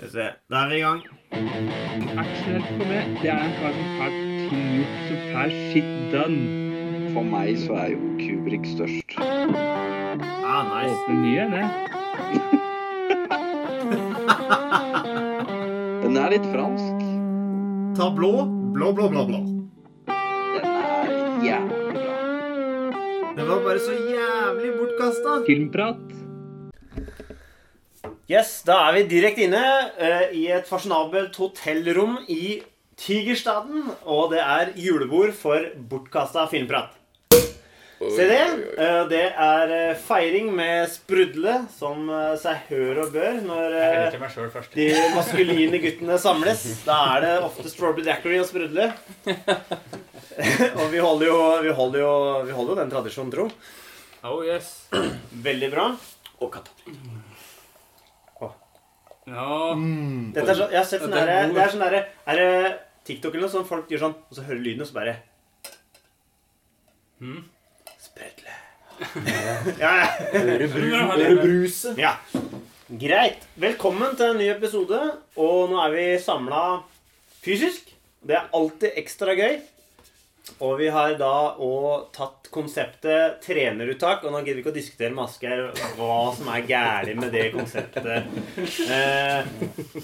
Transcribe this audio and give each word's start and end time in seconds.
Skal 0.00 0.08
vi 0.08 0.12
se. 0.12 0.28
Der 0.50 0.56
er 0.56 0.68
vi 0.68 0.76
i 0.76 0.80
gang. 0.80 1.00
Aksel 2.20 2.62
for 2.64 2.76
meg, 2.88 3.04
det 3.20 3.28
er 3.28 3.36
en 3.36 3.52
kar 3.58 3.72
som 3.76 3.88
har 4.00 4.08
ting 4.48 4.84
som 5.08 5.18
får 5.28 5.50
shit 5.72 5.90
done. 6.14 6.40
For 7.12 7.22
meg 7.28 7.58
så 7.60 7.72
er 7.82 7.88
jo 7.92 7.98
Kubrik 8.16 8.64
størst. 8.64 9.12
Ah, 9.20 10.62
nice. 10.70 10.96
Åpne 10.96 11.14
nye, 11.20 11.44
det. 11.52 11.66
Den 16.06 16.16
er 16.16 16.28
litt 16.32 16.48
fransk. 16.48 16.96
Ta 18.00 18.08
blå, 18.16 18.32
blå, 18.72 18.96
blå, 18.96 19.10
blå, 19.12 19.26
blå. 19.28 19.40
Den 20.08 20.64
er 20.64 21.44
jævlig 21.44 21.92
bra. 21.98 22.16
Den 23.36 23.44
var 23.52 23.60
bare 23.68 23.84
så 23.84 23.92
jævlig 23.92 24.72
bortkasta. 24.80 25.44
Filmprat. 25.50 26.19
Yes, 28.30 28.60
da 28.62 28.76
er 28.86 28.94
vi 28.94 29.08
direkte 29.10 29.42
inne 29.42 29.60
uh, 29.98 30.28
i 30.30 30.44
et 30.54 30.68
fasjonabelt 30.68 31.34
hotellrom 31.40 32.20
i 32.30 32.60
Tigerstaden. 33.00 33.88
Og 34.06 34.28
det 34.30 34.38
er 34.44 34.68
julebord 34.78 35.32
for 35.34 35.64
bortkasta 35.90 36.44
filmprat. 36.52 36.92
Se 37.98 38.26
det. 38.30 38.44
Uh, 38.78 39.02
det 39.10 39.24
er 39.34 39.72
eh, 39.74 39.98
feiring 39.98 40.52
med 40.56 40.86
sprudle, 40.92 41.56
som 41.74 42.06
seg 42.40 42.70
hør 42.70 43.00
og 43.02 43.10
bør 43.16 43.40
når 43.48 43.74
først. 44.54 44.78
de 44.78 44.86
maskuline 45.16 45.80
guttene 45.82 46.18
samles. 46.22 46.62
Da 46.86 47.00
er 47.16 47.26
det 47.26 47.32
ofte 47.48 47.72
strawberry 47.72 48.06
daiquiri 48.06 48.38
og 48.44 48.46
sprudle. 48.48 48.92
og 50.78 50.86
vi 50.94 51.02
holder 51.02 51.26
jo, 51.26 51.40
vi 51.66 51.74
holder 51.82 52.04
jo, 52.04 52.14
vi 52.46 52.54
holder 52.60 52.76
jo 52.76 52.78
den 52.84 52.94
tradisjonen 52.94 53.34
tro. 53.34 53.48
Oh 54.22 54.38
yes. 54.46 54.70
Veldig 55.50 55.72
bra. 55.74 55.90
Og 56.40 56.54
katta. 56.54 57.19
Ja. 59.30 59.74
Dette 60.34 60.50
er 60.50 60.58
så, 60.58 60.66
jeg 60.72 60.80
har 60.80 60.86
sett 60.90 61.04
sånn 61.04 61.12
det 61.14 61.22
er. 61.22 61.50
Det 61.54 61.62
er 61.62 61.70
sånn 61.74 61.84
der, 61.84 61.96
Er 62.26 62.40
det 62.40 62.78
TikTok 63.06 63.34
eller 63.36 63.46
noe 63.46 63.52
sånt? 63.52 63.68
folk 63.70 63.90
gjør 63.92 64.02
sånn, 64.08 64.16
og 64.26 64.34
så 64.36 64.42
hører 64.48 64.62
lyden, 64.64 64.82
og 64.82 64.90
så 64.90 64.96
bare 65.00 65.16
Mm. 67.20 67.42
Sprøytle. 68.00 68.52
ja, 69.82 69.90
ja. 70.00 70.06
Ørebruset. 70.40 71.98
ja. 72.00 72.14
Greit. 72.90 73.44
Velkommen 73.60 74.16
til 74.18 74.32
en 74.32 74.38
ny 74.40 74.46
episode. 74.50 74.98
Og 75.36 75.68
nå 75.70 75.76
er 75.84 75.92
vi 75.94 76.06
samla 76.24 76.62
fysisk. 77.44 77.92
Det 78.26 78.34
er 78.38 78.48
alltid 78.56 78.96
ekstra 78.98 79.36
gøy. 79.38 79.60
Og 80.60 80.78
vi 80.80 80.88
har 80.92 81.14
da 81.20 81.56
òg 81.62 82.10
tatt 82.16 82.48
konseptet 82.52 83.40
treneruttak. 83.44 84.24
Og 84.24 84.34
nå 84.34 84.42
gidder 84.42 84.58
vi 84.58 84.64
ikke 84.64 84.72
å 84.72 84.76
diskutere 84.76 85.14
med 85.14 85.24
Asgeir 85.26 85.68
hva 85.98 86.18
som 86.36 86.50
er 86.52 86.66
galt 86.68 87.20
med 87.20 87.34
det 87.36 87.50
konseptet. 87.54 88.28
Eh, 88.90 89.46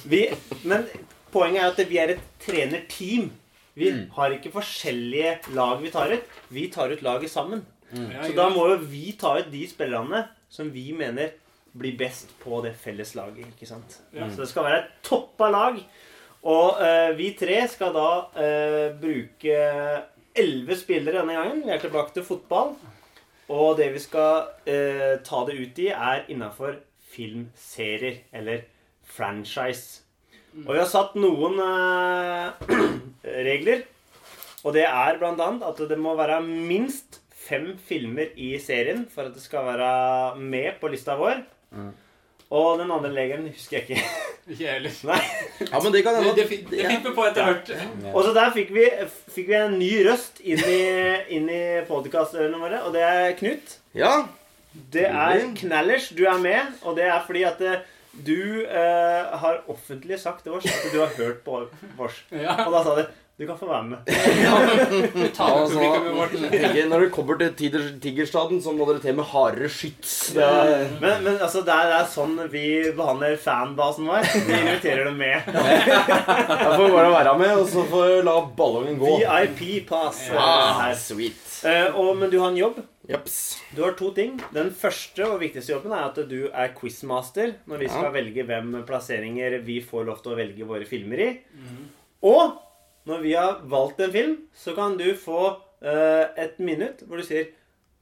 vi, 0.09 0.23
men 0.69 0.85
poenget 1.33 1.63
er 1.63 1.73
at 1.73 1.91
vi 1.91 1.99
er 2.01 2.15
et 2.15 2.23
trenerteam. 2.43 3.31
Vi 3.77 3.91
har 4.17 4.33
ikke 4.33 4.55
forskjellige 4.55 5.55
lag 5.57 5.81
vi 5.83 5.93
tar 5.93 6.15
ut. 6.15 6.37
Vi 6.53 6.69
tar 6.73 6.93
ut 6.93 7.03
laget 7.05 7.33
sammen. 7.33 7.65
Mm. 7.91 8.09
Så 8.23 8.33
da 8.37 8.49
må 8.53 8.69
jo 8.73 8.79
vi 8.89 9.11
ta 9.19 9.37
ut 9.41 9.51
de 9.53 9.65
spillerne 9.69 10.25
som 10.53 10.71
vi 10.73 10.89
mener 10.97 11.35
blir 11.77 11.97
best 11.99 12.33
på 12.41 12.63
det 12.65 12.73
felles 12.81 13.15
laget. 13.19 13.51
ikke 13.53 13.69
sant? 13.69 13.99
Mm. 14.13 14.31
Så 14.33 14.45
det 14.45 14.51
skal 14.53 14.69
være 14.69 14.83
et 14.83 14.93
toppa 15.05 15.51
lag. 15.53 15.81
Og 16.47 16.83
eh, 16.83 17.11
vi 17.19 17.33
tre 17.39 17.59
skal 17.69 17.93
da 17.97 18.11
eh, 18.39 18.95
bruke 19.01 19.57
elleve 20.41 20.77
spillere 20.79 21.21
denne 21.21 21.37
gangen. 21.37 21.65
Vi 21.67 21.75
er 21.75 21.83
tilbake 21.83 22.15
til 22.15 22.27
fotball. 22.27 22.75
Og 23.53 23.77
det 23.79 23.93
vi 23.95 24.03
skal 24.03 24.49
eh, 24.67 25.19
ta 25.27 25.43
det 25.47 25.59
ut 25.59 25.79
i, 25.83 25.91
er 25.93 26.25
innafor 26.33 26.81
filmserier. 27.13 28.23
Eller 28.35 28.67
franchise. 29.07 30.03
Og 30.65 30.73
vi 30.73 30.81
har 30.81 30.89
satt 30.91 31.15
noen 31.21 31.61
eh, 31.63 32.73
regler. 33.51 33.87
Og 34.67 34.75
det 34.75 34.87
er 34.89 35.23
annet 35.23 35.63
at 35.63 35.85
det 35.91 35.99
må 36.01 36.17
være 36.19 36.41
minst 36.43 37.21
fem 37.47 37.75
filmer 37.79 38.33
i 38.35 38.57
serien 38.59 39.05
for 39.11 39.29
at 39.29 39.37
det 39.37 39.45
skal 39.45 39.69
være 39.69 39.91
med 40.41 40.81
på 40.81 40.91
lista 40.91 41.15
vår. 41.19 41.45
Og 42.55 42.79
den 42.79 42.91
andre 42.95 43.11
legeren 43.11 43.49
husker 43.51 43.81
jeg 43.81 43.89
ikke. 43.89 44.03
Ikke 44.47 44.63
jeg 44.63 44.75
heller. 44.77 44.93
Nei. 45.11 45.19
Ja, 45.67 45.81
men 45.83 45.93
det 45.95 46.03
kan 46.07 46.15
Det, 46.15 46.23
hende 46.23 46.37
det, 46.37 46.45
det 46.71 46.85
fikk 46.87 47.09
vi 47.09 47.15
på 47.17 47.25
etter 47.27 47.49
hvert. 47.49 47.73
Og 48.13 48.21
så 48.23 48.35
der 48.37 48.53
fikk 48.55 48.71
vi, 48.77 48.85
fikk 49.35 49.49
vi 49.51 49.59
en 49.59 49.75
ny 49.81 49.91
røst 50.07 50.39
inn 50.45 50.63
i, 50.63 50.79
inn 51.35 51.51
i 51.51 51.63
podkastørene 51.89 52.61
våre, 52.63 52.85
og 52.87 52.95
det 52.95 53.03
er 53.03 53.35
Knut. 53.41 53.77
Ja. 53.99 54.13
Det 54.95 55.09
er 55.09 55.43
Knallers. 55.59 56.11
Du 56.15 56.23
er 56.29 56.39
med, 56.39 56.79
og 56.87 56.95
det 57.01 57.09
er 57.09 57.19
fordi 57.27 57.43
at 57.49 57.63
eh, 57.67 57.83
du 58.27 58.63
eh, 58.63 59.37
har 59.43 59.63
offentlig 59.73 60.21
sagt 60.23 60.45
til 60.47 60.55
oss 60.57 60.69
at 60.71 60.87
du 60.93 61.01
har 61.03 61.11
hørt 61.19 61.43
på 61.45 61.65
oss. 61.99 62.23
Ja. 62.31 62.61
Og 62.69 62.73
da 62.77 62.85
sa 62.87 62.95
du 63.01 63.07
du 63.37 63.45
kan 63.47 63.59
få 63.61 63.67
være 63.69 63.85
med. 63.85 64.07
ja, 64.47 64.55
tar 65.37 65.51
Altså, 65.59 65.81
når 66.91 67.03
du 67.05 67.09
kommer 67.13 67.37
til 67.43 67.51
tider, 67.59 67.83
Tigerstaden, 68.01 68.63
så 68.65 68.73
må 68.73 68.87
dere 68.89 69.03
til 69.05 69.17
med 69.19 69.29
hardere 69.29 69.69
skyts. 69.69 70.15
Er, 70.41 70.87
Men, 71.03 71.21
men 71.27 71.37
altså, 71.45 71.61
det 71.67 71.75
er, 71.75 71.91
det 71.93 71.99
er 71.99 72.09
sånn 72.15 72.35
vi 72.53 72.65
behandler 72.97 73.37
fanbasen 73.43 74.09
vår. 74.09 74.25
Vi 74.47 74.57
inviterer 74.63 75.05
dem 75.11 75.21
med. 75.21 75.53
da 75.53 76.73
får 76.73 76.85
vi 76.87 76.93
bare 76.97 77.13
være 77.13 77.37
med, 77.45 77.53
og 77.61 77.69
så 77.75 77.85
får 77.93 78.09
vi 78.15 78.19
la 78.31 78.37
ballongen 78.57 78.99
gå. 79.05 79.15
VIP-pass. 79.61 80.23
Ah, 80.37 80.87
sweet. 80.97 81.43
Eh, 81.67 81.89
og, 81.97 82.15
men 82.21 82.33
du 82.33 82.39
har 82.41 82.53
en 82.55 82.61
jobb. 82.61 82.81
Japs. 83.07 83.37
Du 83.77 83.85
har 83.85 83.93
to 84.01 84.09
ting. 84.17 84.35
Den 84.57 84.73
første 84.75 85.29
og 85.29 85.39
viktigste 85.45 85.77
jobben 85.77 85.93
er 85.95 86.09
at 86.09 86.17
du 86.27 86.49
er 86.51 86.73
quizmaster 86.75 87.53
når 87.71 87.85
vi 87.85 87.89
skal 87.93 88.09
Ja. 88.09 88.15
velge 88.17 88.45
hvem 88.49 88.73
plasseringer 88.89 89.61
vi 89.67 89.77
får 89.85 90.09
lov 90.09 90.25
til 90.25 90.33
å 90.35 90.39
velge 90.41 90.67
våre 90.67 90.89
filmer 90.89 91.23
i. 91.23 91.29
Og 92.27 92.57
når 93.07 93.23
vi 93.23 93.37
har 93.39 93.61
valgt 93.71 94.03
en 94.03 94.13
film, 94.15 94.35
så 94.55 94.75
kan 94.77 94.97
du 94.99 95.07
få 95.19 95.43
uh, 95.53 96.25
et 96.37 96.59
minutt 96.59 97.05
hvor 97.07 97.23
du 97.23 97.27
sier 97.27 97.53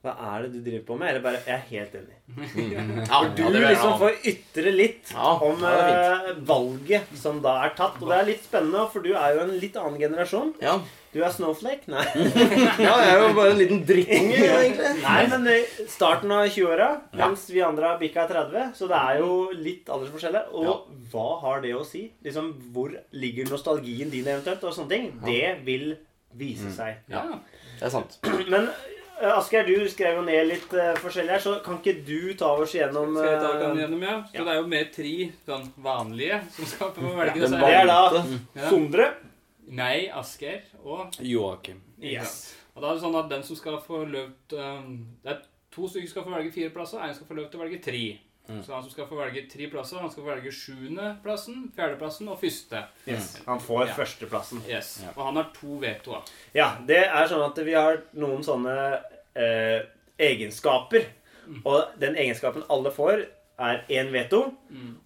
hva 0.04 0.12
er 0.34 0.42
det 0.44 0.50
du 0.52 0.58
driver 0.66 0.82
på 0.84 0.96
med? 1.00 1.08
Eller 1.08 1.22
bare 1.24 1.38
Jeg 1.46 1.54
er 1.54 1.62
helt 1.70 1.94
enig. 1.96 2.16
Ja, 3.08 3.20
Du 3.32 3.40
ja, 3.40 3.52
jeg 3.54 3.70
liksom 3.72 3.94
får 4.02 4.26
ytre 4.28 4.72
litt 4.74 5.12
Ja, 5.14 5.30
om 5.46 5.62
eh, 5.64 6.26
valget 6.44 7.14
som 7.16 7.38
da 7.44 7.54
er 7.64 7.72
tatt. 7.78 7.96
Og 8.02 8.10
det 8.12 8.18
er 8.18 8.28
litt 8.28 8.44
spennende, 8.44 8.82
for 8.92 9.00
du 9.00 9.14
er 9.14 9.38
jo 9.38 9.46
en 9.46 9.54
litt 9.62 9.78
annen 9.80 9.96
generasjon. 10.02 10.52
Ja. 10.60 10.76
Du 11.14 11.20
er 11.22 11.30
Snowflake? 11.30 11.86
Nei. 11.92 12.02
ja, 12.82 12.94
jeg 12.98 13.10
er 13.14 13.20
jo 13.22 13.28
bare 13.36 13.52
en 13.54 13.58
liten 13.60 13.82
drittunge, 13.86 14.38
egentlig. 14.42 14.88
Nei, 15.04 15.20
men 15.30 15.44
i 15.52 15.58
starten 15.90 16.32
av 16.34 16.48
20-åra, 16.50 16.88
mens 17.20 17.44
vi 17.54 17.60
andre 17.62 17.92
har 17.92 18.00
bikka 18.00 18.24
30, 18.30 18.72
så 18.74 18.88
det 18.90 18.98
er 18.98 19.20
jo 19.22 19.28
litt 19.54 19.86
aldersforskjell. 19.94 20.40
Og 20.50 20.64
Ja. 20.66 20.74
hva 21.12 21.28
har 21.44 21.60
det 21.62 21.70
å 21.78 21.84
si? 21.86 22.08
Liksom, 22.26 22.48
Hvor 22.74 22.90
ligger 23.14 23.46
nostalgien 23.52 24.10
din 24.10 24.26
eventuelt, 24.26 24.64
og 24.66 24.74
sånne 24.74 24.90
ting? 24.90 25.12
Det 25.24 25.60
vil 25.64 25.94
vise 26.34 26.66
Mm. 26.66 26.74
seg. 26.74 26.96
Ja. 27.08 27.22
Det 27.78 27.86
er 27.86 27.90
sant. 27.94 28.18
Men 28.50 28.66
eh, 29.22 29.30
Asgeir, 29.36 29.62
du 29.70 29.86
skrev 29.88 30.16
jo 30.18 30.22
ned 30.26 30.48
litt 30.48 30.72
uh, 30.74 30.96
forskjellig 30.98 31.30
her, 31.30 31.38
så 31.44 31.52
kan 31.62 31.78
ikke 31.78 31.94
du 32.04 32.34
ta 32.34 32.48
oss 32.58 32.74
gjennom 32.74 33.14
Skal 33.14 33.30
jeg 33.30 33.38
ta 33.44 33.52
oss 33.52 33.62
den 33.62 33.78
gjennom, 33.84 34.02
ja? 34.02 34.16
Så 34.26 34.34
Ja. 34.34 34.44
det 34.48 34.50
er 34.56 34.58
jo 34.58 34.66
mer 34.66 34.90
tre 34.90 35.14
sånn 35.46 35.70
vanlige 35.78 36.40
som 36.56 36.66
skal 36.72 36.90
få 36.98 37.14
velge. 37.14 37.38
Ja, 37.38 37.46
Det 37.54 37.78
er 37.78 37.86
da. 37.86 38.68
Sondre. 38.68 39.06
Nei, 39.66 40.08
Asgeir 40.12 40.62
og 40.84 41.14
Joakim. 41.20 41.80
Yes. 42.02 42.54
Og 42.74 42.82
da 42.82 42.90
er 42.90 42.94
det 42.98 43.02
sånn 43.04 43.16
at 43.16 43.30
den 43.30 43.42
som 43.46 43.56
skal 43.56 43.78
få 43.80 44.04
løpt... 44.10 44.48
til 44.50 44.58
um, 44.60 44.94
Det 45.22 45.30
er 45.32 45.42
to 45.74 45.88
stykker 45.88 46.08
som 46.08 46.14
skal 46.14 46.24
få 46.28 46.34
velge 46.36 46.52
fire 46.54 46.70
plasser, 46.74 47.00
en 47.02 47.14
skal 47.14 47.26
få 47.26 47.34
løpt 47.38 47.50
til 47.54 47.60
å 47.60 47.64
velge 47.64 47.80
tre. 47.82 48.04
Så 48.44 48.74
han 48.74 48.82
som 48.84 48.90
skal 48.92 49.06
få 49.08 49.16
velge 49.16 49.46
tre 49.48 49.66
plasser, 49.72 49.96
han 50.02 50.10
skal 50.12 50.22
få 50.26 50.28
velge 50.34 50.50
sjuendeplassen, 50.52 51.70
fjerdeplassen 51.74 52.28
og 52.28 52.36
første. 52.42 52.82
yes. 53.08 53.38
Han 53.46 53.58
får 53.60 53.86
Ja. 53.86 53.94
førsteplassen. 53.96 54.60
Yes. 54.68 54.90
Og 55.16 55.24
han 55.24 55.36
har 55.40 55.48
to 55.54 55.78
vetoer. 55.80 56.22
Ja, 56.52 56.76
det 56.86 57.06
er 57.06 57.26
sånn 57.30 57.46
at 57.46 57.56
vi 57.64 57.72
har 57.72 58.02
noen 58.12 58.44
sånne 58.44 59.00
eh, 59.34 59.86
egenskaper. 60.18 61.06
Og 61.64 61.96
den 62.00 62.16
egenskapen 62.16 62.64
alle 62.68 62.90
får, 62.92 63.26
er 63.58 63.84
én 63.88 64.08
veto. 64.10 64.40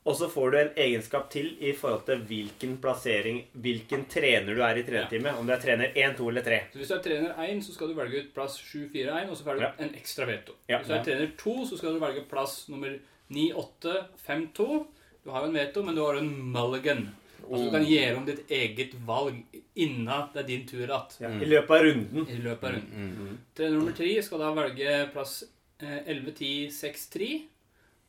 Og 0.09 0.15
så 0.17 0.29
får 0.33 0.51
du 0.51 0.57
en 0.59 0.71
egenskap 0.81 1.27
til 1.31 1.51
i 1.61 1.73
forhold 1.77 2.07
til 2.07 2.23
hvilken 2.31 2.79
plassering, 2.81 3.43
hvilken 3.53 4.06
trener 4.09 4.55
du 4.56 4.62
er 4.65 4.79
i 4.81 4.85
trenerteamet. 4.87 5.37
Om 5.37 5.47
du 5.47 5.53
er 5.53 5.61
trener 5.61 5.93
1, 5.95 6.17
2 6.17 6.29
eller 6.31 6.43
3. 6.47 6.61
Så 6.73 6.79
hvis 6.81 6.89
du 6.89 6.95
er 6.97 7.03
trener 7.05 7.35
1, 7.45 7.61
så 7.67 7.75
skal 7.77 7.89
du 7.89 7.95
velge 7.99 8.23
ut 8.25 8.33
plass 8.35 8.56
7-4-1, 8.62 9.29
og 9.31 9.37
så 9.37 9.45
får 9.45 9.55
du 9.55 9.61
Ja. 9.67 9.73
en 9.79 9.95
ekstra 9.95 10.25
veto. 10.27 10.53
Ja. 10.69 10.79
Hvis 10.79 10.89
du 10.89 10.95
er 10.95 11.05
trener 11.05 11.31
2, 11.37 11.56
så 11.69 11.77
skal 11.79 11.93
du 11.95 12.00
velge 12.00 12.25
plass 12.31 12.69
nummer 12.69 12.97
9-8-5-2. 13.31 14.87
Du 15.25 15.31
har 15.31 15.43
jo 15.44 15.49
en 15.51 15.55
veto, 15.59 15.83
men 15.85 15.94
du 15.94 16.03
har 16.05 16.17
en 16.17 16.31
mulligan. 16.53 17.09
Altså 17.49 17.65
du 17.65 17.71
kan 17.71 17.85
gjøre 17.87 18.17
om 18.19 18.25
ditt 18.27 18.51
eget 18.53 18.94
valg 19.06 19.39
innen 19.77 20.09
det 20.35 20.41
er 20.43 20.47
din 20.49 20.67
tur 20.69 20.83
igjen. 20.83 21.15
Ja, 21.21 21.29
I 21.31 21.47
løpet 21.49 21.71
av 21.71 21.85
runden. 21.87 22.27
I 22.29 22.41
løpet 22.44 22.65
av 22.65 22.75
runden. 22.75 23.39
Trener 23.56 23.77
nummer 23.79 23.93
3 23.97 24.23
skal 24.27 24.39
da 24.43 24.51
velge 24.56 24.97
plass 25.15 25.44
eh, 25.81 26.01
11-10-6-3. 26.12 27.31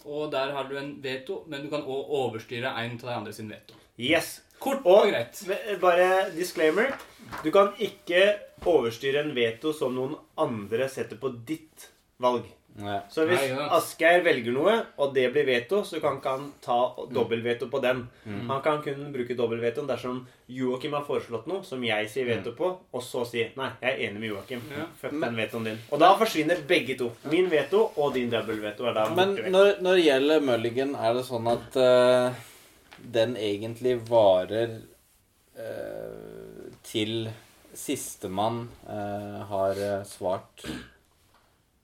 Og 0.05 0.31
der 0.31 0.53
har 0.55 0.69
du 0.69 0.77
en 0.79 0.93
veto, 1.03 1.43
men 1.47 1.63
du 1.63 1.69
kan 1.69 1.83
òg 1.83 2.13
overstyre 2.21 2.71
en 2.83 2.95
av 2.95 3.07
de 3.07 3.15
andre 3.15 3.33
sin 3.35 3.49
veto. 3.51 3.75
Yes. 3.99 4.39
Kort 4.59 4.85
Og 4.85 5.05
og 5.05 5.09
greit. 5.11 5.39
bare 5.81 6.31
disclaimer. 6.35 6.91
Du 7.43 7.51
kan 7.51 7.73
ikke 7.79 8.39
overstyre 8.65 9.23
en 9.23 9.35
veto 9.35 9.73
som 9.73 9.95
noen 9.95 10.15
andre 10.37 10.89
setter 10.89 11.15
på 11.19 11.31
ditt 11.45 11.89
valg. 12.19 12.43
Ja. 12.77 12.99
Så 13.11 13.25
hvis 13.27 13.41
Nei, 13.41 13.49
ja. 13.51 13.65
Asgeir 13.75 14.21
velger 14.23 14.53
noe, 14.55 14.73
og 15.01 15.13
det 15.15 15.25
blir 15.33 15.47
veto, 15.47 15.81
så 15.87 15.99
kan 16.01 16.19
ikke 16.19 16.33
han 16.35 16.45
ta 16.63 16.77
dobbeltveto 17.11 17.67
på 17.71 17.81
den. 17.83 18.05
Han 18.25 18.61
kan 18.65 18.81
kun 18.85 19.09
bruke 19.13 19.35
dobbeltvetoen 19.37 19.89
dersom 19.89 20.21
Joakim 20.49 20.95
har 20.97 21.03
foreslått 21.07 21.49
noe 21.49 21.65
som 21.67 21.83
jeg 21.85 22.07
sier 22.11 22.29
veto 22.29 22.53
på, 22.57 22.69
og 22.79 23.03
så 23.05 23.25
sier 23.27 23.51
nei, 23.59 23.71
jeg 23.83 23.91
er 23.91 24.03
enig 24.07 24.23
med 24.23 24.31
Joakim. 24.31 24.63
Ja. 24.75 24.85
Fuck 25.01 25.17
den 25.17 25.39
vetoen 25.39 25.67
din. 25.67 25.81
Og 25.91 26.01
da 26.01 26.13
forsvinner 26.19 26.61
begge 26.69 26.95
to. 26.99 27.09
Min 27.31 27.49
veto 27.51 27.83
og 27.97 28.13
din 28.15 28.31
dobbeltveto 28.31 28.87
er 28.89 28.95
da 28.97 29.09
Men 29.11 29.35
borte 29.35 29.53
når, 29.55 29.73
når 29.83 29.99
det 29.99 30.05
gjelder 30.05 30.47
Mulligan, 30.51 30.95
er 30.95 31.19
det 31.19 31.25
sånn 31.27 31.51
at 31.51 31.79
uh, 31.79 32.45
den 33.19 33.35
egentlig 33.39 33.97
varer 34.09 34.79
uh, 35.59 36.69
til 36.87 37.29
sistemann 37.75 38.63
uh, 38.87 39.43
har 39.51 39.83
svart 40.07 40.65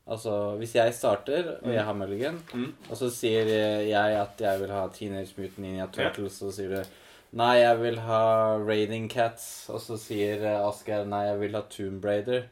Altså, 0.08 0.56
hvis 0.60 0.76
jeg 0.76 0.94
starter, 0.94 1.48
og 1.64 1.72
jeg 1.74 1.84
har 1.84 1.94
Mulligan, 1.98 2.36
Mm. 2.54 2.74
og 2.90 2.98
så 2.98 3.10
sier 3.10 3.48
jeg 3.88 4.18
at 4.22 4.38
jeg 4.40 4.60
vil 4.62 4.70
ha 4.70 4.88
Teenage 4.94 5.34
Mutant 5.38 5.58
Ninja 5.60 5.88
Turtles, 5.92 6.34
så 6.40 6.52
sier 6.54 6.70
du 6.76 6.84
Nei, 7.36 7.56
jeg 7.58 7.80
vil 7.82 7.98
ha 8.00 8.56
Raiding 8.64 9.10
Cats. 9.12 9.66
Og 9.70 9.82
så 9.82 9.98
sier 10.00 10.40
eh, 10.46 10.62
Asgeir 10.70 11.06
nei, 11.06 11.26
jeg 11.26 11.40
vil 11.42 11.56
ha 11.58 11.62
Tomb 11.70 12.06
Raider. 12.06 12.46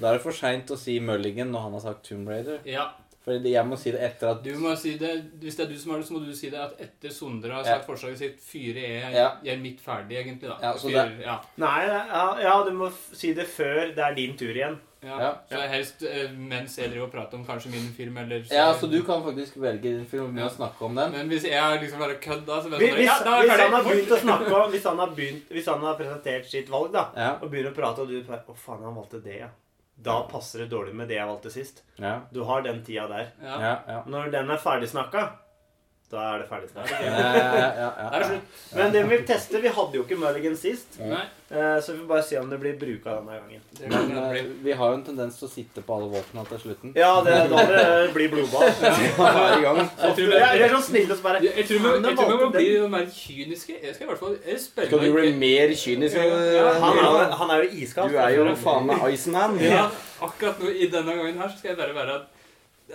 Da 0.00 0.08
er 0.08 0.12
det 0.16 0.22
for 0.22 0.32
seint 0.32 0.70
å 0.72 0.78
si 0.80 0.98
Mulligan 1.00 1.50
når 1.52 1.60
han 1.66 1.72
har 1.72 1.80
sagt 1.80 2.04
Tomb 2.08 2.28
Raider. 2.28 2.60
Ja, 2.64 2.86
For 3.24 3.32
jeg 3.40 3.64
må 3.66 3.76
si 3.80 3.90
det 3.90 4.00
etter 4.04 4.30
at 4.34 4.42
du 4.44 4.50
må 4.60 4.74
si 4.76 4.98
det 5.00 5.10
Hvis 5.40 5.56
det 5.56 5.64
er 5.66 5.70
du 5.72 5.78
som 5.78 5.92
har 5.92 5.98
det, 6.02 6.06
så 6.08 6.12
må 6.12 6.24
du 6.26 6.32
si 6.36 6.50
det 6.50 6.58
at 6.60 6.80
etter 6.80 7.08
Sondre 7.10 7.52
har 7.52 7.64
Ja. 7.64 7.74
sagt 7.78 7.86
forslaget 7.86 8.18
sitt, 8.18 8.40
fyre 8.40 8.82
er 8.84 9.10
Ja. 9.12 9.28
er 9.44 9.56
mitt 9.56 9.80
ferdig, 9.80 10.16
egentlig, 10.24 10.48
da. 10.48 10.58
Ja, 10.62 10.72
så 10.76 10.88
Fyrer- 10.90 11.20
ja. 11.22 11.38
Nei, 11.56 11.86
ja, 11.86 12.38
ja, 12.40 12.62
du 12.64 12.70
må 12.72 12.90
si 13.12 13.32
det 13.34 13.46
før 13.46 13.94
det 13.94 13.98
er 13.98 14.14
din 14.14 14.36
tur 14.36 14.52
igjen. 14.54 14.78
Ja. 15.04 15.18
Ja. 15.20 15.30
Så 15.50 15.60
helst 15.68 16.02
eh, 16.08 16.30
mens 16.32 16.76
jeg 16.78 16.90
driver 16.90 17.06
og 17.06 17.12
prater 17.12 17.38
om 17.38 17.44
kanskje 17.46 17.70
min 17.72 17.88
film, 17.96 18.16
eller 18.22 18.44
Ja, 18.50 18.72
så 18.74 18.86
du 18.90 19.02
kan 19.06 19.22
faktisk 19.24 19.56
velge 19.60 19.82
din 19.82 20.06
film 20.06 20.32
med 20.34 20.42
Ja. 20.44 20.48
å 20.48 20.54
snakke 20.56 20.84
om 20.84 20.94
den. 20.94 21.12
Men 21.12 21.28
hvis 21.28 21.44
jeg 21.44 21.80
liksom 21.82 21.98
bare 22.00 22.14
kødda, 22.20 22.62
så 22.62 22.68
Hvis, 22.78 22.94
hvis, 22.94 23.06
ja, 23.06 23.18
da 23.24 23.40
hvis 23.42 23.50
han 23.60 23.72
har 23.72 23.82
begynt 23.84 24.10
å 24.16 24.20
snakke 24.22 24.54
om 24.64 24.70
Hvis 24.72 24.84
han 24.84 24.98
har, 24.98 25.06
begynt, 25.16 25.48
hvis 25.50 25.66
han 25.66 25.80
har 25.80 25.94
presentert 26.00 26.46
sitt 26.50 26.68
valg, 26.70 26.92
da, 26.92 27.04
Ja. 27.16 27.30
og 27.42 27.50
begynner 27.50 27.70
å 27.72 27.74
prate, 27.74 28.00
og 28.00 28.08
du 28.08 28.22
bare 28.22 28.42
Å, 28.48 28.56
faen, 28.56 28.82
han 28.82 28.94
valgte 28.94 29.22
det, 29.22 29.38
ja. 29.40 29.48
Da 30.04 30.22
passer 30.26 30.58
det 30.64 30.70
dårlig 30.70 30.92
med 30.94 31.08
det 31.08 31.14
jeg 31.20 31.26
valgte 31.28 31.50
sist. 31.52 31.82
Ja, 31.98 32.20
Du 32.32 32.42
har 32.44 32.62
den 32.62 32.82
tida 32.82 33.06
der. 33.08 33.28
Ja. 33.42 33.60
ja, 33.60 33.76
ja. 33.88 34.02
Når 34.06 34.30
den 34.32 34.50
er 34.50 34.56
ferdig 34.58 34.88
snakka, 34.90 35.28
da 36.12 36.20
er 36.34 36.42
det 36.42 36.48
ferdig 36.48 36.68
Da 36.74 36.82
er 36.84 38.20
det 38.20 38.26
slutt. 38.28 38.58
Men 38.76 38.92
det 38.94 39.00
vi 39.06 39.16
vil 39.16 39.24
teste 39.26 39.60
Vi 39.62 39.70
hadde 39.72 39.96
jo 39.98 40.02
ikke 40.04 40.18
Mulligan 40.20 40.54
sist, 40.58 40.98
Nei. 41.00 41.22
eh, 41.50 41.78
så 41.82 41.94
vi 41.94 41.98
får 42.02 42.08
bare 42.10 42.22
se 42.28 42.36
om 42.38 42.50
det 42.52 42.58
blir 42.62 42.76
bruka 42.78 43.14
denne 43.16 43.38
gangen. 43.40 43.62
Men 43.90 44.12
eh, 44.36 44.44
vi 44.62 44.72
har 44.78 44.92
jo 44.92 44.98
en 44.98 45.04
tendens 45.06 45.38
til 45.40 45.48
å 45.48 45.50
sitte 45.50 45.82
på 45.86 45.96
alle 45.96 46.10
våpnene 46.12 46.44
til 46.52 46.60
slutten. 46.66 46.92
Ja, 46.98 47.10
det, 47.26 47.38
da 47.50 47.64
det 47.70 48.12
blir 48.14 48.30
blodbad. 48.34 48.68
Hver 49.18 49.64
gang. 49.64 49.80
Jeg 50.04 50.14
tror 50.20 50.30
vi- 50.34 50.42
er 50.44 50.74
sånn 50.76 50.86
snill 50.90 51.10
og 51.10 51.18
så 51.18 51.26
bare 51.26 51.42
Jeg 51.48 51.66
tror 51.70 51.82
vi 51.82 52.38
må 52.44 52.50
bli 52.58 52.68
mer 52.94 53.08
kyniske. 53.16 53.80
Jeg 53.82 53.96
skal 53.96 54.06
i 54.06 54.10
hvert 54.12 54.22
fall 54.22 54.38
spørre 54.68 54.86
Skal 54.92 55.04
du 55.06 55.10
bli 55.16 55.32
mer 55.40 55.74
kynisk? 55.82 56.20
Han 56.20 57.00
er, 57.00 57.02
jo- 57.08 57.40
han 57.42 57.50
er 57.56 57.64
jo 57.64 57.72
iskald. 57.82 58.12
Du 58.14 58.20
er 58.22 58.36
jo 58.38 58.46
faen 58.60 58.86
meg 58.92 59.02
Iceman. 59.16 59.58
Ja, 59.64 59.88
akkurat 60.22 60.60
nå 60.62 60.70
i 60.70 60.86
denne 60.92 61.16
gangen 61.18 61.40
her 61.42 61.48
så 61.50 61.58
skal 61.58 61.74
jeg 61.74 61.80
bare 61.80 61.96
være 61.96 62.20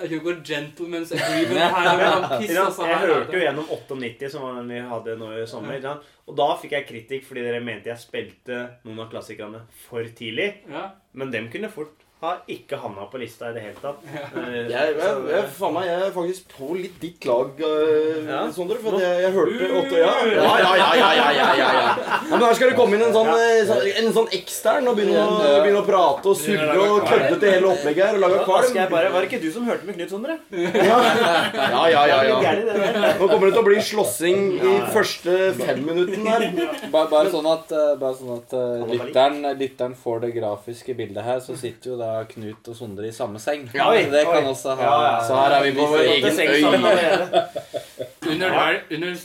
jeg 0.07 0.21
går 0.23 0.39
gentleman's 0.47 1.11
agreement 1.15 1.59
her. 1.75 1.97
Men 1.97 2.05
han 2.13 2.27
piss, 2.39 2.49
Ikke 2.49 2.55
sant? 2.55 2.65
altså, 2.67 2.87
Jeg 2.87 2.99
hørte 3.03 3.33
jo 3.37 3.43
gjennom 3.43 3.69
98, 3.75 4.29
som 4.33 4.41
var 4.47 4.59
den 4.61 4.69
vi 4.73 4.79
hadde 4.93 5.15
nå 5.19 5.31
i 5.37 5.45
sommer. 5.49 5.77
ikke? 5.79 5.95
Og 6.29 6.37
da 6.39 6.47
fikk 6.61 6.75
jeg 6.77 6.87
kritikk 6.89 7.25
fordi 7.27 7.43
dere 7.47 7.59
mente 7.65 7.89
jeg 7.91 8.01
spilte 8.03 8.59
noen 8.85 8.99
av 9.05 9.09
klassikerne 9.11 9.63
for 9.87 10.03
tidlig. 10.15 10.51
Ja. 10.69 10.85
Men 11.13 11.31
dem 11.33 11.49
kunne 11.53 11.71
fort 11.73 12.05
ha 12.19 12.33
ikke 12.51 12.75
havna 12.75 13.05
på 13.07 13.19
lista 13.21 13.47
i 13.47 13.53
det 13.55 13.61
hele 13.63 13.79
tatt. 13.79 14.01
Eh, 14.03 14.55
Jeg, 14.67 14.95
jeg, 14.99 15.19
jeg, 15.31 15.43
faen 15.55 15.71
meg, 15.71 15.85
jeg 15.87 15.99
er 16.03 16.09
faktisk 16.11 16.49
på 16.51 16.73
litt 16.75 16.97
ditt 16.99 17.23
lag, 17.29 17.53
uh, 17.63 18.17
Ja. 18.27 18.39
Sondre. 18.51 18.75
For 18.83 18.97
at 18.97 19.05
jeg, 19.05 19.21
jeg 19.23 19.31
hørte 19.37 19.69
åtte 19.79 20.01
ja. 20.01 20.09
Ja, 20.27 20.49
ja, 20.59 20.73
ja, 20.81 20.89
ja, 20.99 21.11
ja, 21.15 21.29
ja, 21.37 21.45
ja, 21.55 21.69
ja. 21.77 21.93
ja 21.95 22.17
Men 22.27 22.43
her 22.43 22.57
skal 22.57 22.73
det 22.73 22.75
komme 22.75 22.97
inn 22.97 23.05
en 23.05 23.15
sånn, 23.15 23.29
eh, 23.31 23.61
sånn, 23.69 23.85
en 24.01 24.11
sånn 24.17 24.27
ekstern 24.35 24.89
og 24.91 24.97
begynne 24.99 25.21
å, 25.23 25.37
begynne 25.63 25.79
å 25.79 25.85
prate 25.87 26.33
og 26.33 26.35
surre 26.41 26.75
og 26.89 27.07
kødde 27.07 27.37
til 27.39 27.53
hele 27.55 27.71
opplegget 27.71 28.09
her 28.09 28.19
og 28.19 28.23
lage 28.25 28.41
skal 28.41 28.49
kvalm. 28.51 28.75
jeg 28.81 28.91
bare, 28.97 29.13
Var 29.15 29.23
det 29.23 29.31
ikke 29.31 29.41
du 29.45 29.49
som 29.55 29.71
hørte 29.71 29.87
med 29.87 29.99
Knut 30.01 30.13
Sondre? 30.15 30.37
Ja, 30.89 31.85
ja, 31.87 32.03
ja, 32.09 32.19
Det 32.19 32.35
ja. 32.35 32.53
der. 32.59 33.15
Nå 33.21 33.31
kommer 33.31 33.47
det 33.47 33.53
til 33.55 33.63
å 33.63 33.67
bli 33.69 33.79
slåssing 33.93 34.43
i 34.59 34.75
første 34.91 35.37
femminutten 35.55 36.27
her. 36.27 36.45
Bare, 36.91 37.07
bare 37.15 37.31
sånn 37.31 37.47
at, 37.55 37.71
bare 38.03 38.15
sånn 38.19 38.35
at 38.35 38.59
lytteren, 38.91 39.41
lytteren 39.59 39.95
får 40.03 40.25
det 40.25 40.33
grafiske 40.35 40.99
bildet 40.99 41.23
her, 41.23 41.39
så 41.43 41.55
sitter 41.59 41.93
jo 41.93 41.99
da 42.01 42.08
Knut 42.29 42.67
og 42.71 42.75
Sondre 42.77 43.07
i 43.07 43.11
samme 43.15 43.39
seng. 43.41 43.65
Ja, 43.75 43.87
Så 43.93 44.11
det 44.13 44.23
kan 44.27 44.43
oi. 44.43 44.49
også 44.51 44.75
ha 44.75 44.83
Ja, 44.83 44.95
ja. 45.05 45.27
Så 45.27 45.35
her 45.39 45.55
er 45.57 45.63
vi 45.65 45.71
på 45.77 45.85
vår 45.91 46.03
egen 46.13 46.35
seng 46.35 46.49
øy. 46.49 46.63
Under, 48.29 48.49
hver- 48.53 48.81
under 48.95 49.15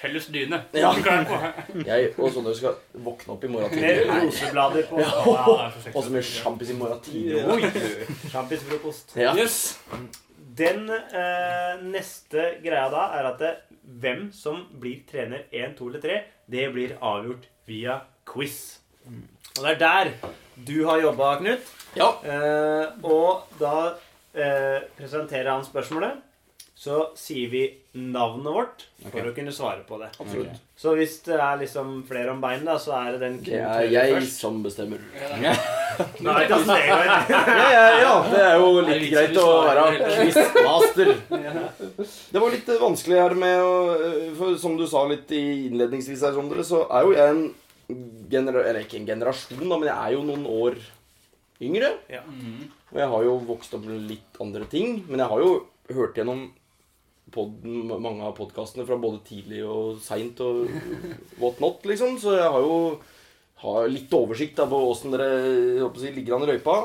felles 0.00 0.26
dyne. 0.34 0.58
Ja. 0.74 0.90
Jeg 1.86 2.10
og 2.18 2.30
Sondre 2.34 2.54
skal 2.56 2.76
våkne 2.94 3.32
opp 3.34 3.44
i 3.44 3.50
morgen 3.50 3.80
Med 3.80 4.04
roseblader 4.22 4.86
på. 4.90 5.00
Ja, 5.00 5.70
Og 5.94 6.04
så 6.04 6.10
mye 6.14 6.22
sjampis 6.22 6.70
i 6.70 6.76
morgen 6.78 7.00
tidlig. 7.02 7.42
Oi! 7.48 7.62
Sjampisfrokost. 8.30 9.16
Ja. 9.18 9.32
Yes. 9.38 9.56
Den 10.58 10.84
eh, 10.92 11.80
neste 11.88 12.50
greia 12.62 12.88
da 12.92 13.06
er 13.18 13.30
at 13.32 13.38
det, 13.40 13.52
hvem 14.02 14.26
som 14.36 14.66
blir 14.82 15.00
trener 15.10 15.46
1, 15.50 15.74
2 15.78 15.88
eller 15.88 16.02
3, 16.04 16.18
det 16.52 16.66
blir 16.74 16.92
avgjort 17.00 17.46
via 17.66 17.98
quiz. 18.28 18.58
Og 19.56 19.64
det 19.64 19.72
er 19.72 19.80
der 19.80 20.12
du 20.68 20.76
har 20.86 21.00
jobba, 21.00 21.32
Knut. 21.40 21.70
Ja. 21.98 22.10
Eh, 22.24 22.84
og 23.04 23.56
da 23.60 23.94
eh, 24.34 24.84
presenterer 24.98 25.52
han 25.52 25.66
spørsmålet. 25.66 26.20
Så 26.82 26.96
sier 27.14 27.46
vi 27.46 27.60
navnet 27.94 28.50
vårt 28.50 28.80
for 29.04 29.12
okay. 29.12 29.28
å 29.30 29.34
kunne 29.36 29.52
svare 29.54 29.84
på 29.86 30.00
det. 30.00 30.08
Absolutt. 30.18 30.62
Så 30.74 30.96
hvis 30.98 31.12
det 31.28 31.36
er 31.36 31.60
liksom 31.60 31.92
flere 32.08 32.32
om 32.32 32.40
bein, 32.42 32.64
da, 32.66 32.74
så 32.82 32.96
er 32.96 33.12
det 33.14 33.20
den 33.22 33.36
Det 33.46 33.60
er 33.60 33.84
jeg 33.86 34.16
først. 34.16 34.40
som 34.42 34.56
bestemmer. 34.64 35.04
Nei, 35.22 35.52
altså, 36.48 36.72
det 36.72 36.80
er 36.80 37.04
Ja, 37.52 37.68
ja, 37.70 37.84
ja. 38.00 38.16
Det 38.32 38.40
er 38.48 38.56
jo 38.58 38.72
litt 38.88 39.04
greit 39.12 39.38
å 39.38 39.46
være 39.68 39.84
quizmaster. 40.00 41.12
Det 42.32 42.42
var 42.42 42.56
litt 42.56 42.72
eh, 42.74 42.82
vanskelig 42.82 43.20
her 43.20 43.36
med 43.44 43.62
å 43.62 43.76
eh, 43.94 44.18
For 44.40 44.58
som 44.64 44.74
du 44.80 44.82
sa 44.90 45.04
litt 45.12 45.30
i 45.38 45.44
innledningsvis 45.68 46.24
her, 46.26 46.34
Sondre, 46.34 46.66
så 46.66 46.82
er 46.88 47.06
jo 47.06 47.14
jeg 47.14 47.36
en 47.36 47.44
genera 48.32 48.64
Eller 48.64 48.82
ikke 48.82 48.98
en 48.98 49.06
generasjon, 49.12 49.62
da, 49.68 49.76
men 49.76 49.86
jeg 49.92 49.98
er 50.00 50.16
jo 50.16 50.26
noen 50.26 50.50
år 50.50 50.82
yngre. 51.62 51.92
Mhm. 52.08 52.70
Og 52.92 52.98
jeg 53.00 53.08
har 53.14 53.24
jo 53.28 53.36
vokst 53.48 53.74
opp 53.74 53.86
med 53.86 54.08
litt 54.10 54.40
andre 54.40 54.66
ting. 54.70 55.04
Men 55.08 55.24
jeg 55.24 55.28
har 55.32 55.40
jo 55.40 55.52
hørt 55.92 56.18
gjennom 56.18 56.50
podden, 57.32 57.86
mange 57.88 58.26
av 58.26 58.36
podkastene 58.36 58.84
fra 58.86 58.98
både 59.00 59.22
tidlig 59.24 59.62
og 59.64 60.00
seint 60.04 60.40
og 60.44 60.68
what 61.40 61.60
not, 61.60 61.80
liksom. 61.88 62.18
Så 62.20 62.36
jeg 62.36 62.50
har 62.50 62.60
jo 62.60 62.98
har 63.62 63.86
litt 63.88 64.12
oversikt 64.16 64.58
da, 64.58 64.66
på 64.66 64.78
åssen 64.90 65.14
dere 65.14 65.82
håper 65.84 66.02
si, 66.02 66.10
ligger 66.14 66.36
an 66.36 66.46
i 66.46 66.52
løypa. 66.52 66.76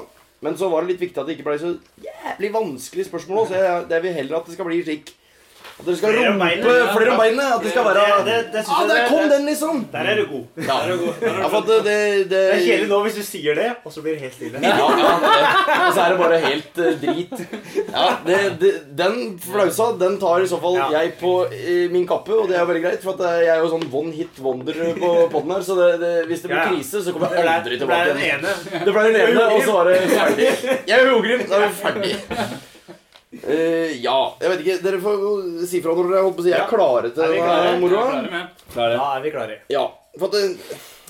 Men 0.46 0.57
så 0.57 0.69
var 0.69 0.84
det 0.84 0.93
litt 0.93 1.01
viktig 1.07 1.22
at 1.22 1.29
det 1.29 1.38
ikke 1.38 1.48
ble 1.48 1.57
så 1.62 1.72
jævlig 2.03 2.51
vanskelig 2.53 3.07
spørsmål. 3.07 3.48
Så 3.50 3.57
jeg, 3.57 3.88
jeg 3.89 4.05
vil 4.05 4.17
heller 4.19 4.38
at 4.38 4.46
det 4.50 4.57
skal 4.57 4.69
bli 4.69 4.84
slik 4.86 5.13
At 5.77 5.86
dere 5.86 5.96
skal 6.00 6.10
Flere 6.15 6.29
rumpe 6.34 6.72
flere 6.98 7.12
om 7.13 7.19
beinet. 7.22 7.50
At 7.53 7.62
det 7.63 7.72
skal 7.72 7.84
være 7.86 8.03
Det- 8.17 8.25
det- 8.27 8.51
det 8.53 8.62
synes 8.65 8.79
Ja, 8.81 8.88
der 8.93 9.07
kom 9.10 9.29
den, 9.29 9.43
liksom! 9.46 9.75
Der 9.91 10.00
er 10.00 10.15
du 10.17 10.25
god. 10.25 10.46
Ja, 10.57 10.77
ja 11.41 11.48
for 11.48 11.57
at 11.57 11.67
det, 11.67 11.77
det, 11.86 11.98
det 12.17 12.29
Det 12.29 12.39
er 12.55 12.62
kjedelig 12.65 12.88
nå 12.89 13.01
hvis 13.05 13.15
du 13.15 13.22
sier 13.27 13.55
det, 13.55 13.67
og 13.86 13.91
så 13.93 14.01
blir 14.01 14.13
det 14.17 14.22
helt 14.22 14.34
stille. 14.34 14.57
Ja, 14.62 14.69
ja, 14.74 15.12
og 15.88 15.93
så 15.93 16.01
er 16.01 16.10
det 16.10 16.17
bare 16.17 16.39
helt 16.48 16.77
eh, 16.81 16.98
drit. 17.03 17.36
Ja, 17.93 18.07
det, 18.25 18.60
det, 18.60 18.72
Den 18.98 19.39
flausa 19.39 19.91
den 20.00 20.17
tar 20.19 20.41
i 20.41 20.48
så 20.50 20.60
fall 20.62 20.79
jeg 20.91 21.13
på 21.22 21.34
eh, 21.51 21.89
min 21.93 22.07
kappe, 22.10 22.34
og 22.34 22.50
det 22.50 22.57
er 22.57 22.65
veldig 22.65 22.84
greit. 22.88 23.03
For 23.03 23.13
at 23.13 23.22
eh, 23.29 23.46
jeg 23.46 23.53
er 23.57 23.62
jo 23.62 23.69
sånn 23.75 23.86
one 23.93 24.12
hit 24.17 24.41
wonder 24.41 24.74
på 24.98 25.12
podden 25.31 25.51
her, 25.53 25.62
så 25.62 25.77
det, 25.77 25.91
det, 26.01 26.13
hvis 26.31 26.41
det 26.41 26.50
blir 26.55 26.72
krise, 26.74 27.03
så 27.05 27.13
kommer 27.13 27.38
jeg 27.38 27.46
aldri 27.53 27.77
tilbake 27.77 28.17
igjen. 28.17 28.41
ene. 28.41 28.81
Det 28.86 28.93
ble 28.98 29.03
den 29.12 29.22
ene, 29.27 29.46
og 29.53 29.62
så 29.62 29.77
var 29.77 29.91
det 29.93 30.01
ferdig. 30.10 30.50
Jeg 30.89 30.98
er 31.05 31.13
Ogrim, 31.13 31.46
da 31.50 31.62
er 31.62 31.67
vi 31.69 31.75
ferdig. 31.84 32.15
Eh, 33.44 33.98
ja, 34.01 34.17
jeg 34.41 34.51
vet 34.53 34.63
ikke. 34.63 34.77
Dere 34.86 35.01
får 35.03 35.25
si 35.70 35.82
fra 35.84 35.96
når 35.98 36.12
dere 36.12 36.25
holdt 36.25 36.38
på 36.38 36.44
å 36.44 36.48
si 36.48 36.53
jeg 36.53 36.63
er 36.63 36.72
klare 36.72 37.12
til 37.15 37.25
Er? 37.25 37.36
Jeg 37.38 37.74
er 37.74 37.82
moroa. 37.84 38.44
Da 38.74 39.10
er 39.10 39.25
vi 39.25 39.34
klare. 39.36 39.60
Ja, 39.74 39.86
for 40.17 40.32
at 40.32 40.38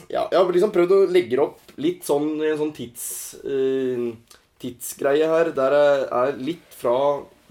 ja, 0.08 0.24
jeg 0.32 0.38
har 0.38 0.52
liksom 0.56 0.74
prøvd 0.76 0.94
å 0.96 1.00
legge 1.12 1.36
det 1.36 1.44
opp 1.44 1.74
litt 1.84 2.06
sånn 2.08 2.30
i 2.40 2.52
en 2.52 2.60
sånn 2.60 2.74
tids, 2.76 3.08
uh, 3.44 4.38
tidsgreie 4.62 5.28
her, 5.28 5.52
der 5.56 5.76
jeg 5.76 6.06
er 6.22 6.40
litt 6.40 6.78
fra 6.80 6.98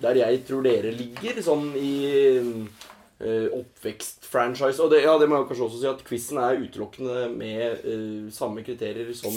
der 0.01 0.19
jeg 0.21 0.43
tror 0.49 0.65
dere 0.65 0.93
ligger, 0.93 1.41
sånn 1.45 1.71
i 1.81 1.93
uh, 2.13 3.47
oppvekstfranchise. 3.57 4.83
Og 4.85 4.93
det, 4.93 5.03
ja, 5.07 5.17
det 5.21 5.29
må 5.29 5.41
jeg 5.41 5.51
kanskje 5.51 5.69
også 5.69 5.81
si 5.83 5.91
at 5.91 6.05
quizen 6.07 6.41
er 6.43 6.61
utelukkende 6.61 7.29
med 7.33 7.85
uh, 7.85 8.27
samme 8.35 8.65
kriterier 8.67 9.13
som 9.17 9.37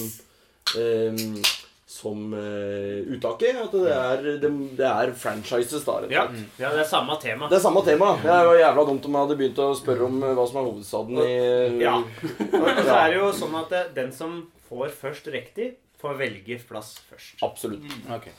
eh, 0.80 1.24
som 1.90 2.34
uh, 2.34 3.00
uttaket. 3.10 3.58
At 3.58 3.74
det 3.74 3.94
er, 3.94 4.28
det, 4.44 4.52
det 4.78 4.86
er 4.86 5.14
franchises, 5.18 5.82
da. 5.88 5.96
rett 6.04 6.14
Ja, 6.14 6.28
ja 6.62 6.74
det 6.76 6.84
er 6.84 6.90
samme 6.90 7.18
tema. 7.22 7.50
Det 7.50 7.58
er 7.58 7.64
samme 7.64 7.82
tema. 7.86 8.12
Det 8.22 8.30
er 8.30 8.46
jo 8.46 8.60
jævla 8.60 8.86
dumt 8.92 9.08
om 9.10 9.18
jeg 9.18 9.26
hadde 9.26 9.38
begynt 9.40 9.62
å 9.64 9.70
spørre 9.80 10.06
om 10.06 10.20
eh, 10.22 10.36
hva 10.38 10.46
som 10.52 10.62
er 10.62 10.70
hovedstaden 10.70 11.22
i 11.24 11.34
Ja. 11.82 11.96
Og 12.62 12.70
så 12.84 12.94
er 12.94 13.08
det 13.10 13.18
jo 13.18 13.32
sånn 13.42 13.58
at 13.64 13.74
det, 13.74 13.84
den 13.98 14.14
som 14.14 14.38
får 14.70 14.94
først 15.00 15.32
riktig, 15.34 15.72
får 16.00 16.22
velge 16.22 16.60
plass 16.70 16.94
først. 17.10 17.42
Absolutt. 17.46 17.90
Ok. 18.14 18.30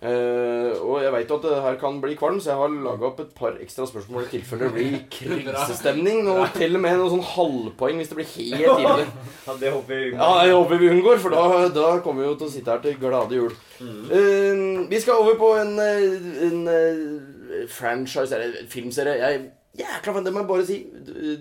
Eh, 0.00 0.78
og 0.80 1.02
jeg 1.02 1.12
veit 1.12 1.32
at 1.34 1.42
det 1.44 1.56
her 1.60 1.74
kan 1.80 1.98
bli 2.00 2.14
kvalm, 2.16 2.38
så 2.40 2.54
jeg 2.54 2.60
har 2.60 2.76
laga 2.86 3.08
opp 3.10 3.18
et 3.20 3.34
par 3.36 3.58
ekstra 3.60 3.84
spørsmål 3.88 4.24
i 4.24 4.30
tilfelle 4.32 4.70
det 4.70 4.72
blir 4.78 4.94
krisestemning. 5.16 6.24
Og 6.32 6.46
til 6.56 6.78
og 6.78 6.84
med 6.84 6.96
noen 6.96 7.12
sånn 7.18 7.26
halvpoeng 7.34 8.00
hvis 8.00 8.12
det 8.12 8.18
blir 8.20 8.30
helt 8.32 8.84
ille. 8.84 9.06
Ja, 9.44 9.58
det 9.60 9.74
håper 9.74 9.92
vi 9.92 10.10
Ja, 10.14 10.30
jeg 10.48 10.56
håper 10.56 10.80
vi 10.80 10.92
unngår, 10.94 11.20
for 11.20 11.36
da, 11.36 11.68
da 11.74 11.92
kommer 12.04 12.24
vi 12.24 12.30
jo 12.30 12.38
til 12.40 12.48
å 12.48 12.54
sitte 12.54 12.72
her 12.72 12.84
til 12.84 12.96
glade 13.00 13.36
jul. 13.36 13.56
Uh, 13.80 14.88
vi 14.88 15.00
skal 15.00 15.20
over 15.20 15.36
på 15.40 15.54
en, 15.60 15.76
en, 15.80 16.26
en, 16.48 16.66
eh, 16.68 17.64
franchise, 17.68 18.32
eller 18.36 18.60
en 18.62 18.72
filmserie. 18.72 19.20
Jeg 19.20 19.40
Jækla 19.78 20.12
fan, 20.12 20.24
det 20.26 20.32
må 20.34 20.40
jeg 20.40 20.48
bare 20.48 20.64
si. 20.66 20.76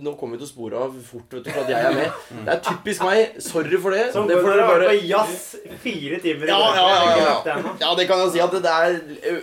Nå 0.05 0.11
kommer 0.19 0.37
vi 0.37 0.43
til 0.43 0.45
å 0.45 0.49
spore 0.51 0.77
av 0.85 0.91
fort 1.01 1.31
vet 1.33 1.47
du, 1.47 1.49
for 1.49 1.63
at 1.63 1.71
jeg 1.73 1.85
er 1.87 1.95
med. 1.97 2.17
Det 2.45 2.51
er 2.53 2.59
typisk 2.67 3.01
meg. 3.07 3.39
Sorry 3.41 3.79
for 3.81 3.95
det. 3.95 4.03
Som 4.13 4.27
det 4.29 4.35
går 4.37 4.43
får 4.45 4.51
dere 4.53 4.67
bare 4.69 4.89
på 4.91 5.07
jazz 5.09 5.39
fire 5.81 6.19
timer 6.21 6.51
ja, 6.51 6.59
ja, 6.77 6.83
ja, 6.91 7.15
ja. 7.23 7.31
det 7.47 7.55
ja, 7.81 7.89
det 7.97 8.05
kan 8.11 8.21
jeg 8.21 8.33
si 8.35 8.43
at 8.45 8.53
det 8.53 8.73
er 8.75 8.99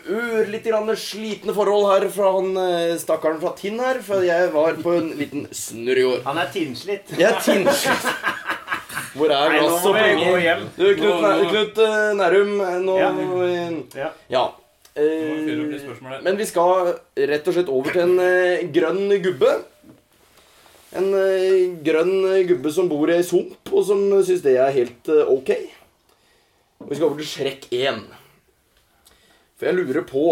ørlite 0.07 0.71
grann 0.71 0.93
slitne 1.03 1.55
forhold 1.57 1.89
her 1.91 2.07
fra 2.15 2.31
han 2.37 2.53
eh, 2.63 2.93
stakkaren 3.03 3.41
fra 3.43 3.53
Tinn 3.59 3.83
her. 3.83 3.99
For 4.07 4.23
jeg 4.27 4.53
var 4.55 4.79
på 4.85 4.95
en 5.01 5.09
liten 5.19 5.49
snurr 5.51 6.01
i 6.03 6.07
år. 6.13 6.21
Han 6.29 6.39
er 6.45 6.53
tinnslitt. 6.55 7.11
Jeg 7.19 7.27
er 7.33 7.41
tinnslitt. 7.43 8.07
Hvor 9.17 9.33
er 9.33 9.57
glass 9.57 9.83
og 9.89 9.97
penger? 9.99 10.63
Du, 10.77 10.87
Knut, 11.01 11.83
eh, 11.83 12.15
Nærum, 12.23 12.55
nå 12.87 12.97
Ja. 13.03 13.11
eh, 13.49 14.07
Ja. 14.31 14.47
Eh, 14.97 16.21
men 16.25 16.39
vi 16.39 16.47
skal 16.49 16.95
rett 17.29 17.49
og 17.49 17.57
slett 17.57 17.73
over 17.73 17.93
til 17.93 18.07
en 18.07 18.21
eh, 18.23 18.67
grønn 18.73 19.13
gubbe. 19.25 19.53
En 20.97 21.11
eh, 21.19 21.75
grønn 21.85 22.25
gubbe 22.49 22.73
som 22.73 22.89
bor 22.89 23.11
i 23.11 23.19
ei 23.19 23.27
sump, 23.27 23.59
og 23.73 23.85
som 23.85 24.07
syns 24.25 24.45
det 24.47 24.57
er 24.57 24.73
helt 24.73 25.11
eh, 25.13 25.29
ok. 25.29 25.53
Og 26.81 26.89
vi 26.89 26.97
skal 26.97 27.09
over 27.11 27.21
til 27.21 27.29
Shrek 27.29 27.69
1. 27.75 28.07
For 29.57 29.69
jeg 29.69 29.77
lurer 29.79 30.05
på 30.05 30.25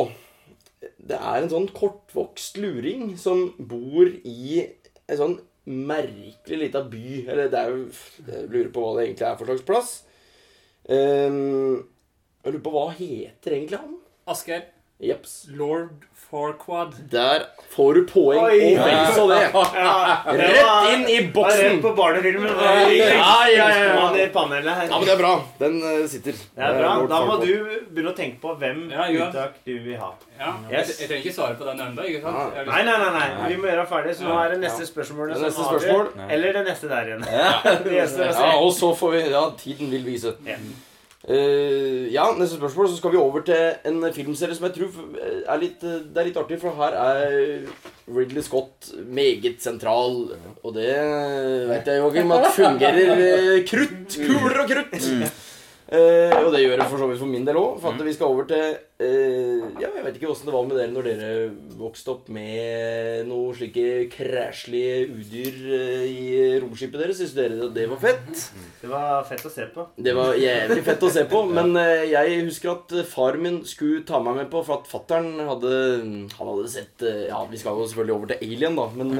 Det 0.81 1.17
er 1.17 1.43
en 1.43 1.51
sånn 1.53 1.69
kortvokst 1.73 2.59
luring 2.61 3.15
som 3.21 3.47
bor 3.59 4.09
i 4.09 4.65
en 4.65 5.19
sånn 5.21 5.37
merkelig 5.65 6.61
lita 6.61 6.85
by. 6.89 7.25
Eller 7.25 7.53
det 7.53 7.61
er 7.61 7.73
jo 7.73 7.85
Jeg 8.29 8.49
lurer 8.53 8.73
på 8.73 8.85
hva 8.85 8.95
det 8.97 9.07
egentlig 9.07 9.29
er 9.29 9.39
for 9.41 9.51
slags 9.51 9.67
plass. 9.69 9.93
Ehm, 10.93 11.85
jeg 12.45 12.53
lurer 12.53 12.65
på 12.65 12.75
hva 12.75 12.89
heter 12.97 13.57
egentlig 13.57 13.81
han? 13.81 13.95
Asgeir. 14.27 14.63
Jeps. 15.03 15.47
Lord 15.51 16.05
Farquad. 16.15 16.95
Der 17.11 17.43
får 17.75 17.95
du 17.95 18.05
poeng 18.09 18.39
Oi. 18.41 18.59
og 18.79 18.87
vel 18.87 19.09
så 19.17 19.25
det. 19.29 19.41
Rett 20.39 20.87
inn 20.95 21.03
i 21.11 21.17
boksen. 21.35 21.61
rett 21.65 21.83
på 21.83 21.91
barnefilmen. 21.99 22.47
Ja, 22.63 22.71
ja, 22.89 23.19
ja, 23.51 23.67
ja. 24.15 24.29
Panelet 24.33 24.71
her. 24.79 24.87
Ja, 24.89 24.99
men 25.01 25.05
det 25.09 25.13
er 25.17 25.19
bra. 25.21 25.33
Den 25.59 25.77
eh, 25.83 26.07
sitter. 26.09 26.39
Det 26.39 26.63
er 26.69 26.79
bra. 26.79 26.95
Lord 27.03 27.11
Da 27.11 27.21
må 27.27 27.37
du 27.43 27.51
begynne 27.91 28.15
å 28.15 28.17
tenke 28.17 28.41
på 28.47 28.55
hvem 28.63 28.81
Ja, 28.95 29.09
ja. 29.11 29.27
uttak 29.29 29.59
du 29.67 29.75
vil 29.75 29.99
ha. 30.01 30.13
Ja. 30.39 30.55
Yes. 30.71 30.95
Jeg, 30.95 31.11
trenger 31.11 31.27
ikke 31.27 31.37
svare 31.37 31.59
på 31.61 31.69
den 31.69 31.85
ennå. 31.89 32.09
Lyst- 32.09 32.71
Nei, 32.71 32.81
nei, 32.87 32.97
nei, 33.05 33.13
nei. 33.19 33.29
Vi 33.51 33.61
må 33.61 33.71
gjøre 33.75 33.87
ferdig, 33.91 34.17
så 34.23 34.31
nå 34.31 34.39
er 34.47 34.55
det 34.55 34.63
neste 34.65 34.89
spørsmål 34.89 35.35
Det 35.35 35.43
neste 35.43 35.69
spørsmål. 35.69 36.11
Eller 36.39 36.59
det 36.61 36.65
neste 36.71 36.91
der 36.95 37.13
igjen. 37.13 37.29
Det 37.85 38.01
Ja, 38.01 38.57
og 38.63 38.73
så 38.79 38.95
får 38.97 39.17
vi 39.19 39.23
Ja, 39.35 39.47
tiden 39.61 39.91
vil 39.93 40.07
vise. 40.07 40.39
Eh, 41.25 42.13
ja, 42.13 42.27
neste 42.37 42.59
spørsmål. 42.59 42.91
Så 42.91 42.99
skal 42.99 43.15
vi 43.15 43.21
over 43.21 43.45
til 43.47 43.89
en 43.89 44.05
filmserie 44.13 44.57
som 44.57 44.67
jeg 44.69 44.75
tror 44.77 44.99
er 45.49 45.61
litt 45.63 45.85
eh, 45.87 46.03
Det 46.05 46.21
er 46.21 46.29
litt 46.29 46.41
artig, 46.41 46.59
for 46.61 46.77
her 46.77 46.99
er 47.01 47.65
Ridley 48.05 48.45
Scott 48.45 48.91
meget 49.09 49.63
sentral. 49.65 50.21
Og 50.63 50.77
det 50.77 50.93
vet 51.71 51.89
jeg, 51.89 52.03
Joakim, 52.03 52.37
at 52.37 52.51
fungerer 52.59 53.15
eh, 53.17 53.65
krutt. 53.69 54.19
Kuler 54.21 54.63
og 54.65 54.71
krutt. 54.75 55.01
Eh, 55.85 56.33
og 56.41 56.49
det 56.55 56.63
gjør 56.63 56.81
det 56.81 56.87
for 56.89 56.97
så 57.03 57.07
vidt 57.11 57.21
for 57.21 57.29
min 57.29 57.45
del 57.45 57.59
òg. 57.61 57.75
For 57.83 57.93
at 57.93 58.07
vi 58.07 58.13
skal 58.17 58.33
over 58.33 58.47
til 58.49 58.63
eh, 59.05 59.65
Ja, 59.83 59.91
jeg 59.91 60.05
vet 60.07 60.17
ikke 60.17 60.31
åssen 60.33 60.49
det 60.49 60.55
var 60.55 60.65
med 60.65 60.79
dere 60.81 60.93
når 60.95 61.09
dere 61.11 61.33
vokste 61.77 62.15
opp 62.15 62.31
med 62.33 63.27
noe 63.29 63.53
slike 63.57 64.07
kræslige 64.15 65.03
udyr 65.13 65.59
eh, 65.77 66.07
i 66.09 66.23
romskipet 66.63 67.03
deres. 67.03 67.21
Syns 67.21 67.35
dere 67.37 67.59
at 67.69 67.75
det 67.77 67.85
var 67.91 68.01
fett? 68.01 68.47
Det 68.81 68.89
var 68.91 69.29
fett 69.29 69.45
å 69.45 69.53
se 69.53 69.69
på. 69.75 69.85
Det 70.09 70.17
var 70.17 70.39
jævlig 70.41 70.87
fett 70.89 71.05
å 71.05 71.13
se 71.19 71.27
på, 71.29 71.45
men 71.59 71.77
eh, 71.81 72.07
jeg 72.15 72.41
husker 72.49 72.73
at 72.79 72.97
far 73.11 73.37
min 73.41 73.61
skulle 73.69 74.07
ta 74.09 74.23
meg 74.25 74.41
med 74.41 74.51
på, 74.55 74.65
for 74.65 74.81
at 74.81 74.89
fattern 74.89 75.35
hadde 75.45 75.75
Han 76.39 76.49
hadde 76.49 76.73
sett 76.73 77.05
eh, 77.05 77.27
Ja, 77.29 77.45
vi 77.51 77.61
skal 77.61 77.77
jo 77.77 77.91
selvfølgelig 77.91 78.17
over 78.17 78.33
til 78.33 78.49
Alien, 78.49 78.81
da, 78.81 78.89
men 78.97 79.15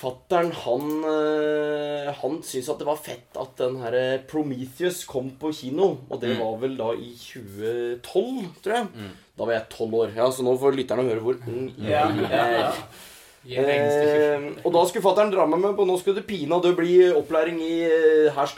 fattern, 0.00 0.50
han 0.64 0.86
uh, 1.04 2.10
Han 2.22 2.40
syntes 2.46 2.70
at 2.72 2.80
det 2.80 2.88
var 2.88 3.00
fett 3.00 3.36
at 3.40 3.54
den 3.60 3.76
her 3.82 3.96
eh, 3.98 4.22
Prometheus 4.30 5.04
kom 5.08 5.30
på 5.40 5.52
kino, 5.56 5.92
og 6.08 6.22
det 6.22 6.34
var 6.40 6.56
vel 6.62 6.78
da 6.80 6.90
i 6.96 7.12
2012, 7.20 8.48
tror 8.64 8.76
jeg. 8.78 9.10
Da 9.36 9.46
var 9.46 9.56
jeg 9.56 9.70
tolv 9.72 10.00
år. 10.02 10.16
Ja, 10.16 10.30
Så 10.32 10.44
nå 10.46 10.56
får 10.60 10.76
lytterne 10.76 11.06
høre 11.08 11.24
hvor 11.24 11.38
ung 11.48 11.70
jeg 11.80 13.64
regnestykke. 13.64 14.24
Eh, 14.36 14.64
og 14.64 14.74
da 14.74 14.82
skulle 14.88 15.04
fattern 15.04 15.32
dra 15.32 15.46
meg 15.48 15.62
med 15.62 15.76
på 15.78 15.86
Nå 15.88 15.96
skulle 16.00 16.20
det 16.20 16.28
pinadø 16.28 16.74
bli 16.76 16.96
opplæring 17.08 17.60
i 17.64 17.76
eh, 17.86 18.34
Her 18.36 18.50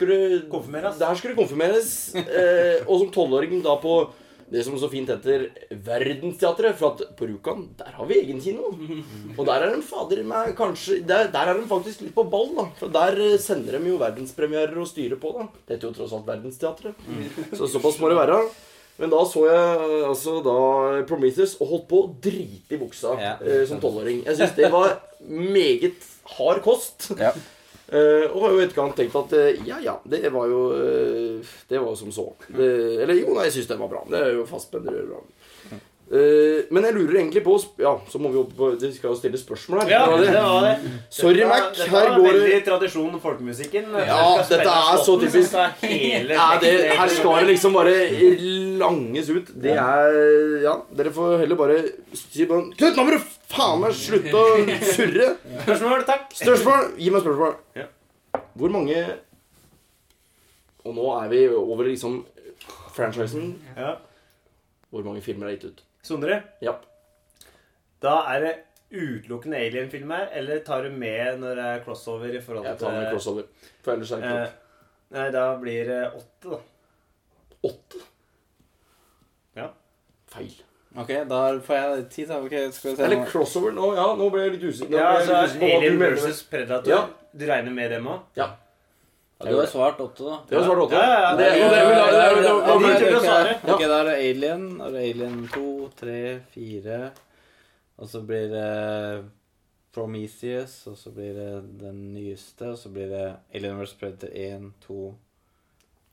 Konfirmeres. 0.51 0.99
Skulle 0.99 1.35
det 1.35 1.39
konfirmeres. 1.39 1.93
Eh, 2.19 2.83
og 2.87 2.99
som 2.99 3.11
tolvåring 3.13 3.63
da 3.63 3.77
på 3.79 4.01
det 4.53 4.61
som 4.67 4.75
så 4.77 4.85
fint 4.91 5.09
heter 5.09 5.47
Verdensteatret. 5.87 6.75
For 6.77 6.93
at 6.93 7.15
på 7.17 7.25
Rjukan, 7.29 7.63
der 7.79 7.93
har 7.97 8.05
vi 8.09 8.19
egen 8.21 8.41
kino. 8.43 8.69
Og 9.37 9.45
der 9.47 9.65
er 9.65 9.73
de 9.73 9.81
fader 9.85 10.21
meg 10.29 10.51
kanskje 10.59 10.99
Der, 11.09 11.31
der 11.33 11.49
er 11.53 11.57
de 11.57 11.65
faktisk 11.69 12.03
litt 12.05 12.13
på 12.15 12.25
ball, 12.29 12.51
da. 12.59 12.67
For 12.79 12.93
der 12.93 13.17
eh, 13.31 13.39
sender 13.41 13.79
de 13.79 13.89
jo 13.93 13.97
verdenspremierer 14.01 14.77
og 14.77 14.89
styrer 14.91 15.17
på, 15.21 15.33
da. 15.39 15.47
Det 15.65 15.77
heter 15.79 15.89
jo 15.89 15.95
tross 15.97 16.13
alt 16.19 16.29
Verdensteatret. 16.29 17.09
Så 17.57 17.71
såpass 17.73 17.97
må 18.03 18.13
det 18.13 18.19
være. 18.21 18.37
Men 19.01 19.09
da 19.09 19.23
så 19.25 19.47
jeg 19.49 20.03
altså 20.05 20.35
da 20.45 20.53
Prometheus 21.09 21.55
og 21.57 21.71
holdt 21.71 21.87
på 21.89 22.01
å 22.03 22.09
drite 22.21 22.75
i 22.77 22.77
buksa 22.77 23.15
Ja. 23.17 23.31
eh, 23.41 23.63
som 23.65 23.79
tolvåring. 23.81 24.21
Jeg 24.27 24.37
syns 24.37 24.53
det 24.59 24.69
var 24.69 24.99
meget 25.25 25.97
hard 26.37 26.61
kost. 26.61 27.09
Ja. 27.17 27.31
Eh, 27.93 28.23
og 28.31 28.39
har 28.41 28.53
jo 28.55 28.61
i 28.61 28.63
etterkant 28.65 28.95
tenkt 28.97 29.15
at 29.19 29.33
eh, 29.37 29.59
ja, 29.67 29.77
ja, 29.83 29.93
det 30.09 30.31
var 30.33 30.47
jo 30.49 30.61
eh, 30.73 31.51
Det 31.69 31.77
var 31.77 31.91
jo 31.91 31.99
som 31.99 32.13
så. 32.15 32.25
Det, 32.47 32.69
eller 33.03 33.19
jo, 33.19 33.35
nei, 33.35 33.45
jeg 33.49 33.59
syns 33.59 33.69
det 33.69 33.77
var 33.83 33.91
bra. 33.91 34.01
Det 34.09 34.17
er 34.17 34.31
jo 34.39 34.47
fastspent 34.49 34.89
gjør 34.89 35.11
Eh, 36.11 36.65
men 36.69 36.83
jeg 36.83 36.93
lurer 36.97 37.15
egentlig 37.21 37.41
på 37.45 37.53
Ja, 37.79 37.93
så 38.11 38.19
må 38.19 38.29
vi 38.29 38.37
opp 38.41 38.49
på 38.57 38.67
Vi 38.77 38.89
skal 38.91 39.13
jo 39.13 39.15
stille 39.17 39.37
spørsmål 39.39 39.79
her. 39.85 39.89
Ja, 39.89 40.01
Det 40.19 40.33
var 40.35 40.65
det. 40.67 40.73
Sorry, 41.09 41.37
Dette- 41.39 41.47
Mac. 41.47 41.69
Dette 41.77 41.89
Her 41.89 42.09
går 42.19 42.27
det 42.27 42.41
veldig 42.43 42.65
tradisjon 42.65 43.19
folkemusikken. 43.23 43.85
Ja, 44.05 44.17
dette 44.43 44.67
er 44.73 44.97
så 45.07 45.15
typisk. 45.21 45.53
ja, 45.55 46.47
det, 46.59 46.73
Her 46.99 47.07
skal 47.07 47.39
det 47.39 47.47
liksom 47.53 47.73
bare 47.73 47.95
langes 48.83 49.29
ut. 49.29 49.47
Det 49.63 49.71
er 49.71 50.61
Ja, 50.65 50.75
dere 50.93 51.09
får 51.15 51.37
heller 51.39 51.55
bare 51.55 51.79
si 52.13 52.45
bare 52.45 52.67
Knut, 52.75 52.95
nå 52.99 53.05
må 53.07 53.15
du 53.15 53.23
faen 53.53 53.79
meg 53.81 53.95
slutte 53.95 54.33
å 54.33 54.67
surre! 54.93 55.29
Spørsmål, 55.63 56.03
takk. 56.05 56.27
Spørsmål! 56.35 56.91
Gi 56.99 57.09
meg 57.15 57.21
spørsmål. 57.23 57.55
Hvor 58.59 58.69
mange 58.75 58.99
Og 60.85 60.95
nå 60.97 61.07
er 61.23 61.29
vi 61.31 61.47
over 61.55 61.85
liksom 61.87 62.25
franchisen. 62.93 63.53
Ja. 63.77 63.95
Hvor 64.91 65.03
mange 65.07 65.21
filmer 65.25 65.47
er 65.47 65.55
gitt 65.55 65.71
ut? 65.71 65.81
Sondre, 66.03 66.41
Ja. 66.61 66.73
da 68.03 68.15
er 68.35 68.39
det 68.43 68.53
utelukkende 68.93 69.57
alien-film 69.57 70.11
her, 70.11 70.27
eller 70.37 70.59
tar 70.67 70.83
du 70.83 70.89
med 70.91 71.39
når 71.39 71.55
det 71.55 71.63
er 71.69 71.79
crossover 71.85 72.35
i 72.35 72.41
forhold 72.43 72.65
til... 72.65 72.71
Jeg 72.73 72.79
tar 72.83 72.91
med 72.99 73.07
crossover. 73.13 73.47
For 73.81 73.93
ellers 73.95 74.11
er 74.11 74.21
det 74.21 74.33
Eh, 74.33 74.43
ikke 74.43 74.59
Nei, 75.13 75.29
da 75.31 75.45
blir 75.61 75.85
det 75.87 76.01
åtte, 76.17 76.49
da. 76.49 76.59
åtte. 77.69 77.99
Ja. 79.55 79.67
Feil. 80.33 80.53
Ok, 80.97 81.09
da 81.29 81.39
får 81.65 81.75
jeg 81.79 82.05
tid, 82.09 82.27
da. 82.29 82.39
Okay, 82.45 82.71
skal 82.71 82.91
vi 82.91 82.95
se 82.97 83.03
Eller 83.07 83.25
crossover 83.29 83.71
nå, 83.73 83.91
ja. 83.97 84.07
Nå 84.17 84.27
ble 84.33 84.43
jeg 84.47 84.55
litt 84.57 84.65
usikker. 84.73 84.97
Ja, 84.97 85.07
altså 85.17 85.39
Alien 85.65 85.97
versus 86.01 86.43
Predator. 86.49 86.89
Ja. 86.91 87.07
Du 87.33 87.45
regner 87.49 87.73
med 87.73 87.89
dem 87.95 88.05
òg? 88.13 88.19
Ja, 88.37 88.51
Du 89.49 89.55
har 89.57 89.67
svart 89.71 89.99
åtte, 89.99 90.23
da. 90.23 90.37
Det 90.49 90.57
var 90.57 90.63
svart 90.67 90.81
åtte. 90.85 90.95
Ja, 90.95 91.05
ja, 91.13 91.19
ja. 91.21 91.35
Det, 91.35 91.49
det, 91.49 91.69
det, 91.69 91.83
det, 92.91 93.23
Ja. 93.23 93.37
Ja. 93.51 93.73
Ok, 93.73 93.83
da 93.85 93.99
er 93.99 94.09
det 94.09 94.15
Alien. 94.29 94.65
Da 94.79 94.87
er 94.89 94.95
det 94.97 95.03
Alien 95.09 95.37
2, 95.53 95.65
3, 95.99 96.17
4. 96.53 96.99
Og 97.97 98.09
så 98.09 98.21
blir 98.27 98.47
det 98.51 98.69
Prometheus, 99.93 100.77
og 100.89 100.97
så 100.97 101.11
blir 101.13 101.35
det 101.37 101.49
den 101.81 101.99
nyeste. 102.15 102.71
Og 102.73 102.79
så 102.81 102.93
blir 102.93 103.11
det 103.11 103.25
Alien 103.53 103.81
vs. 103.81 103.93
Predator 103.99 104.33
1, 104.45 104.71
2 104.87 105.01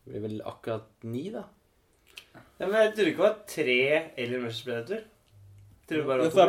Det 0.05 0.13
blir 0.13 0.27
vel 0.27 0.43
akkurat 0.47 0.91
ni, 1.03 1.29
da. 1.35 1.47
Ja, 2.61 2.67
men 2.67 2.77
jeg 2.83 2.93
trodde 2.95 3.09
ikke 3.13 3.23
det 3.23 3.29
var 3.29 3.41
tre 3.49 3.81
Alien 4.19 4.47
vs. 4.49 4.63
Predator. 4.67 5.07
Det 5.91 6.03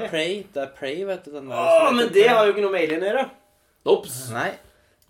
er. 0.05 0.09
Prey? 0.09 0.97
Er 1.01 1.05
vet 1.07 1.25
du. 1.25 1.31
Den 1.33 1.47
der 1.49 1.57
Å, 1.57 1.93
men 1.97 2.11
det 2.13 2.27
har 2.29 2.45
jo 2.45 2.53
ikke 2.53 2.65
noe 2.65 2.73
med 2.75 2.83
alien 2.85 3.01
å 3.01 3.07
gjøre. 3.09 3.23
Ops. 3.89 4.17
Nei. 4.35 4.51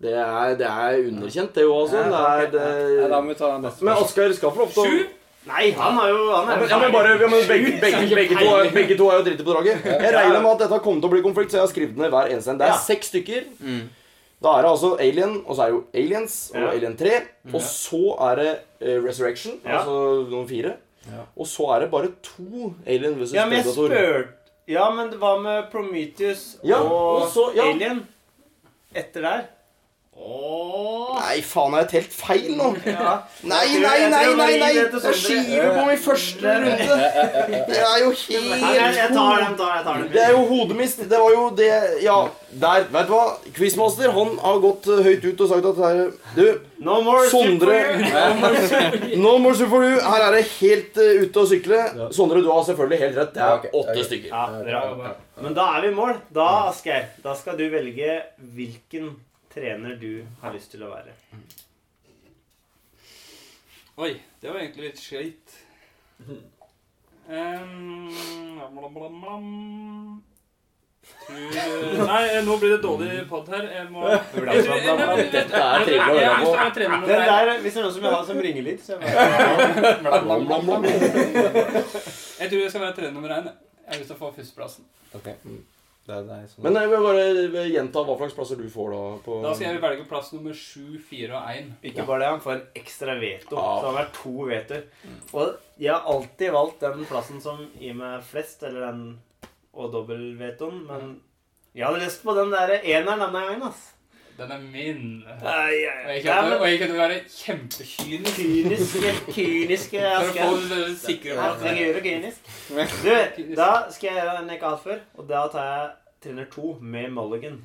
Det 0.02 0.12
er, 0.18 0.54
det 0.58 0.66
er 0.66 0.96
underkjent, 1.08 1.52
det 1.54 1.62
jo 1.62 1.74
også. 1.84 2.00
Ja, 2.00 2.08
Det 2.10 2.20
er, 2.28 2.46
det... 2.50 2.68
Ja, 2.98 3.08
da 3.12 3.20
må 3.22 3.30
vi 3.30 3.38
ta 3.38 3.52
neste 3.62 3.86
Men 3.86 4.00
Oskar 4.02 4.32
skal 4.34 4.50
få 4.54 4.64
lov 4.64 4.72
til 4.74 4.82
å 4.82 4.86
Sju? 4.90 5.02
Nei, 5.46 5.72
han 5.74 5.96
har 5.98 6.10
jo 6.10 6.18
han 6.30 6.50
er 6.52 6.60
ja, 6.70 6.76
men 6.78 6.92
bare, 6.94 7.14
ja, 7.18 7.28
men 7.30 7.40
begge, 7.48 7.70
begge, 7.82 8.14
begge, 8.14 8.36
to, 8.38 8.50
begge 8.76 8.96
to 8.98 9.08
er 9.10 9.16
jo 9.18 9.24
dritte 9.26 9.46
på 9.46 9.54
draget. 9.56 9.86
Jeg 9.90 10.12
regner 10.14 10.38
med 10.44 10.50
at 10.52 10.60
dette 10.62 10.78
kommer 10.84 11.02
til 11.02 11.08
å 11.08 11.12
bli 11.16 11.22
konflikt, 11.24 11.50
så 11.50 11.58
jeg 11.58 11.64
har 11.64 11.70
skrevet 11.72 11.98
ned 11.98 12.12
hver 12.14 12.30
eneste 12.30 12.52
en. 12.54 12.60
Det 12.60 12.68
er 12.70 12.78
seks 12.78 13.10
stykker. 13.10 13.48
Mm. 13.58 13.80
Da 14.42 14.52
er 14.58 14.62
det 14.66 14.70
altså 14.70 14.90
Alien, 15.02 15.34
og 15.46 15.54
så 15.58 15.64
er 15.64 15.72
det 15.72 15.74
jo 15.76 15.82
Aliens 16.02 16.36
og 16.54 16.68
Alien 16.72 16.94
3. 16.98 17.14
Og 17.52 17.64
så 17.66 18.00
er 18.28 18.38
det 18.42 18.48
eh, 18.82 18.96
Resurrection, 19.02 19.58
altså 19.66 19.96
noen 20.30 20.46
fire. 20.50 20.76
Og 21.34 21.46
så 21.50 21.66
er 21.74 21.84
det 21.84 21.90
bare 21.94 22.12
to 22.26 22.70
Alien 22.86 23.18
vs. 23.18 23.34
Ja, 23.34 23.48
Predator. 23.50 24.24
Ja, 24.70 24.86
men 24.94 25.10
det 25.10 25.18
var 25.18 25.42
med 25.42 25.66
Prometheus 25.74 26.44
og, 26.62 26.94
og 26.94 27.26
så- 27.34 27.50
Alien 27.66 28.04
etter 28.94 29.26
der. 29.26 29.42
Åh. 30.12 31.20
Nei, 31.22 31.38
faen, 31.46 31.72
har 31.72 31.86
jeg 31.86 31.90
telt 31.92 32.14
feil 32.14 32.50
nå? 32.58 32.66
Ja. 32.84 33.12
Nei, 33.48 33.78
nei, 33.80 34.00
nei, 34.12 34.26
nei! 34.36 34.50
nei. 34.60 34.68
Jeg 34.76 34.90
Sondre. 34.92 35.12
skiver 35.16 35.70
på 35.78 35.84
min 35.88 36.02
første 36.02 36.52
runde! 36.62 36.98
Det 37.70 37.78
er 37.80 38.02
jo 38.02 38.10
helt 38.10 38.50
jeg, 38.60 39.06
tar 39.14 39.40
den, 39.40 39.56
jeg 39.56 39.86
tar 39.86 40.02
den. 40.02 40.10
Det 40.12 40.22
er 40.26 40.34
jo 40.34 40.42
hodemist. 40.50 41.00
Det 41.08 41.22
var 41.22 41.32
jo 41.32 41.46
det 41.56 41.70
Ja, 42.04 42.18
der. 42.50 42.84
Vet 42.92 43.08
du 43.08 43.14
hva? 43.14 43.22
Quizmaster 43.56 44.12
han 44.12 44.36
har 44.44 44.60
gått 44.66 44.90
eh, 44.92 45.00
høyt 45.08 45.24
ut 45.30 45.42
og 45.46 45.50
sagt 45.54 45.70
at 45.72 45.80
her 45.86 46.04
Du, 46.36 46.44
No 46.84 46.98
more 47.06 47.24
Sondre 47.32 47.80
super- 47.96 49.82
du. 49.88 49.90
Her 50.12 50.28
er 50.28 50.36
det 50.36 50.44
helt 50.58 51.00
uh, 51.00 51.10
ute 51.24 51.42
å 51.42 51.48
sykle. 51.48 51.82
Sondre, 52.12 52.44
du 52.44 52.52
har 52.52 52.64
selvfølgelig 52.68 53.00
helt 53.06 53.20
rett. 53.22 53.32
Det 53.36 53.48
er 53.48 53.68
åtte 53.82 54.06
stykker. 54.10 54.28
Ja, 54.28 54.46
bra. 54.92 55.16
Men 55.42 55.56
da 55.56 55.70
er 55.76 55.86
vi 55.86 55.92
i 55.94 55.96
mål. 55.96 56.16
Da, 56.34 56.48
Asgeir, 56.70 57.08
da 57.24 57.32
skal 57.38 57.56
du 57.56 57.64
velge 57.72 58.20
hvilken 58.54 59.14
trener 59.54 59.94
du 60.00 60.24
har 60.40 60.52
lyst 60.54 60.70
til 60.72 60.82
å 60.86 60.90
være. 60.92 61.12
Oi, 64.02 64.12
det 64.40 64.48
var 64.50 64.60
egentlig 64.62 64.86
litt 64.90 65.00
skøyt. 65.02 65.56
Um, 67.28 68.08
blam, 68.72 68.94
blam, 68.94 69.18
blam. 69.22 70.22
Tror- 71.26 72.06
Nei, 72.06 72.20
nå 72.46 72.54
blir 72.62 72.70
det 72.76 72.80
dårlig 72.82 73.28
pod 73.28 73.48
her. 73.52 73.66
Jeg 73.74 73.88
må 73.90 74.06
jeg 74.10 74.20
tror- 74.32 74.46
jeg- 74.46 74.64
jeg- 74.64 74.86
jeg- 74.86 75.30
Dette 75.34 75.60
er 75.60 75.84
trivelig 75.84 75.98
å 75.98 76.14
høre 76.14 76.28
har 76.28 76.40
lyst 76.40 76.52
til 76.52 76.58
å 76.58 76.72
på. 77.02 77.06
Den 77.06 77.26
der, 77.28 77.60
Hvis 77.62 77.74
det 77.74 77.80
er 77.80 77.86
noen 77.86 77.92
som 77.92 78.02
vil 78.02 78.14
ha 78.16 78.22
som 78.24 78.40
så 78.80 78.96
er 78.96 79.00
Blam, 80.22 80.46
blam, 80.46 80.66
blam. 80.66 80.82
Jeg 80.84 82.50
tror 82.50 82.58
jeg 82.62 82.70
skal 82.70 82.80
være 82.86 82.96
trener 82.96 83.12
nummer 83.18 83.36
én. 83.36 83.44
Jeg 83.52 83.92
har 83.92 83.98
lyst 84.00 84.10
til 84.12 84.16
å 84.16 84.22
få 84.22 84.32
førsteplassen. 84.38 84.84
Ok. 85.14 85.28
Det 86.02 86.16
er 86.18 86.46
som 86.50 86.64
Men 86.66 86.74
jeg 86.80 86.90
vil 86.90 87.04
bare 87.04 87.66
gjenta 87.70 88.02
hva 88.02 88.16
slags 88.18 88.34
plasser 88.34 88.58
du 88.58 88.66
får 88.70 88.88
da. 88.90 89.02
På, 89.22 89.36
Da 89.44 89.52
skal 89.54 89.68
jeg 89.68 89.82
velge 89.84 90.06
plass 90.10 90.32
nummer 90.34 90.56
sju, 90.58 90.98
fire 90.98 91.36
og 91.38 91.50
1. 91.52 91.68
Ikke 91.92 92.06
bare 92.08 92.24
det, 92.24 92.30
han 92.32 92.42
får 92.42 92.54
en 92.56 92.64
ekstra 92.82 93.14
veto. 93.20 93.54
Ah. 93.54 93.76
Så 93.78 93.86
han 93.86 94.00
har 94.00 94.08
to 94.16 94.32
vetoer. 94.50 94.88
Og 95.30 95.52
jeg 95.78 95.92
har 95.94 96.08
alltid 96.10 96.56
valgt 96.56 96.82
den 96.82 97.06
plassen 97.06 97.42
som 97.44 97.62
gir 97.78 97.94
meg 97.98 98.24
flest, 98.26 98.64
eller 98.66 98.88
den 98.88 99.04
og 99.72 99.92
dobbeltvetoen, 99.94 100.82
men 100.84 101.14
jeg 101.72 101.86
hadde 101.86 102.02
lyst 102.02 102.20
på 102.26 102.34
den 102.36 102.50
der 102.52 102.74
eneren 102.82 103.22
denne 103.22 103.44
gangen, 103.46 103.62
ass. 103.70 103.91
Den 104.38 104.50
er 104.50 104.58
min. 104.64 105.22
Og 105.28 105.46
Ai, 105.46 105.84
ai, 105.84 106.16
jeg 106.16 106.18
ai. 106.18 106.22
kommer 106.26 106.50
til- 106.50 106.60
og 106.62 106.68
jeg 106.68 106.78
å 106.96 107.00
være 107.02 107.18
kjempekynisk. 107.28 109.02
Asgeir. 109.92 110.58
det 110.68 110.78
Herregud, 111.42 112.02
kynisk. 112.02 112.40
Du, 113.04 113.10
da 113.56 113.70
skal 113.90 114.06
jeg 114.08 114.16
gjøre 114.22 114.38
en 114.42 114.48
jeg 114.48 114.56
ikke 114.58 114.68
har 114.68 114.76
hatt 114.76 114.84
før, 114.86 114.98
og 115.18 115.28
da 115.28 115.40
tar 115.52 115.64
jeg 115.68 115.90
trener 116.22 116.46
to 116.52 116.66
med 116.80 117.10
Mulligan. 117.12 117.58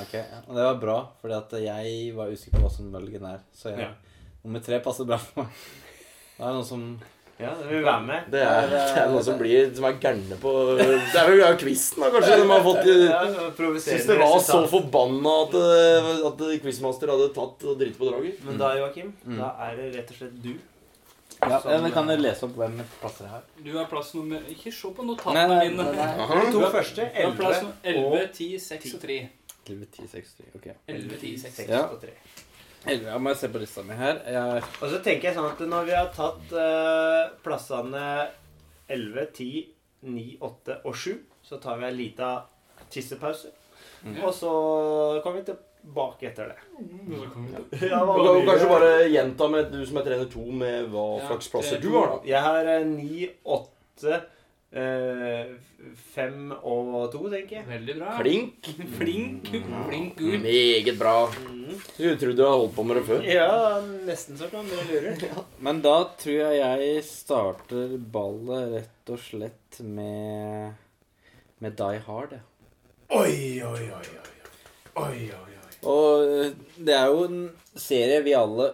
Ok, 0.00 0.12
ja. 0.16 0.24
Og 0.48 0.54
det 0.56 0.64
var 0.64 0.78
bra, 0.80 0.98
fordi 1.20 1.58
jeg 1.66 2.14
var 2.16 2.26
usikker 2.32 2.56
på 2.58 2.64
hva 2.66 2.70
som 2.72 2.90
Mulligan 2.92 3.24
er. 3.34 3.38
Så 3.54 3.68
jeg, 3.74 3.78
Ja. 3.84 3.88
nummer 4.44 4.60
tre 4.64 4.80
passer 4.80 5.04
bra 5.08 5.16
for 5.18 5.42
meg. 5.44 5.52
Det 6.38 6.46
er 6.46 6.52
noe 6.54 6.64
som 6.64 7.00
Ja, 7.38 7.52
det 7.54 7.68
vil 7.70 7.84
være 7.86 8.02
med. 8.02 8.24
Det 8.32 8.40
er, 8.42 8.64
det 8.70 8.78
er 8.98 9.10
noen 9.12 9.22
som 9.22 9.36
blir 9.38 9.68
Som 9.76 9.84
er 9.86 9.98
gærne 10.02 10.38
på 10.42 10.52
Det 10.78 11.20
er 11.20 11.28
vel 11.30 11.58
quizen, 11.60 12.00
da, 12.02 12.08
kanskje? 12.10 12.38
De 12.40 12.48
har 12.50 12.64
fått 12.66 12.88
Ja, 12.88 13.20
Syns 13.84 14.08
det 14.08 14.16
var 14.18 14.40
så 14.42 14.58
forbanna 14.72 15.34
at, 15.44 15.54
eh, 15.54 16.08
at 16.26 16.42
quizmaster 16.64 17.12
hadde 17.12 17.28
tatt 17.36 17.62
og 17.70 17.78
dritt 17.78 17.94
på 18.00 18.08
draget. 18.10 18.40
Men 18.44 18.58
da, 18.58 18.72
Joakim, 18.80 19.12
Mm. 19.24 19.38
da 19.38 19.52
er 19.68 19.76
det 19.76 19.86
rett 20.00 20.10
og 20.10 20.16
slett 20.18 20.42
du. 20.42 20.50
Ja, 21.38 21.60
Som- 21.60 21.82
men 21.82 21.92
Kan 21.92 22.08
du 22.08 22.16
lese 22.16 22.42
opp 22.48 22.56
hvem 22.58 22.80
plasser 23.00 23.28
her? 23.30 23.42
Du 23.62 23.70
har 23.78 23.84
plass 23.86 24.12
nummer 24.14 24.40
Ikke 24.50 24.72
se 24.74 24.88
på 24.90 25.04
notatene 25.06 25.46
mine. 25.48 25.76
nei, 25.76 25.94
nei. 25.94 26.08
Aha. 26.24 26.40
De 26.44 26.50
to 26.52 26.60
første, 26.74 26.96
Du 27.14 27.22
har 27.22 27.36
plass 27.38 27.62
11 27.84 28.02
nummer 28.02 28.18
11, 28.18 28.22
og 28.24 28.32
10, 28.34 28.58
6 28.58 28.94
og 28.94 29.00
3. 29.00 29.28
11, 29.68 29.86
10, 29.92 30.08
6, 30.10 30.28
3. 30.34 30.44
Ok. 30.56 30.66
11, 30.88 31.20
10, 31.20 31.38
6. 31.38 31.54
6 31.54 31.70
og 31.70 32.00
3. 32.02 32.10
11, 32.88 33.08
ja, 33.10 33.18
må 33.20 33.32
jeg 33.32 33.40
se 33.42 33.50
på 33.52 33.60
lista 33.62 33.84
mi 33.86 33.96
her. 33.98 34.20
Jeg, 34.32 34.62
Og 34.80 34.92
så 34.92 35.00
tenker 35.04 35.28
jeg 35.28 35.36
sånn 35.36 35.48
at 35.50 35.62
når 35.68 35.88
vi 35.88 35.96
har 35.96 36.10
tatt 36.14 36.52
uh, 36.56 37.32
plassene 37.44 38.04
11, 38.88 39.26
10, 39.36 39.48
9, 40.08 40.26
8 40.48 40.78
og 40.88 40.96
7, 40.96 41.16
så 41.48 41.58
tar 41.62 41.80
vi 41.80 41.88
en 41.88 41.98
liten 41.98 42.86
tissepause. 42.92 43.50
Mm. 44.04 44.20
Og 44.22 44.32
så 44.34 44.52
kommer 45.24 45.40
vi 45.40 45.48
tilbake 45.50 46.30
etter 46.30 46.52
det. 46.52 46.58
Ja, 47.88 48.00
Du 48.06 48.24
kan 48.24 48.46
kanskje 48.46 48.70
bare 48.70 48.92
gjenta 49.10 49.48
med 49.52 49.72
du 49.72 49.80
som 49.86 50.00
er 50.00 50.08
trener 50.08 50.32
to, 50.32 50.44
med 50.64 50.88
hva 50.92 51.06
Ja, 51.18 51.28
slags 51.32 51.52
plasser 51.52 51.78
er 51.78 51.84
du 51.84 51.90
har, 51.96 52.14
da. 52.14 52.20
Jeg 52.28 52.44
har 52.44 52.72
eh, 52.76 52.86
9, 52.86 53.30
8, 53.58 54.20
5 54.68 56.50
og 56.60 57.06
to, 57.12 57.22
tenker 57.32 57.56
jeg. 57.56 57.64
Veldig 57.68 57.94
bra. 57.96 58.16
Flink. 58.18 58.68
Flink. 58.98 59.48
Flink 59.48 60.18
gutt. 60.18 60.42
Meget 60.44 60.98
bra. 60.98 61.14
Skulle 61.94 62.18
tro 62.20 62.32
du 62.32 62.42
hadde 62.42 62.50
holdt 62.52 62.74
på 62.76 62.84
med 62.84 63.00
det 63.00 63.04
før. 63.08 63.24
Ja, 63.24 63.80
nesten 64.08 64.36
så 64.40 64.50
kan 64.52 64.68
du 64.68 64.76
lure. 64.90 65.14
men 65.64 65.80
da 65.84 65.96
tror 66.20 66.36
jeg 66.36 66.60
jeg 66.60 67.06
starter 67.08 67.96
ballet 68.12 68.74
rett 68.74 69.14
og 69.14 69.20
slett 69.24 69.80
med 69.84 70.76
med 71.58 71.74
Die 71.78 71.98
Hard. 72.06 72.36
Ja. 72.36 72.42
Oi, 73.18 73.62
oi, 73.64 73.88
oi, 73.88 74.04
oi. 74.20 74.26
Oi, 74.98 75.30
oi, 75.32 75.54
oi. 75.56 75.72
Og 75.88 76.28
eh, 76.28 76.52
det 76.76 76.94
er 76.94 77.08
jo 77.08 77.24
en 77.24 77.40
serie 77.78 78.20
vi 78.26 78.36
alle 78.36 78.68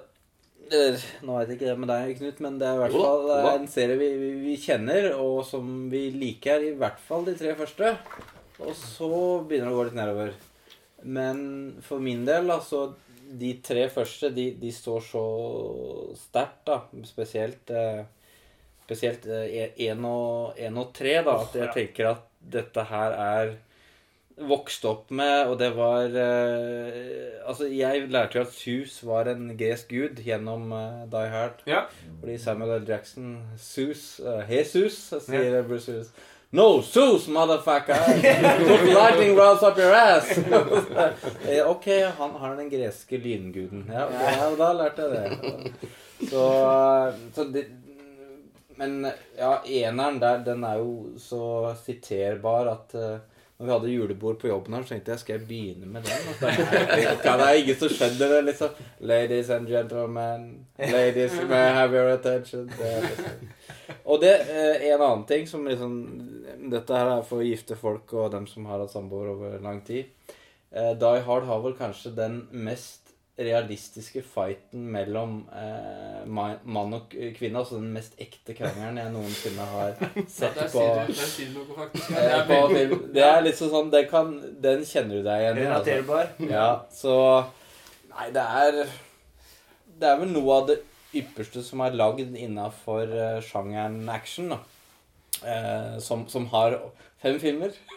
Nå 0.70 1.36
vet 1.38 1.50
jeg 1.50 1.58
ikke 1.58 1.68
det 1.68 1.76
med 1.80 1.90
deg, 1.90 2.14
Knut, 2.18 2.40
men 2.44 2.56
det 2.60 2.68
er 2.68 2.78
i 2.78 2.82
hvert 2.84 2.96
fall 2.96 3.28
da. 3.28 3.38
en 3.52 3.68
serie 3.70 3.98
vi, 4.00 4.08
vi, 4.20 4.30
vi 4.44 4.56
kjenner, 4.60 5.10
og 5.20 5.44
som 5.48 5.88
vi 5.92 6.06
liker. 6.14 6.64
I 6.70 6.74
hvert 6.80 7.00
fall 7.04 7.26
de 7.28 7.36
tre 7.38 7.54
første. 7.58 7.94
Og 8.62 8.74
så 8.78 9.10
begynner 9.44 9.70
det 9.70 9.74
å 9.74 9.78
gå 9.78 9.86
litt 9.88 9.98
nedover. 9.98 10.34
Men 11.04 11.40
for 11.84 12.00
min 12.00 12.24
del, 12.24 12.48
altså 12.50 12.94
De 13.24 13.50
tre 13.64 13.88
første, 13.90 14.28
de, 14.30 14.50
de 14.60 14.70
står 14.72 15.00
så 15.08 15.24
sterkt, 16.16 16.60
da. 16.68 16.76
Spesielt 17.08 17.72
eh, 17.72 18.04
Spesielt 18.84 19.24
én 19.26 20.04
og, 20.04 20.58
en 20.60 20.80
og 20.80 20.90
tre, 20.96 21.16
da. 21.24 21.38
At 21.40 21.56
jeg 21.56 21.72
tenker 21.74 22.10
at 22.12 22.26
dette 22.54 22.84
her 22.90 23.16
er 23.16 23.54
vokst 24.36 24.84
opp 24.88 25.10
med, 25.14 25.46
og 25.46 25.58
det 25.60 25.70
var 25.76 26.10
eh, 26.10 27.40
Altså, 27.46 27.68
jeg 27.70 28.08
lærte 28.10 28.38
jo 28.38 28.44
at 28.46 28.54
Zeus 28.56 28.98
var 29.06 29.28
en 29.30 29.52
gresk 29.58 29.92
gud 29.92 30.22
gjennom 30.24 30.72
eh, 30.74 31.02
Die 31.12 31.30
Hard. 31.30 31.62
Ja. 31.70 31.84
Fordi 32.20 32.38
Samuel 32.38 32.80
L. 32.80 32.88
Jackson 32.88 33.36
Zeus 33.60 34.20
uh, 34.24 34.42
Jesus, 34.50 34.96
sier 35.26 35.62
Bruce 35.68 35.92
Willis. 35.92 36.14
No, 36.54 36.82
Zeus, 36.82 37.26
motherfucker! 37.28 37.98
Put 37.98 38.84
lightning 38.94 39.36
rods 39.36 39.62
up 39.62 39.78
your 39.78 39.92
ass! 39.92 40.38
Eh, 41.48 41.66
ok, 41.66 41.86
han 42.18 42.30
har 42.30 42.56
den 42.56 42.70
greske 42.70 43.18
lynguden. 43.18 43.90
Ja, 43.92 44.06
ok, 44.06 44.20
ja, 44.22 44.50
da 44.58 44.68
lærte 44.72 45.02
jeg 45.02 45.10
det. 45.10 45.72
Så, 46.30 46.44
så 47.34 47.44
det, 47.44 47.64
Men 48.78 49.06
ja, 49.38 49.58
eneren 49.66 50.20
der, 50.22 50.44
den 50.46 50.64
er 50.64 50.78
jo 50.78 51.18
så 51.18 51.74
siterbar 51.84 52.70
at 52.70 52.94
eh, 52.94 53.18
når 53.58 53.66
vi 53.66 53.72
hadde 53.72 53.90
julebord 53.92 54.38
på 54.40 54.48
jobben 54.48 54.74
her, 54.74 54.82
så 54.82 54.94
tenkte 54.94 55.12
jeg 55.12 55.22
skal 55.22 55.36
jeg 55.36 55.46
begynne 55.46 55.86
med 55.86 56.02
den. 56.02 56.32
Er 56.42 57.36
det 57.38 57.46
er 57.46 57.58
ingen 57.60 57.76
som 57.78 57.92
skjønner 57.92 58.32
det, 58.32 58.40
liksom. 58.48 58.80
Ladies 59.06 59.50
and 59.54 59.70
gentlemen, 59.70 60.48
ladies 60.78 61.36
may 61.48 61.68
have 61.76 61.94
your 61.94 62.10
attention. 62.16 62.66
Det 62.66 62.88
er 62.96 63.06
liksom. 63.06 63.52
Og 64.04 64.20
det 64.20 64.32
eh, 64.50 64.88
en 64.90 65.00
annen 65.04 65.24
ting 65.28 65.46
som 65.48 65.64
liksom 65.68 65.94
Dette 66.72 66.96
her 66.96 67.10
er 67.18 67.24
for 67.28 67.44
gifte 67.44 67.76
folk 67.76 68.12
og 68.16 68.32
dem 68.32 68.46
som 68.48 68.66
har 68.68 68.80
hatt 68.82 68.92
samboer 68.92 69.30
over 69.34 69.56
lang 69.62 69.80
tid. 69.86 70.10
Eh, 70.74 70.92
Die 70.98 71.22
Hard 71.28 71.46
har 71.48 71.62
vel 71.64 71.76
kanskje 71.78 72.14
den 72.16 72.42
mest 72.50 73.03
realistiske 73.38 74.22
fighten 74.22 74.84
mellom 74.94 75.40
eh, 75.50 76.20
mann 76.28 76.94
og 76.94 77.10
kvinne. 77.10 77.58
Altså 77.58 77.80
den 77.80 77.90
mest 77.96 78.14
ekte 78.22 78.54
krangelen 78.54 79.00
jeg 79.00 79.10
noensinne 79.14 79.66
har 79.72 79.96
sett 80.36 80.60
på. 80.70 80.84
du, 81.08 81.10
der 81.10 81.26
sier 81.26 81.50
du 81.50 81.58
noe, 81.58 81.78
faktisk. 81.80 82.10
Ja, 82.14 82.22
Eh, 82.24 82.46
det 82.46 82.46
er 82.46 82.92
på. 82.94 82.98
Det 83.16 83.24
er 83.26 83.42
litt 83.42 83.58
sånn 83.58 83.90
det 83.90 84.04
kan, 84.10 84.32
Den 84.62 84.84
kjenner 84.86 85.18
du 85.18 85.26
deg 85.26 85.42
igjen 85.42 85.58
i. 85.58 85.66
Altså. 85.66 85.90
Ja, 86.50 86.68
så 86.94 87.16
Nei, 88.14 88.28
det 88.30 88.44
er 88.62 88.76
Det 89.98 90.06
er 90.12 90.20
vel 90.20 90.30
noe 90.30 90.60
av 90.60 90.68
det 90.70 90.78
ypperste 91.14 91.62
som 91.62 91.82
er 91.82 91.94
lagd 91.94 92.34
innafor 92.34 93.10
uh, 93.10 93.40
sjangeren 93.42 94.08
action, 94.10 94.48
da. 94.54 94.60
Eh, 95.42 95.98
som, 95.98 96.28
som 96.28 96.46
har 96.52 96.76
fem 97.22 97.38
filmer. 97.40 97.70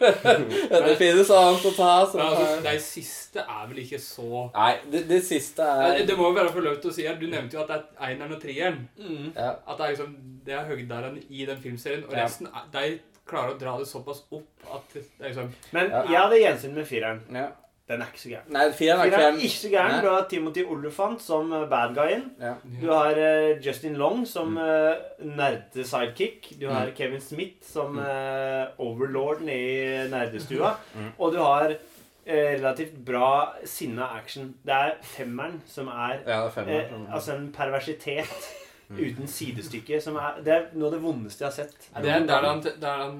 det 0.70 0.96
finnes 0.98 1.30
annet 1.30 1.66
å 1.68 1.72
ta. 1.76 1.90
Som 2.10 2.22
altså, 2.24 2.46
de 2.64 2.74
siste 2.82 3.44
er 3.44 3.68
vel 3.70 3.82
ikke 3.84 4.00
så 4.02 4.46
Nei, 4.54 4.72
det, 4.92 5.04
det 5.10 5.20
siste 5.26 5.62
er 5.64 6.00
Det 6.08 6.16
må 6.18 6.30
jo 6.30 6.38
være 6.38 6.52
for 6.54 6.64
lov 6.64 6.80
til 6.82 6.90
å 6.92 6.96
si 6.96 7.06
her. 7.06 7.18
Du 7.20 7.28
nevnte 7.28 7.58
jo 7.58 7.62
at 7.64 7.70
det 7.74 7.78
er 7.98 8.14
eneren 8.14 8.34
og 8.38 8.42
treeren. 8.42 8.82
ja, 9.36 9.52
At 9.68 9.78
det 9.78 9.86
er 9.86 9.94
liksom 9.94 10.16
Det 10.48 10.56
er 10.56 10.66
høyderen 10.72 11.22
i 11.28 11.46
den 11.48 11.62
filmserien. 11.62 12.04
Og 12.08 12.16
resten 12.16 12.50
ja. 12.50 12.64
de 12.74 12.98
klarer 13.28 13.54
å 13.54 13.60
dra 13.60 13.76
det 13.78 13.88
såpass 13.90 14.24
opp 14.32 14.68
at 14.72 14.94
det 14.96 15.04
er 15.20 15.32
liksom 15.32 15.50
Men 15.76 15.90
Ja. 15.92 16.04
jeg 16.08 16.22
hadde 16.22 16.44
gjensyn 16.44 16.76
med 16.76 16.88
fireren. 16.88 17.24
ja. 17.34 17.48
Den 17.88 18.02
er 18.04 18.06
ikke 18.12 18.20
så 18.20 18.28
gæren. 18.28 18.50
Nei, 18.52 18.64
fireren 18.76 19.12
er 19.12 19.18
er 19.18 19.36
ikke 19.38 19.48
så 19.62 19.68
gæren. 19.72 20.02
Du 20.04 20.08
har 20.10 20.26
Timothy 20.28 20.64
Olufant 20.68 21.22
som 21.24 21.52
eh, 21.56 21.62
bad 21.70 21.94
guyen. 21.96 22.26
Ja. 22.40 22.54
Du 22.82 22.90
har 22.92 23.16
uh, 23.16 23.66
Justin 23.66 23.94
Long 23.96 24.26
som 24.28 24.48
Mm. 24.52 24.58
uh, 24.58 25.36
nerde-sidekick. 25.38 26.50
Du 26.60 26.68
har 26.68 26.90
Kevin 26.96 27.20
Smith 27.20 27.64
som 27.72 27.98
uh, 27.98 28.66
overlorden 28.78 29.48
i 29.48 29.62
nerdestua. 30.10 30.74
Mm. 30.94 31.10
Og 31.18 31.32
du 31.32 31.38
har 31.42 31.72
eh, 32.26 32.54
relativt 32.60 32.96
bra 33.06 33.54
sinna 33.64 34.10
action. 34.18 34.54
Det 34.66 34.74
er 34.74 34.96
femmeren 35.02 35.60
som 35.66 35.88
er 35.88 36.18
Ja, 36.26 36.44
er 36.46 36.50
femmeren. 36.50 37.06
eh, 37.08 37.14
altså 37.14 37.36
en 37.38 37.52
perversitet 37.52 38.48
uten 38.90 39.26
sidestykke. 39.28 40.00
Som 40.00 40.16
er, 40.16 40.38
det 40.44 40.52
er 40.54 40.66
noe 40.74 40.88
av 40.88 40.94
det 40.98 41.02
vondeste 41.02 41.44
jeg 41.44 41.48
har 41.48 41.56
sett. 41.56 41.88
Det 42.02 42.12
er 42.12 42.26
der 42.28 42.46
han, 42.48 42.62
der 42.80 43.02
han 43.02 43.18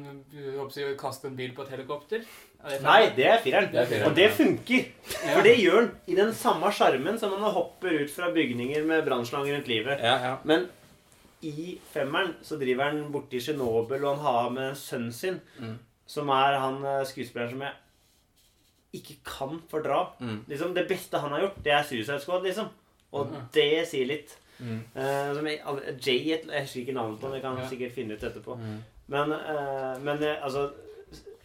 å 0.61 0.69
si, 0.73 0.85
kaster 1.01 1.29
en 1.29 1.37
bil 1.37 1.53
på 1.57 1.63
et 1.67 1.73
helikopter? 1.77 2.25
Det 2.59 2.81
Nei, 2.83 3.11
det 3.15 3.27
er 3.31 3.39
fireren. 3.43 3.69
Det 3.73 3.79
er 3.81 3.87
fireren, 3.87 4.09
Og 4.11 4.17
det 4.17 4.25
ja. 4.27 4.31
funker. 4.35 4.89
For 5.35 5.43
det 5.47 5.53
gjør 5.63 5.77
han 5.79 5.91
i 6.11 6.15
den 6.19 6.33
samme 6.35 6.73
sjarmen 6.75 7.19
som 7.21 7.31
når 7.31 7.45
han 7.47 7.55
hopper 7.55 8.01
ut 8.03 8.11
fra 8.11 8.33
bygninger 8.35 8.83
med 8.85 9.05
brannslanger 9.07 9.55
rundt 9.55 9.69
livet. 9.71 10.01
Ja, 10.03 10.17
ja. 10.25 10.33
Men 10.45 10.67
i 11.47 11.77
femmeren 11.93 12.33
så 12.43 12.59
driver 12.59 12.91
han 12.91 13.13
borti 13.15 13.39
Tsjernobyl, 13.41 14.03
og 14.05 14.17
han 14.17 14.25
har 14.27 14.51
med 14.51 14.75
sønnen 14.77 15.13
sin, 15.15 15.41
Mm. 15.61 15.79
som 16.07 16.29
er 16.35 16.59
han 16.59 16.83
eh, 16.85 17.05
skuespilleren 17.07 17.51
som 17.51 17.61
jeg 17.63 17.73
ikke 18.99 19.17
kan 19.25 19.61
fordra. 19.71 20.01
Mm. 20.21 20.45
Liksom, 20.49 20.75
det 20.75 20.89
beste 20.89 21.19
han 21.19 21.31
har 21.31 21.41
gjort, 21.47 21.63
det 21.65 21.73
er 21.73 21.83
Suicide 21.85 22.21
Squad, 22.21 22.43
liksom. 22.43 22.69
Og 23.13 23.31
det 23.55 23.87
sier 23.89 24.07
litt. 24.07 24.37
Mm. 24.59 24.81
Uh, 24.97 25.35
som 25.37 25.47
jeg, 25.47 25.61
Jay 26.03 26.19
Jeg 26.27 26.63
husker 26.65 26.81
ikke 26.81 26.93
navnet 26.97 27.21
på 27.21 27.27
han, 27.29 27.35
jeg 27.39 27.43
kan 27.43 27.59
Ja. 27.59 27.69
sikkert 27.69 27.93
finne 27.95 28.15
ut 28.19 28.23
etterpå. 28.27 28.57
Mm. 28.59 28.79
Men, 29.07 29.33
uh, 29.33 29.95
men 30.03 30.19
altså 30.43 30.71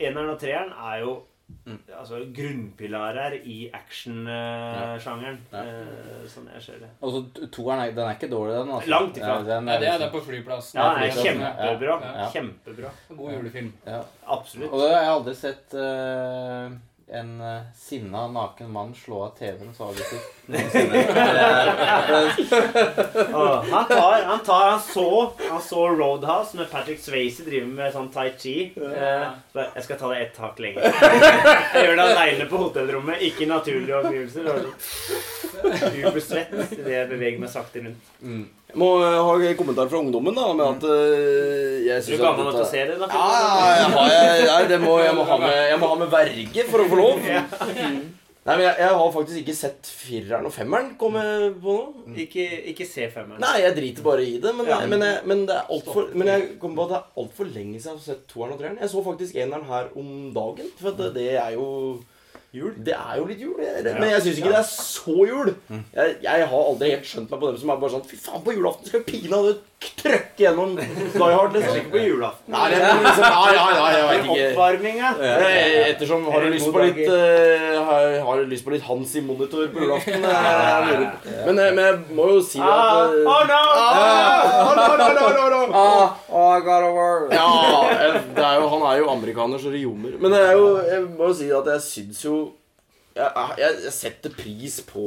Eneren 0.06 0.30
og 0.36 0.39
treeren 0.39 0.72
er 0.94 1.00
jo 1.06 1.22
Mm. 1.68 1.78
altså, 2.00 2.18
grunnpilarer 2.34 3.34
i 3.46 3.70
actionsjangeren, 3.76 5.38
Ja. 5.52 5.63
Ja. 5.63 6.28
sånn 6.28 6.48
jeg 6.54 6.62
ser 6.63 6.80
det. 6.80 6.89
Og 7.02 7.12
så 7.13 7.20
to- 7.36 7.48
toeren 7.48 7.80
er, 7.84 7.92
den 7.92 8.08
er 8.08 8.16
ikke 8.16 8.30
dårlig, 8.32 8.54
den. 8.58 8.72
Altså. 8.74 8.89
Langt 8.89 9.18
ifra. 9.18 9.28
Ja, 9.28 9.44
den 9.44 9.68
Ja, 9.68 9.78
det 9.80 9.88
er 9.88 9.92
liksom- 9.92 10.12
den 10.12 10.12
på 10.22 10.26
flyplassen. 10.26 10.76
Ja, 10.80 10.94
den 10.94 11.04
er 11.04 11.12
flyplassen, 11.12 11.39
kjempebra. 11.39 12.02
ja, 12.02 12.18
ja. 12.18 12.30
Kjempebra. 12.34 12.89
God 13.18 13.32
julefilm. 13.34 13.74
ja. 13.86 14.02
Absolutt. 14.28 14.72
Og 14.72 14.80
det 14.80 14.89
har 14.96 15.02
jeg 15.04 15.12
aldri 15.12 15.36
sett 15.36 15.74
eh, 15.74 16.70
en 17.13 17.41
uh, 17.41 17.62
sinna, 17.78 18.28
naken 18.28 18.71
mann 18.73 18.93
slå 18.97 19.19
av 19.28 19.36
TV-en 19.38 19.73
så 19.78 19.89
aggressivt. 19.91 20.30
noensinne. 20.45 20.95
Er- 23.34 23.71
han 23.71 23.86
tar, 23.88 24.23
han 24.23 24.39
tar 24.43 24.69
Han 24.69 24.82
så 24.82 25.34
Han 25.49 25.62
så 25.62 25.89
Roadhouse 25.89 26.58
med 26.58 26.71
Patrick 26.71 26.99
Swayze 26.99 27.45
driver 27.45 27.67
med 27.67 27.93
sånn 27.93 28.10
tai 28.13 28.32
chi. 28.38 28.56
Uh, 28.78 29.30
så 29.54 29.67
jeg 29.76 29.86
skal 29.88 30.02
ta 30.02 30.12
det 30.13 30.19
ett 30.26 30.41
hakk 30.41 30.60
lenger. 30.65 30.89
Jeg 31.73 31.86
gjør 31.88 31.95
det 31.99 32.10
aleine 32.10 32.49
på 32.49 32.60
hotellrommet, 32.65 33.21
ikke 33.30 33.47
naturlige 33.49 34.02
omgivelser. 34.02 34.43
Ubersvett 36.04 36.54
idet 36.76 36.93
jeg 36.93 37.10
beveger 37.10 37.39
meg 37.41 37.52
sakte 37.54 37.82
rundt. 37.86 38.12
Jeg 38.74 38.82
må 38.82 38.88
eh, 39.06 39.20
ha 39.22 39.34
en 39.38 39.58
kommentar 39.60 39.90
fra 39.92 40.00
ungdommen, 40.02 40.34
da, 40.34 40.48
med 40.58 40.66
at 40.66 40.86
eh, 40.90 41.84
jeg 41.86 42.00
Du 42.02 42.08
synes 42.08 42.18
at 42.18 42.26
gammel 42.26 42.48
nok 42.50 42.66
se 42.72 42.86
det, 42.90 42.96
da? 42.98 43.10
Ja, 43.14 43.28
jeg, 43.38 43.92
ja, 43.94 44.08
jeg, 44.10 44.48
jeg, 44.48 44.70
det 44.72 44.80
må, 44.82 44.96
jeg, 45.04 45.14
må 45.14 45.28
ha 45.30 45.38
med, 45.44 45.54
jeg 45.70 45.80
må 45.84 45.90
ha 45.92 46.00
med 46.02 46.10
verge 46.16 46.66
for 46.72 46.82
å 46.82 46.88
få 46.90 46.98
lov. 46.98 47.22
Nei, 48.44 48.56
men 48.58 48.64
jeg, 48.66 48.74
jeg 48.82 48.96
har 49.00 49.12
faktisk 49.14 49.40
ikke 49.40 49.56
sett 49.56 49.88
fireren 49.88 50.48
og 50.50 50.52
femmeren 50.52 50.90
komme 51.00 51.22
på 51.64 51.76
nå. 51.78 52.16
Ikke, 52.26 52.44
ikke 52.74 52.88
se 52.90 53.06
femmeren. 53.14 53.40
Nei, 53.40 53.54
jeg 53.64 53.76
driter 53.78 54.04
bare 54.10 54.26
i 54.26 54.34
det. 54.42 54.52
Men, 54.58 54.68
Ja. 54.68 54.82
men, 54.90 55.06
jeg, 55.06 55.22
men, 55.30 55.46
det 55.48 55.56
er 55.56 55.70
alt 55.72 55.88
for, 55.88 56.10
men 56.12 56.32
jeg 56.34 56.50
kommer 56.60 56.82
på 56.82 56.88
at 56.90 56.92
det 56.92 56.98
er 56.98 57.22
altfor 57.24 57.54
lenge 57.54 57.78
siden 57.78 57.94
jeg 57.94 58.02
har 58.02 58.08
sett 58.10 58.26
toeren 58.34 58.58
og 58.58 58.60
treeren. 58.60 58.82
Jeg 58.82 58.92
så 58.92 59.06
faktisk 59.06 59.38
eneren 59.40 59.70
her 59.70 59.94
om 60.02 60.10
dagen. 60.36 60.74
For 60.82 60.98
det, 60.98 61.14
det 61.16 61.30
er 61.38 61.54
jo 61.56 61.70
Jul. 62.54 62.74
Det 62.86 62.94
er 62.94 63.16
jo 63.18 63.24
litt 63.26 63.39
jul. 63.42 63.56
Jeg, 63.58 63.84
Men 63.98 64.12
jeg 64.12 64.22
syns 64.22 64.38
ikke 64.38 64.52
det 64.54 64.60
er 64.60 64.68
så 64.70 65.16
jul. 65.26 65.54
Jeg, 65.96 66.18
jeg 66.22 66.48
har 66.52 66.68
aldri 66.70 66.92
helt 66.94 67.08
skjønt 67.10 67.32
meg 67.34 67.39
på 67.42 67.50
dem 67.50 67.58
som 67.63 67.72
er 67.74 67.80
bare 67.82 67.94
sånn 67.96 68.06
Fy 68.06 68.20
faen, 68.22 68.44
på 68.46 68.54
julaften 68.54 68.92
skal 68.92 69.02
vi 69.02 69.16
pinadø 69.18 69.56
trøkke 70.00 70.43
gjennom 70.43 70.76
Die 70.78 70.88
Hard. 71.19 71.54
Kanskje 71.54 71.60
Liksom. 71.63 71.80
ikke 71.80 71.91
på 71.93 72.02
julaften. 72.04 72.54
Nei, 72.54 72.69
det 72.72 72.80
er 72.82 73.02
liksom, 73.04 73.24
ja, 73.24 73.43
ja, 73.54 73.65
ja, 73.78 73.86
jeg 73.93 74.06
vet 74.10 74.26
ikke. 74.26 74.48
Oppvarminga. 74.50 75.10
Ettersom 75.89 76.26
har 76.34 76.46
du 76.46 76.50
lyst 76.54 76.69
på 76.74 76.84
litt 76.84 77.02
uh, 77.10 77.78
har, 77.89 78.08
har 78.28 78.41
du 78.41 78.52
lyst 78.52 78.65
på 78.65 78.74
litt 78.74 78.86
Hans 78.88 79.13
i 79.15 79.24
monitor 79.26 79.67
på 79.74 79.86
julaften? 79.86 80.28
Jeg 80.28 80.98
på. 81.04 81.32
Men, 81.48 81.60
eh, 81.60 81.72
men 81.76 81.84
jeg 81.86 82.17
må 82.17 82.28
jo 82.34 82.41
si 82.46 82.60
at 82.60 82.67
Ah, 82.67 83.12
eh, 83.12 83.30
oh 83.34 83.43
no! 83.50 83.62
Oh, 84.63 84.74
no, 84.78 84.88
no, 84.98 85.08
no, 85.13 85.28
no, 85.38 85.46
no. 85.50 85.62
Ah, 85.74 86.17
oh, 86.30 86.50
I 86.58 86.60
got 86.65 86.84
word. 86.93 87.32
Ja, 87.34 87.48
det 88.36 88.43
er 88.43 88.60
jo, 88.60 88.67
han 88.74 88.86
er 88.91 89.00
jo 89.02 89.10
amerikaner, 89.13 89.62
så 89.62 89.72
det 89.74 89.84
ljomer. 89.84 90.17
Men 90.19 90.36
det 90.36 90.41
jo, 90.58 90.67
jeg 90.88 91.06
må 91.13 91.32
jo 91.32 91.38
si 91.38 91.50
at 91.54 91.69
jeg 91.76 91.86
syns 91.88 92.26
jo 92.26 92.38
jeg, 93.13 93.58
jeg, 93.62 93.91
setter 93.93 94.32
pris 94.34 94.80
på 94.88 95.04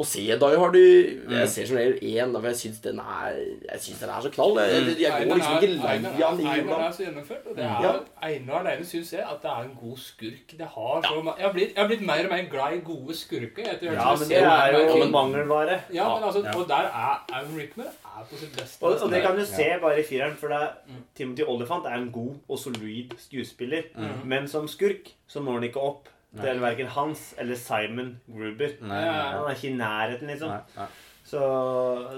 å 0.00 0.04
se 0.08 0.22
Die 0.24 0.58
Hard. 0.60 0.76
Jeg 0.78 1.48
ser 1.52 1.66
som 1.68 1.76
regel 1.76 1.98
én, 2.00 2.30
for 2.32 2.48
jeg 2.48 2.56
syns 2.62 2.78
den 2.86 3.00
er 3.02 3.36
synes 3.82 4.00
den 4.00 4.12
er 4.14 4.22
så 4.24 4.30
knall. 4.32 4.60
Jeg, 4.62 4.86
jeg, 4.86 4.94
jeg 5.04 5.26
går 5.28 5.40
liksom 5.40 5.58
ikke 5.58 5.72
lei 5.74 5.96
av 6.24 6.38
den 6.38 6.48
Einar 6.48 6.84
er 6.86 6.94
så 6.96 7.04
gjennomført, 7.04 7.50
og 7.50 7.58
det 7.58 7.66
er 7.66 7.84
Ja. 7.84 7.90
Einar 8.24 8.62
alene 8.62 8.86
syns 8.88 9.12
jeg 9.12 9.24
at 9.26 9.42
det 9.42 9.50
er 9.52 9.66
en 9.66 9.74
god 9.80 9.98
skurk. 10.00 10.54
Det 10.62 10.68
har 10.76 11.02
så 11.04 11.12
ja. 11.18 11.34
jeg, 11.36 11.46
har 11.46 11.52
blitt, 11.58 11.74
jeg 11.74 11.82
har 11.82 11.90
blitt 11.90 12.06
mer 12.08 12.22
og 12.24 12.32
mer 12.32 12.46
glad 12.54 12.76
i 12.78 12.80
gode 12.86 13.16
skurker. 13.18 13.68
etter 13.74 13.92
Ja, 13.92 14.06
men 14.22 14.30
det 14.30 14.40
er 14.40 14.76
jo 14.78 15.02
en 15.02 15.12
mangelvare. 15.16 15.80
Ja, 15.92 16.06
men 16.14 16.24
altså, 16.30 16.44
og 16.54 16.64
der 16.70 16.88
er 16.88 17.20
Alan 17.28 17.52
Rickman 17.58 17.90
er 17.90 18.24
på 18.30 18.40
sitt 18.40 18.56
beste. 18.56 18.80
Og, 18.86 18.96
og 18.96 19.12
det 19.12 19.20
kan 19.26 19.36
du 19.36 19.44
se 19.44 19.68
bare 19.82 20.00
i 20.00 20.06
fireren, 20.08 20.38
for 20.40 20.54
det 20.54 20.62
er, 20.62 20.96
Timothy 21.16 21.44
Olyphant 21.44 21.84
er 21.90 22.00
en 22.00 22.08
god 22.14 22.32
og 22.48 22.62
solid 22.64 23.12
skuespiller. 23.20 23.92
Men 24.24 24.48
som 24.48 24.68
skurk 24.68 25.12
så 25.28 25.44
når 25.44 25.60
han 25.60 25.68
ikke 25.68 25.84
opp 25.84 26.08
til 26.38 26.60
verken 26.62 26.86
Hans 26.94 27.34
eller 27.38 27.56
Simon 27.58 28.20
Gruber. 28.30 28.74
Nei, 28.86 29.00
Ja. 29.04 29.12
Han 29.34 29.46
er 29.50 29.54
ikke 29.56 29.70
i 29.70 29.76
nærheten, 29.76 30.28
liksom. 30.30 30.48
nei, 30.48 30.60
nei. 30.76 30.86
Så, 31.30 31.40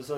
så 0.07 0.17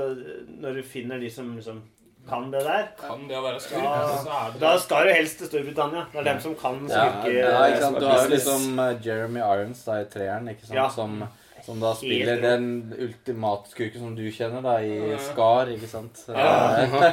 når 0.60 0.74
du 0.80 0.82
finner 0.86 1.18
de 1.22 1.30
som 1.30 1.54
liksom 1.56 1.82
kan 2.28 2.46
det 2.52 2.62
der 2.64 2.86
Kan 2.96 3.26
det 3.28 3.36
å 3.36 3.42
være 3.44 3.60
skurk, 3.60 3.82
Ja. 3.84 4.16
så 4.24 4.30
er 4.32 4.52
det 4.54 4.60
Da 4.62 4.78
skal 4.80 5.06
du 5.08 5.12
helst 5.12 5.38
til 5.42 5.46
Storbritannia. 5.50 6.06
Det 6.12 6.20
er 6.22 6.28
dem 6.30 6.38
som 6.40 6.54
kan 6.56 6.78
skurke. 6.88 7.32
ja, 7.34 7.66
ja. 7.68 7.90
Du 7.98 8.06
har 8.06 8.22
jo 8.22 8.30
liksom 8.32 8.78
eh, 8.80 8.94
Jeremy 9.04 9.40
Irons 9.44 9.82
da 9.84 9.98
i 10.00 10.06
treeren, 10.08 10.48
ikke 10.48 10.64
sant? 10.66 10.78
Ja. 10.78 10.88
Som, 10.88 11.18
som 11.66 11.80
da 11.84 11.92
spiller 11.94 12.40
den 12.40 12.94
ultimate 12.98 13.68
skurken 13.74 14.00
som 14.06 14.16
du 14.16 14.24
kjenner, 14.32 14.62
da, 14.64 14.78
i 14.80 15.18
Skar, 15.26 15.68
ikke 15.74 15.90
sant? 15.90 16.24
Ja. 16.28 16.48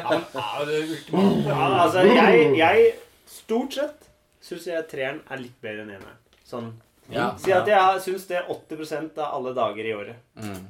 Han 0.07 0.23
er 0.31 0.65
det 0.71 0.79
ultimate. 0.87 1.43
Ja, 1.49 1.69
altså, 1.83 2.05
jeg, 2.07 2.55
jeg 2.61 2.93
Stort 3.31 3.73
sett 3.77 4.09
syns 4.43 4.65
jeg 4.67 4.87
treeren 4.91 5.21
er 5.31 5.39
litt 5.43 5.59
bedre 5.63 5.83
enn 5.85 5.93
eneren. 5.97 6.17
Sånn 6.51 6.71
Ja. 7.11 7.31
Si 7.41 7.51
at 7.51 7.67
jeg 7.67 7.99
syns 8.05 8.27
det 8.29 8.37
er 8.39 8.45
80 8.53 9.17
av 9.19 9.33
alle 9.35 9.51
dager 9.57 9.87
i 9.89 9.93
året. 9.97 10.15
Mm. 10.39 10.61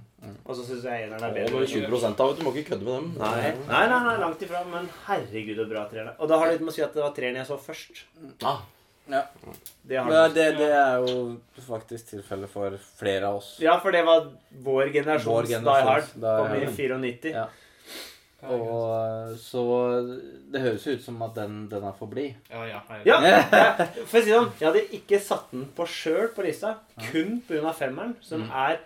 Og 0.46 0.56
så 0.58 0.64
syns 0.66 0.84
jeg 0.86 1.08
eneren 1.08 1.22
er 1.24 1.30
Og 1.30 1.36
bedre. 1.36 1.60
med 1.60 1.70
20% 1.70 2.20
av, 2.24 2.30
vet 2.32 2.40
du. 2.40 2.44
Må 2.46 2.54
ikke 2.56 2.70
kødde 2.72 2.86
med 2.88 2.94
dem. 2.96 3.08
Nei, 3.20 3.52
nei, 3.68 3.88
nei, 3.92 4.00
nei, 4.08 4.16
langt 4.22 4.42
ifra. 4.46 4.62
Men 4.70 4.90
herregud, 5.08 5.58
så 5.58 5.66
bra 5.70 5.86
treeren 5.90 6.12
er. 6.14 6.16
Og 6.20 6.30
da 6.30 6.38
har 6.40 6.46
det 6.50 6.54
litt 6.58 6.66
med 6.66 6.74
å 6.74 6.78
si 6.78 6.84
at 6.86 6.94
det 6.98 7.04
var 7.04 7.14
treeren 7.18 7.36
jeg 7.42 7.50
så 7.50 7.58
først. 7.60 8.04
Ah, 8.44 8.62
Ja. 9.12 9.24
Det 9.84 9.98
har 9.98 10.06
Men 10.10 10.34
det. 10.34 10.58
det, 10.58 10.70
er 10.72 11.02
jo 11.06 11.38
faktisk 11.68 12.12
tilfellet 12.14 12.50
for 12.50 12.78
flere 13.00 13.28
av 13.28 13.40
oss. 13.42 13.58
Ja, 13.60 13.80
for 13.82 13.92
det 13.92 14.06
var 14.06 14.30
vår 14.64 14.92
generasjons 14.94 15.26
Vår 15.26 15.48
Die 15.50 15.66
Hard. 15.66 15.86
Hard. 15.86 16.04
ja. 16.22 16.38
Kom 16.38 16.56
i 16.56 16.66
94. 16.78 17.34
Ja. 17.34 17.48
Og 18.50 18.78
eh, 18.96 19.34
så 19.38 19.64
Det 20.52 20.62
høres 20.64 20.86
jo 20.88 20.96
ut 20.98 21.04
som 21.06 21.20
at 21.22 21.36
den, 21.38 21.66
den 21.70 21.84
er 21.86 21.98
for 21.98 22.10
blid. 22.12 22.34
Ja, 22.50 22.64
ja, 22.66 22.80
ja. 23.06 23.20
Ja, 23.22 23.42
for 24.10 24.18
å 24.18 24.24
si 24.24 24.32
det 24.32 24.38
sånn, 24.38 24.54
jeg 24.60 24.68
hadde 24.68 24.86
ikke 24.98 25.20
satt 25.22 25.52
den 25.54 25.68
på 25.78 25.86
sjøl 25.90 26.32
på 26.36 26.46
lista, 26.46 26.78
kun 27.12 27.40
pga. 27.48 27.74
femmeren, 27.78 28.16
som 28.26 28.48
er 28.50 28.80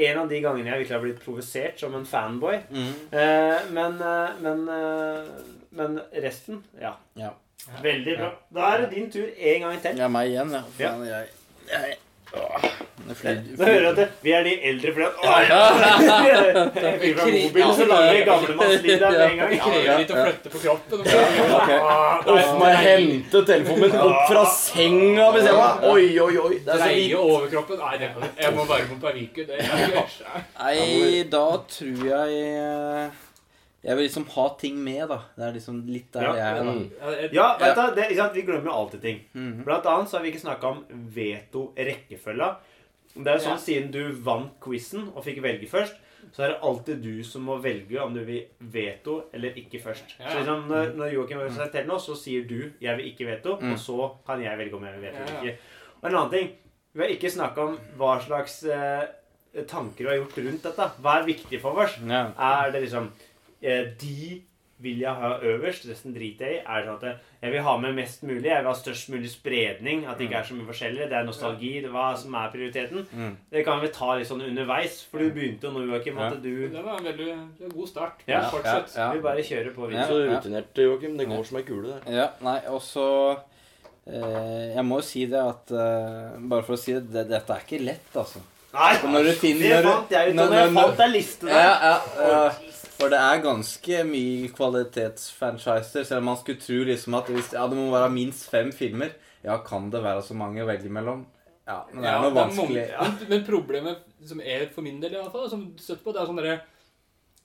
en 0.00 0.20
av 0.22 0.28
de 0.30 0.38
gangene 0.40 0.70
jeg 0.70 0.84
virkelig 0.84 0.96
har 0.96 1.02
blitt 1.04 1.22
provosert 1.24 1.80
som 1.82 1.94
en 1.98 2.06
fanboy. 2.06 2.60
Mm. 2.70 2.92
Eh, 3.10 3.70
men, 3.74 3.96
eh, 4.00 4.36
men, 4.44 4.68
eh, 4.76 5.32
men 5.76 5.98
resten 6.22 6.62
ja. 6.80 6.94
Ja. 7.18 7.34
Veldig 7.82 8.14
bra. 8.16 8.30
Da 8.54 8.70
er 8.74 8.84
det 8.84 8.94
din 8.94 9.10
tur 9.12 9.26
en 9.26 9.66
gang 9.66 9.82
til. 9.82 9.98
Ja, 10.00 10.08
meg 10.08 10.30
igjen, 10.30 10.54
ja. 10.54 10.62
Jeg, 10.78 11.34
jeg, 11.68 11.98
åh, 12.34 12.70
det 13.10 13.66
hører 13.66 13.86
at 13.90 13.96
det, 13.98 14.04
vi 14.22 14.32
er 14.36 14.44
de 14.46 14.52
eldre 14.70 14.92
fordi 14.94 15.06
at 15.30 15.48
ja! 15.50 16.92
Vi 17.00 17.10
fra 17.16 17.24
mobilen 17.26 17.72
så 17.74 17.86
lager 17.90 18.12
vi 18.12 18.20
gamlemannslivet 18.28 19.00
med 19.06 19.22
en 19.24 19.40
gang. 19.40 19.54
Krever 19.64 19.98
litt 19.98 20.12
å 20.14 20.18
flytte 20.20 20.52
på 20.52 20.60
kroppen. 20.62 21.02
Ah, 21.80 22.20
Uff, 22.30 22.52
må 22.60 22.68
hente 22.84 23.42
telefonen 23.48 23.96
opp 24.04 24.20
fra 24.30 24.44
senga 24.54 25.30
hvis 25.34 25.48
jeg 25.48 25.56
var 25.58 25.88
Oi, 25.90 26.04
oi, 26.22 26.34
oi. 26.44 26.52
Det 26.66 26.76
er 26.76 26.84
så 26.84 26.90
vidt. 26.94 27.16
overkroppen. 27.18 27.82
Nei, 27.82 27.96
jeg. 28.04 28.54
Må 28.54 28.68
bare 28.68 28.86
på 28.90 29.00
verst. 29.96 30.22
Nei, 30.60 31.24
da 31.34 31.44
tror 31.74 32.06
jeg 32.12 32.40
eh, 32.52 33.26
Jeg 33.82 33.96
vil 33.96 34.04
liksom 34.04 34.26
ha 34.34 34.48
ting 34.60 34.76
med, 34.84 35.08
da. 35.08 35.16
Det 35.36 35.44
er 35.46 35.52
liksom 35.56 35.86
litt 35.88 36.10
der 36.12 36.22
Ja. 36.22 36.32
jeg 36.34 36.58
er. 36.58 36.64
da. 36.64 37.28
Ja, 37.32 37.56
vet 37.58 37.76
du, 37.76 37.94
det, 37.96 38.10
ikke 38.10 38.16
sant? 38.16 38.34
Vi 38.34 38.42
glemmer 38.42 38.64
jo 38.70 38.72
alltid 38.76 39.00
ting. 39.02 39.20
Mhm. 39.32 39.64
Blant 39.64 39.86
annet 39.86 40.08
så 40.08 40.18
har 40.18 40.22
vi 40.24 40.32
ikke 40.32 40.44
snakka 40.44 40.64
om 40.68 40.84
veto-rekkefølga. 41.50 42.50
Det 43.16 43.26
er 43.26 43.38
jo 43.38 43.44
sånn 43.44 43.56
Ja. 43.58 43.64
Siden 43.64 43.90
du 43.90 44.12
vant 44.12 44.52
quizen 44.60 45.08
og 45.16 45.24
fikk 45.24 45.40
velge 45.42 45.66
først, 45.68 45.94
så 46.32 46.44
er 46.44 46.48
det 46.52 46.60
alltid 46.62 47.02
du 47.02 47.22
som 47.24 47.42
må 47.42 47.56
velge 47.60 47.98
om 48.00 48.12
du 48.14 48.22
vil 48.24 48.44
veto 48.60 49.24
eller 49.34 49.50
ikke 49.56 49.80
først. 49.82 50.14
Ja. 50.20 50.28
Så 50.30 50.38
liksom, 50.44 50.68
Når, 50.68 50.94
når 50.94 51.12
Joakim 51.14 51.38
presenterer 51.38 51.86
nå, 51.86 51.96
så 51.98 52.14
sier 52.16 52.44
du 52.46 52.70
'jeg 52.80 52.96
vil 52.96 53.06
ikke 53.12 53.26
veto', 53.26 53.60
Mm. 53.60 53.72
og 53.72 53.78
så 53.78 54.16
kan 54.26 54.40
jeg 54.42 54.58
velge 54.58 54.74
om 54.76 54.84
jeg 54.84 54.92
vil 55.00 55.10
veto 55.10 55.22
eller 55.22 55.42
ikke. 55.42 55.58
Og 56.02 56.10
en 56.10 56.16
annen 56.16 56.30
ting 56.30 56.50
Vi 56.92 57.00
har 57.02 57.08
ikke 57.08 57.30
snakka 57.30 57.58
om 57.58 57.78
hva 57.96 58.20
slags 58.20 58.64
eh, 58.64 59.06
tanker 59.68 59.98
vi 59.98 60.04
har 60.06 60.16
gjort 60.18 60.38
rundt 60.44 60.62
dette. 60.62 60.90
Hva 61.00 61.20
er 61.20 61.24
viktig 61.26 61.60
for 61.60 61.70
oss? 61.78 61.96
Ja. 62.04 62.32
Er 62.36 62.72
det 62.72 62.82
liksom 62.90 63.10
De 63.60 64.42
vil 64.80 64.96
jeg 65.02 65.12
ha 65.12 65.34
øverst, 65.44 65.82
resten 65.90 66.14
driter 66.16 66.46
jeg 66.46 66.54
i. 66.56 66.60
Er 66.64 66.86
sånn 66.86 66.94
at 66.96 67.02
eh, 67.04 67.16
jeg 67.42 67.52
vil 67.52 67.60
ha 67.66 67.74
med 67.76 67.92
mest 67.98 68.22
mulig, 68.24 68.46
jeg 68.48 68.62
vil 68.62 68.68
ha 68.70 68.72
størst 68.78 69.10
mulig 69.12 69.28
spredning, 69.28 70.06
at 70.08 70.16
det 70.16 70.24
ikke 70.30 70.38
er 70.38 70.46
så 70.48 70.54
mye 70.56 70.68
forskjellig. 70.70 71.08
Det 71.10 71.18
er 71.18 71.26
nostalgi, 71.28 71.72
det 71.82 71.90
er 71.90 71.92
hva 71.92 72.06
som 72.16 72.32
er 72.40 72.48
prioriteten. 72.54 73.02
Mm. 73.12 73.34
Det 73.52 73.64
kan 73.66 73.82
vi 73.82 73.90
ta 73.92 74.14
litt 74.16 74.30
sånn 74.30 74.40
underveis, 74.46 75.02
for 75.10 75.20
du 75.20 75.28
begynte 75.36 75.68
jo 75.68 75.74
nå, 75.74 75.82
Joakim, 75.90 76.16
at 76.24 76.38
du 76.40 76.48
Det 76.72 76.84
var 76.86 76.96
en 76.96 77.04
veldig 77.10 77.28
en 77.36 77.74
god 77.74 77.88
start. 77.92 78.24
Ja, 78.26 78.40
Fortsett. 78.48 78.96
ja, 78.96 79.10
vil 79.12 79.20
bare 79.28 79.44
kjører 79.44 79.74
på 79.76 79.90
Ja. 79.92 80.06
Så 80.08 80.16
rutinert, 80.30 80.72
Joakim. 80.88 81.18
Det 81.20 81.28
går 81.28 81.44
som 81.44 81.58
ei 81.60 81.62
kule, 81.68 82.00
det. 82.00 82.14
Ja, 82.16 82.30
nei, 82.40 82.56
og 82.72 82.80
så 82.80 83.06
eh, 84.06 84.72
Jeg 84.74 84.84
må 84.88 85.02
jo 85.02 85.06
si 85.10 85.26
det 85.26 85.40
at 85.44 85.70
eh, 85.76 86.40
Bare 86.40 86.64
for 86.64 86.76
å 86.76 86.80
si 86.80 86.94
det, 86.96 87.04
det 87.12 87.26
dette 87.34 87.52
er 87.52 87.66
ikke 87.68 87.84
lett, 87.84 88.10
altså. 88.16 88.40
Nei, 88.72 88.90
når 89.12 89.24
du 89.26 89.32
finner 89.34 89.80
det 89.82 89.84
fant 89.84 90.12
jeg 90.14 90.30
ut 90.30 90.36
når- 90.38 90.50
når 90.52 90.60
jeg 90.60 90.72
når- 90.72 90.82
fant 90.88 91.00
ei 91.04 91.08
liste 91.10 91.46
der. 91.46 91.56
Ja, 91.58 91.72
ja, 91.84 92.28
ja. 92.30 92.50
For 92.98 93.08
det 93.12 93.18
er 93.20 93.42
ganske 93.44 94.04
mye 94.08 94.48
kvalitetsfranchiser, 94.56 96.04
selv 96.04 96.18
om 96.22 96.24
man 96.30 96.36
skulle 96.40 96.60
tro 96.62 96.80
liksom 96.88 97.14
at 97.18 97.30
hvis, 97.32 97.52
ja, 97.56 97.66
det 97.68 97.76
må 97.78 97.90
være 97.92 98.10
minst 98.12 98.48
fem 98.52 98.72
filmer. 98.76 99.12
Ja, 99.44 99.58
kan 99.64 99.88
det 99.92 100.02
være 100.04 100.22
så 100.26 100.34
mange 100.36 100.62
å 100.62 100.68
velge 100.68 100.90
mellom? 100.92 101.26
Ja, 101.66 101.84
men 101.92 102.02
det 102.02 102.08
er 102.10 102.12
Ja, 102.16 102.20
noe 102.22 102.34
vanskelig. 102.34 102.82
er 102.90 102.98
mange- 102.98 103.18
Men, 103.20 103.28
men 103.30 103.44
problemet 103.46 103.98
som 104.26 104.40
er 104.40 104.66
for 104.74 104.82
min 104.82 105.00
del, 105.00 105.12
i 105.14 105.16
hvert 105.22 105.32
fall, 105.32 105.48
som 105.48 105.74
støtter 105.78 106.04
på, 106.04 106.12
det 106.12 106.20
er 106.22 106.26
sånn 106.26 106.36
derre 106.42 106.60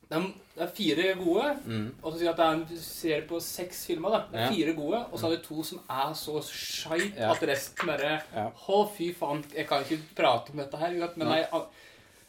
det, 0.08 0.18
er- 0.62 0.68
fire 0.68 1.16
gode, 1.16 1.58
Mm. 1.66 1.92
og 2.04 2.14
så 2.14 2.20
sier 2.20 2.30
at 2.30 2.38
det 2.38 2.46
er 2.46 2.54
en 2.54 2.78
serie 2.78 3.22
på 3.28 3.40
seks 3.42 3.86
filmer. 3.88 4.10
da. 4.12 4.20
Det 4.32 4.40
er 4.40 4.54
fire 4.54 4.74
gode, 4.76 5.06
og 5.12 5.18
så 5.20 5.26
er 5.26 5.36
det 5.36 5.44
to 5.44 5.64
som 5.64 5.80
er 5.90 6.14
så 6.14 6.42
skeit 6.44 7.18
at 7.20 7.40
resten 7.42 7.88
bare. 7.88 8.22
Å, 8.36 8.90
fy 8.96 9.14
faen, 9.14 9.44
jeg 9.56 9.68
kan 9.68 9.84
ikke 9.84 10.00
prate 10.16 10.52
om 10.52 10.58
dette 10.58 10.78
her. 10.78 10.92
Men 11.18 11.28
nei, 11.28 11.46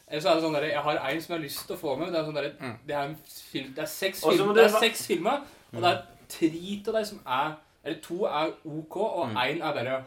eller 0.09 0.21
så 0.23 0.29
er 0.31 0.35
det 0.35 0.43
sånn 0.43 0.55
der, 0.55 0.63
Jeg 0.63 0.81
har 0.83 0.99
en 1.11 1.21
som 1.21 1.33
jeg 1.33 1.39
har 1.41 1.45
lyst 1.45 1.67
til 1.67 1.77
å 1.77 1.79
få 1.79 1.97
med. 1.99 2.13
Det 2.13 2.21
er, 2.21 2.25
sånn 2.25 2.35
der, 2.35 2.51
Mm. 2.61 2.75
det 2.87 2.95
er, 2.97 3.15
film, 3.53 3.73
det 3.75 3.83
er 3.83 3.87
seks 3.87 4.21
film, 4.21 4.37
filmer, 4.39 4.55
det 4.55 4.65
er 4.65 4.79
seks 4.81 5.07
filmer, 5.07 5.41
og 5.73 5.81
det 5.83 5.91
er 5.91 6.03
tre 6.29 6.83
av 6.89 6.95
dem 6.95 7.05
som 7.05 7.21
er 7.27 7.55
Eller 7.87 8.01
to 8.03 8.25
er 8.25 8.51
OK, 8.65 8.97
og 8.97 9.29
Mm. 9.29 9.37
én 9.37 9.63
er 9.63 9.73
bare 9.73 10.05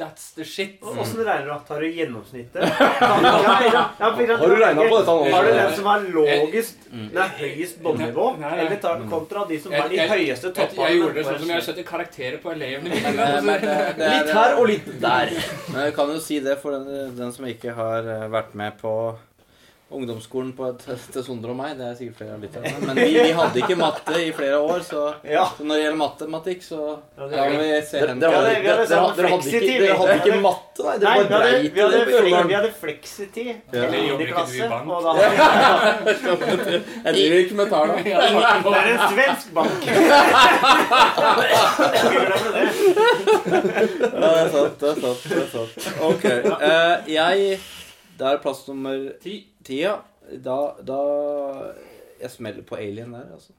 That's 0.00 0.30
the 0.34 0.44
shit. 0.48 0.78
Åssen 0.82 1.18
regner 1.24 1.46
du? 1.46 1.52
at 1.52 1.66
Tar 1.68 1.80
du 1.80 1.90
gjennomsnittet? 1.92 2.62
Ja, 3.00 3.60
ja, 3.72 3.84
ja, 3.98 4.10
Har 4.36 4.48
du 4.48 4.56
regnet 4.56 4.88
på 4.88 4.98
dette 4.98 5.14
nå? 5.16 5.26
Har 5.34 5.44
du 5.44 5.50
den 5.52 5.74
som 5.76 5.88
er 5.92 6.06
lågest, 6.14 6.86
det 6.90 7.20
er 7.24 7.34
høyest 7.36 7.82
båndnivå? 7.84 8.26
Nei, 8.40 8.48
nei. 8.48 8.64
Eller 8.64 8.80
tar 8.80 9.02
du 9.02 9.08
kontra 9.10 9.44
de 9.48 9.58
som 9.60 9.74
er 9.74 9.84
har 9.84 9.92
de 9.92 10.06
høyeste 10.14 10.52
toppene? 10.56 10.88
jeg 10.88 11.00
gjorde 11.00 11.18
det 11.18 11.24
sånn 11.28 11.40
som 11.42 11.52
jeg 11.52 11.66
setter 11.68 11.88
karakterer 11.90 12.38
på 12.40 12.52
elevene 12.54 12.94
mine. 12.94 13.12
Eh, 13.12 13.50
er, 13.54 14.00
Litt 14.00 14.32
her 14.38 14.56
og 14.56 14.70
litt 14.72 14.88
der. 15.04 15.34
Men 15.68 15.82
jeg 15.88 15.96
kan 16.00 16.14
jo 16.14 16.20
si 16.24 16.40
det 16.44 16.56
for 16.62 16.78
den, 16.78 17.12
den 17.20 17.36
som 17.36 17.48
ikke 17.50 17.76
har 17.76 18.08
eh, 18.16 18.28
vært 18.32 18.56
med 18.58 18.80
på 18.80 18.94
ungdomsskolen 19.90 20.52
på 20.56 20.66
et, 20.70 20.84
til 21.14 21.22
Sondre 21.26 21.50
og 21.50 21.56
meg. 21.58 21.76
Det 21.78 21.86
er 21.88 21.94
sikkert 21.98 22.16
flere 22.20 22.34
av 22.36 22.40
lytterne. 22.44 22.72
Men 22.86 22.94
vi, 23.00 23.08
vi 23.16 23.32
hadde 23.36 23.58
ikke 23.64 23.76
matte 23.80 24.14
i 24.22 24.30
flere 24.36 24.58
år, 24.62 24.80
så, 24.86 25.02
Ja. 25.26 25.44
så 25.56 25.64
når 25.66 25.74
det 25.74 25.82
gjelder 25.84 26.00
matematikk, 26.00 26.60
så 26.66 26.80
Ja, 27.18 27.26
det 27.26 27.58
vi 27.60 27.68
se 27.90 27.98
Dere, 27.98 28.08
hen 28.14 28.20
dere, 28.22 28.30
Ja, 28.30 28.36
hadde, 28.38 28.50
hadde 28.50 28.64
dere, 28.70 28.86
sånn 28.86 29.04
hadde, 29.04 29.16
dere, 29.20 29.28
hadde 29.34 29.48
ikke, 29.50 29.78
dere 29.80 29.96
hadde 30.00 30.16
ikke 30.20 30.40
matte, 30.44 30.80
nei. 30.80 30.96
Nei, 31.00 31.16
Dere 31.30 31.50
vi 31.60 31.80
hadde, 31.80 31.98
vi 32.06 32.14
hadde, 32.16 32.46
vi 32.48 32.56
hadde 32.56 32.72
fleksitid 32.80 33.50
Eller 33.72 33.88
i 33.90 34.00
9. 34.00 34.04
ikke 34.06 34.16
du 34.16 34.24
i 34.24 34.30
klasse. 34.30 34.68
bank? 34.70 34.86
Og 34.90 35.00
da 35.04 35.10
hadde 35.18 35.28
Jeg 37.04 37.12
driver 37.16 37.36
ikke 37.44 37.56
med 37.60 37.66
tall. 37.70 37.88
Det 38.00 38.14
er 38.14 38.88
en 38.94 39.02
svensk 39.10 39.46
bank. 39.56 39.78
Ja, 42.90 44.28
det 44.30 44.40
er 44.40 44.50
sant. 44.52 44.80
Det 44.80 44.88
er 44.90 45.00
sant. 45.00 45.22
Det 45.24 45.38
er 45.40 45.48
sant. 45.52 45.72
Ok. 46.04 46.24
Uh, 46.24 47.10
jeg 47.10 47.58
Det 48.20 48.26
er 48.28 48.40
plass 48.42 48.66
nummer 48.68 48.96
ti. 49.22 49.38
Ti 49.64 49.82
ja. 49.82 49.96
Da, 50.44 50.58
da 50.86 51.00
Jeg 52.20 52.30
smeller 52.30 52.62
på 52.66 52.76
Alien 52.78 53.12
der, 53.16 53.26
altså. 53.34 53.52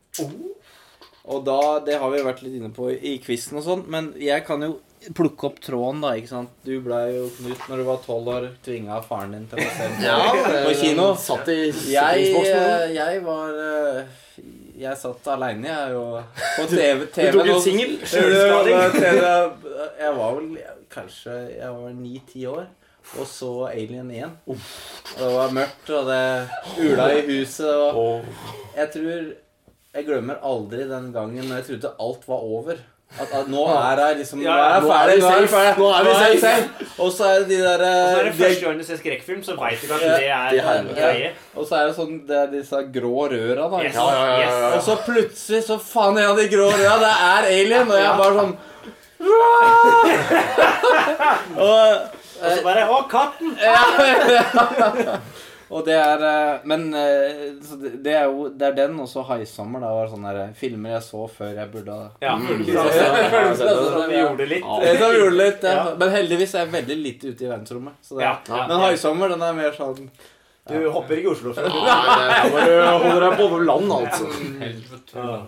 Og 1.25 1.43
da 1.45 1.79
Det 1.85 1.97
har 1.99 2.09
vi 2.13 2.21
vært 2.25 2.41
litt 2.45 2.55
inne 2.59 2.71
på 2.73 2.89
i 2.93 3.17
quizen 3.23 3.57
og 3.59 3.65
sånn, 3.65 3.83
men 3.91 4.13
jeg 4.21 4.45
kan 4.47 4.61
jo 4.65 4.79
plukke 5.17 5.47
opp 5.49 5.59
tråden, 5.65 6.01
da. 6.03 6.11
ikke 6.17 6.29
sant? 6.29 6.51
Du 6.65 6.75
blei 6.85 7.15
jo 7.15 7.23
Knut 7.37 7.63
når 7.69 7.81
du 7.81 7.85
var 7.87 8.01
tolv 8.05 8.27
år, 8.35 8.43
tvinga 8.65 8.99
av 8.99 9.07
faren 9.09 9.31
din 9.33 9.47
til 9.49 9.57
å 9.57 9.69
se 9.73 9.87
Ja, 10.05 10.19
på 10.67 10.73
kino. 10.77 11.07
Satt 11.17 11.49
i 11.49 11.59
Jeg, 11.89 12.27
eh, 12.37 12.85
jeg 12.93 13.23
var 13.25 13.57
eh, 13.65 14.11
Jeg 14.81 14.97
satt 15.01 15.25
aleine, 15.33 15.67
jeg, 15.69 15.95
og 15.97 16.21
på 16.57 16.67
TV. 16.69 17.07
Du 17.09 17.39
tok 17.39 17.49
ut 17.49 17.65
singel. 17.65 17.97
Jeg 20.01 20.13
var 20.17 20.37
vel 20.37 20.47
kanskje 20.93 21.33
Jeg 21.53 21.73
var 21.75 21.91
ni-ti 21.97 22.45
år. 22.49 22.65
Og 23.19 23.27
så 23.27 23.49
Alien 23.67 24.07
igjen. 24.13 24.31
Og 24.47 24.55
det 25.17 25.27
var 25.35 25.49
mørkt, 25.55 25.89
og 25.91 26.05
det 26.07 26.47
ula 26.79 27.09
i 27.17 27.21
huset. 27.27 27.75
Og 27.91 28.23
jeg 28.77 28.87
tror 28.93 29.21
Jeg 29.91 30.05
glemmer 30.07 30.37
aldri 30.47 30.85
den 30.87 31.09
gangen 31.11 31.43
når 31.49 31.55
jeg 31.59 31.65
trodde 31.67 31.89
alt 31.99 32.23
var 32.29 32.39
over. 32.47 32.75
At, 33.19 33.27
at 33.35 33.47
nå 33.51 33.65
er 33.67 33.95
det 33.99 34.05
liksom 34.21 34.39
Ja, 34.39 34.53
er 34.77 34.81
nå 34.85 34.89
er 34.95 35.09
vi 35.09 35.13
er 35.19 35.23
safe. 35.25 35.63
Nå 35.81 35.87
er 35.91 36.03
vi 36.07 36.13
safe. 36.39 36.87
Og 37.03 37.09
så 37.11 37.23
er 37.27 37.35
det 37.41 37.47
de 37.49 37.57
der 37.59 37.81
Og 37.83 37.83
så 37.83 37.89
er 38.21 38.23
det 38.29 38.37
første 38.37 38.63
gang 38.65 38.77
du 38.79 38.83
ser 38.87 38.95
skrekkfilm, 39.01 39.41
så 39.43 39.51
veit 39.59 39.75
du 39.81 39.83
ikke 39.83 39.95
at 39.97 40.01
det 40.05 40.11
er 40.29 40.33
er- 40.61 40.79
en 40.79 40.87
greie. 40.95 41.29
Og 41.55 41.63
så 41.67 41.73
er 41.81 41.85
det 41.89 41.95
sånn 41.97 42.15
Det 42.29 42.37
er 42.37 42.47
disse 42.53 42.77
grå 42.95 43.27
røra, 43.33 43.65
da. 43.67 43.77
Yes. 43.83 43.95
Ja, 43.95 44.05
ja, 44.07 44.13
ja, 44.15 44.21
ja, 44.39 44.47
ja. 44.61 44.69
Og 44.77 44.81
så 44.87 44.95
plutselig 45.03 45.59
så 45.67 45.75
faen 45.83 46.15
en 46.21 46.29
av 46.31 46.37
de 46.39 46.47
grå 46.55 46.67
røra, 46.71 46.95
det 47.03 47.11
er 47.27 47.43
alien! 47.59 47.87
Og 47.91 47.97
jeg 47.99 48.15
bare 48.23 48.35
sånn 48.39 48.55
og, 51.67 51.87
Og 52.41 52.51
så 52.57 52.63
bare 52.65 52.87
Å, 52.89 52.97
katten! 53.11 53.55
og 55.71 55.85
det 55.87 55.95
er 55.95 56.23
eh, 56.27 56.63
Men 56.67 56.81
eh, 56.97 57.43
det, 57.81 57.91
det 58.03 58.15
er 58.17 58.25
jo 58.27 58.49
Det 58.49 58.67
er 58.67 58.75
den, 58.81 58.97
og 58.99 59.07
så 59.11 59.23
High 59.29 59.45
Summer. 59.47 59.79
Da 59.83 59.91
var 59.95 60.09
sånne 60.11 60.33
der 60.35 60.51
filmer 60.57 60.95
jeg 60.97 61.05
så 61.05 61.27
før 61.31 61.53
jeg 61.61 61.71
burde 61.71 61.95
ha 61.95 62.09
Ja, 62.25 62.33
Mm. 62.41 62.65
vi 62.65 64.17
gjorde 64.19 64.47
litt. 64.49 64.65
Ja, 64.65 65.11
gjorde 65.13 65.37
litt. 65.37 65.63
Ja. 65.63 65.85
Men 66.01 66.09
heldigvis 66.17 66.55
er 66.55 66.65
jeg 66.65 66.73
veldig 66.75 66.97
lite 67.05 67.31
ute 67.31 67.45
i 67.45 67.49
verdensrommet. 67.51 67.93
Så 68.03 68.17
det, 68.19 68.25
Ja. 68.27 68.35
Men 68.67 68.77
High 68.83 68.99
Summer, 68.99 69.29
den 69.31 69.41
er 69.47 69.53
mer 69.53 69.71
sånn 69.77 70.09
Du 70.71 70.77
hopper 70.93 71.17
ikke 71.17 71.29
i 71.29 71.31
Oslo 71.31 71.53
før. 71.57 71.63
du 71.65 71.71
det 71.71 71.95
er 72.35 72.51
bare 72.53 72.75
å 72.91 72.99
holde 73.01 73.23
deg 73.23 73.39
på 73.39 73.63
land, 73.65 73.91
altså. 74.01 74.27
Helvete. 74.61 75.39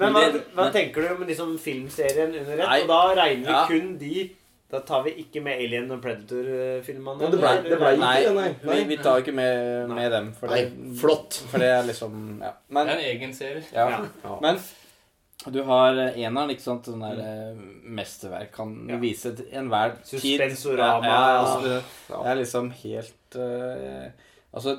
Men 0.00 0.14
hva, 0.16 0.20
hva 0.56 0.66
tenker 0.72 1.04
du 1.04 1.08
om 1.14 1.24
liksom 1.28 1.56
filmserien 1.60 2.30
under 2.40 2.60
ett? 2.64 2.82
Og 2.82 2.88
da 2.88 3.00
regner 3.18 3.46
vi 3.46 3.52
Ja. 3.52 3.64
kun 3.68 3.98
de 4.00 4.30
Da 4.70 4.80
tar 4.86 5.02
vi 5.02 5.16
ikke 5.18 5.40
med 5.42 5.58
Alien 5.58 5.88
og 5.90 6.02
Predator-filmene. 6.02 7.18
Men 7.18 7.32
det 7.32 7.40
ble- 7.40 7.62
det 7.64 7.78
ble- 7.80 7.96
Nei, 7.98 8.10
ikke 8.20 8.34
det, 8.36 8.42
nei. 8.62 8.74
vi, 8.76 8.84
vi 8.92 8.98
tar 9.02 9.22
ikke 9.24 9.34
med, 9.34 9.88
med 9.90 10.12
dem. 10.14 10.28
For 10.38 10.52
Nei, 10.52 10.60
flott. 11.00 11.40
For 11.50 11.58
det 11.58 11.70
er 11.74 11.88
liksom 11.88 12.20
Ja. 12.42 12.52
Det 12.70 12.84
er 12.84 12.92
en 12.94 13.04
egen 13.08 13.34
serie. 13.34 13.64
ja. 13.74 13.88
Ja. 14.24 14.38
men 14.40 14.60
du 15.48 15.62
har 15.64 15.96
eneren, 15.96 16.50
ikke 16.52 16.62
sant? 16.62 16.84
Sånn 16.84 17.00
der 17.00 17.54
mm. 17.56 17.64
mesterverk. 17.96 18.52
Kan 18.52 18.74
Ja. 18.88 18.98
vise 19.00 19.34
til 19.34 19.46
enhver 19.52 19.96
tid. 20.04 20.20
Suspensorama. 20.20 21.06
Ja, 21.06 21.20
ja, 21.32 21.38
altså, 21.40 21.62
det, 21.64 21.82
det 22.08 22.26
er 22.26 22.36
liksom 22.36 22.70
helt 22.82 23.36
uh, 23.36 24.10
Altså 24.52 24.76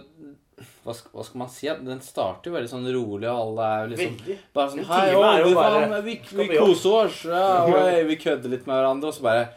hva 0.83 0.93
skal, 0.93 1.11
hva 1.15 1.23
skal 1.25 1.39
man 1.41 1.49
si? 1.49 1.67
Den 1.85 2.01
starter 2.05 2.51
jo 2.51 2.55
veldig 2.55 2.69
sånn 2.69 2.85
rolig, 2.93 3.27
og 3.29 3.39
alle 3.41 3.69
er 3.81 3.87
liksom 3.93 4.15
Veldig. 4.19 4.37
bare 4.53 4.73
sånn 4.73 4.85
Hei, 4.85 5.15
å, 5.15 5.23
er 5.25 5.39
jo 5.41 6.01
vi, 6.05 6.15
vi, 6.31 6.47
vi 6.51 6.57
koser 6.59 6.97
oss. 6.99 7.23
Ja, 7.25 7.65
oi, 7.65 8.03
vi 8.11 8.17
kødder 8.21 8.53
litt 8.53 8.67
med 8.69 8.77
hverandre, 8.77 9.09
og 9.09 9.17
så 9.17 9.25
bare 9.25 9.47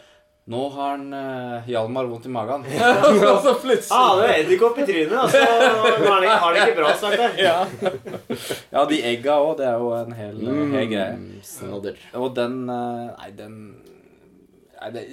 Nå 0.53 0.59
har 0.75 0.91
han 0.91 1.07
uh, 1.17 1.65
Hjalmar 1.69 2.05
vondt 2.11 2.27
i 2.29 2.33
magen. 2.33 2.65
Ja, 2.77 2.91
så 3.41 3.55
plutselig 3.63 3.97
Ah, 3.97 4.11
det 4.21 4.27
er 4.29 4.41
edderkopp 4.43 4.77
i 4.83 4.85
trynet, 4.91 5.15
altså. 5.17 5.41
så 5.41 6.11
har 6.11 6.21
det- 6.21 6.35
har 6.43 6.53
det 6.53 6.65
ikke 6.67 6.77
bra 6.83 6.91
snart 7.01 7.39
ja. 7.41 7.55
ja, 8.75 8.83
de 8.91 8.99
egga 9.09 9.39
òg. 9.41 9.55
Det 9.63 9.67
er 9.71 9.79
jo 9.81 9.89
en 9.97 10.13
hel, 10.19 10.43
hel 10.75 10.91
greie. 10.91 11.41
Snodder. 11.49 11.97
Og 12.21 12.35
den 12.37 12.59
uh, 12.69 13.09
Nei, 13.17 13.31
den 13.39 13.57
nei, 14.81 14.91
det, 14.99 15.07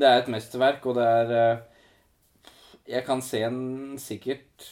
det 0.00 0.08
er 0.08 0.22
et 0.22 0.32
mesterverk, 0.32 0.88
og 0.88 0.96
det 0.96 1.04
er 1.04 1.34
uh, 1.36 2.52
Jeg 2.88 3.04
kan 3.04 3.20
se 3.20 3.42
den 3.44 3.98
sikkert 4.00 4.70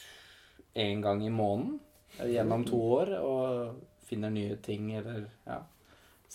én 0.77 1.03
gang 1.05 1.21
i 1.25 1.29
måneden 1.33 1.77
eh, 2.21 2.31
gjennom 2.39 2.65
to 2.69 2.81
år 3.03 3.13
og 3.21 3.77
finner 4.09 4.33
nye 4.33 4.57
ting 4.65 4.91
eller 4.97 5.27
ja. 5.49 5.61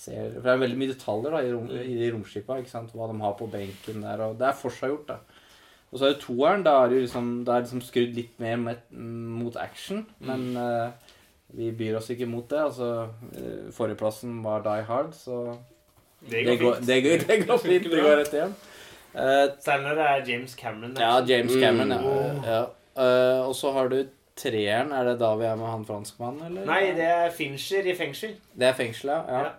Ser, 0.02 0.32
for 0.34 0.48
det 0.48 0.52
er 0.56 0.62
veldig 0.64 0.78
mye 0.82 0.94
detaljer 0.96 1.34
da, 1.36 1.40
i, 1.46 1.52
rom, 1.54 1.68
i 1.78 1.96
de 2.00 2.08
romskipa. 2.16 2.56
ikke 2.58 2.72
sant? 2.74 2.94
Hva 2.98 3.06
de 3.12 3.20
har 3.22 3.36
på 3.38 3.48
benken 3.54 4.02
der. 4.02 4.24
og 4.26 4.40
Det 4.40 4.48
er 4.50 4.56
forseggjort. 4.58 5.08
da. 5.12 5.18
Og 5.92 6.00
så 6.00 6.08
er 6.08 6.14
det 6.16 6.22
toeren. 6.24 6.64
Da 6.66 6.74
er 6.86 6.90
det 6.94 7.02
liksom, 7.04 7.28
det 7.46 7.54
er 7.54 7.66
liksom 7.66 7.84
skrudd 7.86 8.16
litt 8.18 8.40
mer 8.42 8.56
med, 8.58 8.80
mot 8.96 9.58
action. 9.62 10.06
Men 10.26 10.48
uh, 10.58 10.90
vi 11.54 11.70
byr 11.78 12.00
oss 12.00 12.10
ikke 12.16 12.26
mot 12.32 12.48
det. 12.50 12.64
altså 12.64 12.88
Forrige 13.36 13.74
Forrigplassen 13.78 14.40
var 14.46 14.64
Die 14.66 14.88
Hard, 14.90 15.14
så 15.14 15.42
Det 16.22 16.32
det 16.48 16.58
går 16.58 16.58
går, 16.64 16.76
fint. 16.80 16.88
det 16.88 17.00
går, 17.04 17.26
det 17.28 17.40
går 17.48 17.58
fint. 17.68 17.90
Det 17.92 18.02
går 18.04 18.18
rett 18.24 18.34
igjen. 18.40 18.56
Uh, 19.12 19.48
Særlig 19.60 19.84
når 19.90 19.96
det 20.00 20.06
er 20.10 20.26
James 20.32 20.54
Cameron. 20.56 20.96
der. 20.96 21.02
ja, 21.02 21.20
James 21.36 21.54
Cameron, 21.60 21.92
ja. 21.92 22.02
Mm. 22.02 22.44
ja. 22.48 22.62
Uh, 22.96 23.48
og 23.50 23.56
så 23.56 23.72
har 23.76 23.88
du 23.92 24.00
treeren. 24.40 24.92
Er 24.96 25.04
det 25.12 25.20
da 25.20 25.36
vi 25.36 25.46
er 25.46 25.56
med 25.60 25.68
han 25.68 25.84
franskmannen, 25.86 26.48
eller? 26.48 26.66
Nei, 26.66 26.86
det 26.98 27.06
er 27.12 27.30
Fincher 27.36 27.86
i 27.86 27.94
fengsel. 28.00 28.34
Det 28.58 28.68
er 28.72 28.74
fengsel, 28.80 29.12
ja. 29.12 29.20
Ja. 29.44 29.52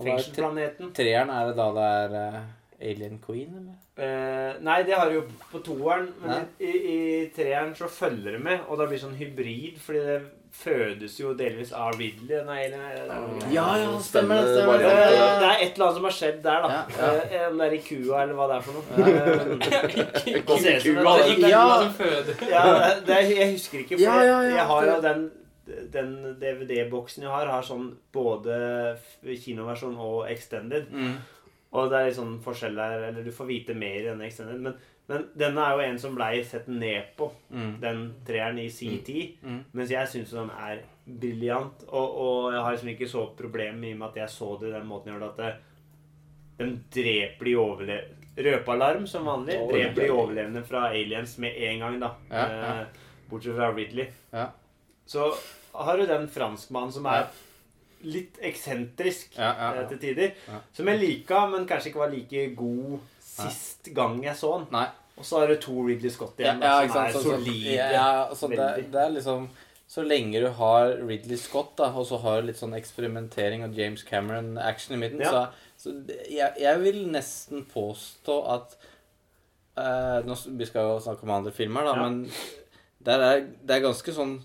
Fengselsplaneten. 0.00 0.92
Treeren 0.96 1.30
er 1.30 1.46
det 1.50 1.56
da 1.58 1.68
det 1.76 1.86
er 1.92 2.18
uh, 2.18 2.42
Alien 2.82 3.18
Queen, 3.26 3.54
eller? 3.60 3.78
Uh, 3.92 4.54
nei, 4.64 4.78
det 4.88 4.94
har 4.96 5.10
du 5.10 5.18
jo 5.18 5.24
på 5.52 5.60
toeren, 5.66 6.06
men 6.22 6.46
i, 6.58 6.70
i, 6.72 7.00
treeren 7.36 7.74
så 7.76 7.90
følger 7.92 8.38
det 8.38 8.40
med, 8.42 8.62
og 8.68 8.80
det 8.80 8.86
blir 8.88 9.02
sånn 9.02 9.18
hybrid, 9.18 9.76
fordi 9.84 10.00
det 10.06 10.16
fødes 10.52 11.14
jo 11.20 11.32
delvis 11.36 11.70
av 11.76 11.94
Ridley. 11.96 12.40
Nei, 12.44 12.66
nei, 12.72 12.88
er. 12.96 13.12
Ja, 13.52 13.66
ja, 13.80 13.92
stemmer 14.04 14.42
det. 14.42 14.56
Stemmer 14.56 14.82
det. 14.82 14.90
Eh. 14.90 15.12
Det 15.40 15.46
er 15.48 15.62
et 15.64 15.76
eller 15.76 15.86
annet 15.86 15.98
som 15.98 16.08
har 16.08 16.16
skjedd 16.16 16.40
der, 16.44 16.64
da. 16.64 16.80
Ja, 16.98 17.12
ja. 17.32 17.44
Om 17.48 17.60
det 17.62 17.68
er 17.68 17.76
i 17.76 17.82
kua, 17.86 18.22
eller 18.24 18.34
hva 18.36 18.48
det 18.50 18.58
er 18.58 18.66
for 18.66 18.72
noe. 18.76 18.84
Ikke 20.32 20.42
kua, 20.48 20.58
det- 20.58 20.74
det. 20.82 21.36
Ikke 21.36 21.52
Ja. 21.52 21.62
ja. 21.62 21.78
som 21.84 21.94
føder. 22.00 22.42
ja, 22.50 22.64
det 23.06 23.22
jeg 23.30 23.52
husker 23.54 23.84
ikke, 23.84 23.96
for 23.96 24.04
Ja, 24.04 24.18
ja, 24.24 24.40
ja. 24.42 24.56
jeg 24.56 24.68
har 24.72 24.90
jo 24.90 24.98
den 25.08 25.24
den 25.66 26.14
DVD-boksen 26.40 27.22
jeg 27.26 27.30
har, 27.32 27.46
har 27.46 27.62
sånn 27.66 27.92
både 28.12 28.56
kinoversjon 29.22 29.96
og 30.02 30.24
extended. 30.30 30.88
Mm. 30.90 31.16
Og 31.72 31.90
det 31.90 31.98
er 31.98 32.08
litt 32.10 32.16
sånn 32.18 32.34
forskjell 32.44 32.74
der, 32.76 33.04
eller 33.10 33.24
du 33.24 33.30
får 33.32 33.46
vite 33.48 33.74
mer 33.78 34.00
i 34.00 34.06
denne 34.08 34.26
extended. 34.26 34.58
Men, 34.60 34.74
men 35.08 35.28
denne 35.38 35.64
er 35.64 35.76
jo 35.78 35.84
en 35.86 35.98
som 36.02 36.16
blei 36.18 36.42
sett 36.44 36.66
ned 36.68 37.14
på, 37.16 37.30
Mm. 37.52 37.74
den 37.80 38.02
treeren 38.26 38.58
i 38.58 38.68
sin 38.70 38.98
tid. 39.04 39.38
Mm. 39.42 39.60
Mens 39.72 39.90
jeg 39.90 40.08
syns 40.08 40.30
den 40.36 40.50
er 40.50 40.82
briljant. 41.06 41.84
Og, 41.88 42.16
og 42.24 42.52
jeg 42.52 42.62
har 42.62 42.72
liksom 42.76 42.92
ikke 42.94 43.08
så 43.10 43.26
problem 43.36 43.84
i 43.84 43.92
og 43.94 43.98
med 44.02 44.08
at 44.10 44.16
jeg 44.22 44.28
så 44.36 44.50
det 44.60 44.72
den 44.74 44.86
måten 44.88 45.12
jeg 45.12 45.18
gjorde 45.20 45.36
det, 45.36 45.52
at 45.52 46.58
den 46.58 46.74
dreper 46.94 47.44
de 47.48 47.54
overlevende 47.58 48.18
Røpealarm 48.32 49.06
som 49.06 49.26
vanlig. 49.28 49.58
Dreper 49.68 50.06
de 50.06 50.10
overlevende 50.12 50.62
fra 50.64 50.86
aliens 50.94 51.34
med 51.42 51.56
en 51.68 51.82
gang, 51.82 51.98
da. 52.00 52.08
Ja, 52.30 52.44
ja. 52.48 52.70
Eh, 52.80 52.86
bortsett 53.28 53.56
fra 53.58 53.66
Ridley. 53.76 54.06
Ja. 54.32 54.46
Så 55.06 55.30
har 55.72 55.98
du 55.98 56.06
den 56.06 56.28
franskmannen 56.30 56.92
som 56.94 57.06
er 57.10 57.30
litt 58.02 58.38
eksentrisk 58.42 59.36
Ja, 59.36 59.52
ja, 59.52 59.68
eh, 59.70 59.80
ja. 59.80 59.88
til 59.88 60.00
tider. 60.02 60.34
Som 60.74 60.90
jeg 60.90 61.00
lika, 61.00 61.46
men 61.50 61.66
kanskje 61.68 61.92
ikke 61.92 62.02
var 62.02 62.12
like 62.12 62.46
god 62.58 62.98
sist 63.22 63.92
gang 63.94 64.18
jeg 64.24 64.36
så 64.38 64.56
den. 64.58 64.68
Nei. 64.74 64.88
Og 65.16 65.26
så 65.28 65.42
har 65.42 65.50
du 65.50 65.58
to 65.60 65.74
Ridley 65.86 66.10
Scott 66.10 66.40
igjen, 66.40 66.62
ja, 66.64 66.78
da, 66.80 66.88
som 66.88 67.02
er 67.04 67.12
solide. 67.20 67.74
ja, 67.76 68.06
altså, 68.28 68.48
det, 68.48 68.86
det 68.92 69.00
er 69.00 69.10
liksom 69.12 69.50
Så 69.92 70.02
lenge 70.08 70.40
du 70.40 70.48
har 70.56 70.94
Ridley 71.04 71.36
Scott, 71.36 71.74
da, 71.78 71.90
og 71.92 72.06
så 72.08 72.16
har 72.22 72.40
du 72.40 72.48
litt 72.48 72.60
sånn 72.60 72.72
eksperimentering 72.78 73.64
og 73.66 73.76
James 73.76 74.06
Cameron-action 74.08 74.96
i 74.96 75.00
midten, 75.02 75.20
så, 75.20 75.44
så 75.76 75.92
jeg, 76.32 76.48
jeg 76.58 76.80
vil 76.80 77.02
nesten 77.12 77.66
påstå 77.68 78.38
at 78.54 78.78
uh, 79.76 80.24
nå, 80.24 80.38
Vi 80.56 80.70
skal 80.70 80.94
jo 80.94 80.96
snakke 81.04 81.28
om 81.28 81.34
andre 81.36 81.52
filmer, 81.52 81.84
da, 81.84 81.94
men 82.00 82.24
er, 83.04 83.44
det 83.60 83.76
er 83.76 83.84
ganske 83.84 84.16
sånn 84.16 84.38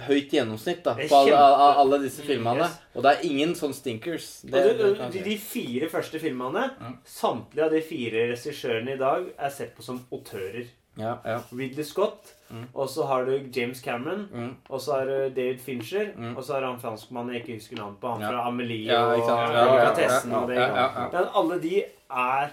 høyt 0.00 0.30
gjennomsnitt 0.32 0.82
da, 0.84 0.94
Det 0.94 1.08
på 1.10 1.16
alle, 1.16 1.36
alle, 1.78 1.98
disse 2.02 2.22
filmene. 2.26 2.64
Yes. 2.64 2.78
Og 2.96 3.02
det 3.02 3.10
er 3.12 3.24
ingen 3.28 3.54
sånn 3.54 3.74
stinkers. 3.76 4.42
Det, 4.42 4.50
det 4.52 4.76
du, 4.78 4.94
kan 4.98 5.10
de, 5.12 5.22
de 5.22 5.36
fire 5.38 5.88
første 5.92 6.18
filmene, 6.18 6.70
mm. 6.80 6.96
samtlige 7.06 7.64
av 7.64 7.70
de 7.70 7.82
fire 7.86 8.28
regissørene 8.32 8.94
i 8.96 8.98
dag 8.98 9.26
er 9.38 9.50
sett 9.50 9.74
på 9.76 9.82
som 9.82 10.00
autører. 10.12 10.66
Ja, 10.98 11.14
ja. 11.24 11.40
Ridley 11.52 11.84
Scott, 11.84 12.34
Mm. 12.52 12.66
og 12.74 12.88
så 12.92 13.06
har 13.08 13.24
du 13.24 13.46
James 13.56 13.80
Cameron, 13.80 14.26
Mm. 14.30 14.56
og 14.68 14.80
så 14.80 14.92
har 14.98 15.06
du 15.06 15.30
David 15.32 15.60
Fincher, 15.60 16.10
Mm. 16.16 16.36
og 16.36 16.44
så 16.44 16.52
har 16.52 16.66
han 16.66 16.78
franskmannen 16.80 17.32
jeg 17.32 17.40
ikke 17.46 17.54
husker 17.54 17.76
navnet 17.78 17.96
på, 18.00 18.10
han 18.12 18.20
Ja. 18.20 18.28
fra 18.28 18.48
Amelie 18.48 18.92
Ja, 18.92 19.04
og 19.06 19.16
ikke 19.16 19.26
sant. 19.26 19.40
ja, 19.40 19.46
Ja, 19.56 19.64
ja, 19.64 19.72
Delikatessen 19.94 20.30
ja, 20.30 20.36
og 20.42 20.48
det. 20.48 20.56
ja, 20.56 20.66
ja, 20.66 20.90
ja. 21.00 21.08
Men 21.12 21.28
alle 21.34 21.58
de 21.62 21.84
er 22.10 22.50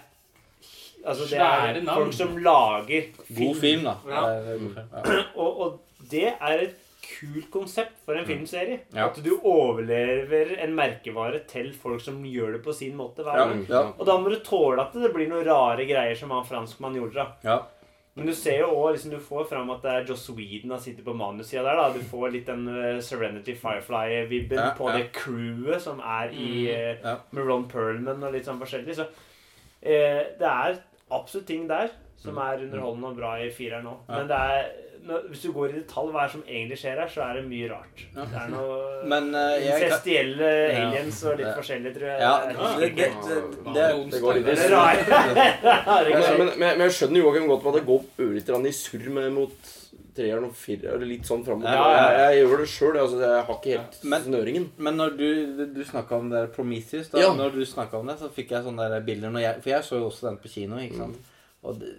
Altså, 1.05 1.23
det 1.29 1.39
er 1.39 1.93
folk 1.95 2.13
som 2.13 2.37
lager 2.37 3.01
God 3.37 3.55
film, 3.55 3.83
da. 3.83 3.93
Ja. 4.07 4.21
God 4.21 4.45
film. 4.59 4.77
Ja. 4.93 5.23
Og, 5.35 5.61
og 5.61 5.79
det 6.11 6.33
er 6.39 6.63
et 6.63 6.78
kult 7.09 7.49
konsept 7.51 7.97
for 8.05 8.15
en 8.19 8.25
filmserie. 8.27 8.79
Ja. 8.93 9.07
At 9.09 9.17
du 9.23 9.31
overlever 9.39 10.55
en 10.63 10.75
merkevare 10.77 11.41
til 11.49 11.71
folk 11.73 12.01
som 12.01 12.21
gjør 12.25 12.57
det 12.57 12.63
på 12.65 12.73
sin 12.75 12.95
måte 12.99 13.25
hver 13.25 13.37
Ja, 13.37 13.47
gang. 13.49 13.65
ja, 13.69 13.81
Og 13.97 14.05
da 14.05 14.17
må 14.17 14.29
du 14.29 14.39
tåle 14.45 14.81
at 14.81 14.93
det 14.93 15.11
blir 15.13 15.29
noen 15.31 15.45
rare 15.47 15.85
greier 15.89 16.15
som 16.15 16.31
han 16.35 16.45
franskmannen 16.45 17.01
gjorde. 17.01 17.15
da. 17.15 17.27
ja. 17.43 17.59
Men 18.15 18.25
du 18.27 18.33
ser 18.35 18.57
jo 18.59 18.67
også, 18.73 18.91
liksom, 18.91 19.11
du 19.11 19.19
får 19.23 19.45
fram 19.47 19.69
at 19.71 19.81
det 19.85 19.91
er 19.91 20.05
Joss 20.09 20.25
Whedon 20.35 20.73
som 20.73 20.79
sitter 20.83 21.05
på 21.05 21.13
manussida 21.15 21.61
der. 21.63 21.77
da. 21.77 21.89
Du 21.93 22.01
får 22.03 22.31
litt 22.33 22.49
den 22.49 22.65
uh, 22.67 22.99
Serenity 22.99 23.53
Firefly-vibben 23.55 24.73
på 24.75 24.89
det 24.91 25.05
crewet 25.15 25.81
som 25.81 26.01
er 26.03 26.33
i 26.35 26.49
uh, 26.99 27.13
med 27.31 27.45
Ron 27.47 27.67
Perlman 27.71 28.23
og 28.27 28.33
litt 28.35 28.49
sånn 28.49 28.59
forskjellig. 28.59 28.97
Så 28.97 29.05
uh, 29.07 30.23
det 30.41 30.49
er 30.51 30.81
absolutt 31.15 31.47
ting 31.47 31.67
der 31.69 31.93
som 32.19 32.35
er 32.43 32.65
underholdende 32.65 33.13
og 33.13 33.15
bra 33.21 33.37
i 33.39 33.47
fireren 33.55 33.87
nå. 33.87 33.95
Mm. 34.09 34.11
Men 34.17 34.27
det 34.27 34.39
er, 34.51 34.71
hvis 35.29 35.41
du 35.41 35.51
går 35.55 35.69
i 35.71 35.77
detalj 35.79 36.11
hva 36.13 36.25
som 36.29 36.41
egentlig 36.45 36.77
skjer 36.81 36.99
her, 37.01 37.07
så 37.09 37.21
er 37.25 37.39
det 37.39 37.43
mye 37.49 37.69
rart. 37.71 38.03
Ja. 38.15 38.25
Det 38.29 38.37
er 38.43 38.49
noe 38.53 38.77
Men 39.09 39.29
uh, 39.33 39.55
kan 39.63 39.95
aliens 40.83 41.23
og 41.25 41.37
litt 41.39 41.47
Ja. 41.47 41.53
forskjellig, 41.57 41.93
tror 41.95 42.07
jeg. 42.09 42.19
Ja, 42.21 42.33
det, 42.45 42.89
det, 42.99 43.09
det, 43.25 43.41
det, 43.73 43.89
Det 44.13 44.21
går 44.21 44.39
litt 44.39 44.51
i 44.53 44.55
surr. 44.59 44.75
Men, 45.09 46.23
men, 46.39 46.39
men, 46.39 46.53
men 46.77 46.85
jeg 46.87 46.95
skjønner 46.99 47.23
Joakim 47.23 47.47
godt 47.49 47.63
med 47.65 47.73
at 47.73 47.79
det 47.79 47.87
går 47.89 48.25
ørlite 48.27 48.55
i 48.69 48.73
surr 48.75 49.09
med 49.17 49.31
mot 49.35 49.71
treeren 50.19 50.47
og 50.49 50.55
fireren. 50.57 50.95
Eller 50.97 51.09
litt 51.13 51.27
sånn 51.29 51.45
fram 51.47 51.61
og 51.61 51.67
Ja, 51.69 51.75
tilbake. 51.77 51.97
ja, 51.97 52.07
Jeg, 52.19 52.37
jeg 52.39 52.43
gjør 52.49 52.61
det 52.63 52.69
sjøl. 52.73 52.97
Altså, 53.03 53.19
jeg 53.23 53.43
har 53.49 53.55
ikke 53.59 53.75
helt 53.77 53.99
Men- 54.13 54.23
snøringen. 54.25 54.65
Men 54.77 54.97
når 54.99 55.17
du, 55.19 55.27
du 55.77 55.83
snakka 55.87 56.17
om 56.19 56.29
det 56.33 56.43
Prometheus, 56.55 57.09
da, 57.13 57.21
Ja. 57.23 57.33
når 57.37 57.55
du 57.55 57.63
om 58.01 58.07
det, 58.11 58.17
så 58.19 58.29
fikk 58.35 58.51
jeg 58.51 58.65
sånne 58.67 58.89
der 58.91 59.05
bilder 59.07 59.31
når 59.31 59.45
jeg, 59.45 59.61
For 59.63 59.69
jeg 59.69 59.83
så 59.87 59.95
jo 60.01 60.09
også 60.09 60.27
den 60.27 60.37
på 60.43 60.51
kino, 60.51 60.75
ikke 60.83 60.97
sant. 60.97 61.17
Og 61.63 61.79
det, 61.79 61.93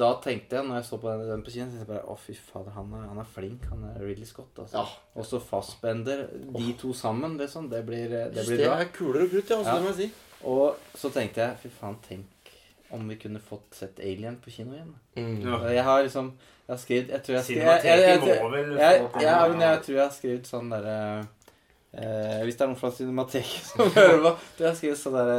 da 0.00 0.08
tenkte 0.24 0.56
jeg, 0.58 0.66
når 0.66 0.80
jeg 0.80 0.86
så 0.88 0.98
på 1.02 1.10
den, 1.10 1.26
den 1.28 1.44
på 1.44 1.52
kino, 1.54 1.66
så 1.68 1.76
tenkte 1.76 1.84
jeg 1.84 1.90
bare 1.92 2.08
Å, 2.08 2.16
fy 2.20 2.34
fader, 2.38 2.72
han 2.76 2.96
er, 2.96 3.06
han 3.10 3.20
er 3.22 3.28
flink. 3.34 3.68
Han 3.72 3.84
er 3.90 4.00
Ridley 4.02 4.28
Scott, 4.28 4.50
altså. 4.64 4.80
Ja. 4.80 5.14
Og 5.20 5.28
så 5.28 5.40
Fassbender. 5.44 6.26
De 6.56 6.72
to 6.80 6.92
sammen, 6.96 7.36
liksom. 7.40 7.68
Det 7.72 7.84
blir, 7.88 8.08
det 8.08 8.24
Det, 8.34 8.46
blir 8.48 8.64
bra. 8.64 8.80
er 8.80 8.92
kulere 8.96 9.28
og 9.28 9.34
krutt, 9.36 9.52
ja. 9.52 9.60
Også, 9.60 9.70
Ja. 9.70 9.78
Det 9.78 9.86
må 9.86 9.94
jeg 9.94 10.00
si. 10.02 10.10
Og 10.50 11.00
så 11.02 11.10
tenkte 11.12 11.44
jeg, 11.44 11.58
fy 11.64 11.72
faen, 11.80 11.98
tenk 12.08 12.54
om 12.90 13.04
vi 13.08 13.16
kunne 13.22 13.38
fått 13.38 13.76
sett 13.76 14.00
Alien 14.02 14.38
på 14.42 14.50
kino 14.50 14.74
igjen. 14.74 14.94
Ja. 15.44 15.60
Jeg 15.70 15.84
har 15.86 16.02
liksom 16.02 16.32
Jeg 16.66 16.72
har 16.74 16.80
skrevet 16.80 17.08
Jeg 17.14 17.22
tror 17.26 17.34
jeg 17.36 17.44
tror 19.84 19.96
har 20.04 20.14
skrevet 20.16 20.46
sånn 20.50 20.70
derre 20.72 20.96
eh, 21.92 22.40
Hvis 22.46 22.56
det 22.58 22.64
er 22.64 22.70
noen 22.70 22.78
fra 22.80 22.90
Cinemateket 22.94 23.66
som 23.70 23.90
hører 23.96 24.20
på 24.24 24.32
Du, 24.56 24.62
jeg 24.62 24.68
har 24.68 24.76
skrevet 24.78 25.00
sånn 25.00 25.16
derre 25.18 25.38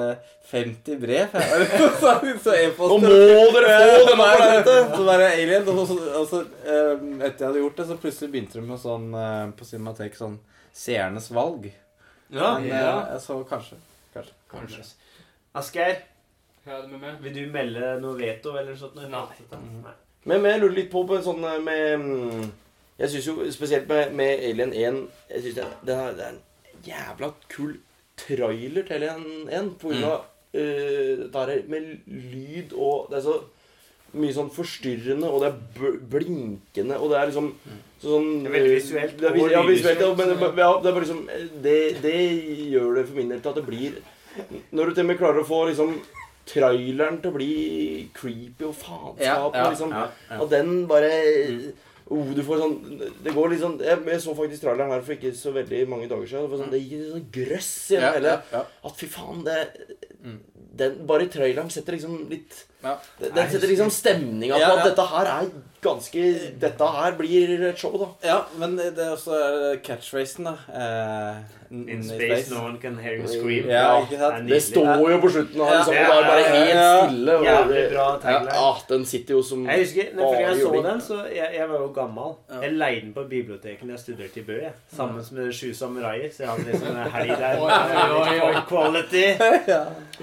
50 0.52 0.98
brev. 1.00 1.36
Så, 2.02 2.14
så 2.44 2.56
e-post 2.60 2.92
Nå 2.92 2.98
må 3.04 3.12
dere 3.56 3.76
få 3.78 4.08
det 4.10 4.16
Nei, 4.20 4.32
her! 4.42 4.64
Så 4.96 5.04
bare 5.08 5.30
Alien. 5.38 5.70
Og 5.72 5.86
så, 5.88 5.96
og 6.20 6.26
så 6.28 6.42
eh, 6.66 7.06
etter 7.24 7.46
jeg 7.46 7.48
hadde 7.48 7.62
gjort 7.64 7.80
det, 7.80 7.86
så 7.92 8.00
plutselig 8.04 8.32
begynte 8.34 8.60
de 8.60 8.66
med 8.68 8.82
sånn 8.84 9.08
eh, 9.16 9.46
på 9.56 9.68
Cinemateket 9.70 10.20
sånn 10.20 10.36
Seernes 10.76 11.30
valg. 11.36 11.70
Ja, 12.32 12.58
Men, 12.60 12.68
ja. 12.72 12.96
eh, 13.14 13.20
så 13.24 13.40
kanskje. 13.48 13.80
Kanskje. 14.14 14.36
Kanskje. 14.52 14.84
Asgeir, 15.60 16.02
Ja, 16.68 16.78
vil 17.24 17.34
du 17.34 17.46
melde 17.52 17.96
noe 18.04 18.14
veto 18.20 18.52
eller 18.54 18.74
noe 18.76 18.80
sånt? 18.80 19.00
Nei. 19.00 19.24
Nei. 19.82 19.96
Men, 20.30 20.46
jeg 20.46 20.62
lurer 20.62 20.76
litt 20.78 20.92
på, 20.92 21.02
på 21.10 21.16
en 21.18 21.24
sånn 21.26 21.44
eh, 21.48 21.58
med 21.64 22.04
mm, 22.04 22.52
Jeg 23.02 23.10
syns 23.10 23.28
jo 23.32 23.36
spesielt 23.56 23.88
med, 23.90 24.12
med 24.14 24.44
Alien 24.50 24.74
1 24.74 25.00
Jeg 25.32 25.42
synes 25.46 25.56
det, 25.58 25.66
det, 25.88 25.96
er, 25.96 26.12
det 26.18 26.26
er 26.28 26.36
en 26.36 26.42
jævla 26.86 27.32
kul 27.50 27.72
trailer 28.22 28.86
til 28.86 28.94
Alien 29.00 29.26
1 29.50 29.72
på 29.82 29.90
grunn 29.90 30.06
av 30.12 30.20
eh, 30.54 31.16
dette 31.24 31.46
her 31.48 31.64
med 31.72 31.90
lyd 32.36 32.76
og 32.78 33.08
Det 33.10 33.18
er 33.22 33.26
så 33.26 33.40
mye 34.12 34.34
sånn 34.36 34.50
forstyrrende, 34.52 35.24
og 35.32 35.40
det 35.40 35.48
er 35.48 35.60
bl- 35.78 36.00
blinkende, 36.12 36.98
og 37.00 37.14
det 37.14 37.20
er 37.22 37.30
liksom 37.30 37.46
sånn 38.04 38.26
Det 38.44 38.50
er 38.50 38.56
veldig 38.58 38.74
visuelt 38.76 39.14
Det 39.22 39.30
er, 39.30 39.36
vis- 39.38 39.54
ja, 39.54 39.62
visuelt, 39.70 40.02
ja, 40.04 40.10
men 40.20 40.34
det, 40.34 40.50
ja, 40.60 40.72
det 40.84 40.90
er 40.90 40.98
bare 40.98 41.06
liksom 41.06 41.22
det, 41.64 41.78
det 42.04 42.16
gjør 42.74 42.98
det 43.00 43.06
for 43.08 43.22
min 43.22 43.32
del 43.32 43.40
til 43.46 43.54
at 43.54 43.62
det 43.62 43.68
blir 43.70 44.02
Når 44.76 44.92
du 44.92 44.94
til 44.98 45.06
og 45.06 45.10
med 45.14 45.22
klarer 45.22 45.40
å 45.42 45.48
få 45.48 45.62
liksom 45.72 45.96
traileren 46.52 47.22
til 47.24 47.32
å 47.32 47.36
bli 47.38 47.50
creepy 48.18 48.66
og 48.68 48.76
faenskap 48.82 49.56
ja, 49.56 49.66
liksom 49.72 49.92
ja, 49.96 50.04
ja. 50.32 50.38
og 50.44 50.50
den 50.52 50.72
bare 50.90 51.12
oh, 52.12 52.32
Du 52.36 52.42
får 52.46 52.60
sånn 52.62 52.76
Det 53.24 53.34
går 53.36 53.50
litt 53.54 53.62
sånn 53.64 53.78
Jeg, 53.84 54.20
så 54.24 54.36
faktisk 54.38 54.66
traileren 54.66 54.92
her 54.94 55.02
for 55.08 55.16
ikke 55.16 55.32
så 55.38 55.54
veldig 55.56 55.82
mange 55.92 56.10
dager 56.12 56.28
siden. 56.30 56.50
Det, 56.52 56.60
sånn, 56.62 56.74
det 56.76 56.82
gikk 56.84 57.08
sånn 57.14 57.30
grøss 57.38 57.72
i 57.96 58.00
Ja, 58.00 58.12
hele 58.18 58.36
ja, 58.36 58.42
ja. 58.54 58.64
At 58.92 59.00
fy 59.00 59.10
faen, 59.12 59.44
det 59.48 59.62
Mm. 60.22 60.36
den, 60.78 61.00
Bare 61.10 61.26
traileren 61.34 61.72
setter 61.74 61.96
liksom 61.98 62.28
litt 62.30 62.60
Ja. 62.84 62.96
Den 63.20 63.36
den 63.36 63.50
setter 63.52 63.68
liksom 63.70 63.90
stemninga 63.94 64.56
på 64.56 64.60
Ja, 64.60 64.72
at 64.80 64.88
dette 64.90 65.04
her 65.12 65.28
er 65.30 65.50
ganske 65.82 66.22
Dette 66.62 66.88
her 66.96 67.12
blir 67.18 67.52
et 67.70 67.78
show, 67.78 67.94
da. 67.98 68.08
Ja, 68.28 68.38
men 68.58 68.76
det 68.78 68.98
er 68.98 69.12
også 69.16 69.34
eh, 69.38 69.80
catchphrasen, 69.86 70.46
da. 70.50 70.54
Eh, 70.74 71.38
in, 71.72 71.84
In 71.90 72.00
n- 72.02 72.04
space, 72.10 72.50
no 72.52 72.66
one 72.66 72.78
can 72.82 72.98
hear 72.98 73.14
you 73.20 73.28
scream. 73.28 73.70
Ja, 73.70 74.02
Det 74.48 74.60
står 74.64 75.10
jo 75.12 75.20
på 75.24 75.30
slutten 75.30 75.62
her, 75.62 75.76
liksom, 75.78 75.94
Ja, 75.94 76.02
ja, 76.02 76.22
bare 76.28 76.44
helt 76.44 77.12
stille. 77.12 77.36
Og 77.38 77.46
Jævlig 77.46 77.84
bra 77.94 78.08
ja, 78.24 78.40
ja, 78.50 78.72
den 78.90 79.06
sitter 79.06 79.34
jo 79.38 79.44
som 79.44 79.66
Jeg 79.70 79.80
husker, 79.86 80.10
når 80.16 80.36
jeg 80.42 80.56
så 80.62 80.72
den, 80.90 81.02
så 81.02 81.20
jeg, 81.36 81.50
jeg 81.60 81.70
var 81.70 81.80
jo 81.86 81.92
gammel. 81.96 82.34
Ja. 82.50 82.62
Jeg 82.66 82.74
leide 82.74 83.02
den 83.06 83.14
på 83.14 83.24
biblioteket 83.30 83.86
da 83.88 83.94
jeg 83.96 84.00
studerte 84.00 84.40
i 84.40 84.44
Bø. 84.44 84.58
Jeg. 84.62 84.74
Sammen 84.96 85.26
med 85.32 85.54
Sju 85.54 85.74
samuraier. 85.74 86.30
Så 86.34 86.44
jeg 86.44 86.50
hadde 86.50 86.66
liksom 86.72 86.98
en 86.98 87.12
helg 87.12 87.38
der. 87.46 87.62
Oi, 87.62 87.72
oi, 88.22 88.40
oi, 88.50 88.66
Quality. 88.68 89.26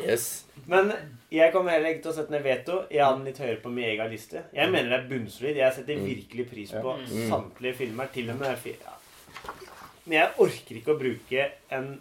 Yes. 0.09 0.45
Men 0.67 0.93
jeg 1.31 1.53
kommer 1.53 1.71
heller 1.71 1.89
ikke 1.93 2.03
til 2.03 2.11
å 2.13 2.15
sette 2.17 2.31
ned 2.33 2.43
veto. 2.43 2.79
Jeg 2.91 3.05
har 3.05 3.17
den 3.17 3.25
litt 3.29 3.39
høyere 3.39 3.61
på 3.63 3.71
min 3.71 3.85
egen 3.85 4.11
liste. 4.11 4.43
Jeg 4.55 4.71
mener 4.73 4.89
det 4.95 4.99
er 5.05 5.09
bunnsolid. 5.11 5.57
Jeg 5.57 5.75
setter 5.77 5.97
virkelig 6.05 6.47
pris 6.51 6.71
på 6.73 6.95
Mm. 6.97 7.29
samtlige 7.29 7.75
filmer. 7.75 8.07
Til 8.15 8.31
og 8.31 8.39
med. 8.39 8.57
Ja. 8.65 8.95
Men 10.07 10.13
jeg 10.19 10.31
orker 10.39 10.75
ikke 10.81 10.95
å 10.95 10.99
bruke 10.99 11.51
en 11.71 11.99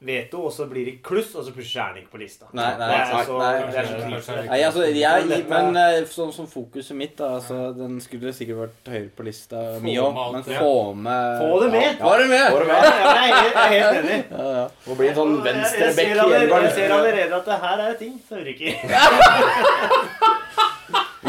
veto, 0.00 0.46
og 0.48 0.52
så 0.52 0.64
blir 0.68 0.86
det 0.88 0.94
kluss, 1.04 1.34
og 1.36 1.44
så 1.44 1.52
plutselig 1.52 1.80
er 1.80 1.88
han 1.90 1.98
ikke 2.00 2.12
på 2.14 2.20
lista. 2.22 2.46
Nei, 2.56 2.68
nei, 2.80 2.86
det 2.88 2.96
er 3.00 3.26
så, 3.28 3.34
nei. 3.36 3.50
det 3.58 3.80
er 3.82 4.22
så. 4.24 4.36
Nei, 4.48 4.60
altså, 4.64 4.86
jeg, 4.96 5.44
Men 5.50 5.78
sånn 6.08 6.32
som 6.32 6.48
fokuset 6.48 6.96
mitt, 6.96 7.12
da 7.18 7.34
altså, 7.36 7.58
Den 7.76 7.98
skulle 8.00 8.32
sikkert 8.36 8.62
vært 8.62 8.90
høyere 8.94 9.12
på 9.18 9.26
lista 9.28 9.60
mi 9.84 9.98
òg, 10.00 10.16
men 10.36 10.46
få 10.48 10.72
med 10.96 11.42
Få 11.42 11.52
det 11.64 11.70
med! 11.76 12.00
Få 12.00 12.14
det 12.22 12.28
med! 12.32 12.46
Få 12.48 12.62
du 12.62 12.66
med? 12.70 12.80
ja, 12.80 12.94
jeg 13.04 13.20
er 13.20 13.36
helt- 13.36 13.54
jeg 13.60 13.66
er 13.66 13.70
helt 13.76 14.00
enig. 14.00 14.20
Ja, 14.30 14.48
ja. 14.56 14.66
Må 14.88 14.98
bli 15.02 15.12
en 15.12 15.20
sånn 15.20 15.36
venstrebekk 15.44 16.16
Jeg 16.16 16.74
ser 16.80 16.96
allerede 16.96 17.40
at 17.42 17.52
det 17.52 17.60
her 17.68 17.86
er 17.90 18.00
ting 18.00 18.16
som 18.28 18.44
ryker. 18.48 18.72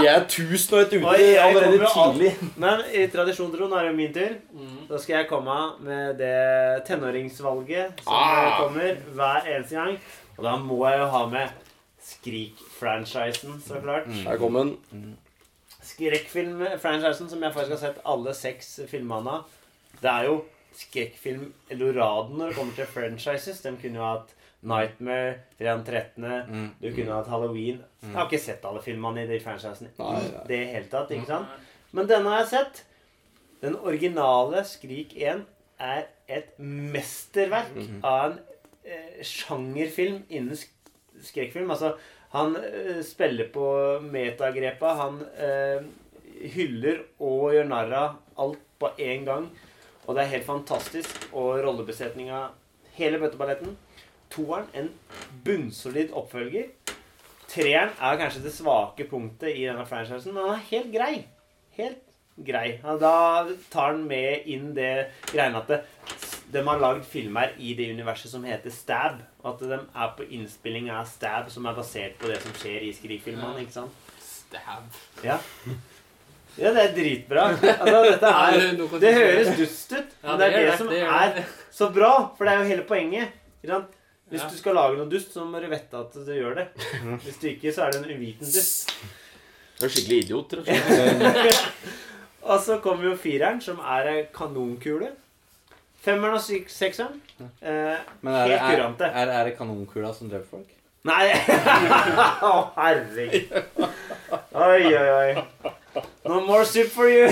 Vi 0.01 0.07
er 0.09 0.25
tusen 0.27 0.75
og 0.77 0.81
et 0.81 0.93
ute 0.97 1.15
allerede 1.41 1.87
tidlig. 1.93 2.31
Men 2.57 2.81
i 2.93 3.05
tradisjon, 3.13 3.51
Trond, 3.55 3.73
er 3.77 3.87
det 3.89 3.95
min 3.95 4.13
tur. 4.15 4.33
Mm. 4.53 4.77
Da 4.89 4.97
skal 5.01 5.15
jeg 5.21 5.27
komme 5.29 5.57
med 5.87 6.17
det 6.19 6.85
tenåringsvalget 6.89 8.01
som 8.03 8.13
Ah. 8.13 8.57
kommer 8.63 8.95
hver 9.15 9.47
eneste 9.55 9.75
gang. 9.77 9.99
Og 10.37 10.43
da 10.47 10.55
må 10.57 10.79
jeg 10.89 10.99
jo 10.99 11.05
ha 11.15 11.25
med 11.27 11.49
Skrik-franchisen, 12.01 13.59
så 13.61 13.79
klart. 13.83 14.07
Her 14.25 14.37
kom 14.41 14.53
den. 14.57 15.17
Skrekkfilm-franchisen 15.85 17.29
som 17.29 17.43
jeg 17.43 17.53
faktisk 17.53 17.75
har 17.77 17.81
sett 17.91 18.01
alle 18.05 18.33
seks 18.37 18.79
filmene 18.89 19.37
av. 19.37 19.45
Det 20.01 20.09
er 20.09 20.27
jo 20.29 20.35
skrekkfilm-eloraden 20.81 22.37
når 22.39 22.51
det 22.51 22.57
kommer 22.57 22.75
til 22.77 22.89
franchises. 22.89 23.61
De 23.61 23.73
kunne 23.81 23.99
jo 23.99 24.05
hatt 24.07 24.33
Nightmare, 24.63 25.39
Fredag 25.57 25.83
13., 25.85 26.23
Mm. 26.47 26.69
du 26.81 26.91
kunne 26.93 27.13
hatt 27.15 27.27
Halloween. 27.27 27.83
Jeg 28.03 28.13
har 28.13 28.27
ikke 28.29 28.39
sett 28.39 28.65
alle 28.65 28.81
filmene 28.81 29.23
i 29.23 29.27
de 29.27 29.39
franchisene 29.39 29.89
i 29.89 30.47
det 30.47 30.67
hele 30.67 30.85
tatt. 30.91 31.09
ikke 31.11 31.25
sant? 31.27 31.47
Men 31.93 32.07
denne 32.07 32.29
har 32.29 32.39
jeg 32.43 32.47
sett. 32.47 32.83
Den 33.61 33.75
originale 33.75 34.63
Skrik 34.65 35.15
1 35.17 35.45
er 35.79 36.05
et 36.29 36.57
mesterverk 36.59 37.75
Mhm. 37.75 37.99
av 38.03 38.31
en 38.31 38.39
eh, 38.85 39.21
sjangerfilm 39.23 40.23
innen 40.29 40.55
sk 40.55 40.69
skrekkfilm. 41.21 41.69
Altså, 41.69 41.95
han 42.33 42.55
eh, 42.55 43.01
spiller 43.03 43.49
på 43.53 43.99
metagrepa. 44.01 44.95
Han 44.95 45.21
eh, 45.37 45.81
hyller 46.55 47.03
og 47.19 47.51
gjør 47.53 47.67
narr 47.67 47.93
av 47.93 48.15
alt 48.37 48.57
på 48.79 48.89
én 48.97 49.25
gang. 49.25 49.49
Og 50.07 50.15
det 50.15 50.23
er 50.23 50.29
helt 50.37 50.45
fantastisk. 50.45 51.27
Og 51.33 51.59
rollebesetninga 51.63 52.49
Hele 52.95 53.19
bøtteballetten. 53.19 53.77
Toeren 54.31 54.67
en 54.77 54.89
bunnsolid 55.45 56.13
oppfølger. 56.15 56.69
Treeren 57.51 57.91
er 57.99 58.19
kanskje 58.21 58.45
det 58.45 58.53
svake 58.55 59.07
punktet 59.09 59.51
i 59.57 59.65
denne 59.67 59.83
franchisen, 59.89 60.33
men 60.33 60.45
han 60.47 60.55
er 60.55 60.67
helt 60.69 60.91
grei. 60.93 61.13
Helt 61.75 62.05
grei. 62.47 62.79
Da 63.01 63.15
tar 63.73 63.91
han 63.91 64.05
med 64.07 64.47
inn 64.49 64.71
det 64.77 65.09
greiene 65.33 65.59
at 65.59 65.73
de 66.51 66.63
har 66.67 66.79
lagd 66.81 67.05
filmer 67.07 67.53
i 67.59 67.73
det 67.77 67.89
universet 67.91 68.31
som 68.31 68.43
heter 68.47 68.73
Stab. 68.73 69.21
Og 69.43 69.53
at 69.53 69.63
de 69.67 69.77
er 69.79 70.11
på 70.17 70.27
innspilling 70.35 70.89
av 70.91 71.07
Stab, 71.11 71.51
som 71.51 71.67
er 71.67 71.77
basert 71.77 72.17
på 72.19 72.31
det 72.31 72.41
som 72.43 72.55
skjer 72.59 72.87
i 72.87 72.91
Skrik-filmene. 72.95 73.63
ikke 73.63 73.77
sant? 73.81 74.11
Stab. 74.23 74.99
Ja. 75.23 75.37
ja, 76.57 76.73
det 76.75 76.83
er 76.83 76.93
dritbra. 76.97 77.49
Altså, 77.51 78.31
Er 78.31 78.99
det 78.99 79.15
høres 79.15 79.55
dust 79.59 79.95
ut, 79.95 80.19
men 80.23 80.39
det 80.39 80.49
er 80.51 80.59
det, 80.59 80.77
som 80.79 80.91
er 80.91 81.41
så 81.71 81.89
bra. 81.95 82.13
For 82.37 82.47
det 82.47 82.53
er 82.53 82.63
jo 82.63 82.71
hele 82.73 82.87
poenget. 82.87 83.37
Ikke 83.61 83.75
sant? 83.75 83.97
Hvis 84.31 84.41
Ja. 84.41 84.47
du 84.47 84.55
skal 84.57 84.75
lage 84.77 84.95
noe 84.97 85.09
dust, 85.11 85.33
så 85.35 85.43
må 85.45 85.59
du 85.59 85.67
vite 85.67 85.97
at 85.99 86.13
du 86.15 86.31
gjør 86.31 86.55
det. 86.55 86.67
Hvis 87.25 87.39
du 87.41 87.47
ikke, 87.51 87.73
så 87.75 87.83
er 87.85 87.91
det 87.91 87.99
en 88.05 88.13
uviten 88.15 88.47
dust. 88.47 88.93
Du 89.79 89.85
er 89.85 89.89
skikkelig 89.91 90.19
idiot, 90.23 90.53
rett 90.53 90.69
og 90.71 90.75
slett. 90.87 91.71
Og 92.51 92.57
så 92.63 92.79
kommer 92.81 93.03
jo 93.11 93.15
fireren, 93.21 93.59
som 93.61 93.77
er 93.85 94.07
ei 94.09 94.21
kanonkule. 94.33 95.11
Femmeren 96.01 96.33
og 96.39 96.41
sekseren. 96.41 97.19
Eh, 97.61 97.97
Men 98.21 98.33
er, 98.33 98.47
det- 98.47 98.57
helt 98.57 98.61
er, 98.61 98.75
kurante. 98.79 99.05
er, 99.11 99.27
er 99.29 99.43
det 99.49 99.57
kanonkula 99.59 100.13
som 100.17 100.29
dreper 100.31 100.47
folk? 100.49 100.71
Nei! 101.05 101.27
Å, 102.49 102.53
herregud. 102.77 103.53
Oi, 104.53 104.81
oi, 104.95 105.11
oi. 105.13 105.71
No 106.25 106.39
more 106.47 106.65
soup 106.65 106.89
for 106.93 107.09
you. 107.09 107.27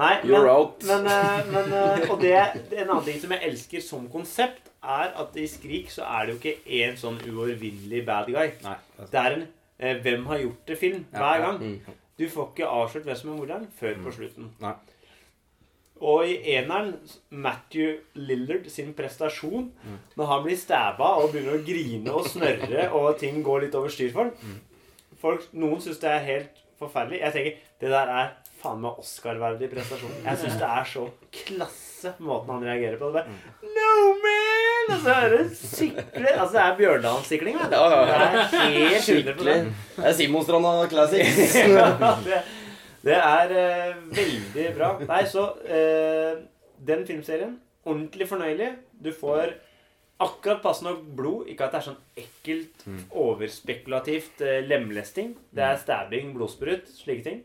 Nei, 0.00 0.14
You're 0.24 0.44
men, 0.44 0.50
out. 0.50 0.82
men, 0.86 1.06
eh, 1.06 1.46
men 1.50 1.72
eh, 1.76 2.06
Og 2.10 2.20
det, 2.22 2.32
det 2.70 2.78
er 2.78 2.84
en 2.86 2.90
annen 2.94 3.04
ting 3.04 3.18
som 3.20 3.34
jeg 3.34 3.42
elsker 3.50 3.82
som 3.84 4.06
konsept, 4.12 4.69
er 4.82 5.12
at 5.22 5.36
i 5.36 5.46
Skrik 5.46 5.90
så 5.90 6.02
er 6.08 6.26
det 6.26 6.34
jo 6.34 6.38
ikke 6.40 6.60
én 6.80 6.96
sånn 6.96 7.18
uovervinnelig 7.28 8.04
bad 8.06 8.26
guy. 8.32 8.50
Nei. 8.64 8.76
Det 9.10 9.14
er 9.20 9.32
en 9.36 9.48
eh, 9.78 9.96
'Hvem 10.02 10.26
har 10.26 10.38
gjort 10.38 10.66
det?'-film 10.66 11.04
hver 11.12 11.40
gang. 11.44 11.58
Mm. 11.60 11.80
Du 12.18 12.28
får 12.28 12.48
ikke 12.54 12.66
avslørt 12.68 13.04
hvem 13.04 13.16
som 13.16 13.30
er 13.32 13.36
morderen 13.36 13.68
før 13.80 13.94
på 14.04 14.12
slutten. 14.12 14.50
Nei. 14.60 14.72
Og 16.00 16.24
i 16.28 16.36
eneren, 16.56 16.94
Matthew 17.30 17.98
Lillard 18.14 18.68
sin 18.70 18.94
prestasjon, 18.94 19.70
Mm. 19.84 19.98
når 20.16 20.26
han 20.26 20.42
blir 20.44 20.56
stabba 20.56 21.04
og 21.20 21.32
begynner 21.32 21.58
å 21.58 21.64
grine 21.66 22.10
og 22.14 22.24
snørre, 22.26 22.90
og 22.98 23.18
ting 23.18 23.42
går 23.44 23.60
litt 23.66 23.74
over 23.74 23.88
styr 23.88 24.12
for 24.12 24.24
han 24.24 24.32
Mm. 24.42 24.60
Folk, 25.20 25.42
Noen 25.52 25.80
syns 25.80 25.98
det 26.00 26.10
er 26.10 26.18
helt 26.24 26.50
forferdelig. 26.80 27.20
Jeg 27.20 27.32
tenker 27.32 27.52
det 27.80 27.90
der 27.90 28.08
er 28.08 28.30
faen 28.62 28.80
meg 28.80 28.98
Oscar-verdig 28.98 29.68
prestasjon. 29.70 30.10
Jeg 30.24 30.38
syns 30.38 30.56
det 30.62 30.68
er 30.68 30.84
så 30.84 31.10
klasse 31.32 32.14
måten 32.18 32.48
han 32.54 32.62
reagerer 32.64 32.96
på. 32.98 33.06
Det 33.12 33.12
bare, 33.12 33.26
Mm. 33.28 33.74
No 33.76 34.14
man! 34.24 34.39
Og 34.90 35.02
så 35.04 35.14
er 35.14 35.32
det 35.34 35.40
sykler 35.56 36.28
Altså, 36.34 36.52
det 36.56 36.62
er 36.64 36.76
Bjørndalssykling, 36.78 37.58
vet 37.60 37.72
du. 37.72 37.76
Det 37.76 38.18
er 38.18 38.28
helt 38.34 38.68
100 38.68 39.00
Skikkelig. 39.06 39.56
Det 39.96 40.06
er 40.10 40.16
Simonstranda 40.18 40.74
Classics. 40.90 41.56
det, 42.26 42.42
det 43.06 43.16
er 43.16 43.56
uh, 43.56 43.96
veldig 44.20 44.68
bra. 44.76 44.92
Nei, 45.08 45.24
så 45.30 45.48
uh, 45.56 46.38
Den 46.86 47.04
filmserien, 47.08 47.58
ordentlig 47.84 48.28
fornøyelig. 48.28 48.70
Du 49.04 49.12
får 49.16 49.54
akkurat 50.20 50.62
passe 50.64 50.84
nok 50.84 51.02
blod. 51.16 51.48
Ikke 51.48 51.68
at 51.68 51.74
det 51.74 51.80
er 51.80 51.88
sånn 51.90 52.00
ekkelt, 52.24 52.86
overspekulativt 53.10 54.44
uh, 54.44 54.58
lemlesting. 54.66 55.34
Det 55.54 55.64
er 55.66 55.80
stabbing, 55.80 56.34
blodsprut, 56.36 56.90
slike 57.00 57.26
ting. 57.28 57.44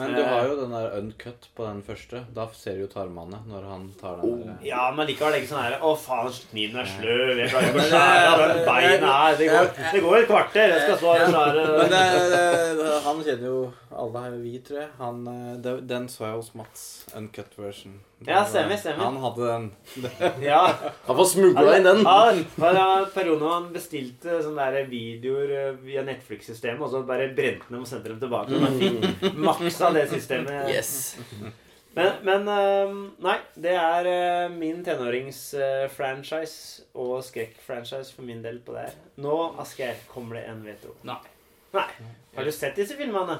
Men 0.00 0.14
du 0.16 0.22
har 0.24 0.46
jo 0.48 0.54
den 0.56 0.70
der 0.72 0.94
uncut 0.96 1.48
på 1.52 1.66
den 1.66 1.82
første. 1.84 2.22
Da 2.32 2.46
ser 2.56 2.78
du 2.78 2.86
jo 2.86 2.88
tarmene 2.88 3.42
når 3.44 3.66
han 3.68 3.82
tar 4.00 4.22
den 4.22 4.38
der 4.46 4.62
Ja, 4.64 4.86
men 4.96 5.04
likevel 5.10 5.36
ikke 5.36 5.50
sånn 5.50 5.60
her 5.66 5.74
Å, 5.84 5.90
faen, 6.00 6.30
kniven 6.48 6.80
er 6.80 6.88
sløv. 6.88 7.32
Jeg 7.42 7.50
klarer 7.52 7.68
ikke 7.68 7.82
å 7.82 7.90
skjære 7.90 8.30
av 8.30 8.40
den 8.46 8.62
beina 8.70 9.10
her. 9.18 9.36
Det 9.36 9.50
går, 9.52 9.68
det 9.92 10.00
går 10.06 10.16
et 10.22 10.30
kvarter. 10.30 10.72
Jeg 10.72 10.86
skal 10.86 10.96
stå 11.02 11.12
her 11.12 11.26
og 11.26 11.34
Men 11.82 11.92
skjære. 11.92 12.24
det, 12.32 12.40
det, 12.80 12.94
han 13.04 13.20
kjenner 13.28 13.46
jo 13.50 13.60
Alle 13.98 14.18
her 14.24 14.30
vi, 14.42 14.52
tror 14.64 14.78
jeg. 14.80 14.88
Han, 14.98 15.26
eh, 15.28 15.54
det, 15.64 15.72
den 15.90 16.08
så 16.10 16.24
jeg 16.26 16.34
hos 16.38 16.50
Mats. 16.58 16.82
Uncut 17.16 17.52
version. 17.58 17.94
Ja, 18.26 18.44
stemmer, 18.46 18.76
stemmer. 18.78 19.04
Han 19.04 19.16
hadde 19.22 19.48
den. 19.48 19.72
Ja. 20.48 20.60
Han 21.06 21.16
får 21.18 21.24
smugla 21.32 21.76
inn 21.76 21.84
den. 21.88 22.00
Ja, 22.06 22.32
det 22.32 22.44
var 22.56 22.74
en 23.24 23.42
han 23.46 23.72
bestilte 23.74 24.30
sånne 24.44 24.64
der 24.76 24.84
videoer 24.90 25.48
eh, 25.58 25.72
via 25.82 26.02
Netflix-systemet, 26.06 26.82
og 26.84 26.90
så 26.94 26.98
bare 27.08 27.34
brente 27.36 27.66
dem 27.68 27.82
og 27.82 27.88
sendte 27.90 28.08
dem 28.12 28.20
tilbake. 28.22 28.48
Og 28.54 28.60
man 28.62 28.74
fikk 28.80 28.96
maksa 29.48 29.86
det 29.96 30.04
systemet. 30.12 30.58
Yes. 30.70 30.92
Men, 31.92 32.10
men 32.24 32.48
eh, 32.48 32.88
Nei, 33.26 33.38
det 33.60 33.74
er 33.76 34.06
eh, 34.08 34.48
min 34.54 34.84
tenårings-franchise 34.86 36.82
og 36.96 37.20
skrekk-franchise 37.26 38.14
for 38.16 38.22
min 38.28 38.42
del 38.44 38.58
på 38.64 38.72
det 38.76 38.82
her. 38.88 38.94
Nå, 39.20 39.36
Asgeir, 39.60 39.96
kommer 40.12 40.32
det 40.40 40.44
en 40.48 40.60
veto. 40.66 40.90
Nei. 41.08 41.22
Nei. 41.76 41.90
Har 42.36 42.44
du 42.44 42.52
sett 42.52 42.76
disse 42.76 42.96
filmene? 42.96 43.38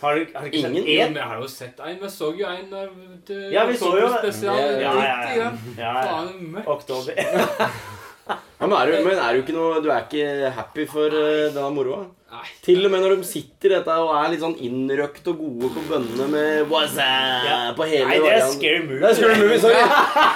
Har 0.00 0.14
du, 0.18 0.26
har 0.34 0.42
du 0.44 0.46
ikke 0.50 0.58
Ingen? 0.60 0.74
sett 0.74 0.86
én? 0.86 1.14
jeg 1.16 1.28
har 1.30 1.40
jo 1.40 1.48
sett 1.48 1.80
en. 1.80 1.98
Vi 2.02 2.08
så 2.12 2.30
jo 2.38 2.46
en 2.46 3.20
til 3.26 3.52
Ja, 3.52 3.64
vi 3.66 3.76
så 3.80 3.94
jo. 3.98 4.08
Spesial. 4.18 4.58
Ja, 4.82 4.92
Ja, 5.00 5.50
ja. 5.78 5.94
Faen, 6.04 6.34
mørkt. 6.54 6.68
Oktober. 6.68 7.14
Ja, 8.24 8.66
men, 8.70 8.72
er 8.78 8.86
du, 8.88 8.92
men 9.04 9.18
er 9.20 9.34
du 9.36 9.40
ikke 9.42 9.52
noe 9.52 9.80
Du 9.84 9.90
er 9.92 10.06
ikke 10.06 10.50
happy 10.56 10.86
for 10.88 11.12
uh, 11.12 11.50
denne 11.52 11.66
moroa? 11.74 12.06
Til 12.64 12.80
og 12.86 12.90
med 12.94 13.02
når 13.04 13.18
de 13.20 13.26
sitter 13.28 13.74
dette 13.74 13.96
og 14.00 14.14
er 14.16 14.30
litt 14.32 14.40
sånn 14.40 14.54
innrøkt 14.64 15.26
og 15.28 15.42
gode 15.42 15.68
på 15.74 15.82
bønnene 15.90 16.28
med 16.32 16.70
What's 16.72 16.96
up? 16.96 17.44
Ja. 17.44 17.58
på 17.76 17.84
hele 17.90 18.06
Nei, 18.08 18.16
det 18.16 18.30
er 18.30 18.40
varianten. 18.40 18.56
scary 18.56 18.80
movie. 18.86 19.02
Det 19.02 19.10
er 19.10 19.18
scary 19.18 19.36
movie, 19.42 19.58
sorry. 19.60 19.84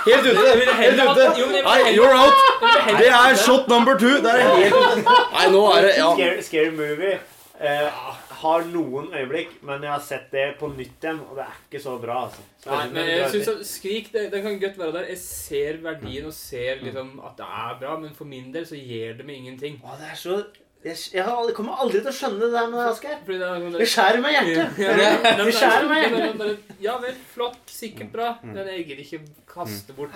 Helt 0.05 0.29
ute. 0.29 0.45
Helt 0.83 1.01
ute. 1.01 1.25
jo, 1.41 1.47
men 1.49 1.57
jeg 1.57 1.65
vil 1.65 1.65
Nei, 1.65 1.79
heller- 1.79 1.97
you're 1.97 2.19
out. 2.21 3.01
Det 3.01 3.09
er 3.23 3.41
shot 3.47 3.73
number 3.73 3.97
two. 4.05 4.13
Det 4.27 4.35
er 4.37 4.45
helt 4.53 4.77
ute. 4.77 5.17
Nei, 5.39 5.49
nå 5.57 5.65
er 5.73 5.89
det 5.89 5.97
Ja. 5.97 6.13
Scary, 6.21 6.45
scary 6.51 6.71
Movie 6.77 7.17
eh, 7.61 8.03
har 8.43 8.69
noen 8.71 9.11
øyeblikk, 9.15 9.57
men 9.67 9.83
jeg 9.83 9.93
har 9.93 10.05
sett 10.05 10.31
det 10.35 10.47
på 10.61 10.71
nytt 10.73 11.03
igjen, 11.05 11.21
og 11.27 11.39
det 11.39 11.47
er 11.47 11.59
ikke 11.65 11.83
så 11.83 11.97
bra. 12.03 12.21
altså. 12.29 12.45
Så 12.63 12.71
Nei, 12.71 12.85
men 12.95 13.11
jeg 13.11 13.33
synes 13.35 13.51
at 13.55 13.67
Skrik 13.67 14.13
det, 14.15 14.29
det, 14.33 14.43
kan 14.45 14.61
godt 14.63 14.79
være 14.79 14.95
der. 14.99 15.11
Jeg 15.13 15.21
ser 15.25 15.83
verdien 15.83 16.31
og 16.31 16.35
ser 16.37 16.81
liksom 16.85 17.19
at 17.25 17.37
det 17.41 17.51
er 17.65 17.77
bra, 17.83 17.99
men 17.99 18.15
for 18.15 18.31
min 18.31 18.49
del 18.55 18.67
så 18.69 18.79
gir 18.79 19.19
det 19.19 19.27
meg 19.27 19.43
ingenting. 19.43 19.79
Å, 19.83 19.99
det 20.01 20.11
er 20.13 20.19
så 20.19 20.41
jeg, 20.85 20.95
jeg, 21.11 21.55
kommer 21.57 21.81
aldri 21.83 21.99
til 21.99 22.13
å 22.13 22.15
skjønne 22.15 22.39
det 22.45 22.53
der 22.55 22.69
med 22.71 22.85
Asgeir. 22.87 23.17
Fordi 23.27 23.39
det 23.43 23.81
Det 23.81 23.89
skjærer 23.91 24.21
meg 24.23 24.37
i 24.37 24.37
hjertet. 24.37 24.77
Ja, 24.79 24.93
det- 25.41 25.55
skjærer 25.57 25.89
meg 25.91 26.05
i 26.05 26.21
hjertet. 26.23 26.77
Ja 26.81 26.99
vel, 27.03 27.17
flott, 27.35 27.59
sikkert 27.67 28.13
bra. 28.13 28.29
Men 28.43 28.63
jeg 28.63 28.87
gidder 28.87 29.03
ikke 29.03 29.21
kaste 29.51 29.97
bort 29.97 30.15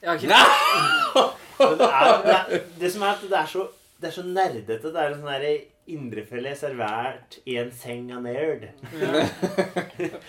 Jeg 0.00 0.10
har 0.10 0.14
ikke 0.14 0.28
Det, 1.56 1.86
er, 1.88 2.22
det, 2.22 2.32
er, 2.36 2.64
det 2.78 2.88
som 2.92 3.02
er 3.02 3.14
at 3.14 3.22
det 3.24 3.36
er 3.38 3.46
så, 3.48 3.62
det 3.96 4.08
er 4.10 4.12
så 4.12 4.22
nerdete. 4.22 4.90
Det 4.92 5.00
er 5.00 5.08
en 5.08 5.22
sånn 5.22 5.30
derre 5.32 5.52
indrefilet 5.86 6.58
servert 6.58 7.38
i 7.46 7.56
en 7.60 7.70
seng 7.72 8.10
av 8.16 8.22
nerd. 8.26 8.68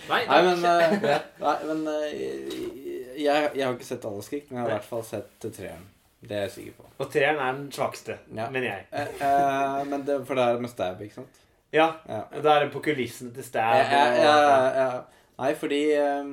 Nei, 0.08 0.20
Nei, 0.28 0.40
men, 0.46 0.64
uh, 0.64 1.18
nei, 1.42 1.54
men 1.68 1.84
uh, 1.88 2.08
jeg, 3.18 3.50
jeg 3.54 3.64
har 3.66 3.74
ikke 3.74 3.88
sett 3.88 4.06
alle 4.08 4.22
skrik, 4.26 4.48
men 4.50 4.60
jeg 4.60 4.64
har 4.64 4.70
i 4.70 4.76
hvert 4.76 4.88
fall 4.90 5.04
sett 5.06 5.48
treeren. 5.48 5.86
Det 6.18 6.34
er 6.34 6.46
jeg 6.48 6.54
sikker 6.56 6.78
på. 6.80 6.86
Og 7.04 7.10
treeren 7.14 7.38
er 7.42 7.52
den 7.60 7.68
svakeste, 7.74 8.16
Ja. 8.34 8.48
mener 8.50 8.66
jeg. 8.72 8.86
uh, 8.90 9.20
eh, 9.28 9.84
men 9.86 10.02
det, 10.06 10.16
for 10.26 10.34
det 10.38 10.46
er 10.48 10.62
med 10.64 10.72
stab, 10.72 11.02
ikke 11.04 11.20
sant? 11.20 11.42
Ja, 11.72 11.92
Ja. 12.08 12.22
Da 12.42 12.54
er 12.56 12.64
det 12.64 12.72
på 12.72 12.80
kulissene 12.82 13.34
til 13.36 13.44
Stab. 13.44 13.74
Ja, 13.76 14.04
ja, 14.16 14.36
ja, 14.40 14.68
ja. 14.80 15.00
Nei, 15.38 15.50
fordi 15.54 15.82
eh, 15.92 16.30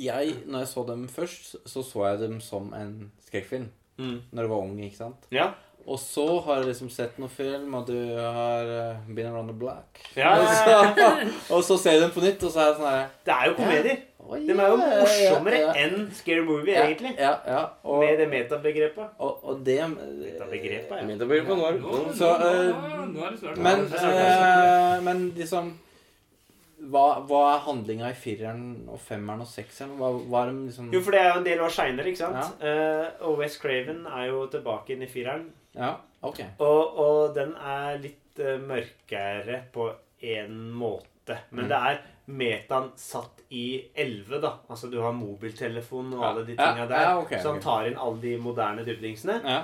Jeg, 0.00 0.34
når 0.48 0.58
jeg 0.64 0.68
så 0.70 0.84
dem 0.88 1.02
først, 1.08 1.56
så 1.68 1.82
så 1.84 2.06
jeg 2.08 2.18
dem 2.22 2.40
som 2.40 2.72
en 2.74 3.12
skrekkfilm. 3.26 3.68
Mm. 3.98 4.22
Når 4.32 4.42
jeg 4.42 4.50
var 4.50 4.56
ung, 4.64 4.78
ikke 4.80 4.96
sant? 4.96 5.26
Ja. 5.30 5.50
Og 5.86 5.98
så 5.98 6.24
har 6.46 6.60
jeg 6.60 6.68
liksom 6.68 6.90
sett 6.94 7.18
noen 7.18 7.32
film, 7.32 7.74
og 7.74 7.88
du 7.88 7.96
har 8.14 8.68
uh, 8.70 9.02
Been 9.08 9.26
Around 9.26 9.50
the 9.50 9.56
Black. 9.58 9.98
Ja, 10.14 10.36
Og, 10.38 10.46
ja, 10.46 10.84
ja. 10.96 11.10
så, 11.48 11.56
og 11.56 11.64
så 11.66 11.78
ser 11.82 11.98
du 11.98 12.06
den 12.06 12.14
på 12.14 12.22
nytt, 12.22 12.42
og 12.46 12.54
så 12.54 12.62
er 12.62 12.70
det 12.70 12.78
sånn 12.78 12.90
her 12.92 13.04
Det 13.26 13.36
er 13.36 13.50
jo 13.50 13.54
komedier. 13.58 14.00
Oi, 14.22 14.38
De 14.46 14.54
er 14.54 14.68
jo 14.70 14.76
morsommere 14.78 15.58
ja, 15.58 15.70
ja. 15.72 15.72
enn 15.82 16.04
Scary 16.14 16.42
Movie, 16.46 16.76
ja, 16.76 16.84
egentlig. 16.86 17.10
Ja, 17.18 17.32
ja. 17.42 17.62
Og, 17.82 18.04
Med 18.04 18.20
det 18.22 18.28
metabegrepet. 18.30 19.16
og, 19.18 19.40
og 19.42 19.64
det 19.66 19.78
Metabegrepet, 19.90 20.92
ja. 21.00 21.06
Middelbegrepet 21.08 21.58
nå 21.58 21.72
Nå, 21.80 22.02
nå, 22.06 22.12
Så, 22.14 22.28
eh, 22.38 22.68
nå, 22.70 23.08
nå 23.10 23.24
er 23.26 23.34
det 23.34 23.40
snart 23.40 23.58
Men, 23.66 23.88
Ja, 23.98 24.12
eh, 24.94 25.00
men 25.02 25.24
liksom 25.36 25.72
hva, 26.92 27.22
hva 27.28 27.40
er 27.52 27.60
handlinga 27.62 28.08
i 28.10 28.16
fireren 28.18 28.62
og 28.90 28.98
femmeren 29.02 29.44
og 29.44 29.46
sekseren? 29.46 29.92
Hva, 30.00 30.08
hva 30.18 30.40
er 30.42 30.48
de 30.50 30.64
liksom 30.66 30.88
Jo, 30.90 31.02
for 31.04 31.14
det 31.14 31.20
er 31.20 31.28
jo 31.28 31.36
en 31.38 31.46
del 31.46 31.60
år 31.62 31.74
seinere, 31.74 32.10
ikke 32.10 32.22
sant? 32.24 32.62
Eh, 32.62 33.04
og 33.28 33.36
West 33.38 33.60
Craven 33.62 34.00
er 34.10 34.24
jo 34.32 34.40
tilbake 34.50 34.96
inn 34.96 35.04
i 35.06 35.10
fireren. 35.10 35.44
Ja, 35.74 35.96
ok. 36.22 36.40
Og, 36.60 36.98
og 36.98 37.34
den 37.34 37.54
er 37.56 37.98
litt 38.02 38.38
eh, 38.40 38.58
mørkere 38.58 39.62
på 39.72 39.90
en 40.22 40.58
måte. 40.72 41.38
Men 41.50 41.64
Mm. 41.64 41.68
det 41.68 41.78
er 41.78 42.00
metaen 42.28 42.90
satt 42.98 43.40
i 43.50 43.84
11, 43.94 44.40
da. 44.42 44.50
Altså 44.70 44.90
du 44.90 45.00
har 45.00 45.12
mobiltelefon 45.12 46.12
og 46.14 46.20
Ja. 46.20 46.28
alle 46.30 46.44
de 46.46 46.54
Ja, 46.56 46.72
tinga 46.74 46.86
der. 46.88 47.00
ja, 47.06 47.18
ok, 47.20 47.30
så 47.42 47.52
han 47.52 47.60
tar 47.60 47.86
inn 47.86 47.96
alle 47.98 48.20
de 48.20 48.36
moderne 48.38 48.84
dybdingsene. 48.84 49.40
Ja. 49.44 49.62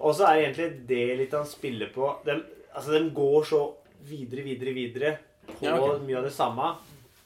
Og 0.00 0.14
så 0.14 0.26
er 0.28 0.42
egentlig 0.44 0.86
det 0.86 1.18
litt 1.18 1.32
han 1.32 1.46
spiller 1.46 1.88
på 1.94 2.24
Den, 2.24 2.44
altså, 2.74 2.92
den 2.92 3.10
går 3.14 3.44
så 3.44 3.74
videre, 4.04 4.42
videre, 4.44 4.74
videre 4.74 5.18
på 5.48 5.62
Ja, 5.64 5.76
ok. 5.80 6.02
mye 6.02 6.16
av 6.18 6.24
det 6.24 6.32
samme. 6.32 6.76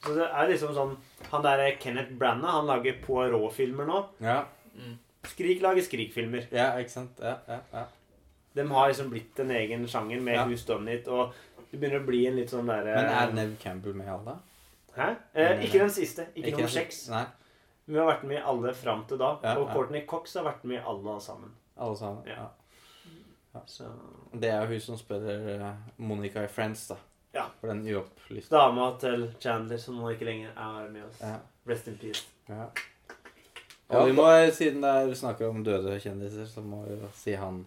Så 0.02 0.14
det 0.16 0.28
er 0.32 0.48
liksom 0.48 0.74
sånn 0.74 0.96
Han 1.30 1.42
der 1.42 1.76
Kenneth 1.80 2.12
Branagh, 2.18 2.50
han 2.50 2.66
lager 2.66 2.92
Poirot-filmer 3.06 3.86
nå. 3.86 4.06
Ja, 4.20 4.44
Skrik 5.24 5.60
lager 5.62 5.80
Skrik-filmer. 5.82 6.46
ja, 6.50 6.72
ikke 6.78 6.90
sant? 6.90 7.18
Ja, 7.20 7.36
ja, 7.48 7.60
ja. 7.72 7.84
De 8.54 8.66
har 8.68 8.88
liksom 8.88 9.10
blitt 9.10 9.38
en 9.40 9.50
egen 9.50 9.86
sjanger 9.88 10.20
med 10.20 10.34
Ja. 10.34 10.46
Who's 10.46 10.66
Done 10.66 10.92
It, 10.94 11.08
og 11.08 11.32
det 11.70 11.80
begynner 11.80 12.00
å 12.02 12.06
bli 12.06 12.26
en 12.26 12.36
litt 12.36 12.50
sånn 12.50 12.66
derre 12.66 12.94
Men 12.94 13.04
er 13.06 13.32
Nev 13.32 13.54
Campbell 13.58 13.94
med 13.94 14.06
i 14.06 14.10
alle? 14.10 14.38
Hæ? 14.96 15.16
Eh, 15.34 15.62
ikke 15.64 15.78
den 15.78 15.90
siste. 15.90 16.26
Ikke, 16.36 16.50
nummer 16.50 16.66
den- 16.66 16.68
seks. 16.68 17.08
Vi 17.86 17.98
har 17.98 18.06
vært 18.06 18.24
med 18.24 18.36
i 18.36 18.42
alle 18.44 18.74
fram 18.74 19.04
til 19.08 19.18
da. 19.18 19.38
Ja, 19.42 19.56
og 19.58 19.68
ja. 19.68 19.74
Courtney 19.74 20.06
Cox 20.06 20.34
har 20.34 20.44
vært 20.44 20.64
med 20.64 20.76
i 20.76 20.82
alle 20.86 21.20
sammen. 21.20 21.50
alle 21.78 21.96
sammen. 21.96 22.22
Ja. 22.26 22.48
Ja. 23.54 23.60
Så 23.66 23.84
Det 24.38 24.48
er 24.50 24.60
jo 24.62 24.66
hun 24.68 24.80
som 24.80 24.96
spiller 24.96 25.48
eh, 25.60 25.72
Monica 25.98 26.44
i 26.44 26.46
Friends, 26.48 26.88
da. 26.88 26.96
Ja. 27.34 27.46
For 27.60 27.66
den 27.68 27.82
uopplyste. 27.86 28.50
Dama 28.50 28.96
til 29.00 29.34
Chandler, 29.40 29.78
som 29.78 29.96
nå 29.96 30.10
ikke 30.12 30.24
lenger 30.24 30.50
er 30.56 30.88
med 30.90 31.04
oss. 31.04 31.20
Ja. 31.20 31.38
Rest 31.66 31.88
in 31.88 31.96
peace. 31.98 32.24
Ja. 32.48 32.66
Og 33.88 34.06
vi 34.08 34.12
må, 34.12 34.24
siden 34.52 34.80
det 34.82 34.90
er 34.90 35.14
snakker 35.14 35.48
om 35.48 35.64
døde 35.64 35.98
kjendiser, 36.00 36.46
så 36.48 36.60
må 36.64 36.84
vi 36.86 36.94
jo 36.96 37.08
si 37.14 37.32
han 37.34 37.66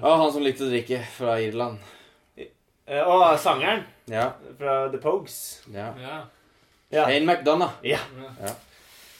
Ja, 0.00 0.14
han 0.16 0.32
som 0.32 0.42
likte 0.42 0.64
å 0.66 0.70
drikke 0.70 1.02
fra 1.16 1.36
Irland. 1.40 1.78
Eh, 2.86 3.02
og 3.06 3.38
sangeren 3.38 3.84
Ja. 4.10 4.32
fra 4.58 4.88
The 4.90 4.98
Pogues. 4.98 5.62
ja. 5.72 5.92
Ja. 6.00 6.22
Ja. 6.90 7.04
Shane 7.06 7.24
McDonough. 7.26 7.72
ja. 7.82 7.98
Ja. 8.40 8.54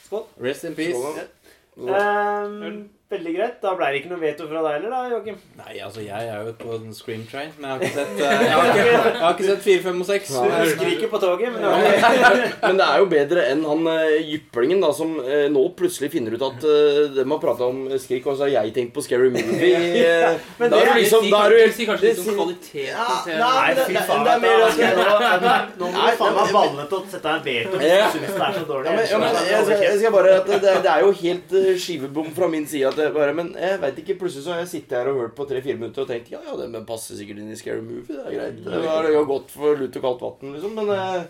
Skål. 0.05 0.25
Rest 0.39 0.63
in 0.63 0.75
peace. 0.75 0.97
Skål, 0.97 1.89
Ehm, 1.89 2.89
veldig 3.13 3.33
greit. 3.37 3.55
Da 3.63 3.73
ble 3.77 3.89
det 3.93 3.99
ikke 4.01 4.11
noe 4.11 4.21
veto 4.21 4.47
fra 4.49 4.61
deg 4.65 4.75
heller, 4.77 4.93
da, 4.93 5.01
Joakim? 5.13 5.37
Nei, 5.59 5.73
altså, 5.85 6.01
jeg 6.05 6.29
er 6.33 6.47
jo 6.47 6.53
på 6.59 6.75
en 6.77 6.93
Scream 6.97 7.23
Train, 7.29 7.51
men 7.59 7.69
jeg 7.69 7.73
har 7.73 7.83
ikke 7.83 7.95
sett 7.99 8.13
uh, 8.19 8.43
Jeg 8.47 8.53
har 8.53 8.69
ikke, 8.69 8.85
jeg 8.89 9.21
har 9.23 9.35
ikke 9.37 9.47
sett 9.49 9.63
4, 9.67 9.81
5 9.87 10.01
og 10.03 10.09
6. 10.09 10.33
Du 10.33 10.71
skriker 10.73 11.11
på 11.13 11.21
toget, 11.23 11.53
men 11.53 11.67
ok. 11.69 11.81
Men 12.67 12.79
det 12.79 12.85
er 12.87 13.01
jo 13.03 13.07
bedre 13.11 13.43
enn 13.51 13.63
han 13.67 13.87
uh, 13.87 14.13
jyplingen 14.23 14.79
da, 14.83 14.89
som 14.95 15.15
uh, 15.19 15.45
nå 15.51 15.63
plutselig 15.77 16.09
finner 16.13 16.35
ut 16.37 16.43
at 16.47 16.65
uh, 16.65 17.01
de 17.15 17.25
har 17.29 17.41
prata 17.43 17.67
om 17.69 17.83
skrik, 18.01 18.25
og 18.29 18.37
så 18.39 18.47
har 18.47 18.53
jeg 18.57 18.73
tenkt 18.75 18.93
på 18.95 19.03
Scary 19.05 19.29
Movie. 19.33 19.73
eh, 20.03 20.37
Men 20.59 20.71
da 20.73 20.79
er 20.79 20.85
det- 20.85 20.93
du 20.93 20.99
liksom 21.03 21.27
det 21.27 21.31
Da 21.33 21.41
sier, 21.43 21.45
er 21.45 21.53
du 21.53 21.57
det 21.63 21.75
sier 21.77 21.89
kanskje 21.91 22.07
litt 22.09 22.21
om 22.23 22.37
kvaliteten 22.39 23.21
til 23.27 23.39
nei, 23.43 23.69
fy 23.83 23.97
faen. 24.07 24.23
det 24.27 24.33
er 24.33 24.41
mer 24.43 24.63
at 24.63 25.77
nå, 25.79 25.89
må 25.93 26.07
du 26.07 26.17
faen 26.21 26.37
meg 26.37 26.53
balle 26.57 26.85
til 26.89 26.97
å 26.97 27.03
sette 27.11 27.23
deg 27.27 27.33
en 27.33 27.45
veto 27.47 27.81
hvis 27.83 27.93
du 27.93 28.17
syns 28.17 28.33
det 28.33 28.45
er 28.47 28.57
så 28.57 28.65
dårlig. 28.69 28.87
Ja, 28.87 28.95
men, 28.97 29.05
ja, 29.11 29.19
men 29.23 29.49
jeg, 29.51 29.65
skal, 29.67 29.83
jeg 29.87 29.99
skal 30.01 30.13
bare 30.15 30.33
at 30.39 30.49
det, 30.49 30.73
det 30.85 30.91
er 30.93 31.03
jo 31.05 31.11
helt 31.23 31.55
uh, 31.57 31.69
skivebom 31.85 32.29
fra 32.37 32.49
min 32.51 32.65
side. 32.69 32.91
At 32.93 32.99
bare, 33.15 33.33
men 33.37 33.53
jeg 33.59 33.79
vet 33.81 33.97
ikke, 34.03 34.17
plutselig 34.21 34.45
så 34.45 34.53
har 34.55 34.61
jeg 34.63 34.71
sittet 34.71 34.97
her 34.97 35.09
og 35.11 35.19
hørt 35.21 35.35
på 35.37 35.47
tre-fire 35.49 35.79
minutter 35.79 36.05
og 36.05 36.11
tenkt 36.11 36.31
ja, 36.31 36.39
ja, 36.47 36.55
det 36.59 36.83
passer 36.87 37.19
sikkert 37.19 37.41
inn 37.43 37.51
i 37.53 37.57
Scary 37.59 37.81
Movie. 37.83 38.05
Det 38.07 38.21
er 38.23 38.37
greit. 38.37 38.61
Det 38.65 38.83
var 38.85 39.09
jo 39.11 39.25
godt 39.29 39.51
for 39.51 39.81
lut 39.81 39.99
og 39.99 40.07
kaldt 40.07 40.25
vann, 40.25 40.55
liksom. 40.55 40.75
Men 40.79 40.93
eh, 40.95 41.21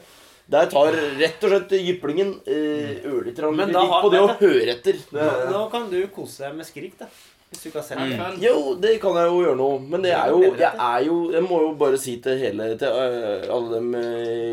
der 0.54 0.72
tar 0.72 0.98
rett 1.20 1.46
og 1.48 1.54
slett 1.54 1.76
jyplingen 1.80 2.34
uh, 2.44 2.96
ørlite 3.08 3.40
grann 3.42 3.62
litt 3.62 3.78
på 4.04 4.10
det 4.12 4.24
å 4.24 4.34
høre 4.42 4.74
etter. 4.76 4.98
Det, 5.08 5.30
Nå, 5.50 5.62
kan 5.72 5.88
du 5.92 6.02
kose 6.12 6.44
deg 6.50 6.58
med 6.58 6.68
Skrik, 6.68 6.98
da. 7.00 7.08
Hvis 7.54 7.62
du 7.62 7.70
ikke 7.70 7.80
har 7.80 7.86
sett 7.86 8.00
den 8.02 8.18
Men- 8.18 8.40
jo, 8.42 8.74
det 8.82 8.96
kan 9.02 9.14
jeg 9.20 9.30
jo 9.30 9.42
gjøre 9.44 9.58
nå. 9.60 9.68
Men 9.86 10.02
det 10.02 10.14
er 10.18 10.32
jo 10.34 10.40
Jeg 10.58 10.74
er 10.74 11.04
jo 11.06 11.18
Jeg 11.32 11.44
må 11.46 11.60
jo 11.62 11.74
bare 11.78 12.00
si 12.02 12.16
til 12.18 12.40
hele 12.42 12.78
Til 12.82 12.88
øh, 12.90 13.44
alle 13.46 13.76
dem 13.76 13.92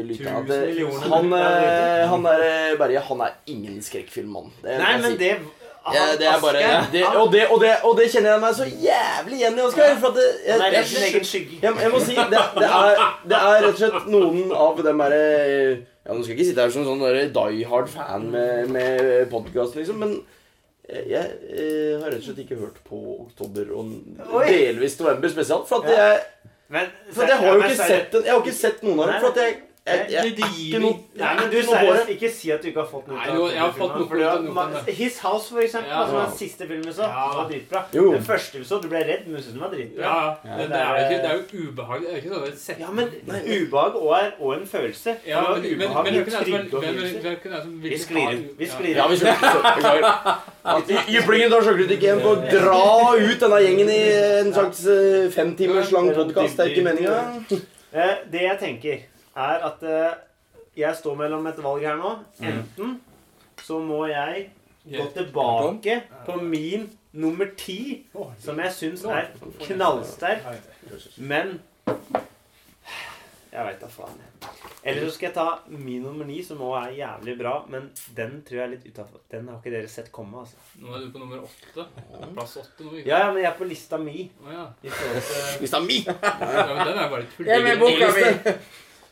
lytterne 0.05 0.35
at 0.37 0.51
Tusen 0.51 0.66
millioner 0.66 1.07
han, 1.14 1.33
øh, 1.33 2.09
han 2.11 2.27
der 2.29 2.45
øh, 2.51 2.79
Berge, 2.79 3.01
han 3.09 3.21
er 3.25 3.39
ingen 3.47 3.81
skrekkfilmmann. 3.83 4.53
Det 4.61 4.77
Nei, 4.83 4.93
jeg 4.93 5.01
men 5.01 5.16
si. 5.16 5.16
det 5.25 5.33
ja, 5.95 6.03
det 6.20 6.26
er 6.28 6.41
bare 6.43 6.64
det, 6.93 7.05
og, 7.07 7.33
det, 7.33 7.47
og, 7.49 7.61
det, 7.62 7.70
og 7.89 7.95
det 7.97 8.09
kjenner 8.12 8.35
jeg 8.35 8.41
meg 8.43 8.57
så 8.59 8.66
jævlig 8.68 9.39
igjen 9.39 9.55
i, 9.57 9.62
Oskar. 9.64 9.95
For 10.03 10.16
det, 10.16 10.26
jeg, 10.47 10.59
er 10.59 10.76
jeg, 10.76 10.89
sin 10.91 11.07
egen 11.07 11.24
skygge. 11.24 11.61
jeg, 11.62 11.78
jeg 11.85 11.93
må 11.95 12.03
si 12.05 12.16
det, 12.18 12.43
det, 12.59 12.68
er, 12.81 13.07
det 13.33 13.39
er 13.39 13.55
rett 13.64 13.70
og 13.70 13.81
slett 13.81 14.11
noen 14.12 14.53
av 14.66 14.83
dem 14.85 15.01
derre 15.05 15.22
Ja, 16.01 16.12
Nå 16.16 16.20
skal 16.24 16.33
jeg 16.33 16.37
ikke 16.39 16.49
sitte 16.51 16.66
her 16.66 16.74
som 16.74 16.85
sånn 16.89 17.03
der 17.05 17.18
die 17.33 17.64
hard 17.68 17.89
fan 17.93 18.28
med, 18.33 18.70
med 18.72 19.09
podkast, 19.33 19.76
liksom, 19.76 20.01
men 20.01 20.14
jeg, 20.91 21.03
jeg, 21.12 21.35
eh, 21.55 21.97
har 22.03 22.09
rett 22.11 22.20
og 22.20 22.28
slett 22.28 22.45
ikke 22.45 22.61
hørt 22.61 22.78
på 22.87 23.01
Oktober 23.26 23.72
og 23.78 23.93
delvis 24.49 24.97
November 25.01 25.33
spesielt. 25.33 25.68
For 25.68 25.85
at 25.85 25.93
jeg, 25.95 26.47
Men, 26.70 26.89
for 27.11 27.24
at 27.24 27.33
jeg 27.35 27.43
har 27.43 27.53
jo 27.55 27.66
ikke 27.66 27.76
sett, 27.83 28.16
jeg 28.20 28.33
har 28.33 28.41
ikke 28.43 28.57
sett 28.57 28.83
noen 28.87 29.05
av 29.05 29.12
dem. 29.12 29.20
For 29.22 29.33
at 29.33 29.43
jeg, 29.45 29.59
jeg, 29.87 30.07
jeg, 30.12 30.33
Det 30.37 30.47
gir 30.57 30.83
noe 30.83 30.97
Nei, 31.16 31.31
men 31.39 31.47
du 31.51 31.57
seriøst, 31.64 32.11
ikke 32.12 32.28
si 32.31 32.51
at 32.53 32.61
du 32.62 32.68
ikke 32.68 32.83
har 32.83 32.89
fått 32.91 33.07
noe 33.09 33.16
ut 33.16 33.31
av 33.33 33.39
jeg 33.51 33.61
har 33.62 33.72
fått 33.72 33.95
noe 33.97 34.09
fordi 34.11 34.24
ut 34.28 34.91
His 34.99 35.16
House, 35.24 35.49
for 35.49 35.62
eksempel, 35.64 35.91
Ja. 35.91 36.03
som 36.07 36.16
er 36.20 36.26
den 36.28 36.37
siste 36.37 36.66
filmen 36.68 36.85
vi 36.87 36.93
så, 36.93 37.03
Ja. 37.09 37.24
var 37.39 37.49
dritbra. 37.49 37.83
Jo. 37.97 38.12
Den 38.12 38.22
første 38.28 38.59
vi 38.61 38.64
så, 38.68 38.81
du 38.83 38.89
ble 38.93 39.01
redd, 39.09 39.24
men 39.26 39.37
du 39.37 39.41
syntes 39.41 39.53
den 39.57 39.62
var 39.64 39.72
dritbra. 39.72 40.03
Ja, 40.05 40.35
Ja. 40.45 40.59
det, 40.61 40.68
det, 40.68 40.76
er 40.76 41.09
det 41.09 41.31
er 41.31 41.35
jo 41.35 41.64
ubehag. 41.64 42.01
Det 42.05 42.12
er 42.12 42.16
ikke 42.20 42.35
sånn 42.35 42.57
sett 42.57 42.78
Ja, 42.81 42.91
men 42.91 43.09
ubehag 43.57 43.97
og 43.97 44.12
er 44.20 44.31
og 44.39 44.55
en 44.59 44.66
følelse. 44.66 45.16
Ja, 45.26 45.41
men, 45.49 45.62
men, 45.62 45.89
ubehag, 45.89 46.05
men 46.05 46.14
men, 46.14 46.24
Vi 47.83 47.99
sklir 47.99 48.31
inn. 48.31 48.49
Vi 48.59 48.64
Ja. 48.66 48.72
sklir 48.76 48.95
Ja, 48.97 49.05
inn. 49.05 49.11
vi 49.11 49.16
skjønner. 49.16 50.05
Jyplingen 51.09 51.51
tar 51.51 51.62
sjølkritikk 51.64 52.03
igjen 52.05 52.20
på 52.20 52.37
å 52.37 52.51
dra 52.51 53.16
ut 53.16 53.41
denne 53.41 53.61
gjengen 53.64 53.89
i 53.89 54.01
en 54.45 54.53
slags 54.53 54.85
femtimers 55.35 55.89
timers 55.89 55.93
lang 55.93 56.11
podkast. 56.14 56.57
Det 56.57 56.66
er 56.66 56.70
ikke 56.74 56.85
meninga. 56.85 57.16
Eh, 57.93 58.14
Det 58.31 58.43
jeg 58.43 58.59
tenker, 58.61 58.99
er 59.41 59.66
at 59.70 59.82
eh, 59.86 60.14
jeg 60.80 60.97
står 61.01 61.18
mellom 61.18 61.47
et 61.51 61.61
valg 61.64 61.84
her 61.86 61.99
nå. 62.01 62.14
Enten 62.47 62.97
så 63.61 63.78
må 63.84 64.05
jeg 64.11 64.49
gå 64.91 65.05
tilbake 65.16 65.99
på 66.26 66.38
min 66.41 66.88
nummer 67.12 67.51
ti, 67.59 68.07
som 68.41 68.61
jeg 68.62 68.72
syns 68.72 69.05
er 69.05 69.32
knallsterk, 69.66 70.47
men 71.18 71.59
Jeg 73.51 73.66
veit 73.66 73.80
da 73.82 73.88
faen. 73.91 74.18
Eller 74.86 75.09
så 75.09 75.14
skal 75.16 75.26
jeg 75.26 75.34
ta 75.34 75.45
min 75.74 76.05
nummer 76.07 76.24
ni, 76.28 76.36
som 76.47 76.61
òg 76.62 76.76
er 76.84 76.93
jævlig 77.01 77.32
bra, 77.41 77.55
men 77.68 77.88
den 78.16 78.36
tror 78.47 78.61
jeg 78.61 78.62
er 78.62 78.70
litt 78.76 78.84
utafor. 78.86 79.24
Den 79.32 79.49
har 79.51 79.59
ikke 79.59 79.72
dere 79.74 79.91
sett 79.91 80.12
komme, 80.14 80.45
altså. 80.45 80.61
Nå 80.78 80.95
er 80.95 81.03
du 81.03 81.09
på 81.11 81.18
nummer 81.18 81.43
åtte. 81.43 81.86
Plass 82.36 82.55
åtte 82.62 82.86
nå. 82.86 82.95
Ja, 83.03 83.24
ja, 83.24 83.32
men 83.34 83.43
jeg 83.43 83.51
er 83.51 83.57
på 83.59 83.66
lista 83.66 83.99
mi. 83.99 84.28
Oh, 84.45 84.53
ja. 84.55 84.68
I 84.86 84.95
til 84.95 85.18
Lista 85.64 85.82
mi! 85.82 85.99
ja, 86.07 86.14
men 86.70 86.84
den 86.93 87.03
er 87.03 87.11
bare 87.11 87.26
tull. 87.34 87.51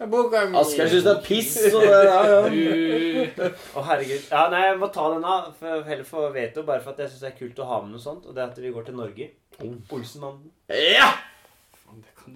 Boka 0.07 0.45
mi! 0.47 0.59
Asgeir 0.61 0.89
syns 0.93 1.05
det 1.09 1.13
er 1.17 1.23
piss. 1.25 1.57
Og 1.73 1.83
det, 1.83 1.89
ja, 1.91 2.21
ja. 2.31 2.43
Du- 2.49 3.43
Å, 3.79 3.83
herregud. 3.89 4.29
Ja, 4.31 4.45
nei, 4.53 4.61
jeg 4.69 4.77
må 4.79 4.89
ta 4.95 5.09
den 5.15 5.25
av. 5.27 5.49
For, 5.59 5.83
heller 5.89 6.07
for 6.07 6.31
veto, 6.37 6.63
bare 6.69 6.81
for 6.85 6.95
at 6.95 7.03
jeg 7.03 7.11
syns 7.15 7.25
det 7.27 7.33
er 7.33 7.39
kult 7.41 7.59
å 7.65 7.67
ha 7.73 7.81
med 7.83 7.97
noe 7.97 8.03
sånt. 8.05 8.29
Og 8.31 8.37
det 8.37 8.45
er 8.45 8.53
at 8.53 8.61
vi 8.63 8.71
går 8.75 8.87
til 8.91 8.99
Norge. 9.01 9.31
Olsenmannen. 9.65 10.53
ja! 10.71 11.11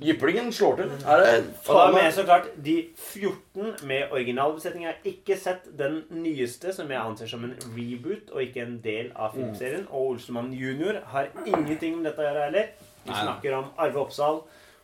Jyplingen 0.01 0.47
slår 0.57 0.79
til. 0.79 0.93
Er 1.05 1.21
det 1.21 1.33
Og 1.69 1.77
da 1.77 1.83
med 1.93 2.07
så 2.17 2.23
klart 2.25 2.47
de 2.65 2.77
14 2.97 3.75
med 3.85 4.09
originalbesetning. 4.17 4.87
Jeg 4.87 4.95
har 4.95 5.11
ikke 5.11 5.37
sett 5.37 5.67
den 5.79 5.99
nyeste, 6.17 6.73
som 6.73 6.89
jeg 6.89 6.97
anser 7.03 7.29
som 7.29 7.45
en 7.45 7.53
reboot 7.77 8.33
og 8.33 8.41
ikke 8.41 8.63
en 8.65 8.79
del 8.85 9.11
av 9.13 9.35
filmserien. 9.37 9.85
Og 9.91 10.15
Olsenmannen 10.15 10.55
junior 10.57 11.03
har 11.13 11.29
ingenting 11.45 11.99
med 11.99 12.09
dette 12.09 12.25
å 12.25 12.29
gjøre 12.31 12.47
heller. 12.49 12.73
Vi 13.05 13.13
snakker 13.13 13.59
om 13.59 13.69
Arve 13.85 14.01
Oppsal 14.07 14.41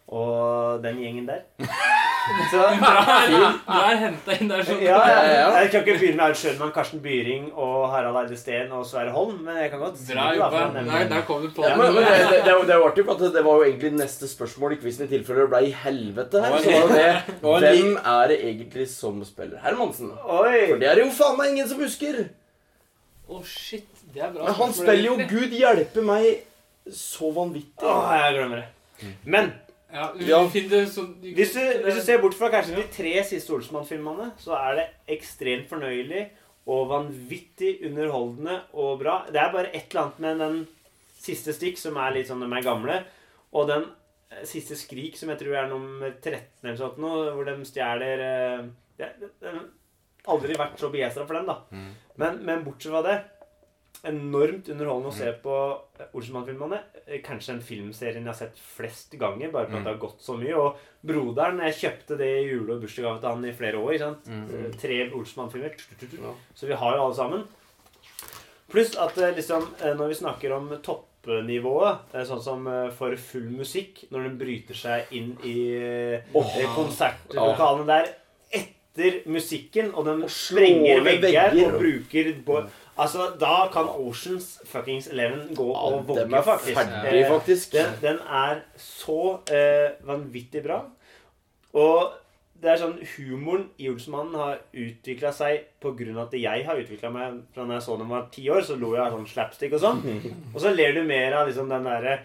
og 0.09 0.82
den 0.82 1.00
gjengen 1.02 1.28
der. 1.28 1.44
Så, 2.50 2.61
Du 2.61 3.36
er 3.72 3.94
henta 4.02 4.34
inn 4.36 4.50
der 4.50 4.61
sånn. 4.66 4.82
ja, 4.84 4.98
ja. 5.09 5.20
Ja. 5.24 5.44
Jeg 5.62 5.70
kan 5.72 5.80
ikke 5.80 5.94
begynne 5.96 6.18
med 6.18 6.24
Aud 6.26 6.36
Schønmann, 6.36 6.72
Karsten 6.74 7.00
Byring 7.00 7.46
og 7.54 7.86
Harald 7.92 8.18
Eide 8.20 8.36
Steen 8.36 8.72
og 8.76 8.82
Sverre 8.88 9.14
Holm, 9.14 9.38
men 9.46 9.56
jeg 9.62 9.70
kan 9.72 9.80
godt 9.80 10.00
si 10.00 10.16
nevne 10.16 11.06
Der, 11.09 11.22
kom 11.28 11.44
du 11.46 11.48
på 11.56 11.64
Ja, 11.64 11.76
men, 11.78 11.94
men 11.96 12.04
det, 12.04 12.42
det, 12.44 12.52
det, 12.68 12.74
var 12.76 12.84
artig, 12.90 13.04
for 13.06 13.14
at 13.16 13.32
det 13.36 13.44
var 13.46 13.62
jo 13.62 13.68
egentlig 13.70 13.92
neste 13.96 14.28
spørsmål 14.28 14.76
i 14.76 14.80
quizen 14.82 15.06
i 15.06 15.11
tilfelle 15.12 15.46
det 15.46 15.52
ble 15.54 15.62
i 15.70 15.72
helvete 15.84 16.42
her. 16.44 16.59
Så 16.64 16.74
var 16.82 17.64
det 17.64 17.70
Hvem 17.78 17.96
er 17.96 18.32
det 18.32 18.38
egentlig 18.50 18.88
som 18.92 19.22
spiller 19.28 19.62
Hermansen? 19.64 20.11
For 20.24 20.82
det 20.82 20.90
er 20.90 21.00
jo 21.00 21.09
faen 21.16 21.38
meg 21.40 21.54
ingen 21.54 21.70
som 21.70 21.80
husker. 21.84 22.26
Å, 23.28 23.40
shit. 23.44 23.88
Det 24.12 24.20
er 24.24 24.34
bra. 24.34 24.50
Men 24.50 24.59
han 24.61 24.76
spiller 24.76 25.06
jo. 25.06 25.16
Gud 25.32 25.56
hjelpe 25.56 26.04
meg 26.04 26.28
så 26.92 27.32
vanvittig. 27.36 27.88
Åh, 27.88 28.12
jeg 28.16 28.36
glemmer 28.36 28.62
det. 28.62 29.14
Men 29.24 29.50
Ja, 29.93 30.12
du 30.12 30.24
Ja. 30.24 30.43
det 30.45 30.82
sånn 30.93 31.14
hvis 31.22 31.55
du, 31.55 31.61
hvis 31.84 31.95
du 31.95 32.01
ser 32.05 32.20
bort 32.20 32.34
fra 32.36 32.51
kanskje 32.53 32.76
de 32.76 32.84
tre 32.93 33.14
siste 33.24 33.55
Olsmann-filmene, 33.57 34.32
så 34.39 34.53
er 34.59 34.74
det 34.76 34.86
ekstremt 35.16 35.68
fornøyelig 35.70 36.26
og 36.68 36.89
vanvittig 36.91 37.78
underholdende 37.89 38.59
og 38.74 38.99
bra. 39.01 39.22
Det 39.32 39.41
er 39.41 39.53
bare 39.53 39.70
et 39.72 39.86
eller 39.89 40.03
annet 40.03 40.18
med 40.20 40.39
den 40.39 40.59
siste 41.18 41.55
stikk 41.57 41.78
som 41.80 41.97
er 41.97 42.12
litt 42.18 42.28
sånn 42.28 42.45
de 42.45 42.51
er 42.53 42.66
gamle, 42.66 42.99
og 43.57 43.66
den 43.70 43.86
eh, 44.30 44.45
siste 44.45 44.76
skrik 44.76 45.16
som 45.16 45.32
jeg 45.32 45.41
tror 45.41 45.57
er 45.57 45.70
nummer 45.72 46.12
13 46.20 46.64
eller 46.64 46.76
sånt 46.76 47.01
nå, 47.01 47.14
hvor 47.32 47.49
de 47.49 47.57
stjeler 47.64 48.24
eh, 48.28 49.59
Aldri 50.28 50.57
vært 50.59 50.76
så 50.76 50.91
begeistra 50.93 51.24
for 51.24 51.39
den, 51.39 51.47
da. 51.49 51.55
Men, 52.20 52.41
men 52.45 52.64
bortsett 52.66 52.93
fra 52.93 53.01
det 53.07 53.16
Enormt 54.07 54.68
underholdende 54.70 55.11
å 55.11 55.16
se 55.16 55.32
på 55.42 55.55
Olsenmann-filmene. 56.14 56.78
Eh, 57.07 57.18
Kanskje 57.24 57.57
den 57.57 57.62
filmserien 57.66 58.22
jeg 58.22 58.30
har 58.30 58.38
sett 58.38 58.61
flest 58.76 59.16
ganger, 59.18 59.51
bare 59.51 59.66
på 59.66 59.76
at 59.76 59.84
det 59.84 59.92
har 59.94 60.03
gått 60.03 60.22
så 60.22 60.36
mye. 60.38 60.55
Og 60.55 60.76
broderen 61.03 61.59
Jeg 61.66 61.74
kjøpte 61.80 62.18
det 62.20 62.28
i 62.38 62.49
jule- 62.49 62.76
og 62.76 62.82
bursdagsgave 62.84 63.20
til 63.20 63.28
han 63.28 63.44
i 63.44 63.53
flere 63.53 63.82
år. 63.82 63.99
sant? 63.99 64.28
Eh, 64.28 64.70
Tre 64.78 65.11
Olsenmann-filmer. 65.11 65.74
Ja. 66.22 66.34
Så 66.55 66.66
vi 66.70 66.74
har 66.74 66.96
jo 66.96 67.05
alle 67.09 67.14
sammen. 67.14 67.44
Pluss 68.70 68.94
at 69.01 69.16
eh, 69.18 69.34
liksom, 69.34 69.66
eh, 69.82 69.94
når 69.96 70.09
vi 70.09 70.14
snakker 70.14 70.53
om 70.53 70.68
toppnivået, 70.84 71.99
eh, 72.14 72.24
sånn 72.28 72.42
som 72.44 72.66
eh, 72.68 72.90
for 72.90 73.16
full 73.16 73.49
musikk, 73.51 74.05
når 74.12 74.28
den 74.28 74.38
bryter 74.38 74.76
seg 74.76 75.12
inn 75.16 75.34
i 75.42 75.59
oh. 76.36 76.57
konsertlokalene 76.76 77.86
der 77.88 78.11
etter 78.53 79.22
musikken, 79.30 79.94
og 79.94 80.05
den 80.05 80.24
sprenger 80.28 81.01
vegger 81.07 81.55
vegger. 81.55 81.72
og 81.72 81.80
bruker 81.80 82.32
Altså, 82.99 83.28
da 83.38 83.68
kan 83.72 83.88
Oceans 83.88 84.61
fuckings 84.66 85.07
Eleven 85.12 85.53
gå 85.57 85.66
og 85.70 86.07
vogge, 86.09 86.26
ja, 86.30 86.40
faktisk. 86.42 86.74
ferdig, 86.74 87.20
Eh, 87.22 87.28
faktisk. 87.30 87.72
Den, 87.72 87.92
den 88.03 88.18
er 88.26 88.62
så 88.76 89.38
eh, 89.55 89.92
vanvittig 90.07 90.64
bra. 90.64 90.80
Og 91.78 92.16
det 92.59 92.72
er 92.72 92.80
sånn 92.80 92.96
Humoren 93.12 93.68
i 93.78 93.86
Olsenmannen 93.86 94.34
har 94.34 94.57
utvikla 94.74 95.30
seg 95.34 95.68
pga. 95.78 96.09
at 96.24 96.34
jeg 96.34 96.64
har 96.66 96.80
utvikla 96.80 97.11
meg 97.14 97.36
fra 97.55 97.64
da 97.68 97.76
jeg 97.78 97.86
så 97.86 97.99
den 98.01 98.11
var 98.11 98.26
ti 98.34 98.49
år. 98.51 98.64
Så 98.66 98.74
lo 98.80 98.94
jeg 98.96 99.05
av 99.05 99.14
sånn 99.14 99.30
slapstick 99.30 99.78
og 99.78 99.84
sånn. 99.84 100.03
Og 100.55 100.61
så 100.61 100.74
ler 100.74 100.99
du 100.99 101.05
mer 101.07 101.38
av 101.38 101.46
liksom 101.46 101.70
den 101.70 101.86
derre 101.86 102.18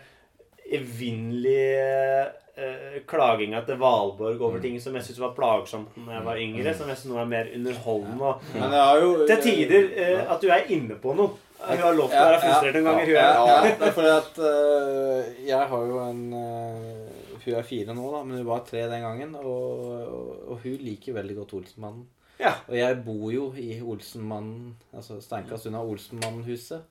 evinnelige 0.74 2.26
eh, 2.56 3.00
klaginga 3.10 3.64
til 3.68 3.80
Valborg 3.82 4.42
over 4.42 4.60
ting 4.64 4.76
som 4.82 4.96
jeg 4.98 5.08
syntes 5.08 5.22
var 5.24 5.34
plagsomt 5.38 5.96
da 5.96 6.18
jeg 6.18 6.26
var 6.28 6.42
yngre. 6.42 6.76
Som 6.78 6.92
jeg 6.92 7.00
synes 7.02 7.14
nå 7.14 7.22
er 7.22 7.32
mer 7.32 7.50
underholdende. 7.56 8.34
Og 8.34 8.54
Men 8.54 8.76
det 8.76 8.84
er 8.84 9.02
jo 9.04 9.16
til 9.30 9.44
tider 9.48 9.90
eh, 9.96 10.22
at 10.24 10.44
du 10.44 10.54
er 10.54 10.72
inne 10.76 11.00
på 11.02 11.16
noe. 11.18 11.40
Hun 11.64 11.80
har 11.80 11.96
lov 11.96 12.10
til 12.12 12.20
å 12.20 12.24
være 12.28 12.40
frustrert 12.44 12.78
noen 12.78 12.88
ganger. 12.90 13.12
Ja, 13.14 13.28
ja, 13.48 13.60
det 13.80 13.92
fordi 13.96 14.10
at 14.12 14.40
uh, 14.44 15.30
jeg 15.48 15.68
har 15.72 15.86
jo 15.88 16.02
en 16.04 16.24
uh, 16.36 17.38
Hun 17.44 17.56
er 17.60 17.68
fire 17.68 17.96
nå, 17.96 18.08
da, 18.12 18.24
men 18.28 18.42
hun 18.42 18.50
var 18.50 18.66
tre 18.68 18.84
den 18.92 19.06
gangen. 19.06 19.38
Og, 19.40 19.86
og, 20.04 20.34
og 20.52 20.66
hun 20.66 20.76
liker 20.84 21.16
veldig 21.16 21.38
godt 21.40 21.56
Olsenmannen. 21.62 22.04
Ja. 22.42 22.58
Og 22.68 22.76
jeg 22.76 22.98
bor 23.06 23.30
jo 23.32 23.46
i 23.60 23.78
Olsenmannen, 23.80 24.74
altså 24.92 25.22
steinkast 25.24 25.70
unna 25.70 25.86
Olsenmannhuset. 25.88 26.84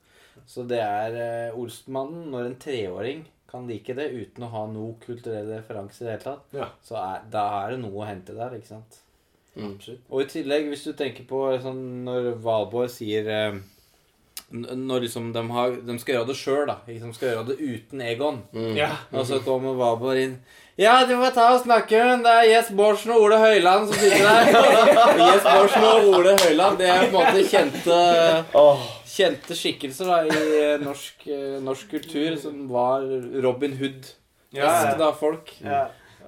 Så 0.49 0.65
det 0.65 0.81
er 0.81 1.19
uh, 1.51 1.59
Olsenmannen 1.61 2.31
når 2.33 2.49
en 2.49 2.59
treåring 2.61 3.23
kan 3.53 3.67
like 3.69 3.93
det 3.95 4.09
uten 4.17 4.43
å 4.47 4.51
ha 4.51 4.65
noe 4.73 4.95
kulturelle 5.05 5.59
referanser 5.61 6.03
i 6.03 6.09
det 6.09 6.15
hele 6.17 6.25
tatt, 6.25 6.45
Ja. 6.57 6.67
så 6.83 6.97
er, 6.99 7.21
da 7.31 7.43
er 7.63 7.75
det 7.75 7.83
noe 7.85 8.01
å 8.01 8.07
hente 8.09 8.33
der, 8.35 8.57
ikke 8.57 8.73
sant? 8.73 8.99
Mm. 9.55 9.75
Og 10.09 10.23
i 10.23 10.25
tillegg, 10.31 10.65
hvis 10.71 10.87
du 10.89 10.95
tenker 10.97 11.27
på 11.29 11.43
sånn, 11.61 11.83
når 12.07 12.31
Valborg 12.41 12.89
sier 12.89 13.27
eh, 13.29 13.59
Når 14.53 15.03
liksom 15.05 15.27
de, 15.33 15.41
har, 15.53 15.75
de 15.85 15.93
skal 16.01 16.15
gjøre 16.15 16.27
det 16.31 16.35
sjøl, 16.39 16.63
da. 16.69 16.75
Ikke? 16.89 17.05
De 17.05 17.13
skal 17.13 17.29
gjøre 17.29 17.45
det 17.51 17.57
uten 17.61 18.01
Egon. 18.01 18.41
ja. 18.77 18.89
Og 19.13 19.25
så 19.29 19.37
kommer 19.45 19.77
Valborg 19.77 20.23
inn. 20.23 20.35
Ja, 20.77 20.95
du 21.05 21.13
får 21.21 21.35
ta 21.35 21.51
og 21.53 21.59
snakke 21.61 21.99
med 22.01 22.23
Det 22.25 22.31
er 22.33 22.47
Jess 22.49 22.71
Borsen 22.73 23.11
og 23.13 23.27
Ole 23.27 23.37
Høiland 23.37 23.91
som 23.91 23.97
sitter 24.01 24.25
der. 24.25 24.47
Jess 25.21 25.21
Jes 25.29 25.45
Borsen 25.45 25.85
og 25.85 26.07
Ole 26.17 26.33
Høiland 26.41 26.81
det 26.81 26.89
er 26.89 27.05
på 27.13 27.21
en 27.21 27.27
måte 27.27 27.45
kjente 27.51 27.99
Åh, 28.57 28.87
Kjente 29.13 29.53
skikkelser 29.57 30.07
da 30.09 30.21
i 30.25 30.37
eh, 30.57 30.77
norsk, 30.81 31.27
eh, 31.29 31.57
norsk 31.61 31.91
kultur 31.91 32.37
som 32.41 32.63
var 32.71 33.03
Robin 33.45 33.75
Hood-esk, 33.77 34.15
Ja, 34.57 34.71
ja. 34.89 34.95
da, 34.97 35.11
folk. 35.17 35.51
Ja. 35.61 35.83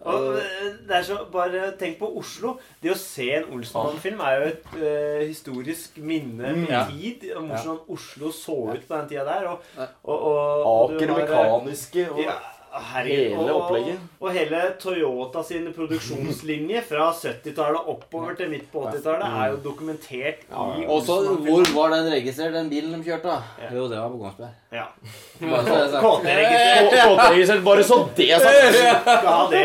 Og 0.06 0.36
eh, 0.38 0.68
det 0.86 1.00
er 1.00 1.06
så, 1.08 1.16
bare 1.34 1.72
tenk 1.80 1.98
på 1.98 2.12
Oslo. 2.20 2.60
Det 2.84 2.92
å 2.94 2.98
se 3.00 3.26
en 3.40 3.48
Olsenmann-film 3.56 4.22
er 4.22 4.36
jo 4.38 4.50
et 4.52 4.68
uh, 4.78 5.22
historisk 5.26 5.98
minne 5.98 6.52
på 6.60 6.68
Ja. 6.70 6.84
tid 6.92 7.26
om 7.40 7.50
Ja. 7.50 7.56
hvordan 7.58 7.80
Oslo 7.96 8.30
så 8.32 8.58
ut 8.76 8.86
på 8.86 9.00
den 9.00 9.10
tida 9.10 9.24
der. 9.26 9.48
Og, 9.50 9.64
og, 10.04 10.20
og, 10.20 10.66
og 10.70 10.94
Aker 10.94 11.16
Mekaniske 11.16 12.06
og 12.12 12.22
ja, 12.22 12.38
herregud, 12.82 13.38
hele 13.38 13.54
opplegget. 13.56 14.00
Og 14.20 14.32
hele 14.36 14.62
Toyota 14.82 15.44
sin 15.46 15.68
produksjonslinje 15.76 16.82
fra 16.90 17.08
70-tallet 17.16 17.90
oppover 17.94 18.36
til 18.40 18.50
midt 18.52 18.68
på 18.72 18.84
80-tallet 18.88 19.26
er 19.42 19.54
jo 19.54 19.58
dokumentert 19.64 20.46
i 20.50 20.86
Og 20.88 21.02
så 21.08 21.20
hvor 21.46 21.64
var 21.76 21.96
den 21.96 22.12
registrert, 22.14 22.54
den 22.54 22.70
bilen 22.70 22.94
de 22.96 23.04
kjørte? 23.06 23.28
da? 23.36 23.68
Jo, 23.76 23.88
det 23.92 24.00
var 24.00 24.10
på 24.10 24.20
Kongsberg. 24.24 24.54
Ja. 24.76 24.86
Kåteregistrert, 26.06 27.64
bare 27.66 27.84
så 27.84 28.00
det 28.18 28.32
er 28.36 28.40
sagt! 28.44 28.56
Ja, 29.08 29.38
det 29.52 29.64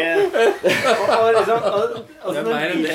og, 1.01 1.07
og 1.19 1.33
liksom 1.39 1.63
og, 1.63 1.81
og, 2.23 2.35
Det 2.35 2.41
er 2.41 2.45
mer 2.51 2.75
enn 2.75 2.85
det, 2.85 2.91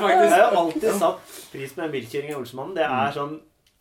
faktisk. 0.00 0.36
Jeg 0.36 0.44
har 0.44 0.60
alltid 0.62 0.92
satt 1.00 1.34
pris 1.52 1.74
på 1.74 1.82
den 1.82 1.92
bilkjøringa 1.98 2.32
i 2.32 2.38
Olsmannen. 2.38 2.76
Det 2.78 2.86
er 2.86 3.12
sånn 3.16 3.34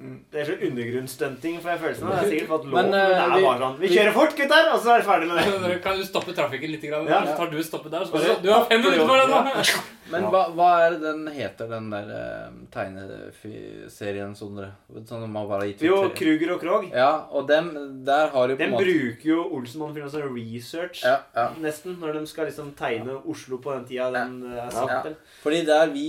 det 0.03 0.41
er 0.41 0.47
så 0.49 0.55
undergrunnsstunting, 0.67 1.59
får 1.63 1.69
jeg 1.71 1.79
følelsen 1.83 2.07
av. 2.09 2.15
Har 2.17 2.25
sikkert 2.27 2.65
men, 2.73 2.89
det 2.91 2.99
eh, 2.99 3.21
er 3.23 3.29
vi- 3.37 3.43
bare 3.45 3.59
sånn 3.61 3.79
Vi 3.79 3.91
kjører 3.93 4.13
fort, 4.17 4.35
gutter! 4.35 4.69
Og 4.73 4.81
så 4.83 4.91
er 4.95 5.01
vi 5.01 5.07
ferdig 5.07 5.27
med 5.29 5.63
det. 5.63 5.81
Kan 5.85 5.97
du 5.97 6.03
stoppe 6.03 6.35
trafikken 6.35 6.71
litt? 6.73 6.81
Grann, 6.89 7.07
Ja. 7.07 7.21
Så 7.25 7.37
tar 7.37 7.51
du 7.53 7.63
stoppet 7.63 7.91
der. 7.91 8.05
Så 8.05 8.11
bare, 8.17 8.41
du 8.43 8.49
har 8.51 8.65
fem 8.65 8.81
minutter 8.81 9.07
på 9.07 9.19
deg 9.21 9.29
nå! 9.29 9.83
Men 10.13 10.25
hva, 10.29 10.41
hva 10.53 10.69
er 10.83 10.95
det 10.97 11.01
den 11.05 11.21
heter, 11.31 11.69
den 11.71 11.87
der 11.89 12.09
uh, 12.11 12.49
tegneserien, 12.73 14.33
Sondre? 14.37 14.69
Sånn 15.07 15.23
har 15.23 15.47
bare 15.49 15.69
gitt 15.69 15.81
ut 15.81 15.87
Jo, 15.87 15.99
Kruger 16.15 16.53
og 16.55 16.61
Krog. 16.61 16.89
Ja, 16.91 17.25
og 17.31 17.47
dem, 17.49 17.71
der 18.05 18.29
har 18.33 18.51
jo 18.51 18.57
på 18.57 18.59
en 18.59 18.63
Den 18.65 18.75
måte 18.75 18.87
bruker 18.89 19.29
jo 19.31 19.45
Olsenmann-filmen 19.57 20.11
som 20.13 20.27
research, 20.35 21.03
ja, 21.07 21.15
ja. 21.37 21.47
nesten, 21.63 21.95
når 22.01 22.19
de 22.19 22.25
skal 22.29 22.49
liksom 22.49 22.73
tegne 22.77 23.15
Oslo 23.23 23.59
på 23.63 23.73
den 23.77 23.87
tida 23.89 24.09
den 24.13 24.35
eh, 24.51 24.59
er 24.65 24.75
satt 24.75 24.91
Ja. 24.93 24.99
til. 25.07 25.15
Fordi 25.43 25.63
der 25.65 25.87
vi 25.93 26.05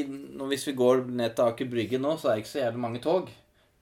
i, 0.00 0.04
Hvis 0.46 0.66
vi 0.70 0.76
går 0.78 1.04
ned 1.10 1.34
til 1.36 1.44
Aker 1.50 1.68
Brygge 1.70 2.00
nå, 2.00 2.16
så 2.20 2.30
er 2.30 2.36
det 2.38 2.44
ikke 2.46 2.54
så 2.54 2.62
jævlig 2.62 2.84
mange 2.86 3.02
tog. 3.06 3.32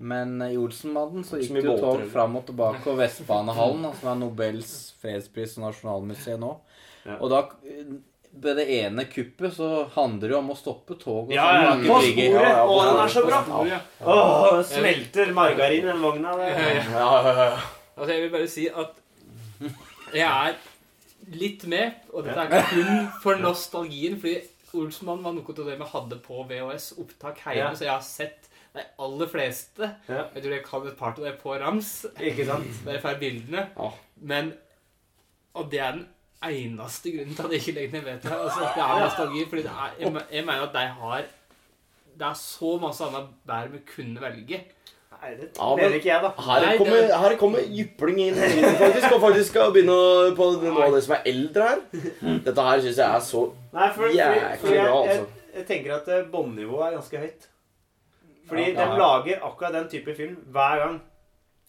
Men 0.05 0.37
i 0.43 0.57
Olsenmannen 0.59 1.25
så 1.25 1.39
gikk 1.41 1.55
det 1.61 1.67
jo 1.69 1.77
tog 1.81 2.03
fram 2.13 2.35
og 2.41 2.45
tilbake, 2.49 2.83
og 2.91 2.99
Vestbanehallen, 2.99 3.85
som 4.01 4.11
er 4.13 4.19
Nobels 4.25 4.73
fredspris 5.01 5.55
og 5.59 5.69
nasjonalmuseet 5.69 6.41
nå. 6.43 6.51
Ja. 7.07 7.19
Og 7.21 7.31
da 7.33 7.45
ved 8.35 8.57
det 8.59 8.65
ene 8.81 9.05
kuppet 9.07 9.55
så 9.55 9.69
handler 9.95 10.27
det 10.27 10.35
jo 10.35 10.39
om 10.41 10.49
å 10.51 10.57
stoppe 10.59 10.97
tog. 10.99 11.29
og 11.29 11.33
Ja, 11.37 11.45
ja. 11.63 11.75
på 11.79 12.01
sporet! 12.03 12.19
Ja, 12.35 12.43
ja, 12.43 12.65
på 12.67 12.75
Å, 12.75 12.85
den 12.89 13.01
er 13.05 13.13
så 13.15 13.23
bra! 13.29 13.41
Ja. 13.71 13.79
Åh, 14.03 14.57
smelter 14.67 15.31
margarin, 15.37 15.87
den 15.87 16.03
vogna. 16.03 16.33
Det. 16.41 16.49
Ja, 16.91 17.11
ja, 17.23 17.35
ja. 17.39 17.61
Altså, 17.95 18.11
jeg 18.17 18.25
vil 18.25 18.33
bare 18.35 18.49
si 18.51 18.67
at 18.69 18.99
jeg 20.15 20.27
er 20.27 20.57
litt 21.39 21.63
med, 21.71 22.03
og 22.13 22.27
dette 22.27 22.49
er 22.59 22.67
kun 22.73 23.07
for 23.23 23.39
nostalgien, 23.41 24.19
fordi 24.21 24.41
Olsmann 24.75 25.23
var 25.23 25.37
noe 25.37 25.55
av 25.55 25.61
det 25.71 25.77
vi 25.79 25.87
hadde 25.93 26.19
på 26.25 26.43
VHS-opptak 26.51 27.39
hjemme, 27.47 27.71
Ja. 27.71 27.71
så 27.79 27.87
jeg 27.87 27.95
har 27.95 28.03
sett 28.03 28.51
de 28.75 28.83
aller 29.07 29.29
fleste. 29.31 29.89
Ja. 30.09 30.25
Jeg 30.35 30.43
tror 30.43 30.53
jeg 30.57 30.65
kan 30.67 30.87
et 30.91 30.97
par 30.99 31.13
av 31.15 31.23
det 31.25 31.35
på 31.43 31.55
rams, 31.63 31.93
Ikke 32.21 32.47
sant? 32.49 32.67
jeg 32.91 33.03
får 33.05 33.19
bildene. 33.21 33.69
Ja. 33.79 33.91
Men 34.33 34.53
Og 35.55 35.69
det 35.71 35.81
er 35.81 35.93
den 36.01 36.07
eneste 36.45 37.13
grunnen 37.15 37.35
til 37.37 37.45
at 37.47 37.53
jeg 37.55 37.61
ikke 37.63 37.75
legger 37.79 37.93
ned 38.01 38.05
veto. 38.09 38.35
Altså, 38.35 38.61
det 38.75 38.83
er 38.85 39.03
nostalgi, 39.05 39.45
fordi 39.49 39.63
er, 39.71 39.93
jeg, 40.01 40.15
jeg 40.33 40.45
mener 40.49 40.65
at 40.67 40.73
de 40.75 40.87
har 40.99 41.23
Det 42.19 42.27
er 42.27 42.35
så 42.41 42.73
masse 42.83 43.05
annet 43.07 43.31
bær 43.47 43.71
vi 43.73 43.79
kunne 43.95 44.21
velge. 44.23 44.59
Nei, 45.15 45.31
det 45.39 45.47
Ja, 45.57 45.69
mener 45.79 45.95
ikke 45.97 46.11
jeg, 46.11 46.21
da. 46.27 46.33
Her 46.43 46.67
Nei, 46.67 46.77
kommer, 46.77 46.97
det- 47.07 47.19
her 47.23 47.37
kommer 47.41 47.63
jypling 47.79 48.19
inn, 48.27 48.35
faktisk, 48.37 49.07
og 49.15 49.21
faktisk 49.23 49.49
skal 49.55 49.71
begynne 49.73 50.35
på 50.37 50.51
noe 50.67 50.85
av 50.89 50.93
det 50.99 51.05
som 51.07 51.15
er 51.17 51.23
eldre 51.31 51.69
her. 51.71 51.81
Dette 52.51 52.67
her 52.69 52.83
syns 52.85 52.99
jeg 52.99 53.07
er 53.09 53.25
så 53.31 53.45
Nei, 53.73 53.89
for, 53.95 54.11
Jæklig 54.11 54.19
jeg, 54.19 54.61
bra, 54.61 54.75
jeg, 54.75 55.17
altså. 55.23 55.49
jeg 55.55 55.67
tenker 55.71 55.95
at 55.97 56.11
eh, 56.19 56.27
båndnivået 56.35 56.87
er 56.91 56.97
ganske 56.99 57.23
høyt. 57.25 57.49
Fordi 58.49 58.75
Ja. 58.75 58.85
de 58.87 58.99
lager 58.99 59.41
akkurat 59.43 59.73
den 59.73 59.89
type 59.89 60.15
film 60.17 60.37
hver 60.53 60.79
gang. 60.85 61.01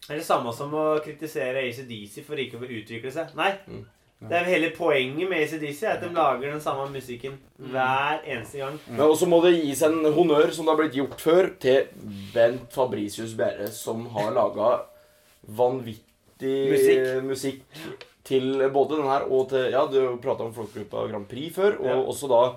Det 0.06 0.10
er 0.14 0.18
det 0.18 0.24
samme 0.26 0.52
som 0.54 0.70
å 0.72 1.00
kritisere 1.02 1.56
ACDC 1.68 2.22
for 2.24 2.36
ikke 2.36 2.58
å 2.60 2.68
utvikle 2.68 3.10
seg. 3.12 3.34
Nei. 3.34 3.52
Mm. 3.68 3.84
Det 4.28 4.32
er 4.32 4.44
hele 4.44 4.70
poenget 4.70 5.28
med 5.28 5.42
ACDC 5.42 5.82
er 5.86 5.92
at 5.96 6.00
de 6.00 6.08
lager 6.08 6.50
den 6.52 6.60
samme 6.60 6.88
musikken 6.92 7.38
hver 7.60 8.20
eneste 8.24 8.58
gang. 8.58 8.78
Men 8.88 9.00
også 9.00 9.26
må 9.28 9.42
det 9.42 9.62
gis 9.62 9.82
en 9.82 9.98
honnør, 10.04 10.50
som 10.52 10.64
det 10.64 10.72
har 10.74 10.80
blitt 10.82 10.94
gjort 10.96 11.20
før, 11.20 11.50
til 11.60 11.86
Bent 12.32 12.72
Fabricius 12.72 13.34
Bjerre, 13.36 13.68
som 13.68 14.06
har 14.06 14.30
laga 14.32 14.80
vanvittig 15.48 16.70
Musikk. 16.72 17.22
musikk. 17.24 17.60
til 18.26 18.58
både 18.74 18.96
den 18.96 19.06
her 19.06 19.22
og 19.30 19.48
til 19.50 19.70
Ja, 19.70 19.86
du 19.86 20.16
prata 20.18 20.42
om 20.42 20.52
Folkegruppa 20.52 21.08
Grand 21.10 21.28
Prix 21.28 21.54
før, 21.54 21.76
og 21.78 21.86
Ja. 21.86 21.94
også 22.02 22.28
da 22.28 22.56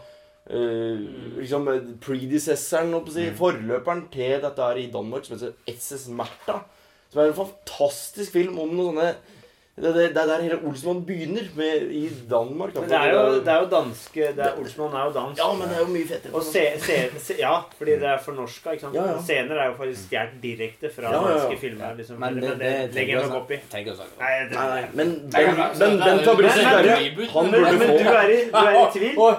eh, 0.49 1.01
liksom 1.37 1.69
predecessoren, 2.03 2.93
holdt 2.97 3.13
på 3.13 3.25
forløperen 3.43 4.05
til 4.13 4.37
dette 4.43 4.69
her 4.69 4.81
i 4.81 4.89
Danmark, 4.93 5.25
som 5.25 5.37
heter 5.37 5.55
SS 5.71 6.09
Märtha. 6.13 6.61
Som 7.09 7.21
er 7.21 7.31
en 7.31 7.39
fantastisk 7.39 8.35
film 8.35 8.59
om 8.61 8.73
noen 8.73 8.97
sånne 8.97 9.38
det, 9.81 9.91
det, 9.95 10.03
det 10.15 10.21
er 10.21 10.27
der 10.27 10.41
hele 10.43 10.57
Olsmann 10.67 11.05
begynner, 11.07 11.45
med, 11.55 11.85
i 11.91 12.09
Danmark. 12.29 12.73
Men 12.75 12.89
det 12.89 12.97
er 12.99 13.13
jo, 13.13 13.21
det 13.45 13.47
er 13.53 13.59
jo 13.63 13.67
danske 13.71 14.23
er, 14.29 14.53
Olsmann 14.59 14.93
er 14.99 15.05
jo 15.07 15.13
dansk. 15.15 15.39
Ja, 15.41 15.47
men 15.59 15.69
det 15.71 15.75
er 15.77 15.83
jo 15.85 15.87
mye 15.93 16.07
fettere. 16.09 16.33
Og 16.35 16.43
se, 16.43 16.63
se, 16.83 16.97
se, 17.19 17.37
ja, 17.39 17.53
fordi 17.77 17.91
det 18.01 18.09
er 18.11 18.17
fornorska. 18.25 18.71
ikke 18.75 18.85
sant? 18.87 18.95
Ja, 18.99 19.05
ja. 19.13 19.17
Scener 19.23 19.55
er 19.63 19.69
jo 19.71 19.77
faktisk 19.79 20.07
stjålet 20.09 20.39
direkte 20.43 20.91
fra 20.95 21.03
Ja, 21.03 21.11
ja, 21.13 21.21
ja. 21.21 21.37
danske 21.37 21.59
filmer. 21.61 21.93
liksom. 21.97 22.19
Men 22.19 22.33
Men 22.35 22.43
det- 22.43 22.57
det, 22.59 22.71
det 22.89 22.95
legger 22.99 23.19
jeg 23.19 23.27
meg 23.29 23.37
opp 23.41 23.51
i. 23.51 23.59
Tenk 23.71 23.87
å 23.87 23.95
snakke. 23.95 24.19
Nei, 24.19 24.33
Nei, 24.49 24.67
nei, 24.73 24.83
men 24.93 25.15
Ben, 25.31 25.55
men- 25.55 25.79
ben, 25.79 25.99
ben 25.99 26.19
Fabricius 26.25 26.63
Men- 26.63 26.75
men- 26.75 26.85
Berre, 26.85 27.27
han 27.33 27.51
men, 27.51 27.61
burde 27.61 27.77
men 27.77 27.87
få 27.89 27.97
du 27.97 28.09
er 28.09 28.29
i, 28.29 28.39
du 28.51 28.57
er 28.57 28.75
i 28.79 28.91
tvil? 28.97 29.17
Oi, 29.19 29.33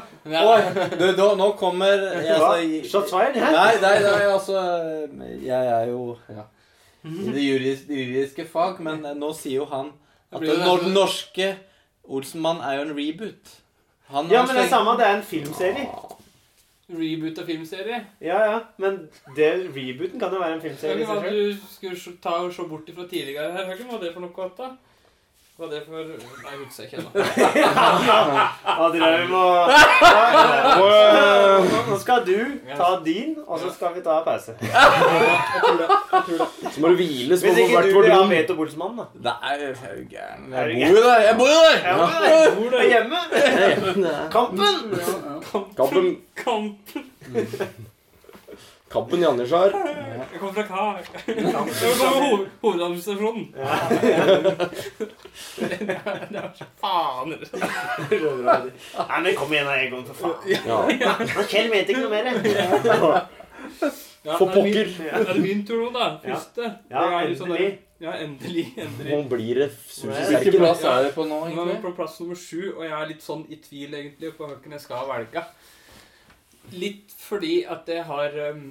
nå 1.36 1.52
kommer 1.56 1.86
jeg, 1.86 2.30
altså, 2.34 2.88
Shots 2.90 3.10
fired? 3.12 3.36
Nei, 3.36 3.74
nei, 3.80 3.94
nei, 4.04 4.24
altså 4.28 4.56
Jeg 5.42 5.66
er 5.66 5.86
jo 5.90 6.16
ja, 6.28 6.44
i 7.04 7.32
det 7.32 7.42
juridiske 7.42 8.44
fag, 8.46 8.80
men 8.84 9.04
eh, 9.06 9.14
nå 9.16 9.32
sier 9.34 9.62
jo 9.62 9.64
han 9.70 9.92
at 10.32 10.44
det, 10.44 10.56
den 10.58 10.94
norske 10.94 11.50
Olsenmann 12.04 12.62
er 12.62 12.78
jo 12.78 12.86
en 12.88 12.96
reboot. 12.96 13.56
Han 14.10 14.30
Ja, 14.30 14.42
men 14.46 14.56
det 14.56 14.64
er 14.64 14.68
samme. 14.68 14.96
Det 14.98 15.06
er 15.06 15.16
en 15.16 15.26
filmserie. 15.26 15.86
Reboot 16.90 17.38
av 17.38 17.46
filmserie. 17.46 17.98
Ja, 18.20 18.38
ja. 18.50 18.60
Men 18.82 18.96
det, 19.36 19.50
rebooten 19.74 20.18
kan 20.18 20.32
jo 20.34 20.40
være 20.42 20.56
en 20.58 20.62
filmserie. 20.64 21.06
Hva 21.06 21.20
du 21.22 21.56
skulle 21.78 22.16
ta 22.22 22.40
og 22.42 22.54
se 22.54 22.66
bort 22.66 22.88
ifra 22.90 23.06
tidligere 23.06 23.52
her? 23.54 23.68
Hva 23.68 23.98
er 23.98 24.02
det 24.02 24.14
for 24.16 24.24
noe? 24.24 24.48
da? 24.58 24.70
Hva 25.60 25.66
er 25.66 25.70
det 25.74 25.82
for 25.84 25.92
Nei, 26.00 26.06
jeg 26.50 26.58
husker 26.64 26.82
ikke 26.86 26.96
ennå. 26.96 27.10
Adrian, 28.84 29.28
må 29.28 29.44
Nå- 30.80 32.00
skal 32.00 32.20
du 32.24 32.38
ta 32.78 32.88
din, 33.04 33.34
og 33.46 33.58
så 33.60 33.68
skal 33.74 33.92
vi 33.94 34.00
ta 34.06 34.14
pause. 34.24 34.52
Så 36.70 36.80
må 36.80 36.86
du 36.88 36.94
hvile, 36.96 37.36
så 37.36 37.42
Hvis 37.46 37.54
du 37.54 37.60
ikke 37.60 37.82
du 37.82 37.86
vårt 37.94 38.04
vil 38.04 38.12
ha 38.12 38.16
rom. 38.22 38.30
Bolsmann, 38.56 38.96
da. 38.96 39.04
Nei, 39.28 39.34
jeg 39.52 39.60
er 39.68 39.74
jo 39.98 40.04
gæren. 40.10 40.42
Jeg 40.80 40.88
bor 40.88 40.96
jo 40.96 41.02
der! 41.04 41.20
Jeg 41.28 41.34
bor 41.38 41.46
jo 41.46 41.52
der! 41.60 41.76
Ja, 41.84 41.92
men 42.00 42.08
det 42.72 42.80
er 42.80 42.88
hjemme. 42.94 43.20
Kampen! 44.34 44.76
Kampen, 45.76 46.06
Kamp! 46.36 46.76
Kampen 48.90 49.22
i 49.22 49.26
Andersjær. 49.26 49.74
Jeg 50.32 50.40
kommer 50.40 50.54
fra 50.54 50.62
Kar. 50.66 50.98
Jeg 51.26 51.52
kommer 51.54 51.72
fra 51.72 52.08
hovedadministrasjonen. 52.62 53.44
Det 55.56 55.96
er 56.40 56.50
så 56.58 56.66
faen. 56.82 57.30
Nei, 58.10 59.20
men 59.22 59.34
kom 59.38 59.52
igjen, 59.54 59.68
da, 59.68 59.74
Egon, 59.84 60.06
for 60.08 60.14
faen. 60.24 60.40
Ja. 60.50 61.14
Kjell 61.44 61.70
mente 61.72 61.94
ikke 61.94 62.06
noe 62.06 62.14
mer. 62.16 62.24
For 64.24 64.32
er 64.32 64.54
pokker. 64.56 64.90
Det 64.98 65.28
er 65.28 65.38
min 65.40 65.62
tur 65.66 65.86
nå, 65.86 65.92
da. 65.94 66.10
Første. 66.24 66.74
Ja, 66.90 67.06
sånn 67.38 67.54
endelig. 67.54 67.70
Ja, 68.00 68.14
endelig. 68.16 68.66
endelig. 68.80 69.10
Nå 69.12 69.22
blir 69.28 69.58
det 69.60 69.66
sus 69.84 70.08
i 70.08 70.28
Hvilken 70.30 70.62
plass 70.62 70.84
er 70.88 71.02
det 71.04 71.10
på 71.12 71.26
nå, 71.28 71.40
er 71.44 71.50
egentlig? 71.52 71.80
på 71.82 71.90
plass 71.98 72.14
nummer 72.22 72.38
sju, 72.40 72.70
og 72.72 72.84
jeg 72.86 72.94
er 72.96 73.10
litt 73.10 73.24
sånn 73.24 73.42
i 73.52 73.58
tvil 73.60 73.96
egentlig 73.98 74.32
på 74.38 74.48
hvem 74.48 74.76
jeg 74.76 74.84
skal 74.86 75.04
velge. 75.10 75.42
Litt 76.72 77.12
fordi 77.18 77.62
at 77.64 77.88
jeg 77.88 78.04
har 78.06 78.36
um, 78.52 78.66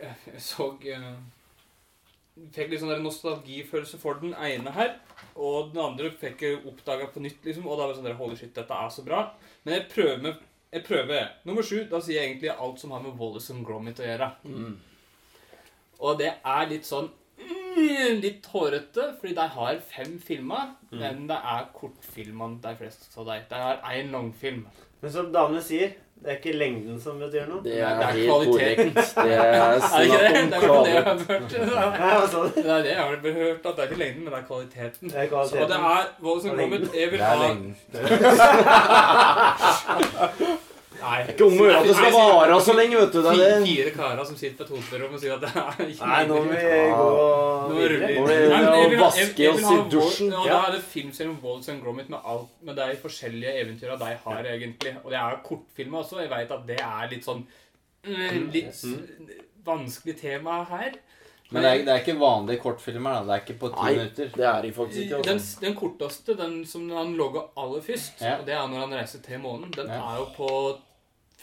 Jeg 0.00 0.40
så 0.42 0.70
uh, 0.72 1.12
Fikk 2.52 2.72
litt 2.72 2.82
sånn 2.82 3.04
nostalgifølelse 3.04 4.00
for 4.00 4.18
den 4.20 4.34
ene 4.34 4.72
her. 4.76 4.98
Og 5.40 5.70
den 5.72 5.80
andre 5.80 6.10
fikk 6.12 6.42
jeg 6.44 6.58
oppdaga 6.68 7.06
på 7.12 7.22
nytt, 7.24 7.38
liksom. 7.46 7.64
Og 7.64 7.78
da 7.78 7.86
var 7.86 7.94
det 7.94 8.00
sånn 8.00 8.08
der, 8.10 8.18
Holy 8.18 8.36
shit, 8.36 8.52
dette 8.56 8.76
er 8.76 8.90
så 8.92 9.04
bra. 9.06 9.22
Men 9.64 9.78
jeg 9.78 9.88
prøver 9.94 10.20
med 10.26 10.44
jeg 10.76 10.84
prøver. 10.84 11.28
Nummer 11.48 11.64
sju, 11.64 11.86
da 11.88 12.00
sier 12.02 12.18
jeg 12.18 12.30
egentlig 12.30 12.50
alt 12.52 12.80
som 12.82 12.90
har 12.92 13.00
med 13.00 13.14
Wallace 13.16 13.54
and 13.54 13.64
Gromit 13.64 14.00
å 14.02 14.04
gjøre. 14.04 14.26
Og 16.04 16.18
det 16.20 16.32
er 16.44 16.68
litt 16.68 16.84
sånn 16.84 17.06
mm, 17.08 17.14
Litt 18.22 18.46
hårete, 18.48 19.02
fordi 19.20 19.34
de 19.36 19.46
har 19.52 19.76
fem 19.90 20.14
filmer, 20.24 20.70
men 20.90 21.26
det 21.28 21.36
er 21.36 21.66
kortfilmene 21.76 22.58
de 22.62 22.72
fleste 22.78 23.10
av 23.20 23.26
dem. 23.28 23.42
De 23.50 23.54
har 23.60 23.76
én 23.92 24.10
langfilm. 24.14 24.62
Men 25.02 25.12
som 25.12 25.28
damene 25.34 25.60
sier, 25.62 25.90
det 26.16 26.30
er 26.32 26.36
ikke 26.40 26.54
lengden 26.56 26.96
som 27.00 27.18
betyr 27.20 27.44
noe. 27.50 27.60
Det 27.62 27.72
Det 27.76 27.82
er 27.84 27.86
er 28.00 28.12
helt 28.16 28.28
kvaliteten. 28.30 28.92
korrekt. 28.94 29.14
Det 29.16 29.32
er 29.36 29.40
Er 29.52 29.80
snakk 29.84 30.08
Det 30.08 30.16
om 30.16 30.52
er 30.52 30.60
kvalitet. 30.64 31.04
hva? 32.00 32.44
Det 32.56 32.64
er 32.64 32.80
det 32.82 32.90
jeg 32.90 32.96
har 32.96 33.06
hørt, 33.32 33.66
at 33.66 33.76
det 33.76 33.78
er 33.78 33.88
ikke 33.90 33.98
lengden, 34.00 34.22
men 34.24 34.30
det 34.32 34.38
er 34.40 34.46
kvaliteten. 34.46 35.04
Det 35.10 35.16
er 35.16 35.26
kvaliteten. 35.26 35.62
Og 35.62 35.68
det 35.68 35.76
er 35.76 35.82
Wallace 36.22 36.48
and 36.48 36.56
Gromit 36.58 36.84
Jeg 36.96 37.08
vil 37.12 37.20
Det 41.06 41.12
er. 41.12 41.26
Nei. 41.26 41.32
Ikke 41.32 41.46
om 41.46 41.52
å 41.60 41.66
gjøre 41.66 41.78
at 41.80 41.86
det 41.86 41.94
skal 41.96 42.12
vare 42.16 42.56
så 42.66 42.74
lenge, 42.74 42.96
vet 42.98 43.12
du. 43.12 43.18
Det 43.22 43.30
er 43.30 43.36
Fire, 43.36 43.50
det. 43.60 43.66
fire 43.68 43.90
karer 43.94 44.24
som 44.26 44.36
sitter 44.36 44.56
på 44.56 44.64
et 44.66 44.82
hotellrom 44.82 45.14
og 45.14 45.20
sier 45.22 45.34
at 45.36 45.40
det 45.40 45.50
er 45.56 45.90
ikke 45.92 46.06
Nei, 46.10 46.22
nå 46.26 46.34
må 46.34 46.50
vi 46.50 46.64
gå 46.96 47.06
Nå. 47.66 47.74
Må 47.76 48.26
vi- 48.26 48.48
Nei, 48.50 48.62
ha- 48.64 49.04
vaske 49.04 49.48
oss 49.52 49.70
i 49.70 49.76
dusjen. 49.94 50.30
Ja, 50.32 50.44
da 50.50 50.58
er 50.66 50.72
det 50.76 50.82
filmserien 50.82 51.36
Walls 51.42 51.68
and 51.68 51.82
Gromit 51.82 52.08
med 52.10 52.18
alt 52.24 52.48
med 52.62 52.76
de 52.76 52.96
forskjellige 53.02 53.54
eventyra 53.62 53.96
de 53.98 54.12
har, 54.24 54.42
egentlig. 54.44 54.96
Og 55.04 55.10
det 55.10 55.18
er 55.22 55.40
kortfilmer 55.44 56.02
også. 56.02 56.20
Jeg 56.20 56.30
vet 56.30 56.50
at 56.50 56.66
det 56.66 56.80
er 56.80 57.08
litt 57.10 57.24
sånn 57.24 57.46
mm, 58.06 58.52
Litt 58.52 58.82
vanskelig 59.66 60.16
tema 60.20 60.64
her. 60.70 60.92
Men 61.50 61.62
det 61.62 61.70
er, 61.70 61.82
det 61.86 61.92
er 61.94 62.00
ikke 62.02 62.18
vanlige 62.18 62.58
kortfilmer, 62.62 63.20
da. 63.20 63.20
Det 63.22 63.34
er 63.36 63.42
ikke 63.44 63.58
på 63.60 63.68
ti 63.70 63.82
Nei, 63.84 63.92
minutter. 63.94 64.30
det 64.34 64.46
er 64.50 64.62
de 64.62 64.70
faktisk 64.74 65.02
ikke. 65.04 65.22
Den, 65.22 65.36
Altså. 65.38 65.60
den 65.62 65.74
korteste, 65.78 66.34
den 66.36 66.56
som 66.66 66.88
han 66.90 67.12
logger 67.16 67.44
aller 67.56 67.80
først, 67.86 68.20
Ja. 68.20 68.32
og 68.40 68.46
det 68.46 68.54
er 68.54 68.66
når 68.66 68.80
han 68.80 68.94
reiser 68.98 69.22
til 69.22 69.38
månen, 69.38 69.70
den 69.76 69.86
Ja. 69.86 70.00
er 70.10 70.16
jo 70.18 70.26
på 70.36 70.78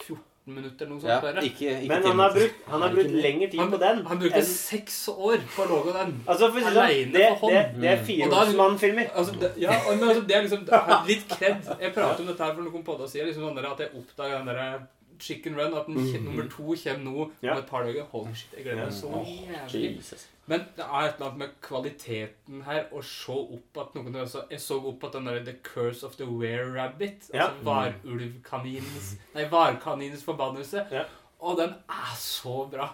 14 0.02 0.20
minutter 0.46 0.84
eller 0.84 0.94
noe 0.94 1.00
sånt. 1.00 1.24
Ja, 1.24 1.40
ikke, 1.40 1.68
ikke 1.80 1.88
Men 1.88 2.02
han 2.04 2.18
har 2.20 2.32
brukt, 2.34 2.56
han 2.68 2.82
har 2.84 2.90
brukt 2.92 3.10
lengre 3.24 3.46
tid 3.50 3.60
Han, 3.60 3.70
på 3.70 3.78
den. 3.80 4.02
han 4.06 4.18
brukte 4.18 4.42
seks 4.44 4.96
år 5.08 5.38
på 5.54 5.62
å 5.64 5.68
lage 5.70 5.94
den. 5.96 6.10
Altså, 6.28 6.50
for 6.52 6.58
si 6.60 6.64
det 6.64 6.74
sånn, 6.74 7.38
på 7.38 7.46
hånd. 7.46 7.54
det, 7.54 7.80
det 7.80 7.90
er 7.94 8.02
fire 8.04 8.24
Og 8.26 8.30
da- 8.34 8.42
Olsmann-filmer. 8.44 9.08
Altså, 9.14 9.32
det, 9.40 9.52
ja, 9.62 9.70
men 9.88 10.04
altså, 10.08 10.26
det 10.28 10.36
er 10.36 10.42
liksom 10.42 10.66
det 10.66 10.74
er 10.82 11.06
litt 11.08 11.28
kred. 11.28 11.70
Jeg 11.80 11.94
prater 11.94 12.20
om 12.20 12.26
dette 12.26 12.44
her 12.44 12.54
for 12.54 12.62
noen 12.68 12.84
podder 12.84 13.06
siden, 13.08 13.26
liksom 13.30 13.48
sånn 13.48 13.64
at 13.72 13.80
jeg 13.86 13.90
oppdaga 14.02 14.38
den 14.42 14.46
derre 14.52 14.86
Chicken 15.18 15.54
Run, 15.56 15.74
at 15.78 15.86
den, 15.86 15.96
kje- 16.10 16.20
nummer 16.24 16.48
to 16.50 16.74
kommer 16.74 17.04
nå 17.04 17.30
Ja. 17.40 17.52
om 17.52 17.58
et 17.58 17.66
par 17.70 17.84
dager. 17.84 18.04
Holy 18.12 18.34
shit, 18.34 18.50
jeg 18.58 18.64
gleder 18.64 18.84
meg 18.84 18.92
så 18.92 19.08
jævlig. 19.24 20.24
Men 20.46 20.60
det 20.76 20.84
er 20.84 21.06
et 21.08 21.14
eller 21.14 21.26
annet 21.30 21.38
med 21.40 21.52
kvaliteten 21.64 22.62
her 22.66 22.82
å 22.92 23.00
se 23.02 23.32
opp 23.32 23.78
at 23.80 23.94
noen 23.96 24.14
altså, 24.20 24.42
Jeg 24.50 24.60
så 24.60 24.76
opp 24.90 25.04
at 25.08 25.12
den 25.16 25.24
der 25.30 25.38
The 25.46 25.54
Curse 25.64 26.04
of 26.04 26.16
the 26.16 26.26
Were-Rabbit, 26.28 27.30
Ja. 27.32 27.46
altså 27.48 27.64
varulvkaninens 27.64 29.14
Nei, 29.34 29.46
varkaninens 29.50 30.24
forbannelse. 30.26 30.84
Ja. 30.92 31.04
Og 31.40 31.56
den 31.58 31.72
er 31.88 32.14
så 32.20 32.66
bra. 32.70 32.90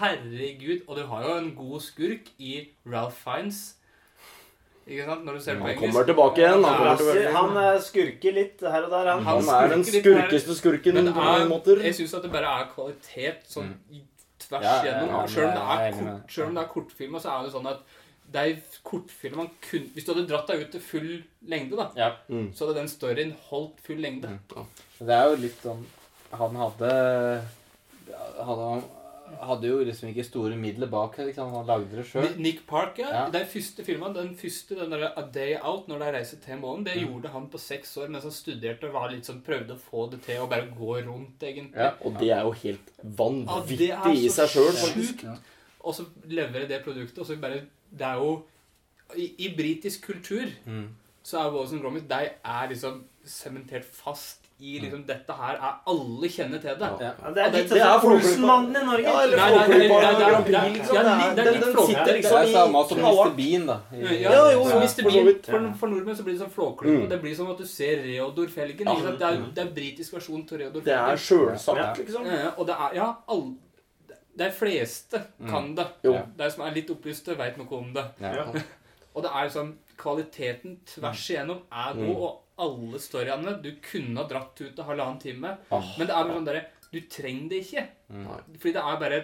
Herregud. 0.00 0.82
Og 0.88 0.96
du 0.96 1.04
har 1.06 1.22
jo 1.28 1.34
en 1.42 1.54
god 1.56 1.80
skurk 1.80 2.30
i 2.38 2.68
Ralph 2.86 3.16
Fiennes. 3.24 3.74
Ikke 4.86 5.04
sant? 5.08 5.24
Når 5.24 5.32
du 5.38 5.40
ser 5.40 5.56
Han 5.60 5.76
kommer 5.80 6.04
tilbake 6.04 6.40
igjen. 6.42 6.64
Han 6.64 6.74
kommer 6.76 6.90
Altså, 6.90 7.12
tilbake. 7.12 7.36
han 7.36 7.56
eh, 7.74 7.80
skurker 7.80 8.32
litt 8.36 8.60
her 8.60 8.82
og 8.84 8.90
der, 8.92 9.10
han. 9.12 9.22
Han 9.24 9.44
Han 9.44 9.64
er 9.64 9.68
den 9.76 9.84
skurkeste 9.84 10.56
skurken 10.58 10.98
på 11.00 11.14
mange 11.14 11.44
er, 11.44 11.48
måter. 11.48 11.80
jeg 11.84 11.94
syns 12.00 12.14
at 12.18 12.22
det 12.22 12.32
bare 12.32 12.50
er 12.60 12.66
kvalitet 12.74 13.46
sånn 13.48 13.74
i- 13.92 14.02
tvers 14.60 14.84
Ja, 14.84 14.84
gjennom. 14.84 15.08
ja, 15.10 15.26
selv 15.26 15.46
om, 15.48 15.54
det 15.54 15.62
er 15.62 15.78
er 15.78 15.92
enig 15.92 16.04
kort, 16.12 16.32
selv 16.32 16.46
om 16.48 16.54
det 16.54 16.62
er 16.64 16.68
kortfilm, 16.74 17.18
så 17.20 17.28
er 17.34 17.42
det 17.44 17.52
sånn 17.54 17.66
at 17.70 17.80
de 18.34 18.62
kortfilmene 18.82 19.50
kun, 19.70 19.90
Hvis 19.94 20.04
du 20.06 20.12
hadde 20.14 20.26
dratt 20.28 20.46
deg 20.48 20.60
ut 20.64 20.70
til 20.72 20.80
full 20.80 21.10
lengde, 21.46 21.76
da, 21.76 21.90
Ja. 21.96 22.10
Mm. 22.28 22.52
så 22.54 22.66
hadde 22.66 22.78
den 22.80 22.88
storyen 22.88 23.34
holdt 23.50 23.80
full 23.84 23.96
lengde. 24.00 24.38
Det 24.98 25.10
er 25.14 25.28
jo 25.30 25.36
litt 25.36 25.60
sånn 25.62 25.84
Han 26.32 26.56
hadde 26.56 27.42
Han 28.44 28.82
hadde 29.44 29.68
jo 29.70 29.78
liksom 29.84 30.08
ikke 30.10 30.24
store 30.26 30.56
midler 30.56 30.86
bak 30.92 31.16
det. 31.16 31.26
Liksom. 31.30 31.50
Han 31.54 31.66
lagde 31.68 31.96
det 31.96 32.04
sjøl. 32.08 32.26
Nick 32.40 32.62
Park, 32.68 32.98
ja. 32.98 33.08
Ja. 33.14 33.22
De 33.32 33.40
første 33.48 33.84
filmene, 33.86 34.14
den 34.16 34.34
første, 34.36 34.76
den 34.78 34.90
der 34.92 35.06
A 35.16 35.24
Day 35.34 35.56
Out, 35.62 35.88
når 35.88 35.98
de 36.04 36.10
reiser 36.18 36.40
til 36.44 36.58
månen, 36.60 36.84
det 36.86 36.94
gjorde 37.00 37.28
han 37.32 37.48
på 37.52 37.58
seks 37.62 37.96
år 38.02 38.08
mens 38.12 38.24
han 38.28 38.32
studerte 38.36 38.88
og 38.90 38.94
var 38.98 39.10
litt 39.12 39.28
sånn, 39.28 39.40
prøvde 39.46 39.76
å 39.76 39.80
få 39.80 40.06
det 40.12 40.20
til 40.26 40.42
å 40.44 40.48
bare 40.50 40.68
gå 40.76 40.98
rundt, 41.06 41.42
egentlig. 41.42 41.76
Ja. 41.80 41.92
Og 42.04 42.18
det 42.20 42.30
er 42.36 42.42
jo 42.44 42.52
helt 42.64 42.92
vanvittig 43.22 43.90
i 44.24 44.28
seg 44.32 44.52
sjøl, 44.54 44.72
faktisk. 44.82 45.24
Og 45.84 45.94
så 45.98 46.06
leverer 46.30 46.68
det 46.70 46.82
produktet, 46.84 47.18
og 47.20 47.26
så 47.28 47.36
bare 47.40 47.64
Det 47.94 48.06
er 48.06 48.16
jo 48.20 48.42
I, 49.16 49.26
i 49.44 49.50
britisk 49.56 50.06
kultur 50.06 50.48
Mm. 50.66 50.88
så 51.22 51.38
er 51.42 51.50
Wallace 51.52 51.74
and 51.76 51.82
Gromit 51.82 52.08
De 52.08 52.30
er 52.44 52.68
liksom 52.70 53.02
sementert 53.24 53.84
fast 53.84 54.43
i 54.64 54.74
liksom 54.82 55.02
Dette 55.08 55.34
her 55.38 55.56
er 55.58 55.72
Alle 55.92 56.28
kjenner 56.32 56.60
til 56.62 56.76
det. 56.80 56.88
Ja. 57.04 57.10
Ja, 57.24 57.30
det 57.36 57.42
er 57.44 57.50
litt 57.54 57.72
er 57.76 57.80
sånn. 57.84 58.14
Olsenmannen 58.14 58.78
i 58.80 58.84
Norge. 58.88 59.04
Ja, 59.08 59.16
eller 59.24 59.36
Nei, 59.42 59.48
nei, 59.50 59.58
nei, 59.58 59.64
Flåklypa 59.66 59.98
nei, 60.04 60.12
nei, 60.12 60.30
Grand 60.30 60.44
Prix, 60.46 60.56
nei, 60.58 60.70
liksom. 60.74 60.94
Det 60.94 61.04
det 61.04 61.44
er 61.44 61.48
er- 61.48 61.52
litt 61.52 61.64
Den 61.64 61.86
sitter 61.88 62.04
Det 62.04 62.14
liksom 62.18 62.38
er 62.38 62.44
i 62.44 62.52
samme 62.54 62.84
som. 62.88 62.98
Mr. 63.04 63.34
Bean, 63.40 63.66
da. 63.66 63.76
Ja, 63.92 64.50
jo, 64.52 64.62
Mr. 64.64 65.02
Bean, 65.08 65.30
for, 65.48 65.66
for 65.82 65.92
nordmenn 65.94 66.16
så 66.16 66.24
blir 66.26 66.38
det 66.38 66.42
sånn 66.44 66.54
Flåklypa. 66.56 67.02
Mm. 67.04 67.08
Det 67.12 67.20
blir 67.22 67.36
som 67.36 67.50
at 67.50 67.58
du 67.58 67.66
ser 67.66 68.02
Reodor-felgen. 68.06 68.86
ikke 68.88 69.02
sant? 69.08 69.18
Det 69.18 69.28
er, 69.28 69.42
det 69.58 69.66
er 69.66 69.74
britisk 69.80 70.16
versjon 70.18 70.46
til 70.48 70.58
Det 70.80 70.96
er 70.96 71.16
sjølsagt, 71.16 71.98
liksom. 72.04 72.26
Og 72.58 72.66
det 72.66 72.74
er 72.88 72.94
Ja, 73.00 73.10
alle 73.28 73.54
De 74.36 74.50
fleste 74.50 75.20
kan 75.48 75.74
det. 75.76 75.86
De 76.02 76.50
som 76.50 76.64
er 76.66 76.72
litt 76.74 76.88
opplyste, 76.90 77.36
veit 77.38 77.56
noe 77.60 77.70
om 77.78 77.92
det. 77.94 78.04
Ja. 78.20 78.46
Og 79.14 79.22
det 79.22 79.30
er 79.30 79.44
liksom 79.46 79.68
Kvaliteten 79.96 80.80
tvers 80.90 81.28
igjennom 81.30 81.60
er 81.70 81.92
god, 81.94 82.02
Mm. 82.02 82.16
og 82.16 82.40
alle 82.58 82.98
storyene 83.02 83.56
Du 83.62 83.70
kunne 83.82 84.20
ha 84.20 84.28
dratt 84.30 84.60
ut 84.60 84.74
til 84.76 84.84
halvannen 84.84 85.18
time, 85.22 85.56
oh, 85.70 85.88
men 85.98 86.06
det 86.06 86.14
er 86.14 86.22
bare 86.28 86.36
sånn 86.38 86.46
derre 86.46 86.64
Du 86.92 87.00
trenger 87.10 87.48
det 87.50 87.64
ikke. 87.64 87.82
Mm. 88.14 88.28
Fordi 88.60 88.72
det 88.76 88.82
er 88.84 89.00
bare 89.00 89.18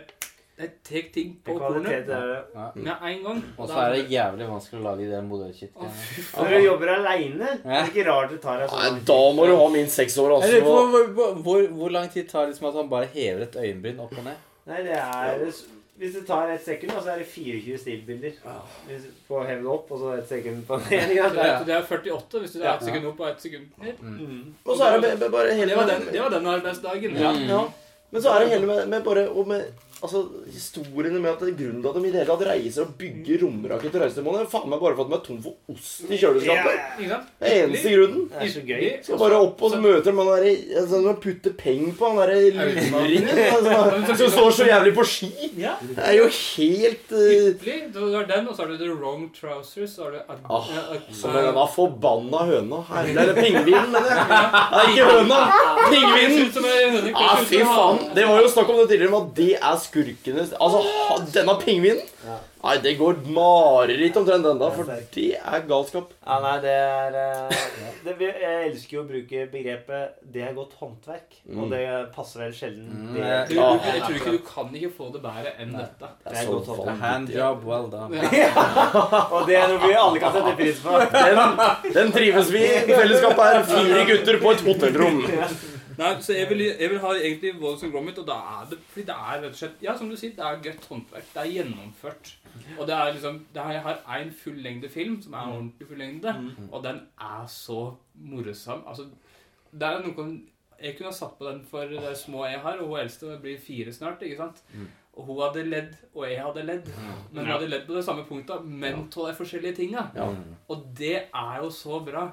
Det 0.61 0.69
tar 0.85 1.07
ting 1.15 1.31
på 1.47 1.55
kornet. 1.57 2.09
Ja. 2.11 2.65
med 2.75 3.05
en 3.11 3.23
gang. 3.25 3.39
Og 3.57 3.69
så 3.71 3.79
er 3.81 3.95
det 3.95 4.11
jævlig 4.13 4.49
vanskelig 4.51 4.81
å 4.81 4.85
lage 4.91 5.07
de 5.09 5.17
Å, 5.17 5.23
modellkitene. 5.25 5.91
fy 6.11 6.25
Når 6.37 6.51
du 6.53 6.59
jobber 6.67 6.93
aleine, 6.99 7.49
er 7.65 7.79
det 7.79 7.95
ikke 7.95 8.05
rart 8.11 8.35
det 8.35 8.41
tar 8.43 8.61
deg 8.61 8.75
Nei, 8.75 8.89
sånn 8.91 9.01
da 9.09 9.19
må 9.39 9.47
du 9.49 9.55
ha 9.57 9.69
minst 9.73 9.97
seks 9.97 10.19
år, 10.21 10.35
Jeg 10.43 10.61
altså. 10.61 10.65
hvor, 10.67 11.09
hvor, 11.17 11.35
hvor, 11.47 11.67
hvor 11.81 11.95
lang 11.97 12.11
tid 12.13 12.29
tar 12.29 12.45
det 12.45 12.53
liksom 12.53 12.69
at 12.73 12.81
han 12.83 12.91
bare 12.93 13.09
hever 13.15 13.47
et 13.47 13.57
øyenbryn 13.63 14.03
opp 14.05 14.13
og 14.19 14.27
ned? 14.29 14.47
Nei, 14.69 14.83
det 14.85 14.99
er 15.01 15.47
Hvis 16.01 16.15
du 16.17 16.23
tar 16.25 16.49
et 16.49 16.63
sekund, 16.65 16.93
så 17.05 17.11
er 17.13 17.19
det 17.21 17.27
24 17.29 17.79
stillbilder. 17.79 18.37
Får 19.29 19.43
hevd 19.51 19.67
opp, 19.69 19.91
og 19.93 19.99
så 20.01 20.13
et 20.17 20.31
sekund 20.31 20.63
på 20.65 20.79
den 20.81 20.95
ene. 20.97 21.27
Det 21.35 21.43
er, 21.45 21.59
det 21.67 21.75
er 21.77 21.83
48 21.85 22.41
hvis 22.41 22.55
du 22.57 22.63
er 22.63 22.71
ett 22.71 22.87
sekund 22.87 23.09
opp 23.11 23.21
og 23.21 23.29
ett 23.29 23.45
sekund 23.45 23.67
ned. 23.85 24.01
Mm. 24.01 24.55
Og 24.65 24.79
så 24.79 24.89
er 24.89 25.05
det 25.05 25.29
bare 25.35 25.53
hele 25.59 25.75
Det 25.75 25.77
var 25.77 25.91
den, 25.91 26.07
det 26.09 26.23
var 26.23 26.33
den 26.33 26.49
arbeidsdagen. 26.55 27.19
Ja. 27.21 27.35
Ja. 27.51 27.61
Men 28.11 28.25
så 28.25 28.33
er 28.33 28.47
det 28.47 28.49
hele 28.55 28.67
med, 28.67 28.89
med 28.89 29.05
bare 29.05 29.27
og 29.29 29.53
med 29.53 29.69
Altså, 30.01 30.21
historiene 30.49 31.19
med 31.21 31.31
at 31.35 31.41
det 31.45 31.49
er 31.53 31.57
grunnen 31.59 31.83
til 31.85 31.91
at 31.91 31.97
de 31.97 32.09
i 32.09 32.11
det 32.15 32.21
hele 32.23 32.31
tatt 32.31 32.45
reiser 32.49 32.87
og 32.87 32.93
bygger 33.01 33.43
romraketter 33.45 34.01
og 34.01 34.05
reiser 34.07 34.17
til 34.21 34.25
månen, 34.25 34.47
er 34.47 34.51
faen 34.53 34.71
meg 34.73 34.81
bare 34.81 34.97
for 34.97 35.05
at 35.05 35.11
de 35.11 35.17
er 35.19 35.25
tom 35.27 35.41
for 35.45 35.75
ost 35.75 36.07
i 36.09 36.19
kjøleskapet. 36.23 36.79
Ja. 37.05 37.19
Det 37.41 37.51
er 37.51 37.65
eneste 37.67 37.93
grunnen. 37.95 38.23
Det 38.31 38.41
er 38.47 38.53
så 38.55 38.63
gøy. 38.71 38.87
Skal 39.05 39.21
bare 39.21 39.41
opp, 39.45 39.61
og 39.67 39.75
så 39.75 39.81
møter 39.83 40.09
de 40.17 40.25
der, 40.31 40.47
altså, 40.81 41.01
de 41.05 41.13
putter 41.27 41.57
penger 41.61 41.93
på 41.99 42.09
han 42.09 42.21
derre 42.23 42.39
luringen 42.57 43.43
altså, 43.45 44.17
som 44.23 44.33
står 44.39 44.51
så 44.61 44.69
jævlig 44.71 44.95
på 44.97 45.05
ski. 45.11 45.31
Ja. 45.61 45.75
Det 45.83 45.99
er 46.07 46.17
jo 46.17 46.31
helt 46.33 47.13
uh, 47.13 47.21
Hyggelig. 47.21 47.77
Du 47.95 48.01
har 48.15 48.25
den, 48.31 48.49
og 48.49 48.57
så 48.57 48.65
har 48.65 48.73
du 48.73 48.79
The 48.81 48.91
Wrong 48.97 49.29
Trousers. 49.37 49.95
Så 49.99 50.07
har 50.09 50.17
du 50.17 50.21
Ad- 50.25 50.49
Ah, 50.51 50.67
Som 51.15 51.33
denne 51.37 51.67
forbanna 51.75 52.41
høna. 52.49 52.81
Her, 52.89 53.13
det 53.15 53.29
er 53.29 53.37
pingvinen, 53.37 53.93
mener 53.93 54.11
jeg. 54.11 54.25
Nei, 54.73 54.83
ikke 54.95 55.07
høna. 55.13 55.39
Pingvinen. 55.93 57.13
Ah, 57.15 57.37
fy 57.47 57.61
faen. 57.67 58.01
Det 58.17 58.25
var 58.29 58.41
jo 58.43 58.51
snakk 58.51 58.73
om 58.73 58.81
det 58.81 58.89
tidligere, 58.91 59.13
men 59.13 59.29
at 59.29 59.35
det 59.37 59.51
er 59.61 59.77
skurkenes 59.91 60.55
Altså, 60.57 60.81
denne 61.35 61.59
pingvinen 61.61 62.01
Nei, 62.61 62.75
det 62.85 62.99
går 62.99 63.23
mareritt 63.33 64.17
omtrent 64.21 64.45
da, 64.45 64.67
for 64.75 64.85
det 65.15 65.29
er 65.41 65.63
galskap. 65.65 66.11
Ja, 66.27 66.35
nei, 66.45 66.57
det 66.61 66.75
er 66.77 67.15
eh, 67.17 67.63
det, 68.05 68.17
Jeg 68.21 68.67
elsker 68.67 68.99
jo 68.99 69.05
å 69.07 69.09
bruke 69.09 69.47
begrepet 69.49 70.19
'det 70.21 70.43
er 70.45 70.53
godt 70.59 70.75
håndverk'. 70.77 71.39
Mm. 71.49 71.63
Og 71.63 71.73
det 71.73 71.81
passer 72.13 72.43
vel 72.45 72.53
sjelden. 72.53 72.91
Mm, 72.93 73.15
det, 73.15 73.25
jeg- 73.25 73.49
Du, 73.49 73.55
du, 73.55 73.89
jeg 73.89 74.03
tror 74.05 74.19
ikke 74.21 74.37
du 74.37 74.45
kan 74.51 74.77
ikke 74.77 74.93
få 74.99 75.09
det 75.15 75.23
bedre 75.25 75.55
enn 75.57 75.73
dette. 75.73 76.13
Det 76.21 76.35
er 76.35 76.37
er 76.37 76.45
så 76.45 76.53
godt 76.53 76.69
håndverk. 76.69 77.01
vanvittig. 77.01 77.41
Handjob 77.41 77.65
well 77.65 77.89
done. 77.97 78.21
og 79.41 79.49
det 79.49 79.57
er 79.57 79.67
noe 79.73 79.81
vi 79.89 79.97
alle 80.05 80.21
kan 80.21 80.37
sette 80.37 80.55
pris 80.61 80.85
på. 80.85 81.01
Den, 81.17 81.95
den 81.97 82.13
trives 82.13 82.53
vi 82.53 82.65
i. 82.69 82.79
Fellesskapet 82.93 83.45
her. 83.55 83.63
fire 83.73 84.07
gutter 84.13 84.43
på 84.45 84.51
et 84.53 84.67
hotellrom. 84.69 85.23
Nei, 86.01 86.11
så 86.25 86.33
jeg 86.33 86.49
vil, 86.49 86.63
jeg 86.65 86.91
vil 86.91 87.01
ha 87.03 87.09
egentlig 87.19 87.51
and 87.55 87.93
Gromit, 87.93 88.19
og 88.19 88.27
da 88.27 88.37
er 88.55 88.69
det 88.71 88.79
fordi 88.89 89.07
det 89.07 89.15
er 89.15 89.43
rett 89.43 89.51
og 89.51 89.59
slett 89.59 89.83
Ja, 89.85 89.97
som 89.99 90.09
du 90.09 90.17
sier, 90.17 90.31
det 90.37 90.45
er 90.47 90.63
godt 90.65 90.87
håndverk. 90.89 91.27
Det 91.35 91.43
er 91.43 91.51
gjennomført. 91.57 92.31
Og 92.79 92.87
det 92.89 92.95
er 92.97 93.13
liksom 93.13 93.41
det 93.55 93.63
er, 93.63 93.73
Jeg 93.73 93.83
har 93.83 94.23
en 94.23 94.33
fullengde 94.33 94.89
film, 94.89 95.19
som 95.23 95.35
er 95.35 95.53
ordentlig 95.53 95.89
fullengde, 95.89 96.35
og 96.73 96.85
den 96.85 97.03
er 97.21 97.45
så 97.47 97.83
morsom. 98.15 98.87
Altså, 98.87 99.05
det 99.73 99.83
er 99.83 100.01
noe 100.07 100.41
Jeg 100.81 100.97
kunne 100.97 101.11
ha 101.11 101.13
satt 101.13 101.37
på 101.39 101.45
den 101.45 101.61
for 101.69 101.85
de 101.85 102.15
små 102.17 102.47
jeg 102.47 102.61
har, 102.61 102.79
og 102.81 102.89
hun 102.89 102.99
eldste 103.03 103.37
blir 103.43 103.59
fire 103.61 103.93
snart, 103.93 104.23
ikke 104.23 104.37
sant? 104.37 104.63
Og 105.21 105.27
hun 105.29 105.41
hadde 105.45 105.65
ledd, 105.69 105.97
og 106.17 106.23
jeg 106.25 106.39
hadde 106.41 106.63
ledd. 106.65 106.87
Men 107.31 107.45
vi 107.45 107.53
hadde 107.53 107.69
ledd 107.69 107.83
på 107.87 107.97
det 107.99 108.05
samme 108.07 108.25
punktet, 108.29 108.65
men 108.65 109.03
av 109.05 109.27
de 109.29 109.35
forskjellige 109.37 109.77
tinga. 109.77 110.07
Ja. 110.17 110.29
Og 110.73 110.87
det 110.97 111.17
er 111.29 111.59
jo 111.61 111.69
så 111.75 112.01
bra. 112.07 112.31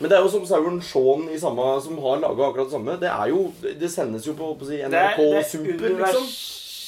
Men 0.00 0.10
det 0.10 0.16
er 0.16 0.24
jo 0.24 0.30
som 0.32 0.46
Sauron 0.48 0.80
Shaun 0.82 1.28
i 1.32 1.38
samme, 1.40 1.66
som 1.84 1.98
har 2.02 2.22
laga 2.22 2.48
akkurat 2.48 2.70
det 2.70 2.76
samme. 2.78 2.96
Det 3.00 3.10
er 3.10 3.28
jo 3.32 3.44
Det 3.62 3.90
sendes 3.92 4.26
jo 4.26 4.34
på, 4.38 4.54
på 4.58 4.68
si, 4.68 4.80
NRK 4.80 4.90
Det 4.90 5.02
er, 5.04 5.20
det 5.20 5.42
er 5.42 5.50
Super, 5.50 5.92
liksom. 6.00 6.24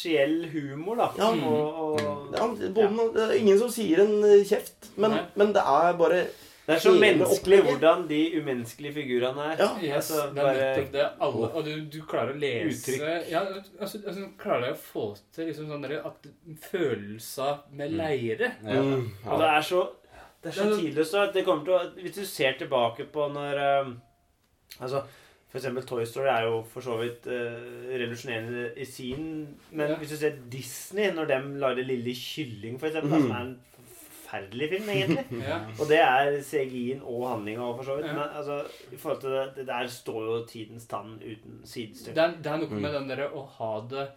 universell 0.03 0.39
humor, 0.53 0.97
da. 0.97 1.11
Ja. 1.19 1.29
Og, 1.49 1.83
og, 1.83 2.01
Ja, 2.33 2.49
bonden, 2.73 3.13
det 3.15 3.27
er 3.29 3.37
ingen 3.39 3.61
som 3.61 3.71
sier 3.71 4.03
en 4.03 4.17
kjeft, 4.49 4.91
men, 4.97 5.19
men 5.37 5.53
det 5.55 5.63
er 5.63 5.93
bare 6.01 6.25
det 6.67 6.75
er 6.77 6.79
så 6.79 6.93
menneskelig 6.95 7.57
hvordan 7.67 8.05
de 8.09 8.19
umenneskelige 8.39 8.93
figurene 8.95 9.47
er. 9.53 9.57
Ja. 9.59 9.71
Yes, 9.83 10.11
Altså, 10.11 10.29
det 10.35 10.45
er 10.45 10.59
nettopp 10.61 10.93
det. 10.93 11.07
Alle, 11.27 11.49
og 11.59 11.65
du, 11.67 11.73
du 11.91 11.97
klarer 12.07 12.35
å 12.37 12.39
lese 12.39 12.77
Uttrykk. 12.93 13.31
Ja, 13.33 13.41
altså, 13.81 13.99
altså 14.07 14.27
klarer 14.39 14.67
jeg 14.69 14.77
å 14.77 14.83
få 14.93 15.07
til 15.35 15.49
liksom 15.51 15.67
sånn 15.73 15.83
der, 15.89 15.97
at 16.07 16.29
følelser 16.71 17.65
med 17.73 17.93
leire 17.99 18.53
Ja. 18.63 18.83
mm, 18.83 19.09
Og 19.27 19.39
det 19.43 19.49
er 19.49 19.61
så 19.73 19.83
Det 20.43 20.49
er 20.51 20.55
så 20.57 20.65
Det 20.69 20.75
så- 20.75 20.81
tidløst. 20.83 21.15
at 21.15 21.35
Det 21.35 21.45
kommer 21.45 21.65
til 21.65 21.75
å 21.75 22.03
Hvis 22.03 22.15
du 22.15 22.25
ser 22.27 22.53
tilbake 22.59 23.05
på 23.13 23.29
når 23.33 23.83
um, 23.83 24.01
Altså 24.81 25.03
for 25.53 25.59
eksempel 25.59 25.85
Toy 25.85 26.05
Story 26.07 26.29
er 26.29 26.43
jo 26.47 26.63
for 26.63 26.81
så 26.81 26.95
vidt 26.97 27.27
uh, 27.27 27.93
revolusjonerende 27.93 28.71
i 28.79 28.85
sin 28.85 29.49
Men 29.71 29.91
Ja. 29.91 29.97
hvis 29.97 30.09
du 30.11 30.17
ser 30.17 30.39
Disney, 30.51 31.11
når 31.13 31.27
de 31.27 31.59
lager 31.61 31.85
Lille 31.85 32.15
kylling, 32.15 32.79
for 32.81 32.87
eksempel, 32.87 33.11
mm. 33.11 33.21
Som 33.23 33.31
er 33.31 33.41
en 33.41 33.59
forferdelig 34.33 34.69
film, 34.71 34.89
egentlig 34.97 35.43
ja. 35.45 35.59
Og 35.79 35.89
det 35.91 36.01
er 36.01 36.41
CGI-en 36.43 37.03
og 37.05 37.29
handlinga 37.29 37.63
òg, 37.67 37.77
for 37.77 37.85
så 37.85 37.97
vidt. 37.99 38.09
Ja. 38.09 38.17
Men 38.17 38.37
altså, 38.41 38.63
i 38.93 38.97
forhold 38.97 39.21
til 39.21 39.31
det, 39.37 39.45
det 39.57 39.67
der 39.69 39.87
står 39.87 40.25
jo 40.25 40.41
tidens 40.49 40.87
tann 40.87 41.19
uten 41.21 41.61
sidestykke. 41.65 42.17
Det, 42.17 42.45
det 42.45 42.53
er 42.53 42.63
noe 42.63 42.83
med 42.83 42.97
den 42.97 43.09
derre 43.13 43.31
å 43.33 43.45
ha 43.59 43.73
det 43.91 44.09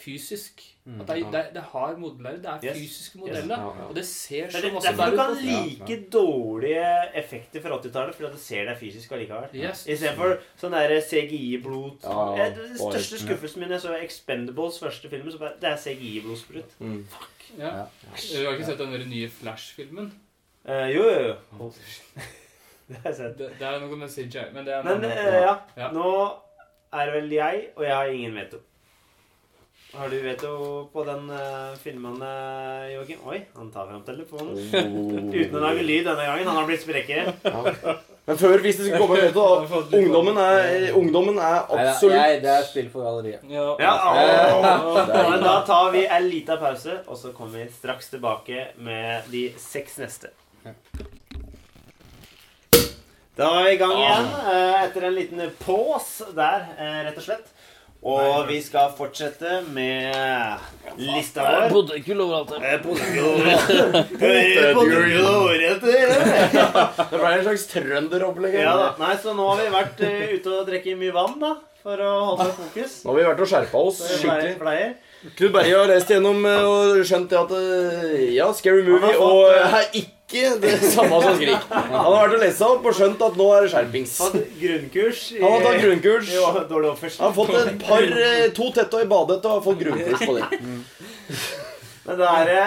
fysisk. 0.00 0.62
At 1.00 1.06
det, 1.06 1.16
det, 1.32 1.42
det 1.54 1.62
har 1.72 1.92
modeller. 2.00 2.38
Det 2.42 2.48
er 2.50 2.64
Yes. 2.70 2.78
fysiske 2.80 3.18
modeller. 3.20 3.56
Ja, 3.56 3.68
ja. 3.78 3.84
Og 3.88 3.94
det 3.94 4.04
ser 4.08 4.46
Det 4.48 4.52
så 4.52 4.58
er 4.58 4.70
ut. 4.70 4.82
derfor 4.82 5.04
du 5.04 5.16
bedre 5.16 5.16
kan 5.16 5.36
like 5.46 5.98
dårlige 6.12 6.86
effekter 7.20 7.60
fra 7.62 7.78
80-tallet, 7.78 8.14
fordi 8.16 8.30
det 8.32 8.40
ser 8.40 8.64
deg 8.70 8.78
fysisk 8.80 9.12
allikevel. 9.12 9.54
Yes. 9.54 9.84
Istedenfor 9.86 10.34
sånn 10.60 10.72
der 10.74 10.96
CGI-blod. 11.00 12.00
Ja, 12.02 12.24
Ja, 12.36 12.48
Den 12.56 12.78
største 12.78 13.20
skuffelsen 13.22 13.60
min 13.62 13.70
jeg 13.76 13.80
så 13.84 13.94
Expendables 14.00 14.80
første 14.82 15.08
filmen, 15.12 15.30
så 15.32 15.38
bare, 15.38 15.52
det 15.60 15.70
er 15.70 15.76
CGI-blodsprut. 15.76 16.74
mm. 16.80 17.04
Ja. 17.58 17.70
Du 18.16 18.44
har 18.46 18.52
ikke 18.54 18.66
sett 18.66 18.78
den 18.78 19.08
nye 19.10 19.28
Flash-filmen? 19.28 20.12
Uh, 20.68 20.86
jo, 20.92 21.02
jo, 21.02 21.34
jo. 21.58 21.72
Det 22.90 22.96
har 23.04 23.10
jeg 23.12 23.16
sett. 23.16 23.38
Det, 23.38 23.48
det 23.58 23.66
er 23.66 23.78
noe 23.80 23.96
med 23.96 24.08
CJ, 24.10 24.48
men 24.54 24.64
det 24.66 24.74
er 24.74 24.82
Men 24.82 25.02
ja, 25.06 25.52
Ja. 25.76 25.90
nå 25.94 26.10
er 26.92 27.06
det 27.06 27.14
vel 27.14 27.30
jeg, 27.30 27.68
og 27.76 27.84
jeg 27.86 27.94
har 27.94 28.06
ingen 28.10 28.34
veto. 28.34 28.58
Har 29.92 30.08
du 30.08 30.20
veto 30.22 30.88
på 30.92 31.02
den 31.04 31.30
uh, 31.30 31.74
filmen, 31.82 32.22
eh, 32.22 32.92
Joakim? 32.92 33.18
Oi, 33.26 33.40
han 33.56 33.70
tar 33.74 33.88
fram 33.88 34.04
telefonen. 34.06 34.54
Uten 35.34 35.56
å 35.58 35.62
lage 35.64 35.82
lyd 35.82 36.04
denne 36.06 36.26
gangen. 36.28 36.46
Han 36.46 36.58
har 36.60 36.68
blitt 36.68 36.84
sprekkere. 36.84 37.32
Ja. 37.42 37.96
Men 38.28 38.38
før, 38.38 38.62
hvis 38.62 38.78
det 38.78 38.86
skulle 38.86 39.00
komme 39.02 39.18
veto, 39.18 39.46
Ungdommen 40.00 40.38
er, 40.38 40.86
ungdommen 40.94 41.40
er 41.42 41.56
Nei, 41.56 41.88
absolutt 41.88 42.14
Nei, 42.20 42.38
det 42.44 42.52
er 42.54 42.68
spill 42.68 42.90
for 42.92 43.08
galleriet. 43.08 43.42
Ja. 43.50 43.66
Ja, 43.82 43.94
Men 45.32 45.42
da 45.42 45.56
tar 45.66 45.90
vi 45.96 46.04
en 46.06 46.28
liten 46.30 46.62
pause, 46.62 47.00
og 47.10 47.18
så 47.18 47.34
kommer 47.34 47.58
vi 47.58 47.66
straks 47.74 48.12
tilbake 48.14 48.68
med 48.78 49.26
de 49.34 49.48
seks 49.58 49.98
neste. 50.04 50.30
Da 53.40 53.48
er 53.56 53.66
vi 53.66 53.74
i 53.74 53.80
gang 53.80 53.96
igjen 53.98 54.30
eh, 54.38 54.82
etter 54.84 55.08
en 55.08 55.18
liten 55.18 55.48
pause 55.64 56.30
der, 56.36 56.70
rett 57.08 57.18
og 57.18 57.26
slett. 57.26 57.56
Og 58.00 58.46
vi 58.48 58.62
skal 58.64 58.94
fortsette 58.96 59.58
med 59.74 60.96
lista 60.96 61.44
vår. 61.44 61.66
Potetgull 61.68 62.22
overalt. 62.24 62.54
Eh, 62.56 62.78
potetgull. 62.80 63.26
overalt. 63.28 63.66
potetgull. 64.78 65.82
Det 67.10 67.18
ble 67.20 67.32
en 67.34 67.44
slags 67.44 67.66
trønderopplegg. 67.74 68.56
Ja 68.62 68.72
da. 68.80 68.88
Nei, 69.02 69.12
så 69.20 69.34
nå 69.36 69.50
har 69.52 69.60
vi 69.60 69.68
vært 69.74 70.00
uh, 70.00 70.32
ute 70.32 70.54
og 70.54 70.70
drukket 70.70 70.96
mye 71.02 71.12
vann, 71.18 71.36
da. 71.42 71.52
For 71.80 72.00
å 72.04 72.10
holde 72.32 72.48
fokus. 72.56 72.98
Nå 73.04 73.12
har 73.12 73.18
vi 73.20 73.28
vært 73.28 73.44
og 73.44 73.48
skjerpa 73.52 73.84
oss 73.88 74.00
skikkelig. 74.04 74.56
pleier. 74.60 74.96
Knut 75.36 75.52
Berge 75.52 75.76
har 75.76 75.88
lest 75.88 76.10
gjennom 76.12 76.44
eh, 76.48 76.64
og 76.64 77.00
skjønt 77.08 77.28
det 77.28 77.36
at 77.40 77.50
eh, 77.56 78.22
Ja, 78.36 78.46
Scary 78.56 78.84
Movie 78.86 79.16
og 79.20 79.50
eh, 79.52 79.74
er 79.80 79.88
ikke 80.00 80.19
det 80.30 80.72
samme 80.94 81.20
som 81.22 81.34
Skrik. 81.36 81.64
Han 81.70 81.94
har 81.96 82.12
vært 82.14 82.34
og 82.36 82.42
lest 82.44 82.58
seg 82.60 82.74
opp 82.76 82.84
og 82.90 82.94
skjønt 82.94 83.24
at 83.26 83.38
nå 83.40 83.46
er 83.56 83.64
det 83.66 83.70
skjerpings. 83.72 84.12
Grunnkurs. 84.60 85.22
i- 85.32 85.40
Han 85.42 85.52
har 85.56 85.64
tatt 85.66 85.80
grunnkurs. 85.84 86.30
Jo, 86.34 86.44
dårlig 86.70 86.90
oppførsel. 86.92 87.18
Han 87.24 87.32
har 87.32 87.38
fått 87.40 87.56
et 87.66 87.82
par, 87.86 88.02
eh, 88.28 88.46
to 88.60 88.70
tett 88.76 88.94
og 88.94 89.02
i 89.02 89.10
badet 89.10 89.40
og 89.44 89.56
har 89.58 89.64
fått 89.66 89.82
grunnkurs 89.82 90.22
på 90.26 90.36
det. 90.38 90.46
Men 92.06 92.18
da 92.22 92.30
er 92.42 92.46
det 92.52 92.62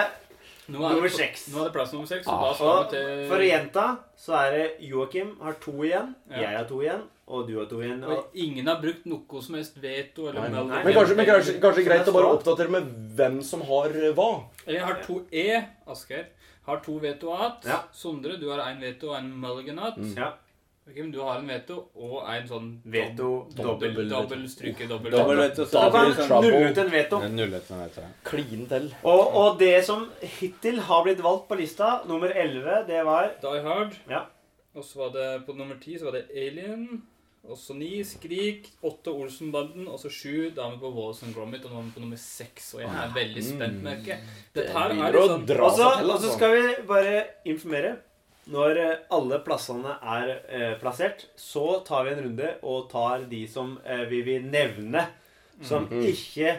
Nå 0.66 0.80
er 0.80 0.94
Nummer 0.94 1.02
det, 1.10 1.12
seks. 1.12 1.42
Nå 1.52 1.58
er 1.60 1.64
det 1.68 1.72
plass 1.74 1.90
nummer 1.92 2.08
seks, 2.08 2.24
så 2.24 2.32
Ah, 2.32 2.54
for 2.56 3.36
å 3.36 3.44
gjenta 3.44 3.82
så 4.16 4.32
er 4.46 4.54
det 4.54 4.62
Joakim 4.88 5.34
har 5.44 5.58
to 5.60 5.74
igjen. 5.84 6.14
Ja. 6.30 6.38
Jeg 6.40 6.56
har 6.56 6.64
to 6.70 6.78
igjen. 6.80 7.02
og 7.28 7.46
du 7.48 7.58
har 7.58 7.66
to 7.68 7.82
igjen. 7.82 8.00
Og 8.04 8.12
Og, 8.18 8.24
ingen 8.34 8.66
har 8.66 8.80
brukt 8.80 9.04
noe 9.04 9.42
som 9.42 9.54
helst 9.56 9.76
veto 9.80 10.28
eller 10.30 10.40
Nei, 10.40 10.48
nei, 10.48 10.62
nei. 10.70 10.80
Men 10.84 10.94
kanskje, 10.96 11.16
men 11.16 11.26
kanskje, 11.28 11.54
kanskje 11.60 11.84
greit 11.84 12.08
å 12.08 12.12
bare 12.16 12.32
oppdatere 12.32 12.70
med 12.70 12.88
hvem 13.16 13.42
som 13.44 13.60
har 13.68 13.88
eh, 13.92 14.12
hva. 14.16 14.30
Jeg 14.66 14.80
har 14.80 14.94
to 15.06 15.20
E, 15.32 15.62
Asgeir. 15.86 16.26
Har 16.64 16.80
to 16.84 16.96
veto 17.02 17.34
igjen. 17.34 17.60
Ja. 17.68 17.82
Sondre, 17.92 18.38
du 18.40 18.48
har 18.50 18.64
én 18.70 18.80
veto 18.80 19.12
og 19.12 19.18
en 19.18 19.30
mulligan 19.40 19.78
igjen. 19.78 20.10
Mm. 20.10 20.16
ja. 20.18 20.32
Kim, 20.94 21.10
du 21.12 21.20
har 21.24 21.38
en 21.38 21.46
veto 21.48 21.78
og 21.96 22.26
en 22.28 22.44
sånn 22.44 22.66
Veto, 22.92 23.28
dobbel, 23.56 24.02
dobbel 24.04 24.42
stryke, 24.52 24.84
dobbel 24.84 25.14
Dobbel 25.14 25.38
veto, 25.40 25.64
så 25.64 25.86
Da 25.86 26.02
kan 26.18 26.42
nulle 26.44 26.58
ut 26.68 26.80
en 26.82 26.90
veto. 26.92 27.20
Nullet, 27.32 27.64
som 27.64 27.80
heter 27.80 28.04
det. 28.04 28.10
Kline 28.28 28.68
til. 28.68 28.90
Og, 29.00 29.22
og 29.40 29.56
det 29.62 29.78
som 29.86 30.04
hittil 30.20 30.82
har 30.84 31.06
blitt 31.06 31.22
valgt 31.24 31.48
på 31.48 31.56
lista, 31.62 32.02
nummer 32.10 32.28
11, 32.28 32.84
det 32.90 33.00
var 33.08 33.32
Die 33.40 33.64
Hard. 33.64 33.96
Ja. 34.12 34.26
Og 34.76 34.84
så 34.84 35.06
var 35.06 35.16
det 35.16 35.30
på 35.46 35.56
nummer 35.56 35.80
10 35.80 36.02
så 36.02 36.10
var 36.10 36.18
det 36.18 36.26
Alien. 36.36 37.02
Og 37.50 37.58
så 37.60 37.74
ni 37.76 37.98
Skrik. 38.08 38.70
Åtte 38.82 39.12
Olsenbanden. 39.12 39.86
Og 39.88 39.98
så 40.00 40.08
sju 40.10 40.50
Damer 40.56 40.78
på 40.80 40.90
Walls 40.96 41.22
and 41.26 41.34
Gromit. 41.36 41.64
Og 41.66 41.72
nå 41.74 41.78
er 41.82 41.88
vi 41.90 41.94
på 41.98 42.00
nummer 42.04 42.20
seks. 42.20 42.70
Og 42.74 42.80
jeg 42.80 42.88
er 42.90 43.12
veldig 43.14 43.44
spent, 43.44 43.82
merker 43.84 44.14
jeg. 44.14 44.20
Dette 44.56 44.72
her 44.72 44.90
er 44.94 45.12
liksom 45.12 45.44
Og 45.60 45.76
så 45.76 45.90
Altså. 46.00 46.32
skal 46.36 46.54
vi 46.56 46.82
bare 46.88 47.24
informere. 47.44 47.96
Når 48.46 48.76
eh, 48.76 48.96
alle 49.16 49.38
plassene 49.40 49.94
er 50.02 50.30
eh, 50.52 50.74
plassert, 50.80 51.26
så 51.40 51.82
tar 51.84 52.04
vi 52.04 52.10
en 52.12 52.24
runde 52.26 52.50
og 52.62 52.90
tar 52.90 53.24
de 53.30 53.46
som 53.48 53.78
eh, 53.86 54.04
vi 54.10 54.20
vil 54.22 54.42
nevne, 54.52 55.06
som 55.62 55.86
Mhm. 55.88 56.02
ikke 56.12 56.58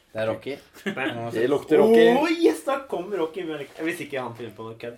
Det 0.11 0.19
er 0.19 0.27
Rocky. 0.27 0.55
Det 1.31 1.47
lukter 1.47 1.77
Rocky. 1.79 2.05
Oh, 2.19 2.27
yes, 2.31 2.63
da 2.65 2.79
kommer 2.91 3.17
Rocky. 3.21 3.45
men 3.47 3.61
Hvis 3.79 4.01
ikke 4.03 4.19
han 4.19 4.33
finner 4.35 4.51
på 4.57 4.65
noe 4.67 4.75
kødd. 4.75 4.97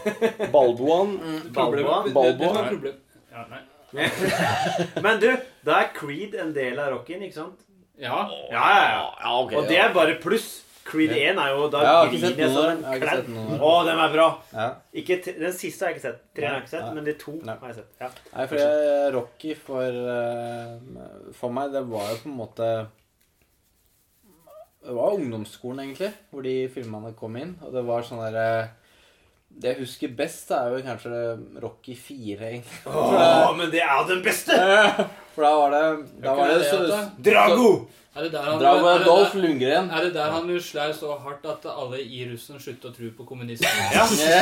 Balboaen. 0.54 1.16
Balboaen. 1.52 1.52
Balboa. 1.52 2.02
det- 2.04 2.06
det- 2.06 2.14
Balboa. 2.14 2.36
det 2.38 2.54
var 2.54 2.68
problem. 2.68 2.94
Ja, 3.32 3.46
nei. 3.50 3.62
Men 5.04 5.18
du, 5.20 5.26
da 5.66 5.80
er 5.82 5.88
Creed 5.96 6.34
en 6.40 6.52
del 6.56 6.78
av 6.80 6.92
Rockyen, 6.94 7.22
ikke 7.26 7.34
sant? 7.42 7.58
Ja. 8.00 8.22
Ja, 8.50 8.62
ja, 8.72 8.84
ja. 8.88 9.02
Ja, 9.20 9.32
ok. 9.42 9.52
Og 9.58 9.66
det 9.68 9.76
er 9.82 9.92
bare 9.94 10.14
pluss. 10.22 10.60
Creed 10.82 11.12
1 11.14 11.38
er 11.38 11.50
jo 11.54 11.68
Da 11.70 11.82
griner 12.10 12.32
jeg 12.32 12.48
noen 12.48 12.54
som 12.54 12.64
av 12.64 12.70
en 12.70 12.80
dem. 12.80 12.80
Jeg 12.82 12.88
har 12.88 12.96
ikke 12.96 13.04
kladd. 13.06 13.20
sett 13.20 13.28
noen 13.30 13.44
av 13.44 13.52
dem. 13.52 13.60
Å, 13.68 13.74
den 13.86 14.00
er 14.02 14.14
bra. 14.16 14.24
Ja. 14.52 14.64
Ikke 15.02 15.18
t 15.22 15.34
den 15.38 15.52
siste 15.54 15.84
har 15.84 15.92
jeg 15.92 15.98
ikke 16.00 16.06
sett. 16.08 16.22
Tre 16.34 16.48
har 16.48 16.56
jeg 16.56 16.64
ikke 16.64 16.72
sett, 16.72 16.86
Nei. 16.88 16.94
men 16.96 17.04
de 17.06 17.14
to 17.20 17.34
Nei. 17.38 17.54
har 17.60 17.68
jeg 17.70 17.76
sett. 17.76 17.92
Ja. 18.02 18.08
Nei, 18.32 18.46
for 18.50 18.62
jeg, 18.62 19.12
Rocky 19.14 19.52
for 19.68 20.00
eh, 20.16 20.72
For 21.38 21.54
meg, 21.54 21.70
det 21.76 21.84
var 21.92 22.10
jo 22.10 22.18
på 22.24 22.32
en 22.32 22.36
måte 22.40 22.70
Det 24.82 24.94
var 24.96 25.14
ungdomsskolen, 25.14 25.80
egentlig, 25.84 26.10
hvor 26.30 26.42
de 26.42 26.54
filmene 26.74 27.12
kom 27.18 27.36
inn. 27.38 27.52
Og 27.62 27.74
det 27.74 27.84
var 27.86 28.02
sånn 28.06 28.22
derre 28.24 28.46
Det 29.52 29.74
jeg 29.74 29.82
husker 29.84 30.14
best, 30.16 30.50
er 30.50 30.72
jo 30.72 30.82
kanskje 30.82 31.22
Rocky 31.62 31.94
4, 31.94 32.38
egentlig. 32.48 32.78
Åh, 32.88 33.50
men 33.58 33.70
det 33.70 33.82
er 33.84 33.92
jo 34.00 34.08
den 34.14 34.22
beste! 34.24 34.56
For 35.34 35.46
da 35.46 35.52
var 35.56 35.74
det 35.76 35.82
Da 36.24 36.34
var 36.36 36.50
det 36.52 36.64
så 36.66 37.02
Drago! 37.22 37.68
Er 38.14 38.22
det 38.26 38.32
der 38.32 38.42
han, 38.44 38.60
er 38.60 38.66
er 38.68 38.98
det 38.98 39.06
der, 39.06 39.40
Lundgren. 39.40 39.86
er 39.90 40.02
det 40.04 40.14
der 40.14 40.30
han 40.30 40.48
slår 40.60 40.90
så 40.92 41.14
hardt 41.24 41.46
at 41.48 41.64
alle 41.72 41.96
i 42.02 42.18
Russland 42.32 42.60
slutter 42.60 42.90
å 42.90 42.92
tro 42.92 43.08
på 43.16 43.24
kommunismen? 43.24 43.70
Ja, 43.88 44.02
det 44.04 44.26
er 44.28 44.34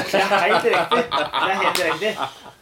helt 0.43 0.65
riktig. 0.65 0.73
Det 0.91 1.51
er 1.51 1.61
helt 1.61 1.79
riktig. 1.85 2.11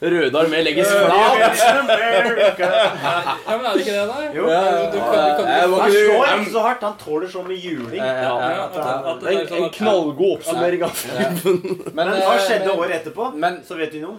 Røde 0.03 0.37
armé 0.43 0.61
legges 0.67 0.91
flat. 0.93 1.09
Ja, 2.59 3.57
men 3.57 3.65
er 3.67 3.73
det 3.73 3.81
ikke 3.81 3.95
det, 3.97 4.05
da? 4.11 4.17
Jo. 4.37 4.45
Ja, 4.53 4.61
Du 4.93 4.99
kan- 4.99 5.37
du 5.39 5.45
kan- 5.45 5.71
var 5.71 5.81
Han 5.81 5.93
slår 5.93 6.27
ikke 6.41 6.53
så 6.53 6.61
hardt. 6.67 6.83
Han 6.83 6.97
tåler 7.05 7.29
så 7.29 7.43
mye 7.49 7.57
juling. 7.57 8.03
Ja, 8.05 8.05
ja, 8.07 8.51
Ja, 8.51 8.65
at, 8.67 9.21
det 9.23 9.33
En, 9.33 9.63
en 9.65 9.71
knallgod 9.71 10.33
oppsummering 10.37 10.83
av 10.83 10.93
Men, 11.15 11.95
Men 11.95 12.09
hva 12.09 12.35
eh, 12.35 12.45
skjedde 12.49 12.71
året 12.77 12.95
etterpå? 13.01 13.31
Men 13.35 13.63
Så 13.69 13.75
vet 13.81 13.93
vi 13.93 14.01
noe. 14.05 14.17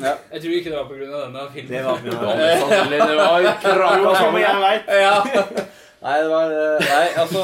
ja. 0.00 0.14
Jeg 0.32 0.40
tror 0.42 0.52
ikke 0.56 0.70
det 0.70 0.78
var 0.78 0.84
av 0.84 1.22
denne 1.26 1.50
filmen. 1.52 1.72
Det 1.72 1.84
var 1.84 1.96
Det 2.00 3.16
var 3.16 3.40
Jo, 3.40 3.52
kraka 3.60 4.02
som 4.04 4.14
sammen. 4.16 4.40
jeg 4.40 4.56
vet. 4.56 4.82
ja. 5.00 5.14
Nei, 6.00 6.16
det 6.22 6.28
var 6.32 6.54
eh, 6.56 6.86
Nei, 6.88 7.08
altså 7.20 7.42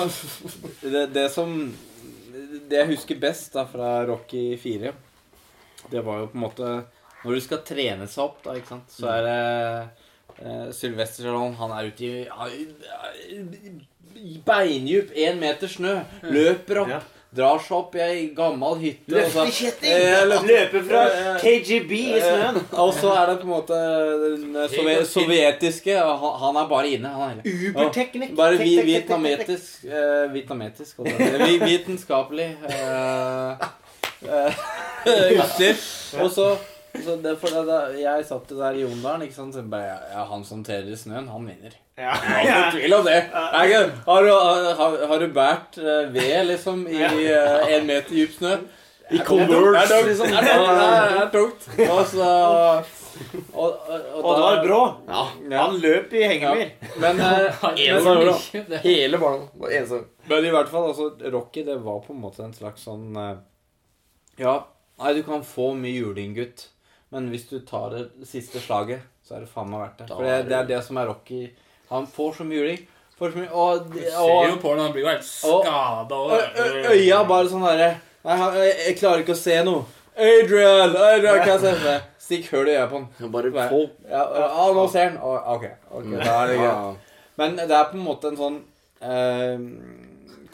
Det, 0.80 1.02
det 1.12 1.26
som 1.34 1.50
Det 2.70 2.78
jeg 2.80 2.90
husker 2.94 3.18
best 3.20 3.57
da 3.57 3.66
fra 3.68 3.98
Rocky 4.09 4.57
4, 4.61 4.92
det 5.92 6.04
var 6.04 6.22
jo 6.22 6.30
på 6.32 6.38
en 6.38 6.44
måte 6.46 6.70
Når 7.24 7.36
du 7.36 7.42
skal 7.44 7.64
trene 7.68 8.09
seg 8.09 8.24
opp, 8.24 8.40
da, 8.46 8.57
ikke 8.57 8.72
sant, 8.72 8.96
så 8.96 9.11
er 9.12 9.26
det 9.26 9.42
uh, 10.40 10.72
Sylvester 10.74 11.26
Stallone 11.26 11.59
Han 11.61 11.76
er 11.76 11.90
ute 11.92 12.09
i 12.09 12.24
i 14.16 14.38
beindyp, 14.44 15.11
én 15.12 15.36
meter 15.40 15.68
snø. 15.68 15.98
Løper 16.22 16.82
opp. 16.84 17.16
Drar 17.35 17.59
seg 17.61 17.72
opp 17.77 17.95
i 17.99 18.01
ei 18.01 18.20
gammel 18.37 18.77
hytte. 18.81 19.12
Eh, 19.18 20.22
løfte- 20.31 20.47
Løper 20.47 20.85
fra 20.89 21.01
Eh, 21.11 21.41
KGB 21.43 21.93
i 22.16 22.20
snøen. 22.22 22.61
Og 22.81 22.93
så 22.95 23.11
er 23.12 23.27
det 23.33 23.41
på 23.41 23.49
en 23.49 23.51
måte 23.51 23.81
den 24.22 25.05
sovjetiske 25.05 25.97
og 26.03 26.18
han, 26.22 26.39
han 26.41 26.57
er 26.62 26.68
bare 26.70 26.89
inne. 26.95 27.09
Han 27.12 27.41
er 27.43 27.43
Uberteknikk. 27.45 28.37
bare 28.37 28.57
vi, 28.62 28.77
vietnametisk 28.87 29.85
eh, 29.85 30.33
Vietnametisk 30.33 30.99
Vitenskapelig 31.66 32.57
eh, 32.70 33.66
eh, 34.24 34.53
utstyr. 35.41 35.77
Og 36.22 36.31
så, 36.31 36.57
så 37.05 37.16
det, 37.22 37.37
for 37.43 37.49
det, 37.53 37.66
da, 37.68 37.81
Jeg 38.01 38.24
satt 38.31 38.49
der 38.49 38.79
i 38.79 38.87
Jondalen, 38.87 39.22
ikke 39.27 39.35
sant. 39.35 39.55
Så 39.55 39.62
bare, 39.68 39.91
ja, 39.91 39.99
ja, 40.14 40.24
han 40.31 40.45
som 40.45 40.64
terer 40.64 40.89
i 40.89 40.97
snøen, 40.97 41.29
han 41.29 41.47
vinner. 41.51 41.74
Ja. 41.97 42.12
Ja, 42.28 42.40
Ingen 42.42 42.72
tvil 42.72 42.94
om 42.94 43.05
det. 43.05 43.16
Er 43.32 43.90
Har 44.07 44.22
du, 44.22 44.30
har, 44.30 45.07
har 45.09 45.20
du 45.20 45.28
båret 45.32 45.78
eh, 45.78 46.11
ved, 46.12 46.47
liksom, 46.51 46.82
i 46.88 46.99
uh, 47.01 47.72
en 47.72 47.86
meter 47.88 48.11
dyp 48.12 48.34
snø? 48.36 48.57
I 49.11 49.16
Det 49.18 49.24
Converse. 49.24 49.94
er 49.94 50.05
liksom. 50.05 50.28
Det 50.28 50.53
er 50.53 51.30
tungt. 51.32 51.68
Er 51.78 51.80
tungt. 51.80 51.90
Og 51.90 52.07
så 52.11 52.28
og, 53.55 53.72
og, 53.88 54.24
Og 54.24 54.30
det 54.36 54.42
var 54.44 54.61
brå. 54.66 54.80
Ja. 55.09 55.24
Han 55.62 55.76
løp 55.80 56.12
i 56.12 56.22
hengemyr. 56.26 56.70
Men, 57.01 57.20
uh, 57.24 57.66
Hele 58.84 59.18
ballen 59.22 59.47
var 59.57 59.76
ensom. 59.80 60.05
men 60.28 60.44
i 60.44 60.53
hvert 60.53 60.68
fall, 60.68 60.90
altså, 60.90 61.11
Rocky, 61.32 61.64
det 61.64 61.78
var 61.84 62.03
på 62.05 62.12
en 62.12 62.20
måte 62.20 62.44
en 62.44 62.53
slags 62.57 62.84
sånn 62.84 63.14
uh, 63.16 63.36
Ja, 64.36 64.59
nei, 65.01 65.14
du 65.16 65.22
kan 65.24 65.44
få 65.49 65.72
mye 65.78 65.97
juling, 65.97 66.34
gutt. 66.36 66.68
Men 67.14 67.30
hvis 67.32 67.47
du 67.49 67.61
tar 67.64 67.94
det 67.94 68.26
siste 68.28 68.61
slaget, 68.61 69.01
så 69.24 69.38
er 69.38 69.47
det 69.47 69.53
faen 69.55 69.70
meg 69.70 69.80
verdt 69.86 70.03
det. 70.03 70.09
For 70.12 70.26
det 70.26 70.36
det- 70.51 70.59
er 70.59 70.68
det 70.74 70.82
som 70.84 70.99
er 71.01 71.09
Rocky. 71.09 71.47
Han 71.91 72.07
får 72.11 72.32
så 72.39 72.45
mye 72.47 72.59
juling. 72.61 72.80
Får 73.18 73.30
så 73.32 73.39
mye, 73.41 73.51
og, 73.53 73.87
Du 73.93 73.99
ser 74.01 74.49
jo 74.51 74.57
på 74.61 74.68
han, 74.72 74.80
han 74.84 74.93
blir 74.93 75.03
jo 75.07 75.09
helt 75.09 75.24
skada. 75.24 76.16
øya 76.93 77.22
bare 77.28 77.49
sånn 77.49 77.64
derre 77.64 77.95
Nei, 78.26 78.37
jeg, 78.59 78.72
jeg 78.89 78.95
klarer 78.99 79.20
ikke 79.22 79.37
å 79.37 79.39
se 79.39 79.55
noe. 79.62 79.84
Adrian! 80.18 80.97
Adrian, 80.99 81.39
kan 81.45 81.53
jeg 81.53 81.61
se 81.62 81.70
for? 81.78 82.01
Stikk 82.26 82.49
hull 82.51 82.66
i 82.66 82.72
øyet 82.74 82.91
på 82.91 82.99
han. 82.99 83.07
Bare 83.30 83.51
få 83.70 83.84
Ja, 84.11 84.22
ja, 84.41 84.64
nå 84.74 84.82
ser 84.91 85.12
han. 85.12 85.18
Ok, 85.22 85.64
ok, 85.95 86.09
da 86.16 86.32
er 86.41 86.47
det 86.51 86.57
greit. 86.59 86.99
Men 87.39 87.55
det 87.61 87.70
er 87.70 87.87
på 87.93 87.97
en 87.99 88.03
måte 88.03 88.26
en 88.32 88.39
sånn 88.41 88.57
eh, 89.05 89.59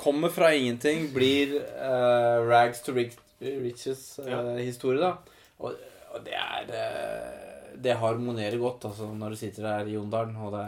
Kommer 0.03 0.29
fra 0.35 0.51
ingenting, 0.53 1.07
blir 1.15 1.55
eh, 1.63 2.37
rags 2.49 2.81
to 2.83 2.91
riches-historie, 2.97 4.99
da. 4.99 5.13
Og, 5.63 5.71
og 6.13 6.19
det 6.27 6.35
er 6.37 6.67
eh, 6.75 7.52
Det 7.83 7.95
harmonerer 7.99 8.59
godt, 8.61 8.85
altså, 8.89 9.09
når 9.19 9.31
du 9.35 9.37
sitter 9.41 9.63
der 9.67 9.89
i 9.91 9.95
Jondalen, 9.97 10.37
og 10.37 10.53
det 10.55 10.65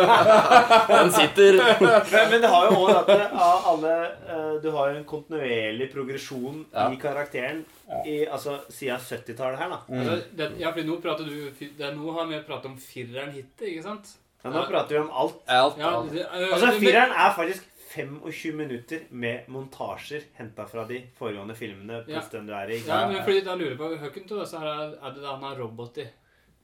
Den 0.90 1.12
sitter 1.12 1.58
Men, 1.80 2.30
men 2.30 2.40
det 2.44 2.50
har 2.52 2.66
jo 2.70 2.78
òg 2.84 2.92
at 3.00 3.10
det, 3.10 3.26
av 3.32 3.66
alle 3.72 3.92
eh, 4.06 4.54
Du 4.64 4.70
har 4.76 4.92
jo 4.92 5.00
en 5.00 5.06
kontinuerlig 5.08 5.90
progresjon 5.92 6.62
Ja. 6.72 6.88
i 6.92 6.98
karakteren 7.02 7.64
i, 8.06 8.20
altså, 8.30 8.52
siden 8.70 9.00
70-tallet 9.02 9.58
her, 9.58 9.72
da. 9.72 9.78
Altså, 9.98 10.18
det, 10.38 10.46
ja, 10.60 10.70
fordi 10.70 10.84
nå 10.86 11.00
prater 11.02 11.26
du 11.26 11.48
Det 11.58 11.82
er 11.88 11.96
nå 11.96 12.12
har 12.14 12.28
vi 12.30 12.38
pratet 12.46 12.68
om 12.70 12.76
fireren 12.78 13.32
hittil, 13.34 13.72
ikke 13.72 13.82
sant? 13.88 14.12
Ja, 14.44 14.52
nå 14.54 14.62
prater 14.70 14.94
vi 14.94 15.00
om 15.02 15.10
alt. 15.10 15.40
Alt, 15.50 15.80
Ja, 15.82 15.90
alt. 15.98 16.12
det, 16.14 16.22
Altså, 16.30 16.66
men- 16.70 16.80
Fireren 16.84 17.10
er 17.12 17.34
faktisk 17.36 17.66
25 17.90 18.54
minutter 18.54 19.00
med 19.10 19.48
montasjer 19.50 20.22
henta 20.38 20.62
fra 20.70 20.84
de 20.86 21.00
foregående 21.18 21.56
filmene. 21.58 22.04
Ja. 22.06 22.20
pluss 22.20 22.30
den 22.30 22.46
du 22.46 22.52
er 22.54 22.70
i. 22.70 22.78
Ja, 22.86 23.00
men 23.10 23.24
fordi 23.26 23.40
da 23.48 23.56
lurer 23.58 23.74
jeg 23.74 23.78
på 23.82 23.88
Høkken 24.04 24.28
disse 24.30 24.60
her 24.62 24.68
er, 24.70 24.92
det 25.10 25.18
det 25.24 25.26
han 25.26 25.42
har 25.42 25.58
robot 25.58 25.98
i? 25.98 26.06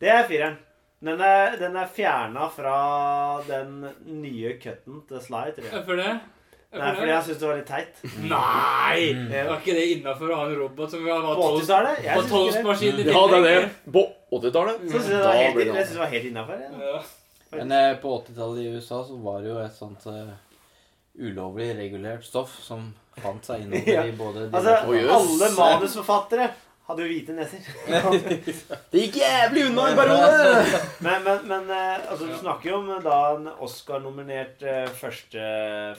Det 0.00 0.08
er 0.12 0.24
fireren. 0.28 0.56
Den 1.06 1.20
er, 1.20 1.56
den 1.60 1.76
er 1.76 1.90
fjerna 1.92 2.46
fra 2.50 2.76
den 3.46 3.84
nye 4.22 4.54
cutten 4.62 5.02
til 5.08 5.20
Sly, 5.22 5.50
tror 5.56 5.66
jeg. 5.68 5.72
Hvorfor 5.74 6.00
det? 6.00 6.14
Nei, 6.76 6.88
fordi 6.96 7.10
jeg 7.12 7.24
syns 7.28 7.38
det 7.40 7.46
var 7.48 7.58
litt 7.60 7.68
teit. 7.70 8.00
Nei! 8.26 8.96
Mm. 9.16 9.28
Var 9.32 9.52
ikke 9.60 9.76
det 9.76 9.84
innafor 9.94 10.32
å 10.32 10.38
ha 10.40 10.46
en 10.48 10.56
robot 10.58 10.90
som 10.92 11.04
vi 11.04 11.12
har 11.12 11.22
På 11.24 11.46
80-tallet? 11.52 12.00
På 12.08 12.24
syns 12.24 12.32
toastmaskin 12.32 12.98
Ja, 13.06 13.22
det 13.30 13.38
er 13.38 13.46
det. 13.46 13.70
På 13.94 14.02
80-tallet. 14.40 14.82
Så 14.82 14.96
syns 14.96 15.12
jeg 15.12 15.20
det 15.20 15.28
var 15.28 15.78
helt, 15.78 15.94
var 16.00 16.12
helt 16.16 16.28
innafor. 16.32 16.64
Ja. 16.66 16.90
Ja. 16.96 17.04
Men 17.60 17.72
eh, 17.78 17.92
på 18.02 18.16
80-tallet 18.18 18.64
i 18.64 18.74
USA 18.74 19.00
så 19.06 19.16
var 19.22 19.40
det 19.44 19.52
jo 19.52 19.60
et 19.62 19.78
sånt 19.78 20.08
eh, 20.10 20.34
ulovlig 21.22 21.70
regulert 21.78 22.26
stoff 22.26 22.58
som 22.64 22.90
fant 23.22 23.46
seg 23.46 23.62
innover 23.64 23.92
Ja. 23.94 24.02
i 24.04 24.12
både 24.18 24.48
Altså, 24.50 24.74
alle 24.90 25.52
manusforfattere 25.56 26.50
hadde 26.86 27.02
jo 27.02 27.08
hvite 27.10 27.34
neser. 27.34 27.66
Det 28.92 29.00
gikk 29.00 29.16
jævlig 29.18 29.64
unna 29.70 29.86
en 29.90 29.98
periode! 29.98 30.80
Men, 31.06 31.22
men, 31.26 31.40
men 31.50 31.70
eh, 31.70 32.04
altså, 32.10 32.26
du 32.30 32.34
snakker 32.38 32.70
jo 32.70 32.76
om 32.78 32.88
eh, 32.94 33.00
da 33.04 33.16
en 33.34 33.48
Oscar-nominert 33.66 34.62
eh, 34.66 34.86
første 34.96 35.42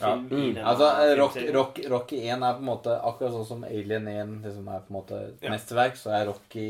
film 0.00 0.24
Ja, 0.30 0.40
mm. 0.40 0.58
Altså, 0.72 0.88
Rock. 1.20 1.36
Rock, 1.54 1.80
Rocky 1.92 2.18
1 2.24 2.42
er 2.42 2.56
på 2.58 2.64
en 2.64 2.68
måte 2.70 2.96
akkurat 2.96 3.36
sånn 3.36 3.46
som 3.48 3.66
Alien 3.68 4.08
1 4.10 4.34
det 4.44 4.54
som 4.56 4.68
er 4.72 4.82
på 4.84 4.92
en 4.92 4.98
måte 4.98 5.20
Ja. 5.44 5.52
mesterverk, 5.52 5.98
så 6.00 6.12
er 6.18 6.26
Rocky 6.30 6.68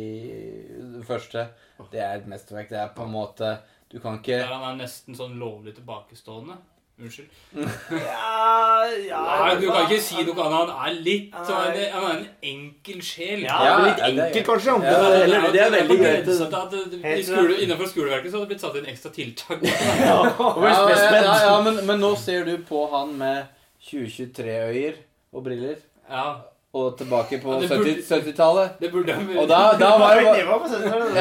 det 0.98 1.04
første 1.08 1.46
Det 1.92 2.02
er 2.02 2.18
et 2.18 2.28
mesterverk. 2.30 2.68
Det 2.72 2.82
er 2.82 2.90
på 2.94 3.06
en 3.06 3.14
måte 3.14 3.54
Du 3.88 3.98
kan 4.02 4.18
ikke 4.20 4.42
Der 4.42 4.50
han 4.52 4.66
er 4.74 4.82
nesten 4.82 5.16
sånn 5.16 5.38
lovlig 5.40 5.76
tilbakestående. 5.78 6.58
Unnskyld. 6.98 7.28
Ja, 7.54 8.86
ja 9.06 9.18
Nei, 9.22 9.52
du 9.60 9.68
kan 9.70 9.84
ikke 9.86 10.00
si 10.02 10.24
noe 10.26 10.34
annet. 10.48 10.72
Han 10.74 10.88
er 10.88 10.96
litt 11.06 11.36
sånn 11.46 11.76
Han 11.94 12.06
er 12.08 12.16
en 12.16 12.24
enkel 12.50 12.98
sjel. 13.06 13.44
Ja, 13.46 13.58
Ja, 13.68 13.76
litt 13.84 14.02
enkel, 14.02 14.24
enkelt, 14.24 14.46
kanskje. 14.48 14.74
Ja, 14.82 14.96
Det 15.04 15.20
er, 15.20 15.46
det 15.54 15.60
er 15.62 15.70
veldig 15.76 15.98
greit. 16.02 17.24
skole, 17.28 17.54
Innenfor 17.62 17.86
skoleverket 17.92 18.32
så 18.32 18.40
hadde 18.40 18.48
det 18.48 18.52
blitt 18.56 18.64
satt 18.66 18.80
inn 18.80 18.90
ekstra 18.90 19.10
tiltak. 19.14 19.62
Ja, 20.08 20.18
Ja, 20.26 20.74
ja, 20.90 21.14
ja, 21.22 21.38
ja 21.46 21.54
men, 21.68 21.78
men 21.86 22.02
nå 22.02 22.10
ser 22.18 22.42
du 22.50 22.56
på 22.66 22.82
han 22.90 23.14
med 23.22 23.46
2023-øyer 23.92 24.94
og 25.32 25.44
briller, 25.46 25.76
Ja, 26.10 26.26
og 26.74 26.98
tilbake 26.98 27.38
på 27.42 27.54
Ja, 27.54 27.60
det 27.62 27.68
burde- 27.70 27.94
70 28.02 28.32
70-tallet. 28.32 28.74
det 28.80 28.90
burde 28.92 29.14
Og 29.38 29.46
da, 29.48 29.60
da 29.78 29.94
var 30.02 30.18
det 30.18 30.24
Det 30.26 30.34
bare 30.34 30.50
var 30.50 30.58
på 30.58 30.68
70-tallet. 30.74 31.14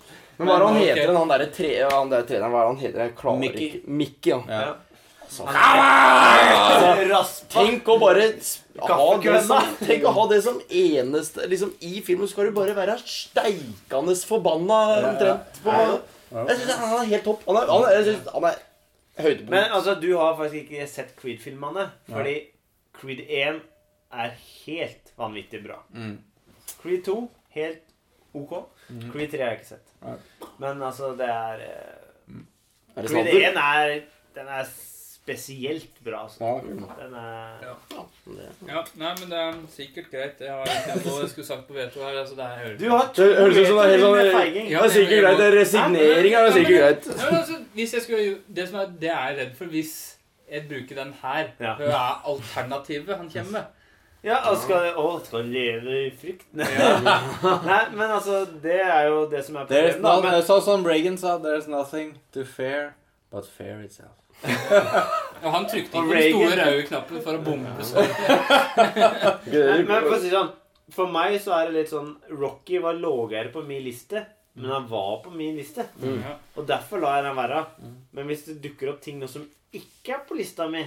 Men 0.41 0.49
hva 0.49 0.55
er 0.55 0.61
det 0.61 0.67
han 0.67 0.79
heter, 0.81 1.01
okay. 1.03 1.17
han 1.17 1.31
derre 1.31 1.49
tre, 1.53 1.73
han 1.85 2.09
der 2.11 2.23
treneren? 2.29 2.53
Hva 2.53 2.61
er 2.61 2.63
det 2.63 2.71
han 2.71 2.79
heter? 2.81 3.03
Jeg 3.05 3.13
klarer 3.19 3.43
Mickey. 3.43 3.67
ikke. 3.67 3.97
Mickey, 4.01 4.31
ja. 4.33 4.39
ja. 4.49 4.71
Raspa. 7.11 7.53
Tenk 7.53 7.87
å 7.87 7.95
bare 8.01 8.25
ha 8.81 9.05
det 9.23 9.43
som, 9.47 9.69
Tenk 9.79 10.07
å 10.09 10.11
ha 10.17 10.25
det 10.27 10.39
som 10.43 10.57
eneste 10.67 11.45
liksom, 11.47 11.71
I 11.87 12.01
filmen 12.03 12.27
skal 12.27 12.49
du 12.49 12.57
bare 12.57 12.75
være 12.75 12.97
steikende 12.99 14.15
forbanna 14.27 14.79
omtrent 14.97 15.61
på 15.63 15.77
Jeg 15.77 16.57
synes 16.57 16.73
Han 16.81 16.97
er 16.97 17.07
helt 17.13 17.25
topp. 17.29 17.45
Han 17.47 17.61
er, 17.61 17.71
han 17.71 17.87
er, 17.87 18.11
han 18.33 18.49
er 18.49 18.59
høydepunkt. 19.21 19.53
Men 19.53 19.77
altså, 19.77 19.95
du 19.99 20.09
har 20.17 20.35
faktisk 20.39 20.65
ikke 20.65 20.87
sett 20.89 21.15
Creed-filmene. 21.19 21.87
Fordi 22.09 22.35
Creed 22.97 23.23
1 23.27 23.61
er 24.11 24.35
helt 24.65 25.13
vanvittig 25.19 25.63
bra. 25.63 25.81
Mm. 25.95 26.17
Creed 26.81 27.05
2 27.07 27.17
helt 27.55 27.83
ok. 28.33 28.57
Creed 29.11 29.31
3 29.35 29.43
har 29.43 29.53
jeg 29.53 29.61
ikke 29.61 29.71
sett. 29.73 29.90
Men 30.61 30.81
altså, 30.83 31.11
det 31.17 31.29
er 31.29 31.65
eh, 31.65 32.01
er 32.95 33.01
det 33.01 33.11
Creed 33.11 33.27
snadder? 33.31 33.51
1 33.51 33.57
er 33.57 34.01
Den 34.35 34.47
er 34.47 34.65
spesielt 35.21 36.03
bra, 36.05 36.23
altså. 36.23 36.43
Ja. 36.43 36.53
Den 37.05 37.13
er 37.15 37.59
Ja, 38.67 38.83
nei, 38.95 39.11
men 39.19 39.29
det 39.31 39.39
er 39.39 39.57
sikkert 39.69 40.07
greit. 40.11 40.39
Jeg 40.41 40.51
har 40.51 40.65
ikke 40.65 41.09
noe 41.09 41.19
jeg 41.21 41.29
skulle 41.29 41.47
sagt 41.47 41.67
på 41.67 41.73
veto 41.73 42.01
her. 42.01 42.17
Altså, 42.21 42.35
det 42.35 42.45
er 42.45 42.77
Du 42.79 42.87
har 42.89 43.11
to 43.15 43.27
høres 43.27 43.57
ut 43.57 43.67
som 43.67 43.77
det 43.77 43.85
er 43.85 43.91
helt 43.91 44.05
sånn-. 44.05 44.71
Ja, 44.71 44.81
Det 44.81 44.89
er 44.89 44.95
sikkert 44.95 45.21
greit. 45.25 45.37
det 45.37 45.49
er 45.49 45.59
Resignering 45.59 46.33
er 46.39 46.51
sikkert 46.57 46.79
greit. 46.79 47.11
Ja, 47.11 47.27
men 47.29 47.37
altså, 47.41 47.59
hvis 47.73 47.93
jeg 47.93 48.01
skulle, 48.07 48.37
det, 48.55 48.67
som 48.69 48.79
er, 48.79 48.95
det 49.03 49.11
er 49.11 49.27
jeg 49.29 49.37
redd 49.41 49.53
for 49.59 49.75
hvis 49.75 49.93
jeg 50.51 50.65
bruker 50.71 51.03
den 51.03 51.13
her 51.21 51.53
Ja. 51.59 51.75
Hva 51.79 52.01
er 52.01 52.25
alternativet 52.33 53.15
han 53.17 53.29
kommer 53.29 53.51
med? 53.51 53.63
Ja, 54.23 54.37
og 54.51 54.57
skal, 54.61 54.91
å, 55.01 55.05
skal 55.25 55.47
leve 55.49 55.95
i 56.05 56.09
frykt? 56.13 56.45
Nei. 56.57 56.67
Men 57.95 58.07
altså, 58.07 58.43
det 58.61 58.77
er 58.85 59.07
jo 59.09 59.23
det 59.31 59.41
som 59.47 59.55
er 59.57 59.65
problemet. 59.69 60.01
no, 60.03 60.17
men- 60.21 60.43
sånn 60.45 60.61
som 60.65 60.85
Reagan 60.85 61.17
sa, 61.17 61.39
there's 61.41 61.67
nothing 61.71 62.13
to 62.35 62.43
fear 62.45 62.91
but 63.33 63.47
fear 63.49 63.81
itself. 63.81 64.13
Og 65.43 65.49
han 65.53 65.65
trykte 65.69 65.97
ikke 65.97 66.13
den 66.17 66.33
store 66.33 66.55
røde 66.57 66.85
knappen 66.87 67.23
for 67.25 67.37
å 67.37 67.41
bombe 67.45 67.85
sånn. 67.85 68.07
Men 69.89 70.05
for 70.05 70.15
å 70.15 70.21
si 70.21 70.31
sånn 70.33 70.49
For 70.95 71.11
meg 71.13 71.35
så 71.43 71.53
er 71.59 71.69
det 71.69 71.75
litt 71.75 71.91
sånn 71.91 72.09
Rocky 72.39 72.79
var 72.83 72.97
lavere 72.97 73.51
på 73.53 73.61
min 73.65 73.83
liste, 73.85 74.23
men 74.59 74.73
han 74.73 74.87
var 74.89 75.21
på 75.23 75.31
min 75.31 75.55
liste. 75.55 75.85
Mm. 76.01 76.17
Og 76.59 76.65
derfor 76.67 76.99
lar 76.99 77.19
jeg 77.21 77.29
den 77.29 77.37
være. 77.37 77.61
Men 78.17 78.27
hvis 78.27 78.41
det 78.49 78.57
dukker 78.65 78.91
opp 78.91 78.99
ting 79.05 79.21
nå 79.21 79.29
som 79.31 79.45
ikke 79.71 80.17
er 80.17 80.25
på 80.27 80.35
lista 80.35 80.67
mi 80.67 80.81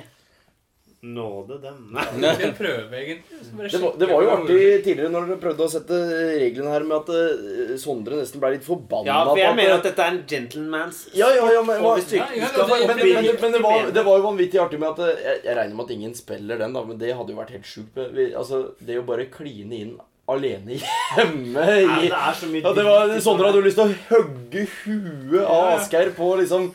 Nåde 1.05 1.59
dem. 1.61 1.81
Nei. 1.93 2.05
En 2.47 2.55
prøve, 2.57 2.89
egentlig. 2.97 3.41
Det 3.73 3.81
var, 3.83 3.93
det 4.01 4.07
var 4.09 4.23
jo 4.25 4.31
artig 4.33 4.59
tidligere 4.87 5.11
når 5.13 5.27
dere 5.29 5.41
prøvde 5.43 5.67
å 5.67 5.69
sette 5.69 5.99
reglene 6.39 6.71
her 6.73 6.87
med 6.89 6.97
at 7.03 7.11
eh, 7.13 7.75
Sondre 7.83 8.17
nesten 8.23 8.41
ble 8.41 8.55
litt 8.55 8.65
forbanna 8.65 9.05
Ja, 9.11 9.19
for 9.29 9.41
jeg 9.43 9.51
at 9.51 9.59
mener 9.59 9.75
at 9.77 9.85
dette 9.85 10.07
er 10.07 10.15
en 10.15 10.23
gentleman's 10.31 11.03
Ja, 11.13 11.29
ja, 11.37 11.45
ja, 11.59 11.61
men, 11.67 11.85
det- 11.85 12.23
men, 12.25 12.87
men, 12.89 13.03
men, 13.05 13.29
men 13.43 13.53
det, 13.59 13.61
var, 13.67 13.91
det 13.99 14.07
var 14.09 14.17
jo 14.23 14.25
vanvittig 14.31 14.63
artig 14.65 14.81
med 14.81 14.95
at 14.95 15.05
eh, 15.05 15.21
Jeg, 15.27 15.43
jeg 15.51 15.59
regner 15.61 15.77
med 15.77 15.85
at 15.91 15.95
ingen 15.99 16.17
spiller 16.17 16.65
den, 16.65 16.73
da, 16.79 16.85
men 16.89 16.99
det 17.05 17.13
hadde 17.19 17.35
jo 17.37 17.41
vært 17.43 17.53
helt 17.59 17.69
sjukt. 17.69 18.01
Altså, 18.33 18.63
det 18.81 18.97
å 19.03 19.05
bare 19.13 19.29
kline 19.35 19.77
inn 19.85 19.95
alene 20.25 20.79
hjemme 21.19 21.61
Nei, 21.69 21.83
i 21.85 22.09
det 22.09 22.17
er 22.17 22.39
så 22.41 22.49
mye 22.49 22.65
ja, 22.65 22.73
det 22.79 22.87
var, 22.89 23.13
Sondre 23.21 23.51
hadde 23.51 23.61
jo 23.61 23.67
lyst 23.69 23.77
til 23.83 23.91
å 23.93 23.99
hogge 24.09 24.65
huet 24.87 25.45
av. 25.45 25.67
Asgeir 25.77 26.15
på 26.17 26.31
liksom 26.41 26.71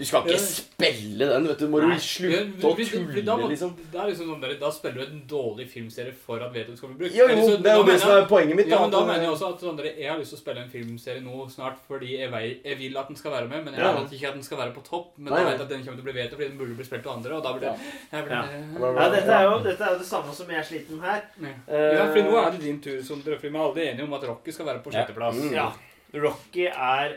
Du 0.00 0.06
skal 0.08 0.22
ikke 0.24 0.32
Ja. 0.32 0.38
spille 0.40 1.26
den, 1.28 1.46
vet 1.46 1.58
du. 1.60 1.66
Må 1.68 1.80
du 1.84 1.90
slutte 2.00 2.64
å 2.64 2.70
fordi 2.72 3.22
da, 3.22 3.34
må- 3.36 3.48
liksom. 3.50 3.74
det 3.92 3.98
er 4.00 4.06
liksom 4.08 4.28
sånn 4.30 4.40
der, 4.40 4.54
da 4.56 4.70
spiller 4.72 4.94
du 5.04 5.12
en 5.12 5.22
dårlig 5.28 5.66
filmserie 5.68 6.14
for 6.16 6.40
at 6.40 6.54
veto 6.54 6.72
skal 6.74 6.88
bli 6.88 6.96
brukt. 7.04 7.14
Jo, 7.18 7.26
jo, 7.28 7.36
så- 7.36 7.62
det 7.62 7.66
er 7.70 7.76
jo 7.76 7.82
det 7.84 8.00
som 8.00 8.10
er 8.16 8.24
poenget 8.24 8.56
mitt. 8.56 8.68
Ja, 8.68 8.76
da, 8.78 8.80
men 8.80 8.90
da 8.96 9.00
mener 9.04 9.20
jeg 9.26 9.30
også 9.34 9.48
at 9.52 9.60
sånn, 9.60 9.76
der, 9.76 9.84
jeg 9.92 10.08
har 10.10 10.18
lyst 10.18 10.32
til 10.32 10.38
å 10.38 10.40
spille 10.40 10.62
en 10.64 10.70
filmserie 10.70 11.20
nå 11.22 11.50
snart 11.52 11.76
fordi 11.86 12.16
jeg, 12.16 12.30
vei, 12.30 12.60
jeg 12.64 12.78
vil 12.78 12.96
at 12.96 13.08
den 13.08 13.16
skal 13.16 13.30
være 13.32 13.48
med, 13.50 13.64
men 13.64 13.74
jeg 13.74 13.82
Ja. 13.84 13.92
vet 14.00 14.10
ikke 14.10 14.28
at 14.28 14.34
den 14.34 14.42
skal 14.42 14.56
være 14.58 14.72
på 14.74 14.82
topp. 14.88 15.18
Men 15.18 15.34
Nei, 15.34 15.44
da 15.44 15.50
vet 15.50 15.58
jeg 15.58 15.60
at 15.60 15.68
den 15.68 15.84
kommer 15.84 15.96
til 16.00 16.04
å 16.04 16.08
bli 16.12 16.22
veto 16.22 16.36
fordi 16.36 16.48
den 16.48 16.58
burde 16.58 16.76
bli 16.76 16.84
spilt 16.88 17.06
av 17.06 17.16
andre, 17.18 17.32
og 17.36 17.42
da 17.42 17.52
blir 17.52 17.60
det 17.60 17.76
Ja. 18.12 18.24
ja. 18.24 18.44
Ja, 18.80 19.08
dette 19.10 19.28
er, 19.28 19.42
jo, 19.44 19.58
dette 19.62 19.80
er 19.84 19.92
jo 19.92 19.98
det 19.98 20.06
samme 20.08 20.32
som 20.32 20.48
jeg 20.48 20.58
er 20.64 20.90
med 20.96 21.04
her. 21.04 21.22
Ja, 21.68 22.06
for 22.08 22.22
nå 22.24 22.46
er 22.46 22.50
det 22.52 22.60
din 22.62 22.80
tur, 22.80 23.02
Sondre. 23.04 23.36
For 23.38 23.48
vi 23.50 23.54
er 23.54 23.60
alle 23.60 23.84
enige 23.92 24.02
om 24.04 24.14
at 24.14 24.22
Rocky 24.24 24.50
skal 24.50 24.64
være 24.64 24.82
på 24.82 24.92
Ja. 24.94 25.04
sjetteplass. 25.04 25.36
Mm. 25.36 25.52
Ja. 25.52 25.72
Rocky 26.14 26.66
er 26.66 27.16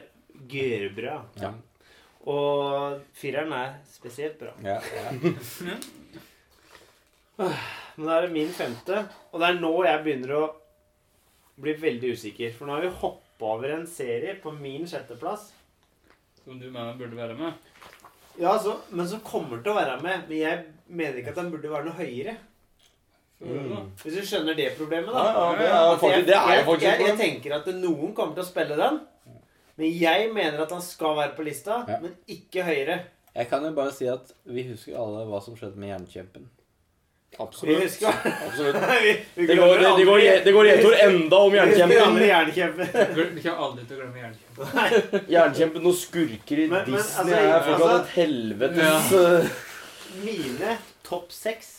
gørbra. 0.50 1.22
Ja. 1.40 1.54
Og 2.30 3.00
fireren 3.18 3.52
er 3.56 3.74
spesielt 3.92 4.38
bra. 4.40 4.54
Ja, 4.64 4.78
ja. 4.80 5.12
Men 7.96 8.08
da 8.08 8.16
er 8.16 8.26
det 8.26 8.34
min 8.34 8.54
femte, 8.54 9.04
og 9.32 9.42
det 9.42 9.50
er 9.50 9.60
nå 9.60 9.74
jeg 9.86 10.04
begynner 10.06 10.32
å 10.38 10.44
bli 11.62 11.76
veldig 11.82 12.14
usikker. 12.16 12.54
For 12.56 12.70
nå 12.70 12.78
har 12.78 12.86
vi 12.86 12.94
hoppa 13.02 13.52
over 13.58 13.76
en 13.76 13.86
serie 13.90 14.38
på 14.42 14.54
min 14.56 14.88
sjetteplass. 14.90 15.52
Som 16.44 16.60
du 16.62 16.70
mener 16.70 16.96
burde 17.00 17.18
være 17.18 17.36
med. 17.38 17.52
Ja, 18.40 18.56
så, 18.60 18.80
Men 18.90 19.08
som 19.08 19.22
kommer 19.26 19.62
til 19.62 19.74
å 19.74 19.78
være 19.78 20.00
med. 20.02 20.26
Men 20.30 20.38
jeg 20.40 20.64
mener 20.88 21.20
ikke 21.20 21.36
at 21.36 21.40
den 21.42 21.52
burde 21.54 21.72
være 21.72 21.90
noe 21.90 22.00
høyere. 22.00 22.38
Mm. 23.44 23.90
Hvis 24.00 24.16
du 24.16 24.26
skjønner 24.26 24.56
det 24.56 24.70
problemet, 24.78 25.12
da. 25.12 25.24
ja, 25.28 25.48
det 25.60 25.66
er 25.68 25.98
faktisk, 26.00 26.28
det 26.30 26.36
er 26.38 26.52
jeg, 26.54 26.62
jeg, 26.64 26.82
jeg, 26.84 27.08
jeg 27.10 27.18
tenker 27.20 27.56
at 27.58 27.66
noen 27.76 28.14
kommer 28.16 28.38
til 28.38 28.46
å 28.46 28.48
spille 28.48 28.78
den. 28.80 29.02
Men 29.78 29.90
jeg 30.00 30.28
mener 30.34 30.62
at 30.62 30.72
han 30.72 30.82
skal 30.86 31.16
være 31.18 31.36
på 31.38 31.44
lista, 31.48 31.84
Ja. 31.88 32.00
men 32.02 32.16
ikke 32.30 32.64
høyere. 32.64 33.00
Jeg 33.36 33.48
kan 33.50 33.64
jo 33.66 33.72
bare 33.74 33.92
si 33.92 34.06
at 34.08 34.28
vi 34.46 34.68
husker 34.70 34.94
alle 35.00 35.24
hva 35.26 35.40
som 35.42 35.56
skjedde 35.58 35.76
med 35.82 35.90
Jernkjempen. 35.90 36.44
Vi 37.34 37.38
Absolutt. 37.42 37.80
husker 37.82 38.08
Absolutt. 38.14 38.76
vi, 39.04 39.14
vi 39.36 39.48
Det 39.50 39.56
går, 39.58 39.72
det, 39.82 39.94
det 39.98 40.06
går, 40.06 40.20
det 40.46 40.54
går 40.54 40.68
gjentor 40.70 40.94
enda 41.02 41.38
om 41.42 41.52
Vi 41.52 41.58
Jernkjempen. 41.58 42.88
Vi 43.34 43.42
kommer 43.42 43.64
aldri 43.66 43.86
til 43.90 43.96
å 43.96 44.02
glemme 44.04 44.22
Jernkjempen. 44.22 45.24
Jernkjempen 45.36 45.88
og 45.90 45.96
skurker 45.98 46.62
i 46.62 46.68
Men- 46.68 46.84
men, 46.86 46.92
Disney 46.94 47.34
altså, 47.34 47.56
er 47.56 47.66
fortsatt 47.66 47.90
altså- 47.90 48.04
et 48.04 48.14
helvetes 48.20 49.12
ja. 49.18 49.42
Mine 50.24 50.78
topp 51.04 51.32
seks 51.34 51.72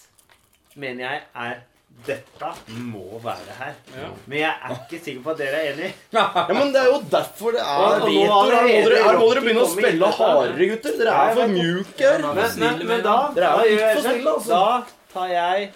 mener 0.74 1.04
jeg 1.06 1.22
er 1.46 1.62
dette 2.04 2.48
må 2.84 3.18
være 3.24 3.54
her. 3.58 3.76
Ja. 3.96 4.08
Men 4.26 4.38
jeg 4.38 4.50
er 4.52 4.74
ikke 4.74 4.98
sikker 5.04 5.22
på 5.24 5.32
at 5.32 5.40
dere 5.40 5.60
er 5.60 5.70
enig. 5.72 5.90
Ja, 6.16 6.26
men 6.50 6.72
det 6.74 6.82
er 6.82 6.90
jo 6.90 6.98
derfor 7.12 7.56
det 7.56 7.62
er 7.62 7.94
vetoer. 8.04 8.52
Her 8.54 8.66
må 8.68 8.82
dere, 8.88 8.98
her 9.06 9.18
må 9.20 9.28
dere 9.30 9.44
begynne 9.46 9.64
å 9.64 9.70
spille 9.72 10.10
hardere, 10.18 10.68
gutter. 10.74 10.98
Dere 11.00 11.14
er 11.22 11.38
for 11.38 11.54
mjuke 11.54 12.10
her. 12.10 12.26
Men, 12.26 12.60
men, 12.64 12.84
men 12.90 13.04
da, 13.06 13.16
Dere 13.38 13.54
er 13.64 13.80
da, 13.80 14.04
snille, 14.04 14.36
altså. 14.36 14.60
da 14.60 15.14
tar 15.14 15.32
jeg 15.32 15.70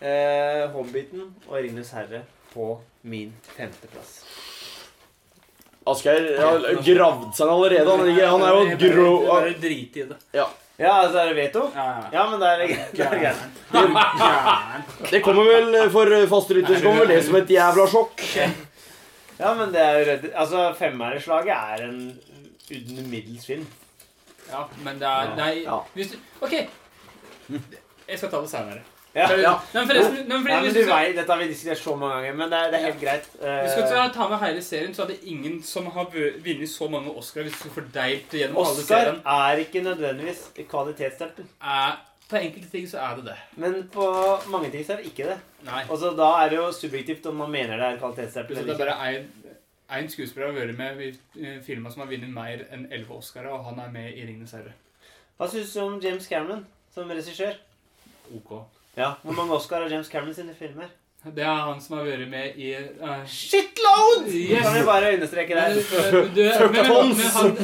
eh, 0.00 0.64
Hobbiten 0.74 1.28
og 1.48 1.56
Ringenes 1.58 1.92
herre 1.96 2.24
på 2.54 2.72
min 3.06 3.30
femteplass. 3.54 4.18
Asgeir 5.90 6.26
har 6.36 6.66
gravd 6.84 7.30
seg 7.38 7.48
allerede. 7.48 7.86
Han, 7.88 8.10
han 8.18 8.42
er 8.44 8.58
jo 8.58 8.80
grå... 8.82 9.12
Bare 9.28 9.54
drit 9.62 9.96
i 9.96 10.04
det. 10.10 10.18
Ja, 10.36 10.48
altså 10.88 11.18
er 11.20 11.28
det 11.28 11.36
veto? 11.36 11.66
Ja, 11.76 11.84
ja. 11.84 12.04
Ja, 12.14 12.22
men 12.30 12.40
det 12.40 12.48
er 12.48 12.56
det 12.58 12.68
greit. 12.96 13.36
Det 15.10 15.20
kommer 15.24 15.44
vel 15.44 15.90
for 15.92 16.08
faste 16.30 16.54
lytter 16.56 16.80
kommer 16.82 17.04
det 17.10 17.18
som 17.26 17.36
et 17.36 17.50
jævla 17.52 17.84
sjokk. 17.90 18.22
Ja, 19.40 19.50
men 19.56 19.72
det 19.72 19.80
er 19.80 19.98
jo 19.98 20.06
redd... 20.08 20.24
Altså, 20.36 20.62
Femmerslaget 20.78 21.52
er 21.56 21.84
en 21.88 22.00
uten 22.70 23.10
middels 23.10 23.44
film. 23.48 23.66
ja, 24.50 24.64
men 24.84 24.98
det 25.00 25.08
er 25.08 25.34
Nei, 25.36 25.52
Ja. 25.64 25.78
hvis 25.94 26.10
du 26.12 26.16
OK. 26.44 26.52
Jeg 28.08 28.18
skal 28.18 28.30
ta 28.30 28.40
det 28.40 28.50
senere. 28.50 28.80
Ja. 29.14 29.26
Ja. 29.36 29.52
Men 29.74 29.88
forresten, 29.88 30.28
nei, 30.28 30.36
men 30.38 30.52
Ja, 30.52 30.60
men 30.60 30.74
du 30.74 30.82
skal- 30.82 31.06
vet, 31.06 31.16
Dette 31.16 31.32
har 31.32 31.38
vi 31.38 31.48
diskutert 31.48 31.78
så 31.78 31.96
mange 31.96 32.14
ganger, 32.14 32.34
men 32.34 32.50
det 32.50 32.58
er, 32.58 32.70
det 32.70 32.80
er 32.80 32.84
helt 32.84 33.00
greit. 33.00 33.26
Uh... 33.40 33.46
Hvis 33.46 33.76
vi 33.76 33.86
skal 33.88 34.12
ta 34.14 34.28
med 34.28 34.38
hele 34.38 34.62
serien, 34.62 34.94
så 34.94 35.02
er 35.02 35.06
det 35.06 35.18
ingen 35.22 35.62
som 35.62 35.86
har 35.86 36.04
vunnet 36.12 36.70
så 36.70 36.88
mange 36.90 37.10
Oscar 37.10 37.42
hvis 37.42 37.64
vi 37.64 37.70
fordeilt 37.74 38.30
gjennom 38.30 38.62
alle 38.62 38.84
Oscar 38.84 39.18
er 39.24 39.64
ikke 39.64 39.82
nødvendigvis 39.82 40.44
kvalitetsstempel. 40.68 41.44
Eh, 41.62 41.90
på 42.30 42.36
enkelte 42.38 42.70
ting 42.70 42.86
så 42.88 42.98
er 43.02 43.16
det 43.16 43.24
det. 43.24 43.36
Men 43.56 43.88
på 43.92 44.06
mange 44.46 44.70
ting 44.70 44.86
så 44.86 44.92
er 44.92 45.02
det 45.02 45.10
ikke 45.10 45.26
det. 45.32 45.38
Nei. 45.66 45.82
Og 45.90 45.98
Da 46.16 46.30
er 46.44 46.48
det 46.48 46.58
jo 46.58 46.72
subjektivt 46.72 47.26
om 47.26 47.34
man 47.42 47.50
mener 47.50 47.76
det 47.76 47.86
er 47.86 47.98
kvalitetsstempel 47.98 48.56
det 48.56 48.70
er 48.70 48.78
bare 48.78 49.24
én 49.90 50.06
skuespiller 50.08 50.52
har 50.52 50.54
vært 50.54 50.76
med 50.78 51.00
i 51.02 51.08
eh, 51.42 51.62
filmer 51.66 51.90
som 51.90 52.02
har 52.04 52.10
vunnet 52.12 52.30
mer 52.30 52.62
enn 52.70 52.86
elleve 52.92 53.16
Oscarer, 53.18 53.50
og 53.50 53.64
han 53.64 53.78
er 53.78 53.90
med 53.90 54.12
i 54.12 54.22
'Ringenes 54.22 54.52
herre'. 54.54 54.76
Hva 55.38 55.48
syns 55.50 55.72
du 55.74 55.80
om 55.80 56.00
James 56.00 56.28
Cameron 56.28 56.66
som 56.94 57.10
regissør? 57.10 57.54
Ok. 58.36 58.52
Ja, 58.96 59.12
Hvor 59.22 59.32
mange 59.32 59.52
Oscar 59.54 59.82
har 59.82 59.88
James 59.90 60.06
Cameron 60.08 60.34
sine 60.34 60.54
filmer? 60.58 60.88
Det 61.36 61.42
er 61.44 61.54
han 61.68 61.80
som 61.84 61.98
har 61.98 62.04
vært 62.08 62.28
med 62.32 62.54
i 62.56 62.70
uh, 62.74 63.26
Shitload! 63.28 64.22
Yes. 64.32 64.62
Kan 64.64 64.74
vi 64.78 64.84
bare 64.86 65.10
understreke 65.14 65.54
Men, 65.54 65.56
der. 65.56 65.80
eh, 65.98 66.12
du- 66.34 66.70
men- 66.72 66.72
men- 66.72 67.08
men 67.18 67.26
han, 67.34 67.56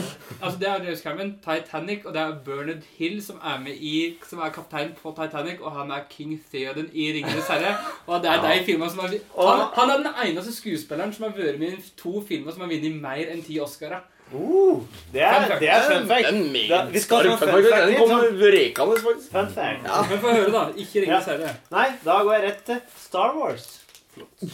altså 0.42 0.58
det 0.60 0.68
er 0.68 0.82
James 0.84 1.00
Cameron, 1.02 1.30
Titanic, 1.46 2.04
og 2.04 2.12
det 2.14 2.20
er 2.22 2.34
Bernard 2.44 2.82
Hill 2.98 3.22
som 3.24 3.36
er 3.44 3.58
med 3.60 3.72
i 3.80 4.18
Som 4.28 4.38
er 4.38 4.50
kaptein 4.52 4.92
på 5.02 5.14
Titanic, 5.22 5.60
og 5.60 5.72
han 5.72 5.90
er 5.90 6.00
King 6.10 6.36
Theoden 6.52 6.90
i 6.92 7.12
'Ringenes 7.12 7.48
herre'. 7.48 7.76
Og 8.06 8.22
det 8.22 8.30
er 8.30 8.40
de 8.58 8.64
filmene 8.64 8.90
som 8.90 8.98
har 9.00 9.08
han, 9.08 9.66
han 9.74 9.90
er 9.90 9.96
den 10.10 10.28
eneste 10.30 10.52
skuespilleren 10.56 11.12
som 11.14 11.24
har 11.24 11.32
vært 11.42 11.58
med 11.58 11.72
i 11.72 11.82
to 11.96 12.24
filmer 12.28 12.52
som 12.52 12.60
har 12.60 12.68
vunnet 12.68 13.00
mer 13.00 13.24
enn 13.32 13.42
ti 13.42 13.58
Oscarer. 13.60 14.00
Uh, 14.34 14.80
det, 15.12 15.22
er, 15.22 15.58
det 15.60 15.68
er 15.70 15.82
fun 15.86 16.08
fact. 16.08 16.26
Den 16.30 16.52
Da- 16.68 16.84
vi 16.90 16.98
skal 17.00 17.22
fun 17.30 17.38
fact. 17.38 17.52
Den 17.70 17.94
kommer 17.96 18.50
rekende, 18.56 18.96
faktisk. 19.04 19.30
Fun 19.32 19.48
fact. 19.54 19.82
Men 20.10 20.18
få 20.18 20.28
høre, 20.34 20.50
da. 20.52 20.64
Ikke 20.76 21.00
'Ringenes 21.04 21.24
herre'. 21.30 21.54
Nei, 21.70 21.88
da 22.04 22.18
går 22.22 22.32
jeg 22.34 22.42
rett 22.48 22.64
til 22.66 22.80
Star 23.06 23.30
Wars. 23.38 23.66
Ja. 24.16 24.24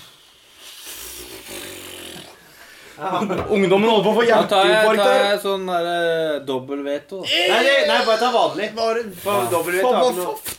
Ungdommen 3.03 3.89
holder 3.89 4.05
på 4.05 4.11
å 4.12 4.15
få 4.19 4.23
Da 4.28 4.43
tar 4.47 4.66
jeg, 4.69 4.74
hjerteinfarkt 4.74 5.01
tar 5.01 5.12
her. 5.12 5.23
jeg 5.31 5.39
sånn 5.43 5.62
derre 5.66 6.40
dobbel 6.47 6.82
veto. 6.86 7.19
Nei, 7.24 7.61
nei, 7.65 7.78
nei, 7.89 7.97
bare 8.07 8.19
ta 8.20 8.28
vanlig. 8.35 8.66
Bare 8.77 9.01
faen? 9.24 9.47
Ok, 9.49 9.53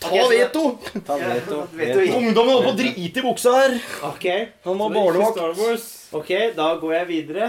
Ta 0.01 0.09
veto! 0.31 0.63
Ta 1.05 1.15
veto. 1.21 1.59
veto. 1.77 1.99
Ungdommen 2.17 2.51
holder 2.55 2.67
på 2.67 2.73
å 2.73 2.79
drite 2.81 3.19
i 3.21 3.23
buksa 3.27 3.49
her. 3.59 3.71
Ok, 4.09 4.25
Han 4.65 4.75
var 4.81 4.89
barnevakt. 4.97 5.37
Ok, 6.13 6.29
da 6.57 6.67
går 6.81 6.91
jeg 6.97 7.05
videre. 7.13 7.45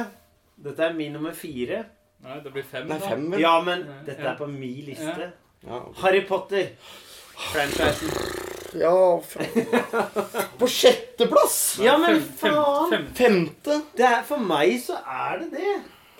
Dette 0.64 0.86
er 0.86 0.94
min 0.96 1.12
nummer 1.12 1.34
fire. 1.36 1.84
Nei, 2.24 2.38
det 2.40 2.52
blir 2.54 2.64
fem. 2.64 2.86
Det 2.88 2.96
er 2.96 3.02
da. 3.02 3.08
fem, 3.12 3.24
vel? 3.32 3.40
Ja, 3.42 3.54
men 3.64 3.84
dette 4.06 4.24
er 4.30 4.36
på 4.38 4.48
min 4.48 4.84
liste. 4.86 5.30
Ja. 5.64 5.80
Harry 6.00 6.22
Potter. 6.28 6.70
Franchisen. 7.34 8.42
Ja. 8.74 9.22
På 10.58 10.66
sjetteplass! 10.66 11.78
Ja, 11.82 11.98
men 11.98 12.20
faen! 12.38 13.06
Femte. 13.14 13.80
Det 13.96 14.06
er, 14.08 14.22
for 14.26 14.42
meg 14.42 14.78
så 14.82 14.96
er 15.04 15.44
det 15.44 15.50
det. 15.54 15.74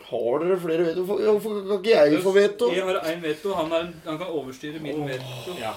Har 0.05 0.45
dere 0.45 0.59
flere 0.61 0.87
veto? 0.87 1.03
Hvorfor 1.09 1.57
kan 1.57 1.79
ikke 1.81 1.97
jeg 1.97 2.23
få 2.23 2.35
veto? 2.37 2.71
Jeg 2.75 2.85
har 2.87 3.01
én 3.11 3.23
veto. 3.25 3.55
Han, 3.59 3.73
er, 3.73 3.89
han 4.05 4.21
kan 4.21 4.31
overstyre 4.31 4.83
min 4.85 5.03
veto. 5.09 5.57
Ja. 5.59 5.73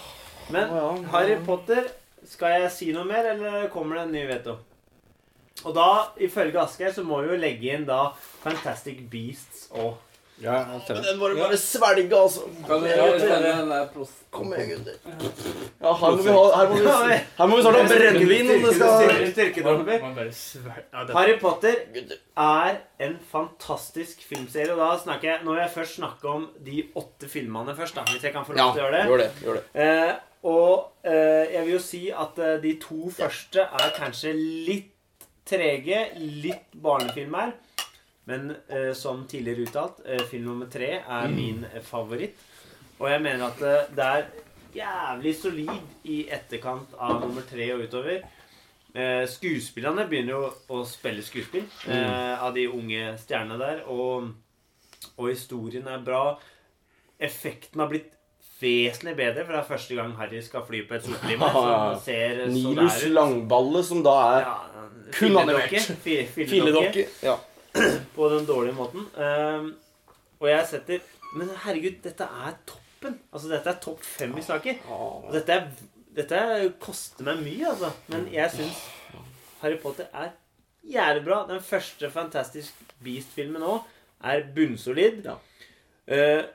Men 0.54 0.70
Harry 1.12 1.36
Potter 1.44 1.90
Skal 2.28 2.62
jeg 2.62 2.72
si 2.72 2.86
noe 2.96 3.04
mer, 3.08 3.26
eller 3.34 3.68
kommer 3.72 3.98
det 4.00 4.04
en 4.08 4.14
ny 4.16 4.24
veto? 4.28 4.58
Og 5.68 5.76
da, 5.76 5.88
ifølge 6.24 6.60
Asgeir, 6.64 6.94
så 6.96 7.04
må 7.04 7.22
vi 7.26 7.34
jo 7.34 7.40
legge 7.42 7.74
inn 7.76 7.88
da 7.88 8.12
Fantastic 8.44 9.06
Beasts 9.12 9.68
og 9.76 9.98
Ja, 10.38 10.60
Men 10.70 11.00
den 11.02 11.16
må 11.18 11.32
du 11.32 11.40
bare 11.40 11.58
svelge, 11.58 12.14
altså. 12.14 12.44
Kom 14.30 14.52
igjen, 14.54 14.84
gutter. 14.86 15.00
Ja, 15.82 15.94
her 15.98 16.12
må 16.14 16.22
vi 16.22 16.36
ha 16.36 16.44
Her 16.60 16.68
må 16.70 16.76
vi, 16.78 17.16
her 17.40 17.50
må 17.50 17.58
vi 17.58 17.64
snart 17.66 17.78
ha 17.80 17.88
brennevin 17.90 18.52
om 18.54 18.68
det 18.68 18.74
skal 18.76 18.92
Harry 21.16 21.40
Potter 21.42 21.82
er 22.38 22.78
en 23.08 23.18
fantastisk 23.32 24.22
filmserie. 24.30 24.76
Og 24.76 24.84
da 24.84 24.92
snakker 25.02 25.32
jeg 25.32 25.42
Nå 25.48 25.56
vil 25.56 25.64
jeg 25.64 25.74
først 25.74 25.98
snakke 25.98 26.30
om 26.30 26.46
de 26.68 26.84
åtte 27.02 27.32
filmene 27.34 27.74
først, 27.80 27.98
da, 27.98 28.06
hvis 28.12 28.30
jeg 28.30 28.36
kan 28.38 28.46
få 28.46 28.54
lov 28.54 28.78
til 28.78 28.84
å 28.84 28.86
gjøre 28.86 29.00
det. 29.00 29.06
gjør 29.10 29.24
det. 29.24 29.32
Gjør 29.48 29.58
det. 29.58 29.88
Eh, 29.88 30.14
og 30.48 31.08
eh, 31.08 31.50
jeg 31.56 31.66
vil 31.66 31.74
jo 31.74 31.82
si 31.82 32.04
at 32.14 32.38
eh, 32.46 32.60
de 32.62 32.76
to 32.84 33.10
første 33.10 33.66
er 33.66 33.90
kanskje 33.98 34.36
litt 34.38 34.94
trege, 35.48 36.04
litt 36.20 36.76
barnefilm 36.84 37.38
her. 37.40 37.56
Men 38.28 38.52
eh, 38.68 38.92
som 38.98 39.24
tidligere 39.28 39.64
uttalt, 39.68 40.02
eh, 40.06 40.24
film 40.28 40.50
nummer 40.50 40.68
tre 40.72 40.98
er 41.00 41.30
min 41.32 41.64
eh, 41.70 41.80
favoritt. 41.84 42.42
Og 43.00 43.08
jeg 43.12 43.22
mener 43.24 43.46
at 43.48 43.62
eh, 43.64 43.94
det 43.96 44.08
er 44.08 44.26
jævlig 44.78 45.34
solid 45.40 46.10
i 46.12 46.18
etterkant 46.36 46.92
av 47.00 47.22
nummer 47.24 47.46
tre 47.48 47.70
og 47.76 47.86
utover. 47.88 48.26
Eh, 48.98 49.24
skuespillerne 49.30 50.08
begynner 50.10 50.36
jo 50.36 50.52
å 50.76 50.82
spille 50.90 51.24
skuespill 51.24 51.64
eh, 51.88 52.36
av 52.36 52.52
de 52.58 52.68
unge 52.68 53.14
stjernene 53.22 53.62
der. 53.62 53.82
Og, 53.88 54.34
og 55.16 55.32
historien 55.32 55.88
er 55.88 56.04
bra. 56.04 56.24
Effekten 57.18 57.80
har 57.80 57.92
blitt 57.94 58.17
vesentlig 58.62 59.14
bedre, 59.18 59.44
for 59.46 59.54
det 59.54 59.60
er 59.60 59.68
første 59.68 59.98
gang 59.98 60.14
Harry 60.18 60.40
skal 60.46 60.64
fly 60.68 60.82
på 60.88 60.98
et 60.98 61.06
solklima. 61.06 61.50
Nilus. 62.54 63.04
Langballe, 63.14 63.84
som 63.86 64.02
da 64.06 64.16
er 64.38 64.48
Ja, 64.48 64.56
kun 65.18 65.38
animert. 65.42 65.76
Filledokke. 66.38 67.06
Ja. 67.24 67.36
på 68.16 68.30
den 68.34 68.48
dårlige 68.48 68.74
måten. 68.78 69.06
Ehm, 69.22 69.76
og 70.40 70.50
jeg 70.50 70.66
setter 70.70 71.14
Men 71.36 71.50
herregud, 71.66 72.00
dette 72.04 72.24
er 72.24 72.54
toppen. 72.66 73.20
Altså, 73.34 73.50
dette 73.52 73.70
er 73.70 73.80
topp 73.84 74.04
fem 74.06 74.32
i 74.40 74.42
saker. 74.42 74.80
Og 74.90 75.34
dette, 75.36 75.58
dette 76.16 76.40
koster 76.82 77.28
meg 77.28 77.42
mye, 77.44 77.68
altså. 77.74 77.92
Men 78.08 78.30
jeg 78.34 78.54
syns 78.56 78.80
Harry 79.62 79.76
Potter 79.82 80.08
er 80.16 80.32
jævlig 80.88 81.26
bra. 81.28 81.42
Den 81.50 81.62
første 81.62 82.10
Fantastic 82.10 82.72
Beast-filmen 83.04 83.62
nå 83.62 83.76
er 84.24 84.48
bunnsolid. 84.56 85.28
Ja. 85.28 85.36
Eh, 86.08 86.46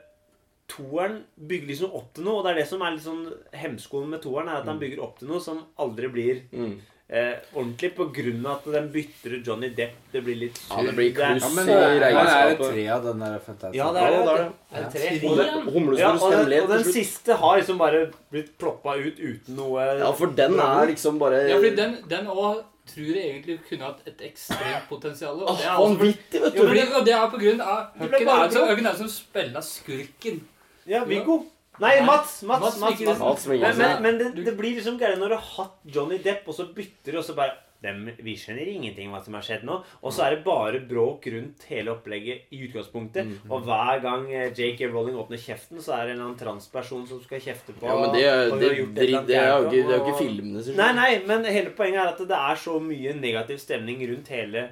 toeren 0.73 1.19
bygger 1.37 1.67
liksom 1.73 1.93
opp 1.99 2.13
til 2.15 2.25
noe, 2.27 2.39
og 2.39 2.45
det 2.47 2.53
er 2.55 2.61
det 2.63 2.67
som 2.69 2.81
er 2.85 2.95
litt 2.95 3.05
sånn 3.05 3.25
hemskoen 3.61 4.09
med 4.09 4.23
toeren, 4.23 4.49
er 4.49 4.61
at 4.63 4.69
han 4.71 4.79
bygger 4.81 5.03
opp 5.05 5.19
til 5.19 5.29
noe 5.29 5.41
som 5.43 5.61
aldri 5.79 6.09
blir 6.13 6.41
Mm. 6.53 6.73
eh, 7.09 7.35
ordentlig 7.53 7.91
på 7.95 8.07
grunn 8.15 8.45
av 8.47 8.55
at 8.61 8.71
den 8.73 8.87
bytter 8.93 9.35
ut 9.37 9.45
Johnny 9.45 9.69
Depp. 9.75 9.93
Det 10.11 10.23
blir 10.23 10.35
litt 10.39 10.59
Ja, 10.69 10.81
det 10.81 10.95
blir 10.97 11.11
kluss. 11.13 11.43
Ja, 11.43 11.49
men 11.53 11.65
det 11.67 11.75
er 11.75 12.49
det 12.57 12.57
tre 12.71 12.87
av 12.89 13.03
den 13.03 13.19
der 13.19 13.39
fantastiske. 13.39 13.77
Ja, 13.77 13.91
det 13.93 14.01
er 14.01 14.11
det. 14.11 14.23
Ja, 14.23 14.33
er. 14.33 14.51
Det 14.71 14.83
er 14.83 14.89
tre. 14.89 15.29
Og 15.29 15.37
det, 15.37 15.45
Ja, 15.45 15.61
Humlesnurrs 15.77 16.21
og, 16.23 16.31
den, 16.49 16.63
og 16.63 16.69
den 16.69 16.83
siste 16.83 17.35
har 17.37 17.57
liksom 17.59 17.77
bare 17.77 18.11
blitt 18.31 18.57
ploppa 18.57 18.95
ut 18.97 19.19
uten 19.19 19.55
noe 19.55 19.99
Ja, 19.99 20.11
for 20.11 20.27
den 20.27 20.59
er 20.59 20.87
liksom 20.87 21.19
bare 21.19 21.43
ja, 21.49 21.57
fordi 21.57 21.75
den, 21.75 21.97
den 22.09 22.25
også 22.27 22.63
tror 22.83 23.15
jeg 23.15 23.29
egentlig 23.29 23.59
kunne 23.69 23.85
hatt 23.87 24.07
et 24.07 24.19
ekstremt 24.27 24.89
potensial. 24.89 25.37
Og 25.39 25.57
det 25.57 25.65
er 25.65 25.75
også 25.77 25.85
Vanvittig, 25.87 26.41
vet 26.41 26.55
du. 26.55 26.63
men 26.63 26.73
det, 26.75 26.87
og 26.97 27.05
det 27.05 27.13
er 27.15 27.29
på 27.31 27.39
grunn 27.39 27.61
av 27.61 27.93
bare 28.25 28.89
er 28.89 28.97
som 28.97 29.07
spiller 29.11 29.61
skurken? 29.63 30.41
Ja, 30.89 31.03
Viggo. 31.07 31.43
Nei, 31.81 31.95
Mats. 32.05 32.43
Mats, 32.43 32.77
Mats 32.79 33.01
Mats, 33.01 33.19
Mats. 33.19 33.47
Men, 33.47 33.77
men, 33.77 34.01
men 34.01 34.17
det, 34.19 34.31
det 34.45 34.55
blir 34.57 34.77
liksom 34.77 34.99
gærent 35.01 35.21
når 35.23 35.33
du 35.33 35.37
har 35.39 35.51
hatt 35.57 35.93
Johnny 35.95 36.19
Depp, 36.21 36.45
og 36.47 36.57
så 36.57 36.67
bytter 36.75 37.15
du, 37.15 37.21
og 37.21 37.25
så 37.25 37.37
bare 37.37 37.55
dem, 37.83 38.05
Vi 38.23 38.35
skjønner 38.39 38.69
ingenting 38.69 39.11
hva 39.11 39.19
som 39.23 39.35
har 39.37 39.45
skjedd 39.45 39.65
nå. 39.67 39.79
Og 40.01 40.13
så 40.15 40.25
er 40.27 40.37
det 40.37 40.43
bare 40.45 40.79
bråk 40.87 41.25
rundt 41.33 41.65
hele 41.67 41.91
opplegget 41.93 42.53
i 42.55 42.61
utgangspunktet. 42.67 43.27
Mm. 43.27 43.49
Og 43.51 43.65
hver 43.67 44.03
gang 44.05 44.27
eh, 44.31 44.51
J.K. 44.55 44.87
Rowling 44.91 45.17
åpner 45.19 45.41
kjeften, 45.41 45.81
så 45.83 45.97
er 45.97 46.05
det 46.05 46.13
en 46.13 46.19
eller 46.19 46.29
annen 46.29 46.39
transperson 46.39 47.03
som 47.09 47.19
skal 47.23 47.41
kjefte 47.43 47.75
på 47.75 47.89
Ja, 47.89 47.97
men 47.99 48.15
det, 48.15 48.23
er 48.23 48.77
jo 48.79 48.87
ikke, 48.93 49.35
er 49.35 49.65
jo 49.65 49.97
ikke 49.99 50.15
filmene 50.21 50.63
som 50.63 50.79
Nei, 50.79 50.91
nei, 50.95 51.09
men 51.27 51.43
hele 51.49 51.73
poenget 51.75 52.05
er 52.05 52.13
at 52.13 52.23
det 52.29 52.39
er 52.39 52.63
så 52.63 52.77
mye 52.83 53.17
negativ 53.17 53.59
stemning 53.63 54.05
rundt 54.13 54.31
hele 54.33 54.69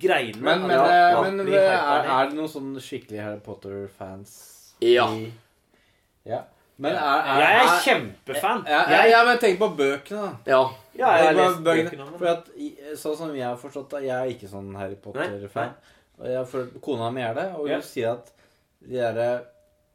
greiene. 0.00 0.40
Men, 0.40 0.66
men, 0.66 0.74
eh, 0.80 1.20
men 1.28 1.54
er, 1.54 2.10
er 2.16 2.32
det 2.32 2.40
noen 2.40 2.50
sånn 2.50 2.74
skikkelig 2.82 3.22
Harry 3.22 3.44
Potter-fans? 3.44 4.53
Ja. 4.92 5.08
i- 5.14 5.32
Ja. 6.26 6.40
Men 6.76 6.92
er, 6.92 6.98
er, 6.98 7.40
Jeg 7.40 7.64
er 7.64 7.80
kjempefan. 7.84 8.64
Ja, 8.66 8.80
ja, 8.90 9.02
Jeg- 9.02 9.10
ja, 9.10 9.24
men 9.24 9.38
tenk 9.38 9.58
på 9.60 9.68
bøkene, 9.76 10.22
da. 10.22 10.30
Ja. 10.46 10.62
Ja, 10.98 11.10
jeg 11.16 11.26
har 11.26 11.32
lest 11.38 11.62
bøkene, 11.64 12.18
For 12.18 12.26
at, 12.26 12.48
sånn 12.98 13.16
som 13.16 13.34
jeg 13.34 13.44
har 13.46 13.56
forstått 13.56 13.90
det, 13.90 14.02
jeg 14.08 14.14
er 14.14 14.30
ikke 14.34 14.48
sånn 14.50 14.74
Harry 14.76 14.94
Potter-fan. 14.96 15.70
Og 16.20 16.26
jeg, 16.30 16.46
for 16.46 16.66
Kona 16.82 17.10
mi 17.10 17.20
er 17.22 17.34
det, 17.34 17.46
og 17.54 17.60
hun 17.66 17.68
Ja. 17.70 17.80
sier 17.80 18.12
at 18.12 18.30
de 18.88 18.94
derre 18.96 19.40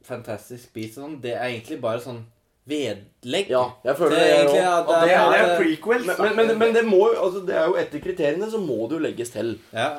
Fantastic 0.03 0.71
Beasts 0.73 0.97
og 0.97 1.03
sånn, 1.09 1.21
det 1.21 1.33
er 1.35 1.43
egentlig 1.49 1.81
bare 1.81 1.99
sånn 1.99 2.23
vedlegg. 2.67 3.49
ja. 3.49 3.63
Jeg 3.83 3.95
føler 3.97 4.09
Det 4.09 4.19
det, 4.19 4.29
er 4.29 4.39
egentlig 4.39 4.61
ja, 4.61 4.83
det, 4.83 4.95
er, 4.95 5.05
det 5.05 5.13
er, 5.13 5.31
det 5.31 5.39
er 5.39 5.57
prequels. 5.59 6.05
Men, 6.05 6.35
men, 6.35 6.47
men, 6.47 6.57
men 6.59 6.73
det 6.73 6.85
må 6.85 7.09
altså, 7.15 7.45
Det 7.45 7.55
er 7.55 7.65
jo 7.67 7.75
etter 7.75 7.99
kriteriene 7.99 8.49
så 8.51 8.57
må 8.59 8.87
det 8.89 8.99
jo 8.99 9.03
legges 9.03 9.29
til. 9.31 9.59
Ja. 9.73 9.89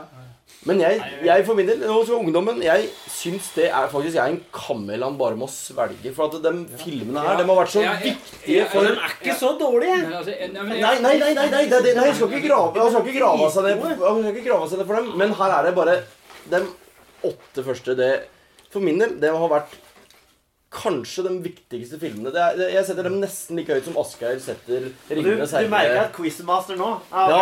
Men 0.69 0.81
jeg, 0.83 0.99
jeg 1.25 1.45
for 1.49 1.57
min 1.57 1.69
del, 1.71 1.87
hos 1.89 2.11
ungdommen, 2.13 2.59
jeg 2.61 2.89
syns 3.09 3.47
det 3.57 3.71
er 3.71 3.87
faktisk 3.89 4.19
jeg 4.19 4.21
er 4.21 4.35
en 4.35 4.43
kamel 4.53 5.01
han 5.07 5.17
bare 5.17 5.39
må 5.41 5.47
svelge. 5.49 6.13
For 6.13 6.29
at 6.29 6.43
de 6.45 6.53
filmene 6.83 7.23
her, 7.25 7.39
de 7.41 7.47
har 7.49 7.61
vært 7.63 7.73
så 7.73 7.85
viktige 8.03 8.67
for 8.69 8.85
de 8.85 8.91
er 8.93 9.15
ikke 9.15 9.37
så 9.41 9.55
dårlige. 9.61 9.97
Men 10.03 10.19
altså, 10.19 10.35
Nei, 10.51 10.75
nei, 10.77 11.15
nei, 11.23 11.33
nei, 11.39 11.49
nei, 11.49 11.95
nei 11.97 12.07
jeg 12.11 12.19
skal 12.19 12.35
ikke 12.37 12.51
grave 12.51 12.91
skal 12.91 13.09
ikke 13.09 13.23
grave 13.23 13.49
seg 13.55 13.71
ned 13.71 13.87
skal 13.97 14.29
ikke 14.35 14.47
grave 14.51 14.69
seg 14.69 14.83
ned 14.83 14.91
for 14.91 15.01
dem. 15.01 15.09
Men 15.23 15.33
her 15.41 15.57
er 15.57 15.71
det 15.71 15.77
bare 15.81 15.97
De 16.51 16.61
åtte 17.31 17.65
første. 17.65 17.97
Det, 17.97 18.11
For 18.71 18.85
min 18.85 19.01
del, 19.01 19.17
det 19.23 19.33
har 19.33 19.51
vært 19.57 19.81
kanskje 20.71 21.25
de 21.27 21.31
viktigste 21.43 21.99
filmene. 21.99 22.31
Det 22.31 22.39
er, 22.41 22.53
det, 22.59 22.67
jeg 22.77 22.85
setter 22.87 23.07
dem 23.09 23.17
nesten 23.19 23.59
like 23.59 23.75
høyt 23.75 23.89
som 23.89 23.97
Asgeir 23.99 24.37
setter 24.39 24.85
Og 24.87 24.93
Du, 25.11 25.31
du 25.43 25.71
merker 25.73 25.97
at 26.05 26.13
Quizmaster 26.15 26.79
nå 26.79 26.91
er 27.11 27.33
Ja. 27.33 27.41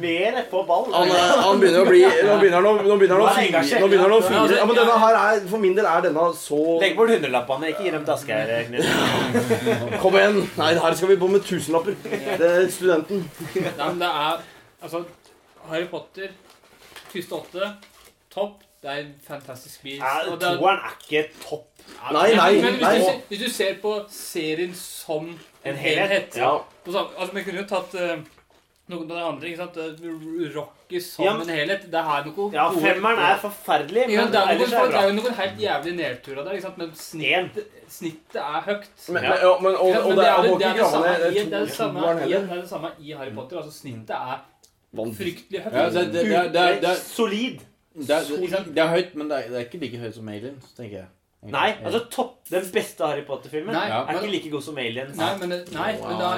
mer 0.00 0.38
på 0.48 0.62
ball. 0.68 0.86
Han, 0.94 1.12
han 1.12 1.60
begynner 1.60 1.84
å 1.84 1.90
bli 1.90 2.00
Nå 2.30 2.38
begynner 2.40 2.56
han 2.56 2.68
å, 2.70 2.72
nå 2.88 2.96
begynner 3.02 3.20
han 3.20 3.26
å 3.26 3.34
fyre. 3.36 3.80
Nå 3.82 3.90
begynner 3.92 4.06
han 4.06 4.14
å 4.16 4.20
altså, 4.22 4.56
Ja, 4.56 4.64
men 4.70 4.80
denne 4.80 4.96
her 5.04 5.18
er 5.20 5.44
For 5.52 5.60
min 5.66 5.76
del 5.76 5.90
er 5.92 6.06
denne 6.08 6.24
så 6.40 6.60
Legg 6.80 6.96
bort 6.96 7.12
hundrelappene. 7.12 7.68
Ikke 7.74 7.84
gi 7.84 7.92
dem 7.98 8.08
til 8.08 8.16
Asgeir. 8.16 8.48
Kom 10.02 10.16
igjen! 10.16 10.40
Nei, 10.56 10.72
her 10.80 10.96
skal 10.96 11.12
vi 11.12 11.18
på 11.20 11.28
med 11.36 11.44
tusenlapper. 11.44 12.00
Det 12.00 12.48
er 12.48 12.66
studenten. 12.72 13.26
Nei, 13.60 13.76
men 13.76 14.00
det 14.00 14.08
er 14.24 14.40
Altså, 14.80 15.02
Harry 15.68 15.84
Potter, 15.92 16.30
første 17.12 17.36
åtte, 17.36 17.66
topp. 18.32 18.62
Det 18.80 18.88
er 18.88 19.02
en 19.02 19.10
fantastisk 19.20 19.82
bil. 19.84 19.98
Ja, 20.00 20.22
er- 20.24 20.38
Toeren 20.40 20.78
er 20.88 20.94
ikke 21.04 21.26
topp. 21.44 21.69
Ja, 22.00 22.12
Nei, 22.12 22.34
nei, 22.34 22.50
men 22.62 22.74
hvis, 22.74 22.82
nei. 22.82 22.98
Du 22.98 23.04
ser, 23.04 23.20
hvis 23.28 23.38
du 23.44 23.48
ser 23.50 23.74
på 23.82 23.94
serien 24.10 24.74
som 24.74 25.38
En 25.64 25.76
helhet. 25.76 26.36
Ja. 26.36 26.58
på 26.84 26.92
samme- 26.92 27.16
altså, 27.18 27.34
Vi 27.34 27.42
kunne 27.42 27.60
jo 27.60 27.66
tatt 27.68 27.94
uh, 27.94 28.22
noen 28.90 29.10
av 29.10 29.16
de 29.16 29.22
andre. 29.24 29.48
ikke 29.48 29.56
sant? 29.56 29.76
Eh, 29.76 30.54
Rocky 30.56 31.00
som 31.00 31.24
Ja, 31.24 31.32
men- 31.36 31.48
en 31.50 31.56
helhet. 31.56 31.82
Det 31.90 32.00
er 32.00 32.24
noe 32.24 32.50
Ja, 32.52 32.70
femmeren 32.70 33.18
er 33.18 33.36
forferdelig, 33.38 34.06
ja, 34.08 34.24
det, 34.26 34.34
er 34.34 34.46
noen, 34.46 34.50
er 34.50 34.58
det 34.58 34.70
det 34.70 35.00
er 35.00 35.08
jo 35.08 35.14
noen 35.20 35.34
helt 35.34 35.58
jævlig 35.60 35.92
nedturer 35.96 36.44
der, 36.44 36.52
ikke 36.52 36.62
sant? 36.62 36.78
men 36.78 36.94
snitt, 36.94 37.60
snittet 37.88 38.40
er 38.40 38.60
høyt. 38.66 38.88
Men, 39.08 39.22
Ja. 39.22 39.34
ja, 39.36 39.58
men, 39.60 39.76
og, 39.76 39.88
Ja, 39.90 40.00
og 40.00 40.08
men 40.08 40.18
det 40.18 40.26
er 40.26 40.42
det, 40.42 40.58
det, 40.58 40.66
er 40.66 40.74
det, 40.74 40.90
samme, 40.90 41.06
i, 41.06 41.34
det, 41.34 41.52
er 41.52 42.60
det, 42.60 42.68
samme, 42.68 42.90
Harry 43.18 43.34
Potter. 43.34 43.56
altså 43.56 43.72
Snittet 43.72 44.10
er 44.16 44.40
fryktelig 44.94 45.60
høyt. 45.62 45.72
Ja, 45.72 45.88
det, 45.90 46.82
det, 46.82 46.96
Solid. 46.96 47.60
det, 47.94 48.10
er- 48.78 48.88
høyt, 48.88 49.14
men 49.14 49.28
det 49.30 49.44
det 49.48 49.56
er 49.56 49.64
ikke 49.66 49.78
like 49.80 49.98
høyt 49.98 50.14
som 50.14 50.28
Aliens, 50.28 50.64
tenker 50.76 50.96
jeg. 50.96 51.06
Nei, 51.40 51.70
altså 51.80 52.02
topp 52.12 52.50
Den 52.50 52.66
beste 52.74 53.06
Harry 53.06 53.22
Potter-filmen 53.24 53.74
er 53.74 54.04
men- 54.04 54.16
ikke 54.18 54.30
like 54.30 54.50
god 54.52 54.62
som 54.62 54.76
Aliens. 54.78 55.16
Nei, 55.16 55.36
men, 55.40 55.48
nei, 55.48 55.92
men 55.96 56.18
da, 56.20 56.32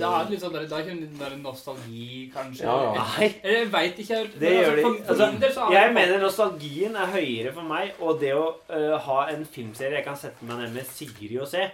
da 0.00 0.08
er 0.18 0.24
det 0.24 0.32
litt 0.32 0.42
sånn 0.42 0.52
Da 0.56 0.62
er 0.80 0.88
det 0.88 0.96
den 0.98 1.18
der 1.20 1.36
nostalgi, 1.36 2.32
kanskje. 2.34 2.64
Ja, 2.64 2.74
ja. 2.82 3.04
Nei, 3.04 3.28
Eller 3.44 3.58
jeg 3.60 3.72
veit 3.72 3.98
ikke 4.02 4.16
helt. 4.16 4.34
det 4.40 4.50
men 4.50 4.58
gjør 4.58 4.74
de. 4.74 4.82
for, 4.82 4.96
for 4.96 5.12
Altså, 5.12 5.30
min 5.30 5.40
del 5.40 5.52
så 5.52 5.68
er 5.68 5.76
jeg 5.76 5.94
mener 5.94 6.18
nostalgien 6.24 6.96
er 6.96 7.06
høyere 7.06 7.52
for 7.54 7.62
meg, 7.62 7.92
og 8.00 8.20
det 8.20 8.34
å 8.34 8.46
uh, 8.70 8.98
ha 9.06 9.20
en 9.30 9.44
filmserie 9.46 10.00
jeg 10.00 10.04
kan 10.04 10.16
sette 10.16 10.42
meg 10.42 10.58
ned 10.64 10.74
med 10.74 10.90
Sigrid 10.90 11.38
og 11.40 11.46
se, 11.46 11.70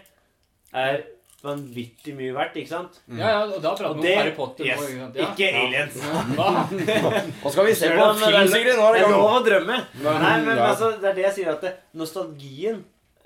er 0.74 1.01
vanvittig 1.44 2.14
mye 2.16 2.32
verdt, 2.36 2.56
ikke 2.60 2.70
sant? 2.72 2.96
Ja, 3.08 3.28
ja, 3.28 3.42
og 3.46 3.60
da 3.62 3.74
prater 3.76 3.98
vi 4.00 4.06
det 4.06 4.14
om 4.14 4.20
Harry 4.22 4.32
Potter 4.38 4.64
yes, 4.66 4.80
nå. 4.80 4.86
Ikke 4.88 5.02
sant? 5.04 5.18
Ja. 5.20 5.28
Ikke 5.30 5.50
Aliens. 5.60 6.00
Hva? 6.38 6.48
Nå 7.44 7.52
skal 7.54 7.68
vi 7.68 7.74
se 7.78 7.90
på 7.92 8.08
er- 8.08 8.18
film, 8.24 8.48
Sigrid. 8.54 8.76
Nå 8.80 8.88
er 8.88 8.98
Det 8.98 9.04
er 9.04 9.14
lov 9.14 9.30
å 9.36 9.44
drømme. 9.46 9.78
Nei, 10.02 10.34
men 10.48 10.56
ja. 10.56 10.66
altså, 10.72 10.90
det 11.02 11.10
er 11.12 11.14
det 11.20 11.24
jeg 11.28 11.36
sier, 11.38 11.52
at 11.54 11.64
det, 11.68 11.72
nostalgien 12.00 12.82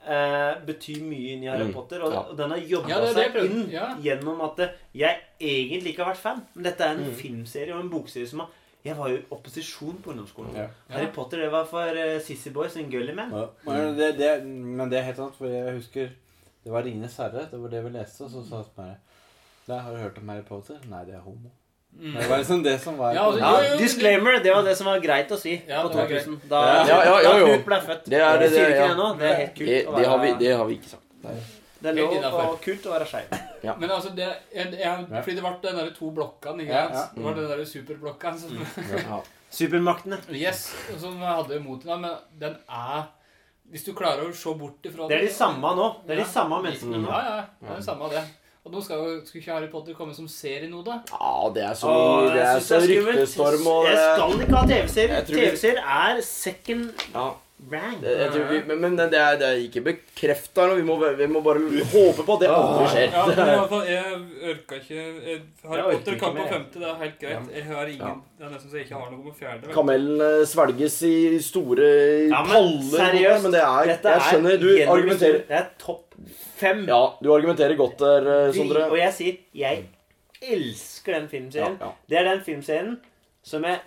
eh, 0.08 0.52
betyr 0.68 1.02
mye 1.04 1.32
inni 1.36 1.48
Harry 1.50 1.66
Mm. 1.68 1.74
Potter, 1.74 2.02
og, 2.06 2.12
Ja. 2.12 2.20
og 2.30 2.36
den 2.38 2.50
har 2.54 2.58
jobba 2.58 2.88
Ja, 2.88 3.00
det 3.00 3.14
det 3.14 3.26
seg 3.32 3.44
inn 3.44 3.70
Ja. 3.70 3.88
gjennom 4.00 4.40
at 4.46 4.56
det, 4.56 4.70
jeg 4.94 5.20
egentlig 5.40 5.92
ikke 5.94 6.04
har 6.04 6.14
vært 6.14 6.22
fan. 6.26 6.42
Men 6.54 6.64
dette 6.64 6.80
er 6.84 6.90
en 6.96 7.04
Mm. 7.10 7.14
filmserie 7.14 7.74
og 7.74 7.80
en 7.84 7.90
bokserie 7.90 8.26
som 8.28 8.40
har 8.40 8.48
Jeg 8.84 8.94
var 8.96 9.08
jo 9.10 9.16
i 9.16 9.24
opposisjon 9.34 9.96
på 10.00 10.12
ungdomsskolen. 10.12 10.54
Ja. 10.54 10.66
Harry 10.88 11.08
Potter 11.12 11.36
det 11.42 11.50
var 11.50 11.64
for 11.66 11.82
uh, 11.82 12.20
Sissy 12.22 12.48
Boys 12.54 12.76
og 12.76 12.86
Gullyman. 12.88 13.32
Ja. 13.34 13.46
Men, 13.66 13.96
det, 13.98 14.16
det, 14.16 14.44
men 14.46 14.88
det 14.88 15.00
er 15.00 15.02
helt 15.02 15.16
sant, 15.16 15.34
for 15.36 15.46
jeg 15.50 15.74
husker 15.74 16.08
Det 16.68 16.72
var 16.74 16.82
'Ringenes 16.82 17.14
herre'. 17.16 17.50
Det 17.50 17.58
var 17.60 17.68
det 17.72 17.80
vi 17.84 17.90
leste, 17.90 18.24
og 18.24 18.30
så 18.30 18.42
sa 18.44 18.56
han 18.56 18.64
bare, 18.76 19.78
har 19.80 19.92
du 19.92 19.96
hørt 19.96 20.18
om 20.18 20.28
Harry 20.28 20.42
Potter? 20.42 20.76
Nei, 20.90 21.04
det 21.04 21.14
er 21.14 21.20
homo. 21.24 21.48
Mm. 21.96 22.12
Det 22.14 22.28
var 22.28 22.36
liksom 22.42 22.62
det 22.62 22.74
som 22.80 22.98
var 22.98 23.14
Ja, 23.14 23.22
altså, 23.24 23.38
Ja, 23.40 23.62
Jo, 23.62 23.70
jo, 23.72 23.78
disclaimer, 23.78 24.42
det 24.42 24.52
var 24.52 24.62
det 24.62 24.76
som 24.76 24.86
var 24.86 25.00
greit 25.00 25.30
å 25.32 25.38
si 25.40 25.54
Ja, 25.68 25.82
på 25.82 25.88
2000. 25.94 26.40
Da, 26.50 26.60
Ja, 26.60 26.84
ja, 26.88 27.22
ja, 27.22 27.30
da 27.32 27.38
jo. 27.38 27.46
Ble 27.64 27.80
født. 27.80 28.04
Det 28.04 28.20
er 28.20 28.38
det, 28.38 28.50
det, 28.50 28.66
ikke 28.68 28.76
ja. 28.76 28.88
det 28.88 28.96
nå. 28.98 29.08
Det 29.18 29.30
er 29.30 29.34
helt 29.34 29.54
kult 29.56 29.68
Det, 29.68 29.86
det, 29.96 30.06
har 30.12 30.18
vi, 30.18 30.34
det 30.44 30.52
har 30.56 30.64
vi 30.68 30.74
ikke 30.76 30.88
sagt. 30.90 31.02
Det 31.80 31.88
er 31.88 31.94
lov 31.96 32.12
å 32.12 32.44
og 32.52 32.60
kult 32.60 32.86
å 32.86 32.92
være 32.92 33.06
skeiv. 33.06 33.34
Men 33.80 33.90
altså, 33.90 34.12
det, 34.14 34.28
jeg, 34.54 34.72
jeg, 34.82 35.06
fordi 35.24 35.34
det 35.38 35.42
ble 35.46 35.54
den 35.62 35.76
der 35.80 35.90
to 35.96 36.10
blokkene, 36.10 36.62
ikke 36.66 36.74
Ja, 36.74 36.84
sant? 36.92 36.94
ja. 36.94 37.06
Det 37.16 37.24
var 37.24 37.34
den 37.40 37.48
der 37.48 37.64
superblokkene 37.64 38.38
som 38.38 39.22
Supermaktene. 39.58 40.18
Yes, 40.36 40.66
som 41.00 41.16
hadde 41.24 41.56
imot 41.56 41.84
den, 41.88 42.00
men 42.04 42.10
den 42.40 42.56
er 42.68 43.06
Hvis 43.70 43.84
du 43.84 43.92
klarer 43.92 44.28
å 44.28 44.34
se 44.34 44.52
bort 44.56 44.82
ifra 44.88 45.08
Det 45.08 45.18
er 45.18 45.26
de 45.26 45.32
samme 45.34 45.74
nå. 45.76 45.88
Det 46.06 46.14
er 46.16 46.20
Ja. 46.20 46.24
de 46.24 46.30
samme 46.32 46.62
menneskene 46.64 47.02
nå. 47.02 47.08
Ja, 47.10 47.20
ja. 47.36 47.42
Det 47.60 47.70
er 47.70 47.76
det 47.76 47.84
samme 47.84 48.08
det. 48.10 48.22
Og 48.64 48.72
nå 48.72 48.82
skal 48.84 48.96
jo 48.98 49.20
skulle 49.24 49.40
ikke 49.42 49.52
Harry 49.54 49.68
Potter 49.72 49.94
komme 49.96 50.14
som 50.14 50.26
serie 50.28 50.68
nå, 50.68 50.82
da? 50.84 50.98
Ja, 51.08 51.48
det 51.54 51.62
er 51.64 51.74
så, 51.74 51.88
Åh, 51.88 52.32
det 52.34 52.42
er 52.42 52.60
så 52.60 52.80
det 52.80 52.96
er 52.96 53.06
ryktestorm 53.06 53.66
og 53.66 53.84
Jeg 53.88 53.96
skal 53.96 54.40
ikke 54.44 54.56
ha 54.56 54.66
TV-serier. 54.66 55.22
TV-serier 55.24 55.84
er 55.84 56.20
second 56.20 56.90
ja, 57.14 57.30
rank. 57.72 58.00
det, 58.02 58.12
jeg 58.20 58.30
tror 58.34 58.44
vi, 58.52 58.58
Men, 58.68 58.78
men 58.84 58.96
det, 58.98 59.06
er, 59.18 59.36
det 59.40 59.46
er 59.48 59.58
ikke 59.64 59.82
bekrefta. 59.86 60.66
Vi, 60.78 60.84
vi 61.18 61.26
må 61.30 61.40
bare 61.42 61.62
håpe 61.92 62.24
på 62.26 62.36
at 62.36 62.44
det 62.44 62.50
aldri 62.54 62.86
skjer. 62.92 63.08
Ja, 63.12 63.24
men 63.26 63.38
i 63.42 63.56
hvert 63.58 63.72
fall, 63.72 63.84
jeg 63.90 64.52
orka 64.52 64.78
ikke 64.78 64.94
jeg, 64.98 65.40
Harry 65.64 65.82
Potter 65.96 66.18
kan 66.22 66.38
på 66.38 66.46
femte, 66.52 66.78
det 66.82 66.88
er 66.92 66.96
helt 67.02 67.18
greit. 67.24 67.50
Jeg 67.58 67.66
har 67.72 67.92
ingen 67.92 68.06
Ja. 68.06 68.14
Det 68.38 68.46
er 68.46 68.52
nesten 68.54 68.70
så 68.70 68.78
jeg 68.78 68.86
ikke 68.86 69.00
har 69.02 69.10
noe 69.10 69.24
på 69.26 69.34
fjerde. 69.40 69.66
vel. 69.66 69.74
Kamelen 69.74 70.24
eh, 70.28 70.44
svelges 70.46 70.98
i 71.08 71.14
store 71.42 71.90
Ja, 72.30 72.42
men 72.46 72.52
paller. 72.54 72.96
seriøst, 73.02 73.42
men 73.48 73.56
det 73.56 73.62
er 73.66 73.92
Dette 73.92 74.14
Jeg 74.16 74.26
skjønner. 74.30 74.58
Du 74.62 74.68
argumenterer. 74.94 75.38
Det 75.48 75.58
er 75.58 75.68
topp 75.82 76.04
fem. 76.58 76.84
Ja, 76.88 77.02
du 77.22 77.30
argumenterer 77.34 77.74
godt 77.78 77.98
der, 78.02 78.28
eh, 78.36 78.52
Sondre. 78.54 78.86
Og 78.92 78.98
jeg 79.00 79.12
sier 79.18 79.38
jeg 79.66 79.86
elsker 80.42 81.16
den 81.18 81.28
filmserien. 81.30 81.74
Ja, 81.80 81.86
ja. 81.90 81.94
Det 82.08 82.18
er 82.20 82.28
den 82.30 82.42
filmserien 82.46 82.92
som 83.42 83.64
jeg 83.66 83.80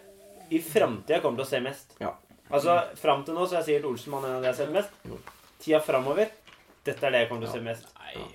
i 0.52 0.60
framtida 0.60 1.22
kommer 1.23 1.39
til 1.39 1.45
å 1.48 1.52
se 1.53 1.61
mest. 1.64 1.95
Ja. 2.03 2.11
Altså, 2.51 2.77
Fram 2.99 3.25
til 3.27 3.37
nå 3.37 3.47
så 3.47 3.59
er 3.59 3.65
sikkert 3.67 3.89
Olsenmann 3.91 4.27
en 4.27 4.37
av 4.37 4.43
de 4.43 4.49
jeg 4.49 4.55
har 4.55 4.61
sett 4.61 4.75
mest. 4.75 5.25
Tida 5.61 5.81
framover 5.85 6.29
dette 6.85 7.05
er 7.05 7.13
det 7.13 7.25
jeg 7.25 7.29
kommer 7.29 7.45
til 7.45 7.51
å 7.51 7.57
se 7.57 7.65
mest. 7.65 7.89
Nei. 8.01 8.29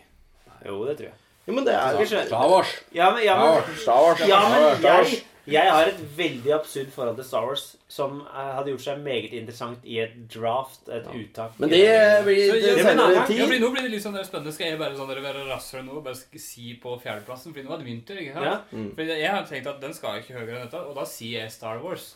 Jo, 0.66 0.82
det 0.86 0.98
tror 0.98 1.08
jeg. 1.10 1.16
Jo, 1.46 1.54
men 1.54 1.64
det 1.66 1.78
er 1.78 1.96
Skal. 2.02 2.26
Star 2.26 2.50
Wars. 2.50 2.74
Ja, 2.94 3.08
men, 3.14 3.22
ja, 3.26 3.38
men, 3.38 3.72
Star 3.78 4.02
Wars. 4.02 4.22
ja, 4.26 4.38
men 4.50 4.82
jeg, 4.82 5.18
jeg 5.46 5.70
har 5.70 5.90
et 5.90 5.98
veldig 6.16 6.52
absurd 6.56 6.88
forhold 6.94 7.18
til 7.20 7.26
Star 7.26 7.46
Wars 7.46 7.64
som 7.90 8.18
eh, 8.24 8.50
hadde 8.56 8.72
gjort 8.72 8.82
seg 8.82 9.02
meget 9.02 9.34
interessant 9.38 9.86
i 9.86 10.00
et 10.02 10.16
draft, 10.32 10.88
et 10.90 11.06
uttak. 11.06 11.54
Men 11.62 11.70
det 11.70 11.82
blir 12.26 12.42
Så, 12.50 12.58
til 12.58 12.66
ja, 12.66 12.74
men 12.80 12.88
senere 12.90 13.20
nei, 13.20 13.38
Ja, 13.38 13.48
nå 13.62 13.70
blir 13.74 13.86
det 13.86 13.92
litt 13.94 14.06
sånn 14.06 14.18
spennende. 14.26 14.54
Skal 14.54 14.72
jeg 14.72 14.80
bare 14.82 14.98
sånn 14.98 15.10
være 15.14 15.46
rassere 15.46 15.86
nå 15.86 15.98
og 16.00 16.06
bare 16.06 16.42
si 16.42 16.74
på 16.82 16.94
fjerdeplassen? 17.02 17.54
Fordi 17.54 17.66
nå 17.66 17.74
var 17.74 17.82
det 17.82 17.90
vinter. 17.90 18.22
ikke 18.22 18.38
sant? 18.38 18.50
Ja. 18.50 18.56
Mm. 18.74 18.92
Fordi 18.98 19.18
jeg 19.22 19.34
har 19.36 19.50
tenkt 19.50 19.70
at 19.70 19.82
den 19.82 19.98
skal 19.98 20.22
ikke 20.22 20.38
høyere 20.38 20.60
enn 20.60 20.66
dette, 20.66 20.82
og 20.82 20.98
da 20.98 21.06
sier 21.10 21.44
jeg 21.44 21.54
Star 21.54 21.82
Wars. 21.82 22.14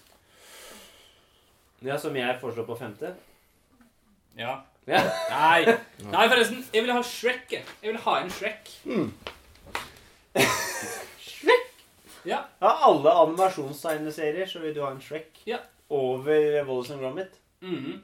Ja, 1.82 1.98
Som 1.98 2.16
jeg 2.16 2.38
foreslår 2.40 2.66
på 2.68 2.76
femte. 2.78 3.14
Ja. 4.38 4.58
Ja. 4.86 5.00
Nei. 5.30 5.64
Nei, 6.10 6.28
forresten. 6.28 6.64
Jeg 6.74 6.82
vil 6.86 6.92
ha 6.92 7.02
Shrek. 7.02 7.46
jeg. 7.52 7.64
Jeg 7.82 7.92
vil 7.92 8.00
ha 8.04 8.14
en 8.22 8.30
Shrek. 8.30 8.70
Shrek! 11.20 11.72
Ja. 12.28 12.42
Av 12.60 12.84
alle 12.90 13.12
animasjonstegneserier 13.24 14.46
så 14.50 14.60
vil 14.64 14.74
du 14.76 14.82
ha 14.84 14.90
en 14.94 15.00
Shrek 15.04 15.42
Ja. 15.48 15.58
over 15.90 16.64
Wallace 16.68 16.92
and 16.94 17.00
Gromit. 17.02 17.36
Mhm. 17.62 18.00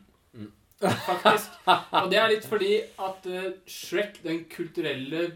Faktisk. 0.80 1.54
Og 1.96 2.10
det 2.12 2.18
er 2.20 2.28
litt 2.34 2.44
fordi 2.44 2.74
at 3.00 3.24
eh, 3.32 3.46
Shrek, 3.66 4.18
den 4.22 4.42
kulturelle 4.52 5.30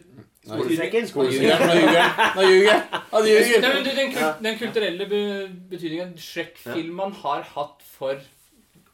Skolesekken. 0.47 1.09
Nå 1.15 1.25
ljuger. 1.29 1.63
Nå 1.67 1.75
ljuger 1.77 2.01
han. 2.01 2.37
Nå 2.37 2.45
ljuger 2.49 2.73
han. 2.73 3.01
Han 3.13 3.25
Nei, 3.27 3.73
men 3.75 3.85
du, 3.85 3.91
den, 3.97 4.13
kul 4.15 4.29
den 4.47 4.59
kulturelle 4.59 5.07
be 5.11 5.23
betydningen 5.71 6.15
Shrek-filmene 6.19 7.19
har 7.23 7.43
hatt 7.55 7.83
for 7.85 8.21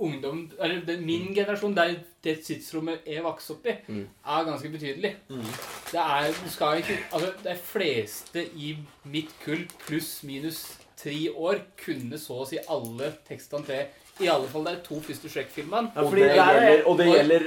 ungdom 0.03 0.43
Eller 0.61 0.81
den, 0.85 1.05
min 1.07 1.29
generasjon, 1.35 1.75
der 1.77 1.95
det 2.27 2.41
tidsrommet 2.45 3.07
jeg 3.07 3.23
vokste 3.25 3.55
opp 3.55 3.69
i, 3.71 3.77
Mm. 3.89 4.09
er 4.27 4.45
ganske 4.49 4.69
betydelig. 4.73 5.13
Mm. 5.31 5.45
Det 5.93 6.01
er 6.03 6.33
du 6.45 6.51
skal 6.51 6.83
ikke 6.83 6.99
Altså, 7.13 7.31
de 7.45 7.55
fleste 7.63 8.43
i 8.57 8.73
mitt 9.05 9.31
kull 9.45 9.63
pluss 9.87 10.23
minus 10.27 10.65
tre 10.99 11.15
år 11.31 11.63
kunne 11.79 12.19
så 12.19 12.43
å 12.43 12.49
si 12.49 12.59
alle 12.69 13.13
tekstene 13.29 13.65
til 13.65 14.27
I 14.27 14.29
alle 14.33 14.49
fall 14.49 14.65
de 14.65 14.75
to 14.83 14.99
første 15.01 15.29
Shrek-filmene. 15.29 15.93
Ja, 15.95 16.03
Og 16.03 16.13
gjelder, 16.17 16.83
og 16.89 16.99
det 16.99 17.07
gjelder 17.07 17.47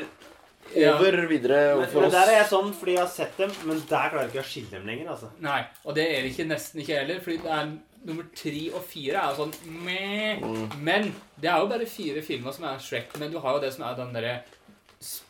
Ja. 0.75 0.95
videre 1.29 1.59
overfor 1.75 2.05
oss. 2.05 2.11
men 2.11 2.15
der 2.15 2.31
er 2.31 2.37
jeg 2.39 2.49
sånn 2.51 2.73
fordi 2.77 2.95
jeg 2.95 3.01
har 3.01 3.11
sett 3.13 3.37
dem, 3.37 3.53
men 3.65 3.79
der 3.89 4.09
klarer 4.11 4.25
jeg 4.27 4.33
ikke 4.33 4.43
å 4.43 4.49
skille 4.51 4.73
dem 4.75 4.89
lenger. 4.89 5.11
altså. 5.15 5.31
Nei, 5.43 5.61
og 5.83 5.95
det 5.95 6.05
er 6.07 6.21
det 6.21 6.33
ikke 6.33 6.49
nesten 6.49 6.83
ikke 6.83 6.99
heller, 6.99 7.21
fordi 7.25 7.37
det 7.43 7.55
er 7.57 7.71
nummer 8.05 8.29
tre 8.35 8.61
og 8.73 8.85
fire 8.87 9.19
er 9.19 9.33
jo 9.33 9.43
sånn 9.43 9.55
meh. 9.83 10.43
Mm. 10.43 10.77
Men 10.85 11.09
det 11.41 11.51
er 11.51 11.59
jo 11.63 11.71
bare 11.71 11.89
fire 11.89 12.23
filmer 12.25 12.55
som 12.55 12.69
er 12.69 12.79
Shrek, 12.83 13.17
men 13.19 13.33
du 13.33 13.39
har 13.43 13.57
jo 13.57 13.63
det 13.65 13.73
som 13.75 13.85
er 13.87 13.97
den 13.99 14.15
derre. 14.15 14.37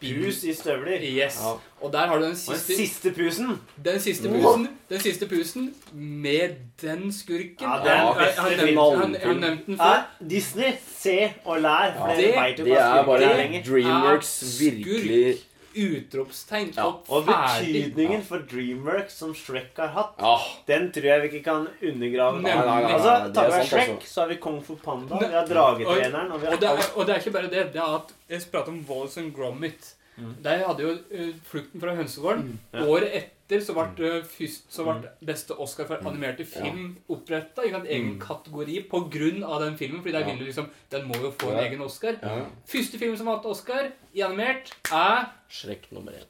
Pus 0.01 0.43
i 0.43 0.53
støvler. 0.53 0.97
Yes. 1.01 1.37
Ja. 1.43 1.51
Og 1.81 1.91
der 1.93 2.07
har 2.07 2.17
du 2.19 2.23
den 2.25 2.35
siste, 2.35 2.73
den 2.73 2.77
siste, 2.77 3.11
pusen. 3.11 3.61
den 3.85 3.99
siste 3.99 4.29
pusen 4.29 4.67
Den 4.89 4.99
siste 4.99 5.27
pusen 5.27 5.73
med 5.93 6.49
den 6.81 7.13
skurken. 7.13 7.55
Ja, 7.61 7.75
det 7.83 7.91
er 7.91 8.19
Jeg- 8.19 8.59
den 8.67 8.77
har 8.77 8.95
nevnt- 8.95 8.99
han- 9.01 9.13
jeg 9.13 9.21
har 9.21 9.33
nevnt 9.33 9.65
den 9.65 9.75
Ja, 9.75 9.83
før. 9.93 10.01
Disney, 10.29 10.71
se 10.97 11.33
og 11.45 11.61
lær. 11.61 11.93
For 11.97 12.07
Ja, 12.09 12.15
dere 12.21 12.47
det- 12.51 12.59
jo 12.59 12.65
Det 12.65 12.73
er 12.77 13.05
bare 13.05 13.23
er 13.23 13.37
lenger. 13.37 13.63
Dreamworks 13.63 14.41
Er 14.41 14.71
virkelig 14.71 15.35
Utropstegn 15.75 16.71
Ja, 16.75 16.85
og 17.09 17.25
betydningen 17.27 18.23
for 18.25 18.39
Dreamworks 18.49 19.17
som 19.21 19.33
Shrek 19.35 19.77
har 19.77 19.87
hatt, 19.95 20.15
Ja. 20.19 20.37
den 20.67 20.91
tror 20.91 21.03
jeg 21.03 21.21
vi 21.21 21.27
ikke 21.37 21.43
kan 21.43 21.67
undergrave. 21.81 22.41
Nei, 22.41 22.55
nei, 22.55 22.65
nei, 22.65 22.91
Altså, 22.93 23.33
Takket 23.33 23.53
være 23.53 23.65
Shrek 23.67 23.89
også. 23.97 24.07
så 24.13 24.21
har 24.21 24.27
vi 24.27 24.35
Kung 24.35 24.61
Fu 24.63 24.75
Panda, 24.75 25.17
vi 25.19 25.25
har 25.33 25.45
Dragetreneren 25.47 26.31
og 26.31 26.43
Og 26.43 26.59
det, 26.59 26.69
og 26.95 27.05
det 27.05 27.15
er 27.15 27.19
ikke 27.19 27.31
bare 27.31 27.49
det. 27.49 27.73
Det 27.73 27.81
er 27.81 27.95
at 27.95 28.13
Jeg 28.29 28.41
prater 28.51 28.69
om 28.69 28.85
Wallace 28.89 29.17
and 29.19 29.33
Gromit. 29.35 29.95
De 30.43 30.49
hadde 30.49 30.79
jo 30.83 30.89
uh, 30.89 31.33
'Flukten 31.47 31.79
fra 31.79 31.95
hønsegården'. 31.95 32.57
Ja. 32.73 32.83
Året 32.85 33.09
etter 33.15 33.61
så 33.63 33.73
ble, 33.73 34.05
eh, 34.17 34.21
først, 34.23 34.65
så 34.69 34.83
ble 34.83 35.09
beste 35.25 35.51
Oscar 35.57 35.85
for 35.87 35.95
animerte 36.05 36.45
film 36.45 36.97
oppretta 37.09 37.63
i 37.65 37.69
en 37.73 37.85
egen 37.87 38.19
kategori 38.19 38.83
på 38.91 39.09
grunn 39.09 39.43
av 39.43 39.61
den 39.61 39.77
filmen. 39.77 40.01
Fordi 40.01 40.11
de 40.11 40.19
Ja. 40.19 40.25
ville 40.35 40.45
liksom 40.51 40.67
Den 40.91 41.07
må 41.07 41.15
jo 41.21 41.31
få 41.31 41.51
en 41.51 41.57
Ja. 41.57 41.63
egen 41.69 41.81
Oscar. 41.81 42.17
Ja. 42.21 42.45
Første 42.67 42.97
film 42.99 43.15
som 43.17 43.27
har 43.27 43.35
hatt 43.37 43.45
Oscar 43.45 43.91
i 44.13 44.19
animert, 44.21 44.73
er 44.91 45.29
Shrek 45.49 45.87
nummer 45.91 46.11
én. 46.11 46.25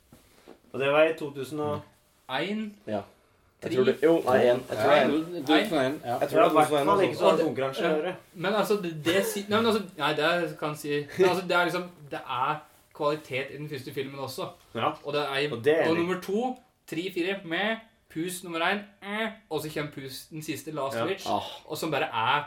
Og 0.73 0.79
det 0.79 0.91
var 0.91 1.03
i 1.03 1.13
2000 1.19 1.59
og... 1.59 1.81
én 2.29 2.71
Jeg 2.87 3.71
tror 3.75 3.83
det, 3.83 3.95
jo, 4.03 4.13
nei, 4.25 4.37
én. 4.47 4.59
Jeg 4.69 4.77
tror 4.77 4.91
det 4.91 4.99
er 4.99 5.05
én. 5.05 5.11
Du- 5.11 5.41
du- 5.47 5.53
en, 5.53 6.01
ja. 6.05 6.11
Jeg 6.11 6.19
Det 6.21 6.29
tror 6.29 6.39
var 6.39 6.49
det 6.49 6.53
i 6.53 6.59
er 6.59 6.67
hvert 6.69 6.85
fall 6.85 7.03
ikke 7.03 7.17
så 7.17 7.37
konkurranse 7.43 7.83
å 7.83 7.95
gjøre. 7.95 8.15
Men 8.33 8.53
altså, 8.55 8.77
det, 8.83 8.91
det 9.05 9.25
si, 9.25 9.45
Nei, 9.49 9.57
men 9.61 9.65
altså 9.65 9.81
Nei, 9.97 10.13
det 10.13 10.57
kan 10.59 10.75
si 10.75 10.93
Men 11.17 11.29
altså, 11.29 11.43
det 11.47 11.55
er 11.57 11.65
liksom 11.65 11.89
Det 12.11 12.19
er 12.23 12.55
kvalitet 12.95 13.51
i 13.53 13.57
den 13.57 13.69
første 13.69 13.93
filmen 13.93 14.19
også. 14.19 14.47
Ja. 14.75 14.91
Og 15.03 15.13
det 15.13 15.21
er, 15.21 15.51
Og 15.51 15.63
det 15.65 15.75
er 15.79 15.89
og 15.89 15.95
nummer 15.97 16.21
to, 16.21 16.55
tre, 16.87 17.11
fire 17.13 17.35
med 17.45 17.77
Pus 18.13 18.43
nummer 18.43 18.59
én, 18.65 18.79
eh, 19.05 19.29
og 19.49 19.61
så 19.61 19.69
kommer 19.73 19.91
Pus 19.91 20.25
den 20.31 20.41
siste, 20.43 20.71
Last 20.71 20.97
Ja. 20.97 21.05
Witch, 21.05 21.27
Ah, 21.29 21.43
og 21.65 21.77
som 21.77 21.91
bare 21.91 22.07
er 22.09 22.43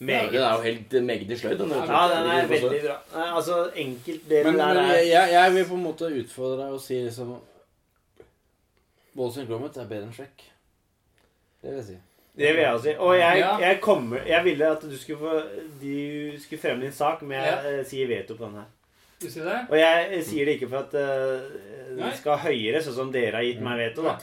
Meget. 0.00 0.32
den 0.32 0.42
er 0.42 0.54
jo 0.56 0.62
helt 0.64 0.94
eh, 0.94 1.02
meget 1.04 1.30
i 1.30 1.36
sløyd, 1.36 1.58
den. 1.58 1.70
Ja, 1.70 1.80
den 2.08 2.30
er 2.30 2.46
veldig 2.48 2.80
bra. 2.86 2.94
Nei, 3.14 3.26
altså, 3.36 3.56
enkeltdelen 3.76 4.46
Men, 4.52 4.60
der 4.60 4.80
er 4.80 5.00
jeg, 5.04 5.28
jeg 5.32 5.54
vil 5.54 5.66
på 5.68 5.74
en 5.76 5.82
måte 5.84 6.08
utfordre 6.22 6.62
deg 6.64 6.76
og 6.78 6.80
si 6.80 6.94
liksom 7.04 7.34
Walls 9.16 9.36
and 9.38 9.48
Gromit 9.50 9.76
er 9.76 9.88
bedre 9.90 10.06
enn 10.08 10.14
Shrek. 10.16 10.46
Det 11.60 11.68
vil 11.70 11.76
jeg 11.82 11.86
si. 11.90 11.96
Det 12.40 12.52
vil 12.54 12.62
jeg 12.62 12.72
også 12.72 12.84
si. 12.86 12.94
Og 12.98 13.16
jeg, 13.18 13.38
Ja. 13.42 13.56
jeg, 13.58 13.80
kommer, 13.84 14.22
jeg 14.26 14.44
ville 14.44 14.68
at 14.70 14.82
du 14.82 14.96
skulle, 14.98 15.18
få, 15.18 15.42
du 15.82 16.40
skulle 16.40 16.60
fremme 16.62 16.84
din 16.84 16.92
sak, 16.92 17.22
men 17.22 17.36
jeg 17.36 17.58
Ja. 17.64 17.70
eh, 17.80 17.84
sier 17.86 18.06
veto 18.08 18.34
på 18.38 18.44
den 18.44 18.54
her. 18.54 18.68
Du 19.22 19.30
sier 19.30 19.44
det? 19.44 19.58
Og 19.68 19.76
jeg 19.78 20.08
eh, 20.12 20.22
sier 20.24 20.44
det 20.44 20.54
ikke 20.56 20.68
for 20.70 20.78
at 20.78 20.94
uh, 20.94 21.42
den 21.90 21.98
det 22.06 22.14
skal 22.16 22.38
høyere, 22.40 22.80
sånn 22.82 22.94
som 22.96 23.12
dere 23.12 23.34
har 23.36 23.44
gitt 23.44 23.60
meg 23.60 23.76
veto. 23.82 24.02
da. 24.06 24.14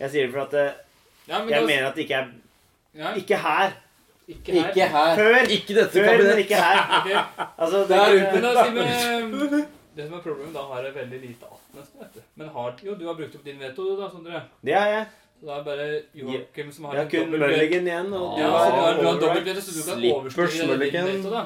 Jeg 0.00 0.10
sier 0.10 0.26
det 0.26 0.34
for 0.34 0.42
at 0.42 0.54
uh, 0.54 0.74
Ja, 1.28 1.38
men 1.38 1.48
jeg 1.54 1.64
mener 1.70 1.86
at 1.88 1.94
det 1.96 2.04
ikke 2.04 2.20
er 2.20 3.16
Ikke 3.16 3.36
her. 3.40 3.72
Ikke 4.28 4.52
her. 4.52 4.68
Ikke 4.68 4.88
her. 4.88 5.14
Før, 5.16 5.38
Ikke 5.56 5.74
dette 5.74 5.92
før 5.92 6.22
men 6.24 6.38
ikke 6.38 6.54
her. 6.54 6.82
Altså, 7.62 7.78
det, 7.78 7.88
Der 7.88 8.12
ute. 8.14 8.32
Men 8.32 8.42
da 8.42 8.64
sier 8.64 9.64
Det 9.96 10.06
som 10.08 10.14
er 10.16 10.22
problemet, 10.24 10.54
da 10.54 10.60
har 10.70 10.84
jeg 10.86 10.94
veldig 10.94 11.18
lite 11.20 11.44
att 11.52 11.74
nesten, 11.76 12.00
vet 12.00 12.14
du. 12.14 12.20
Men 12.34 12.48
har, 12.48 12.74
jo, 12.82 12.94
du 12.94 13.06
har 13.06 13.14
brukt 13.14 13.34
opp 13.36 13.44
din 13.44 13.58
veto, 13.60 13.84
du 13.84 13.98
da, 14.00 14.06
Sondre. 14.10 14.40
det 14.64 14.72
har 14.72 14.86
jeg. 14.88 15.04
Så 15.40 15.46
da 15.46 15.52
er 15.52 15.58
det 15.58 15.64
bare 15.66 15.86
Joakim 16.14 16.72
som 16.72 16.84
har 16.84 16.96
har 16.96 17.08
kun. 17.10 17.28
Mulligan 17.30 17.86
igjen. 17.90 18.12
Og 18.14 18.38
Ja, 18.40 18.46
du 18.46 18.52
så 18.52 18.58
har 18.58 18.70
du 18.70 18.80
har, 18.80 18.94
du 18.94 19.02
har 19.02 19.12
override. 19.12 19.20
dobbelt 19.26 19.46
veto, 19.50 19.60
så 19.60 19.74
du 19.76 19.82
kan 19.90 20.04
overstyre 20.14 20.78
din 20.80 21.06
veto, 21.10 21.30
da. 21.34 21.42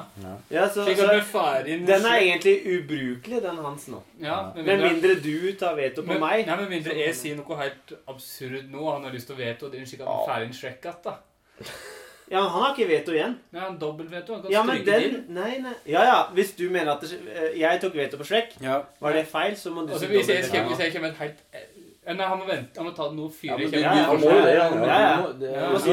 Ja, 0.51 0.69
så, 0.69 0.85
Slik 0.85 0.99
at 0.99 1.09
du 1.11 1.17
er 1.17 1.27
ferdig 1.33 1.77
den 1.87 2.05
er 2.11 2.17
egentlig 2.21 2.55
ubrukelig, 2.77 3.41
den 3.49 3.57
hans 3.65 3.87
nå. 3.91 4.01
Ja, 4.21 4.37
med 4.55 4.63
Med 4.63 4.77
mindre, 4.77 4.93
mindre 4.93 5.15
du 5.27 5.51
tar 5.59 5.75
veto 5.75 6.01
på 6.01 6.13
men, 6.13 6.19
meg. 6.23 6.47
Nei, 6.47 6.55
med 6.61 6.69
mindre 6.69 6.95
jeg 7.01 7.15
sier 7.15 7.35
noe 7.35 7.57
helt 7.59 7.93
absurd 8.07 8.69
nå, 8.71 8.91
han 8.93 9.03
har 9.03 9.11
lyst 9.11 9.27
til 9.27 9.35
å 9.35 9.39
veto 9.43 9.69
din 9.75 9.85
slik 9.85 10.01
at 10.01 10.07
han 10.07 10.21
er 10.23 10.31
ferdig 10.31 10.47
med 10.53 10.55
Shrek 10.55 10.79
igjen, 10.85 11.03
da. 11.03 11.17
Ja, 12.31 12.41
men 12.41 12.49
han 12.51 12.61
har 12.63 12.73
ikke 12.75 12.87
veto 12.89 13.11
igjen. 13.15 13.37
Nei, 13.53 13.61
han 13.61 13.77
dobbelt 13.79 14.11
veto, 14.11 14.33
han 14.33 14.41
kan 14.43 14.51
Ja, 14.51 14.63
men 14.63 14.83
den. 14.85 15.25
Nei, 15.29 15.57
nei. 15.63 15.73
Ja, 15.87 16.03
ja. 16.03 16.17
Hvis 16.33 16.55
du 16.57 16.69
mener 16.69 16.91
at 16.97 17.01
det, 17.01 17.13
eh, 17.35 17.59
jeg 17.59 17.79
tok 17.81 17.93
veto 17.95 18.17
på 18.17 18.25
Shrek, 18.27 18.57
Ja. 18.61 18.81
var 18.99 19.13
det 19.13 19.27
feil, 19.27 19.55
så 19.55 19.69
må 19.71 19.85
du 19.87 19.93
Altså, 19.93 20.07
hvis 20.07 20.27
jeg, 20.27 20.43
skal, 20.45 20.65
hvis 20.67 20.79
jeg 20.79 20.93
kommer 20.93 21.11
helt 21.19 21.39
eh, 21.53 21.59
Nei, 22.07 22.23
han 22.23 22.37
må 22.39 22.45
vente, 22.47 22.71
han 22.77 22.85
må 22.87 22.91
ta 22.95 23.09
noe 23.11 23.29
fyr 23.29 23.49
Ja, 23.51 23.57
kjeften. 23.57 23.81
ja, 23.81 23.95
ja, 23.95 24.13
må 24.13 24.85
ja. 24.87 24.99
Ja, 24.99 25.27
det- 25.27 25.39
det 25.39 25.57
husk- 25.73 25.87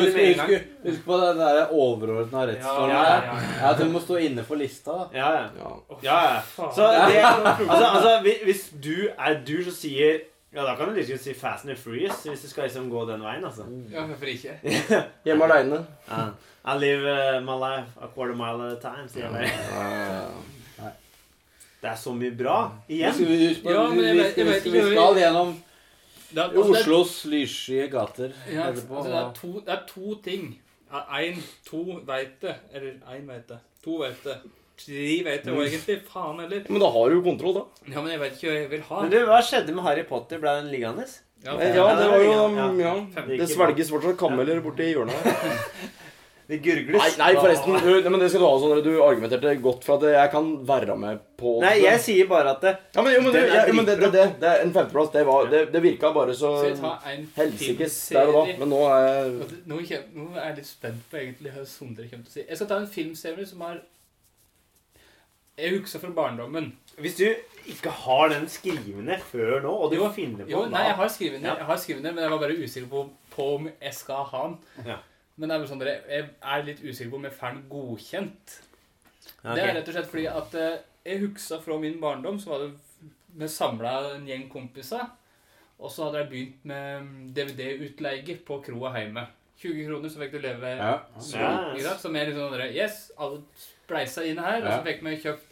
husk- 0.85 1.05
på 1.05 1.17
den 1.19 1.39
der 1.39 1.67
overordna 1.73 2.45
rettsformen. 2.47 2.91
Ja, 2.91 3.03
ja, 3.03 3.17
ja. 3.25 3.41
Ja, 3.61 3.71
At 3.71 3.79
du 3.79 3.85
må 3.91 3.99
stå 4.01 4.17
inne 4.23 4.45
for 4.45 4.55
lista. 4.55 5.09
Ja, 5.13 5.33
ja. 5.33 5.49
Ja. 6.03 6.19
ja. 6.35 6.41
Så 6.71 6.87
det, 7.09 7.19
altså, 7.71 7.85
altså, 7.85 8.23
hvis 8.45 8.71
du 8.85 9.09
er 9.19 9.41
du 9.47 9.65
som 9.65 9.73
sier 9.73 10.21
Ja, 10.55 10.63
da 10.65 10.75
kan 10.79 10.89
du 10.89 10.95
liksom 10.95 11.19
si 11.19 11.33
Fast 11.35 11.65
and 11.67 11.77
Freeze 11.77 12.29
hvis 12.31 12.43
du 12.43 12.49
skal 12.49 12.65
liksom 12.69 12.91
gå 12.91 13.05
den 13.09 13.23
veien, 13.23 13.45
altså. 13.45 13.65
Ja, 13.91 14.05
hvorfor 14.07 14.27
ikke? 14.31 14.55
Hjemme 15.27 15.45
aleine. 15.49 15.81
Ja. 16.09 16.29
I 16.65 16.79
live 16.79 17.11
uh, 17.11 17.41
my 17.45 17.57
life 17.61 17.91
a 18.01 18.07
quarter 18.15 18.35
mile 18.39 18.71
at 18.71 18.79
a 18.79 18.81
time, 18.81 19.09
sier 19.09 19.27
jeg 19.27 19.33
bare. 19.33 20.93
Det 21.83 21.91
er 21.91 21.97
så 22.01 22.15
mye 22.17 22.31
bra. 22.39 22.59
Igjen. 22.89 23.13
Husk 23.13 23.65
Ja, 23.69 23.83
men 23.91 24.05
jeg 24.05 24.15
vi- 24.15 24.21
vet- 24.23 24.37
jeg 24.39 24.47
vi- 24.47 24.53
vet 24.53 24.67
ikke- 24.67 24.73
Vi 24.85 24.95
skal 24.95 25.15
gjennom 25.21 25.51
Det 26.35 26.39
er, 26.39 26.49
altså, 26.49 26.71
Oslos 26.81 27.25
lyssky 27.25 27.91
gater 27.91 28.31
Ja, 28.53 28.71
etterpå. 28.71 28.97
altså, 28.97 29.11
det, 29.11 29.19
er 29.21 29.33
to, 29.35 29.53
det 29.61 29.69
er 29.69 29.83
to 29.89 30.15
ting. 30.25 30.61
Én, 30.93 31.43
to 31.67 31.83
veit 32.07 32.41
det. 32.43 32.55
Eller 32.73 32.93
én 33.13 33.27
veit 33.29 33.47
det. 33.49 33.59
To 33.85 33.99
veit 34.01 34.25
det. 34.25 34.39
Tre 34.77 35.23
vet 35.23 35.45
jo 35.47 35.61
egentlig. 35.63 36.01
Faen 36.11 36.41
heller. 36.43 36.65
Men 36.69 36.81
da 36.83 36.89
har 36.91 37.11
du 37.11 37.15
jo 37.21 37.23
kontroll, 37.23 37.55
da. 37.61 37.65
Ja, 37.93 38.01
men 38.03 38.11
jeg 38.11 38.21
vet 38.25 38.33
ikke 38.39 38.49
hva 38.51 38.57
jeg 38.59 38.71
vil 38.73 38.81
ha. 38.89 39.03
Men 39.05 39.11
du, 39.15 39.19
hva 39.29 39.43
skjedde 39.47 39.75
med 39.77 39.85
Harry 39.87 40.03
Potter? 40.09 40.41
Ble 40.43 40.57
den 40.63 40.73
liggende? 40.75 41.07
Ja, 41.45 41.59
Eh, 41.61 41.75
Ja, 41.77 41.91
det 41.95 42.09
var 42.09 42.23
jo 42.25 42.33
Ja. 42.57 42.71
Ja. 42.81 42.95
Det 43.29 43.49
svelges 43.51 43.91
fortsatt 43.93 44.17
kameler 44.19 44.61
borti 44.65 44.91
hjørnet 44.95 45.13
her. 45.13 45.61
Det 46.47 46.59
gurgles. 46.61 47.01
Nei, 47.01 47.09
nei, 47.17 47.41
forresten. 47.41 47.73
du- 47.81 48.03
nei, 48.03 48.11
Men 48.11 48.21
det 48.21 48.27
skal 48.29 48.41
du 48.43 48.47
ha 48.47 48.59
sånn 48.61 48.83
Du 48.85 48.91
argumenterte 49.01 49.63
godt 49.63 49.83
for 49.83 49.97
at 49.97 50.03
jeg 50.13 50.31
kan 50.31 50.51
være 50.69 50.95
med 50.99 51.19
på 51.41 51.55
Nei, 51.63 51.79
jeg 51.81 52.01
sier 52.05 52.27
bare 52.29 52.51
at 52.51 52.61
det, 52.61 52.73
Ja, 52.95 53.01
men, 53.01 53.15
jo, 53.15 53.21
men, 53.23 53.33
det, 53.33 53.45
ja, 53.49 53.63
men 53.73 53.87
det, 53.87 53.95
det, 54.01 54.11
det, 54.13 54.25
det 54.43 54.51
en 54.61 54.73
femteplass. 54.75 55.09
Det, 55.15 55.25
var, 55.25 55.47
det, 55.49 55.63
det 55.73 55.81
virka 55.83 56.13
bare 56.13 56.35
så 56.37 56.51
jeg 56.69 57.25
helsikes 57.39 57.97
der 58.13 58.29
og 58.29 58.35
da. 58.37 58.59
Men 58.61 58.69
nå 58.75 58.83
er 58.93 59.09
jeg 59.89 60.03
nå 60.13 60.27
er 60.37 60.51
jeg 60.51 60.57
litt 60.59 60.69
spent 60.69 61.09
på 61.11 61.17
egentlig 61.23 61.55
hva 61.57 61.65
Sondre 61.65 62.05
kommer 62.11 62.29
til 62.29 62.33
å 62.35 62.37
si. 62.37 62.45
Jeg 62.49 62.57
skal 62.61 62.69
ta 62.75 62.77
en 62.83 62.93
filmserie 62.93 63.47
som 63.49 63.65
har 63.65 63.81
Jeg 65.59 65.79
husker 65.79 66.01
fra 66.03 66.11
barndommen. 66.11 66.73
Hvis 66.99 67.17
du 67.17 67.25
ikke 67.71 67.91
har 67.91 68.29
den 68.33 68.49
skrivende 68.51 69.19
før 69.23 69.61
nå, 69.63 69.71
og 69.71 69.91
du 69.93 69.97
Jo, 69.97 70.09
finner 70.13 70.45
på 70.45 70.51
Jo, 70.51 70.65
nei, 70.71 70.83
jeg 70.89 70.95
har 70.99 71.09
skrivende, 71.09 71.47
Ja. 71.49 71.55
jeg 71.57 71.65
har 71.67 71.77
skrivende, 71.77 72.13
men 72.13 72.23
jeg 72.25 72.31
var 72.31 72.39
bare 72.39 72.57
usikker 72.65 72.89
på, 72.89 73.11
på 73.31 73.55
om 73.55 73.69
jeg 73.83 73.95
skal 73.95 74.25
ha 74.25 74.43
den. 74.49 74.59
Ja. 74.87 74.97
Men 75.37 75.49
det 75.51 75.57
er 75.61 75.67
sånn, 75.67 75.81
jeg 75.83 76.31
er 76.43 76.63
litt 76.67 76.81
usikker 76.83 77.11
på 77.11 77.17
om 77.17 77.25
jeg 77.25 77.33
får 77.33 77.55
den 77.55 77.65
godkjent. 77.71 78.57
Okay. 79.45 79.55
Det 79.55 79.63
er 79.65 79.75
rett 79.75 79.89
og 79.89 79.95
slett 79.95 80.11
fordi 80.11 80.27
at 80.31 80.55
eh, 80.55 80.79
jeg 81.05 81.21
husker 81.21 81.61
fra 81.61 81.79
min 81.79 82.01
barndom, 82.01 82.39
så 82.41 82.51
var 82.51 82.59
det 82.65 82.73
vi 83.37 83.49
samla 83.51 83.95
en 84.15 84.27
gjeng 84.27 84.49
kompiser. 84.51 85.07
Og 85.79 85.91
så 85.91 86.05
hadde 86.07 86.19
jeg 86.23 86.31
begynt 86.31 86.65
med 86.71 87.35
DVD-utleie 87.35 88.37
på 88.47 88.61
kroa 88.63 88.93
hjemme. 88.99 89.27
20 89.59 89.87
kroner, 89.89 90.09
så 90.11 90.19
fikk 90.23 90.33
du 90.33 90.39
leve 90.43 90.71
Ja. 90.77 90.99
så, 91.19 91.39
yes. 91.79 92.01
Som 92.03 92.17
er 92.17 92.27
litt 92.27 92.37
sånn 92.37 92.75
Yes, 92.75 93.11
alle 93.19 93.43
spleisa 93.85 94.25
inn 94.27 94.39
her, 94.39 94.63
og 94.65 94.71
så 94.73 94.83
fikk 94.87 95.03
vi 95.05 95.17
kjøpt 95.23 95.51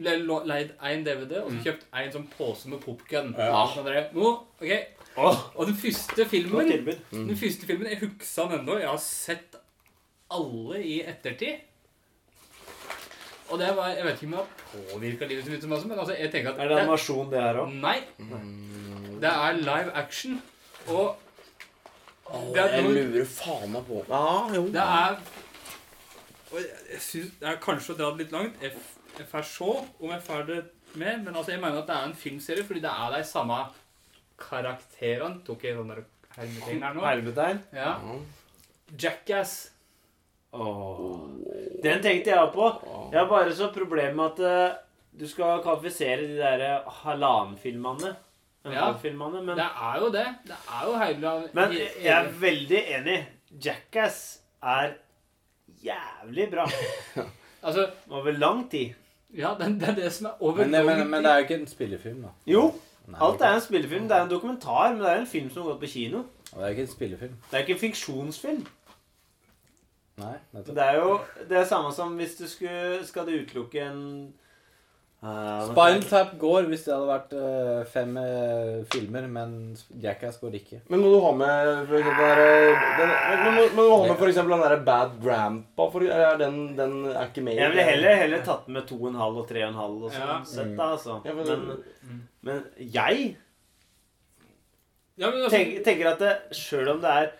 le- 0.00 0.16
lo- 0.24 0.44
leid 0.48 0.70
én 0.82 1.04
DVD, 1.04 1.42
og 1.44 1.50
så 1.52 1.62
kjøpt 1.64 1.84
en 1.92 2.12
sånn 2.12 2.28
pose 2.36 2.68
med 2.68 2.80
popkorn. 2.80 3.34
Ja. 3.38 3.64
Sånn 3.74 3.84
der, 3.88 4.08
nå, 4.14 4.34
ok. 4.60 4.74
Og 5.18 5.66
den 5.66 5.74
første 5.74 6.24
filmen. 6.30 6.68
Den 7.10 7.36
første 7.36 7.66
filmen, 7.66 7.88
Jeg 7.90 7.98
husker 8.04 8.48
den 8.48 8.60
ennå. 8.60 8.78
Jeg 8.78 8.88
har 8.88 9.00
sett 9.02 9.56
alle 10.30 10.82
i 10.84 11.00
ettertid. 11.02 11.64
Og 13.50 13.58
det 13.58 13.70
var, 13.76 13.88
Jeg 13.96 14.04
vet 14.04 14.18
ikke 14.22 14.26
om 14.26 14.34
det 14.34 14.38
har 14.38 14.92
påvirka 14.92 15.26
livet 15.28 15.44
så 15.44 15.50
mye, 15.50 15.60
som 15.62 15.72
også, 15.72 15.88
men 15.88 15.98
altså, 15.98 16.14
jeg 16.18 16.30
tenker 16.32 16.50
at 16.52 16.60
Er 16.60 16.68
det 16.68 16.78
animasjon, 16.82 17.30
det 17.32 17.40
her 17.40 17.54
òg? 17.62 17.72
Nei. 17.80 18.00
Det 19.22 19.30
er 19.32 19.52
live 19.56 19.92
action. 19.96 20.42
Og 20.86 21.16
Det 22.28 22.60
er 22.60 22.74
Jeg 22.76 22.84
noe- 22.84 22.92
lurer 22.94 23.24
faen 23.24 23.72
meg 23.72 23.86
på 23.88 24.04
Ja, 24.08 24.54
jo. 24.54 24.66
det 24.68 24.76
er 24.84 25.16
og 26.52 26.58
jeg, 26.62 27.00
synes 27.04 27.32
Det 27.40 27.48
er 27.50 27.60
kanskje 27.62 27.94
å 27.94 27.98
dra 27.98 28.10
det 28.12 28.24
litt 28.24 28.34
langt. 28.34 28.62
Jeg, 28.62 28.72
jeg 29.18 29.26
får 29.30 29.46
se 29.50 29.70
om 29.70 30.12
jeg 30.12 30.22
får 30.24 30.46
det 30.48 30.58
med, 30.94 31.24
men 31.24 31.34
altså, 31.34 31.52
jeg 31.52 31.60
mener 31.62 31.82
at 31.82 31.88
det 31.90 31.96
er 31.96 32.08
en 32.08 32.16
filmserie 32.16 32.64
fordi 32.64 32.82
det 32.84 32.92
er 32.92 33.16
de 33.16 33.22
samme 33.28 33.58
karakterene. 34.40 35.42
Tok 35.46 35.66
jeg 35.66 35.76
sånn 35.76 35.92
hermetegn 36.38 36.84
her 36.86 36.94
nå? 36.96 37.04
Hermetegn? 37.04 37.64
Ja. 37.76 37.94
Jackass. 38.98 39.56
Oh. 40.56 41.28
Den 41.84 42.00
tenkte 42.04 42.32
jeg 42.32 42.52
på. 42.54 42.68
Jeg 43.12 43.20
har 43.20 43.28
bare 43.30 43.56
så 43.56 43.68
problem 43.74 44.16
med 44.16 44.38
at 44.38 44.46
eh, 44.48 44.78
du 45.18 45.26
skal 45.28 45.60
kvalifisere 45.64 46.24
de 46.24 46.38
der 46.38 46.64
eh, 46.64 46.88
halvannenfilmene. 47.02 48.14
Ja. 48.68 48.90
Filmene, 49.00 49.40
men, 49.42 49.56
Det 49.56 49.64
er 49.64 50.00
jo 50.02 50.08
det. 50.12 50.26
Det 50.44 50.56
er 50.56 50.88
jo 50.88 50.96
hele 51.00 51.34
men 51.56 51.76
jeg 51.78 52.10
er 52.12 52.26
veldig 52.40 52.80
enig. 52.98 53.18
Jackass 53.64 54.18
er 54.60 54.98
jævlig 55.84 56.50
bra. 56.50 56.68
Altså, 57.62 57.88
Over 58.10 58.30
lang 58.38 58.70
tid. 58.70 58.92
ja, 59.34 59.54
det, 59.58 59.80
det 59.80 59.88
er 59.88 59.94
det 59.94 60.12
som 60.12 60.26
er 60.26 60.42
over 60.42 60.56
Men, 60.62 60.72
tid 60.72 60.84
men, 60.86 61.10
men 61.10 61.24
det 61.24 61.30
er 61.30 61.36
jo 61.40 61.42
ikke 61.48 61.56
en 61.60 61.66
spillefilm, 61.66 62.20
da. 62.22 62.28
Jo, 62.46 62.60
Nei, 63.08 63.18
alt 63.20 63.40
er 63.42 63.54
en 63.56 63.60
spillefilm. 63.64 64.04
Det 64.08 64.16
er 64.16 64.22
en 64.22 64.30
dokumentar, 64.30 64.92
men 64.92 65.00
det 65.02 65.10
er 65.10 65.20
en 65.20 65.26
film 65.26 65.48
som 65.50 65.62
har 65.62 65.70
gått 65.72 65.80
på 65.80 65.90
kino. 65.90 66.20
Det 66.52 66.62
er 66.62 66.68
ikke 66.68 66.84
en 66.86 66.92
spillefilm. 66.92 67.34
Det 67.50 67.56
er 67.58 67.64
ikke 67.64 67.72
en 67.74 67.80
fiksjonsfilm. 67.82 68.62
Nei, 70.18 70.34
nettopp. 70.52 70.74
Det 70.76 70.84
er 70.84 70.96
jo 70.98 71.10
det 71.50 71.58
er 71.58 71.64
samme 71.70 71.90
som 71.94 72.14
hvis 72.18 72.36
du 72.38 72.46
skulle, 72.50 73.00
skal 73.06 73.26
du 73.26 73.34
utelukke 73.40 73.82
en 73.86 74.00
Uh, 75.18 75.64
Spinal 75.66 76.04
Tap 76.06 76.36
går 76.38 76.68
hvis 76.70 76.84
det 76.86 76.92
hadde 76.94 77.08
vært 77.08 77.32
uh, 77.34 77.80
fem 77.90 78.12
uh, 78.22 78.84
filmer, 78.92 79.24
men 79.26 79.54
Jackass 79.98 80.36
går 80.38 80.54
ikke. 80.60 80.78
Men 80.92 81.02
må 81.02 81.10
du 81.10 81.16
ha 81.24 81.32
med 81.34 81.70
for 81.88 81.98
eksempel 81.98 82.38
den 82.38 82.84
den, 83.00 83.14
men, 83.42 83.56
må, 83.56 83.64
må 83.74 83.86
du 83.88 83.90
ha 83.96 83.98
med 84.04 84.20
for 84.20 84.30
eksempel 84.30 84.54
den 84.54 84.62
der 84.62 84.84
Bad 84.86 85.16
Grandpa? 85.24 85.88
For, 85.90 86.06
er 86.06 86.38
den, 86.38 86.60
den 86.78 86.94
er 87.10 87.26
ikke 87.26 87.42
med 87.48 87.58
Jeg 87.58 87.72
ville 87.74 87.88
heller, 87.90 88.14
heller 88.22 88.46
tatt 88.46 88.70
med 88.70 88.86
2,5 88.86 89.18
og 89.26 89.42
3,5 89.50 89.82
og 89.82 90.06
og 90.06 90.14
sånn 90.14 90.22
Ja. 90.22 90.38
sett, 90.52 90.72
da, 90.78 90.88
altså. 90.94 91.18
Ja, 91.26 91.34
men, 91.34 91.52
men- 91.66 92.24
men, 92.46 92.62
jeg 92.78 93.26
Ja, 95.18 95.32
men 95.32 95.42
altså, 95.42 95.56
tenker, 95.56 95.82
tenker 95.82 96.12
at 96.14 96.54
sjøl 96.54 96.94
om 96.94 97.02
det 97.02 97.10
er 97.10 97.32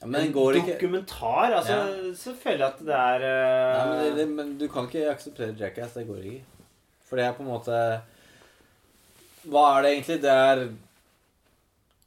Ja, 0.00 0.06
men 0.08 0.32
dokumentar, 0.32 1.52
altså, 1.52 1.72
Ja. 1.76 2.12
så 2.16 2.32
føler 2.34 2.62
jeg 2.64 2.68
at 2.72 2.78
det 2.86 2.94
er 2.96 3.24
uh... 3.24 3.72
Nei, 3.76 3.88
men, 3.90 3.98
det, 4.04 4.12
det, 4.16 4.28
men 4.38 4.54
du 4.58 4.66
kan 4.72 4.86
ikke 4.88 5.10
akseptere 5.12 5.52
Jackass. 5.60 5.92
Det 5.98 6.06
går 6.08 6.22
ikke. 6.24 6.44
For 7.08 7.16
det 7.20 7.26
er 7.26 7.34
på 7.36 7.42
en 7.44 7.50
måte 7.50 7.80
Hva 9.50 9.64
er 9.78 9.82
det 9.84 9.90
egentlig? 9.96 10.16
Det 10.22 10.30
er 10.30 10.62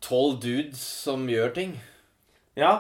tolv 0.04 0.40
dudes 0.44 0.82
som 1.04 1.28
gjør 1.30 1.54
ting. 1.56 1.76
Ja. 2.60 2.74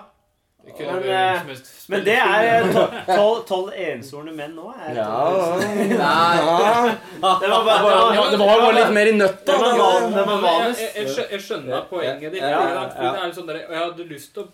det 0.63 0.73
Men, 0.79 1.03
eh, 1.03 1.39
helst 1.47 1.89
Men 1.91 2.03
det 2.05 2.15
er 2.17 2.47
eh, 2.47 2.67
tol- 2.73 2.97
tolv 3.09 3.39
tolv 3.49 3.71
ensordne 3.85 4.33
menn 4.35 4.53
nå. 4.55 4.69
Er 4.79 4.95
Ja, 4.97 5.13
Nei. 5.59 6.97
Det 7.43 7.49
var 7.53 7.63
bare, 7.69 7.79
det 7.79 8.19
var, 8.19 8.31
det 8.33 8.39
var 8.41 8.65
bare 8.65 8.73
litt 8.79 8.93
mer 8.97 9.07
i 9.11 9.15
nøtta. 9.17 9.45
Det 9.45 9.59
var 9.61 9.77
da. 9.77 9.77
van- 9.83 10.13
det 10.17 10.25
var 10.25 10.43
jeg, 10.43 10.75
jeg, 10.81 10.91
jeg, 10.95 11.07
skjø- 11.15 11.29
jeg 11.37 11.41
skjønner 11.47 11.87
poenget 11.89 12.31
ditt. 12.33 12.41
Ja, 12.41 12.49
ja, 12.49 12.83
ja. 12.97 13.13
det 13.13 13.23
er 13.27 13.33
sånn 13.37 13.49
der, 13.53 13.61
jeg 13.67 13.79
hadde 13.83 14.09
lyst 14.09 14.33
til 14.35 14.43
å 14.45 14.51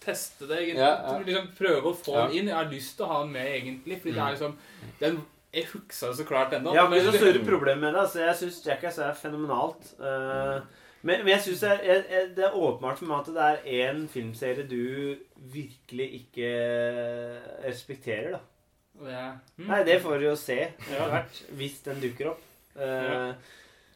teste 0.00 0.46
det. 0.48 0.58
egentlig. 0.62 0.78
Ja, 0.84 1.12
ja. 1.12 1.18
Liksom 1.18 1.48
Prøve 1.58 1.82
å 1.92 1.94
få 1.96 2.14
Ja. 2.14 2.26
den 2.26 2.36
inn. 2.38 2.46
Jeg 2.48 2.56
har 2.56 2.70
lyst 2.72 2.96
til 2.96 3.06
å 3.06 3.08
ha 3.08 3.22
den 3.22 3.32
med, 3.32 3.46
egentlig. 3.46 4.00
Fordi 4.02 4.14
det 4.14 4.22
er 4.22 4.30
liksom 4.36 4.56
den, 5.00 5.20
Jeg 5.54 5.64
husker 5.72 6.08
det 6.08 6.16
så 6.18 6.24
klart 6.28 6.52
ennå. 6.52 6.74
Jeg 6.74 6.82
har 6.82 6.94
ikke 6.94 7.12
så 7.12 7.18
store 7.18 7.44
problemer 7.44 7.80
med 7.80 7.94
det. 7.94 8.00
Altså, 8.00 8.18
jeg 8.20 8.36
syns 8.36 8.66
Jackass 8.66 8.98
er 8.98 9.14
fenomenalt. 9.14 9.94
Eh, 9.98 10.60
men, 11.02 11.24
men 11.24 11.28
jeg 11.28 11.40
synes 11.40 11.60
det, 11.60 11.70
er- 11.70 11.84
jeg- 11.84 12.04
jeg- 12.10 12.36
det 12.36 12.44
er 12.44 12.52
åpenbart 12.58 12.98
for 12.98 13.06
meg 13.06 13.18
at 13.20 13.26
det 13.34 13.36
er 13.42 13.92
én 13.92 14.08
filmserie 14.08 14.68
du 14.68 15.16
virkelig 15.38 16.08
ikke 16.20 16.50
respekterer, 17.64 18.30
da. 18.36 18.40
Yeah. 19.04 19.32
Mm. 19.58 19.66
Nei, 19.70 19.84
det 19.86 20.00
får 20.02 20.18
vi 20.18 20.26
jo 20.26 20.34
se 20.36 20.56
etter 20.58 21.10
hvert, 21.12 21.40
hvis 21.58 21.80
den 21.86 22.00
dukker 22.02 22.32
opp. 22.32 22.40
Uh, 22.76 22.82
Ja. 22.82 23.32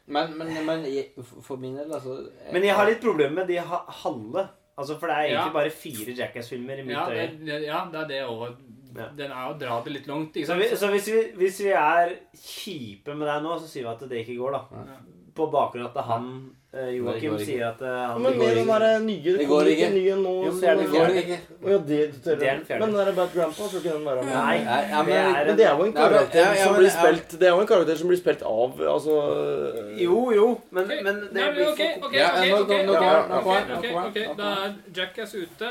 Men, 0.05 0.33
men, 0.37 0.49
men 0.65 0.81
jeg, 0.83 1.11
for 1.43 1.55
min 1.55 1.77
del, 1.77 1.87
altså 1.95 2.29
Men 2.51 2.63
jeg 2.63 2.75
har 2.75 2.85
litt 2.89 2.99
problemer 3.01 3.35
med 3.37 3.47
de 3.47 3.55
halve. 4.03 4.49
Altså, 4.77 4.95
For 4.99 5.07
det 5.07 5.15
er 5.15 5.21
egentlig 5.27 5.45
Ja. 5.45 5.53
bare 5.53 5.69
fire 5.69 6.13
Jackass-filmer 6.17 6.79
i 6.79 6.83
mitt 6.83 6.95
Ja, 6.95 7.05
øye. 7.09 7.27
det, 7.45 7.61
ja, 7.67 7.85
det 7.91 7.99
er 8.01 8.07
det 8.07 8.21
òg. 8.27 8.55
Ja. 8.95 9.07
Den 9.17 9.31
er 9.31 9.47
å 9.49 9.57
dra 9.57 9.81
det 9.83 9.93
litt 9.93 10.07
langt. 10.07 10.35
Ikke 10.37 10.45
Så, 10.47 10.55
vi, 10.57 10.65
så 10.77 10.87
hvis, 10.91 11.07
vi, 11.07 11.21
hvis 11.37 11.59
vi 11.65 11.71
er 11.73 12.15
kjipe 12.37 13.15
med 13.17 13.27
deg 13.27 13.41
nå, 13.43 13.55
så 13.59 13.67
sier 13.67 13.83
vi 13.83 13.89
at 13.89 14.09
det 14.09 14.19
ikke 14.27 14.37
går, 14.37 14.51
da. 14.51 14.83
Ja. 14.85 14.97
På 15.33 15.47
bakgrunn 15.51 15.85
av 15.87 15.97
at 15.97 16.05
han 16.05 16.27
Joakim 16.73 17.05
Det 17.05 17.29
går 17.29 17.37
ikke. 17.37 17.45
sier 17.45 17.65
at 17.69 17.81
eh, 17.85 17.87
han 18.09 18.21
Men 18.21 18.37
med 18.37 18.55
den 18.57 18.67
der 18.67 18.99
nye 18.99 19.21
Det 19.23 19.37
Det 19.39 19.47
går 19.47 19.67
ikke. 19.73 19.89
nye 19.93 20.15
nå. 20.23 20.31
Jo, 20.45 20.51
men 20.51 20.61
det 20.61 20.69
er- 20.69 20.87
fjerde. 20.93 21.15
ikke. 21.21 21.37
Ja, 21.69 21.77
det, 21.77 21.87
det, 21.87 22.23
Det 22.23 22.33
er 22.33 22.55
den 22.55 22.65
fjerde. 22.65 22.79
Men 22.79 22.89
den 22.95 23.05
der 23.05 23.11
Bad 23.19 23.29
Grandpa, 23.35 23.67
skal 23.67 23.79
ikke 23.79 23.93
den 23.93 24.05
være 24.05 24.23
med? 24.23 24.33
Nei, 24.33 24.57
Nei, 24.63 24.81
ja, 24.89 24.97
men- 25.03 25.05
det 25.05 25.17
er 25.21 25.45
Men 25.45 25.57
det 25.57 25.65
er 25.65 25.75
jo 25.77 25.83
en 25.83 25.93
Nei, 25.93 26.01
men- 26.01 26.13
karakter 26.13 26.39
ja, 26.39 26.53
ja, 26.53 26.63
som 26.63 26.75
blir 26.75 26.89
spilt 26.89 27.29
Det 27.39 27.43
er 27.47 27.53
jo 27.53 27.59
en 27.61 27.67
karakter 27.67 27.95
som 27.97 28.07
blir 28.09 28.17
spilt 28.23 28.41
av 28.41 28.71
Altså 28.95 29.13
Jo, 30.01 30.31
jo, 30.33 30.47
men, 30.71 30.87
men 30.87 31.15
det 31.21 31.33
Nei, 31.33 31.51
blir 31.53 31.67
ok, 31.69 31.81
for 31.99 32.07
ok, 32.07 32.13
Ja, 32.13 32.29
ok, 32.33 32.49
nå- 32.49 32.61
ok, 32.61 32.69
nå- 32.69 32.83
nå- 32.83 32.93
ok, 32.93 33.03
nå- 33.03 33.27
nå- 33.29 33.37
ok, 33.37 33.45
nå- 33.45 33.77
ok, 33.77 33.85
nå- 33.85 34.07
ok. 34.07 34.17
nå- 34.27 34.37
Da 34.37 34.49
er 34.65 34.73
Jackass 34.97 35.35
ute. 35.35 35.69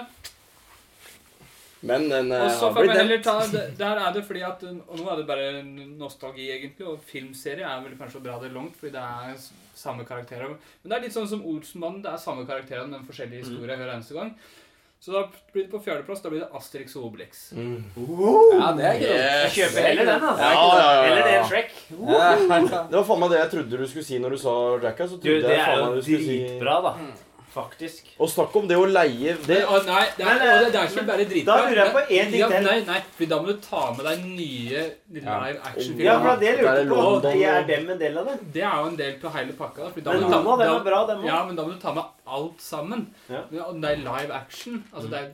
Men 1.82 2.08
den 2.08 2.28
så 2.30 2.68
har 2.68 2.72
blitt 2.76 2.92
heller 2.96 3.18
nevnt. 3.18 3.52
det- 3.52 3.78
Der 3.78 3.96
er 3.98 4.12
det 4.12 4.24
fordi 4.24 4.42
at 4.46 4.62
Og 4.62 4.96
nå 4.98 5.12
er 5.12 5.16
det 5.16 5.26
bare 5.26 5.48
en 5.58 5.98
nostalgi, 5.98 6.48
egentlig. 6.50 6.86
Og 6.86 7.00
filmserie 7.02 7.66
er 7.66 7.80
vel 7.82 7.96
kanskje 7.98 8.20
å 8.20 8.24
dra 8.24 8.38
det 8.38 8.52
langt, 8.54 8.76
fordi 8.76 8.92
det 8.92 9.02
er 9.02 9.36
samme 9.74 10.04
karakterer. 10.06 10.48
Men 10.48 10.88
det 10.90 10.92
er 10.98 11.00
litt 11.02 11.12
sånn 11.16 11.28
som 11.28 11.42
Olsenmannen. 11.42 12.02
Det 12.02 12.12
er 12.12 12.18
samme 12.18 12.46
karakterer, 12.46 12.86
men 12.88 13.02
forskjellige 13.04 13.44
historier 13.44 13.76
hver 13.76 13.94
eneste 13.96 14.14
gang. 14.14 14.34
Så 15.02 15.10
da 15.10 15.26
blir 15.52 15.64
det 15.66 15.70
på 15.72 15.82
fjerdeplass. 15.82 16.22
Da 16.22 16.30
blir 16.30 16.38
det 16.44 16.52
Asterix 16.54 16.94
og 16.94 17.06
Obelix. 17.10 17.50
Mm. 17.52 17.82
Ja, 17.96 18.72
det 18.78 18.84
er 18.84 18.94
gøy. 19.02 19.08
Yes. 19.10 19.42
Jeg 19.42 19.50
kjøper 19.56 19.82
heller 19.88 20.04
den, 20.04 20.20
altså. 20.22 20.38
Ja, 20.38 20.52
ja, 20.52 20.78
ja, 20.78 20.92
ja. 20.94 21.02
Eller 21.10 21.22
det 21.26 21.34
er 21.34 21.44
Shrek. 21.50 21.70
Ja, 21.90 22.86
Det 22.86 22.94
var 22.94 23.04
faen 23.04 23.18
meg 23.18 23.30
det 23.30 23.38
jeg 23.40 23.50
trodde 23.50 23.78
du 23.82 23.86
skulle 23.88 24.04
si 24.06 24.18
når 24.22 24.30
du 24.30 24.36
sa 24.38 24.54
Jackass. 24.78 25.10
Så 25.10 25.16
Du, 25.20 25.26
trodde 25.26 25.42
det 25.42 25.58
er 25.58 25.76
jo 25.76 26.00
dritbra, 26.00 26.06
si 26.22 26.58
da. 26.60 26.94
Faktisk. 27.52 28.06
Og 28.18 28.30
snakk 28.32 28.54
om 28.56 28.64
det 28.68 28.76
å 28.80 28.86
leie 28.88 29.34
det 29.44 29.58
Men, 29.60 29.66
å, 29.68 29.80
nei, 29.84 30.04
det 30.16 30.24
er, 30.24 30.38
nei, 30.38 30.46
nei, 30.46 30.54
det, 30.64 30.68
det 30.72 30.78
er 30.80 30.86
ikke 30.88 31.02
bare 31.10 31.24
dritbra. 31.28 31.56
da 31.58 31.66
lurer 31.66 31.80
jeg 31.82 31.92
på 31.92 32.02
en 32.02 32.30
ting 32.32 32.40
ja, 32.40 32.48
til. 32.48 32.64
Nei, 32.64 32.76
nei, 32.86 33.00
for 33.18 33.30
da 33.32 33.38
må 33.42 33.46
du 33.50 33.58
ta 33.66 33.82
med 33.96 34.06
deg 34.08 34.22
nye 34.24 34.84
live 35.18 35.58
action-filmer. 35.68 36.06
Ja, 36.06 36.14
for 36.22 36.40
det 36.40 36.40
Det 36.40 36.48
jeg 36.48 36.62
lurte 36.62 36.86
på. 36.88 37.02
London, 37.02 37.42
Er 37.52 37.66
dem 37.68 37.90
en 37.92 37.98
del 38.00 38.16
av 38.22 38.30
det? 38.30 38.36
Det 38.56 38.62
er 38.64 38.76
jo 38.80 38.86
en 38.92 38.96
del 39.02 39.18
på 39.20 39.32
hele 39.36 39.52
pakka. 39.58 39.90
da, 39.92 40.12
Men 40.12 40.22
må 40.22 40.24
du 40.24 40.32
ta- 40.32 40.42
noen 40.42 40.52
av 40.54 40.58
dem 40.64 40.74
er 40.76 40.84
bra, 40.88 41.00
dem 41.12 41.18
òg. 41.20 41.26
Ja, 41.26 41.44
men 41.44 41.56
da 41.56 41.62
må 41.68 41.74
du 41.74 41.80
ta 41.84 41.92
med 41.92 42.04
alt 42.26 42.60
sammen. 42.60 43.06
Ja. 43.28 43.42
Ja, 43.52 43.68
det 43.72 43.90
er 43.90 43.96
live 44.06 44.32
action. 44.40 44.84
Altså, 44.94 45.10
det 45.10 45.18
er 45.20 45.28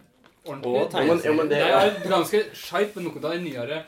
ordentlig. 0.49 0.75
Og 0.75 0.93
men, 1.07 1.23
ja, 1.25 1.33
men 1.39 1.49
det 1.49 1.63
det 1.63 1.71
er 1.71 2.11
ganske 2.11 2.43
skeivt, 2.55 2.97
men 2.97 3.05
noen 3.05 3.25
av 3.25 3.31
de 3.31 3.39
nyere 3.47 3.83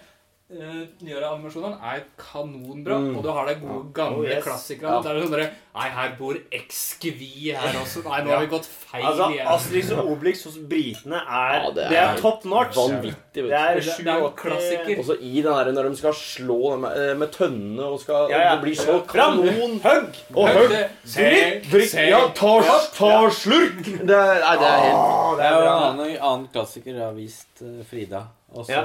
eh, 0.51 0.87
nyere 1.07 1.29
animasjonene 1.31 1.79
er 1.95 2.03
kanonbra. 2.19 2.97
Mm. 2.99 3.17
Og 3.17 3.23
du 3.23 3.29
har 3.31 3.47
de 3.47 3.55
gode, 3.61 3.93
gamle 3.95 4.19
Oh, 4.19 4.25
yes. 4.27 4.45
klassikerne. 4.45 4.97
Ja. 4.97 5.03
Der 5.03 5.11
er 5.11 5.21
det 5.21 5.29
sånn 5.31 5.51
Nei, 5.71 5.89
her 5.95 6.17
bor 6.19 6.35
X-Kvi 6.51 7.53
her 7.55 7.77
også. 7.79 8.03
Nei, 8.05 8.23
nå 8.27 8.31
har 8.35 8.41
vi 8.43 8.49
gått 8.51 8.67
feil 8.67 9.05
Altså, 9.07 9.29
igjen. 9.31 9.47
Asterix 9.47 9.91
og 9.95 10.09
Obelix 10.11 10.43
hos 10.49 10.57
britene 10.59 11.21
er 11.23 11.55
Ja, 11.61 11.71
Det 11.71 11.85
det 11.93 11.99
er, 11.99 12.09
er 12.11 12.19
top 12.19 12.45
notch. 12.45 12.75
vanvittig. 12.75 13.15
Det 13.33 13.45
vet 13.45 13.53
er 13.53 13.75
Det- 13.79 13.97
det 14.05 14.07
er 14.09 14.25
en 14.27 14.33
klassiker. 14.33 14.99
Også 14.99 14.99
Og 14.99 15.05
så 15.07 15.17
i 15.23 15.43
den 15.43 15.55
her 15.55 15.71
når 15.73 15.89
de 15.91 15.97
skal 15.97 16.13
slå 16.13 16.77
med, 16.81 16.97
eh, 16.99 17.15
med 17.17 17.31
tønne 17.33 17.81
og 17.87 18.01
skal 18.01 18.29
Ja, 18.31 18.39
ja. 18.41 18.57
Det 18.57 18.63
blir 18.65 18.75
så 18.75 18.99
Fram! 19.07 19.39
kanon. 19.43 19.81
Hugg! 19.81 20.17
Og 20.35 20.49
høgg. 20.49 20.91
Drikk, 21.05 21.71
drikk. 21.71 22.09
Ja, 22.11 22.27
ta, 22.35 22.61
ta 22.99 23.31
slurk! 23.31 23.85
Det 23.85 24.11
er, 24.11 24.41
nei, 24.41 24.57
det 24.59 24.67
er 24.67 24.81
helt 24.81 24.99
Å, 24.99 25.37
Det 25.37 25.45
er 25.45 25.53
er 25.53 25.55
jo 25.55 25.71
en 25.71 26.01
annen, 26.01 26.19
annen 26.21 26.49
klassiker 26.53 26.93
jeg 26.93 27.01
har 27.01 27.13
vist 27.15 27.63
eh, 27.63 27.85
Frida. 27.89 28.27
Og 28.53 28.67
så 28.67 28.83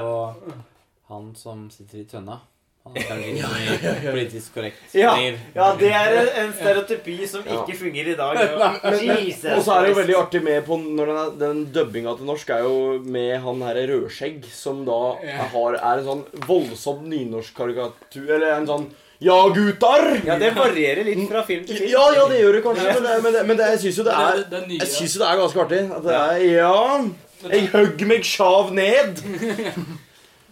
han 1.08 1.32
som 1.38 1.68
sitter 1.70 2.02
i 2.02 2.04
tønna. 2.10 2.40
Han 2.86 2.94
kan 3.02 3.18
litt 3.18 3.40
mer 3.42 3.96
politisk 4.12 4.54
korrekt. 4.54 4.82
Ja. 4.94 5.16
Mer- 5.18 5.38
Ja, 5.56 5.72
det 5.74 5.88
er 5.90 6.28
en 6.44 6.52
stereotypi 6.54 7.16
som 7.26 7.42
Ja. 7.46 7.64
ikke 7.64 7.74
fungerer 7.80 8.12
i 8.12 8.14
dag. 8.14 8.36
Og 9.56 9.62
så 9.64 9.74
er 9.74 9.82
det 9.82 9.90
jo 9.90 9.96
veldig 9.98 10.16
artig 10.20 10.42
med 10.46 10.62
på 10.68 10.78
når 10.78 11.10
den, 11.10 11.18
er, 11.22 11.32
den 11.40 11.64
dubbinga 11.74 12.14
til 12.16 12.28
norsk 12.30 12.52
er 12.54 12.62
jo 12.62 12.76
med 13.02 13.40
han 13.42 13.64
herre 13.66 13.88
Rødskjegg, 13.90 14.46
som 14.54 14.84
da 14.86 15.00
har, 15.50 15.80
er 15.80 15.98
en 15.98 16.06
sånn 16.12 16.22
voldsom 16.46 17.02
nynorskkarikatur 17.10 18.30
Eller 18.38 18.54
en 18.60 18.70
sånn 18.70 18.86
Ja, 19.18 19.40
gutter! 19.50 20.20
Ja, 20.28 20.38
det 20.38 20.54
varierer 20.54 21.02
litt 21.10 21.26
fra 21.30 21.42
film 21.42 21.66
til 21.66 21.78
film. 21.82 21.90
Ja, 21.90 22.06
ja, 22.14 22.28
det 22.30 22.38
gjør 22.42 22.52
det 22.60 22.64
kanskje, 22.68 22.86
men, 22.92 23.02
det, 23.02 23.14
men, 23.24 23.32
det, 23.34 23.46
men 23.50 23.56
det, 23.64 23.70
jeg 23.74 23.82
syns 23.88 23.98
jo 23.98 24.04
det 24.06 24.14
er 24.14 24.42
Jeg 24.76 24.90
synes 24.94 25.14
jo 25.16 25.24
det 25.24 25.28
er 25.32 25.42
ganske 25.42 25.64
artig. 25.66 25.84
At 25.90 26.02
det 26.06 26.18
er 26.22 26.42
Ja, 26.54 26.80
jeg 27.50 27.70
høgg 27.74 28.06
meg 28.14 28.22
sjav 28.24 28.70
ned. 28.76 29.24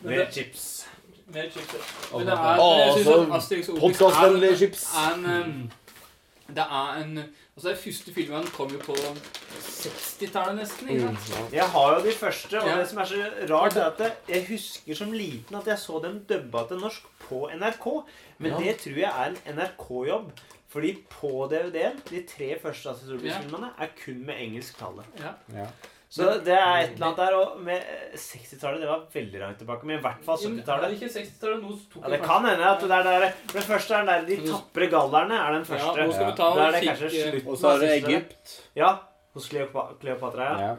Med 0.05 0.33
chips. 0.33 0.87
Mer 1.27 1.43
chips. 1.51 1.75
ja. 2.13 2.19
Men 2.19 2.27
det 2.27 2.35
er, 2.35 2.57
jeg 2.85 2.93
synes 2.95 3.09
at 3.31 3.37
Asterix 3.37 3.69
og 3.69 3.83
Obelix 3.83 4.53
er- 4.53 4.57
chips. 4.57 4.85
er 4.95 5.15
en, 5.15 5.25
um, 5.25 5.71
Det 6.49 6.59
er 6.59 7.03
en 7.05 7.19
Altså, 7.57 7.69
den 7.69 7.77
første 7.77 8.13
filmen 8.15 8.47
kom 8.47 8.71
jo 8.73 8.79
på 8.83 8.95
60-tallet 9.63 10.57
nesten. 10.59 10.89
ikke 10.91 11.17
sant? 11.27 11.53
Jeg 11.55 11.65
har 11.71 11.93
jo 11.99 12.07
de 12.07 12.13
første, 12.13 12.61
og 12.61 12.69
Ja. 12.69 12.79
det 12.81 12.89
som 12.89 12.99
er 12.99 13.05
så 13.05 13.15
rart, 13.51 13.77
er 13.77 13.85
at 13.91 14.17
jeg 14.29 14.47
husker 14.49 14.95
som 14.95 15.13
liten 15.13 15.57
at 15.57 15.67
jeg 15.67 15.79
så 15.79 16.01
dem 16.03 16.25
dubba 16.29 16.67
til 16.69 16.77
norsk 16.83 17.03
på 17.29 17.49
NRK. 17.55 18.05
Men 18.39 18.51
Ja. 18.53 18.59
det 18.59 18.77
tror 18.81 18.97
jeg 18.97 19.13
er 19.19 19.27
en 19.27 19.37
NRK-jobb. 19.59 20.33
Fordi 20.69 20.99
på 21.11 21.49
DVD-en, 21.51 22.01
de 22.11 22.25
tre 22.27 22.59
første 22.63 22.89
Assisordis-filmene, 22.91 23.71
er 23.79 23.87
kun 24.05 24.27
med 24.27 24.35
engelsk 24.41 24.79
tale. 24.79 25.05
Ja. 25.21 25.59
Ja. 25.61 25.67
Så 26.15 26.29
det 26.47 26.55
er 26.55 26.77
et 26.85 26.93
eller 26.95 27.07
annet 27.09 27.17
der. 27.19 27.35
Og 27.41 27.61
med 27.67 27.81
60-tallet, 28.15 28.81
det 28.85 28.89
var 28.91 29.01
veldig 29.15 29.41
langt 29.41 29.59
tilbake. 29.59 29.87
Men 29.89 29.99
i 29.99 30.03
hvert 30.05 30.21
fall 30.27 30.37
Er 30.39 30.43
det 30.45 30.61
70-tallet. 30.61 30.93
ikke 30.95 31.09
60-tallet? 31.15 31.63
Nå 31.65 31.79
tok 31.95 32.05
Ja, 32.05 32.11
det 32.13 32.21
kan 32.23 32.47
hende 32.47 32.69
at 32.71 32.85
det 32.85 32.91
er 32.99 33.09
der 33.09 33.27
For 33.49 33.59
det 33.59 33.65
første 33.67 33.95
er 33.99 34.05
der 34.11 34.27
De 34.29 34.37
tapre 34.47 34.89
gallerne 34.93 35.41
er 35.41 35.57
den 35.57 35.65
Ja, 35.65 35.71
første. 35.73 36.07
nå 36.07 36.13
skal 36.15 36.31
vi 36.31 36.37
ta 36.39 36.47
er 36.53 36.61
og 36.69 36.73
det 36.77 36.83
kanskje 36.87 37.09
eh, 37.11 37.31
slutten 37.33 37.51
Og 37.51 37.59
så 37.59 37.73
er 37.75 37.79
det. 37.83 37.91
Egypt. 38.05 38.55
Ja. 38.79 38.93
Hos 39.35 39.49
Kleopa- 39.51 39.89
Kleopatra, 40.01 40.45
ja. 40.53 40.69
Ja. 40.69 40.75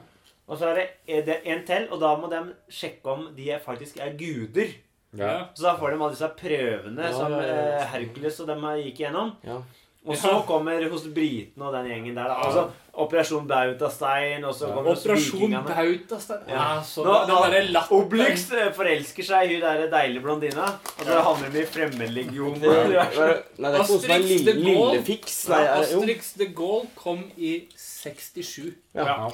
Og 0.47 0.57
så 0.61 0.67
er 0.71 0.75
det, 0.79 0.87
er 1.17 1.21
det 1.25 1.37
en 1.51 1.65
til, 1.67 1.87
og 1.91 1.99
da 1.99 2.15
må 2.21 2.29
de 2.31 2.39
sjekke 2.71 3.05
om 3.11 3.27
de 3.35 3.49
er 3.51 3.59
faktisk 3.59 3.97
er 3.99 4.13
guder. 4.19 4.71
Ja. 5.17 5.47
Så 5.55 5.63
da 5.65 5.73
får 5.79 5.89
de 5.91 5.97
alle 5.99 6.11
disse 6.13 6.29
prøvene 6.39 7.01
Ja, 7.09 7.11
som 7.11 7.31
ja, 7.33 7.41
ja. 7.41 7.79
eh, 7.81 7.87
Hercules 7.95 8.39
og 8.39 8.47
dem 8.53 8.61
gikk 8.85 8.99
igjennom. 9.03 9.35
Ja. 9.43 9.57
Og 10.05 10.15
så 10.21 10.35
kommer 10.45 10.83
hos 10.91 11.07
britene 11.09 11.65
og 11.65 11.73
den 11.73 11.87
gjengen 11.89 12.15
der. 12.15 12.29
Da. 12.29 12.35
Altså 12.45 12.67
Operasjon 12.97 13.47
Bautastein, 13.47 14.43
og 14.47 14.53
så 14.55 14.67
Ja. 14.69 14.73
kommer 14.75 14.91
Operasjon. 14.95 15.51
Bautastein. 15.65 16.43
Ja. 16.47 16.53
Ja, 16.55 16.81
så 16.83 17.03
Nå- 17.03 17.25
derre 17.27 17.61
latteren 17.71 18.01
Obelix 18.05 18.45
eh, 18.51 18.71
forelsker 18.73 19.23
seg 19.27 19.51
i 19.51 19.53
hun 19.53 19.61
der 19.65 19.89
deilige 19.91 20.21
blondina, 20.23 20.65
og 20.99 21.03
så 21.05 21.21
havner 21.27 21.49
de 21.51 21.61
i 21.61 21.65
fremmedlegion. 21.65 22.59
Det 22.61 22.69
er- 22.69 22.85
Nei, 22.85 23.01
det 23.01 23.09
er 23.19 23.35
ikke 23.35 23.41
noe 23.59 23.73
er 23.73 23.81
Asterix 23.81 24.29
lille, 24.29 24.53
Gaulle 24.53 24.91
lillefiks. 24.93 25.47
Nei, 25.49 25.59
er, 25.63 25.75
jo. 25.91 25.99
Asterix 25.99 26.31
the 26.37 26.45
Gaulle 26.55 26.87
kom 26.95 27.23
i 27.37 27.53
67. 27.75 28.73
Ja. 28.95 29.29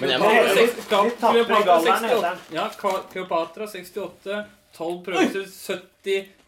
Men 0.00 0.10
jeg 0.10 0.20
må 0.20 0.26
Kleopatra- 0.26 0.54
Seks- 0.54 0.74
De 0.76 1.10
tapre 1.20 1.44
Kleopatra 1.44 1.78
68. 1.80 2.10
heter. 2.10 2.38
Ja, 2.52 2.68
Kleopatra 3.12 3.66
68. 3.66 4.44
12 4.76 5.04
prøvelser 5.04 5.46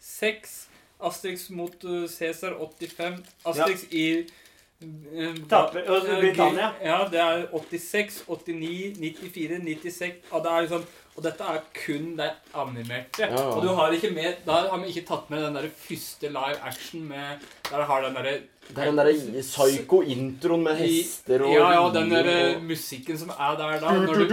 76. 0.01 0.65
Asterix 1.01 1.49
mot 1.49 1.83
uh, 1.87 2.07
Cæsar 2.11 2.53
85. 2.59 3.23
Asterix 3.47 3.85
i 3.91 4.27
Taper- 5.49 5.89
og 5.91 6.05
uh, 6.07 6.19
Britannia. 6.21 6.69
Ja, 6.83 7.01
det 7.11 7.19
er 7.19 7.41
86, 7.51 8.21
89, 8.29 8.95
94, 9.33 9.59
96 9.83 10.13
Og, 10.31 10.43
det 10.45 10.51
er 10.51 10.61
liksom, 10.63 10.85
Og 11.19 11.23
dette 11.25 11.43
er 11.51 11.57
kun 11.75 12.05
det 12.15 12.29
animerte. 12.55 13.19
Ja, 13.25 13.27
ja. 13.33 13.41
Og 13.51 13.59
du 13.65 13.73
har 13.75 13.91
ikke 13.91 14.11
med 14.15 14.37
Da 14.47 14.61
har 14.71 14.79
vi 14.79 14.93
ikke 14.93 15.03
tatt 15.09 15.27
med 15.33 15.43
den 15.43 15.57
der 15.59 15.67
første 15.75 16.31
live 16.31 16.61
action 16.63 17.03
med 17.09 17.43
Der 17.67 17.83
har 17.89 18.05
den 18.07 18.15
derre 18.15 18.37
Det 18.69 18.77
er 18.77 18.85
den 18.85 19.01
derre 19.01 19.41
psycho-introen 19.41 20.63
med 20.63 20.79
hester 20.79 21.43
og 21.43 21.51
Ja, 21.57 21.67
ja, 21.75 21.83
den 21.99 22.09
derre 22.15 22.37
der 22.37 22.63
musikken 22.71 23.17
som 23.19 23.35
er 23.35 23.59
der 23.59 23.79
da. 23.83 23.91
Når 23.97 24.13
du, 24.13 24.23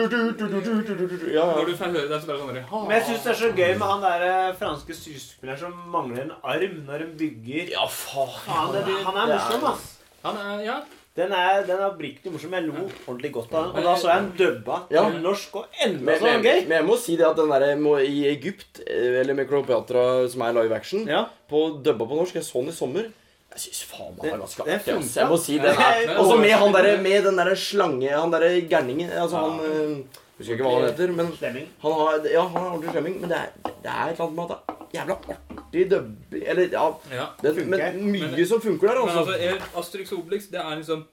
Ja, 1.35 1.43
når 1.43 1.59
ja. 1.59 1.67
du 1.67 1.75
får 1.77 1.91
høre 1.91 2.07
den, 2.13 2.21
så 2.23 2.27
bare 2.31 2.39
sånn 2.39 2.55
der, 2.55 2.71
Men 2.71 2.95
jeg 3.01 3.05
syns 3.11 3.27
det 3.27 3.35
er 3.35 3.41
så 3.43 3.51
gøy 3.57 3.75
med 3.83 3.87
han 3.91 4.07
der 4.07 4.27
eh, 4.31 4.55
franske 4.63 4.95
skuespilleren 4.95 5.59
som 5.67 5.75
mangler 5.91 6.23
en 6.29 6.35
arm 6.45 6.79
når 6.87 7.07
hun 7.09 7.15
bygger 7.19 7.75
Ja, 7.75 7.87
faen. 7.91 8.39
Han 8.47 8.75
er 8.77 9.27
er- 9.27 9.35
morsom, 9.35 9.71
ass. 9.75 9.93
Han 10.27 10.39
er, 10.43 10.63
ja, 10.67 10.77
Den 11.17 11.33
er, 11.33 11.63
den 11.65 11.79
er 11.81 11.87
oppriktig 11.89 12.29
morsom. 12.33 12.53
Jeg 12.53 12.67
lo 12.67 12.75
ordentlig 13.09 13.31
godt 13.33 13.53
av 13.57 13.71
den. 13.71 13.77
Og 13.81 13.87
da 13.87 13.93
så 13.97 14.11
jeg 14.11 14.23
den 14.25 14.33
dubba 14.37 14.81
Ja. 14.93 15.05
til 15.09 15.23
norsk 15.25 15.55
og 15.57 15.65
enda 15.87 16.17
men, 16.21 16.43
gøy. 16.45 16.59
men 16.69 16.75
jeg 16.77 16.85
må 16.85 16.97
si 17.01 17.17
det 17.17 17.25
at 17.25 17.39
den 17.41 17.49
der 17.55 17.77
må, 17.81 17.95
i 18.05 18.27
Egypt, 18.29 18.83
eh, 18.87 19.21
eller 19.23 19.33
med 19.39 19.49
Cleopatra, 19.49 20.29
som 20.29 20.43
er 20.45 20.53
live 20.59 20.77
action, 20.77 21.07
Ja. 21.09 21.23
på 21.49 21.63
dubba 21.83 22.05
på 22.05 22.19
norsk, 22.21 22.35
jeg 22.37 22.45
så 22.45 22.61
den 22.61 22.69
i 22.69 22.77
sommer. 22.77 23.09
Jeg 23.57 23.63
syns 23.65 23.83
faen 23.89 24.13
meg 24.13 24.23
det 24.27 24.33
er 24.35 24.39
ganske 24.45 24.61
artig. 24.67 24.95
Altså. 24.99 25.21
Jeg 25.21 25.29
må 25.31 25.37
si 25.41 25.59
det. 25.59 25.73
her. 25.79 26.19
Og 26.19 26.27
så 26.29 26.37
med 26.37 26.51
han 26.53 26.73
der, 26.75 27.01
med 27.01 27.25
den 27.25 27.37
derre 27.41 27.57
slange 27.57 28.11
Han 28.13 28.31
derre 28.35 28.61
gærningen 28.69 29.09
Altså 29.11 29.37
han 29.41 29.61
eh, 29.65 30.05
Husker 30.37 30.53
ikke 30.53 30.65
hva 30.67 30.73
han 30.75 30.91
heter, 30.91 31.13
men 31.17 31.31
Slemming. 31.39 31.69
han 31.81 31.93
har, 31.97 32.19
ja, 32.29 32.43
han 32.43 32.61
har 32.61 32.71
ordentlig 32.75 32.91
slemming. 32.93 33.21
Men 33.23 33.31
det 33.31 33.39
er, 33.39 33.49
det 33.65 33.89
er 33.89 34.11
et 34.11 34.21
eller 34.21 34.27
annet 34.27 34.37
med 34.37 34.51
at 34.53 34.86
jævla 34.97 35.17
artig 35.57 35.85
dubbing 35.91 36.43
Eller 36.47 36.69
ja 36.73 36.87
ja. 37.13 37.27
det, 37.43 37.55
Funker. 37.57 37.93
Men 37.93 38.13
mye 38.13 38.31
Men- 38.31 38.47
som 38.47 38.61
funker 38.61 38.89
der, 38.89 39.01
Men 39.01 39.09
altså. 39.19 39.33
altså, 39.33 39.49
er- 39.51 39.79
Asterix 39.81 40.13
Obelix, 40.13 40.49
det 40.51 40.61
er 40.61 40.77
liksom 40.77 41.05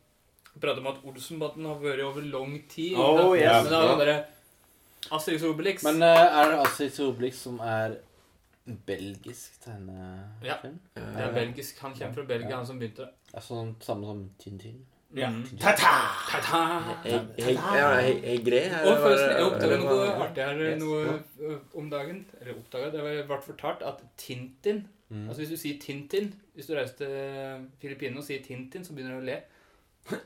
Prater 0.61 0.79
om 0.79 0.87
at 0.87 0.99
Olsenbanden 1.09 1.65
har 1.65 1.79
vært 1.81 2.03
over 2.05 2.21
lang 2.21 2.59
tid. 2.69 2.93
Oh, 2.95 3.33
yes. 3.35 3.63
Men 3.63 3.71
det 3.73 3.79
er 3.79 3.97
bare 3.97 4.17
Astrix 5.11 5.11
Asterix 5.11 5.43
Obelix 5.43 5.83
Men 5.83 6.03
uh, 6.03 6.07
er 6.09 6.51
det 6.51 6.59
Asterix 6.67 6.99
Obelix 6.99 7.35
som 7.41 7.59
er 7.59 7.95
belgisk 8.85 9.57
tegnefilm? 9.63 10.43
Ja. 10.45 10.55
Det 10.95 11.25
er 11.25 11.33
belgisk. 11.33 11.79
Han 11.79 11.93
kommer 11.93 12.13
fra 12.13 12.23
Belgia, 12.27 12.55
han 12.55 12.65
som 12.67 12.79
begynte. 12.79 13.09
Det 13.31 13.35
er 13.41 13.43
sånn 13.43 13.73
samme 13.83 14.05
som 14.07 14.21
Tintin? 14.39 14.85
Ja. 15.15 15.29
Ta-ta! 15.61 15.91
Ta-ta! 16.31 16.61
Hei- 17.03 18.21
Hegre 18.23 18.61
Og 18.81 18.97
forresten, 18.97 19.29
jeg 19.29 19.39
er- 19.39 19.45
oppdaga 19.45 19.77
noe 19.77 20.07
artig 20.25 20.43
her 20.43 20.75
noe 20.81 21.59
om 21.75 21.89
dagen. 21.91 22.25
Eller 22.41 22.53
oppdaga, 22.55 22.89
det 22.91 23.27
ble 23.27 23.37
fortalt 23.41 23.81
at 23.85 24.01
Tintin 24.17 24.87
Mm. 25.13 25.27
Altså 25.29 25.41
Hvis 25.43 25.49
du 25.51 25.57
sier 25.57 25.77
Tintin 25.79 26.33
Hvis 26.55 26.65
du 26.65 26.73
reiser 26.73 26.95
til 26.97 27.67
Filippinene 27.81 28.17
og 28.17 28.23
sier 28.25 28.41
Tintin, 28.41 28.81
så 28.83 28.93
begynner 28.95 29.19
du 29.19 29.21
å 29.21 29.25
le. 29.27 29.35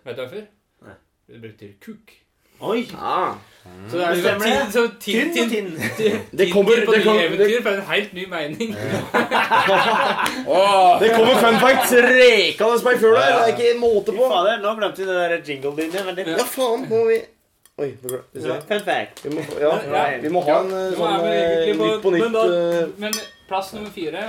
Vet 0.06 0.16
du 0.16 0.22
hvorfor? 0.22 0.46
Nei. 0.86 0.94
Det 1.28 1.42
betyr 1.42 1.74
kuk. 1.82 2.14
Oi! 2.62 2.88
Ah. 2.98 3.34
Så 3.92 3.98
det 3.98 4.06
er 4.06 4.08
Det 4.08 4.16
Tinn, 4.16 4.24
stemmer 4.24 4.46
tin, 4.46 4.54
det. 4.54 4.74
så 4.74 4.88
Tynn 5.00 5.34
Tintin 5.34 5.66
og 5.76 5.82
tinn. 5.98 6.20
Det 6.40 6.52
kommer- 6.54 6.86
på 6.86 6.92
det 6.96 7.06
nye 7.06 7.22
eventyr 7.28 7.62
får 7.64 7.72
en 7.74 7.82
helt 7.92 8.14
ny 8.14 8.26
mening. 8.32 8.76
Det 11.02 11.10
kommer 11.16 11.36
fun 11.42 11.58
facts 11.62 11.92
rekende 11.94 12.80
på 12.84 12.90
ei 12.94 12.98
fugl 13.02 13.18
her. 13.18 13.24
Det 13.34 13.42
er 13.44 13.48
ikke 13.56 13.80
måte 13.80 14.12
på. 14.16 14.24
fader, 14.32 14.56
nå 14.64 14.70
glemte 14.80 15.00
vi 15.04 15.08
det 15.08 15.16
der 15.16 15.30
litt. 16.16 16.28
Ja, 16.28 16.34
faen, 16.46 16.82
må 16.90 16.98
vi 17.12 17.18
Oi. 17.78 17.92
Fun 18.02 18.82
fact. 18.82 19.20
Vi 19.24 19.30
må, 19.36 19.42
ja, 19.62 19.72
Ja. 19.86 20.18
vi 20.22 20.30
må 20.34 20.42
ha 20.48 20.56
en 20.64 20.72
eh, 20.74 20.92
sånn 20.98 21.26
eh, 21.30 21.76
Nytt 21.78 22.02
på 22.02 22.10
men 22.12 22.22
nytt 22.24 22.34
da- 22.34 22.54
eh, 22.82 22.88
Men 22.98 23.12
plass 23.48 23.74
nummer 23.74 23.90
fire 23.94 24.24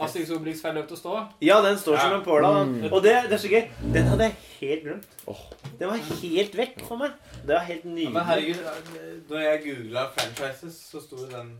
Asterix 0.00 0.30
Obelix 0.30 0.60
feil 0.62 0.74
løp 0.74 0.86
til 0.88 0.96
å 0.96 1.00
stå. 1.02 1.20
Ja, 1.44 1.60
den 1.60 1.76
står 1.78 1.96
som 2.00 2.12
en 2.16 2.22
påla. 2.24 2.48
Mm. 2.64 2.88
Og 2.92 3.02
det, 3.02 3.12
det 3.28 3.32
er 3.36 3.42
så 3.44 3.48
gøy. 3.52 3.62
Den 3.92 4.06
hadde 4.06 4.22
jeg 4.30 4.34
helt 4.60 4.82
glemt. 4.82 5.04
Den 5.78 5.88
var 5.92 5.96
helt 6.22 6.54
vekk 6.56 6.80
for 6.88 6.96
meg. 6.96 7.10
Det 7.44 7.54
var 7.54 7.64
helt 7.68 7.84
nydelig. 7.84 8.12
Men 8.14 8.24
herregud, 8.24 8.60
da 9.30 9.40
jeg 9.44 9.62
googla 9.66 10.04
franchises, 10.16 10.76
så 10.90 11.00
sto 11.04 11.16
den 11.28 11.50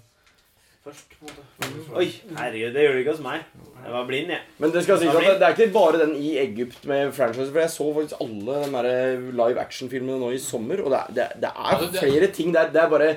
først. 0.85 1.17
på 1.21 1.29
en 1.29 1.75
måte. 1.77 1.97
Oi, 2.01 2.07
herregud, 2.39 2.73
det 2.73 2.85
gjør 2.87 2.97
det 2.97 3.03
ikke 3.05 3.15
hos 3.17 3.21
meg. 3.25 3.45
Jeg 3.85 3.93
var 3.93 4.07
blind, 4.09 4.33
jeg. 4.33 4.41
Men 4.59 4.73
det 4.73 4.85
skal 4.87 5.03
sies 5.03 5.13
at 5.13 5.21
det, 5.21 5.35
det 5.43 5.49
er 5.49 5.57
ikke 5.59 5.73
bare 5.77 6.01
den 6.07 6.17
i 6.17 6.33
Egypt 6.41 6.87
med 6.89 7.13
franchises. 7.13 7.53
For 7.53 7.61
jeg 7.61 7.75
så 7.75 7.91
faktisk 7.99 8.25
alle 8.25 8.89
de 8.89 9.31
live 9.43 9.61
action-filmene 9.61 10.19
nå 10.23 10.33
i 10.33 10.41
sommer, 10.41 10.81
og 10.85 10.91
det 10.95 11.03
er, 11.03 11.15
det, 11.21 11.29
det 11.45 11.53
er 11.53 11.87
flere 12.01 12.33
ting 12.41 12.55
der. 12.57 12.73
Det 12.73 12.83
er 12.83 12.89
bare 12.97 13.13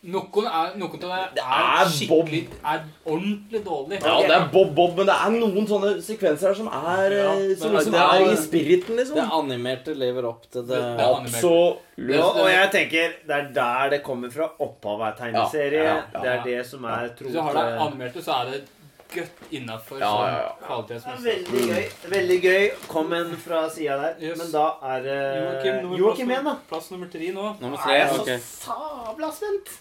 Noen, 0.00 0.46
er, 0.48 0.70
noen 0.80 0.94
av 0.96 1.10
det 1.12 1.16
Det 1.36 1.42
er, 1.44 1.64
er 1.76 1.88
skikkelig 1.92 2.38
Er 2.64 2.84
ordentlig 3.04 3.60
dårlig. 3.66 3.98
Ja, 4.00 4.14
det 4.24 4.32
er 4.32 4.46
Bob 4.54 4.70
Bob, 4.74 4.94
men 4.96 5.10
det 5.10 5.16
er 5.26 5.34
noen 5.34 5.66
sånne 5.68 5.90
sekvenser 6.00 6.48
her 6.48 6.54
som 6.56 6.70
er 6.72 7.12
Ja, 7.18 7.26
eh, 7.34 7.52
som 7.60 7.74
liksom 7.76 7.92
det 7.92 8.00
er 8.00 8.22
er- 8.24 8.32
i 8.32 8.38
spiriten, 8.40 8.96
liksom. 8.96 9.18
Det 9.20 9.26
animerte 9.40 9.94
lever 9.94 10.24
opp 10.30 10.46
til 10.50 10.62
det. 10.62 10.80
Det- 10.80 10.96
det-. 10.96 11.10
Absolutt. 11.20 12.16
Og, 12.24 12.40
og 12.40 12.48
jeg 12.48 12.70
tenker 12.72 13.12
det 13.28 13.36
er 13.36 13.52
der 13.52 13.90
det 13.90 14.02
kommer 14.02 14.32
fra. 14.32 14.48
Opphavet 14.58 15.06
er 15.10 15.16
tegneserie. 15.20 15.82
Ja, 15.84 15.94
ja, 15.94 16.02
ja. 16.14 16.20
Det 16.24 16.30
er 16.32 16.42
det 16.48 16.66
som 16.66 16.84
er 16.84 17.08
tro 17.18 17.26
Hvis 17.26 17.32
du 17.36 17.40
har 17.42 17.52
det 17.52 17.80
animerte, 17.88 18.22
så 18.24 18.40
er 18.40 18.50
det 18.54 18.62
godt 19.12 19.52
innafor 19.52 20.00
Ja, 20.00 20.08
sånn 20.08 20.32
ja, 20.32 20.40
ja. 20.40 20.80
Ja, 21.04 21.16
veldig 21.26 21.66
gøy. 21.74 21.84
Veldig 22.14 22.40
gøy. 22.42 22.70
Kom 22.88 23.12
en 23.12 23.36
fra 23.36 23.68
sida 23.68 23.98
der. 24.00 24.16
Yes. 24.30 24.38
Men 24.38 24.50
da 24.52 24.64
er 24.94 25.02
det 25.02 25.20
Joakim, 25.98 26.30
igjen, 26.30 26.44
da. 26.44 26.56
plass 26.70 26.90
nummer 26.90 27.12
tre 27.12 27.30
nå. 27.36 27.52
Nummer 27.60 27.76
Er 27.76 27.84
tre, 27.84 28.00
jeg 28.00 28.40
så 28.40 28.64
sabla 28.64 29.30
spent. 29.34 29.76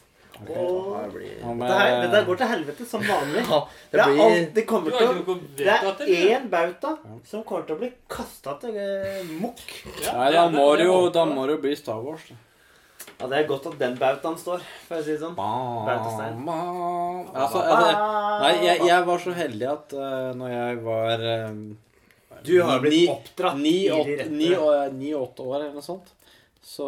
Ja, 0.47 0.61
Og 0.63 0.93
det 1.03 1.09
blir 1.13 1.31
dette, 1.35 1.69
her, 1.75 1.87
er- 1.91 2.03
dette 2.07 2.19
går 2.29 2.37
til 2.39 2.47
helvete 2.47 2.85
som 2.87 3.01
vanlig. 3.03 3.41
Ja, 3.49 3.59
Det, 3.91 3.91
det 3.91 3.99
er 3.99 4.11
blir 4.13 4.21
alt, 4.25 4.53
det 4.55 4.65
kommer 4.69 4.91
til 4.95 5.07
å 5.07 5.37
Det 5.57 5.67
er 5.67 6.37
én 6.39 6.45
bauta 6.49 6.93
som 7.27 7.43
kommer 7.43 7.65
til 7.67 7.75
å 7.75 7.79
bli 7.81 7.89
kasta 8.07 8.53
til 8.61 8.77
mokk. 9.41 9.65
Ja, 10.05 10.13
Nei, 10.21 10.29
da 10.37 10.45
må 10.53 10.69
det 10.79 10.85
jo, 10.87 10.99
da 11.11 11.25
må 11.27 11.43
det 11.49 11.57
jo 11.57 11.61
bli 11.65 11.75
Star 11.75 11.99
Wars. 12.05 12.29
Ja, 13.19 13.27
Det 13.27 13.35
er 13.41 13.47
godt 13.49 13.65
at 13.67 13.75
den 13.81 13.97
bautaen 13.99 14.37
står, 14.39 14.61
for 14.87 14.95
å 14.95 15.03
si 15.03 15.11
det 15.11 15.19
sånn. 15.19 15.35
Bautastein. 15.35 16.39
Altså, 17.35 17.59
er 17.65 17.99
nei, 18.45 18.53
jeg, 18.63 18.81
jeg 18.87 19.05
var 19.09 19.19
så 19.25 19.33
heldig 19.35 19.67
at 19.73 19.93
uh, 19.97 20.29
når 20.39 20.53
jeg 20.55 20.77
var 20.85 21.23
uh, 21.25 21.59
Du 22.47 22.53
har 22.63 22.79
blitt 22.83 23.09
oppdratt 23.11 23.59
i 23.59 23.73
de 23.89 23.97
rette 24.13 24.29
ni, 24.31 24.53
og- 24.55 24.93
ni, 24.95 25.11
åtte 25.17 25.43
år 25.43 25.57
eller 25.65 25.73
noe 25.75 25.83
sånt, 25.83 26.13
så, 26.61 26.87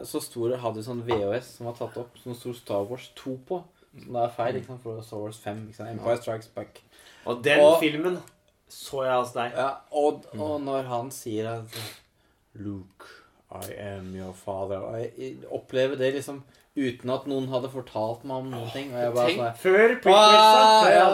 eh, 0.00 0.04
så 0.08 0.20
sto 0.22 0.48
hadde 0.60 0.82
sånn 0.84 1.02
VHS 1.06 1.56
som 1.58 1.66
var 1.68 1.74
tatt 1.78 1.96
opp, 2.00 2.16
som 2.22 2.34
sto 2.34 2.54
Star 2.56 2.84
Wars 2.88 3.10
2 3.14 3.36
på. 3.48 3.62
Som 3.98 4.12
det 4.14 4.22
er 4.24 4.34
feil, 4.36 4.56
ikke 4.56 4.66
sant, 4.72 4.82
for 4.82 5.02
Star 5.02 5.18
Wars 5.22 5.38
5. 5.42 5.66
Ikke 5.68 5.76
sant? 5.76 5.90
Empire 5.90 6.16
Strikes 6.20 6.48
Back. 6.54 6.82
Og 7.26 7.42
den 7.44 7.60
Og- 7.60 7.80
filmen 7.80 8.18
så 8.68 9.04
jeg 9.04 9.14
hos 9.16 9.32
deg. 9.32 9.52
Ja, 9.56 9.70
og, 9.92 10.24
og 10.38 10.60
når 10.60 10.82
han 10.88 11.10
sier 11.10 11.48
at 11.58 11.78
Luke, 12.54 13.06
I 13.50 13.72
am 13.80 14.14
your 14.14 14.34
father 14.36 14.76
Og 14.84 14.98
jeg 15.00 15.38
opplever 15.50 15.96
det 15.96 16.10
liksom 16.14 16.42
uten 16.78 17.10
at 17.14 17.26
noen 17.30 17.48
hadde 17.52 17.68
fortalt 17.72 18.22
meg 18.28 18.36
om 18.44 18.48
noen 18.52 18.68
ting. 18.72 18.88
Og 18.94 19.00
jeg 19.02 19.14
bare 19.16 19.34
sånn 19.34 19.58
Før 19.62 19.94
prequelsa, 20.04 20.92
ja, 20.94 21.06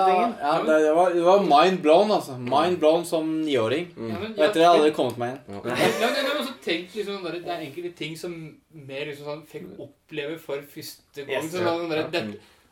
ja, 0.45 0.53
det, 0.67 0.79
det, 0.85 0.93
var, 0.99 1.13
det 1.17 1.25
var 1.27 1.45
mind 1.49 1.81
blown, 1.85 2.13
altså. 2.15 2.37
Mind 2.39 2.79
blown 2.83 3.05
som 3.09 3.31
niåring. 3.43 3.89
Ja, 3.97 4.19
men 4.21 4.33
Og 4.35 4.45
etter 4.47 4.59
det 4.61 4.65
jeg- 4.65 4.71
hadde 4.73 4.89
det 4.89 4.95
kommet 4.99 5.21
meg 5.25 5.35
igjen. 5.35 5.65
Ja, 5.65 6.11
men, 6.11 6.19
men 6.29 6.41
også 6.43 6.55
tenk 6.65 6.95
liksom, 6.99 7.23
der, 7.25 7.39
Det 7.41 7.55
er 7.57 7.65
enkelte 7.69 7.95
ting 7.97 8.17
som 8.21 8.35
mer 8.73 9.07
liksom 9.11 9.31
sånn 9.33 9.45
fikk 9.51 9.71
oppleve 9.89 10.39
for 10.43 10.61
første 10.75 11.25
gang. 11.25 11.37
Yes, 11.43 11.51
sånn, 11.55 11.65
sånn, 11.69 11.91
der, 11.91 12.09
det, 12.15 12.25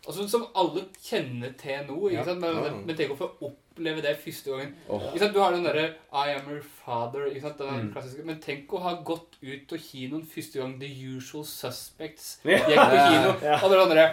altså, 0.07 0.29
som 0.29 0.47
alle 0.55 0.87
kjenner 1.03 1.53
til 1.61 1.85
nå. 1.89 1.99
Ikke 2.11 2.25
sant? 2.31 2.41
Men, 2.45 2.63
men, 2.63 2.81
men 2.87 2.97
tenk 2.99 3.17
å 3.17 3.21
få 3.25 3.31
oppleve 3.73 4.03
det 4.05 4.17
første 4.21 4.51
gangen. 4.51 4.75
Oh. 4.89 5.01
Ikke 5.13 5.19
sant? 5.25 5.35
Du 5.35 5.41
har 5.41 5.53
den 5.53 5.65
derre 5.65 5.87
I 6.13 6.35
am 6.37 6.49
your 6.51 6.63
father. 6.85 7.27
Ikke 7.27 7.41
sant? 7.41 7.59
Den 7.59 7.87
Mm. 7.89 7.93
klassiske. 7.93 8.25
Men 8.25 8.41
tenk 8.41 8.69
å 8.73 8.81
ha 8.83 8.95
gått 9.03 9.37
ut 9.43 9.67
på 9.69 9.79
kinoen 9.81 10.27
første 10.27 10.59
gang 10.61 10.79
The 10.81 10.87
Usual 11.17 11.45
Suspects 11.45 12.39
Ja. 12.45 12.59
gikk 12.59 12.77
på 12.77 13.03
kino. 13.09 13.57
Og 13.65 13.71
dere 13.71 13.83
andre 13.89 14.07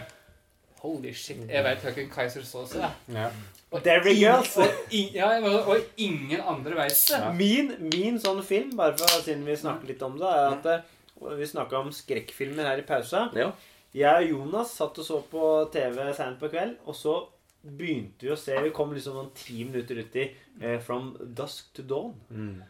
Holy 0.80 1.12
shit, 1.14 1.42
jeg 1.50 1.64
vet 1.66 1.82
hvem 1.84 2.06
Kaiser 2.10 2.42
Sause 2.48 2.80
er. 2.80 2.94
Ja. 3.12 3.30
Og 3.72 3.82
Derry 3.84 4.14
ingen- 4.14 4.22
Girls. 4.32 4.54
Og, 4.58 4.68
ja, 4.92 5.28
og 5.68 5.78
ingen 5.98 6.40
andre 6.40 6.74
veit 6.78 6.96
det. 7.10 7.20
Min, 7.36 7.74
min 7.92 8.16
sånn 8.18 8.40
film, 8.42 8.72
bare 8.78 8.96
for, 8.98 9.20
siden 9.22 9.44
vi 9.46 9.58
snakker 9.60 9.88
litt 9.92 10.02
om 10.02 10.16
det, 10.18 10.24
er 10.30 10.56
at 10.56 10.66
eh, 10.66 11.36
vi 11.36 11.44
snakka 11.46 11.82
om 11.82 11.92
skrekkfilmer 11.92 12.64
her 12.64 12.78
i 12.80 12.86
pausa. 12.88 13.26
Ja. 13.36 13.52
Jeg 13.94 14.24
og 14.24 14.30
Jonas 14.30 14.72
satt 14.78 14.98
og 15.00 15.06
så 15.06 15.20
på 15.30 15.70
TV 15.74 16.14
seint 16.16 16.40
på 16.40 16.48
kveld, 16.50 16.78
og 16.88 16.96
så 16.96 17.28
begynte 17.64 18.28
jo 18.30 18.36
å 18.36 18.40
se 18.40 18.56
Vi 18.64 18.72
kom 18.76 18.94
liksom 18.96 19.18
noen 19.18 19.32
ti 19.36 19.64
minutter 19.68 20.00
uti 20.00 20.26
eh, 20.62 20.78
From 20.84 21.12
Dusk 21.36 21.74
to 21.76 21.84
Dawn. 21.84 22.14
Mm. 22.32 22.62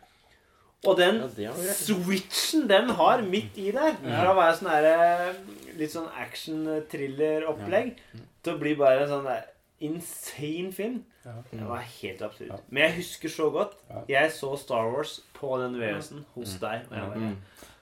Og 0.87 0.95
den 0.95 1.19
Ja, 1.37 1.51
switchen 1.75 2.67
den 2.69 2.89
har 2.95 3.21
midt 3.27 3.57
i 3.59 3.67
der, 3.75 3.97
fra 3.99 4.31
å 4.31 4.37
være 4.37 4.55
sånn 4.55 4.69
her, 4.71 5.39
litt 5.75 5.91
sånn 5.91 6.07
action-thriller-opplegg, 6.21 7.97
til 8.43 8.53
å 8.55 8.61
bli 8.61 8.75
bare 8.79 9.03
en 9.03 9.11
sånn 9.11 9.27
der 9.27 9.49
insane 9.83 10.71
film. 10.75 11.01
Ja. 11.25 11.35
Det 11.51 11.67
var 11.67 11.83
helt 11.83 12.23
absurd. 12.25 12.53
Ja. 12.53 12.59
Men 12.69 12.85
jeg 12.87 12.95
husker 13.01 13.33
så 13.33 13.49
godt. 13.53 13.75
Jeg 14.09 14.31
så 14.35 14.53
Star 14.59 14.87
Wars 14.91 15.19
på 15.35 15.51
den 15.61 15.75
VØS-en 15.79 16.25
hos 16.35 16.55
deg. 16.63 16.87
Og 16.89 16.95
jeg 16.95 17.11
bare, 17.13 17.31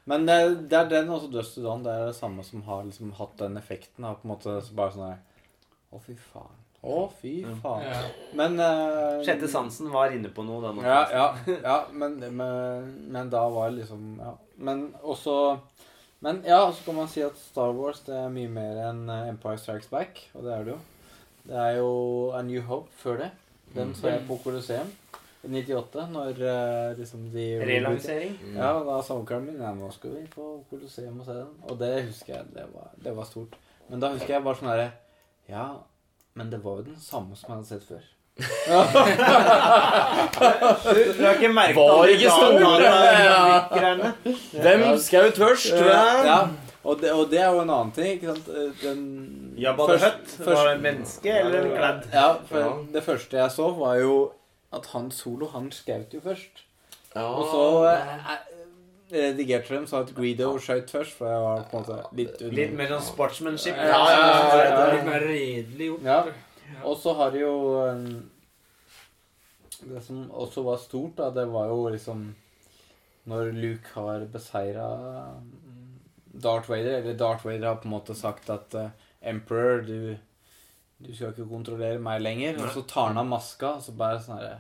Men 0.08 0.26
det, 0.26 0.38
det 0.72 0.78
er 0.80 0.90
den 0.92 1.10
også 1.14 1.30
Dust 1.32 1.58
to 1.58 1.64
Dawn. 1.66 1.86
Det 1.86 1.94
er 1.94 2.06
det 2.10 2.18
samme 2.18 2.46
som 2.46 2.66
har 2.66 2.86
liksom 2.88 3.14
hatt 3.18 3.38
den 3.42 3.58
effekten. 3.62 4.06
Av 4.08 4.18
på 4.18 4.28
en 4.28 4.34
måte 4.34 4.58
bare 4.78 4.96
sånn 4.96 5.10
her 5.12 5.22
Å, 5.94 6.02
fy 6.04 6.18
faen. 6.34 6.64
Å, 6.88 7.00
fy 7.20 7.34
faen. 7.62 7.84
Ja. 7.84 8.02
Men 8.40 8.60
uh, 8.62 9.20
Sjette 9.26 9.50
sansen 9.52 9.90
var 9.92 10.14
inne 10.16 10.32
på 10.34 10.46
noe. 10.48 10.62
Denne 10.64 10.86
Ja, 10.88 11.02
ja, 11.12 11.56
ja 11.64 11.78
men, 11.92 12.16
men, 12.22 12.94
men 13.12 13.32
da 13.34 13.44
var 13.52 13.72
det 13.72 13.84
liksom 13.84 14.14
Ja. 14.22 14.36
Men 14.58 14.88
også 15.06 15.58
Men 16.24 16.40
ja, 16.48 16.64
så 16.74 16.86
kan 16.86 16.96
man 16.98 17.10
si 17.12 17.22
at 17.22 17.36
Star 17.38 17.76
Wars 17.78 18.00
det 18.08 18.16
er 18.18 18.32
mye 18.34 18.50
mer 18.50 18.80
enn 18.88 19.04
eh, 19.14 19.28
Empire 19.30 19.60
Strikes 19.62 19.92
Back, 19.92 20.24
og 20.34 20.48
det 20.48 20.56
er 20.56 20.64
det 20.66 20.72
jo. 20.74 20.78
Det 21.48 21.60
er 21.62 21.76
jo 21.78 21.92
A 22.34 22.42
New 22.42 22.64
Hope 22.66 22.90
før 22.98 23.20
det. 23.22 23.28
Den 23.76 23.94
så 23.94 24.10
jeg 24.10 24.24
på 24.26 24.40
Colosseum 24.42 24.90
98, 25.44 26.08
når 26.12 26.42
uh, 26.42 26.98
liksom 26.98 27.28
de 27.32 27.46
Relansering. 27.62 28.34
Ja, 28.56 28.72
da 28.84 28.98
sa 29.06 29.20
onkelen 29.20 29.46
min 29.52 29.62
ja, 29.62 29.70
nå 29.78 29.92
skal 29.94 30.16
vi 30.18 30.24
på 30.32 30.48
Colosseum 30.72 31.22
og 31.22 31.28
se 31.28 31.38
den. 31.38 31.54
Og 31.70 31.78
det 31.80 31.92
husker 32.10 32.34
jeg, 32.34 32.50
det 32.56 32.66
var, 32.74 32.90
det 33.04 33.14
var 33.20 33.30
stort. 33.30 33.56
Men 33.88 34.02
da 34.04 34.12
husker 34.16 34.36
jeg 34.38 34.44
bare 34.44 34.60
sånn 34.60 34.72
herre 34.72 34.90
Ja, 35.48 35.68
men 36.38 36.52
det 36.54 36.60
var 36.64 36.78
jo 36.80 36.84
den 36.92 37.00
samme 37.02 37.36
som 37.36 37.50
jeg 37.50 37.58
hadde 37.58 37.72
sett 37.74 37.86
før. 37.90 38.04
Du, 40.38 41.14
du 41.18 41.24
har 41.26 41.34
ikke 41.34 41.50
merket 41.54 41.78
Var 41.80 42.12
ikke 42.14 42.30
store. 42.30 42.82
Hvem 44.62 44.84
skaut 45.02 45.40
først? 45.42 45.74
Ja, 45.82 46.40
og 46.88 47.02
det, 47.02 47.12
og 47.12 47.26
det 47.32 47.40
er 47.42 47.50
jo 47.52 47.64
en 47.66 47.72
annen 47.74 47.92
ting, 47.96 48.08
ikke 48.16 48.36
sant. 48.36 48.48
Den 48.84 49.02
Jabba 49.60 49.88
the 49.90 49.94
først- 49.98 50.06
høtt, 50.06 50.28
først- 50.38 50.48
Var 50.60 50.68
det 50.70 50.76
en 50.78 50.82
menneske 50.86 51.30
eller 51.40 51.60
en 51.66 51.72
kladd? 51.78 52.02
Ja, 52.14 52.28
for 52.48 52.60
Ja. 52.60 52.70
det 52.94 53.04
første 53.04 53.38
jeg 53.42 53.52
så, 53.52 53.72
var 53.80 53.96
jo 54.00 54.32
at 54.74 54.86
han 54.94 55.12
solo, 55.12 55.48
han 55.54 55.72
skjøt 55.72 56.14
jo 56.14 56.20
først. 56.24 56.64
Ja. 57.16 57.24
Og 57.26 57.46
så 57.52 57.64
eh, 57.90 58.38
redigerte 59.12 59.76
dem, 59.76 59.86
så 59.88 60.02
at 60.04 60.14
Greedo 60.16 60.50
skjøt 60.62 60.92
først, 60.92 61.16
for 61.20 61.30
jeg 61.32 61.44
var 61.44 61.62
på 61.72 61.80
en 61.80 61.86
måte 61.86 62.18
litt 62.18 62.42
under. 62.42 62.58
Litt 62.60 62.74
mer 62.78 62.92
sånn 62.96 63.06
sportsmanship. 63.08 63.78
Ja, 63.78 64.02
ja, 64.12 64.26
ja, 64.26 64.66
ja, 64.66 64.82
litt 64.96 65.08
mer 65.08 65.24
redelig 65.28 65.92
gjort. 65.92 66.08
Ja. 66.08 66.20
Og 66.84 66.98
så 67.00 67.14
har 67.16 67.32
de 67.32 67.46
jo 67.46 67.54
um, 67.80 68.08
Det 69.88 70.02
som 70.04 70.26
også 70.36 70.66
var 70.66 70.82
stort, 70.84 71.16
da, 71.16 71.30
det 71.32 71.46
var 71.48 71.70
jo 71.72 71.86
liksom 71.94 72.26
Når 73.32 73.54
Luke 73.56 73.94
har 73.94 74.26
beseira 74.34 74.88
Darth 76.28 76.68
Vader, 76.70 77.00
eller 77.00 77.16
Darth 77.18 77.48
Vader 77.48 77.70
har 77.70 77.80
på 77.80 77.88
en 77.88 77.96
måte 77.96 78.16
sagt 78.16 78.52
at 78.54 78.76
uh, 78.76 78.90
Emperor, 79.24 79.80
du, 79.82 80.18
du 81.02 81.14
skal 81.16 81.32
ikke 81.32 81.48
kontrollere 81.50 81.98
meg 82.04 82.22
lenger. 82.22 82.60
Og 82.62 82.76
så 82.76 82.84
tar 82.86 83.10
han 83.10 83.24
av 83.24 83.32
maska, 83.32 83.78
og 83.80 83.88
så 83.88 83.96
bare 83.98 84.20
sånn 84.22 84.38
herre 84.38 84.60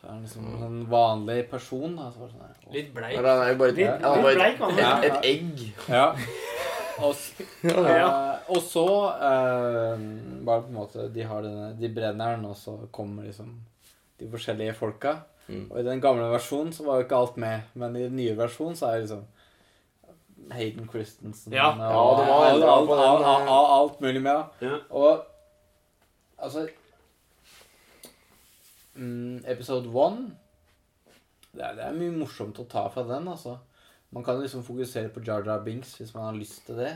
Så 0.00 0.06
er 0.06 0.10
han 0.14 0.22
liksom 0.24 0.62
en 0.64 0.78
vanlig 0.90 1.50
person. 1.50 1.96
Da, 1.96 2.06
så 2.10 2.20
var 2.22 2.28
det 2.30 2.34
sånn 2.34 2.46
her. 2.46 2.72
Litt 2.72 2.92
bleik. 2.94 3.16
Men 3.18 3.26
han 3.30 3.42
er 3.44 3.50
jo 3.52 3.58
bare 3.60 3.68
et, 3.74 3.76
Litt, 3.76 4.04
han 4.04 4.04
er 4.04 4.22
litt 4.24 4.38
bare 4.38 4.48
et, 4.48 4.60
han. 4.64 4.78
Ja. 4.80 4.92
et, 4.98 5.04
et 5.12 5.24
egg. 5.28 5.64
Ja. 5.88 6.06
Og, 7.04 7.14
s- 7.14 7.32
Ja. 7.64 7.82
eh, 7.88 8.48
og 8.52 8.58
så 8.60 8.82
eh, 9.16 10.00
bare 10.44 10.60
på 10.64 10.68
en 10.68 10.74
måte 10.76 11.06
De 11.14 11.22
har 11.24 11.40
denne, 11.46 11.70
de 11.80 11.88
brenner 11.96 12.34
den, 12.36 12.44
og 12.50 12.56
så 12.60 12.74
kommer 12.92 13.24
liksom 13.24 13.54
de 14.20 14.28
forskjellige 14.28 14.74
folka. 14.76 15.14
Mm. 15.48 15.62
Og 15.70 15.78
i 15.80 15.84
den 15.86 16.00
gamle 16.04 16.26
versjonen 16.32 16.74
så 16.76 16.84
var 16.84 16.98
jo 17.00 17.06
ikke 17.06 17.16
alt 17.22 17.38
med, 17.40 17.60
men 17.74 17.96
i 17.96 18.02
den 18.04 18.16
nye 18.20 18.34
versjonen 18.36 18.76
så 18.76 18.90
er 18.90 18.98
det 18.98 19.06
liksom 19.06 19.24
Hayden 20.52 20.88
Christensen 20.92 21.52
Ja. 21.56 21.70
og 21.70 21.80
Ja, 21.80 22.04
det 22.20 22.26
var 22.28 22.44
alt, 22.44 22.54
endret 22.54 22.74
alt, 22.74 22.88
på 22.90 22.94
den, 22.98 23.04
alt, 23.06 23.24
alt, 23.30 23.42
eh. 23.46 23.54
alt, 23.56 23.72
alt 23.78 24.00
mulig 24.04 24.22
med. 24.22 24.44
ja. 24.60 24.68
Ja. 24.68 24.76
Og 24.90 25.24
altså 26.38 26.66
mm, 28.96 29.44
Episode 29.46 29.88
one 29.94 30.30
det 31.52 31.64
er, 31.66 31.72
det 31.74 31.82
er 31.88 31.96
mye 31.98 32.12
morsomt 32.14 32.58
å 32.62 32.64
ta 32.70 32.84
fra 32.94 33.02
den, 33.08 33.24
altså. 33.26 33.56
Man 34.14 34.22
kan 34.26 34.38
liksom 34.42 34.62
fokusere 34.66 35.08
på 35.14 35.22
Jar 35.26 35.42
Jar 35.46 35.60
Binks 35.64 35.96
hvis 35.98 36.12
man 36.14 36.24
har 36.28 36.36
lyst 36.38 36.60
til 36.66 36.76
det. 36.78 36.92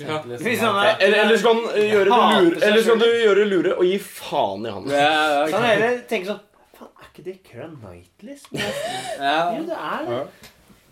Ja. 0.00 0.22
liksom 0.24 0.76
er- 0.76 0.96
Eller, 1.00 1.18
eller 1.24 1.36
skal 1.40 1.54
han 1.54 1.64
gjøre 1.76 2.04
det 2.04 2.20
lure, 2.44 2.62
eller 2.64 2.82
skal 2.82 2.98
selv. 2.98 3.00
du 3.00 3.18
gjøre 3.24 3.44
lure 3.48 3.74
og 3.76 3.84
gi 3.84 3.98
faen 3.98 4.64
i 4.66 4.70
han? 4.70 4.88
Ja, 4.88 5.10
ja, 5.34 5.46
Så 5.48 5.56
han 5.56 5.64
ja. 5.64 5.74
heller 5.74 6.00
tenker 6.08 6.32
sånn 6.32 6.40
Faen, 6.80 6.88
er 6.96 7.10
ikke 7.10 7.24
det 7.24 7.36
Kira 7.44 7.68
Knightley? 7.68 8.36
ja. 9.20 9.40
Jo, 9.56 9.64
det 9.68 9.76
er 9.76 10.06
det. 10.08 10.20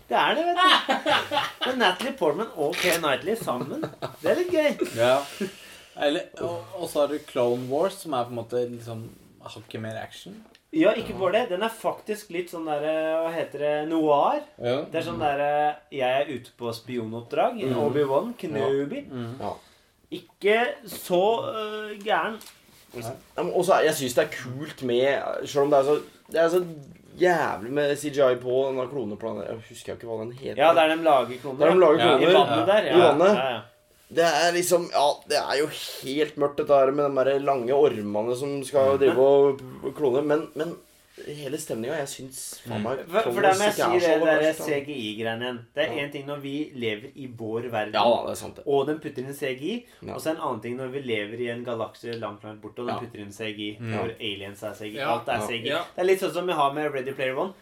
Det 0.09 0.17
er 0.17 0.35
det, 0.35 0.43
vet 0.49 0.57
du. 0.59 1.39
Men 1.65 1.79
Natalie 1.81 2.13
Portman 2.17 2.51
og 2.57 2.75
Kira 2.77 2.97
Knightley 3.01 3.35
sammen, 3.41 3.81
det 4.21 4.31
er 4.31 4.35
litt 4.43 4.53
gøy. 4.53 4.85
Ja. 4.97 5.15
Eller, 5.97 6.29
og, 6.41 6.61
og 6.77 6.89
så 6.89 7.01
har 7.03 7.07
du 7.13 7.17
Clone 7.25 7.65
Wars, 7.69 7.97
som 8.03 8.13
er 8.13 8.25
på 8.29 8.33
en 8.33 8.39
måte 8.41 8.61
liksom 8.69 9.01
hakket 9.43 9.81
mer 9.81 9.97
action. 10.01 10.35
Ja, 10.73 10.91
ikke 10.93 11.15
bare 11.17 11.31
det. 11.33 11.49
Den 11.49 11.63
er 11.65 11.71
faktisk 11.73 12.29
litt 12.29 12.51
sånn 12.51 12.67
derre 12.69 13.23
Hva 13.23 13.31
heter 13.33 13.59
det? 13.63 13.71
Noir. 13.89 14.43
Ja. 14.61 14.83
Det 14.85 14.99
er 14.99 15.05
sånn 15.07 15.17
derre 15.21 15.47
Jeg 15.91 16.21
er 16.21 16.29
ute 16.29 16.51
på 16.59 16.69
spionoppdrag. 16.77 17.57
Mm. 17.63 17.79
Obi-Wan 17.87 18.33
Kenobi. 18.37 19.01
Mm. 19.09 19.39
Ikke 20.13 20.59
så 20.89 21.23
uh, 21.47 21.89
gæren. 22.05 22.37
Ja, 22.93 23.11
også, 23.43 23.73
er- 23.79 23.83
jeg 23.89 23.97
syns 23.97 24.15
det 24.17 24.23
er 24.23 24.31
kult 24.33 24.79
med 24.83 25.45
Selv 25.45 25.67
om 25.67 25.69
det 25.73 25.77
er 25.79 25.83
så 25.85 25.97
Det 26.29 26.39
er 26.41 26.47
så 26.49 26.61
jævlig 27.19 27.71
med 27.75 27.95
CGI 27.97 28.35
på 28.41 28.53
denne 28.69 28.85
kloneplanen. 28.89 29.43
Jeg 29.43 29.57
husker 29.69 29.93
ikke 29.97 30.07
hva 30.07 30.21
den 30.23 30.31
heter. 30.37 30.61
Ja, 30.61 30.69
der 30.73 30.95
de 30.95 31.03
lager 31.03 31.41
kloner. 31.41 31.59
Der 31.65 31.73
de 31.73 31.79
lager 31.81 32.05
Ja, 32.05 32.15
I 32.17 32.33
vannet 32.33 32.67
der. 32.69 32.85
Ja. 32.87 32.95
I 32.95 33.01
vannet. 33.01 33.61
Det 34.09 34.25
er 34.25 34.51
liksom 34.55 34.87
Ja, 34.91 35.07
det 35.29 35.37
er 35.37 35.57
jo 35.59 35.67
helt 35.69 36.35
mørkt, 36.41 36.57
dette 36.57 36.73
her 36.73 36.91
med 36.91 37.11
de 37.15 37.23
der 37.33 37.39
lange 37.45 37.73
ormene 37.77 38.35
som 38.35 38.63
skal 38.65 38.97
drive 38.97 39.19
og 39.19 39.59
klone. 39.95 40.23
Men, 40.25 40.47
men 40.55 40.71
hele 41.27 41.57
stemninga 41.59 41.97
Jeg 41.99 42.07
syns 42.07 42.39
faen 42.63 42.81
meg 42.81 43.01
For, 43.11 43.27
for 43.27 43.41
Wars 43.43 43.59
må 43.59 43.65
jeg 43.67 43.75
si 43.75 43.99
det 43.99 44.19
der. 44.23 44.53
CGI-greiene 44.55 45.43
igjen. 45.45 45.59
Det 45.75 45.83
er 45.85 45.95
Ja. 45.99 46.07
ting 46.13 46.25
når 46.25 46.39
vi 46.41 46.53
lever 46.73 47.11
i 47.15 47.27
vår 47.37 47.67
verden, 47.69 47.93
Ja 47.93 48.23
det 48.25 48.31
er 48.31 48.39
sant, 48.39 48.55
det. 48.55 48.63
og 48.65 48.87
den 48.87 48.99
putter 49.03 49.21
inn 49.27 49.33
CGI. 49.35 49.75
Ja. 50.01 50.13
Og 50.15 50.21
så 50.23 50.31
en 50.31 50.41
annen 50.41 50.61
ting 50.63 50.77
når 50.79 50.87
vi 50.95 51.01
lever 51.05 51.39
i 51.45 51.49
en 51.53 51.65
galakse 51.65 52.15
langt 52.19 52.43
langt 52.43 52.61
borte, 52.63 52.79
og 52.81 52.87
den 52.87 52.95
Ja. 52.95 52.99
putter 53.03 53.19
inn 53.19 53.31
CGI. 53.35 53.77
Mm. 53.79 53.93
Hvor 53.93 54.15
aliens 54.19 54.63
er 54.63 54.73
CGI. 54.73 54.95
Ja. 54.97 55.11
Alt 55.19 55.27
er 55.27 55.45
CGI. 55.45 55.67
Ja. 55.67 55.83
Det 55.95 56.01
er 56.01 56.09
litt 56.09 56.19
sånn 56.21 56.33
som 56.33 56.47
vi 56.47 56.53
har 56.53 56.73
med 56.73 56.91
Ready 56.93 57.13
Player 57.13 57.37
One. 57.37 57.53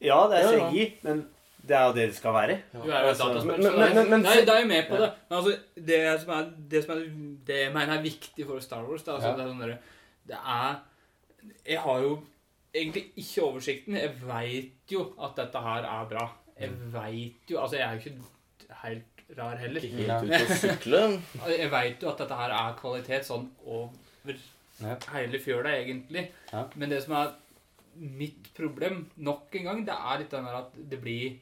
Ja, 0.00 0.26
det 0.28 0.38
er 0.42 0.52
Ja, 0.52 0.58
ja. 0.58 0.70
CGI, 0.70 0.92
men 1.02 1.26
det 1.68 1.76
er 1.76 1.84
jo 1.86 1.92
det 1.96 2.06
det 2.10 2.16
skal 2.16 2.34
være. 2.34 2.56
Du 2.72 2.78
er 2.90 3.00
jo 3.04 3.08
et 3.08 3.20
Altså, 3.20 3.44
men- 3.46 3.62
men- 3.62 3.94
men- 3.94 4.10
men- 4.10 4.22
Nei, 4.22 4.44
da 4.44 4.52
er 4.56 4.60
jo 4.62 4.66
med 4.68 4.88
på 4.88 4.96
det. 5.00 5.12
Men 5.30 5.38
altså, 5.38 5.58
det 5.86 6.20
som 6.20 6.30
er 6.38 6.50
det, 6.70 6.84
som 6.84 6.96
er, 6.98 7.04
det 7.46 7.56
jeg 7.64 7.72
mener 7.72 7.94
er 7.98 8.02
viktig 8.02 8.46
for 8.46 8.60
Star 8.60 8.82
Wars, 8.84 9.02
da, 9.02 9.12
altså, 9.16 9.28
Ja. 9.28 9.36
det 9.36 9.44
er 9.46 9.48
sånn 9.52 9.60
derre 9.60 9.78
Det 10.26 10.36
er 10.36 10.76
Jeg 11.66 11.78
har 11.80 12.00
jo 12.00 12.22
egentlig 12.74 13.04
ikke 13.16 13.42
oversikten. 13.42 13.94
Jeg 13.96 14.12
veit 14.26 14.72
jo 14.92 15.12
at 15.22 15.36
dette 15.36 15.60
her 15.60 15.82
er 15.84 16.06
bra. 16.08 16.30
Jeg 16.60 16.70
veit 16.92 17.50
jo 17.50 17.58
Altså, 17.60 17.76
jeg 17.76 17.88
er 17.88 17.92
jo 17.92 17.98
ikke 17.98 18.22
helt 18.82 19.38
rar 19.38 19.56
heller. 19.56 19.80
Ikke 19.80 20.06
Helt 20.08 20.24
ut 20.24 20.30
å 20.30 20.56
sykle. 20.60 21.22
Jeg 21.58 21.70
veit 21.70 22.00
jo 22.02 22.08
at 22.10 22.18
dette 22.18 22.34
her 22.34 22.50
er 22.50 22.74
kvalitet 22.80 23.24
sånn 23.24 23.48
over 23.66 23.90
Ja. 24.80 24.96
hele 25.12 25.38
fjøla, 25.38 25.70
egentlig. 25.84 26.28
Ja. 26.52 26.64
Men 26.76 26.90
det 26.90 27.02
som 27.04 27.14
er 27.14 27.32
mitt 27.96 28.48
problem, 28.54 29.08
nok 29.18 29.54
en 29.54 29.64
gang, 29.64 29.84
det 29.84 29.94
er 29.94 30.18
litt 30.18 30.30
den 30.30 30.44
der 30.44 30.56
at 30.56 30.72
det 30.90 31.00
blir 31.00 31.36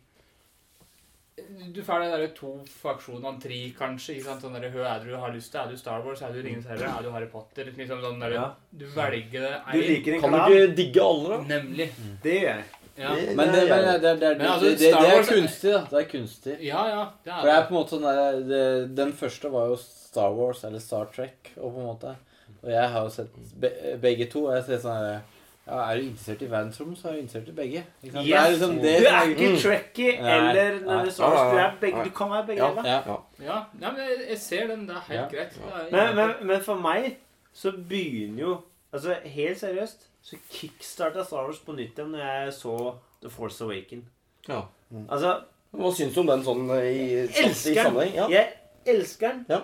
Du 1.72 1.80
får 1.82 2.00
de 2.02 2.09
der 2.12 2.26
to 2.36 2.50
faksjonene, 2.68 3.40
tre 3.40 3.59
kanskje. 3.78 4.18
ikke 4.18 4.24
sant? 4.26 4.42
Sånn 4.44 4.52
der, 4.59 4.66
er 4.68 5.00
du 5.04 5.14
har 5.16 5.32
lyst 5.32 5.50
til? 5.54 5.60
Er 5.62 5.70
du 5.72 5.76
Star 5.80 6.02
Wars? 6.04 6.20
Er 6.22 6.32
du 6.34 6.42
Ringenes 6.44 6.66
herre? 6.68 6.90
Er 6.98 7.02
du 7.06 7.10
Harry 7.14 7.26
Potter? 7.32 7.64
liksom 7.72 8.02
sånn 8.02 8.20
der, 8.20 8.32
Ja. 8.36 8.54
Du 8.70 8.84
velger 8.84 9.40
det 9.40 9.54
Du 9.72 9.80
liker 9.80 10.14
en 10.14 10.20
Kan 10.20 10.32
du 10.32 10.38
ikke 10.52 10.76
digge 10.76 11.00
alle, 11.02 11.28
da? 11.28 11.38
Nemlig. 11.56 11.88
Det 12.22 12.34
gjør 12.42 12.56
jeg. 12.56 12.64
Ja. 12.98 13.14
Det- 13.14 13.36
Men 13.36 13.52
det, 13.52 13.68
men 13.70 13.84
det, 14.02 14.02
det, 14.02 14.20
det, 14.20 14.40
altså, 14.46 14.60
det, 14.60 14.78
det, 14.78 14.92
det 14.92 15.12
er 15.16 15.24
kunstig, 15.24 15.72
da. 15.72 15.80
Det 15.90 15.98
er 16.04 16.10
kunstig. 16.10 16.56
ja, 16.60 16.82
ja. 16.88 17.04
Det 17.24 17.32
For 17.32 17.46
det 17.48 17.54
er 17.54 17.62
er 17.62 17.66
på 17.66 17.72
en 17.72 17.78
måte 17.80 17.88
sånn 17.96 18.02
der, 18.02 18.40
det, 18.52 18.94
Den 18.94 19.12
første 19.12 19.50
var 19.50 19.66
jo 19.72 19.76
Star 19.76 20.30
Wars 20.36 20.64
eller 20.64 20.78
Star 20.78 21.06
Trek. 21.06 21.52
Og 21.56 21.72
på 21.72 21.78
en 21.80 21.86
måte 21.86 22.16
Og 22.62 22.68
jeg 22.70 22.88
har 22.90 23.02
jo 23.02 23.09
sett 23.09 23.28
be, 23.59 23.70
begge 24.02 24.28
to. 24.30 24.44
Og 24.50 24.54
jeg 24.56 24.64
ser 24.64 24.78
sånn 24.84 25.00
her 25.00 25.20
ja, 25.66 25.78
Er 25.93 25.97
du 25.97 26.02
interessert 26.02 26.43
i 26.43 26.51
verdensrom, 26.51 26.97
så 26.97 27.09
er 27.09 27.12
du 27.12 27.18
interessert 27.18 27.48
i 27.48 27.52
begge. 27.52 27.84
Ikke 28.02 28.12
sant? 28.12 28.26
Det 28.26 28.34
er 28.34 28.51
liksom 28.51 28.74
Du 28.76 28.82
det 28.82 28.94
du 28.98 29.06
er 29.06 29.22
ikke 29.30 29.76
ikke 29.78 30.18
Mm. 30.22 30.26
Eller 30.26 31.10
Star 31.10 31.30
Wars. 31.34 31.52
Du, 31.52 31.59
er 31.59 31.76
begge, 31.80 32.05
du 32.05 32.10
kan 32.10 32.30
være 32.30 32.47
begge 32.47 32.62
Ja. 32.64 32.70
deler. 32.70 32.89
ja. 32.89 33.16
Ja, 33.44 33.59
ja 33.80 33.90
men 33.93 34.01
jeg, 34.28 34.39
ser 34.39 34.66
den. 34.66 34.86
Det 34.89 34.97
er 34.97 35.01
helt 35.09 35.20
Ja. 35.20 35.28
greit. 35.28 35.60
Er, 35.93 35.93
Men, 35.93 36.16
men, 36.16 36.47
men 36.47 36.60
for 36.62 36.74
meg 36.76 37.16
så 37.55 37.72
begynner 37.89 38.40
jo 38.40 38.60
Altså, 38.94 39.14
helt 39.24 39.59
seriøst 39.60 40.02
så 40.22 40.36
kickstarta 40.52 41.24
Star 41.24 41.47
Wars 41.47 41.59
på 41.59 41.72
nytt 41.72 41.97
igjen 41.98 42.10
når 42.12 42.18
jeg 42.18 42.52
så 42.52 42.94
The 43.22 43.30
Force 43.30 43.64
Awaken. 43.64 44.02
Ja. 44.48 44.60
Altså, 45.09 45.40
Hva 45.72 45.93
syns 45.97 46.14
du 46.14 46.20
om 46.20 46.26
den 46.26 46.43
sånn 46.44 46.70
eh, 46.70 46.84
i, 46.90 47.06
i 47.24 47.44
elsker 47.47 47.74
sammenheng? 47.82 48.14
Ja. 48.14 48.26
Jeg 48.28 48.52
elsker 48.86 49.28
den. 49.32 49.47
Ja. 49.48 49.60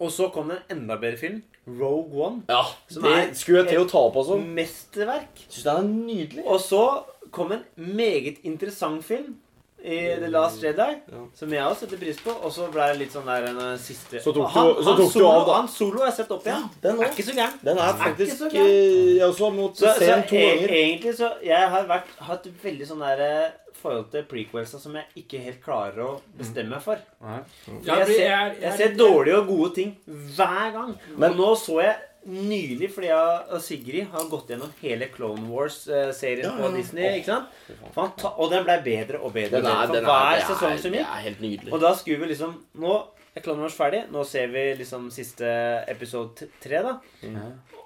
Og 0.00 0.10
så 0.10 0.28
kom 0.34 0.48
det 0.48 0.58
en 0.68 0.78
enda 0.80 0.96
bedre 0.96 1.16
film, 1.20 1.42
Rogue 1.78 2.22
One. 2.26 2.42
ja, 2.48 2.62
Som 2.88 3.02
det 3.02 3.12
er 3.12 3.34
skulle 3.34 3.58
jeg 3.64 3.68
til 3.68 3.84
å 3.84 3.88
ta 3.90 3.98
opp 3.98 4.16
også. 4.16 4.40
Mesterverk. 4.44 5.44
Syns 5.48 5.64
den 5.64 5.76
er 5.76 5.92
nydelig. 6.06 6.46
Og 6.46 6.58
så 6.60 7.04
kom 7.30 7.52
en 7.52 7.64
meget 7.76 8.38
interessant 8.44 9.04
film, 9.04 9.36
i 9.82 9.96
The 10.20 10.28
Last 10.28 10.60
Jedi, 10.62 10.76
Ja. 11.08 11.20
som 11.34 11.48
jeg 11.50 11.62
også 11.64 11.80
setter 11.86 11.96
pris 11.96 12.18
på. 12.20 12.30
Og 12.44 12.52
så 12.52 12.66
ble 12.70 12.82
det 12.90 12.98
litt 12.98 13.12
sånn 13.14 13.24
der 13.24 13.46
den 13.46 13.78
siste 13.78 14.20
Så 14.20 14.34
tok 14.34 14.50
han, 14.52 14.66
du- 14.74 14.82
så 14.84 14.92
han, 14.94 15.08
solo, 15.08 15.24
du 15.24 15.30
av, 15.30 15.46
da. 15.46 15.52
han 15.54 15.68
solo 15.68 15.98
har 16.00 16.06
jeg 16.10 16.16
sett 16.16 16.30
opp 16.32 16.44
igjen. 16.44 16.66
Den 16.82 17.00
er 17.00 17.04
ikke 17.08 17.24
så 17.24 17.32
gæren. 17.38 17.54
Den 17.64 17.78
er 17.78 17.80
Er 17.80 17.92
ikke 17.94 18.04
faktisk 18.04 18.36
så 18.42 18.50
gæren. 18.50 18.66
eh, 18.66 19.16
Jeg 19.16 19.24
også 19.30 19.44
har 19.48 19.56
måttet 19.56 19.96
se 19.98 20.06
den 20.06 20.22
to 20.28 20.36
e 20.36 20.42
ganger. 20.50 20.68
egentlig 20.68 21.14
så 21.16 21.32
Jeg 21.42 21.68
har 21.70 21.86
vært, 21.86 22.10
hatt 22.20 22.44
veldig 22.62 22.86
sånn 22.86 22.98
der 23.00 23.20
eh, 23.20 23.50
forhold 23.82 24.10
til 24.12 24.22
prequelsa 24.30 24.78
som 24.82 24.94
jeg 24.98 25.06
ikke 25.24 25.40
helt 25.44 25.62
klarer 25.64 25.98
å 26.04 26.20
bestemme 26.38 26.70
meg 26.76 26.82
for. 26.84 27.00
Jeg, 27.24 28.06
ser, 28.06 28.20
jeg 28.20 28.30
er- 28.30 28.54
er 28.72 28.76
ser 28.76 28.94
dårlige 28.98 29.38
og 29.40 29.46
gode 29.48 29.74
ting 29.74 29.96
hver 30.06 30.72
gang. 30.76 30.94
Men- 31.16 31.36
nå 31.36 31.50
så 31.56 31.80
jeg 31.82 31.96
nylig, 32.26 32.90
fordi 32.92 33.06
jeg 33.08 33.44
og 33.50 33.60
Sigrid 33.64 34.06
har 34.12 34.26
gått 34.28 34.48
gjennom 34.52 34.70
hele 34.82 35.06
Clone 35.08 35.46
Wars-serien 35.48 36.52
på. 36.58 36.74
Disney. 36.76 37.06
ikke 37.20 37.24
sant? 37.24 37.48
Fanta 37.94 38.34
og 38.38 38.50
den 38.50 38.62
ble 38.64 38.76
bedre 38.84 39.20
og 39.24 39.32
bedre, 39.32 39.62
Den 39.62 39.66
er, 39.66 39.86
for 39.86 39.96
er, 39.96 40.02
hver 40.04 40.36
det 40.36 40.44
sesong 40.50 40.72
er, 40.72 40.76
som 40.84 40.92
gikk. 40.92 41.72
Og 41.72 41.80
da 41.80 41.94
skulle 41.94 42.18
vi 42.20 42.26
liksom 42.34 42.54
Nå 42.76 43.06
er 43.34 43.40
Clone 43.40 43.60
Wars 43.62 43.74
ferdig. 43.78 44.04
Nå 44.12 44.24
ser 44.26 44.48
vi 44.48 44.74
liksom 44.76 45.10
siste 45.10 45.48
episode 45.88 46.48
tre, 46.60 46.82
da. 46.82 46.98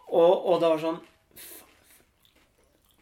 Og, 0.08 0.46
og 0.46 0.60
det 0.60 0.68
var 0.68 0.78
sånn 0.82 0.98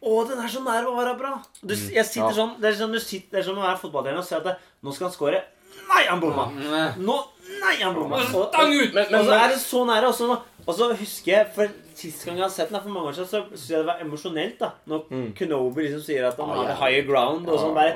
Å, 0.03 0.27
den 0.27 0.39
er 0.43 0.49
så 0.51 0.59
nær 0.65 0.83
å 0.89 0.95
være 0.97 1.17
bra! 1.17 1.33
Du, 1.63 1.73
jeg 1.73 2.03
sitter 2.05 2.27
Ja. 2.27 2.35
sånn, 2.35 2.55
Det 2.59 2.69
er 2.73 2.79
sånn 2.81 2.91
du 2.91 2.99
sitter, 2.99 3.29
det 3.31 3.39
er 3.39 3.43
som 3.47 3.57
å 3.57 3.63
være 3.63 3.79
fotballtrener 3.79 4.19
og 4.19 4.25
ser 4.27 4.37
at 4.41 4.43
det, 4.49 4.55
nå 4.83 4.91
skal 4.93 5.07
han 5.07 5.13
score. 5.15 5.43
Nei, 5.89 6.03
han 6.09 6.19
bomma! 6.19 6.49
Nå 6.97 7.15
Nei, 7.61 7.75
han 7.81 7.93
bomma! 7.95 8.17
Og, 8.19 8.49
Stang 8.49 8.73
og 8.73 9.25
så 9.27 9.37
er 9.37 9.47
det 9.53 9.59
så 9.61 9.85
nære. 9.87 10.07
Og 10.09 10.15
så, 10.15 10.37
og 10.67 10.75
så 10.75 10.89
husker 10.95 11.31
jeg 11.31 11.47
For 11.55 11.67
sist 11.95 12.25
gang 12.25 12.35
jeg 12.37 12.43
har 12.43 12.49
sett 12.51 12.69
den, 12.71 12.81
for 12.81 12.89
mange 12.89 13.11
år 13.11 13.15
siden, 13.17 13.29
så 13.31 13.41
syns 13.53 13.69
jeg 13.69 13.79
det 13.79 13.87
var 13.87 14.01
emosjonelt. 14.03 14.59
da 14.59 14.71
Når 14.87 15.03
Mm. 15.11 15.33
Kenobi 15.37 15.81
liksom 15.87 16.01
sier 16.03 16.27
at 16.27 16.37
han 16.37 16.49
Ja, 16.49 16.55
har 16.55 16.69
ja. 16.69 16.75
higher 16.83 17.05
ground, 17.07 17.47
og 17.49 17.59
sånn 17.59 17.73
bare 17.75 17.95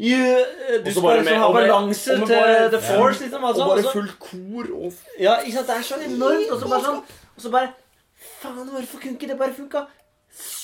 «You, 0.00 0.16
Du 0.84 0.90
skal 0.92 1.02
bare 1.02 1.20
liksom 1.22 1.38
ha 1.38 1.52
balanse 1.52 2.16
til 2.16 2.26
bare- 2.26 2.70
the 2.70 2.80
force, 2.80 3.20
liksom. 3.20 3.44
og 3.44 3.48
Altså, 3.50 3.62
og 3.62 3.76
bare 3.76 3.92
fullt 3.92 4.18
kor 4.18 4.66
og 4.76 4.92
ja, 5.20 5.36
ikke 5.44 5.52
sant? 5.52 5.66
Det 5.66 5.76
er 5.76 5.82
så 5.82 5.96
enormt. 6.00 6.50
Og 6.52 6.60
så 6.60 6.68
bare 6.68 6.84
sånn 6.84 7.02
Og 7.36 7.40
så 7.44 7.50
bare 7.50 7.72
Faen, 8.40 8.68
hvorfor 8.68 9.00
kunne 9.00 9.16
ikke 9.16 9.28
det 9.28 9.38
bare 9.38 9.52
funka 9.52 9.86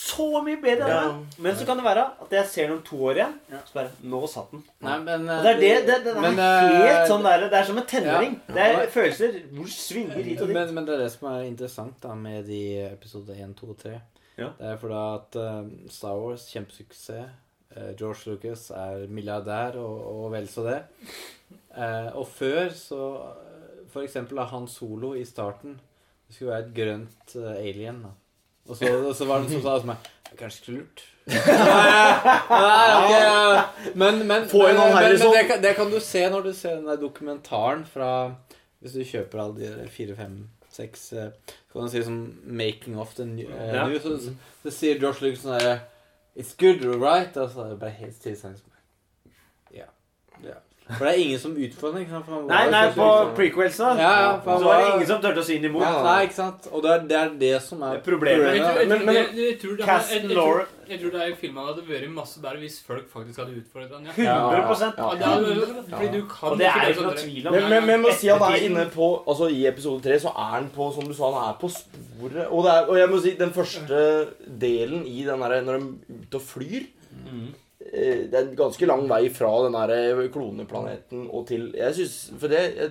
så 0.07 0.27
mye 0.45 0.59
bedre? 0.63 0.89
Ja. 0.91 1.01
da? 1.09 1.43
Men 1.43 1.57
så 1.59 1.67
kan 1.69 1.81
det 1.81 1.85
være 1.87 2.05
at 2.25 2.35
jeg 2.37 2.49
ser 2.53 2.69
den 2.69 2.77
om 2.79 2.83
to 2.87 2.99
år 3.11 3.21
igjen. 3.21 3.37
Så 3.69 3.79
bare 3.79 3.93
Nå 4.13 4.21
satt 4.31 4.53
den. 4.55 4.65
Nei, 4.87 4.99
men 5.05 5.29
Og 5.33 5.47
det 5.47 5.53
er 5.53 5.61
det. 5.61 5.73
Det, 5.87 5.97
det, 6.07 6.13
er 6.15 6.25
men, 6.25 6.43
helt 6.43 6.93
eh, 6.93 7.07
sånn 7.11 7.25
der, 7.27 7.47
Det 7.51 7.61
er 7.61 7.71
som 7.71 7.81
en 7.81 7.89
tenåring. 7.93 8.37
Ja. 8.49 8.57
Det 8.57 8.67
er 8.67 8.93
følelser 8.95 9.41
hvor 9.57 9.73
svinger 9.73 10.21
hit 10.21 10.43
og 10.43 10.53
dit. 10.53 10.59
Men, 10.59 10.75
men 10.79 10.89
det 10.89 10.97
er 10.97 11.03
det 11.05 11.11
som 11.15 11.31
er 11.33 11.47
interessant 11.49 11.99
da 12.03 12.15
med 12.19 12.47
de 12.51 12.63
episode 12.89 13.37
1, 13.37 13.57
2 13.61 13.73
og 13.75 13.81
3. 13.83 13.97
Ja. 14.37 14.51
Det 14.59 14.71
er 14.73 14.79
fordi 14.81 15.01
at 15.01 15.41
uh, 15.41 15.91
Star 15.93 16.21
Wars, 16.21 16.47
kjempesuksess. 16.53 17.43
Uh, 17.77 17.91
George 17.99 18.31
Lucas 18.31 18.69
er 18.73 19.09
milliardær 19.13 19.81
og, 19.83 19.97
og 20.13 20.31
vel 20.37 20.47
så 20.49 20.65
det. 20.65 20.79
Eh, 21.77 22.09
og 22.17 22.25
før 22.27 22.71
så 22.75 23.01
For 23.93 24.03
eksempel 24.03 24.41
av 24.41 24.49
Han 24.51 24.65
Solo 24.69 25.13
i 25.17 25.25
starten. 25.29 25.77
Det 26.27 26.35
skulle 26.35 26.55
være 26.55 26.65
et 26.67 26.73
grønt 26.77 27.37
alien. 27.57 28.01
da. 28.03 28.15
Og 28.69 28.77
så, 28.77 28.91
og 29.09 29.15
så 29.15 29.27
var 29.29 29.43
det 29.43 29.51
noen 29.51 29.61
som 29.61 29.67
sa 29.67 29.79
som 29.83 29.93
meg 29.93 30.13
Kanskje 30.37 30.63
ikke 30.63 30.73
lurt. 30.75 31.03
Nei, 31.31 32.89
okay. 32.99 33.93
Men, 33.99 34.19
men, 34.29 34.45
Få 34.51 34.67
inn 34.71 34.79
han 34.79 34.99
det, 35.17 35.45
kan, 35.49 35.63
det 35.63 35.73
kan 35.79 35.91
du 35.91 35.97
se 36.03 36.23
når 36.31 36.45
du 36.49 36.53
ser 36.55 36.77
den 36.77 36.87
der 36.91 37.01
dokumentaren 37.01 37.87
fra 37.89 38.11
Hvis 38.83 38.95
du 38.99 39.03
kjøper 39.07 39.43
alle 39.43 39.57
de 39.59 39.71
der 39.81 39.91
fire, 39.91 40.15
fem, 40.19 40.37
seks 40.71 41.09
eh, 41.17 41.31
Så 41.49 41.79
kan 41.79 41.89
du 41.89 41.95
si 41.95 42.05
sånn 42.07 42.21
'Making 42.45 42.99
of 43.01 43.15
the 43.17 43.25
new'. 43.25 43.51
eh, 43.51 43.75
Ja. 43.75 43.87
new 43.89 43.99
så, 44.03 44.19
så, 44.23 44.35
så 44.63 44.75
sier 44.75 45.01
Josh 45.03 45.23
Lucas 45.25 45.43
sånn 45.47 45.81
It's 46.37 46.53
good, 46.61 46.85
right? 47.01 47.37
Og 47.41 47.51
så 47.51 47.65
er 47.65 47.69
det 47.71 47.81
bare 47.81 47.97
helt 47.97 48.15
stillstand. 48.15 48.61
Ja. 49.73 49.87
ja. 50.45 50.59
For 50.87 51.03
det 51.03 51.13
er 51.17 51.19
ingen 51.19 51.41
som 51.43 51.55
utfordrer 51.59 52.03
ikke 52.05 52.13
sant? 52.15 52.27
For 52.29 52.35
han 52.37 52.45
Nei, 52.47 52.71
nei, 52.71 52.83
på 52.95 53.07
prequelsa 53.35 53.89
Ja, 53.99 54.11
ja, 54.23 54.29
så 54.47 54.63
var 54.69 54.77
det 54.85 54.91
ingen 54.95 55.09
som 55.09 55.19
turte 55.25 55.43
å 55.43 55.47
si 55.49 55.57
den 55.59 55.67
imot. 55.73 55.83
Ja. 55.83 56.03
Nei, 56.07 56.21
ikke 56.29 56.37
sant? 56.37 56.69
Og 56.71 56.85
det 56.85 56.93
er 56.93 57.01
det, 57.11 57.17
er 57.25 57.33
det 57.41 57.63
som 57.65 57.83
er 57.83 57.97
problemet. 58.07 58.61
Jeg 60.87 61.01
tror, 61.01 61.11
det 61.11 61.23
er 61.25 61.33
filmen 61.41 61.67
hadde 61.67 61.83
vært 61.89 62.07
masse 62.15 62.39
bedre 62.39 62.61
hvis 62.63 62.77
folk 62.87 63.09
faktisk 63.11 63.41
hadde 63.43 63.57
utfordret 63.59 63.91
den. 63.97 64.07
Ja. 64.23 64.37
100 64.55 64.93
Ja, 64.95 65.09
Ja, 65.11 65.11
det 65.19 65.27
hadde, 65.27 65.85
fordi 65.91 66.11
du 66.15 66.21
kan 66.31 66.53
Og 66.53 66.59
det 66.61 66.69
er 66.71 66.87
ikke 66.93 67.03
noe 67.03 67.17
sånn- 67.17 67.23
tvil 67.25 67.47
om. 67.51 67.57
Men, 67.57 67.69
men, 67.75 67.87
men 67.91 68.03
må 68.07 68.13
si 68.15 68.31
at 68.31 68.39
han 68.47 68.55
er 68.55 68.67
inne 68.69 68.87
på 68.95 69.09
Altså 69.27 69.49
I 69.51 69.67
episode 69.67 70.03
tre 70.07 70.19
så 70.23 70.31
er 70.31 70.51
han 70.55 70.71
på 70.77 70.93
Som 70.95 71.11
du 71.11 71.15
sa, 71.19 71.33
han 71.35 71.51
er 71.51 71.59
på 71.61 71.71
sporet. 71.75 72.47
Og, 72.47 72.63
det 72.65 72.73
er, 72.77 72.87
og 72.87 72.97
jeg 73.03 73.11
må 73.11 73.21
si 73.27 73.35
den 73.43 73.51
første 73.57 74.01
delen 74.47 75.03
i 75.11 75.25
den 75.27 75.43
derre 75.43 75.63
Når 75.67 75.81
de 75.81 75.87
er 76.15 76.27
ute 76.29 76.39
og 76.39 76.43
flyr 76.55 76.87
Mhm. 77.17 77.47
Eh, 77.93 78.25
Det 78.31 78.35
er 78.35 78.47
en 78.49 78.57
ganske 78.57 78.87
lang 78.87 79.07
vei 79.09 79.29
fra 79.31 79.51
den 79.65 79.73
der 79.77 80.29
kloneplaneten 80.35 81.29
og 81.31 81.47
til 81.49 81.73
Jeg 81.77 81.95
synes, 81.95 82.33
For 82.39 82.49
det 82.49 82.63
jeg, 82.77 82.91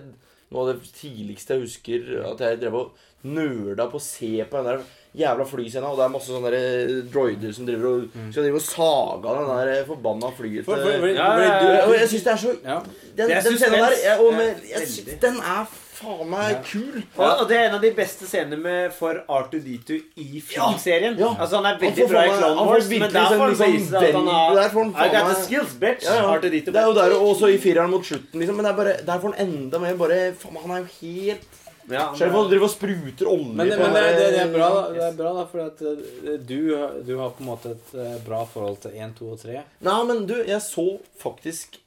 Noe 0.52 0.62
av 0.62 0.74
det 0.76 0.92
tidligste 0.94 1.56
jeg 1.56 1.62
husker 1.66 2.12
At 2.32 2.40
jeg 2.46 2.60
drev 2.62 2.76
og 2.76 2.92
nerda 3.26 3.88
på 3.90 3.98
å 3.98 4.04
se 4.06 4.44
på 4.46 4.60
den 4.62 4.66
der 4.70 4.84
jævla 5.16 5.46
flyscena, 5.48 5.88
og 5.90 5.96
det 5.98 6.04
er 6.06 6.12
masse 6.14 6.28
sånne 6.30 6.50
der 6.52 6.90
droider 7.10 7.54
som 7.56 7.66
driver 7.66 7.86
og 7.88 8.18
skal 8.36 8.44
drive 8.44 8.60
og 8.60 8.66
saga 8.68 9.32
den 9.40 9.48
der 9.56 9.86
forbanna 9.88 10.30
flyet 10.36 10.66
For- 10.68 10.76
til 10.76 10.84
for- 10.92 11.00
for- 11.00 11.08
Ja, 11.16 11.30
ja, 11.40 11.54
ja. 11.64 11.86
og 11.88 11.94
jeg 11.96 12.10
syns 12.12 12.24
det 12.28 12.34
er 12.34 12.42
så 12.44 12.52
Ja. 12.68 12.76
Den, 13.18 13.30
den 13.32 13.58
scenen 13.58 13.80
der 13.80 13.96
jeg, 14.04 14.20
og 14.20 14.34
med, 14.36 14.62
jeg 14.70 14.88
synes. 14.92 15.18
Den 15.24 15.38
er 15.40 15.66
faen 15.96 16.30
meg 16.30 16.52
Ja. 16.52 16.60
kul. 16.68 16.98
Og, 17.18 17.24
og 17.42 17.48
det 17.50 17.58
er 17.58 17.66
en 17.70 17.76
av 17.78 17.82
de 17.86 17.92
beste 17.98 18.28
scenene 18.30 18.60
med 18.62 18.94
for 18.94 19.22
R2D2 19.28 19.98
i 20.22 20.42
filmserien. 20.44 21.18
Ja. 21.20 21.32
Altså 21.40 21.60
Han 21.62 21.66
er 21.72 21.80
veldig 21.82 22.08
bra 22.12 22.24
i 22.26 22.32
Clone 22.36 22.68
Wars, 22.70 22.88
men 22.90 23.00
virkelig 23.00 23.14
der 23.16 23.28
får 23.34 23.44
han 23.46 23.58
sånn 23.62 23.76
vise 23.80 24.00
at 24.04 24.18
han 24.20 24.32
har 24.36 24.56
Der 24.62 24.70
får 24.76 24.84
han 24.84 24.96
I 24.96 25.10
got 25.16 25.30
the 25.34 25.42
skills, 25.44 25.76
bitch. 25.82 26.04
ja, 26.08 26.16
ja. 26.22 26.32
R2D2. 26.38 26.66
Det 26.72 26.82
er 26.84 26.90
jo 26.92 26.96
der 27.02 27.18
også 27.20 27.52
i 27.54 27.60
fireren 27.64 27.90
mot 27.96 28.06
slutten, 28.06 28.40
liksom. 28.44 28.56
Men 28.62 28.76
bare, 28.76 28.98
der 29.06 29.20
får 29.24 29.34
han 29.36 29.48
enda 29.48 29.80
mer 29.86 29.96
bare 30.00 30.20
faen, 30.40 30.58
Han 30.66 30.72
er 30.78 30.84
jo 30.86 30.90
helt 31.02 31.62
Ja, 31.88 32.08
Selv 32.18 32.32
om 32.34 32.40
han 32.42 32.48
driver 32.50 32.66
og 32.66 32.72
spruter 32.74 33.28
olje 33.30 33.54
Men, 33.60 33.70
på 33.70 33.78
men 33.78 33.94
det, 33.94 34.06
det, 34.18 34.30
det 34.34 34.40
er 34.42 34.52
bra, 34.56 34.70
da. 34.74 34.86
Det 34.96 35.04
er 35.06 35.18
bra 35.20 35.34
da, 35.38 35.44
for 35.52 35.62
at 35.68 35.82
eh, 35.86 36.38
du, 36.42 36.62
du 37.06 37.12
har 37.20 37.30
på 37.38 37.44
en 37.46 37.50
måte 37.52 37.76
et 37.76 37.92
eh, 37.94 38.16
bra 38.26 38.40
forhold 38.50 38.80
til 38.88 38.96
1, 38.98 39.14
2 39.20 39.28
og 39.36 39.42
3. 39.44 39.60
Nei, 39.86 39.98
men 40.10 40.24
du, 40.26 40.34
jeg 40.50 40.62
så 40.66 40.86
faktisk 41.22 41.78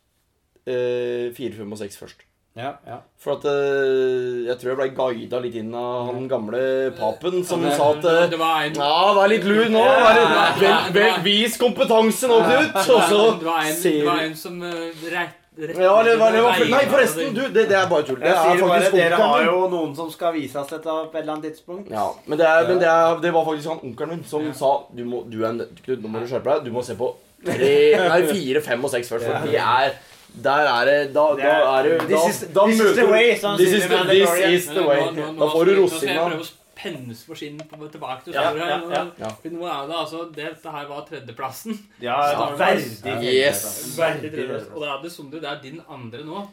eh, 0.70 1.34
4, 1.34 1.56
5 1.58 1.74
og 1.74 1.80
6 1.82 1.98
først. 2.04 2.22
Ja, 2.58 2.72
ja. 2.90 2.96
For 3.22 3.36
at 3.36 3.44
eh, 3.46 4.46
jeg 4.48 4.58
tror 4.58 4.72
jeg 4.72 4.78
ble 4.80 4.88
guida 4.98 5.38
litt 5.42 5.56
inn 5.60 5.72
av 5.78 6.08
han 6.10 6.28
gamle 6.30 6.60
papen 6.98 7.44
som 7.46 7.62
Ja, 7.62 7.70
det- 7.70 7.76
sa 7.78 7.90
at 7.94 8.04
eh, 8.10 8.22
Det 8.32 8.38
var 8.40 8.62
en 8.66 8.74
Ja, 8.74 9.14
vær 9.14 9.28
litt 9.30 9.44
lur 9.46 9.68
nå. 9.70 9.82
Vær 9.82 10.16
litt, 10.18 10.62
vel, 10.62 10.78
vel, 10.96 11.20
vis 11.26 11.58
kompetanse 11.60 12.30
nå, 12.30 12.38
Knut. 12.48 12.80
Og 12.82 13.04
så 13.12 13.20
det 13.38 13.46
var 13.46 13.60
en, 13.62 13.76
ser 13.78 14.00
det 14.00 14.08
var 14.08 14.18
du 14.18 14.26
en 14.26 14.34
som 14.40 14.58
rett, 14.62 15.38
rett, 15.58 15.78
Ja, 15.78 15.94
det 16.06 16.16
var, 16.18 16.34
det 16.34 16.42
var, 16.48 16.64
nei, 16.74 16.82
forresten, 16.90 17.30
du, 17.34 17.40
det, 17.54 17.64
det 17.70 17.78
er 17.78 17.86
bare 17.90 18.06
tull. 18.10 18.18
Det 18.22 18.34
er 18.34 18.60
faktisk 18.64 18.98
Dere 18.98 19.22
har 19.22 19.46
jo 19.46 19.56
noen 19.76 19.94
som 19.98 20.10
skal 20.10 20.34
vise 20.34 20.58
oss 20.58 20.74
dette 20.74 20.98
på 20.98 21.14
et 21.14 21.22
eller 21.22 21.36
annet 21.36 21.48
tidspunkt. 21.52 21.90
Ja, 21.94 22.08
men 22.26 22.38
det, 22.42 22.46
er, 22.46 22.68
men 22.68 22.82
det, 22.82 22.90
er, 22.90 23.22
det 23.22 23.34
var 23.38 23.46
faktisk 23.48 23.70
han 23.74 23.82
onkelen 23.92 24.16
min 24.16 24.26
som 24.26 24.50
sa 24.54 24.74
du 24.94 25.02
må, 25.06 25.22
du 25.30 25.40
er, 25.46 25.62
Knut, 25.84 26.02
nå 26.02 26.10
må 26.10 26.22
du 26.22 26.30
skjerpe 26.30 26.58
deg. 26.58 26.68
Du 26.70 26.74
må 26.74 26.82
se 26.86 26.98
på 26.98 27.14
tre, 27.46 27.72
nei, 28.10 28.22
fire, 28.30 28.62
fem 28.66 28.82
og 28.82 28.90
seks 28.94 29.10
først. 29.14 29.30
For 29.30 29.46
de 29.50 29.58
er 29.62 29.98
Der 30.42 30.68
er 30.74 30.84
det 30.88 31.12
Da, 31.14 31.24
da 31.36 31.80
er- 31.80 31.82
du 31.98 32.06
This 32.06 32.28
is- 32.28 32.48
da 32.54 32.66
this 32.66 32.80
is 32.80 32.96
the 32.96 33.06
way, 33.06 33.34
sånn 33.36 33.56
This 33.58 33.72
is 33.72 33.86
the, 33.88 33.98
this 34.04 34.38
is 34.52 34.66
the 34.68 34.82
way. 34.86 35.00
Nå- 35.00 35.12
nå- 35.12 35.32
nå 35.34 35.38
Da 35.40 35.52
får 35.52 35.64
du 35.66 35.74
rosina. 35.82 36.40
pennes 36.78 37.24
for 37.26 37.34
skinn 37.34 37.58
på- 37.58 37.88
tilbake 37.90 38.22
til 38.24 38.34
Ja, 38.34 38.52
ja, 38.54 38.66
ja, 38.68 39.06
ja. 39.18 39.30
Nå 39.50 39.66
er 39.66 39.86
det 39.88 39.96
altså 39.96 40.32
Dette 40.32 40.70
her 40.70 40.86
var 40.86 41.04
tredjeplassen. 41.10 41.78
Ja, 42.00 42.18
Ja, 42.30 42.50
verdig. 42.56 43.22
Yes. 43.22 43.96
Tredjeplass. 43.96 44.68
Og 44.74 44.80
da 44.82 44.96
er 44.96 45.02
det 45.02 45.10
Sondre, 45.12 45.40
det 45.40 45.50
er 45.50 45.58
din 45.62 45.82
andre 45.90 46.22
nå. 46.24 46.46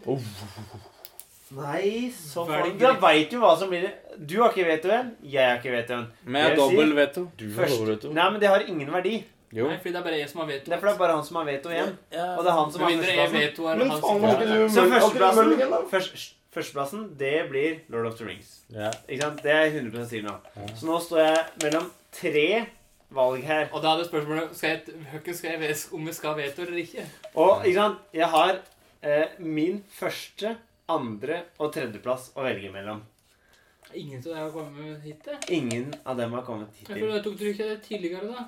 Nei, 1.55 2.09
så 2.11 2.43
faen. 2.47 2.73
Da 2.79 2.93
veit 2.99 3.29
du 3.29 3.37
hva 3.39 3.51
som 3.57 3.69
blir 3.69 3.85
Du 4.17 4.39
har 4.41 4.49
ikke 4.49 4.65
vetoen, 4.65 5.11
jeg 5.23 5.45
har 5.45 5.59
ikke 5.59 5.71
vetoen. 5.75 6.07
Med 6.25 6.41
Jeg 6.49 6.57
si- 6.57 6.61
dobbel 6.63 6.93
veto. 6.95 7.27
Du 7.37 7.45
har 7.55 7.67
dobbel 7.67 7.95
veto. 7.95 8.11
nei, 8.13 8.29
men 8.31 8.39
det 8.41 8.49
har 8.49 8.59
ingen 8.67 8.89
verdi. 8.91 9.23
Jo. 9.55 9.67
Nei, 9.71 9.77
fordi 9.79 9.93
det 9.95 9.99
er 10.01 10.05
bare 10.09 10.17
jeg 10.19 10.29
som 10.31 10.41
har 10.43 10.47
veto. 10.51 10.65
Det 10.69 10.75
er 10.75 10.81
fordi 10.81 10.91
det 10.91 10.95
er 10.97 11.01
bare 11.03 11.15
han 11.15 11.27
som 11.27 11.37
har 11.39 11.45
veto 11.47 11.71
igjen. 11.71 11.91
Og 12.11 12.41
det 12.43 12.51
er 12.51 12.57
han 12.59 12.71
som 12.73 12.81
har 12.83 12.95
førsteplassen. 13.35 14.71
Så 14.75 14.87
førsteplassen, 14.91 15.85
først, 15.93 16.33
førsteplassen, 16.55 17.05
det 17.19 17.33
blir 17.51 17.77
Lord 17.93 18.09
of 18.11 18.17
the 18.19 18.27
Rings. 18.27 18.49
Ja. 18.73 18.91
Ikke 19.07 19.21
sant? 19.21 19.43
Det 19.45 19.53
er 19.53 19.61
jeg 19.69 19.77
100 19.85 20.09
sikker 20.11 20.27
nå. 20.27 20.35
Så 20.75 20.89
nå 20.89 20.99
står 21.07 21.23
jeg 21.23 21.45
mellom 21.63 21.87
tre 22.19 22.47
valg 23.15 23.43
her. 23.47 23.67
Og 23.71 23.83
da 23.83 23.93
er 23.95 24.01
det 24.03 24.07
spørsmålet 24.09 24.55
skal 24.59 24.73
jeg, 24.75 25.01
Høkken, 25.13 25.37
skal 25.37 25.53
jeg 25.55 25.61
vet 25.63 25.83
om 25.95 26.07
vi 26.09 26.15
skal 26.19 26.37
veto 26.39 26.65
eller 26.65 26.81
ikke. 26.83 27.05
Og 27.39 27.65
ikke 27.65 27.79
sant? 27.79 27.99
jeg 28.15 28.29
har 28.35 28.57
eh, 29.05 29.35
min 29.39 29.83
første, 29.95 30.55
andre 30.91 31.43
og 31.57 31.71
tredjeplass 31.73 32.31
å 32.37 32.43
velge 32.45 32.69
mellom. 32.73 32.99
Ingen 33.95 34.19
av 34.19 34.27
dem 34.27 34.41
har 34.43 34.51
kommet 34.51 35.03
hit. 35.05 35.27
Ingen 35.49 35.93
av 36.03 36.17
dem 36.19 36.33
har 36.35 36.43
kommet 36.45 36.67
Jeg 36.73 36.81
hittil. 36.83 36.99
føler 36.99 37.15
jeg 37.15 37.23
tok 37.25 37.37
du 37.39 37.45
ikke 37.49 37.67
det 37.69 37.77
tidligere, 37.85 38.27
da. 38.33 38.45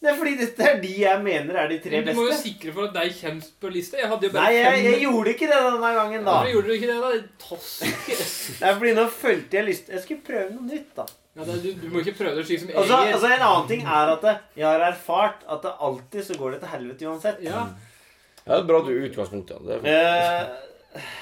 Det 0.00 0.08
er 0.08 0.14
fordi 0.16 0.30
dette 0.40 0.64
er 0.64 0.78
de 0.80 0.90
jeg 0.96 1.20
mener 1.20 1.56
er 1.60 1.66
de 1.68 1.76
tre 1.84 1.98
beste. 2.00 2.12
du 2.14 2.16
må 2.16 2.22
jo 2.30 2.36
sikre 2.40 2.72
for 2.72 2.86
at 2.88 2.94
deg 2.96 3.10
kommer 3.18 3.48
på 3.60 3.70
lista. 3.74 3.98
Jeg 4.00 4.08
hadde 4.08 4.26
jo 4.26 4.32
bare 4.32 4.44
Nei, 4.46 4.54
jeg, 4.56 4.70
fem. 4.72 4.86
jeg 4.86 5.00
gjorde 5.04 5.34
ikke 5.34 5.48
det 5.50 5.58
denne 5.66 5.90
gangen, 5.96 6.22
da. 6.24 6.36
Hvorfor 6.36 6.52
gjorde 6.54 6.68
du 6.70 6.76
ikke 6.76 6.88
det, 6.88 7.00
da? 7.02 7.10
Tosk. 7.44 7.82
Det 8.60 8.68
er 8.70 8.78
fordi 8.78 8.94
nå 8.96 9.04
følte 9.12 9.58
jeg 9.58 9.66
lyst 9.68 9.90
Jeg 9.92 10.00
skulle 10.06 10.24
prøve 10.24 10.46
noe 10.54 10.64
nytt, 10.70 10.88
da. 10.96 11.04
Ja, 11.36 11.44
det, 11.46 11.56
du, 11.62 11.68
du 11.82 11.84
må 11.92 12.00
ikke 12.00 12.14
prøve 12.18 12.32
det 12.40 12.46
slik 12.48 12.62
som 12.62 12.72
jeg 12.72 12.78
Altså, 12.80 12.96
altså 13.12 13.28
En 13.30 13.44
annen 13.46 13.68
ting 13.68 13.84
er 13.84 14.12
at 14.16 14.24
jeg 14.58 14.66
har 14.66 14.84
erfart 14.88 15.44
at 15.46 15.62
det 15.68 15.72
alltid 15.88 16.26
så 16.26 16.38
går 16.40 16.56
det 16.56 16.60
til 16.64 16.72
helvete 16.72 17.10
uansett. 17.10 17.42
Ja. 17.44 17.66
Det 18.40 18.56
er 18.56 18.64
bra 18.72 18.80
utgangspunkt, 18.82 19.52
ja. 19.52 19.60
Det 19.68 19.92
er. 19.92 20.48
Eh, 20.96 21.12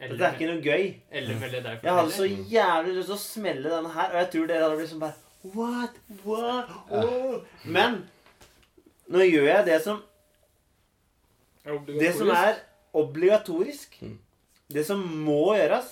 Eller, 0.00 0.14
dette 0.14 0.30
er 0.30 0.38
ikke 0.38 0.48
noe 0.48 0.62
gøy. 0.64 0.86
Jeg 1.10 1.96
hadde 1.98 2.14
så 2.14 2.30
jævlig 2.54 2.94
lyst 2.96 3.10
til 3.10 3.18
å 3.18 3.20
smelle 3.20 3.74
denne 3.74 3.90
her, 3.98 4.14
og 4.14 4.22
jeg 4.22 4.30
tror 4.36 4.48
dere 4.48 4.64
hadde 4.64 4.78
blitt 4.78 4.92
sånn 4.94 5.02
bare 5.02 5.18
What? 5.42 5.96
What? 6.24 6.68
Oh. 6.92 7.40
Men 7.64 8.02
nå 9.08 9.24
gjør 9.24 9.46
jeg 9.48 9.66
det 9.66 9.78
som 9.84 10.02
Det 11.86 12.12
som 12.16 12.28
er 12.32 12.60
obligatorisk, 12.96 13.96
Mm. 14.02 14.18
det 14.72 14.86
som 14.86 14.98
må 15.24 15.54
gjøres, 15.56 15.86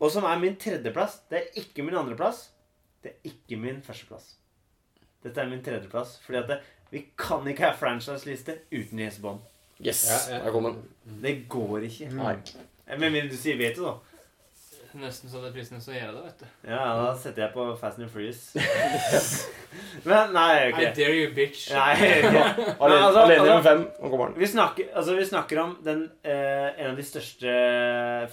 og 0.00 0.10
som 0.10 0.24
er 0.24 0.38
min 0.38 0.56
tredjeplass, 0.56 1.20
det 1.30 1.38
er 1.38 1.60
ikke 1.60 1.84
min 1.84 1.94
andreplass, 1.94 2.48
det 3.02 3.12
er 3.12 3.28
ikke 3.30 3.56
min 3.60 3.82
førsteplass. 3.82 4.34
Dette 5.22 5.40
er 5.40 5.48
min 5.48 5.62
tredjeplass, 5.62 6.18
fordi 6.24 6.38
at 6.38 6.48
det, 6.48 6.60
vi 6.90 7.04
kan 7.18 7.46
ikke 7.46 7.68
ha 7.68 7.72
franchise-liste 7.76 8.58
uten 8.72 8.98
Bond. 9.22 9.40
Yes, 9.80 10.28
Ja, 10.30 10.38
ja. 10.44 10.74
Det 11.22 11.48
går 11.48 11.78
ikke. 11.82 12.08
Nei. 12.14 12.36
Med 12.98 13.10
mindre 13.12 13.30
du 13.30 13.36
sier 13.36 13.56
veto, 13.56 13.84
da. 13.84 13.94
Nesten 15.00 15.30
så 15.32 15.40
det 15.40 15.48
er 15.48 15.54
fristende 15.54 15.80
å 15.88 15.94
gjøre 15.94 16.12
det, 16.16 16.22
vet 16.26 16.40
du. 16.42 16.46
Ja, 16.68 16.80
da 16.98 17.12
setter 17.16 17.42
jeg 17.46 17.52
på 17.54 17.64
Fast 17.80 17.98
and 18.02 18.10
Freeze. 18.12 18.60
Men 20.08 20.34
nei, 20.34 20.46
jeg 20.56 20.66
gjør 20.72 20.80
I 20.82 20.84
ikke 20.84 20.96
dare 20.98 21.14
you, 21.16 21.30
bitch. 21.36 21.62
Nei, 21.72 21.86
jeg 21.96 22.10
gjør 22.10 22.26
ikke 22.28 22.32
det. 22.36 22.66
Alene, 22.82 23.04
altså, 23.06 23.22
alene 23.22 23.46
altså- 23.54 23.68
fem. 23.70 23.84
og 23.98 24.10
kommer 24.14 24.26
den. 24.32 24.36
Vi 24.42 24.48
snakker, 24.52 24.90
altså, 25.00 25.14
vi 25.16 25.24
snakker 25.30 25.60
om 25.62 25.72
den, 25.84 26.02
eh, 26.24 26.68
en 26.84 26.90
av 26.90 26.96
de 27.00 27.06
største 27.08 27.54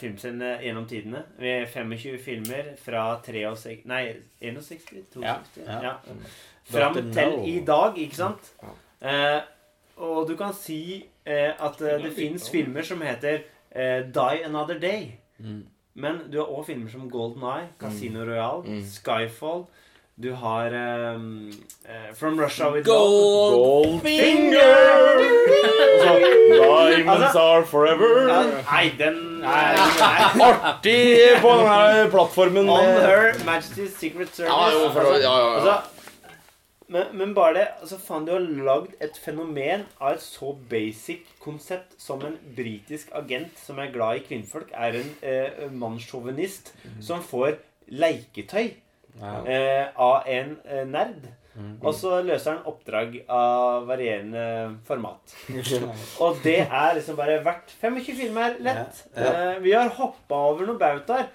filmscenene 0.01 0.51
gjennom 0.65 0.87
tidene. 0.89 1.23
Vi 1.39 1.53
har 1.53 1.65
25 1.71 2.19
filmer 2.25 2.73
fra 2.83 3.05
63 3.25 3.85
Nei, 3.89 4.03
61? 4.41 4.83
62? 5.13 5.23
Ja, 5.23 5.37
Ja. 5.65 5.79
ja. 5.87 5.93
Fram 6.69 6.93
til 7.13 7.39
i 7.49 7.55
dag, 7.65 7.97
ikke 7.97 8.15
sant? 8.19 8.51
Eh, 9.01 9.39
og 9.97 10.27
du 10.29 10.35
kan 10.39 10.53
si 10.53 11.05
eh, 11.25 11.51
at 11.55 11.81
eh, 11.81 11.97
det 12.03 12.13
fins 12.15 12.49
filmer 12.51 12.85
som 12.85 13.01
heter 13.01 13.41
eh, 13.71 14.03
Die 14.05 14.43
Another 14.45 14.77
Day. 14.79 15.11
Mm. 15.39 15.63
Men 15.99 16.21
du 16.31 16.37
har 16.39 16.47
òg 16.47 16.65
filmer 16.69 16.89
som 16.91 17.09
Golden 17.11 17.43
Eye, 17.43 17.67
Casino 17.81 18.23
Royale, 18.25 18.63
Mm. 18.63 18.83
Skyfall. 18.87 19.65
Du 20.19 20.33
har 20.35 20.73
um, 21.15 21.49
uh, 21.87 22.13
From 22.13 22.39
Russia 22.39 22.69
With 22.73 22.83
Gold, 22.85 23.53
Gold 23.55 24.01
Finger! 24.01 25.19
Diamonds 26.51 27.23
Altså- 27.23 27.39
are 27.39 27.65
forever. 27.65 28.27
Ja, 28.27 28.41
nei, 28.71 28.89
den 28.97 29.39
nei, 29.39 29.75
nei. 29.75 30.51
Artig 30.71 31.39
på 31.41 31.53
denne 31.61 32.09
plattformen. 32.11 32.69
On 32.69 32.83
Her 32.85 33.33
Majesty's 33.47 33.95
Secret 33.99 34.35
Service. 34.35 34.51
Ja, 34.51 34.71
jo, 34.73 34.89
for, 34.91 35.01
ja, 35.01 35.19
ja, 35.19 35.37
ja. 35.39 35.55
Altså, 35.55 35.77
men, 36.89 37.07
men 37.17 37.33
bare 37.37 37.53
det 37.55 37.65
altså 37.81 37.97
faen, 38.01 38.25
Du 38.25 38.31
har 38.33 38.41
lagd 38.41 38.95
et 39.01 39.17
fenomen 39.21 39.85
av 40.01 40.15
et 40.17 40.23
så 40.25 40.51
basic 40.71 41.25
konsept 41.43 41.95
som 42.01 42.21
en 42.25 42.37
britisk 42.57 43.11
agent 43.17 43.57
som 43.61 43.79
er 43.79 43.91
glad 43.93 44.19
i 44.19 44.25
kvinnfolk, 44.27 44.71
er 44.73 44.97
en 44.99 45.11
eh, 45.21 45.65
mannssjåvinist 45.71 46.73
som 47.05 47.21
får 47.25 47.57
leketøy 47.89 48.71
Ja. 49.19 49.35
eh, 49.45 49.87
av 49.99 50.27
en 50.29 50.57
eh, 50.65 50.85
nerd. 50.87 51.25
Mm. 51.59 51.73
Og 51.81 51.91
så 51.97 52.21
løser 52.23 52.53
han 52.53 52.67
oppdrag 52.69 53.17
av 53.27 53.87
varierende 53.89 54.43
format. 54.87 55.33
Og 56.23 56.37
det 56.45 56.59
er 56.69 56.93
liksom 56.95 57.17
bare 57.17 57.39
verdt 57.43 57.73
25 57.81 58.15
filmer 58.15 58.55
lett. 58.63 59.01
Ja, 59.17 59.25
ja. 59.25 59.33
Eh, 59.55 59.59
vi 59.65 59.73
har 59.75 59.89
hoppa 59.97 60.39
over 60.53 60.69
noen 60.69 60.79
bautaer. 60.79 61.27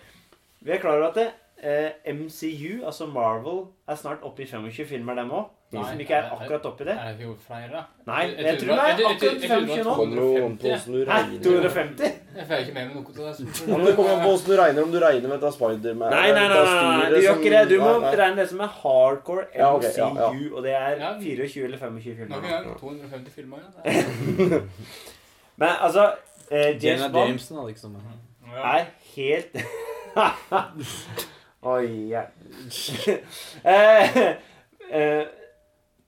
Vi 0.64 0.72
er 0.72 0.80
klar 0.80 0.96
over 0.96 1.10
at 1.10 1.18
det, 1.18 1.26
eh, 1.64 1.90
MCU, 2.14 2.84
altså 2.86 3.06
Marvel, 3.06 3.64
er 3.88 3.94
snart 3.96 4.22
oppe 4.22 4.42
i 4.42 4.46
25 4.46 4.86
filmer, 4.86 5.14
dem 5.14 5.30
òg. 5.32 5.44
De 5.74 5.80
som 5.82 6.00
ikke 6.00 6.14
er 6.14 6.28
akkurat 6.30 6.66
oppi 6.68 6.84
det. 6.86 6.94
Er 7.02 7.16
det 7.18 7.24
jo 7.24 7.32
flere, 7.46 7.70
da? 7.72 7.80
Nei, 8.06 8.20
Jeg- 8.26 8.44
jeg 8.46 8.58
tror 8.58 8.68
det 8.68 8.78
er 8.78 8.82
akkurat 8.84 9.10
jeg 9.10 9.18
tror 9.20 9.40
det 9.40 9.50
var 9.50 9.56
25 9.58 9.84
nå. 9.84 9.94
Kommer 9.94 10.16
jo 10.16 10.44
an 10.46 10.56
på 10.58 10.62
hvordan 10.62 10.92
du 10.92 11.04
Hæ? 11.04 11.14
regner. 11.14 11.42
250? 11.44 12.12
Jeg 12.36 12.46
får 12.48 12.54
ikke 12.62 12.74
med 12.74 12.86
meg 12.86 12.94
noe 12.94 13.04
til 13.04 13.24
det. 13.24 13.68
Men 13.68 13.86
det 13.86 13.96
kommer 13.96 14.12
an 14.14 14.20
på 14.22 14.28
hvordan 14.28 14.46
du 14.46 14.62
regner. 14.62 14.82
Om 14.84 14.92
du 14.92 14.98
regner 15.00 15.28
med 15.28 15.40
dette 15.40 15.52
Spiderman 15.56 16.10
Nei, 16.10 16.32
nei, 16.32 16.48
nei, 16.48 16.48
nei, 16.48 16.98
nei, 16.98 17.08
du 17.10 17.16
gjør 17.24 17.34
ikke 17.38 17.50
det. 17.56 17.68
Du 17.70 17.80
må 17.80 17.92
regne 18.22 18.36
det 18.36 18.48
som 18.48 18.60
er 18.60 18.70
hardcore 18.82 19.44
MCU, 19.54 19.90
ja, 19.98 20.08
ja. 20.14 20.28
og 20.54 20.62
det 20.62 20.72
er 20.72 21.18
24 21.20 21.64
eller 21.64 21.78
25 21.78 22.16
filmer. 22.16 22.36
Nok 22.36 22.42
nå. 22.42 22.46
en 22.46 22.64
gang 22.64 22.78
250 22.80 23.30
filmer. 23.34 23.58
Ja. 23.84 23.92
Men 25.60 25.68
altså 25.80 26.12
eh, 26.50 26.84
James 26.84 27.12
Bond 27.12 27.40
er 28.54 28.84
helt 29.16 29.52
Oi, 31.64 32.10
ja. 32.12 32.26
eh, 33.74 34.16
eh, 34.90 35.24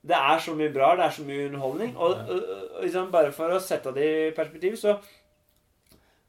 Det 0.07 0.17
er 0.17 0.41
så 0.43 0.53
mye 0.55 0.73
bra, 0.73 0.91
det 0.95 1.07
er 1.07 1.15
så 1.15 1.23
mye 1.25 1.47
underholdning. 1.47 1.95
Og, 1.97 2.13
og, 2.29 2.83
liksom 2.83 3.09
bare 3.13 3.33
for 3.35 3.55
å 3.55 3.61
sette 3.63 3.93
det 3.95 4.05
i 4.07 4.35
perspektiv, 4.37 4.77
så 4.79 4.99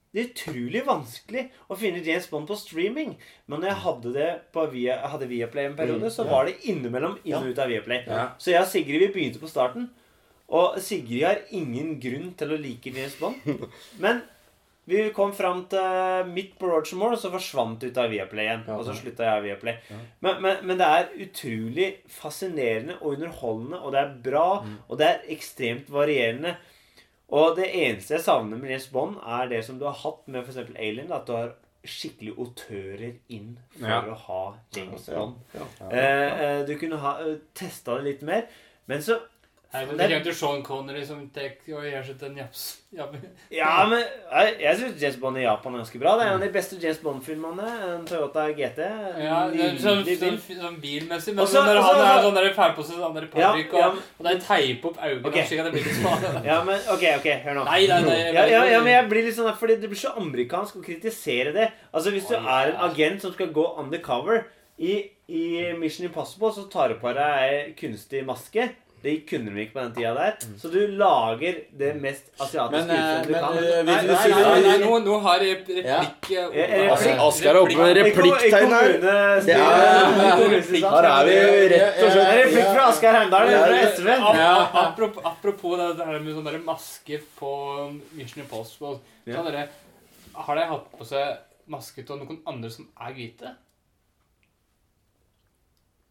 Det 0.09 0.23
er 0.23 0.31
utrolig 0.31 0.81
vanskelig 0.87 1.43
å 1.69 1.77
finne 1.77 2.01
James 2.01 2.31
Bond 2.33 2.49
på 2.49 2.57
streaming. 2.57 3.13
Men 3.47 3.61
når 3.61 3.69
jeg 3.69 3.83
hadde 3.85 4.13
det 4.15 4.31
på 4.57 4.65
via, 4.73 4.97
hadde 5.13 5.29
Viaplay 5.29 5.69
en 5.69 5.77
periode, 5.77 6.09
Mm, 6.09 6.15
så 6.15 6.25
var 6.25 6.49
det 6.49 6.57
innimellom 6.65 7.19
inn 7.25 7.37
og 7.37 7.53
ut 7.53 7.61
av 7.61 7.69
Viaplay. 7.69 8.07
Ja. 8.09 8.31
Så 8.41 8.51
jeg 8.55 8.63
og 8.63 8.71
Sigrid 8.73 9.05
vi 9.05 9.13
begynte 9.13 9.43
på 9.43 9.53
starten. 9.53 9.91
Og 10.49 10.81
Sigrid 10.81 11.27
har 11.27 11.45
ingen 11.53 11.99
grunn 12.01 12.33
til 12.33 12.57
å 12.57 12.57
like 12.57 12.89
James 12.89 13.19
Bond. 13.21 13.69
Men 14.03 14.25
vi 14.89 15.03
kom 15.13 15.33
fram 15.37 15.67
til 15.69 16.31
midt 16.33 16.55
på 16.59 16.71
Roger 16.71 16.97
Moore, 16.97 17.19
og 17.19 17.21
så 17.23 17.31
forsvant 17.35 17.83
ut 17.85 17.99
av 18.01 18.09
Viaplay 18.13 18.47
igjen. 18.47 18.65
Ja, 18.67 18.79
og 18.81 18.87
så 18.89 18.95
slutta 18.97 19.27
jeg 19.29 19.45
Viaplay. 19.45 19.77
Ja. 19.91 19.99
Men, 20.25 20.41
men, 20.45 20.63
men 20.71 20.81
det 20.81 20.89
er 20.89 21.11
utrolig 21.27 21.89
fascinerende 22.09 22.97
og 23.03 23.15
underholdende, 23.19 23.81
og 23.85 23.93
det 23.95 24.01
er 24.03 24.17
bra, 24.31 24.47
Mm. 24.65 24.77
og 24.89 24.99
det 24.99 25.07
er 25.13 25.25
ekstremt 25.37 25.91
varierende. 25.93 26.57
Og 27.29 27.57
det 27.59 27.69
eneste 27.77 28.15
jeg 28.17 28.25
savner 28.25 28.57
med 28.57 28.71
James 28.73 28.87
Bond, 28.89 29.17
er 29.21 29.49
det 29.51 29.63
som 29.67 29.79
du 29.79 29.85
har 29.85 29.99
hatt 30.01 30.23
med 30.33 30.47
f.eks. 30.47 30.57
Alien. 30.79 31.13
At 31.13 31.27
du 31.29 31.35
har 31.37 31.51
skikkelig 31.85 32.33
autører 32.41 33.13
inn 33.29 33.59
for 33.79 33.87
Ja. 33.89 34.01
å 34.09 34.15
ha 34.25 34.41
James 34.75 35.05
Ja, 35.09 35.15
Bond. 35.19 35.37
ja. 35.55 35.67
ja, 35.81 35.99
eh, 36.01 36.63
du 36.67 36.73
kunne 36.81 36.97
ha 37.05 37.13
uh, 37.21 37.37
testa 37.55 37.99
det 37.99 38.05
litt 38.09 38.23
mer. 38.23 38.47
Men 38.89 39.05
så 39.05 39.19
Nei, 39.69 39.83
men 39.85 39.99
Det 39.99 40.23
til 40.25 40.33
Sean 40.33 40.63
Connery 40.65 41.03
som 41.05 41.19
tek 41.29 41.59
og 41.77 41.83
gjør 41.85 42.05
seg 42.07 42.15
til 42.19 42.29
en 42.31 42.37
japs. 42.41 42.61
Ja, 42.97 43.05
men- 43.13 43.27
Ja, 43.53 43.85
jeg, 44.41 44.55
jeg 44.63 44.77
syns 44.79 45.03
James 45.03 45.17
Bond 45.21 45.37
i 45.37 45.43
Japan 45.43 45.75
er 45.75 45.83
ganske 45.83 46.01
bra. 46.01 46.15
Det 46.17 46.25
er 46.25 46.31
en 46.31 46.39
av 46.39 46.41
de 46.41 46.49
beste 46.55 46.79
James 46.81 47.01
Bond-filmene. 47.05 47.67
En 47.99 48.07
Toyota 48.09 48.47
GT. 48.57 48.81
Ja, 49.21 49.43
det 49.53 49.61
er 49.61 49.77
sånn, 49.77 50.01
bil. 50.09 50.39
sånn 50.41 50.81
bilmessig, 50.81 51.35
men 51.35 51.45
Også- 51.45 51.61
også- 51.61 51.85
han 51.85 52.01
er 52.01 52.23
sånn 52.25 52.89
seg 52.89 52.97
sånn 52.97 53.15
der 53.15 53.29
Ja, 53.37 53.53
parykk, 53.53 53.73
ja, 53.77 53.89
og, 53.89 54.01
og 54.19 54.25
det 54.25 54.35
er 54.37 54.41
teip 54.47 54.85
opp 54.87 54.97
øynene 54.97 55.27
okay. 55.27 55.45
slik 55.45 55.61
at 55.61 55.65
det 55.69 55.73
blir 55.77 55.85
litt 55.85 56.01
smart. 56.01 56.45
ja, 56.51 56.65
men 56.65 56.81
ok, 56.89 57.05
ok, 57.21 57.29
hør 57.45 57.55
nå. 57.61 57.65
Nei, 57.69 57.87
nei, 57.87 58.01
nei. 58.09 58.19
Ja, 58.33 58.47
ja, 58.47 58.65
ja, 58.73 58.81
men 58.81 58.93
jeg 58.95 59.09
blir 59.13 59.25
litt 59.29 59.37
sånn 59.37 59.53
fordi 59.55 59.77
Det 59.83 59.91
blir 59.93 60.01
så 60.01 60.17
amerikansk 60.17 60.81
å 60.81 60.83
kritisere 60.83 61.53
det. 61.53 61.71
Altså 61.93 62.11
Hvis 62.11 62.27
du 62.27 62.37
Oi, 62.37 62.41
er 62.41 62.73
en 62.73 62.91
agent 62.91 63.21
som 63.21 63.33
skal 63.37 63.53
gå 63.53 63.69
undercover 63.79 64.47
i, 64.81 65.11
i 65.29 65.73
Mission 65.77 66.07
Impossible, 66.09 66.49
så 66.57 66.71
tar 66.71 66.89
du 66.89 66.95
på 66.95 67.13
deg 67.13 67.77
kunstig 67.77 68.25
maske. 68.25 68.71
Det 69.03 69.13
kunne 69.31 69.53
de 69.55 69.61
ikke 69.63 69.75
på 69.77 69.83
den 69.85 69.93
tida 69.95 70.11
der. 70.17 70.33
Så 70.59 70.69
du 70.73 70.79
lager 70.99 71.55
det 71.79 71.91
mest 72.03 72.33
asiatiske 72.41 72.87
Men, 72.87 72.97
eh, 72.99 73.23
du 73.23 73.33
men, 73.33 73.41
kan. 73.45 73.59
eh, 73.59 73.83
Nei, 73.87 73.95
nei, 74.09 74.29
nei, 74.33 74.61
nei, 74.65 74.79
nå, 74.83 74.99
nå 75.05 75.19
har 75.23 75.39
replikk 75.45 75.85
Ja. 75.87 76.01
eh, 76.51 76.93
Asker, 76.93 77.51
er 77.53 77.61
oppe 77.61 77.77
med 77.79 77.97
replikktegn 78.01 78.75
her. 78.75 78.91
er-. 78.99 79.41
Her 79.49 81.09
er 81.09 81.25
vi 81.29 81.37
rett 81.75 81.99
og 81.99 82.09
Det 82.09 82.13
slett 82.13 82.33
replikk 82.43 82.69
fra 82.75 82.89
Asgeir 82.89 83.15
Heimdal 83.19 83.49
fra. 83.55 83.77
SV. 83.95 84.09
Apropos, 85.25 85.79
det 85.79 85.97
der 85.99 86.19
med 86.19 86.35
sånne 86.35 86.65
maske 86.65 86.65
masker 86.69 87.21
på 87.39 87.53
Mission 88.19 88.43
Impossible 88.43 88.99
sånn 89.27 89.47
dere, 89.51 89.69
Har 90.35 90.55
de 90.55 90.67
hatt 90.71 90.91
på 90.99 91.05
seg 91.07 91.39
maske 91.69 92.05
til 92.07 92.17
noen 92.21 92.39
andre 92.47 92.71
som 92.71 92.87
er 93.01 93.13
hvite? 93.17 93.55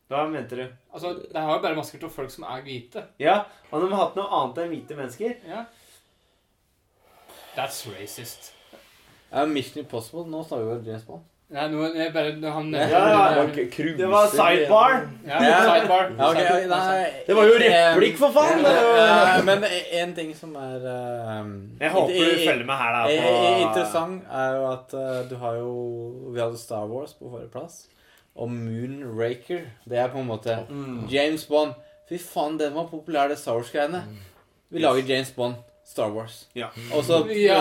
Hva 0.07 0.23
mente 0.31 0.55
du? 0.55 0.63
Altså, 0.93 1.13
De 1.33 1.39
har 1.39 1.57
jo 1.57 1.63
bare 1.63 1.75
masker 1.75 1.99
til 1.99 2.11
folk 2.11 2.31
som 2.31 2.45
er 2.47 2.61
hvite. 2.63 3.03
Ja, 3.19 3.41
og 3.71 3.81
de 3.83 3.89
har 3.91 4.05
hatt 4.05 4.19
noe 4.19 4.27
annet 4.39 4.61
enn 4.63 4.71
hvite 4.71 4.99
mennesker. 4.99 5.33
Ja. 5.47 5.65
That's 7.57 7.81
racist. 7.91 8.53
Ja, 9.31 9.43
Mission 9.45 9.83
Impossible. 9.83 10.23
Nå 10.31 10.45
snakker 10.47 10.69
vi 10.69 10.77
om 10.77 10.85
James 10.87 11.03
Bond. 11.07 11.25
Nei, 11.47 11.63
nå, 11.71 11.85
jeg 11.95 12.11
bare, 12.11 12.31
han 12.51 12.73
Ja, 12.75 12.87
ja, 12.91 13.43
Det 13.47 14.07
var 14.11 14.25
sidebar. 14.27 14.97
Ja, 15.23 15.37
sidebar. 15.39 16.09
Ja, 16.17 16.31
okay, 16.31 16.43
ok, 16.43 16.65
nei, 16.67 17.05
Det 17.27 17.35
var 17.37 17.47
jo 17.47 17.53
replikk, 17.61 18.17
for 18.19 18.35
faen! 18.35 18.65
Det 18.65 18.73
Ja, 18.75 19.37
men 19.47 19.63
en 20.01 20.15
ting 20.15 20.33
som 20.35 20.57
er 20.59 20.83
um, 21.39 21.53
Jeg 21.79 21.93
håper 21.93 22.11
du 22.11 22.41
følger 22.49 22.65
med 22.67 22.75
her, 22.75 22.97
da. 22.97 23.05
På... 23.07 23.37
Interessant 23.63 24.27
er 24.41 24.57
jo 24.57 24.65
at 24.73 24.97
uh, 24.99 25.21
du 25.29 25.37
har 25.39 25.61
jo 25.61 25.71
Vi 26.33 26.43
hadde 26.43 26.59
Star 26.59 26.83
Wars 26.91 27.15
på 27.15 27.31
forrige 27.31 27.53
plass. 27.55 27.85
Og 28.37 28.51
Moonraker. 28.51 29.61
Det 29.89 29.97
er 29.97 30.07
på 30.13 30.19
en 30.21 30.27
måte 30.27 30.59
Mm. 30.69 31.07
James 31.09 31.45
Bond. 31.45 31.73
Fy 32.09 32.17
faen, 32.21 32.57
den 32.59 32.73
var 32.75 32.85
populær, 32.87 33.27
det 33.27 33.37
Star 33.37 33.53
Wars-greiene. 33.57 34.03
Vi 34.69 34.79
lager 34.79 35.03
James 35.07 35.31
Bond, 35.31 35.55
Star 35.85 36.09
Wars. 36.11 36.47
Ja. 36.55 36.67
Og 36.95 37.03
så 37.03 37.25
Ja. 37.27 37.59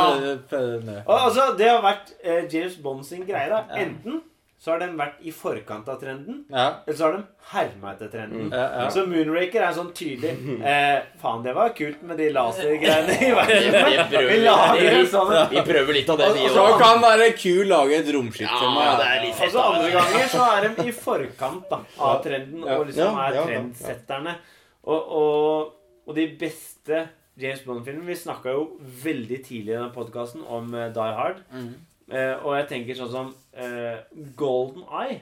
Og, 1.06 1.24
altså, 1.24 1.54
det 1.58 1.68
har 1.68 1.82
vært 1.82 2.12
eh, 2.24 2.44
James 2.54 2.76
Bond 2.82 3.04
sin 3.04 3.24
greie. 3.26 3.48
da 3.48 3.64
Ja. 3.70 3.82
Enten 3.86 4.20
så 4.66 4.72
har 4.72 4.80
de 4.82 4.86
vært 4.98 5.20
i 5.22 5.30
forkant 5.30 5.86
av 5.92 6.00
trenden, 6.00 6.40
Ja. 6.50 6.80
eller 6.82 6.96
så 6.98 7.04
har 7.06 7.12
de 7.14 7.20
herma 7.52 7.92
etter 7.92 8.08
trenden. 8.10 8.48
Ja, 8.50 8.64
ja. 8.80 8.88
Så 8.90 9.04
Moonraker 9.06 9.62
er 9.62 9.76
sånn 9.76 9.92
tydelig 9.94 10.32
eh, 10.72 11.04
Faen, 11.22 11.44
det 11.44 11.52
var 11.54 11.70
kult 11.78 12.00
med 12.02 12.18
de 12.18 12.26
lasergreiene 12.34 13.14
i 13.14 13.28
verdensrommet. 13.36 14.16
Vi 14.32 14.40
lager 14.42 14.90
en 14.96 15.06
sånn 15.12 15.30
Vi 15.54 15.62
prøver 15.70 15.98
litt 16.00 16.10
av 16.10 16.18
det, 16.18 16.32
vi 16.34 16.48
Så 16.50 16.66
kan 16.82 16.98
være 17.04 17.30
kul 17.38 17.70
lage 17.70 18.00
et 18.00 18.10
romskip 18.18 18.50
til 18.58 18.74
meg. 18.74 19.30
Og 19.30 19.54
så 19.54 19.64
andre 19.68 19.92
ganger 19.94 20.28
så 20.34 20.50
er 20.56 20.66
de 20.66 20.88
i 20.90 20.96
forkant 20.98 21.70
da, 21.70 21.80
av 22.10 22.18
trenden 22.26 22.66
og 22.66 22.88
liksom 22.90 23.22
er 23.22 23.38
trendsetterne. 23.38 24.34
Og, 24.82 25.14
og, 25.22 25.72
og 26.10 26.18
de 26.18 26.26
beste 26.42 27.06
James 27.38 27.62
Bond-filmene 27.66 28.10
Vi 28.10 28.18
snakka 28.18 28.54
jo 28.54 28.66
veldig 29.04 29.44
tidlig 29.44 29.74
i 29.74 29.76
denne 29.76 29.92
podkasten 29.94 30.42
om 30.42 30.74
eh, 30.74 30.90
Die 30.90 31.14
Hard. 31.22 31.42
Mm. 31.54 31.74
Eh, 32.06 32.34
og 32.38 32.52
jeg 32.54 32.68
tenker 32.70 32.98
sånn 32.98 33.10
som 33.12 33.30
eh, 33.58 34.02
Golden 34.38 34.84
Eye. 34.86 35.20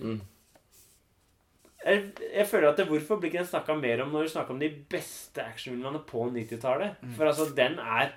Mm. 0.00 0.18
Jeg, 1.86 2.02
jeg 2.34 2.46
føler 2.50 2.68
at 2.68 2.80
det, 2.80 2.88
Hvorfor 2.90 3.20
blir 3.20 3.30
ikke 3.30 3.44
den 3.44 3.48
snakka 3.48 3.76
mer 3.78 4.02
om 4.02 4.10
når 4.12 4.26
du 4.26 4.32
snakker 4.34 4.56
om 4.56 4.60
de 4.60 4.68
beste 4.90 5.44
actionfilmene 5.44 6.02
på 6.08 6.26
90-tallet? 6.34 6.98
Mm. 7.00 7.14
For 7.16 7.30
altså, 7.30 7.46
den 7.56 7.78
er 7.80 8.12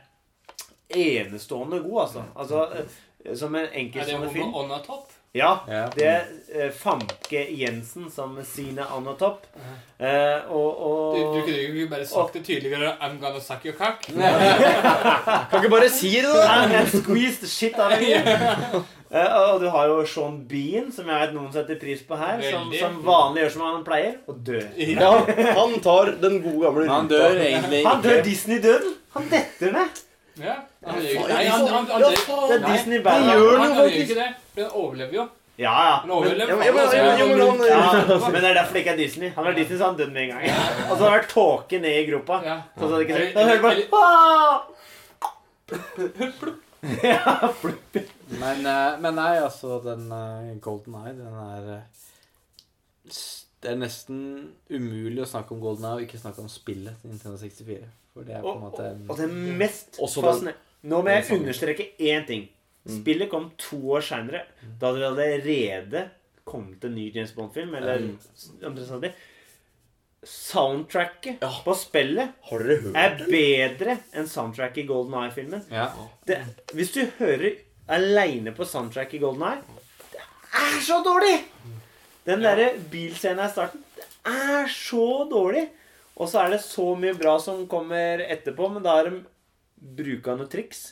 enestående 0.89 1.79
god, 1.85 2.01
altså. 2.07 2.25
altså 2.35 2.65
eh, 2.73 3.35
som 3.37 3.55
en 3.55 3.61
Er 3.61 3.69
det 3.69 3.81
enkeltstående 3.83 4.33
film. 4.33 4.53
on 4.57 4.71
a 4.73 4.81
top? 4.83 5.13
Ja. 5.37 5.59
Det 5.93 6.05
er 6.09 6.23
eh, 6.55 6.71
Famke 6.73 7.43
Jensen 7.53 8.07
som 8.09 8.37
Sine 8.43 8.85
on 8.95 9.05
top. 9.19 9.45
Eh, 9.99 10.49
og, 10.49 10.79
og 10.81 11.17
Du, 11.17 11.21
du 11.35 11.41
kunne 11.45 11.81
jo 11.81 11.87
bare 11.91 12.05
sagt 12.09 12.33
det 12.33 12.45
tydeligere. 12.47 12.95
I'm 13.01 13.19
gonna 13.21 13.39
suck 13.39 13.65
your 13.65 13.75
cock. 13.77 14.01
Kan 15.51 15.59
ikke 15.61 15.69
bare 15.69 15.89
si 15.93 16.15
det, 16.15 16.23
da? 16.33 16.47
I'm 16.47 16.73
and 16.79 16.89
squeeze 16.89 17.37
the 17.43 17.47
shit 17.47 17.77
out 17.79 17.93
of 17.93 18.01
you. 18.01 18.81
Eh, 19.09 19.25
og 19.49 19.55
du 19.57 19.65
har 19.73 19.87
jo 19.89 20.03
Sean 20.05 20.35
Bean, 20.45 20.91
som 20.93 21.07
jeg 21.09 21.17
vet 21.17 21.31
noen 21.33 21.47
setter 21.49 21.79
pris 21.81 22.03
på 22.05 22.13
her. 22.19 22.43
Som, 22.45 22.67
som 22.77 22.99
vanlig 23.01 23.41
gjør 23.41 23.53
som 23.55 23.63
han 23.65 23.79
pleier, 23.87 24.19
og 24.29 24.43
dør. 24.45 24.67
Ja, 24.77 25.07
han 25.57 25.73
tar 25.81 26.11
den 26.21 26.35
gode 26.43 26.59
gamle 26.67 26.83
ruta. 26.83 26.93
han 26.93 27.09
dør 27.09 27.39
egentlig 27.41 27.79
Han 27.87 28.03
dør. 28.05 28.19
Disney-døden! 28.27 28.93
Han 29.15 29.25
detter 29.33 29.73
ned! 29.73 30.03
Ja. 30.37 30.55
Han 30.85 31.01
gjør 31.01 31.09
ikke 31.09 31.27
Nei, 31.27 31.45
han, 31.47 31.67
han, 31.67 31.85
han, 31.85 32.01
Ja. 32.01 32.07
Det 32.09 32.55
er 32.55 32.59
Nei, 32.59 32.77
han 32.77 32.89
gjør 32.89 33.57
han 33.59 33.69
jo 33.69 33.75
gjør 33.75 33.83
faktisk. 33.83 34.01
ikke 34.05 34.15
det. 34.19 34.29
For 34.53 34.61
han 34.61 34.71
overlever 34.83 35.13
jo. 35.13 35.25
Ja, 35.59 35.73
ja. 35.89 35.95
Overlever. 36.15 36.49
Ja, 36.49 36.55
men- 36.55 36.65
ja, 36.65 36.71
men- 36.71 36.79
ja, 36.95 37.03
men- 37.03 37.19
ja, 37.19 37.25
men 37.27 37.67
Ja, 37.67 38.29
men 38.29 38.41
det 38.41 38.49
er 38.49 38.53
derfor 38.61 38.73
det 38.73 38.79
ikke 38.85 38.93
er 38.93 38.97
Disney. 38.97 39.29
Han 39.35 39.47
er 39.47 39.53
Disney, 39.53 39.77
så 39.77 39.85
han 39.89 39.97
døde 39.97 40.11
med 40.11 40.21
en 40.23 40.29
gang. 40.29 40.41
Og 40.91 40.97
så 40.97 41.01
har 41.03 41.09
det 41.09 41.17
vært 41.19 41.29
tåke 41.33 41.79
ned 41.81 41.93
i 41.97 42.05
gropa. 42.11 42.41
Ja. 42.45 42.57
Så 42.79 42.87
det 42.87 42.99
ikke 43.07 43.17
det. 43.19 43.33
Da 43.35 43.43
hører 43.43 43.57
du 43.57 43.61
bare 43.91 44.61
Ja. 47.03 47.53
Men, 48.39 48.65
eh, 48.65 48.99
men 49.01 49.15
nei, 49.15 49.35
altså, 49.43 49.79
den 49.83 50.11
uh, 50.11 50.53
Golden 50.63 50.95
Eye, 50.95 51.13
den 51.17 51.33
er 51.33 51.73
eh, 51.75 51.81
s- 53.11 53.45
Det 53.61 53.71
er 53.73 53.75
nesten 53.75 54.19
umulig 54.71 55.19
å 55.19 55.27
snakke 55.27 55.51
om 55.51 55.59
Golden 55.59 55.83
Eye 55.89 55.97
og 55.97 56.01
ikke 56.05 56.19
snakke 56.21 56.39
om 56.39 56.47
spillet 56.47 56.95
til 57.01 57.09
Nintendo 57.11 57.35
64. 57.41 57.89
For 58.19 58.27
det 58.27 58.35
er 58.35 58.43
på 58.43 58.51
en 58.51 58.61
måte 58.65 58.85
en 58.91 59.03
og 59.09 59.17
det 59.19 59.27
mest 59.31 59.95
fascinerende 59.99 60.55
Nå 60.89 61.01
må 61.03 61.11
jeg 61.11 61.25
understreke 61.35 61.85
én 61.99 62.23
ting. 62.27 62.45
Spillet 62.87 63.27
kom 63.31 63.49
to 63.59 63.77
år 63.97 64.03
seinere. 64.05 64.45
Da 64.79 64.93
det 64.95 65.03
allerede 65.09 66.05
kommet 66.47 66.83
en 66.87 66.93
ny 66.95 67.09
James 67.15 67.33
Bond-film. 67.35 67.73
Eller 67.75 68.05
omtrent 68.63 68.87
sånn. 68.87 69.09
Soundtracket 70.23 71.39
Ja. 71.43 71.49
på 71.63 71.75
spillet 71.79 72.31
Har 72.49 72.59
dere 72.63 72.77
hørt 72.81 72.95
er 72.95 73.17
bedre 73.31 73.97
enn 74.13 74.27
soundtracket 74.27 74.83
i 74.83 74.87
Golden 74.87 75.15
Eye-filmen. 75.21 75.63
Ja. 75.71 75.89
Hvis 76.73 76.91
du 76.95 77.05
hører 77.19 77.55
aleine 77.87 78.51
på 78.55 78.65
soundtrack 78.67 79.13
i 79.15 79.21
Golden 79.23 79.43
Eye 79.47 79.61
Det 80.11 80.23
er 80.63 80.79
så 80.81 81.01
dårlig! 81.03 81.43
Den 82.25 82.43
derre 82.43 82.73
bilscenen 82.91 83.45
i 83.45 83.51
starten 83.51 83.83
Det 83.95 84.07
er 84.27 84.67
så 84.67 85.27
dårlig! 85.31 85.69
Og 86.19 86.27
så 86.27 86.43
er 86.43 86.53
det 86.53 86.63
så 86.65 86.91
mye 86.99 87.15
bra 87.17 87.37
som 87.41 87.63
kommer 87.71 88.23
etterpå, 88.27 88.67
men 88.73 88.83
da 88.83 88.97
har 88.97 89.07
de 89.07 89.21
bruka 89.79 90.35
noen 90.35 90.51
triks. 90.51 90.89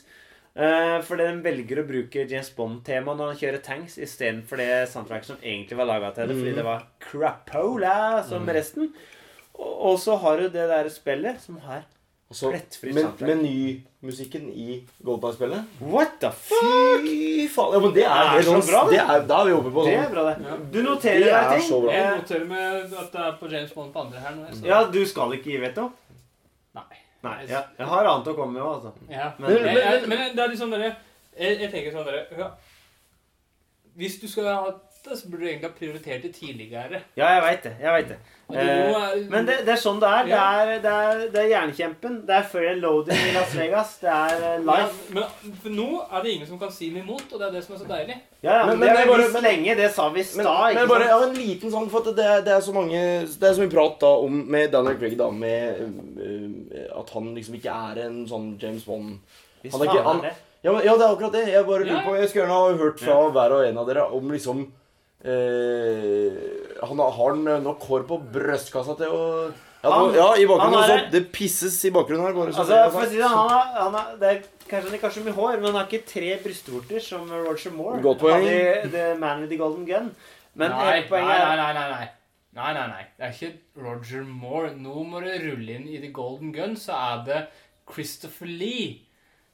Uh, 0.58 0.98
fordi 1.06 1.26
de 1.28 1.42
velger 1.44 1.78
å 1.78 1.86
bruke 1.86 2.24
James 2.26 2.48
Bond-tema 2.56 3.12
når 3.14 3.34
han 3.34 3.38
kjører 3.42 3.62
tanks, 3.62 3.98
istedenfor 4.02 4.58
det 4.58 4.88
soundtracket 4.90 5.30
som 5.30 5.38
egentlig 5.44 5.78
var 5.78 5.86
laga 5.86 6.10
til 6.16 6.32
det, 6.32 6.38
fordi 6.40 6.54
det 6.56 6.64
var 6.66 6.88
crapola 7.04 7.98
som 8.26 8.48
resten. 8.56 8.90
Og, 9.58 9.94
så 10.02 10.16
har 10.22 10.40
du 10.40 10.48
det 10.54 10.66
der 10.70 10.88
spillet 10.90 11.38
som 11.42 11.60
har 11.66 11.84
plettfri 12.32 12.94
soundtrack. 12.94 13.28
men, 13.28 13.44
soundtrack. 13.44 13.87
Menymusikken 14.00 14.44
i 14.54 14.76
Goldbar-spillet 15.02 15.64
What 15.80 16.20
the 16.22 16.30
fuck? 16.30 17.02
Fy 17.02 17.48
faen. 17.50 17.72
Ja, 17.74 17.78
men 17.82 17.94
det 17.96 18.04
er, 18.06 18.28
Det 18.30 18.38
er 18.38 18.42
så 18.46 18.52
sånn- 18.60 18.68
bra, 18.70 18.82
det 18.90 18.98
er, 19.02 19.24
Da 19.26 19.40
er 19.40 19.46
vi 19.48 19.52
oppe 19.56 19.72
på 19.74 19.84
Det 19.88 19.94
sånn 19.94 20.04
er 20.04 20.10
bra, 20.12 20.22
det. 20.28 20.44
Ja. 20.46 20.56
Du 20.76 20.78
noterer 20.82 21.18
Det 21.18 21.24
deg 21.24 21.34
er 21.34 21.50
ting. 21.58 21.66
så 21.70 21.80
bra. 21.82 21.92
Jeg 21.92 22.20
noterer 22.20 22.44
med 22.46 22.92
at 23.02 23.12
det 23.12 23.20
er 23.26 23.32
på 23.40 23.50
James 23.50 23.72
Bond 23.74 23.92
på 23.92 24.00
andre 24.04 24.18
her 24.20 24.34
nå. 24.36 24.46
Så. 24.54 24.64
Ja, 24.66 24.84
du 24.84 25.00
skal 25.06 25.32
ikke 25.34 25.50
gi 25.50 25.56
veto? 25.64 25.88
Nei. 26.74 26.84
Nei. 27.24 27.36
Jeg, 27.48 27.64
jeg 27.78 27.86
har 27.86 28.04
annet 28.12 28.26
å 28.30 28.34
komme 28.38 28.52
med 28.52 28.62
òg, 28.62 28.74
altså. 28.76 28.92
Ja. 29.10 29.32
Men- 29.38 29.50
Men, 29.52 29.64
jeg, 29.66 29.84
jeg, 29.84 30.08
men 30.08 30.18
det 30.36 30.44
er 30.44 30.48
liksom 30.54 30.70
dere 30.70 30.96
jeg, 31.38 31.58
jeg 31.60 31.70
tenker 31.72 31.92
sånn 31.92 32.04
dere 32.06 32.26
ja. 32.38 32.50
Hvis 33.98 34.20
du 34.20 34.28
skal 34.28 34.44
ha 34.44 34.70
det, 35.04 35.16
så 35.18 35.28
burde 35.28 35.44
du 35.44 35.48
egentlig 35.48 35.68
ha 35.70 35.76
prioritert 35.78 36.22
det 36.22 36.32
tidligere. 36.34 37.00
Ja, 37.16 37.26
jeg 37.34 37.42
veit 37.42 37.62
det. 37.62 37.72
Jeg 37.80 37.92
vet 37.94 38.08
det. 38.08 38.16
Og 38.48 38.56
er, 38.56 38.68
Eh, 38.88 39.26
men 39.28 39.44
det, 39.46 39.56
det 39.66 39.72
er 39.74 39.80
sånn 39.80 39.98
det 40.00 40.08
er. 40.08 40.24
Det 40.24 40.38
er, 40.40 40.70
det 40.80 40.92
er, 40.92 41.18
det 41.34 41.40
er 41.42 41.48
jernkjempen. 41.52 42.14
Det 42.26 42.34
er 42.38 42.46
før 42.48 42.68
loading 42.80 43.18
i 43.28 43.32
Las 43.34 43.52
Vegas. 43.54 43.90
Det 44.00 44.08
er 44.08 44.58
life. 44.64 44.96
ja, 45.14 45.26
men 45.44 45.56
for 45.62 45.68
nå 45.76 45.88
er 46.10 46.22
det 46.24 46.32
ingen 46.32 46.46
som 46.48 46.58
kan 46.58 46.72
si 46.72 46.88
noe 46.94 47.02
imot, 47.02 47.26
og 47.32 47.38
det 47.42 47.46
er 47.48 47.52
det 47.58 47.64
som 47.66 47.74
er 47.76 47.78
så 47.82 47.88
deilig. 47.90 48.16
Ja, 48.42 48.52
ja, 48.60 48.66
men, 48.66 48.78
Men- 48.78 48.78
men 48.78 48.88
det 48.88 48.96
det 48.96 49.02
er 49.04 49.10
bare- 49.12 49.32
men- 49.32 49.42
lenge. 49.42 49.76
Det 49.76 49.90
sa 49.94 50.08
vi 50.08 50.20
i 50.20 50.24
Men, 50.24 50.44
stad. 50.46 50.74
men 50.74 50.76
ikke 50.76 50.88
bare 50.88 51.08
sant? 51.08 51.10
ja, 51.10 51.28
en 51.28 51.34
liten 51.48 51.70
sånn 51.70 51.90
For 51.90 51.98
at 52.08 52.16
det, 52.16 52.24
er- 52.24 52.40
det 52.42 52.52
er 52.56 52.60
så 52.60 52.72
mange 52.72 53.00
Det 53.40 53.42
er 53.50 53.54
så 53.54 53.60
mye 53.66 53.70
prat 53.76 54.00
da 54.00 54.06
om 54.06 54.44
med 54.50 54.70
Daniel 54.72 54.96
Craig 54.98 55.16
da 55.18 55.30
Med 55.30 55.80
uh, 56.16 57.00
at 57.00 57.10
han 57.10 57.34
liksom 57.34 57.54
ikke 57.58 57.70
er 57.92 58.00
en 58.06 58.26
sånn 58.26 58.58
James 58.62 58.84
Bond 58.84 59.18
Hvis 59.62 59.72
han 59.72 59.80
er 59.82 59.84
ikke- 59.92 60.02
han- 60.04 60.20
det. 60.22 60.32
Ja, 60.64 60.72
men, 60.72 60.82
ja 60.84 60.96
det 60.96 61.02
er 61.06 61.14
akkurat 61.14 61.32
det. 61.32 61.46
Jeg 61.52 61.66
bare 61.66 61.84
lurer 61.84 62.00
Ja. 62.00 62.02
på 62.06 62.16
Jeg 62.18 62.28
skulle 62.28 62.46
gjerne 62.46 62.58
ha 62.58 62.76
hørt 62.84 62.98
fra 63.00 63.30
hver 63.30 63.52
og 63.52 63.66
en 63.68 63.78
av 63.78 63.86
dere 63.86 64.02
om 64.12 64.30
liksom 64.30 64.66
eh, 65.24 66.84
han 66.88 66.98
har, 66.98 67.40
nok 67.64 67.82
hår 67.88 68.06
på 68.08 68.18
brystkassa 68.34 68.96
til 68.98 69.14
å 69.14 69.24
ja, 69.82 69.90
Han- 69.90 70.14
ja, 70.14 70.34
i 70.34 70.46
bakgrunnen 70.46 70.78
også. 70.80 71.10
Det 71.12 71.32
pisses 71.32 71.84
i 71.86 71.90
bakgrunnen 71.94 72.26
her. 72.26 72.34
Bare 72.34 72.52
så 72.52 72.60
Altså, 72.64 72.74
det 72.74 72.92
for 72.92 73.00
å 73.00 73.08
si 73.08 73.16
det, 73.16 73.28
han 73.30 73.48
har, 73.48 73.66
han 73.78 73.94
har, 73.94 74.16
det 74.18 74.28
er 74.28 74.40
kanskje 74.68 74.88
han 74.88 74.94
ikke 74.98 75.06
har 75.06 75.14
så 75.14 75.24
mye 75.24 75.36
hår, 75.36 75.52
men 75.56 75.64
han 75.70 75.74
har 75.78 75.86
ikke 75.86 76.06
tre 76.06 76.32
brystvorter 76.42 77.00
som 77.00 77.30
Roger 77.30 77.70
Moore. 77.70 78.02
Godt 78.02 78.18
poeng. 78.18 78.42
Han 78.42 78.48
i 78.48 78.90
The 78.90 79.14
Man 79.18 79.40
with 79.40 79.50
the 79.50 79.56
Golden 79.60 79.86
Gun. 79.86 80.10
Men 80.58 80.70
nei, 80.74 81.02
poenget 81.06 81.38
nei, 81.38 81.56
nei, 81.56 81.72
nei, 81.72 81.88
nei. 81.92 82.08
Nei, 82.58 82.72
nei, 82.74 82.86
nei. 82.90 83.04
Det 83.14 83.24
er 83.28 83.36
ikke 83.36 83.84
Roger 83.84 84.24
Moore. 84.26 84.72
Nå 84.74 85.04
må 85.06 85.22
du 85.22 85.30
rulle 85.30 85.76
inn 85.78 85.86
i 85.86 86.00
The 86.02 86.10
Golden 86.10 86.50
Gun, 86.52 86.74
så 86.74 86.96
er 86.98 87.22
det 87.28 87.40
Christopher 87.86 88.50
Lee 88.50 88.96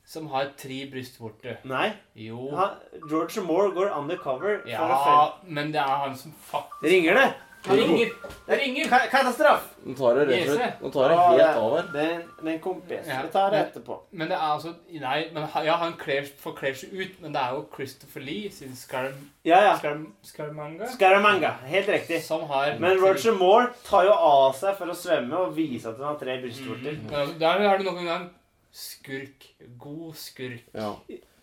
som 0.06 0.26
har 0.34 0.50
tre 0.60 0.82
brystvorter. 0.92 1.58
Nei. 1.64 1.92
Jo. 2.14 2.50
Han, 2.56 2.76
George 3.08 3.40
Moore 3.46 3.70
går 3.76 3.94
undercover. 3.98 4.60
Ja, 4.68 5.32
men 5.46 5.72
det 5.72 5.80
er 5.80 6.04
han 6.04 6.16
som 6.16 6.34
faktisk 6.50 6.82
Ringer 6.84 7.14
det? 7.22 7.32
Han 7.64 7.78
ringer. 7.80 8.10
Det 8.44 8.56
ringer. 8.60 8.84
Ka- 8.92 9.06
Katastrofe! 9.08 9.70
Nå 9.88 9.94
tar 9.96 10.18
det 10.18 10.24
rett 10.28 10.50
og 10.50 10.58
slett 10.58 10.82
Nå 10.84 10.90
tar 10.92 11.08
det 11.08 11.16
helt 11.16 11.56
over. 11.56 11.62
av 11.62 11.76
her. 11.78 11.86
Det 11.94 12.02
er 12.02 12.10
en, 12.18 12.26
det 12.42 12.44
er 12.50 12.52
en 12.52 12.60
kompis. 12.66 13.06
Ja. 13.08 13.20
Vi 13.24 13.30
tar 13.32 13.54
det 13.54 13.60
etterpå. 13.62 13.96
Men 14.20 14.28
det 14.28 14.36
er 14.36 14.44
altså 14.50 14.74
Nei, 15.00 15.14
men 15.32 15.46
ja, 15.64 15.76
han 15.80 15.94
kler, 16.02 16.28
forkler 16.42 16.76
seg 16.76 16.92
ut, 16.92 17.14
men 17.24 17.32
det 17.32 17.40
er 17.40 17.56
jo 17.56 17.62
Christopher 17.72 18.20
Lee 18.28 18.50
sin 18.52 18.76
Scar, 18.76 19.08
Ja, 19.48 19.62
ja. 19.64 19.72
Scar, 19.80 19.96
Scaramanga 20.28 20.90
Scaramanga. 20.92 21.54
Helt 21.72 21.88
riktig. 21.88 22.20
som 22.28 22.44
har 22.52 22.76
Men 22.84 23.00
Roger 23.00 23.32
Moore 23.40 23.72
tar 23.88 24.04
jo 24.10 24.12
av 24.12 24.52
seg 24.60 24.76
for 24.76 24.92
å 24.92 25.00
svømme 25.00 25.46
og 25.46 25.56
vise 25.56 25.88
at 25.88 25.96
han 25.96 26.10
har 26.12 26.20
tre 26.20 26.36
brystvorter. 26.44 27.00
Mm. 27.00 27.38
Der 27.40 27.64
har 27.68 27.78
du 27.80 27.88
noen 27.88 28.04
gang 28.12 28.28
skurk. 28.74 29.48
God 29.78 30.14
skurk. 30.18 30.64
Ja. 30.74 30.92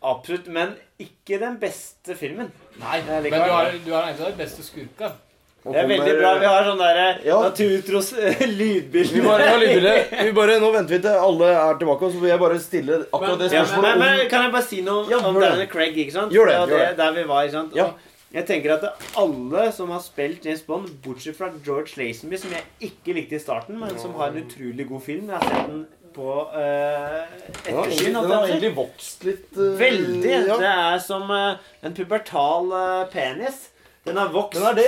Absolutt. 0.02 0.48
Men 0.52 0.76
ikke 1.00 1.38
den 1.42 1.60
beste 1.62 2.16
filmen. 2.18 2.52
Nei, 2.82 3.02
men 3.08 3.28
du 3.30 3.36
har, 3.38 3.72
du 3.86 3.92
har 3.94 4.10
en 4.12 4.18
av 4.18 4.32
de 4.32 4.38
beste 4.40 4.66
skurka. 4.66 5.14
Det 5.62 5.78
er 5.78 5.86
veldig 5.86 6.14
bra. 6.18 6.30
Vi 6.42 6.48
har 6.50 6.64
sånn 6.66 6.80
derre 6.82 7.04
Ja. 7.22 7.36
Naturtros 7.44 8.08
eh, 8.18 8.40
lydbilde. 8.50 9.14
Vi 9.14 9.22
bare, 9.22 9.46
ja, 9.46 10.24
vi 10.26 10.32
bare, 10.34 10.56
nå 10.64 10.72
venter 10.74 10.96
vi 10.96 11.02
til 11.04 11.20
alle 11.28 11.52
er 11.54 11.78
tilbake, 11.78 12.08
og 12.08 12.16
så 12.16 12.22
vil 12.24 12.32
jeg 12.34 12.42
bare 12.42 12.58
stille 12.64 12.98
akkurat 13.04 13.44
det 13.44 13.52
Ja, 13.54 13.62
spørsmålet 13.62 14.00
men, 14.02 14.16
men 14.18 14.32
kan 14.32 14.48
jeg 14.48 14.56
bare 14.56 14.68
si 14.72 14.82
noe 14.88 15.06
Ja, 15.12 15.20
om. 15.22 15.38
Daniel 15.38 15.70
Craig? 15.70 16.00
ikke 16.02 16.16
sant? 16.16 16.34
Gjør 16.34 16.50
det, 16.50 16.56
Ja, 16.58 16.66
gjør 16.72 16.82
det. 16.88 16.96
Der 17.04 17.14
vi 17.20 17.28
var, 17.30 17.46
ikke 17.46 17.58
sant? 17.60 17.78
Ja. 17.78 17.88
Jeg 18.32 18.48
tenker 18.48 18.74
at 18.80 19.06
alle 19.22 19.68
som 19.76 19.90
har 19.94 20.02
spilt 20.02 20.46
James 20.48 20.62
Bond, 20.66 20.90
bortsett 21.06 21.36
fra 21.38 21.52
George 21.62 21.94
Lazenby, 22.00 22.40
som 22.42 22.54
jeg 22.58 22.64
ikke 22.90 23.14
likte 23.20 23.36
i 23.38 23.44
starten, 23.44 23.78
men 23.78 23.94
som 24.02 24.16
har 24.18 24.32
en 24.34 24.42
utrolig 24.42 24.88
god 24.90 25.02
film 25.06 25.30
Jeg 25.30 25.36
har 25.38 25.46
sett 25.52 25.68
den 25.70 25.86
på 26.16 26.30
eh, 26.54 27.20
Den 27.66 27.78
ettersyn. 27.78 27.82
egentlig, 27.82 28.14
den 28.14 28.32
har 28.32 28.48
egentlig 28.48 28.74
vokst 28.76 29.24
litt 29.28 29.58
Uh, 29.58 29.76
Veldig. 29.80 30.32
Ja. 30.48 30.58
Det 30.62 30.72
er 30.72 31.00
som 31.04 31.30
eh, 31.32 31.56
en 31.88 31.94
pubertal 31.98 32.72
eh, 32.72 33.04
penis. 33.14 33.68
Den 34.04 34.18
har 34.18 34.32
vokst. 34.34 34.58
Den 34.58 34.66
er 34.66 34.74
det. 34.74 34.86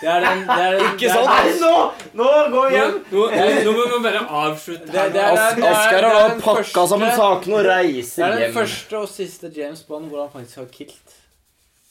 Det 0.00 0.08
er 0.08 0.20
den, 0.24 0.38
det 0.48 0.58
er, 0.64 0.76
Ikke 0.80 0.98
det 1.02 1.10
er- 1.10 1.24
sant? 1.26 1.28
Nei, 1.28 1.56
nå! 1.60 1.72
Nå 2.16 2.62
vi 2.70 2.76
hjem! 2.78 2.94
Nå, 3.12 3.24
nå, 3.34 3.48
nå 3.66 3.72
må 3.76 3.84
vi 3.90 3.98
bare 4.06 4.22
avslutte 4.44 4.86
Det- 4.88 4.96
her. 4.96 5.10
det 5.12 5.20
er- 5.20 5.36
As 5.42 5.54
det 5.58 5.66
Asker 5.68 6.00
det 6.00 6.10
har 6.10 6.20
da 6.22 6.28
den 6.34 6.40
pakka 6.46 6.86
sammen 6.88 7.12
sakene 7.18 7.58
og 7.58 7.64
Det 7.68 7.74
er 7.76 8.30
den 8.32 8.44
hjem. 8.46 8.54
første 8.56 8.96
og 9.02 9.08
siste 9.12 9.52
James 9.52 9.82
Bond 9.84 10.08
hvor 10.08 10.22
han 10.24 10.30
faktisk 10.32 10.56
har 10.62 10.70
kilt. 10.72 11.16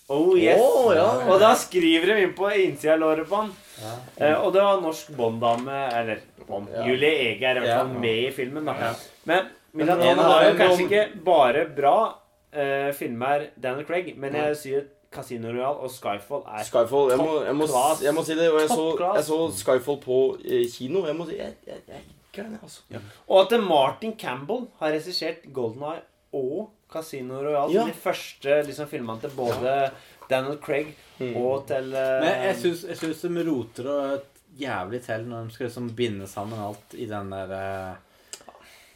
Oh 0.09 0.33
yes. 0.35 0.57
Oh, 0.57 0.89
ja. 0.95 1.05
Og 1.29 1.39
da 1.39 1.51
skriver 1.53 2.09
de 2.15 2.21
inn 2.23 2.33
på 2.33 2.49
innsida 2.49 2.95
av 2.95 2.99
låret 3.03 3.27
på 3.29 3.43
han. 3.43 3.51
Ja. 3.81 3.93
Eh, 4.27 4.35
og 4.43 4.53
det 4.53 4.61
var 4.61 4.81
norsk 4.81 5.11
Bond-dame, 5.17 5.79
eller 5.93 6.19
Bond, 6.47 6.67
Ja. 6.73 6.83
Julie 6.87 7.11
Ege 7.29 7.45
er 7.45 7.55
i 7.57 7.59
hvert 7.59 7.67
Ja. 7.67 7.77
fall 7.83 7.93
med 7.99 8.23
i 8.27 8.31
filmen. 8.31 8.65
da. 8.65 8.73
Ja. 8.79 8.93
Men 9.25 9.49
Milan 9.73 9.99
har 10.17 10.43
jo 10.49 10.55
kanskje 10.57 10.85
ikke 10.89 11.23
bare 11.23 11.65
bra 11.75 12.15
eh, 12.53 12.91
filmer, 12.93 13.47
Daniel 13.61 13.85
Craig, 13.85 14.15
men 14.17 14.33
jeg 14.33 14.55
sier 14.57 14.85
Casino 15.11 15.49
Royal 15.51 15.77
og 15.83 15.89
Skyfall 15.89 16.43
er 16.47 16.63
Skyfall. 16.63 17.09
Jeg 17.11 17.17
må, 17.17 17.43
jeg 17.45 17.55
må, 17.55 17.67
class. 17.67 18.01
jeg 18.03 18.13
må 18.13 18.23
si 18.25 18.35
det. 18.35 18.51
Og 18.51 18.59
jeg 18.59 18.69
så, 18.69 19.13
jeg 19.15 19.23
så 19.23 19.37
Skyfall 19.53 19.97
på 20.01 20.17
eh, 20.45 20.65
kino. 20.71 21.05
Jeg 21.05 21.15
må 21.15 21.25
si 21.29 21.37
Jeg, 21.37 21.53
jeg, 21.67 21.81
jeg 21.87 22.45
altså. 22.63 22.81
Og 23.27 23.41
at 23.53 23.59
Martin 23.63 24.13
Campbell 24.17 24.67
har 24.79 24.91
regissert 24.91 25.51
Golden 25.53 25.83
Eye 25.83 26.01
og 26.33 26.69
Casino 26.91 27.41
Royale 27.41 27.73
Ja. 27.73 27.85
de 27.85 27.93
første 27.93 28.61
liksom, 28.65 28.87
filmene 28.87 29.19
til 29.21 29.29
både 29.37 29.91
Daniel 30.29 30.59
Craig 30.63 30.95
Mm. 31.19 31.33
og 31.35 31.65
til 31.67 31.89
uh, 31.91 32.21
Men 32.23 32.43
jeg 32.47 32.55
syns, 32.61 32.85
jeg 32.87 32.95
syns 32.95 33.21
de 33.25 33.41
roter 33.43 33.87
og 33.91 34.21
jævlig 34.55 35.01
til 35.03 35.25
når 35.27 35.49
de 35.49 35.51
skal 35.51 35.65
liksom 35.67 35.89
binde 35.97 36.27
sammen 36.31 36.61
alt 36.63 36.93
i 36.95 37.07
den 37.09 37.27
der 37.33 37.51
eh, 37.57 37.97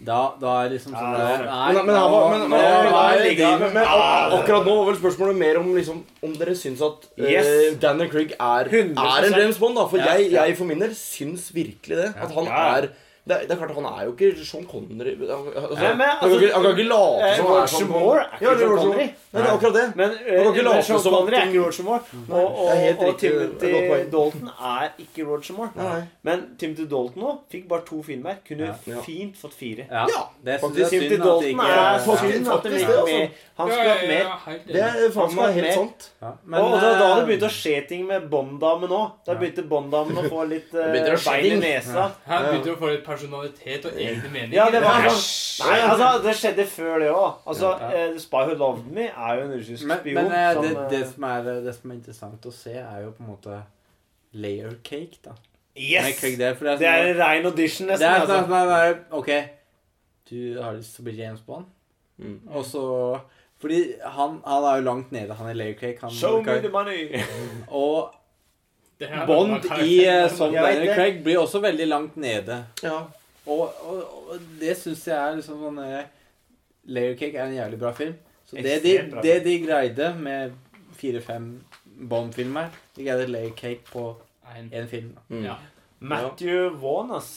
Da, 0.08 0.20
da 0.40 0.54
er 0.64 0.70
liksom 0.72 0.96
sånn 0.96 1.12
Ja, 1.18 1.20
der, 1.20 1.44
Nei, 1.50 1.84
Men, 1.84 3.76
akkurat 4.38 4.66
nå 4.66 4.74
var 4.80 4.88
vel 4.92 4.98
spørsmålet 5.02 5.38
mer 5.40 5.60
om 5.62 5.70
liksom 5.76 6.00
Om 6.24 6.34
dere 6.40 6.56
syns 6.60 6.82
at 6.86 7.08
yes. 7.20 7.48
uh, 7.52 7.78
Daniel 7.84 8.10
Craig 8.12 8.34
er, 8.40 8.72
er 8.72 9.28
en 9.28 9.38
James 9.42 9.60
Bond. 9.62 9.76
da 9.80 9.86
For 9.92 10.02
Ja, 10.02 10.16
jeg, 10.20 10.32
jeg 10.36 10.58
for 10.60 10.70
min 10.70 10.82
del 10.84 10.96
syns 10.98 11.50
virkelig 11.56 12.00
det. 12.06 12.10
At 12.16 12.32
han 12.36 12.48
Ja. 12.50 12.64
er 12.80 12.90
det 13.24 13.36
er, 13.36 13.44
det 13.48 13.52
er 13.56 13.60
klart 13.62 13.72
Han 13.78 13.86
er 13.88 14.02
jo 14.04 14.12
ikke 14.18 14.46
Sean 14.46 14.66
Connery 14.68 15.14
Han, 15.16 15.46
altså, 15.56 15.78
Nei, 15.80 15.92
men, 15.96 16.08
han, 16.08 16.18
kan 16.20 16.26
altså, 16.28 16.40
ikke, 16.40 16.54
han 16.54 16.64
kan 16.64 16.72
ikke 16.74 16.88
late 16.90 17.28
eh, 17.28 17.36
som 17.38 17.46
han 17.48 17.62
er 17.62 17.70
Sean 17.74 17.88
Moore 17.90 18.24
er 18.24 18.28
Connery. 18.34 18.44
ikke 18.44 18.50
Ja, 18.50 18.58
Sean 18.60 18.78
Connery. 18.78 19.06
Nei, 19.34 19.42
det 19.42 19.48
er 19.48 19.54
akkurat 19.54 19.76
det. 19.78 19.86
Men 19.96 20.10
kan 20.24 20.50
ikke 20.50 20.64
uh, 20.64 20.68
late 20.68 20.84
Sean 20.88 21.00
som 21.06 21.14
Connery 21.14 21.38
er 21.40 21.46
ikke 21.48 21.62
Roger 21.64 21.84
Moore. 21.88 22.02
Og, 22.30 22.60
og, 22.64 23.08
og 23.08 23.20
Timothy. 23.24 23.72
Dalton 24.12 24.50
er 24.74 24.90
ikke 25.06 25.28
Roger 25.30 25.56
Moore. 25.58 26.02
Men 26.28 26.44
Timothy 26.60 26.86
Dalton 26.92 27.24
nå 27.24 27.32
fikk 27.56 27.64
bare 27.72 27.88
to 27.88 28.02
filmer. 28.04 28.42
Kunne 28.48 28.74
fint 29.08 29.40
fått 29.40 29.56
fire. 29.62 29.88
Ja, 29.88 30.04
Ja, 30.14 30.22
det 30.46 30.60
syns 30.62 30.78
jeg 30.78 30.84
er 30.84 30.90
synd 30.90 31.24
at 31.24 31.42
det 31.42 31.54
ikke 31.54 31.70
er 31.72 32.00
faktisk- 32.04 32.34
synd 32.34 32.52
at 32.54 32.64
de 32.64 32.70
faktisk 32.70 32.84
ikke 32.84 33.00
altså. 33.00 33.18
med. 33.18 33.42
Han 33.58 33.70
skulle 33.72 33.90
hatt 33.94 34.08
mer. 34.08 34.26
Det 34.68 34.82
er 34.84 35.12
faen 35.14 35.32
skal 35.32 35.42
meg 35.44 35.54
helt 35.54 35.68
mer. 35.68 35.74
sant. 35.80 36.12
ja, 36.22 36.28
og, 36.28 36.64
og 36.64 36.82
da, 36.82 36.92
det 37.00 37.08
eh, 37.08 37.26
begynt 37.32 37.48
å 37.48 37.52
skje 37.54 37.76
ting 37.88 38.06
med 38.10 38.30
Bond-damen 38.30 38.96
òg. 39.00 39.12
Da 39.26 39.36
begynte 39.40 39.66
Bond-damen 39.70 40.18
å 40.20 40.24
få 40.30 40.46
litt 40.50 40.72
bein 40.74 41.50
i 41.50 41.58
nesa. 41.62 42.08
Her 42.28 42.48
begynte 42.50 42.74
å 42.74 42.80
få 42.82 42.94
litt 42.94 43.06
personalitet 43.14 43.86
og 43.90 43.96
egne 43.98 44.30
meninger. 44.34 44.58
Ja, 44.58 44.66
det 44.74 44.82
var 44.84 45.08
Æsj. 45.08 45.22
sånn 45.60 45.70
Nei, 45.70 45.80
altså, 45.88 46.10
det 46.28 46.36
skjedde 46.40 46.66
før 46.74 47.00
det 47.00 47.10
òg. 47.14 47.34
Altså, 47.48 47.72
Ja. 47.80 48.10
uh, 48.12 48.18
Spy 48.20 48.44
Who 48.48 48.54
Loved 48.60 48.86
Me 48.92 49.06
er 49.08 49.36
jo 49.40 49.46
en 49.48 49.54
russisk 49.58 49.86
Men, 49.88 49.98
spion 50.04 50.16
men 50.16 50.32
eh, 50.32 50.54
som 50.54 50.64
det, 50.66 50.76
eh, 50.78 50.90
det, 50.90 51.02
som 51.14 51.24
er, 51.24 51.42
det 51.68 51.76
som 51.76 51.92
er 51.92 51.96
interessant 51.96 52.46
å 52.46 52.54
se, 52.54 52.74
er 52.82 53.02
jo 53.06 53.12
på 53.12 53.24
en 53.24 53.30
måte 53.36 53.62
layer 54.34 54.76
cake, 54.84 55.20
da. 55.26 55.32
Yes! 55.76 56.20
Cake 56.20 56.38
der, 56.38 56.54
for 56.56 56.66
det 56.66 56.74
er 56.74 56.78
Det 56.78 56.88
er 56.88 57.04
sånn 57.04 57.10
en 57.16 57.22
rein 57.22 57.46
audition, 57.46 57.88
Det 57.88 58.00
nesten. 58.00 58.10
er 58.10 58.26
sånn 58.28 58.52
Altså. 58.52 59.00
sånn 59.10 59.20
Ok, 59.20 59.30
du 60.30 60.62
har 60.62 60.74
lyst 60.74 60.96
til 60.96 61.02
å 61.04 61.08
bli 61.10 61.16
James 61.18 61.42
Bond, 61.42 61.66
Mm. 62.20 62.40
og 62.54 62.64
så 62.66 63.20
Fordi 63.60 63.94
han, 64.04 64.42
han 64.46 64.64
er 64.64 64.76
jo 64.78 64.84
langt 64.84 65.12
nede, 65.12 65.34
han 65.34 65.48
er 65.50 65.54
layer 65.56 65.74
cake. 65.74 65.98
Han, 66.02 66.12
Show 66.12 66.42
me 66.44 66.60
the 66.62 66.70
money! 66.70 67.08
og 67.72 68.12
Det 68.12 68.23
Bond 69.28 69.66
i 69.84 70.06
eh, 70.06 70.28
som 70.32 70.54
Daniel. 70.54 70.94
Craig 70.96 71.24
blir 71.24 71.40
også 71.42 71.60
veldig 71.64 71.88
langt 71.88 72.16
nede. 72.20 72.60
Ja. 72.84 73.00
Og, 73.46 73.64
og, 73.84 74.04
og 74.32 74.44
det 74.60 74.78
syns 74.80 75.08
jeg 75.08 75.18
er 75.18 75.36
liksom 75.40 75.60
sånn 75.66 75.80
eh, 75.84 76.06
Layer 76.94 77.18
Cake 77.20 77.36
er 77.40 77.50
en 77.50 77.58
jævlig 77.58 77.80
bra 77.82 77.92
film. 77.98 78.14
Så 78.48 78.62
det 78.64 78.78
de, 78.84 78.94
bra 79.12 79.24
det 79.26 79.38
de 79.44 79.58
greide 79.66 80.14
med 80.20 80.54
fire-fem 81.00 81.50
Bond-filmer 82.10 82.72
De 82.96 83.06
greide 83.06 83.28
Layer 83.32 83.54
Cake 83.58 83.84
på 83.92 84.06
En- 84.54 84.70
én 84.72 84.88
film. 84.88 85.14
Mm. 85.30 85.44
Ja. 85.46 85.58
Matthew 86.04 86.76
Vaughn, 86.82 87.12
ass. 87.16 87.32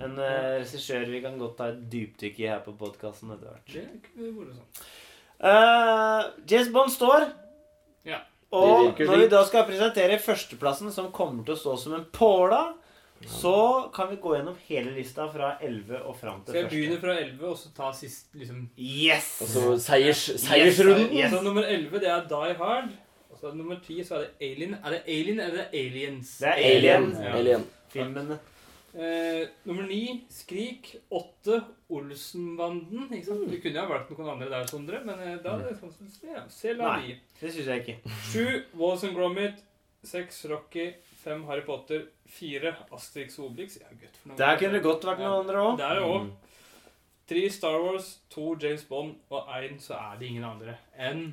En 0.00 0.12
uh, 0.18 0.60
regissør 0.60 1.06
vi 1.10 1.20
kan 1.24 1.38
godt 1.40 1.56
ta 1.58 1.70
et 1.72 1.80
dypdykk 1.90 2.40
i 2.44 2.48
her 2.50 2.60
på 2.62 2.74
podkasten 2.78 3.32
etter 3.34 3.48
hvert. 3.50 3.72
Sånn. 4.14 4.60
Uh, 5.40 6.28
James 6.44 6.68
Bond 6.72 6.92
står. 6.92 7.24
Og 8.50 8.98
når 8.98 9.24
vi 9.24 9.26
da 9.30 9.40
skal 9.46 9.66
presentere 9.68 10.18
førsteplassen, 10.18 10.90
som 10.92 11.12
kommer 11.14 11.44
til 11.46 11.54
å 11.54 11.60
stå 11.60 11.76
som 11.78 11.94
en 11.98 12.06
påla, 12.12 12.64
så 13.28 13.90
kan 13.94 14.08
vi 14.10 14.16
gå 14.16 14.32
gjennom 14.36 14.56
hele 14.64 14.94
lista 14.96 15.26
fra 15.28 15.52
11 15.60 15.98
og 16.08 16.14
fram 16.16 16.38
til 16.40 16.54
Skal 16.54 16.62
jeg 16.62 16.70
begynne 16.72 17.00
fra 17.02 17.16
11 17.20 17.42
og 17.50 17.58
så 17.60 17.72
ta 17.76 17.90
sist 17.92 18.30
liksom 18.32 18.62
Yes! 18.80 19.28
Og 19.44 19.50
så 19.52 19.64
seiers, 19.84 20.22
seiersrunden. 20.40 21.10
Yes. 21.12 21.34
Så 21.34 21.42
nummer 21.44 21.68
11 21.68 22.00
det 22.00 22.08
er 22.08 22.24
Die 22.30 22.54
Hard. 22.62 22.94
Og 23.30 23.42
så 23.42 23.52
nummer 23.54 23.76
10 23.76 24.06
så 24.08 24.16
er 24.16 24.24
det 24.24 24.48
Alien. 24.48 24.72
Er 24.80 24.96
det 24.96 25.02
Alien 25.04 25.42
eller 25.46 25.68
Aliens? 25.82 26.32
Det 26.40 26.48
er 26.48 26.64
Alien. 26.70 27.10
Ja. 27.20 27.34
Alien. 27.36 27.66
Filmene. 27.92 28.38
Eh, 28.94 29.44
nummer 29.68 29.84
9 29.86 30.00
Skrik. 30.40 30.94
8 31.10 31.60
Olsenbanden. 31.96 33.08
Ikke 33.10 33.26
sant? 33.26 33.46
Du 33.50 33.56
kunne 33.60 33.74
jo 33.76 33.84
ha 33.84 33.90
valgt 33.90 34.12
noen 34.14 34.30
andre 34.34 34.48
der, 34.52 34.66
Sondre, 34.70 35.00
men 35.06 35.22
eh, 35.24 35.36
da 35.42 35.56
er 35.58 35.66
det 35.68 35.76
sånn 35.80 35.92
som 35.94 36.10
ja, 36.28 36.44
Se 36.52 36.74
la 36.76 36.96
Nei. 36.96 37.06
de. 37.08 37.16
Det 37.40 37.52
syns 37.54 37.70
jeg 37.72 37.84
ikke. 37.84 38.14
7 38.30 38.78
Walls 38.80 39.04
and 39.08 39.16
Gromit. 39.18 39.62
6 40.06 40.44
Rocky. 40.52 40.86
5 41.24 41.44
Harry 41.50 41.64
Potter. 41.66 42.06
4 42.30 42.74
Asterix 42.96 43.38
og 43.40 43.50
Obelix. 43.50 43.76
Ja, 43.82 43.90
gutt, 43.92 44.16
for 44.22 44.30
noen 44.32 44.40
Der 44.40 44.60
kunne 44.60 44.78
det 44.78 44.84
godt 44.86 45.04
vært 45.10 45.22
noen 45.24 45.42
andre 45.42 45.64
òg. 45.66 45.76
Der 45.80 46.02
òg. 46.06 46.30
3 47.30 47.44
Star 47.52 47.78
Wars. 47.84 48.12
2 48.34 48.56
James 48.62 48.84
Bond. 48.88 49.16
Og 49.30 49.50
1 49.60 49.80
så 49.84 49.98
er 49.98 50.18
det 50.20 50.30
ingen 50.32 50.46
andre 50.48 50.78
enn 50.98 51.32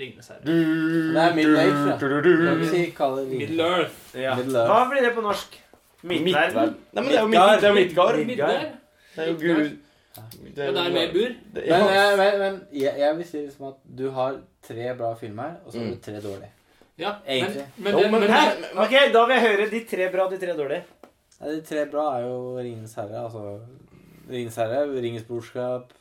Ringenes 0.00 0.30
herre. 0.32 0.40
Det 0.48 1.20
er 1.20 1.34
Middle 1.36 1.60
Age, 1.60 1.82
da. 1.90 1.96
Kan 2.00 2.60
vi 2.62 2.68
si 2.70 2.84
kalle 2.96 3.26
det 3.26 3.38
Middle 3.42 3.66
Earth. 3.66 3.98
Ja. 4.16 4.32
Middle 4.38 4.64
Hva 4.70 4.78
blir 4.90 5.04
det 5.04 5.12
på 5.14 5.24
norsk? 5.24 5.58
Midtverden? 6.02 6.72
Nei, 6.96 7.02
men 7.02 7.10
det 7.12 7.18
er 7.18 7.20
jo 7.20 7.28
Midgard. 7.30 7.60
Det 7.62 7.74
Midgard. 7.76 8.22
Midgard. 8.26 8.70
Det 9.16 9.24
er 9.24 9.30
jo 9.32 9.36
Gud. 9.40 9.78
Ja, 10.16 10.22
det 10.54 10.66
er 10.68 10.92
mer 10.92 11.12
bur. 11.12 11.28
Det- 11.54 11.64
Men, 11.68 11.86
ja. 11.88 12.12
eh, 12.12 12.16
men, 12.18 12.38
men 12.38 12.66
jeg, 12.72 12.94
jeg 12.98 13.16
vil 13.16 13.24
si 13.26 13.38
liksom 13.46 13.66
at 13.68 13.78
du 13.98 14.10
har 14.10 14.40
tre 14.62 14.94
bra 14.98 15.14
filmer, 15.14 15.54
og 15.64 15.72
så 15.72 15.78
har 15.78 15.86
Mm. 15.86 15.94
du 15.94 16.00
tre 16.00 16.20
dårlige. 16.20 16.50
Ja, 16.98 17.12
men, 17.26 17.36
Egentlig. 17.36 17.66
men, 17.76 17.94
men 17.94 18.10
men, 18.10 18.20
det- 18.22 18.76
Ok, 18.76 18.90
da 19.12 19.26
vil 19.26 19.34
jeg 19.36 19.42
høre 19.48 19.70
de 19.70 19.84
tre 19.84 20.10
bra 20.12 20.24
og 20.26 20.30
de 20.30 20.38
tre 20.38 20.56
dårlige. 20.56 20.84
Nei, 21.40 21.50
de 21.54 21.60
tre 21.62 21.86
bra 21.90 22.18
er 22.18 22.26
jo 22.26 22.58
Ringenes 22.58 22.94
herre, 22.94 23.24
altså 23.24 23.60
Ringenes 24.30 24.56
herre, 24.56 24.84
Ringens 25.02 25.24
brorskap, 25.24 25.92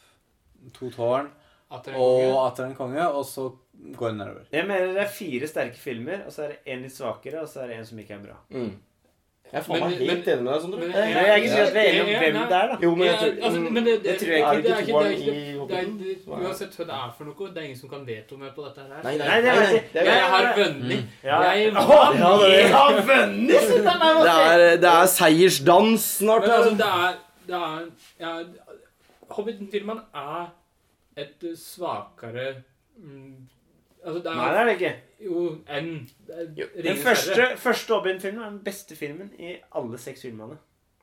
To 0.73 0.89
tårn 0.89 1.29
og 1.71 2.45
Atter 2.47 2.65
en 2.65 2.75
konge, 2.75 3.07
og 3.07 3.23
så 3.25 3.49
går 3.97 4.07
den 4.09 4.17
nedover. 4.17 4.41
Jeg 4.51 4.67
mener 4.67 4.91
det 4.93 5.01
er 5.01 5.07
fire 5.07 5.47
sterke 5.47 5.77
filmer, 5.77 6.25
og 6.25 6.31
så 6.33 6.43
er 6.43 6.47
det 6.49 6.57
en 6.65 6.81
litt 6.81 6.91
svakere, 6.93 7.41
og 7.41 7.47
så 7.49 7.61
er 7.63 7.67
det 7.67 7.77
en 7.79 7.85
som 7.85 7.97
ikke 7.99 8.13
er 8.13 8.19
bra. 8.27 8.35
Mm. 8.49 8.75
Jeg 9.51 9.59
er 9.59 9.63
faen 9.65 9.79
meg 9.83 9.89
helt 9.99 10.27
enig 10.31 10.43
med 10.43 10.53
deg, 10.53 10.61
Sondre. 10.61 10.77
men- 10.79 10.91
jeg 10.91 11.29
er 11.29 11.35
ikke 11.35 11.49
sikker 11.49 11.81
er 11.81 12.01
om 12.01 12.07
hvem 12.21 12.35
det 12.51 12.57
er, 12.57 12.67
da. 12.71 12.75
Jo, 12.83 12.91
men 12.95 13.05
jeg 13.07 13.15
tror 13.21 13.45
altså, 13.47 13.59
men 13.75 13.85
det, 13.85 13.95
tror 14.03 14.31
jeg 14.31 14.39
ikke. 14.39 14.61
det 14.63 14.71
er 14.71 14.77
ikke 14.79 14.91
toeren 14.91 15.11
er 15.11 15.15
i 15.31 15.57
Hobbiten? 15.57 15.95
Uansett 16.27 16.75
hva 16.77 16.85
det 16.89 16.95
er 16.99 17.09
for 17.17 17.23
noe, 17.25 17.47
det 17.49 17.57
er 17.57 17.65
ingen 17.67 17.79
som 17.81 17.89
kan 17.89 18.05
veto 18.07 18.37
meg 18.37 18.53
på 18.55 18.61
dette 18.67 18.79
her. 18.81 19.03
Nei, 19.03 19.17
nei, 19.17 19.27
Nei, 19.27 19.41
det 19.41 19.51
nei, 19.51 19.75
er- 19.75 20.05
Jeg 20.05 20.23
har 20.33 20.47
vunnet. 20.57 21.03
Jeg 21.23 21.31
er- 21.31 21.71
jeg 22.51 22.71
har 22.71 22.93
vunnet! 23.11 23.61
Det 24.23 24.35
er, 24.39 24.77
det 24.77 24.91
er 24.93 25.05
seiersdans 25.17 26.01
snart. 26.21 26.41
Men 26.41 26.51
altså, 26.51 26.71
det 26.71 26.87
er, 26.87 27.13
det 27.47 27.55
er 27.55 27.79
ja, 28.19 28.31
Hobbiten-filmen 29.31 29.99
er 30.15 30.51
et 31.17 31.43
svakere 31.57 32.55
mm, 32.97 33.35
Altså, 34.05 34.19
det 34.23 34.25
er, 34.31 34.35
Nei, 34.35 34.49
det 34.51 34.59
er 34.59 34.65
det 34.65 34.73
ikke. 34.81 34.93
Jo 35.25 35.57
enn 35.69 36.09
Den 36.83 36.97
første, 36.97 37.47
første 37.57 37.93
Hobbit-filmen 37.93 38.43
er 38.43 38.49
den 38.49 38.63
beste 38.65 38.95
filmen 38.95 39.31
i 39.39 39.55
alle 39.75 39.97
seks 40.01 40.21
filmene. 40.21 40.57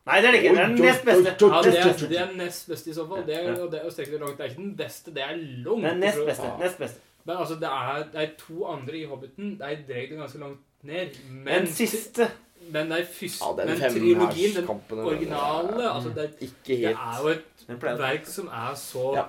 Nei, 0.09 0.21
det 0.23 0.29
er 0.29 0.33
det 0.33 0.43
ikke. 0.43 0.55
Det 0.55 0.63
er 0.63 0.69
den 0.69 0.81
nest 0.81 1.05
beste. 1.05 1.35
Ja, 1.47 1.61
det 1.63 1.75
er, 1.79 2.09
det 2.09 2.21
er 2.21 2.31
nest 2.37 2.69
beste 2.71 2.91
i 2.91 2.95
så 2.97 3.05
fall. 3.09 3.27
Det 3.27 3.37
er, 3.37 3.43
Ja. 3.43 3.63
og 3.65 3.73
det 3.73 3.81
er 3.85 3.91
det 3.91 4.21
langt. 4.21 4.39
Det 4.39 4.45
er 4.45 4.49
ikke 4.49 4.63
den 4.63 4.77
beste, 4.77 5.15
det 5.15 5.23
er 5.23 5.37
langt 5.37 5.85
Det 5.85 5.91
er 5.91 5.95
nest 5.95 6.25
beste. 6.27 6.53
Nest 6.61 6.79
beste. 6.79 7.01
Men 7.25 7.37
altså, 7.37 7.55
det 7.55 7.69
er, 7.69 8.05
det 8.13 8.23
er 8.23 8.29
to 8.39 8.65
andre 8.67 8.97
i 8.97 9.05
Hobbiten. 9.05 9.51
De 9.51 9.59
dreier 9.59 10.09
det 10.09 10.09
ganske 10.19 10.39
langt 10.39 10.59
ned. 10.83 11.09
Men, 11.31 11.55
Den 11.55 11.67
siste. 11.67 12.31
Men 12.71 12.91
de 12.91 13.05
første, 13.05 13.45
Ja, 13.45 13.63
den 13.63 13.69
men 13.69 13.93
trilogien, 13.93 14.57
den 14.57 14.67
originale 14.69 15.05
originale 15.07 15.91
altså 15.91 16.11
det, 16.15 16.31
Ikke 16.41 16.77
det 16.77 16.85
er 16.85 17.21
jo 17.23 17.29
et 17.29 17.99
verk 17.99 18.27
som 18.27 18.47
er 18.49 18.75
så 18.75 19.15
Ja. 19.15 19.23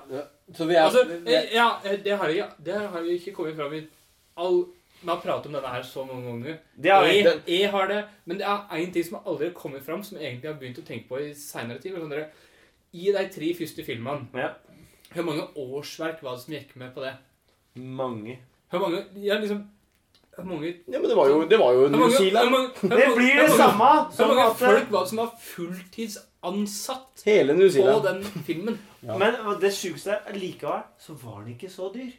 Så 0.54 0.64
vi 0.66 0.74
er, 0.74 0.82
Altså, 0.82 1.00
er 1.00 1.38
eh, 1.38 1.54
ja, 1.54 1.68
eh, 1.84 2.04
det 2.04 2.16
har, 2.18 2.28
jeg, 2.28 2.48
det 2.64 2.74
har 2.74 2.98
jeg 2.98 3.08
ikke 3.20 3.32
kommet 3.32 3.56
fram 3.56 3.74
i 3.74 3.80
all 4.36 4.64
Vi 5.00 5.08
har 5.08 5.20
pratet 5.22 5.46
om 5.48 5.54
denne 5.56 5.72
her 5.72 5.82
så 5.82 6.04
mange 6.04 6.26
ganger. 6.28 6.58
Det 6.76 6.90
er, 6.92 7.06
jeg, 7.08 7.24
Jeg, 7.24 7.40
jeg 7.48 7.70
har 7.70 7.86
det, 7.88 8.04
men 8.26 8.38
det 8.38 8.46
er 8.46 8.76
én 8.76 8.92
ting 8.92 9.04
som 9.06 9.20
aldri 9.24 9.46
har 9.48 9.54
kommet 9.56 9.82
fram, 9.82 10.02
som 10.04 10.18
jeg 10.18 10.26
egentlig 10.28 10.50
har 10.50 10.60
begynt 10.60 10.78
å 10.82 10.86
tenke 10.86 11.08
på 11.08 11.20
i 11.24 11.32
seinere 11.34 11.80
tid. 11.80 11.96
Sånn 11.96 12.26
I 12.92 13.12
de 13.16 13.26
tre 13.32 13.54
første 13.54 13.84
filmene, 13.84 14.28
Ja. 14.36 14.50
hvor 15.14 15.24
mange 15.24 15.46
årsverk 15.56 16.22
var 16.22 16.36
det 16.36 16.42
som 16.44 16.54
gikk 16.54 16.76
med 16.76 16.94
på 16.94 17.00
det? 17.00 17.14
Mange. 17.74 18.38
Hvor 18.70 18.80
mange 18.84 19.04
Ja, 19.16 19.38
liksom 19.38 19.68
mange 20.44 20.74
Ja, 20.88 20.98
men 21.00 21.08
det 21.08 21.16
var 21.16 21.28
jo, 21.28 21.44
det 21.48 21.58
var 21.58 21.72
jo 21.72 21.88
New 21.88 22.10
Zealand. 22.10 22.70
Det 22.82 23.08
blir 23.16 23.40
det 23.42 23.50
samme 23.50 23.84
Hvor 23.84 24.12
som 24.16 24.28
mange 24.28 24.54
folk 24.54 24.90
var 24.90 25.00
det 25.00 25.08
som 25.08 25.18
var 25.18 25.30
fulltidsansatt 25.40 27.24
på 27.24 28.00
den 28.06 28.24
filmen? 28.46 28.78
Men 29.02 29.36
det 29.60 29.72
sjukeste 29.74 30.16
er 30.26 30.38
likevel 30.38 30.82
så 30.98 31.16
var 31.22 31.40
den 31.44 31.54
ikke 31.56 31.70
så 31.70 31.90
dyr. 31.94 32.12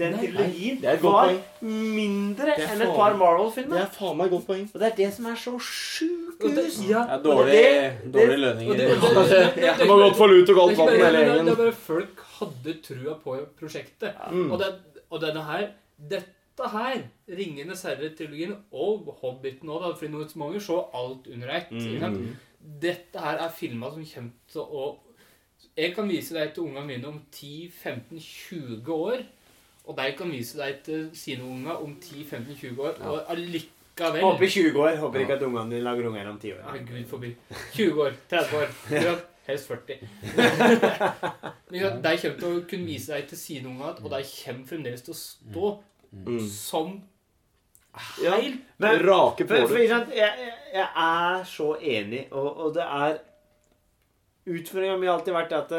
Den 0.00 0.16
Nei, 0.16 0.20
trilogien 0.24 0.80
godt 0.80 1.02
var 1.04 1.34
mindre 1.66 2.56
enn 2.56 2.82
et 2.86 2.94
par 2.96 3.16
Marvel-filmer. 3.20 3.76
Det 3.76 3.84
er 3.84 3.92
faen 3.98 4.16
meg 4.20 4.32
godt 4.32 4.46
poeng. 4.48 4.64
Og 4.72 4.80
det 4.82 4.88
er 4.90 4.96
det 5.02 5.10
som 5.16 5.28
er 5.30 5.38
så 5.44 5.54
sjukt. 5.60 6.40
Det, 6.40 6.64
ja, 6.88 7.04
Det 7.04 7.18
er 7.18 7.22
dårlig, 7.26 7.52
det- 7.52 8.12
dårlig 8.14 8.34
og 8.38 8.42
lønninger. 8.46 8.76
det, 8.80 8.88
godt 9.04 9.30
De 9.60 9.86
har 9.92 10.02
gått 10.04 10.16
for 10.16 10.32
lut 10.32 10.48
og 10.54 10.56
galt 10.60 10.78
vann 10.78 10.92
hele 10.96 11.12
det, 11.12 11.28
er- 11.28 11.44
det 11.44 11.52
er 11.52 11.62
bare 11.62 11.72
folk 11.72 12.26
hadde 12.40 12.76
trua 12.82 13.14
på 13.24 13.38
prosjektet. 13.60 14.14
Mm. 14.32 14.50
Og, 14.52 14.58
det, 14.58 14.70
og 15.10 15.20
denne 15.20 15.42
her 15.44 15.68
Dette 16.10 16.68
her, 16.72 17.02
'Ringenes 17.28 17.82
herre'-trilogien 17.84 18.54
og 18.72 19.18
'Hobbiten' 19.22 19.68
òg, 19.68 19.96
fordi 19.98 20.10
noen 20.12 20.28
mange 20.36 20.60
så 20.60 20.78
alt 20.94 21.26
under 21.32 21.48
ett. 21.48 21.70
Mm. 21.70 22.36
Dette 22.80 23.18
her 23.18 23.36
er 23.38 23.48
filmer 23.50 23.90
som 23.90 24.04
kommer 24.04 24.30
til 24.52 24.60
å 24.60 24.96
Jeg 25.76 25.94
kan 25.94 26.08
vise 26.08 26.34
deg 26.34 26.54
til 26.54 26.62
ungene 26.64 26.86
mine 26.86 27.06
om 27.08 27.20
10-15-20 27.32 28.88
år. 28.88 29.22
Og 29.90 29.96
de 29.98 30.04
kan 30.18 30.30
vise 30.30 30.58
deg 30.60 30.76
til 30.86 31.08
sine 31.18 31.42
unger 31.50 31.80
om 31.82 31.96
10-15-20 31.98 32.78
år. 32.86 33.00
Og 33.10 33.24
allikevel 33.34 34.22
Håper 34.22 34.46
i 34.46 34.50
20 34.54 34.78
år. 34.84 34.94
Håper 35.02 35.24
ikke 35.24 35.34
at 35.40 35.42
ungene 35.48 35.74
dine 35.74 35.82
lager 35.84 36.06
unger 36.12 36.28
om 36.30 36.38
10 36.38 36.52
år. 36.54 36.62
Nei, 36.70 36.84
gud 36.86 37.04
forbi. 37.10 37.32
20 37.74 38.02
år. 38.06 38.14
30 38.30 38.60
år. 38.60 38.74
Ja, 39.08 39.14
helst 39.50 39.66
40. 39.66 39.98
Men 41.70 41.80
ja, 41.80 41.90
De 42.04 42.12
kommer 42.22 42.38
til 42.38 42.48
å 42.54 42.62
kunne 42.70 42.86
vise 42.86 43.10
deg 43.16 43.26
til 43.32 43.40
sine 43.40 43.66
unger, 43.72 43.98
og 44.04 44.10
de 44.14 44.20
kommer 44.30 44.68
fremdeles 44.70 45.02
til 45.06 45.16
å 45.16 45.20
stå 45.20 45.72
Mm. 46.10 46.40
som 46.50 46.88
Ja, 48.18 48.32
helt 48.34 48.64
Men 48.82 48.96
Rake 49.06 49.44
For, 49.46 49.60
for, 49.60 49.68
påler. 49.70 49.82
ikke 49.84 49.92
sant, 49.94 50.08
jeg, 50.16 50.32
jeg, 50.42 50.54
jeg 50.74 50.86
er 51.02 51.44
så 51.46 51.68
enig, 51.78 52.24
og, 52.34 52.48
og 52.64 52.72
det 52.74 52.82
er 52.82 53.20
Utfordringa 54.50 54.96
mi 54.98 55.06
har 55.06 55.20
alltid 55.20 55.36
vært 55.36 55.54
at 55.54 55.74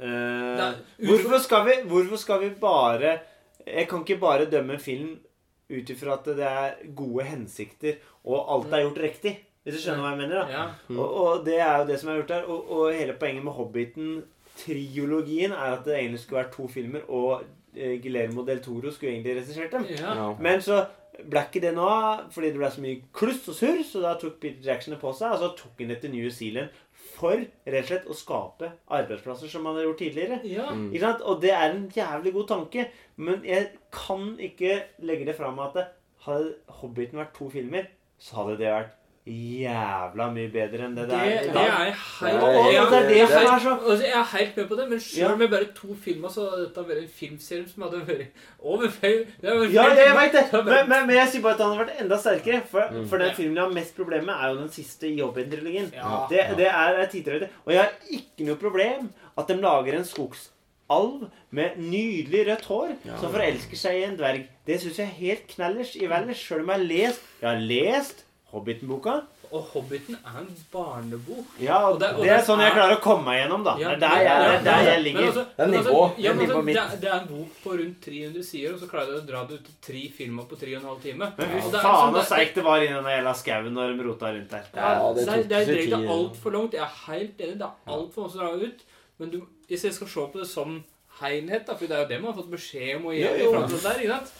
eh, 0.00 0.56
Nei, 0.60 0.72
hvorfor, 1.08 1.38
skal 1.42 1.64
vi, 1.68 1.76
hvorfor 1.88 2.16
skal 2.20 2.40
vi 2.42 2.50
bare 2.60 3.18
Jeg 3.66 3.88
kan 3.88 4.02
ikke 4.04 4.20
bare 4.20 4.46
dømme 4.50 4.76
en 4.76 4.80
film 4.82 5.14
ut 5.70 5.90
ifra 5.90 6.12
at 6.14 6.24
det 6.38 6.46
er 6.46 6.74
gode 6.94 7.24
hensikter, 7.26 7.96
og 8.24 8.44
alt 8.54 8.72
er 8.72 8.84
gjort 8.84 9.00
riktig. 9.02 9.32
Hvis 9.66 9.74
du 9.74 9.80
skjønner 9.82 10.04
hva 10.04 10.12
jeg 10.12 10.20
mener? 10.20 10.36
da 10.36 10.52
Ja. 10.52 10.64
og, 10.94 11.16
og 11.22 11.44
det 11.48 11.56
er 11.58 11.78
jo 11.80 11.86
det 11.88 11.96
som 11.98 12.10
er 12.12 12.20
gjort 12.20 12.28
der. 12.30 12.44
Og, 12.46 12.70
og 12.70 12.92
hele 12.94 13.16
poenget 13.18 13.42
med 13.44 13.52
Hobbiten-triologien 13.56 15.52
er 15.56 15.72
at 15.74 15.84
det 15.84 15.96
egentlig 15.98 16.20
skulle 16.22 16.42
vært 16.44 16.54
to 16.54 16.68
filmer, 16.70 17.02
og 17.10 17.42
eh, 17.74 17.96
Guillermo 18.02 18.44
del 18.46 18.62
Toro 18.62 18.92
skulle 18.94 19.12
egentlig 19.16 19.36
regissert 19.40 19.72
dem. 19.74 19.88
ja. 19.90 20.14
Ja. 20.14 20.28
Men 20.40 20.62
så 20.62 20.84
ble 21.16 21.40
ikke 21.48 21.62
det 21.64 21.70
nå 21.74 21.88
fordi 22.30 22.50
det 22.52 22.60
ble 22.60 22.68
så 22.70 22.82
mye 22.84 23.02
kluss 23.16 23.46
og 23.48 23.56
surr, 23.56 23.82
så 23.88 24.02
da 24.04 24.14
tok 24.20 24.34
Peter 24.42 24.66
Jackson 24.70 24.92
det 24.94 25.00
på 25.00 25.12
seg, 25.16 25.32
og 25.32 25.38
så 25.40 25.50
tok 25.56 25.80
han 25.80 25.88
det 25.94 26.00
til 26.02 26.12
New 26.12 26.28
Zealand 26.30 26.68
for 27.16 27.40
rett 27.40 27.82
og 27.82 27.90
slett 27.90 28.08
å 28.12 28.16
skape 28.16 28.70
arbeidsplasser 28.98 29.50
som 29.50 29.64
man 29.66 29.78
har 29.78 29.88
gjort 29.88 30.02
tidligere. 30.04 30.40
ja. 30.44 30.68
Mm. 30.72 30.90
Ikke 30.92 31.04
sant? 31.06 31.24
Og 31.24 31.40
det 31.42 31.52
er 31.56 31.70
en 31.70 31.86
jævlig 31.94 32.32
god 32.36 32.48
tanke, 32.52 32.88
men 33.16 33.44
jeg 33.46 33.70
kan 33.94 34.34
ikke 34.42 34.82
legge 35.08 35.28
det 35.28 35.36
fram 35.38 35.58
at 35.64 35.78
det, 35.78 35.86
hadde 36.26 36.54
Hobbiten 36.80 37.20
vært 37.20 37.36
to 37.36 37.48
filmer, 37.52 37.86
så 38.18 38.40
hadde 38.40 38.56
det 38.58 38.70
vært 38.72 38.94
jævla 39.26 40.26
mye 40.30 40.50
bedre 40.54 40.84
enn 40.86 40.94
det 40.94 41.08
Det, 41.08 41.16
det 41.16 41.18
er 41.18 41.40
i 41.42 41.52
det 41.52 41.62
er 41.62 41.96
helt 42.20 42.42
Og, 42.42 42.48
og, 42.48 42.72
jeg- 42.72 42.90
det 42.90 42.98
er 42.98 43.08
det 43.08 43.16
jeg- 43.16 43.28
som 43.28 43.54
er 43.54 43.58
så 43.64 43.72
Altså, 43.90 44.04
jeg 44.06 44.18
er 44.20 44.36
helt 44.38 44.56
med 44.56 44.68
på 44.68 44.76
det, 44.76 44.88
men 44.90 45.00
selv 45.00 45.32
om 45.32 45.38
med 45.38 45.48
bare 45.50 45.64
to 45.74 45.94
filmer, 46.04 46.28
så 46.28 46.40
hadde 46.50 46.64
dette 46.66 46.84
vært 46.88 47.02
en 47.02 47.08
filmserie 47.08 47.68
som 47.68 47.82
hadde 47.82 48.00
vært 48.06 48.26
over 48.62 48.88
feil 48.88 49.26
det 49.40 49.72
Ja, 49.74 49.84
jeg 49.94 50.14
veit 50.14 50.32
vet 50.32 50.50
det. 50.52 50.64
Men, 50.64 50.88
men, 50.88 51.06
men 51.06 51.16
jeg 51.16 51.28
sier 51.28 51.42
bare 51.42 51.54
at 51.54 51.60
han 51.60 51.76
hadde 51.76 51.86
vært 51.86 52.00
enda 52.02 52.16
sterkere. 52.18 52.62
For, 52.70 52.88
Mm. 52.92 53.08
for 53.08 53.18
den 53.18 53.28
Ja. 53.28 53.34
filmen 53.34 53.56
jeg 53.56 53.64
har 53.64 53.72
mest 53.72 53.96
problemer 53.96 54.26
med, 54.26 54.34
er 54.34 54.48
jo 54.54 54.56
den 54.60 54.68
siste 54.70 55.06
i 55.08 55.18
Hobbit-trilogien. 55.20 55.92
Ja. 55.92 56.26
Det, 56.30 56.56
det 56.56 56.66
er 56.66 57.42
er. 57.42 57.48
Og 57.66 57.72
jeg 57.72 57.80
har 57.82 57.92
ikke 58.10 58.46
noe 58.46 58.56
problem 58.56 59.10
at 59.38 59.48
de 59.48 59.54
lager 59.56 59.94
en 59.94 60.04
skogsalv 60.04 61.30
med 61.50 61.70
nydelig 61.78 62.46
rødt 62.46 62.64
hår 62.64 62.96
Ja. 63.04 63.16
som 63.20 63.32
forelsker 63.32 63.76
seg 63.76 63.94
i 63.96 64.04
en 64.04 64.16
dverg. 64.16 64.46
Det 64.66 64.80
syns 64.80 64.96
jeg 64.98 65.06
er 65.06 65.18
helt 65.18 65.46
knallers 65.48 65.96
i 65.96 66.06
Valdres, 66.06 66.36
sjøl 66.38 66.60
om 66.60 66.68
jeg 66.68 66.76
har 66.76 66.84
lest 66.84 67.20
Jeg 67.42 67.50
har 67.50 67.60
lest 67.60 68.22
Hobbiten-boka. 68.56 69.14
Og 69.52 69.62
Hobbiten 69.72 70.16
er 70.26 70.38
en 70.40 70.48
barnebok. 70.72 71.44
Ja, 71.62 71.76
og 71.86 71.92
Og 71.94 72.00
det- 72.00 72.08
og 72.16 72.22
det 72.24 72.30
er 72.34 72.40
sånn 72.42 72.58
jeg 72.58 72.72
er- 72.72 72.74
klarer 72.74 72.96
å 72.96 73.00
komme 73.00 73.24
meg 73.24 73.36
gjennom, 73.44 73.62
da. 73.64 73.76
Ja, 73.78 73.94
Det 73.94 74.02
er 74.02 74.08
der 74.08 74.16
jeg, 74.16 74.40
det 74.42 74.56
er 74.56 74.64
der 74.64 74.82
jeg 74.90 75.02
ligger. 75.04 75.26
altså- 75.26 75.46
Det 75.56 75.64
er 75.64 75.66
nivå. 75.66 75.76
Altså, 75.76 76.18
ja, 76.18 76.32
Det 76.32 76.40
altså, 76.40 76.64
det, 76.66 76.76
er- 76.76 76.96
det 77.00 77.10
er 77.10 77.20
en 77.20 77.26
bok 77.28 77.48
på 77.64 77.70
rundt 77.78 78.00
300 78.02 78.42
sider, 78.44 78.72
og 78.74 78.80
så 78.80 78.88
klarer 78.90 79.06
du 79.06 79.20
å 79.20 79.26
dra 79.26 79.44
det 79.46 79.54
ut 79.60 79.64
til 79.64 79.74
tre 79.82 80.02
filmer 80.18 80.44
på 80.50 80.58
3 80.58 80.74
15 80.80 81.00
timer. 81.02 81.32
Men 81.38 81.46
time. 81.48 81.60
fy 81.62 81.70
det 81.70 81.74
er 81.74 81.82
faen 81.86 82.12
sånn- 82.12 82.20
så 82.20 82.24
seigt 82.34 82.54
det 82.54 82.64
var 82.64 82.78
inni 82.80 82.94
den 82.94 83.04
jævla 83.04 83.34
skauen 83.36 83.72
når 83.72 83.96
de 83.96 84.02
rota 84.02 84.26
rundt 84.34 84.48
der. 84.50 84.64
Ja, 84.74 85.12
det 85.14 85.26
det, 85.26 85.48
det, 85.48 85.66
det, 85.66 85.92
er 85.92 86.08
altfor 86.08 86.50
langt. 86.52 86.72
Jeg 86.72 86.82
er 86.82 87.12
helt 87.12 87.38
enig. 87.38 87.58
Det 87.58 87.62
er 87.62 87.92
altfor 87.92 88.16
mye 88.26 88.30
å 88.30 88.36
dra 88.36 88.66
ut. 88.66 88.80
Men 89.18 89.30
du, 89.30 89.46
hvis 89.70 89.82
jeg 89.84 89.92
skal 89.94 90.08
se 90.08 90.20
på 90.20 90.38
det 90.40 90.46
som 90.48 90.84
helhet, 91.20 91.64
da, 91.66 91.74
for 91.76 91.88
det 91.88 91.96
er 91.96 92.02
jo 92.02 92.08
det 92.10 92.18
man 92.20 92.30
har 92.30 92.36
fått 92.38 92.52
beskjed 92.52 92.90
om 92.98 93.08
å 93.10 93.14
gjøre. 93.16 93.40
Jo, 93.40 93.50
jo. 93.56 93.80
der, 93.84 94.00
ikke 94.02 94.16
sant? 94.16 94.32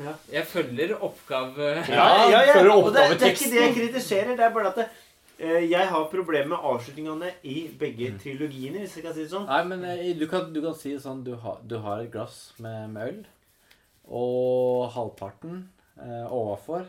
Ja. 0.00 0.14
Jeg 0.32 0.48
følger 0.48 0.94
oppgave... 0.96 1.70
Ja, 1.92 2.06
ja, 2.30 2.42
ja. 2.48 2.54
følger 2.56 2.74
Og 2.76 2.88
det, 2.94 3.06
det 3.20 3.28
er 3.28 3.34
ikke 3.36 3.50
det 3.52 3.60
jeg 3.60 3.74
kritiserer. 3.78 4.32
Det 4.38 4.46
er 4.46 4.54
bare 4.54 4.72
at 4.72 4.80
det, 4.80 4.86
eh, 5.38 5.58
jeg 5.70 5.90
har 5.92 6.08
problemer 6.12 6.54
med 6.54 6.70
avslutningene 6.72 7.34
i 7.52 7.58
begge 7.80 8.14
trilogiene, 8.22 8.84
hvis 8.84 8.96
jeg 8.98 9.06
kan 9.06 9.16
si 9.16 9.26
det 9.26 9.34
sånn. 9.34 9.46
Nei, 9.50 9.60
men 9.68 9.84
eh, 9.90 10.08
du 10.18 10.24
kan, 10.30 10.48
du 10.54 10.62
kan 10.64 10.78
si 10.78 10.94
det 10.94 11.04
sånn 11.04 11.22
du 11.26 11.34
har, 11.44 11.60
du 11.68 11.76
har 11.84 12.02
et 12.04 12.10
glass 12.14 12.40
med, 12.62 12.88
med 12.94 13.12
øl, 13.12 13.22
og 14.12 14.90
halvparten 14.96 15.62
eh, 16.02 16.26
overfor 16.26 16.88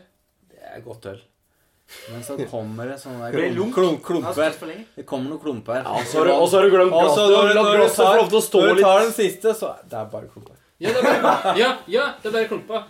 Det 0.50 0.58
er 0.72 0.82
godt 0.84 1.12
øl. 1.12 1.22
Men 2.12 2.22
så 2.26 2.36
kommer 2.52 2.90
det 2.90 2.98
sånne 3.00 3.30
lunk? 3.56 3.74
klump, 3.74 4.02
klumper. 4.04 4.52
Det 4.96 5.06
kommer 5.08 5.30
noen 5.32 5.40
klumper. 5.40 5.80
Ja, 5.84 6.04
så 6.04 6.24
du- 6.24 6.32
Og 6.34 6.48
så 6.50 6.60
har 6.60 6.68
du 6.68 6.74
glemt 6.76 6.92
så 6.92 7.00
glasset. 7.00 7.32
Når, 7.32 7.54
når, 7.54 7.64
du 7.80 7.88
tar, 7.96 8.16
når 8.60 8.74
du 8.74 8.82
tar 8.82 9.00
den 9.06 9.12
siste, 9.16 9.54
så 9.56 9.74
Det 9.88 9.98
er 9.98 10.04
bare 10.12 10.28
klumper. 10.32 10.56
Ja, 10.80 10.88
det 10.90 11.04
er 11.04 11.22
bare, 11.22 11.56
ja, 11.62 11.72
ja, 11.88 12.06
det 12.22 12.28
er 12.28 12.32
bare 12.38 12.48
klumper. 12.50 12.82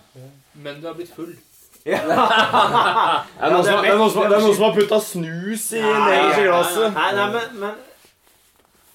Men 0.55 0.81
du 0.81 0.87
har 0.89 0.95
blitt 0.95 1.13
full. 1.15 1.35
Som- 1.85 1.95
det 1.95 1.99
er 3.91 3.99
noen 3.99 4.11
som- 4.11 4.23
det 4.29 4.37
er 4.39 4.41
noen 4.41 4.55
som 4.55 4.65
har 4.65 4.75
putta 4.77 5.01
snus 5.01 5.73
i 5.77 5.83
nederst 5.83 6.39
i 6.39 6.47
glasset. 6.49 6.95
Nei, 6.95 7.11
nei, 7.19 7.27
men, 7.35 7.59
men 7.61 7.75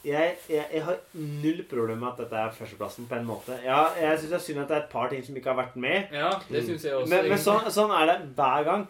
jeg, 0.09 0.37
jeg, 0.49 0.65
jeg 0.73 0.83
har 0.87 0.95
null 1.13 1.59
problem 1.69 1.99
med 1.99 2.07
at 2.13 2.17
dette 2.23 2.39
er 2.39 2.53
førsteplassen 2.55 3.07
på 3.09 3.17
en 3.19 3.27
måte. 3.27 3.57
Ja, 3.65 3.89
jeg 3.99 4.17
syns 4.21 4.29
det 4.31 4.37
er 4.39 4.45
synd 4.45 4.61
at 4.63 4.69
det 4.71 4.77
er 4.77 4.83
et 4.85 4.89
par 4.93 5.09
ting 5.11 5.23
som 5.25 5.35
ikke 5.37 5.51
har 5.53 5.59
vært 5.59 5.75
med. 5.75 6.07
Ja, 6.15 6.31
det 6.49 6.63
synes 6.65 6.85
jeg 6.87 6.93
også. 6.95 7.09
Men, 7.09 7.17
men 7.27 7.31
egentlig. 7.33 7.43
sånn, 7.45 7.69
sånn 7.75 7.93
er 8.01 8.05
det 8.13 8.17
hver 8.39 8.63
gang. 8.69 8.87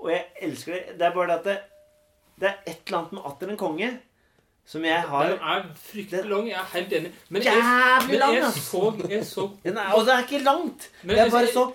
Og 0.00 0.10
jeg 0.10 0.24
elsker 0.42 0.72
det. 0.72 0.98
Det 0.98 1.06
er 1.06 1.14
bare 1.14 1.26
det 1.26 1.38
at 1.38 1.44
det, 1.44 1.58
det 2.40 2.48
er 2.48 2.54
et 2.72 2.78
eller 2.86 2.98
annet 2.98 3.12
med 3.12 3.22
Atter 3.30 3.48
en 3.52 3.56
konge 3.60 3.90
som 4.70 4.84
jeg 4.84 5.00
har 5.02 5.26
Den 5.28 5.38
er 5.52 5.62
fryktelig 5.74 6.24
lang. 6.30 6.48
Jeg 6.48 6.58
er 6.60 6.68
helt 6.78 6.92
enig. 6.92 7.12
Men 7.28 7.42
jeg, 7.42 7.52
Jævlig 7.56 8.18
lang, 8.18 8.34
jeg 8.34 8.52
så, 8.54 8.82
jeg 9.10 9.24
så 9.26 9.50
Den 9.64 9.76
er, 9.76 9.92
Og 9.94 10.06
det 10.06 10.14
er 10.14 10.18
ikke 10.26 10.44
langt. 10.44 10.90
Men 11.02 11.16
det 11.16 11.24
er 11.26 11.30
bare 11.30 11.40
jeg- 11.40 11.54
så 11.54 11.70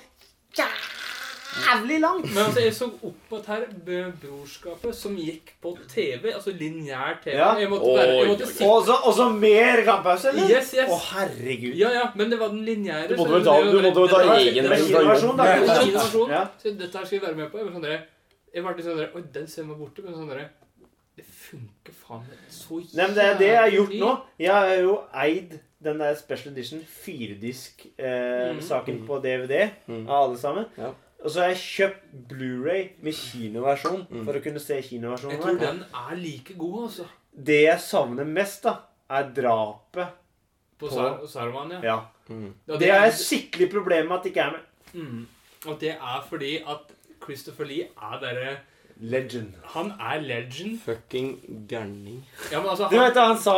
jævlig 1.56 2.00
langt. 2.00 2.26
Men 2.34 2.38
altså, 2.44 2.60
jeg 2.64 2.74
så 2.76 2.86
opp 3.04 3.34
at 3.38 3.46
her 3.52 3.66
Brorskapet, 4.22 4.96
som 4.96 5.16
gikk 5.18 5.54
på 5.64 5.78
TV. 5.92 6.32
Altså 6.34 6.52
lineær 6.52 7.20
TV. 7.24 7.36
Ja. 7.38 7.54
Jeg 7.60 7.70
måtte, 7.70 7.92
bare, 7.96 8.08
jeg 8.08 8.28
måtte 8.28 8.48
sitte 8.48 8.70
Og 8.70 8.86
så, 8.86 8.98
og 9.04 9.36
mer 9.36 9.84
kamppause, 9.86 10.30
eller? 10.30 10.50
Yes, 10.50 10.74
yes. 10.76 10.90
Å, 10.90 10.98
herregud. 11.14 11.78
Ja, 11.80 11.90
ja, 12.00 12.08
men 12.16 12.32
det 12.32 12.40
var 12.40 12.48
den 12.54 12.66
lineære. 12.66 13.08
Du 13.10 13.16
måtte 13.22 13.40
jo 13.40 13.44
ta- 13.44 13.62
det- 13.62 13.72
det- 13.74 13.84
det- 13.84 14.38
egen 14.48 14.70
versjon. 14.70 16.30
Så 16.64 16.78
dette 16.78 16.98
her 16.98 17.06
skal 17.06 17.20
vi 17.20 17.26
være 17.26 17.36
med 17.36 17.52
på. 17.52 17.58
Jeg 17.58 17.68
sånn 17.76 17.82
der, 17.82 18.00
jeg 18.56 18.64
ble 18.64 18.74
litt 18.78 18.86
sånn 18.88 18.98
der, 19.04 19.12
Oi, 19.20 19.22
den 19.36 19.48
ser 19.52 19.68
meg 19.68 19.78
borte. 19.84 20.02
Men 20.06 20.14
sånn 20.16 20.30
der, 20.32 20.46
det 21.20 21.26
funker 21.28 21.94
faen 21.96 22.24
meg 22.30 22.38
så 22.50 22.80
jævlig. 22.82 22.96
Nei, 22.98 23.06
men 23.10 23.16
det 23.20 23.24
er 23.28 23.38
det 23.40 23.48
jeg 23.52 23.62
har 23.62 23.74
gjort 23.76 23.96
nå. 24.02 24.12
Jeg 24.40 24.52
har 24.56 24.76
jo 24.82 24.96
eid 25.26 25.60
den 25.86 25.98
der 26.02 26.16
Special 26.18 26.54
Edition 26.54 26.82
firedisk-saken 27.86 29.00
Mm. 29.02 29.08
på 29.08 29.20
DVD 29.24 29.72
Mm. 29.88 30.08
av 30.10 30.24
alle 30.30 30.38
sammen. 30.38 30.66
Ja. 30.78 30.94
Og 31.24 31.32
så 31.32 31.40
har 31.42 31.48
jeg 31.50 31.58
kjøpt 31.58 32.28
Blu-ray 32.30 32.90
med 33.02 33.14
kinoversjon 33.14 34.08
Mm. 34.10 34.26
for 34.26 34.34
å 34.34 34.42
kunne 34.44 34.60
se 34.60 34.82
kinoversjonen. 34.82 35.32
Jeg 35.32 35.42
tror 35.42 35.60
den 35.60 35.86
er 35.94 36.16
like 36.16 36.54
god, 36.58 36.84
altså. 36.90 37.06
Det 37.44 37.62
jeg 37.64 37.80
savner 37.80 38.26
mest, 38.26 38.64
da, 38.64 38.78
er 39.10 39.24
drapet. 39.32 40.08
På 40.78 40.88
På- 40.88 40.92
Sar 40.92 41.26
Saruman, 41.28 41.72
ja. 41.72 41.80
Ja. 41.82 42.06
Mm. 42.30 42.54
Og 42.70 42.80
Det 42.80 42.90
er 42.90 43.06
et 43.06 43.14
skikkelig 43.14 43.72
problem 43.72 44.08
med 44.10 44.18
at 44.18 44.24
det 44.24 44.34
ikke 44.34 44.46
er 44.48 44.52
med. 44.52 44.62
mm, 44.94 45.26
Og 45.68 45.80
det 45.80 45.90
er 45.92 46.22
fordi 46.30 46.58
at 46.68 46.92
Christopher 47.26 47.66
Lee 47.70 47.90
er 47.90 48.22
derre 48.24 48.56
Legend. 49.02 49.58
Han 49.74 49.90
er 50.00 50.22
legend. 50.24 50.78
Fucking 50.86 51.34
gærning. 51.68 52.22
Ja, 52.52 52.62
men 52.62 52.70
altså 52.72 52.88
Du 52.92 52.96
vet 52.96 53.18
hva 53.18 53.26
han 53.34 53.38
sa? 53.44 53.56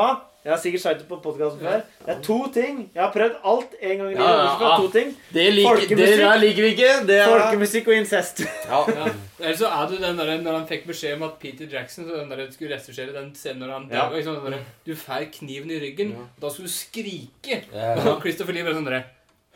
Jeg 0.48 0.54
har 0.54 0.60
sikkert 0.64 0.82
sagt 0.82 1.00
det 1.02 1.08
på 1.10 1.18
podkasten 1.22 1.60
før. 1.60 1.82
Det 2.06 2.14
er 2.14 2.20
to 2.24 2.38
ting. 2.56 2.78
Jeg 2.96 3.02
har 3.04 3.12
prøvd 3.12 3.36
alt 3.52 3.74
en 3.84 3.98
gang 4.00 4.12
i. 4.14 4.16
Ja, 4.16 4.28
ja, 4.32 4.46
ja. 4.62 4.78
to 4.80 4.88
ting. 4.94 5.10
Det 5.36 5.44
liker, 5.54 5.82
det 5.92 6.08
der 6.22 6.38
liker 6.40 6.64
vi 6.64 6.70
ikke. 6.72 6.92
Det 7.10 7.18
er 7.20 7.28
Folkemusikk 7.34 7.90
og 7.92 7.98
incest. 8.00 8.42
ja. 8.70 8.80
ja. 8.96 9.10
Eller 9.42 9.58
så 9.60 9.68
er 9.70 9.90
det 9.92 10.00
den 10.02 10.18
der 10.18 10.32
når 10.42 10.56
han 10.62 10.66
fikk 10.70 10.88
beskjed 10.88 11.18
om 11.20 11.28
at 11.28 11.36
Peter 11.42 11.68
Jackson 11.74 12.08
så 12.08 12.22
den 12.22 12.32
der 12.32 12.48
skulle 12.56 12.74
regissere 12.74 13.14
den 13.14 13.28
scenen 13.36 13.60
når 13.66 13.74
han 13.76 13.90
Ja. 13.92 14.08
døde. 14.08 14.22
Liksom, 14.22 14.40
sånn 14.42 14.56
der, 14.56 14.64
du 14.88 14.96
får 14.96 15.28
kniven 15.36 15.76
i 15.76 15.82
ryggen. 15.84 16.16
Ja. 16.16 16.26
Da 16.42 16.50
skulle 16.50 16.72
du 16.72 16.74
skrike. 16.74 17.60
Ja. 17.76 18.18
Christopher 18.24 18.56
Lee 18.58 18.64
ble 18.66 18.74
sånn 18.80 18.88
der, 18.90 19.04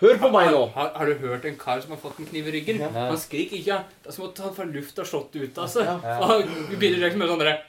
Hør 0.02 0.18
på 0.18 0.30
meg 0.34 0.48
nå. 0.54 0.62
Har, 0.74 0.88
har 0.98 1.06
du 1.12 1.20
hørt 1.22 1.44
en 1.46 1.58
kar 1.62 1.82
som 1.84 1.92
har 1.94 2.00
fått 2.02 2.20
en 2.20 2.26
kniv 2.30 2.48
i 2.50 2.54
ryggen? 2.56 2.80
Ja. 2.82 2.90
Han 3.12 3.20
skriker 3.22 3.60
ikke. 3.60 3.76
Det 4.02 4.10
er 4.10 4.16
som 4.16 4.26
at 4.30 4.40
han 4.42 4.56
får 4.56 4.72
lufta 4.74 5.06
slått 5.06 5.36
ut 5.38 5.60
av 5.62 5.68
seg. 5.70 5.86
Ja. 5.86 6.16
Og 6.26 6.50
direkte 6.82 7.20
med 7.22 7.28
bare 7.28 7.36
sånn 7.36 7.44
der, 7.46 7.60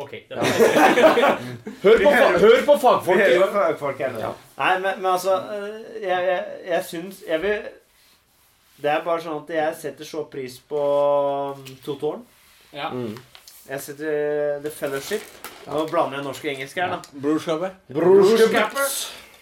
Ok. 0.00 0.12
det 0.28 0.38
er- 0.38 0.44
Hør 1.82 1.98
på, 2.04 2.10
hør 2.44 2.62
på 2.68 2.76
fagfolk 2.78 3.20
fagfolket! 3.52 3.80
hva 3.82 3.90
her 3.98 4.14
nå. 4.14 4.20
Ja. 4.22 4.30
Nei, 4.60 4.70
men, 4.78 5.02
men 5.02 5.10
altså 5.12 5.34
eh, 5.52 5.98
Jeg, 6.00 6.28
jeg, 6.28 6.44
jeg 6.70 6.84
syns 6.88 7.18
Jeg 7.26 7.42
vil 7.42 7.66
Det 8.80 8.90
er 8.94 9.02
bare 9.04 9.20
sånn 9.24 9.42
at 9.42 9.50
jeg 9.52 9.76
setter 9.82 10.08
så 10.08 10.24
pris 10.32 10.56
på 10.70 10.80
um, 11.58 11.66
To 11.84 11.98
tårn. 12.00 12.22
Ja. 12.72 12.88
Mm. 12.94 13.18
Jeg 13.68 13.82
setter 13.84 14.14
eh, 14.14 14.62
The 14.64 14.70
Fellowship. 14.72 15.26
Nå 15.66 15.84
blander 15.90 16.20
jeg 16.20 16.24
norsk 16.30 16.46
og 16.46 16.52
engelsk 16.54 16.78
her, 16.80 16.94
da. 16.94 17.18
Brorskapet. 17.26 17.76
Brorskapet. 17.92 18.94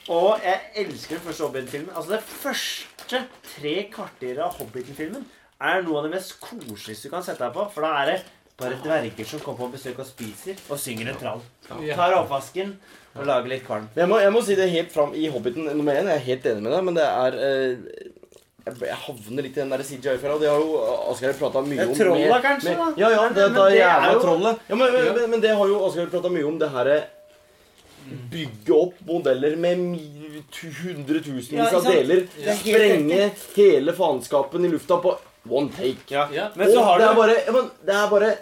Og 0.08 0.40
jeg 0.44 0.60
elsker 0.84 1.16
den 1.18 1.24
første 1.26 1.44
Hobbit-filmen. 1.44 1.92
Altså 1.96 2.14
Det 2.16 2.22
første 2.22 3.22
tre 3.54 3.74
kvarter 3.92 4.40
av 4.44 4.54
Hobbiten-filmen 4.60 5.24
er 5.60 5.82
noe 5.84 5.98
av 6.00 6.06
det 6.08 6.12
mest 6.16 6.36
koseligste 6.40 7.08
du 7.08 7.12
kan 7.12 7.24
sette 7.26 7.42
deg 7.44 7.52
på. 7.56 7.66
For 7.74 7.84
da 7.84 7.90
er 8.02 8.12
det 8.12 8.18
bare 8.58 8.78
dverger 8.82 9.26
som 9.28 9.40
kommer 9.44 9.66
på 9.66 9.72
besøk 9.76 9.98
og 10.02 10.06
spiser, 10.08 10.56
og 10.70 10.80
synger 10.82 11.12
en 11.12 11.18
trall. 11.20 11.42
Tar 11.68 12.14
oppvasken 12.18 12.72
og 13.18 13.26
lager 13.28 13.52
litt 13.52 13.66
kvalm. 13.66 13.86
Men 13.94 14.02
Jeg 14.04 14.08
må, 14.10 14.18
jeg 14.24 14.32
må 14.34 14.42
si 14.46 14.56
det 14.58 14.70
helt 14.72 14.92
fram 14.94 15.12
i 15.14 15.28
Hobbiten 15.30 15.68
nummer 15.76 15.94
én. 15.94 16.08
Jeg 16.10 16.16
er 16.22 16.26
helt 16.30 16.48
enig 16.52 16.62
med 16.66 16.72
deg, 16.74 16.86
men 16.88 16.98
det 16.98 17.04
er 17.06 17.36
eh, 17.48 18.00
jeg, 18.68 18.96
havner 19.04 19.42
litt 19.46 19.54
i 19.56 19.60
den 19.62 19.70
der 19.72 19.84
CGI-fella. 19.86 20.38
Det 20.42 20.48
har 20.50 20.58
jo 20.60 20.80
Asgeir 21.12 21.36
prata 21.38 21.62
mye 21.64 21.78
Det 21.78 21.86
om. 21.86 21.94
er 21.94 22.02
trollet, 22.04 22.42
kanskje, 22.48 22.74
med-? 22.80 22.98
Ja, 23.00 23.08
ja, 23.14 23.22
det, 23.28 23.46
men 23.48 23.54
det, 23.54 23.70
det 23.76 23.84
er 23.86 24.10
jo- 24.12 24.24
trollet. 24.24 24.64
Ja, 24.68 24.74
men, 24.82 24.94
Ja. 24.98 25.12
men, 25.20 25.30
men 25.36 25.40
det 25.46 25.54
har 25.56 25.70
jo 25.74 25.78
Asgeir 25.86 26.10
prata 26.12 26.28
mye 26.34 26.44
om, 26.50 26.58
det 26.60 26.68
herre 26.74 26.98
Bygge 28.32 28.74
opp 28.74 29.00
modeller 29.06 29.56
med 29.60 29.82
hundretusenvis 30.82 31.52
Ja, 31.52 31.68
av 31.76 31.84
deler. 31.84 32.24
Er 32.44 32.56
Sprenge 32.58 33.30
hele 33.56 33.94
faenskapen 33.96 34.64
i 34.64 34.72
lufta 34.72 35.00
på 35.02 35.14
one 35.48 35.72
take. 35.76 36.08
Ja. 36.12 36.28
Ja. 36.32 36.48
Men 36.54 36.72
så 36.72 36.84
har 36.84 36.98
det 36.98 37.08
er 37.08 37.18
bare, 37.18 37.36
men 37.52 37.70
det 37.86 37.94
er 37.96 38.10
bare 38.12 38.32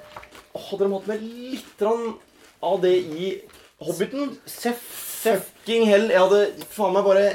Hadde 0.56 0.86
de 0.86 0.92
hatt 0.94 1.08
med 1.10 1.24
litt 1.52 1.82
av 1.84 2.78
det 2.80 2.94
i 2.96 3.34
Hobbiten. 3.84 4.30
Fucking 4.46 5.84
hell. 5.90 6.08
Jeg 6.08 6.22
hadde 6.22 6.66
faen 6.72 6.94
meg 6.96 7.04
bare 7.04 7.26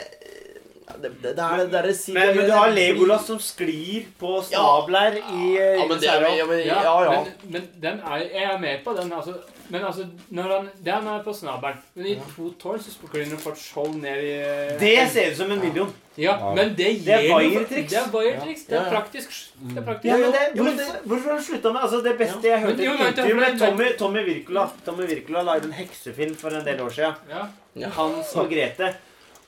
Det, 0.92 1.12
det, 1.22 1.36
det 1.38 1.44
er 1.46 1.62
det 1.70 1.80
er 1.80 1.88
Men, 2.16 2.36
men 2.36 2.48
du 2.50 2.52
har 2.52 2.74
Legolas 2.74 3.28
som 3.30 3.38
sklir 3.40 4.10
på 4.20 4.42
snabler 4.48 5.20
i 5.22 5.54
eh, 5.56 5.78
Ja, 5.78 5.86
men 5.88 6.02
det 6.02 6.10
er 6.10 6.26
ja, 6.36 6.48
men, 6.50 6.64
Ja, 6.66 6.82
ja, 6.84 6.96
ja. 7.06 7.14
Men, 7.22 7.54
men 7.54 7.70
den 7.86 8.02
er, 8.02 8.26
jeg 8.26 8.50
er 8.50 8.58
med 8.60 8.84
på 8.84 8.96
den. 8.98 9.14
Altså, 9.14 9.38
men 9.72 9.84
altså, 9.88 10.04
når 10.36 10.50
han, 10.52 10.66
det 10.84 10.92
er 10.92 10.98
han 11.00 11.08
er 11.08 11.22
på 11.24 11.34
snabelen. 11.36 11.78
Men 11.96 12.08
i 12.12 12.16
to 12.34 12.50
tårn 12.60 12.80
så 12.84 12.92
sklir 12.92 13.30
han 13.30 13.40
for 13.40 13.56
et 13.56 13.62
skjold 13.62 13.94
ned 14.02 14.24
i 14.28 14.32
Det 14.82 14.90
ser 15.14 15.30
ut 15.32 15.38
som 15.38 15.52
en 15.54 15.62
million. 15.64 15.94
Ja, 16.20 16.34
men 16.58 16.74
det 16.76 16.90
Det 17.06 17.14
er 17.16 17.24
gir 17.24 17.38
wire-triks. 17.38 17.94
Det 17.94 18.00
er 18.02 18.10
Bayer-triks. 18.12 18.66
Det 18.68 18.78
er 18.78 18.90
praktisk. 18.92 19.38
Det 19.62 19.78
er 19.80 19.86
praktisk. 19.88 20.10
Ja, 20.12 20.18
men 20.20 20.36
det, 20.36 20.42
Jo, 20.58 20.66
men 20.68 20.76
hvorfor, 20.76 20.98
hvorfor 21.06 21.30
har 21.32 21.38
han 21.38 21.46
slutta 21.46 21.72
med 21.72 21.86
Altså, 21.86 22.02
det 22.10 22.18
beste 22.20 22.50
jeg 22.50 22.66
hørte 22.66 22.78
Men 22.78 22.86
jo, 22.86 22.92
i 22.92 22.98
men 22.98 23.14
intervju 23.14 23.36
med 23.40 23.60
Tommy, 23.60 23.88
Tommy 24.00 24.26
Wirkola 24.28 24.66
Tommy 24.86 25.08
Wirkola 25.08 25.46
lagde 25.48 25.72
en 25.72 25.78
heksefilm 25.80 26.36
for 26.36 26.58
en 26.60 26.66
del 26.66 26.82
år 26.84 26.90
siden. 26.98 27.14
Ja. 27.80 27.94
Hans 27.96 28.36
og 28.36 28.52
Grete. 28.52 28.92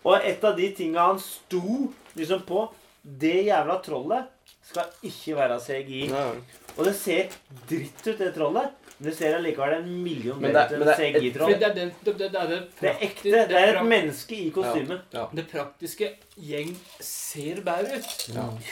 Og 0.03 0.19
et 0.23 0.43
av 0.43 0.55
de 0.55 0.69
tinga 0.77 1.09
han 1.11 1.19
sto 1.19 1.89
liksom 2.15 2.45
på 2.47 2.69
Det 3.03 3.41
jævla 3.49 3.81
trollet 3.83 4.31
skal 4.63 4.87
ikke 5.03 5.35
være 5.35 5.59
CGI. 5.59 6.05
Ja. 6.07 6.29
Og 6.77 6.87
det 6.87 6.95
ser 6.95 7.33
dritt 7.69 8.07
ut, 8.07 8.17
det 8.17 8.31
trollet. 8.37 8.71
Det 9.03 9.13
ser 9.17 9.35
allikevel 9.37 9.73
en 9.81 9.87
million 10.03 10.39
bedre 10.41 10.63
er 10.63 10.91
et- 10.93 10.99
CGI-troll. 10.99 11.55
det 11.59 11.69
det, 11.75 11.87
det, 12.05 12.17
det 12.17 12.29
er 12.41 12.47
det 12.47 12.59
Det 12.79 12.93
ekte. 13.07 13.31
Det 13.49 13.57
er 13.59 13.77
et 13.77 13.87
menneske 13.87 14.35
i 14.37 14.49
kostyme. 14.55 15.01
Det 15.33 15.47
praktiske 15.51 16.13
gjeng 16.39 16.75
ser 16.99 17.61
bedre 17.65 17.97
ut. 17.99 18.13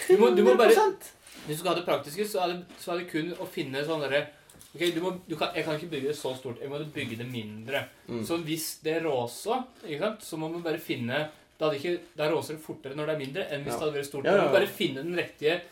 Du, 0.07 0.17
må, 0.17 0.29
du 0.35 0.43
må 0.47 0.55
bare 0.55 0.71
100%. 0.75 1.11
Hvis 1.47 1.57
du 1.57 1.63
skal 1.63 1.73
ha 1.73 1.79
det 1.79 1.85
praktiske, 1.87 2.25
så 2.29 2.43
er 2.45 2.53
det, 2.53 2.77
så 2.79 2.93
er 2.93 3.01
det 3.01 3.09
kun 3.11 3.33
å 3.41 3.47
finne 3.49 3.83
sånne 3.87 4.07
derre 4.09 4.27
Ok, 4.71 4.85
du 4.95 5.01
må, 5.03 5.09
du 5.27 5.35
kan, 5.35 5.49
Jeg 5.55 5.65
kan 5.65 5.75
ikke 5.75 5.89
bygge 5.91 6.07
det 6.13 6.15
så 6.15 6.31
stort. 6.37 6.61
Jeg 6.61 6.69
må 6.71 6.77
bygge 6.95 7.17
det 7.19 7.25
mindre. 7.27 7.81
Mm. 8.07 8.21
Så 8.23 8.37
hvis 8.45 8.77
det 8.85 9.01
råser, 9.03 9.65
ikke 9.83 9.99
sant, 9.99 10.21
så 10.23 10.37
må 10.39 10.47
man 10.53 10.63
bare 10.63 10.79
finne 10.79 11.25
Da 11.59 11.67
ikke, 11.75 11.97
råser 12.31 12.55
det 12.55 12.63
fortere 12.63 12.95
når 12.95 13.05
det 13.11 13.13
er 13.15 13.19
mindre, 13.19 13.43
enn 13.51 13.65
hvis 13.65 13.73
Ja. 13.73 13.79
det 13.79 13.83
hadde 13.83 13.97
vært 13.99 14.07
stort. 14.07 14.25
Ja, 14.25 14.31
Du 14.31 14.37
ja, 14.37 14.45
må 14.47 14.53
bare 14.55 14.67
finne 14.67 15.03
den 15.03 15.15
riktige 15.19 15.57
skru... 15.59 15.69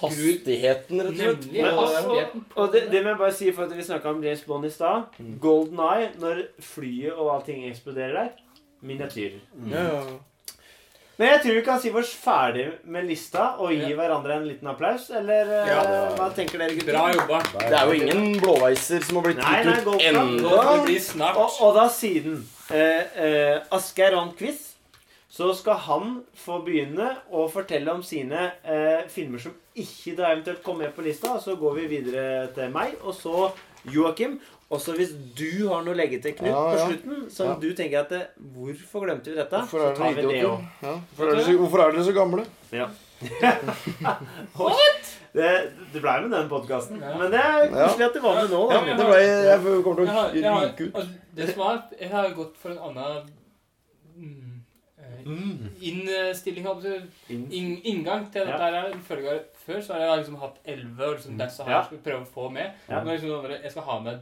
Hastigheten, 0.00 1.00
rett 1.00 1.10
og 1.10 1.16
slett. 1.16 1.52
Men 1.52 1.64
også- 1.74 1.94
hastigheten. 1.96 2.44
Og 2.56 2.72
det, 2.72 2.82
det 2.92 3.02
må 3.04 3.08
jeg 3.14 3.18
bare 3.18 3.32
si, 3.32 3.50
for 3.52 3.64
at 3.64 3.76
vi 3.76 3.82
snakka 3.82 4.10
om 4.10 4.22
James 4.24 4.40
Bond 4.46 4.64
i 4.64 4.70
stad. 4.70 5.04
Mm. 5.18 5.38
Golden 5.40 5.78
Eye, 5.80 6.10
når 6.20 6.42
flyet 6.60 7.12
og 7.12 7.30
allting 7.34 7.64
eksploderer 7.70 8.12
der. 8.12 8.28
Miniatyrer. 8.82 9.40
Ja, 9.70 9.82
ja. 9.82 10.02
Men 11.20 11.28
jeg 11.28 11.40
tror 11.42 11.54
vi 11.54 11.60
kan 11.66 11.80
si 11.82 11.90
oss 11.92 12.14
ferdig 12.16 12.62
med 12.88 13.04
lista 13.04 13.50
og 13.60 13.68
gi 13.74 13.76
Ja. 13.90 13.96
hverandre 13.96 14.36
en 14.38 14.46
liten 14.48 14.66
applaus. 14.68 15.10
Eller 15.10 15.42
eh, 15.42 15.66
Ja, 15.68 15.82
var- 15.82 16.16
hva 16.16 16.28
tenker 16.34 16.58
dere, 16.58 16.74
gutter? 16.74 16.92
Bra 16.92 17.12
jobba. 17.12 17.42
Det 17.58 17.72
er 17.76 17.84
jo 17.86 17.92
ingen 17.92 18.40
blåveiser 18.40 19.02
som 19.04 19.16
har 19.16 19.22
blitt 19.22 19.36
gitt 19.36 19.86
ut 19.86 20.00
ennå. 20.00 21.36
Og, 21.36 21.50
og 21.60 21.74
da 21.76 21.88
siden 21.88 22.46
eh, 22.70 23.02
eh, 23.16 23.60
Asgeir 23.70 24.14
Ronquist, 24.16 24.69
så 25.30 25.52
skal 25.54 25.76
han 25.86 26.16
få 26.34 26.56
begynne 26.66 27.12
å 27.30 27.44
fortelle 27.52 27.92
om 27.94 28.00
sine 28.02 28.48
eh, 28.66 29.04
filmer 29.12 29.38
som 29.38 29.52
ikke 29.78 30.16
da 30.18 30.32
eventuelt 30.32 30.62
kom 30.66 30.80
med 30.82 30.90
på 30.96 31.04
lista. 31.06 31.36
Så 31.40 31.54
går 31.60 31.76
vi 31.78 31.84
videre 31.92 32.48
til 32.56 32.72
meg, 32.74 32.96
og 33.06 33.14
så 33.14 33.52
Joakim. 33.94 34.40
Og 34.70 34.78
så 34.82 34.92
hvis 34.94 35.10
du 35.34 35.66
har 35.66 35.80
noe 35.82 35.94
å 35.94 35.98
legge 35.98 36.18
til, 36.22 36.34
Knut, 36.38 36.50
Ja, 36.50 36.60
på 36.70 36.78
slutten, 36.90 37.22
som 37.34 37.46
Ja. 37.48 37.54
du 37.58 37.72
tenker 37.74 38.00
at 38.04 38.10
det, 38.12 38.20
Hvorfor 38.54 39.02
glemte 39.06 39.30
vi 39.32 39.36
dette? 39.38 39.56
Hvorfor 39.64 39.80
så 39.80 39.86
er 39.88 39.94
tar 39.96 40.04
dere 40.04 40.14
vi 40.14 40.20
det 40.22 40.36
idioter? 40.38 40.66
Ja. 40.82 40.92
Hvorfor, 41.16 41.24
er 41.24 41.34
dere 41.34 41.44
så, 41.46 41.54
hvorfor 41.58 41.78
er 41.82 41.90
dere 41.96 42.04
så 42.06 42.14
gamle? 42.18 42.44
Det, 45.32 45.48
det 45.92 46.00
blei 46.02 46.16
med 46.24 46.32
den 46.34 46.48
podkasten. 46.50 46.96
Ja. 46.98 47.12
Men 47.18 47.30
det 47.30 47.38
er 47.38 47.68
koselig 47.70 48.06
at 48.08 48.14
det 48.16 48.22
var 48.24 48.34
med 48.40 48.50
nå. 48.50 48.62
Ja, 48.74 48.78
det 48.98 49.04
ble, 49.06 49.18
jeg 49.22 49.82
kommer 49.84 50.00
til 50.00 50.08
å 50.10 50.54
ryke 50.64 50.86
ut. 50.88 50.94
altså, 50.98 51.12
det 51.38 51.46
som 51.52 51.60
er, 51.68 51.76
jeg 52.00 52.10
har 52.10 52.32
gått 52.34 52.56
for 52.58 52.72
en 52.74 52.80
annen 52.88 53.28
eh, 54.18 54.49
innstilling 55.80 56.64
holdt 56.66 56.84
jeg 56.84 57.00
på 57.00 57.06
å 57.06 57.26
si. 57.26 57.34
Inn- 57.58 57.82
inngang 57.84 58.30
til 58.32 58.46
dette 58.46 58.58
Ja. 58.58 58.82
her. 58.82 58.92
Følge, 59.08 59.40
før 59.66 59.80
så 59.82 59.92
har 59.94 60.00
jeg 60.00 60.18
liksom 60.24 60.38
hatt 60.40 60.58
elleve, 60.66 61.00
og 61.08 61.16
liksom 61.16 61.38
disse 61.38 61.64
her 61.64 61.70
Ja. 61.72 61.82
skal 61.82 61.98
prøve 61.98 62.22
å 62.22 62.26
få 62.34 62.50
med. 62.52 62.72
Ja. 62.88 63.00
Nå 63.04 63.08
er 63.10 63.18
liksom 63.18 63.30
sånn 63.44 63.62
jeg 63.62 63.70
skal 63.70 63.82
ha 63.82 63.98
med 64.00 64.20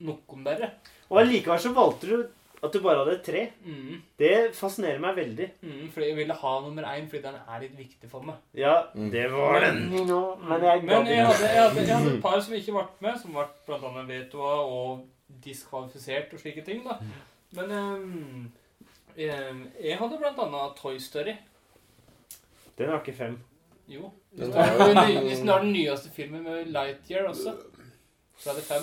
noen 0.00 0.44
bare. 0.44 0.70
Og 1.10 1.18
allikevel 1.18 1.58
så 1.58 1.74
valgte 1.74 2.06
du 2.08 2.28
at 2.62 2.72
du 2.72 2.80
bare 2.80 2.98
hadde 3.04 3.22
tre. 3.24 3.52
Mm, 3.64 4.02
Det 4.18 4.52
fascinerer 4.54 5.00
meg 5.00 5.16
veldig. 5.16 5.50
mm, 5.64 5.90
fordi 5.92 6.06
jeg 6.08 6.16
ville 6.16 6.34
ha 6.34 6.60
nummer 6.60 6.82
én, 6.84 7.08
fordi 7.08 7.22
den 7.22 7.34
er 7.48 7.60
litt 7.60 7.76
viktig 7.76 8.10
for 8.10 8.20
meg. 8.22 8.36
Ja, 8.54 8.82
Mm. 8.94 9.10
det 9.10 9.30
var 9.30 9.60
den. 9.60 9.90
nå, 9.90 10.38
Men 10.42 10.60
jeg 10.60 10.84
Men 10.84 11.06
jeg 11.06 11.24
hadde, 11.26 11.38
jeg, 11.40 11.56
hadde, 11.56 11.86
jeg 11.86 11.96
hadde 11.96 12.16
et 12.16 12.22
par 12.22 12.40
som 12.40 12.54
ikke 12.54 12.72
ble 12.72 12.86
med, 13.00 13.18
som 13.20 13.32
ble 13.32 13.46
annet 13.68 14.06
vetoa 14.08 14.60
og 14.66 15.06
diskvalifisert 15.42 16.32
og 16.34 16.38
slike 16.40 16.64
ting. 16.64 16.84
da. 16.84 16.98
Men 17.52 17.70
ehm, 17.70 18.50
jeg 19.20 19.98
hadde 19.98 20.18
blant 20.20 20.38
annet 20.46 20.76
Toy 20.80 20.98
Story. 20.98 21.34
Den 22.78 22.88
har 22.88 23.00
ikke 23.00 23.16
fem. 23.18 23.38
Jo. 23.90 24.10
Hvis 24.32 24.48
du 25.42 25.50
har 25.50 25.58
den 25.64 25.72
nyeste 25.72 26.10
filmen 26.14 26.42
med 26.46 26.64
Lightyear 26.72 27.26
også, 27.28 27.54
så 28.38 28.50
er 28.50 28.54
det 28.54 28.64
fem. 28.64 28.82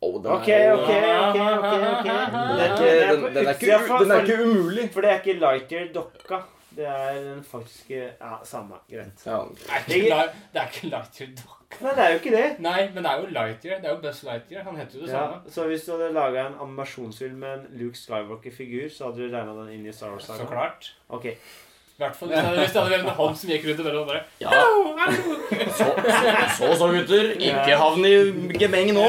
Oh, 0.00 0.16
den 0.22 0.32
Ok, 0.32 0.48
er 0.48 0.72
ok, 0.72 0.80
ok. 0.80 0.88
ok, 0.88 1.72
ok. 1.92 2.06
Den 2.06 2.60
er 2.60 2.68
ikke, 2.72 2.90
den, 3.12 3.22
den 3.34 3.46
er 3.46 3.52
ikke, 3.52 4.04
den 4.04 4.10
er 4.10 4.20
ikke 4.24 4.42
umulig. 4.44 4.90
For 4.92 5.00
det 5.00 5.10
er 5.10 5.20
ikke 5.20 5.38
Lightyear-dokka. 5.40 6.40
Det 6.76 6.86
er 6.86 7.14
den 7.34 7.44
faktiske 7.44 8.00
Ja, 8.20 8.32
samme. 8.44 8.74
Greit. 8.90 9.22
Ja. 9.26 9.38
Det 9.56 9.70
er 9.70 9.94
ikke, 9.94 10.16
det 10.52 10.60
er 10.60 10.66
ikke 10.66 10.86
Lightyear 10.92 11.30
Dock. 11.42 11.65
Nei, 11.82 11.92
det 11.96 12.04
er 12.04 12.14
jo 12.14 12.20
ikke 12.22 12.32
det. 12.36 12.46
Nei, 12.64 12.78
men 12.94 13.04
det 13.04 13.10
er 13.12 13.20
jo 13.20 13.26
Lightyear. 13.36 13.82
Det 13.82 13.90
er 13.90 13.94
jo 13.94 14.00
Buzz 14.02 14.22
Lightyear. 14.24 14.64
Han 14.64 14.76
heter 14.80 14.98
jo 14.98 15.04
det 15.04 15.12
Ja, 15.12 15.26
samme. 15.26 15.52
så 15.52 15.66
hvis 15.68 15.84
du 15.84 15.92
hadde 15.92 16.12
laga 16.16 16.46
en 16.46 16.58
animasjonsfilm 16.64 17.38
med 17.44 17.52
en 17.58 17.66
Luke 17.80 17.98
Skywalker-figur, 18.00 18.88
så 18.90 19.10
hadde 19.10 19.22
du 19.22 19.36
regna 19.36 19.54
den 19.62 19.72
inn 19.76 19.86
i 19.86 19.92
Star 19.92 20.10
Wars-sagaen? 20.14 20.46
Så 20.46 20.52
klart. 20.52 20.92
Ok. 21.08 21.24
I 21.96 22.02
hvert 22.02 22.16
fall 22.16 22.28
hvis 22.28 22.36
det 22.36 22.44
hadde, 22.44 22.60
hvis 22.60 22.72
det 22.74 22.80
hadde 22.82 22.92
vært 22.92 23.06
en 23.08 23.14
hånd 23.16 23.36
som 23.40 23.50
gikk 23.50 23.62
rundt 23.66 23.86
og 23.88 24.08
bare, 24.08 24.18
Ja. 24.36 24.50
Så, 25.76 25.86
så, 26.58 26.66
så, 26.76 26.88
gutter. 26.92 27.30
Ikke 27.40 27.78
havn 27.80 28.04
i 28.04 28.10
gemeng 28.60 28.90
nå. 28.92 29.04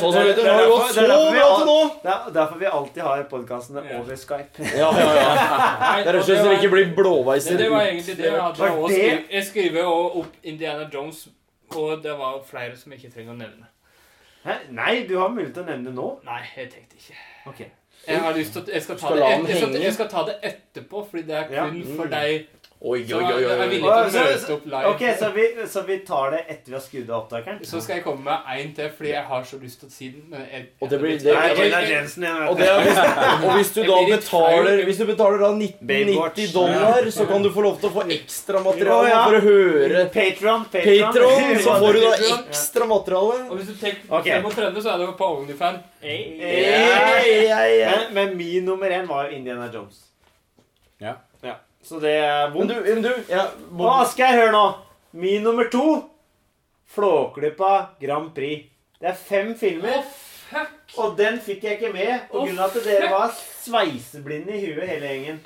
Så, 0.00 0.10
så, 0.10 0.24
gutter. 0.26 0.40
Det 0.42 0.54
har 0.56 0.66
gått 0.72 0.96
så 0.96 1.04
bra 1.06 1.18
til 1.60 1.68
nå. 1.68 1.76
Det 2.02 2.10
er 2.14 2.32
derfor 2.34 2.58
vi 2.58 2.66
alltid 2.66 3.02
har 3.06 3.22
podkastene 3.30 3.84
over 4.00 4.18
Skype. 4.18 4.66
Ja, 4.74 4.88
ja, 4.90 5.12
ja. 5.20 5.28
Det 6.02 6.10
er 6.10 6.16
rett 6.16 6.18
og 6.18 6.26
slett 6.26 6.42
så 6.42 6.48
vi 6.48 6.56
ikke 6.58 6.72
blir 6.74 6.90
blåveiser. 6.98 7.60
Det 7.62 7.70
var 7.70 7.86
egentlig 7.86 8.18
det 8.18 8.26
jeg 8.26 8.42
hadde. 8.42 9.06
Jeg 9.36 9.46
skriver 9.52 9.92
opp 9.92 10.34
Indiana 10.42 10.90
Jones, 10.90 11.28
og 11.76 12.02
det 12.02 12.12
var 12.18 12.42
flere 12.46 12.76
som 12.76 12.92
jeg 12.92 13.02
ikke 13.04 13.14
trenger 13.14 13.32
å 13.32 13.36
nevne. 13.36 13.66
Hæ? 14.44 14.56
Nei, 14.74 15.06
du 15.08 15.18
har 15.18 15.28
mulighet 15.28 15.54
til 15.54 15.62
å 15.62 15.66
nevne 15.66 15.92
nå. 15.94 16.08
Nei, 16.24 16.40
jeg 16.56 16.70
tenkte 16.72 16.96
ikke. 16.98 17.16
Ok. 17.46 17.60
Jeg 18.08 18.20
har 18.20 18.32
lyst 18.34 18.52
til 18.52 18.60
at 18.64 18.68
jeg 18.74 18.82
skal 18.82 18.96
ta, 18.98 19.06
Skal 19.06 19.16
det, 19.16 19.26
et, 19.26 19.48
jeg 19.48 19.56
skal, 19.56 19.68
henge? 19.68 19.82
jeg 19.84 19.94
skal 19.94 20.08
ta 20.10 20.24
det 20.26 20.34
etterpå, 20.42 21.04
fordi 21.10 21.22
det 21.28 21.36
er 21.36 21.52
Ja. 21.52 21.66
kun 21.68 21.82
Mm. 21.82 21.96
for 21.96 22.04
de 22.10 22.46
Oi, 22.82 23.04
Så 23.06 23.14
oi, 23.14 23.22
oi, 23.22 23.42
jeg 23.42 23.46
oi. 23.46 23.58
oi. 23.62 23.66
til 23.78 23.84
å 23.86 23.98
møte 24.10 24.54
opp 24.56 24.64
live. 24.66 24.88
Ok, 24.90 25.02
så 25.18 25.26
vi, 25.36 25.42
så 25.70 25.82
vi 25.86 25.96
tar 26.02 26.32
det 26.34 26.40
etter 26.50 26.72
vi 26.72 26.74
har 26.74 26.80
skrudd 26.82 27.10
av 27.12 27.18
opptakeren? 27.20 27.60
Så 27.62 27.78
skal 27.84 28.00
jeg 28.00 28.02
komme 28.02 28.24
med 28.26 28.48
én 28.58 28.72
til, 28.74 28.88
fordi 28.96 29.12
jeg 29.12 29.22
har 29.28 29.44
så 29.46 29.58
lyst 29.62 29.78
til 29.84 29.86
å 29.88 29.92
si 29.92 30.08
den. 30.10 30.24
men 30.32 30.40
jeg- 30.50 30.66
Og 30.82 30.90
det 30.90 30.98
blir- 31.00 31.12
jeg- 31.12 31.22
det- 31.22 31.58
jeg- 31.58 31.70
jeg- 31.70 31.90
Jensen 31.92 32.24
igjen, 32.24 32.48
Og, 32.48 32.56
det 32.58 32.66
er 32.66 32.80
hvis, 32.82 32.98
og 33.44 33.50
hvis 33.54 33.70
du 33.74 33.82
da 33.84 33.98
betaler. 34.16 34.84
Hvis 34.84 34.98
du 34.98 35.06
betaler 35.06 35.38
da 35.38 35.52
1990 35.52 36.52
dollar, 36.52 37.02
så 37.06 37.28
kan 37.28 37.42
du 37.42 37.50
få 37.50 37.62
lov 37.62 37.78
til 37.80 37.88
å 37.88 37.92
få 37.92 38.02
ekstra 38.10 38.58
materiale 38.64 39.14
for 39.30 39.38
å 39.38 39.42
høre 39.46 40.10
Patron, 40.10 40.64
Patron. 40.64 41.58
Så 41.62 41.78
får 41.78 41.92
du 41.92 42.00
da 42.00 42.12
ekstra 42.34 42.86
materiale. 42.86 43.46
Og 43.48 43.58
hvis 43.58 43.66
du 43.68 43.74
tenker 43.74 44.02
Ok. 44.10 44.20
okay. 44.26 44.42
på 44.42 44.50
trender, 44.56 44.80
så 44.82 44.94
er 44.94 44.98
det 45.06 45.16
på 45.16 45.26
Onlyfan. 45.38 45.78
Men, 47.22 48.14
men 48.14 48.36
min 48.36 48.64
nummer 48.64 48.90
én 48.90 49.06
var 49.06 49.28
jo 49.30 49.36
Indiana 49.36 49.70
Jones. 49.72 50.08
Så 51.82 52.00
det 52.02 52.14
er 52.22 52.50
vondt. 52.54 52.70
Men 52.70 52.84
du, 52.84 52.94
men 52.94 53.02
du 53.02 53.32
ja, 53.32 53.46
skal 53.50 53.92
Asgeir, 54.02 54.38
hør 54.40 54.52
nå. 54.54 54.64
Min 55.22 55.42
nummer 55.44 55.68
to 55.72 55.86
Flåklypa 56.94 57.72
Grand 58.00 58.30
Prix. 58.34 58.68
Det 59.00 59.10
er 59.10 59.18
fem 59.18 59.54
filmer. 59.58 60.04
Og 61.00 61.14
den 61.16 61.38
fikk 61.40 61.64
jeg 61.64 61.78
ikke 61.78 61.92
med 61.94 62.28
Å, 62.28 62.42
pga. 62.44 62.66
at 62.66 62.74
dere 62.84 63.08
var 63.08 63.30
sveiseblinde 63.32 64.52
i 64.52 64.66
huet, 64.66 64.84
hele 64.88 65.08
gjengen. 65.14 65.38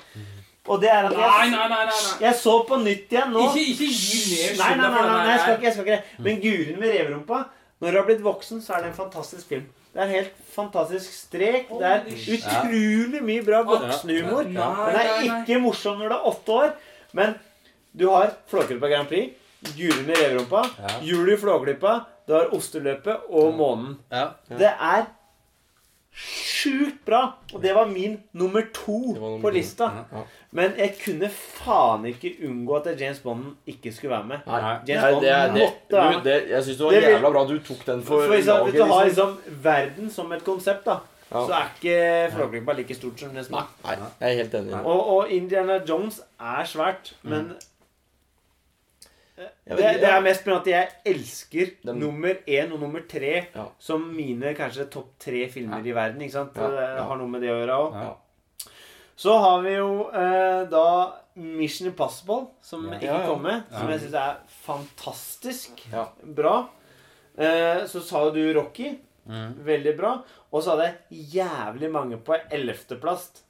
Og 0.67 0.81
det 0.83 0.91
er 0.91 1.07
at 1.07 1.15
jeg, 1.15 1.51
nei, 1.53 1.67
nei. 1.71 1.83
nei, 1.87 1.99
jeg 2.25 2.35
så 2.41 2.57
på 2.67 2.79
nytt 2.83 3.13
igjen 3.15 3.31
nå. 3.31 3.45
Ikke, 3.47 3.63
ikke 3.71 3.87
gi 3.87 4.23
ned 4.33 4.57
Nei, 4.59 4.71
nei, 4.81 4.89
nei, 4.97 5.21
jeg 5.31 5.43
skal 5.45 5.55
ikke, 5.55 5.67
jeg 5.69 5.77
skal 5.77 5.87
ikke. 5.87 6.23
Men 6.27 6.41
Guren 6.43 6.81
med 6.81 6.91
reverumpa 6.91 7.43
Når 7.79 7.93
du 7.93 7.99
har 8.01 8.09
blitt 8.09 8.25
voksen, 8.25 8.63
så 8.65 8.75
er 8.75 8.83
det 8.83 8.91
en 8.91 8.99
fantastisk 8.99 9.53
film. 9.53 9.69
Det 9.95 10.03
er 10.03 10.11
helt 10.11 10.46
fantastisk 10.57 11.13
strek. 11.13 11.69
Det 11.71 11.87
er 11.93 12.07
utrolig 12.37 13.23
mye 13.23 13.45
bra 13.47 13.63
voksenhumor. 13.69 14.49
Den 14.49 15.01
er 15.01 15.25
ikke 15.47 15.61
morsom 15.63 16.01
når 16.01 16.09
du 16.09 16.17
er 16.17 16.29
åtte 16.33 16.57
år, 16.65 16.73
men 17.17 17.35
du 17.97 18.09
har 18.13 18.33
Flåklypa 18.51 18.89
Grand 18.93 19.09
Prix, 19.09 19.37
Guri 19.77 20.03
i 20.05 20.17
reverumpa. 20.17 20.65
Jul 21.07 21.31
i 21.33 21.37
Flåklypa, 21.41 21.95
du 22.27 22.35
har 22.37 22.51
Osteløpet 22.57 23.29
og 23.31 23.55
Månen. 23.57 23.95
Det 24.59 24.73
er 24.73 25.07
sjukt 26.17 27.03
bra, 27.07 27.21
og 27.53 27.61
det 27.63 27.75
var 27.77 27.87
min 27.91 28.17
nummer 28.33 28.65
to 28.75 28.99
på 29.43 29.51
lista. 29.53 29.91
Ja. 30.53 30.57
Men 30.63 30.73
jeg 30.79 30.95
kunne 31.05 31.29
faen 31.31 32.05
ikke 32.07 32.31
unngå 32.49 32.77
at 32.77 33.01
James 33.01 33.19
Bond 33.21 33.57
ikke 33.67 33.93
skulle 33.93 34.11
være 34.15 34.25
med. 34.25 34.39
Nei, 34.47 34.61
James 34.89 35.03
Nei, 35.03 35.13
Bond 35.13 35.25
det, 35.25 35.31
er- 35.33 35.53
det, 35.53 35.61
måtte 35.67 35.97
være 35.97 36.23
med. 36.25 36.49
jeg 36.51 36.65
syns 36.65 36.77
det 36.79 36.85
var 36.87 36.91
Det 36.93 37.03
jævla 37.03 37.31
bra 37.31 37.45
du 37.51 37.59
tok 37.59 37.87
den 37.87 38.03
for, 38.03 38.23
For 38.27 38.35
eksempel, 38.35 38.47
laget. 38.47 38.71
hvis 38.73 38.81
du 38.81 38.93
har 38.93 39.05
Liksom. 39.05 39.39
verden 39.63 40.11
som 40.11 40.33
et 40.33 40.45
konsept, 40.45 40.85
da, 40.87 40.97
Ja. 41.33 41.41
så 41.47 41.53
er 41.53 41.71
ikke 41.75 42.33
Flåklypa 42.37 42.73
like 42.77 42.95
stort 42.95 43.19
som 43.21 43.29
James 43.35 43.49
Bond. 43.49 43.67
Nei, 43.85 43.95
jeg 44.21 44.31
er 44.31 44.37
helt 44.43 44.55
enig. 44.55 44.75
Og, 44.85 45.09
og 45.17 45.31
Indiana 45.31 45.81
Jones 45.89 46.21
er 46.41 46.65
svært, 46.65 47.15
men 47.23 47.43
mm. 47.45 47.57
det, 49.67 49.77
det 50.01 50.09
er 50.09 50.21
mest 50.25 50.45
pga. 50.45 50.61
at 50.61 50.67
jeg 50.67 50.89
elsker 51.07 51.67
Den- 51.85 51.99
nummer 52.01 52.33
én 52.49 52.73
og 52.73 52.81
nummer 52.81 53.01
tre 53.11 53.47
Ja. 53.55 53.65
som 53.79 54.01
mine 54.17 54.55
kanskje 54.55 54.87
topp 54.91 55.19
tre 55.19 55.49
filmer 55.51 55.85
i 55.85 55.91
verden. 55.93 56.21
ikke 56.23 56.33
sant? 56.33 56.51
Ja, 56.57 56.71
Det 56.71 57.03
har 57.05 57.17
noe 57.17 57.29
med 57.29 57.41
det 57.43 57.51
å 57.51 57.59
gjøre 57.67 57.77
òg. 57.77 58.15
Så 59.17 59.33
har 59.41 59.63
vi 59.65 59.73
jo 59.79 60.11
eh, 60.13 60.65
da 60.69 60.85
Mission 61.37 61.89
Impossible, 61.89 62.47
som 62.63 62.87
Ja. 62.89 62.95
ikke 62.99 63.07
Ja, 63.09 63.21
ja. 63.23 63.27
kom 63.27 63.43
med. 63.43 63.63
Som 63.71 63.89
Ja. 63.89 63.97
jeg 63.97 64.01
syns 64.01 64.15
er 64.15 64.37
fantastisk 64.67 65.87
Ja. 65.93 66.07
bra. 66.23 66.69
Eh, 67.39 67.85
så 67.87 68.01
sa 68.03 68.25
jo 68.25 68.31
du 68.31 68.53
Rocky. 68.55 68.99
Mm. 69.29 69.55
Veldig 69.65 69.97
bra. 69.99 70.23
Og 70.53 70.63
så 70.63 70.71
hadde 70.77 70.95
jeg 71.11 71.33
jævlig 71.43 71.91
mange 71.91 72.17
på 72.23 72.37
ellevteplass. 72.51 73.43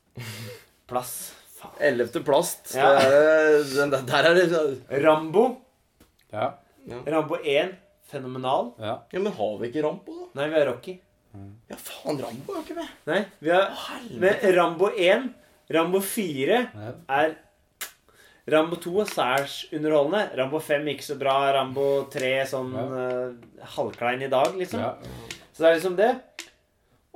Plass. 0.89 1.35
Faen. 1.57 1.73
Ellevte 1.81 2.21
plast. 2.25 2.75
Ja. 2.75 2.95
Det 2.99 3.75
den, 3.75 3.91
der- 3.91 4.07
der 4.07 4.31
er 4.31 4.35
det 4.35 5.03
Rambo. 5.05 5.57
Ja. 6.33 6.53
Rambo 7.07 7.37
1. 7.45 7.75
Fenomenal. 8.07 8.73
Ja. 8.79 9.01
Ja, 9.13 9.19
Men 9.19 9.33
har 9.33 9.59
vi 9.59 9.69
ikke 9.69 9.83
Rambo, 9.83 10.13
da? 10.35 10.41
Nei, 10.41 10.49
vi 10.49 10.59
har 10.61 10.67
Rocky. 10.67 10.99
Ja, 11.69 11.77
faen, 11.77 12.19
Rambo 12.23 12.55
er 12.55 12.63
ikke 12.63 12.75
med. 12.77 12.89
Nei, 13.07 13.25
vi 13.41 13.51
har 13.51 13.71
Men 14.11 14.55
Rambo 14.57 14.89
1, 14.97 15.35
Rambo 15.75 16.01
4 16.01 16.61
er 17.09 17.35
Rambo 18.47 18.77
2 18.79 19.01
er 19.03 19.09
særs 19.11 19.55
underholdende. 19.75 20.29
Rambo 20.39 20.61
5 20.63 20.87
ikke 20.93 21.05
så 21.05 21.17
bra. 21.19 21.35
Rambo 21.57 21.87
3 22.13 22.35
sånn 22.47 22.77
uh, 22.79 23.33
halvklein 23.75 24.23
i 24.23 24.31
dag, 24.31 24.55
liksom. 24.55 24.85
Ja. 24.85 24.93
Så 25.51 25.65
det 25.65 25.71
er 25.71 25.79
liksom 25.81 25.97
det. 25.99 26.13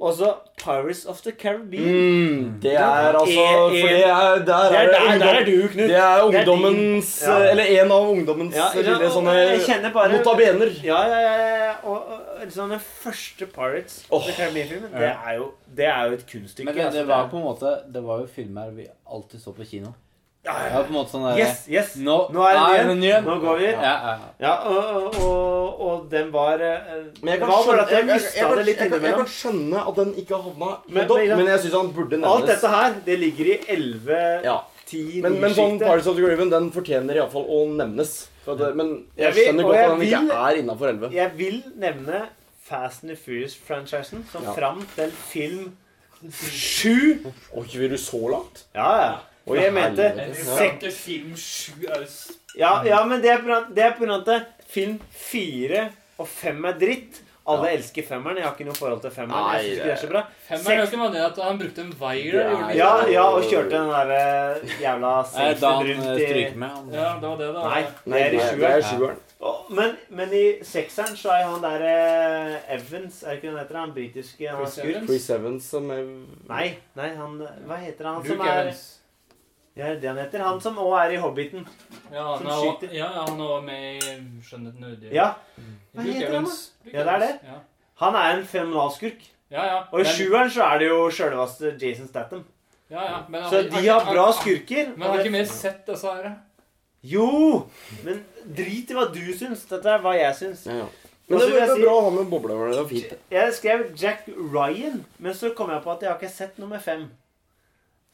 Og 0.01 0.15
så 0.17 0.33
Pirates 0.57 1.05
of 1.07 1.21
the 1.21 1.31
Caribbean. 1.31 1.85
Mm, 1.85 2.61
det 2.63 2.73
er 2.75 3.13
altså 3.13 3.27
For 3.27 3.71
det 3.71 4.07
er 4.07 4.35
Der 4.35 4.45
Det 4.45 4.55
er, 4.55 4.81
er 4.81 4.87
der, 4.87 5.19
der 5.19 5.35
er 5.41 5.45
du, 5.45 5.69
Knut. 5.69 5.89
Det 5.89 5.97
er 5.97 6.31
din. 6.31 6.39
ungdommens 6.39 7.23
Ja. 7.27 7.51
Eller 7.51 7.65
en 7.65 7.93
av 7.93 8.11
ungdommens 8.11 8.57
Ja, 8.57 8.71
ja, 8.75 9.11
sånne 9.11 9.93
bare 9.93 10.17
notabener. 10.17 10.73
Ja, 10.85 11.03
ja, 11.05 11.21
ja. 11.21 11.35
ja. 11.67 11.73
Og, 11.83 11.97
og 11.97 12.30
liksom 12.45 12.71
den 12.71 12.81
første 12.81 13.47
Pirates 13.47 14.05
oh, 14.11 14.23
the 14.25 14.33
Caribbean-filmen, 14.37 14.93
det, 14.93 15.11
det 15.77 15.87
er 15.87 16.07
jo 16.09 16.13
et 16.19 16.27
kunststykke. 16.27 16.65
Men 16.67 16.77
det, 16.77 16.85
altså, 16.87 16.99
det 17.01 17.09
var 17.09 17.29
på 17.33 17.37
en 17.41 17.45
måte 17.45 17.75
Det 17.95 18.03
var 18.05 18.21
jo 18.23 18.27
filmer 18.27 18.71
vi 18.77 18.87
alltid 19.07 19.41
så 19.43 19.53
på 19.57 19.65
kino. 19.69 19.93
ja, 20.45 20.53
Det 20.57 20.71
ja. 20.71 20.77
var 20.79 20.85
på 20.89 20.93
en 20.95 20.97
måte 20.97 21.11
sånn 21.13 21.27
der, 21.29 21.39
Yes, 21.43 21.65
yes. 21.69 21.97
Nå, 22.01 22.17
Nå 22.33 22.45
er 22.49 22.87
det 22.89 22.97
ny. 22.97 23.13
Nå 23.27 23.35
går 23.43 23.59
vi. 23.61 23.67
Ja, 23.73 23.81
ja, 23.83 24.15
ja. 24.17 24.31
Ja, 24.41 24.55
og, 24.71 24.81
og, 24.89 25.21
og, 25.21 25.81
og 25.91 26.07
den 26.11 26.31
var 26.33 26.61
eh, 26.65 26.97
Men 27.21 27.35
jeg 27.35 27.41
kan, 27.43 27.53
skjønne, 27.53 27.85
jeg 27.91 28.09
jeg, 28.09 28.21
jeg, 28.41 28.67
jeg, 28.67 28.91
kan, 28.91 29.05
jeg 29.11 29.15
kan 29.21 29.31
skjønne 29.37 29.85
at 29.91 30.01
den 30.01 30.15
ikke 30.25 30.41
havna 30.41 30.71
Men- 30.89 31.05
opp, 31.11 31.17
men- 31.19 31.37
men 31.37 31.47
jeg 31.55 31.61
syns 31.67 31.77
han 31.77 31.93
burde 31.93 32.17
nevnes. 32.17 32.33
Alt 32.37 32.47
dette 32.55 32.69
her, 32.77 32.95
det 33.07 33.19
ligger 33.21 33.53
i 33.55 33.59
11 33.77 34.45
Ja. 34.49 34.59
10 34.91 35.21
Men, 35.23 35.37
men 35.41 35.53
sånn. 35.55 35.77
Pirates 35.79 36.09
of 36.11 36.17
the 36.17 36.23
Caribbean 36.25 36.51
den 36.51 36.73
fortjener 36.75 37.15
iallfall 37.21 37.45
å 37.47 37.61
nevnes. 37.77 38.17
Det- 38.59 38.77
men 38.77 39.07
jeg 39.17 39.25
Jeg 39.25 39.35
vil- 39.35 39.45
skjønner 39.45 39.63
godt 39.63 39.77
at 39.77 39.91
han 39.91 40.03
ikke 40.03 40.33
er 40.33 40.57
innafor 40.63 40.87
11. 40.87 41.11
Jeg 41.15 41.31
vil 41.39 41.63
nevne 41.77 42.23
Fast 42.65 43.03
and 43.05 43.11
the 43.11 43.17
Furious-franchisen 43.17 44.25
som 44.33 44.43
Ja. 44.43 44.53
fram 44.53 44.87
til 44.95 45.11
film 45.11 45.73
7 46.31 47.25
Oi, 47.57 47.67
vil 47.79 47.91
du 47.91 47.97
så 47.99 48.29
langt? 48.31 48.65
Ja, 48.75 48.91
ja. 49.07 49.13
Og 49.47 49.57
jeg 49.57 49.73
mente 49.73 50.13
sek- 50.35 50.93
film 50.93 51.37
7 51.37 51.85
er 51.89 52.05
Ja, 52.59 52.83
ja 52.85 53.05
men 53.07 53.21
er 53.25 53.39
det 53.75 53.85
er 53.85 53.93
på 53.97 54.05
grunn 54.05 54.11
av 54.21 54.29
at 54.29 54.43
film 54.69 55.01
4 55.11 55.89
og 56.19 56.29
5 56.29 56.65
er 56.65 56.73
dritt. 56.79 57.21
Alle 57.53 57.71
elsker 57.77 58.07
femmeren. 58.09 58.37
Jeg 58.41 58.45
har 58.47 58.55
ikke 58.57 58.67
noe 58.69 58.79
forhold 58.79 59.01
til 59.05 59.11
femmeren. 59.15 59.49
Jeg 59.55 59.61
synes 59.65 59.77
ikke 59.77 59.87
det 59.89 59.93
er 59.93 60.03
så 60.03 60.11
bra. 60.13 60.23
Femmeren 60.49 60.73
er 60.73 60.81
jo 60.81 60.87
ikke 60.91 61.01
vanlig 61.05 61.23
at 61.27 61.41
han 61.45 61.59
brukte 61.63 61.81
en. 61.85 61.91
Det 61.91 62.35
er- 62.35 62.55
han 62.57 62.71
ikke? 62.71 62.77
Ja, 62.79 62.93
ja, 63.15 63.25
og 63.31 63.43
kjørte 63.43 63.71
den 63.71 63.89
der 63.89 64.11
jævla 64.85 65.13
Nei, 65.23 65.55
safen 65.55 65.91
rundt 65.91 66.21
eh, 66.21 66.37
i 66.37 66.55
med 66.55 66.69
han. 66.69 66.89
Ja, 66.93 67.09
det 67.21 67.29
var 67.29 67.37
det, 67.43 67.51
da. 67.55 67.65
Nei, 67.69 67.83
Nei, 68.07 68.19
det 68.19 68.41
er 68.41 68.55
i 68.55 68.61
det 68.61 68.71
er 68.71 68.83
sjueren. 68.93 69.19
Men, 69.71 69.97
men 70.11 70.33
i 70.37 70.45
sekseren 70.67 71.15
så 71.17 71.31
er 71.33 71.45
han 71.49 71.63
der 71.63 71.81
eh, 71.89 72.75
Evans 72.75 73.23
Er 73.23 73.29
det 73.31 73.37
ikke 73.39 73.49
den 73.49 73.59
heter? 73.59 73.77
Han 73.79 73.93
britiske 73.95 74.49
han 74.51 74.67
Chris? 74.67 74.79
Evans? 74.85 75.07
Chris 75.09 75.31
Evans 75.31 75.65
som 75.71 75.91
er 75.95 76.03
Nei, 76.51 76.67
nei, 76.99 77.09
han 77.17 77.39
Hva 77.67 77.79
heter 77.81 78.05
han? 78.11 78.15
Han 78.19 78.23
Luke 78.27 78.37
som 78.37 78.47
er 78.47 78.63
Evans. 78.67 78.83
Ja, 79.77 79.85
det 79.87 79.97
er 79.97 80.01
det 80.03 80.09
han 80.11 80.19
heter. 80.19 80.43
Han 80.45 80.61
som 80.61 80.77
òg 80.83 80.97
er 81.07 81.15
i 81.15 81.21
Hobbiten. 81.23 81.65
Ja, 82.13 82.25
han 82.35 82.39
Som 82.43 82.49
er 82.51 82.59
skyter. 82.67 82.93
ja, 82.99 83.07
han 83.15 83.41
er 83.41 83.61
med 83.63 84.03
i 84.03 84.17
Skjønnheten 84.45 84.85
og 84.85 84.91
udyret. 84.99 85.15
Ja, 85.15 85.29
Hva 85.95 86.05
Luke 86.07 86.15
heter 86.19 86.35
han, 86.35 86.45
da? 86.45 86.91
Ja, 86.93 87.05
det 87.05 87.13
er 87.15 87.19
det. 87.27 87.33
Ja, 87.51 87.59
Han 88.05 88.15
er 88.17 88.37
en 88.39 88.45
fenomenalskurk. 88.47 89.25
ja. 89.51 89.65
ja. 89.67 89.79
Og 89.93 90.01
i 90.01 90.03
Men- 90.05 90.13
sjueren 90.13 90.51
så 90.51 90.63
er 90.75 90.79
det 90.79 90.89
jo 90.89 91.11
sjølveste 91.11 91.73
Jason 91.83 92.09
Statham. 92.09 92.45
Ja, 92.91 93.03
ja. 93.05 93.19
Men, 93.29 93.45
Så 93.51 93.63
de 93.71 93.87
har 93.89 94.05
bra 94.05 94.33
skurker. 94.33 94.95
Men 94.97 95.11
har 95.11 95.19
ikke 95.21 95.33
vi 95.39 95.45
sett 95.47 95.87
disse 95.87 96.07
her? 96.15 96.33
Jo! 97.03 97.69
Men 98.05 98.25
drit 98.57 98.91
i 98.91 98.95
hva 98.97 99.07
du 99.13 99.21
syns. 99.39 99.63
Dette 99.71 99.89
er 99.89 100.03
hva 100.05 100.15
jeg 100.19 100.35
syns. 100.37 100.67
ja, 100.67 100.81
ja. 100.83 100.89
Men 101.31 101.39
det, 101.39 101.61
er 101.63 101.77
bra 101.79 101.93
å 101.95 102.01
ha 102.03 102.11
med 102.11 102.27
boblehølet. 102.27 102.73
Det 102.75 102.81
var 102.83 102.89
fint. 102.91 103.13
Jeg 103.31 103.53
skrev 103.55 103.85
Jack 103.97 104.25
Ryan, 104.27 105.05
men 105.23 105.33
så 105.39 105.53
kom 105.55 105.71
jeg 105.71 105.83
på 105.85 105.93
at 105.93 106.01
jeg 106.03 106.11
har 106.11 106.17
ikke 106.19 106.33
sett 106.35 106.59
nummer 106.59 106.81
fem. 106.83 107.05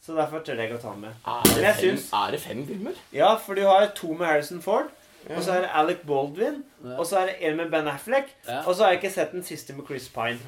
Så 0.04 0.12
derfor 0.14 0.42
tør 0.44 0.60
jeg 0.60 0.68
ikke 0.68 0.76
å 0.78 0.82
ta 0.82 0.90
den 0.92 1.00
med. 1.06 1.14
Er 1.24 1.48
det, 1.48 1.70
fem, 1.78 1.96
syns- 1.96 2.10
er 2.12 2.30
det 2.36 2.40
fem 2.42 2.60
filmer? 2.68 2.92
Ja, 3.16 3.30
for 3.40 3.54
du 3.56 3.62
har 3.64 3.86
to 3.96 4.12
med 4.12 4.26
Harrison 4.28 4.60
Ford, 4.62 4.92
og 5.30 5.42
så 5.42 5.52
er 5.56 5.60
det 5.64 5.70
Alec 5.74 6.02
Baldwin, 6.06 6.62
og 6.96 7.06
så 7.06 7.18
er 7.18 7.26
det 7.30 7.36
en 7.48 7.56
med 7.56 7.70
Ben 7.70 7.88
Affleck, 7.88 8.30
og 8.66 8.74
så 8.74 8.82
har 8.84 8.90
jeg 8.94 9.02
ikke 9.02 9.14
sett 9.14 9.32
den 9.32 9.42
siste 9.42 9.74
med 9.74 9.86
Chris 9.88 10.08
Pine. 10.14 10.38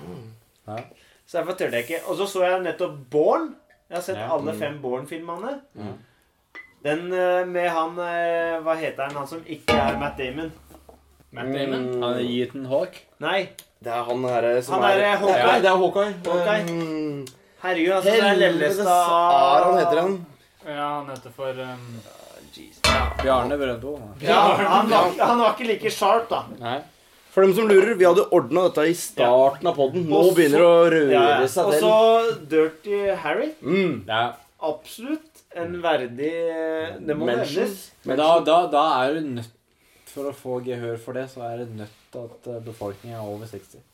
Så 1.26 1.38
derfor 1.38 1.52
tør 1.52 1.74
jeg 1.74 1.84
ikke. 1.84 1.98
Og 2.06 2.16
så 2.16 2.26
så 2.26 2.44
jeg 2.44 2.60
nettopp 2.64 2.92
Born. 3.10 3.50
Jeg 3.90 3.96
har 3.96 4.02
sett 4.05 4.20
alle 4.32 4.55
fem 4.56 4.78
Born-filmene. 4.82 5.59
Den 6.84 7.12
eh, 7.12 7.46
med 7.48 7.68
han 7.74 7.98
eh, 7.98 8.60
Hva 8.62 8.74
heter 8.78 9.09
han? 9.09 9.16
Han 9.16 9.26
som 9.26 9.40
ikke 9.46 9.74
er 9.74 9.98
Matt 9.98 10.18
Damon. 10.18 10.52
Matt 11.34 11.50
Damon? 11.52 11.88
Mm, 11.90 12.02
Han 12.02 12.14
er 12.14 12.22
Yeaton 12.22 12.66
Hawk? 12.70 13.00
Nei. 13.20 13.48
det 13.84 13.92
er 13.92 14.05
han 14.06 14.24
herre 14.24 14.62
som 14.62 14.78
Han 14.78 14.90
er, 14.90 15.02
er 15.09 15.16
Hawkeye. 15.16 15.38
Ja, 15.38 15.59
det 15.59 15.70
er 15.72 15.76
Hawkeye. 15.82 16.14
Hawkeye. 16.26 16.76
Um, 16.76 17.26
Herregud, 17.62 17.92
altså. 17.92 18.10
Det 18.10 18.18
er 18.18 18.28
Helvete, 18.28 18.52
Lellestad 18.59 18.86
er 18.86 19.66
han 19.66 19.78
heter 19.78 20.00
han? 20.00 20.16
Ja, 20.66 20.88
han 21.00 21.10
heter 21.10 21.34
for 21.36 21.62
um, 21.66 21.84
Bjarne 23.22 23.58
Brøndbo. 23.60 23.96
Ja, 24.24 24.40
han 24.56 24.88
var, 24.90 25.10
han 25.18 25.38
var 25.42 25.54
ikke 25.56 25.66
like 25.72 25.90
sharp, 25.92 26.28
da. 26.30 26.44
Nei. 26.60 26.78
For 27.34 27.44
dem 27.44 27.52
som 27.54 27.68
lurer, 27.68 27.92
vi 28.00 28.06
hadde 28.08 28.24
ordna 28.34 28.64
dette 28.68 28.86
i 28.90 28.94
starten 28.98 29.68
av 29.70 29.76
poden. 29.78 30.06
Nå 30.08 30.22
begynner 30.34 30.58
det 30.58 30.68
å 30.68 30.86
røre 30.90 31.12
Ja, 31.12 31.24
ja. 31.42 31.46
seg 31.52 31.68
Og 31.68 31.74
så 31.82 31.92
Dirty 32.50 33.02
Harry. 33.22 33.50
Mm. 33.62 34.00
Ja. 34.08 34.22
absolutt 34.64 35.44
en 35.58 35.76
verdig 35.82 36.32
Det 37.06 37.14
må 37.16 37.28
nevnes. 37.28 37.84
Men 38.08 38.18
da, 38.20 38.30
da, 38.44 38.56
da 38.72 38.82
er 39.04 39.14
du 39.18 39.28
nødt 39.38 39.54
For 40.10 40.28
å 40.30 40.34
få 40.34 40.58
gehør 40.66 40.96
for 40.98 41.14
det, 41.14 41.28
så 41.30 41.44
er 41.46 41.62
det 41.62 41.68
nødt 41.78 41.94
til 42.12 42.24
at 42.26 42.48
eh, 42.50 42.58
befolkningen 42.64 43.18
er 43.20 43.28
over 43.28 43.46
60. 43.46 43.84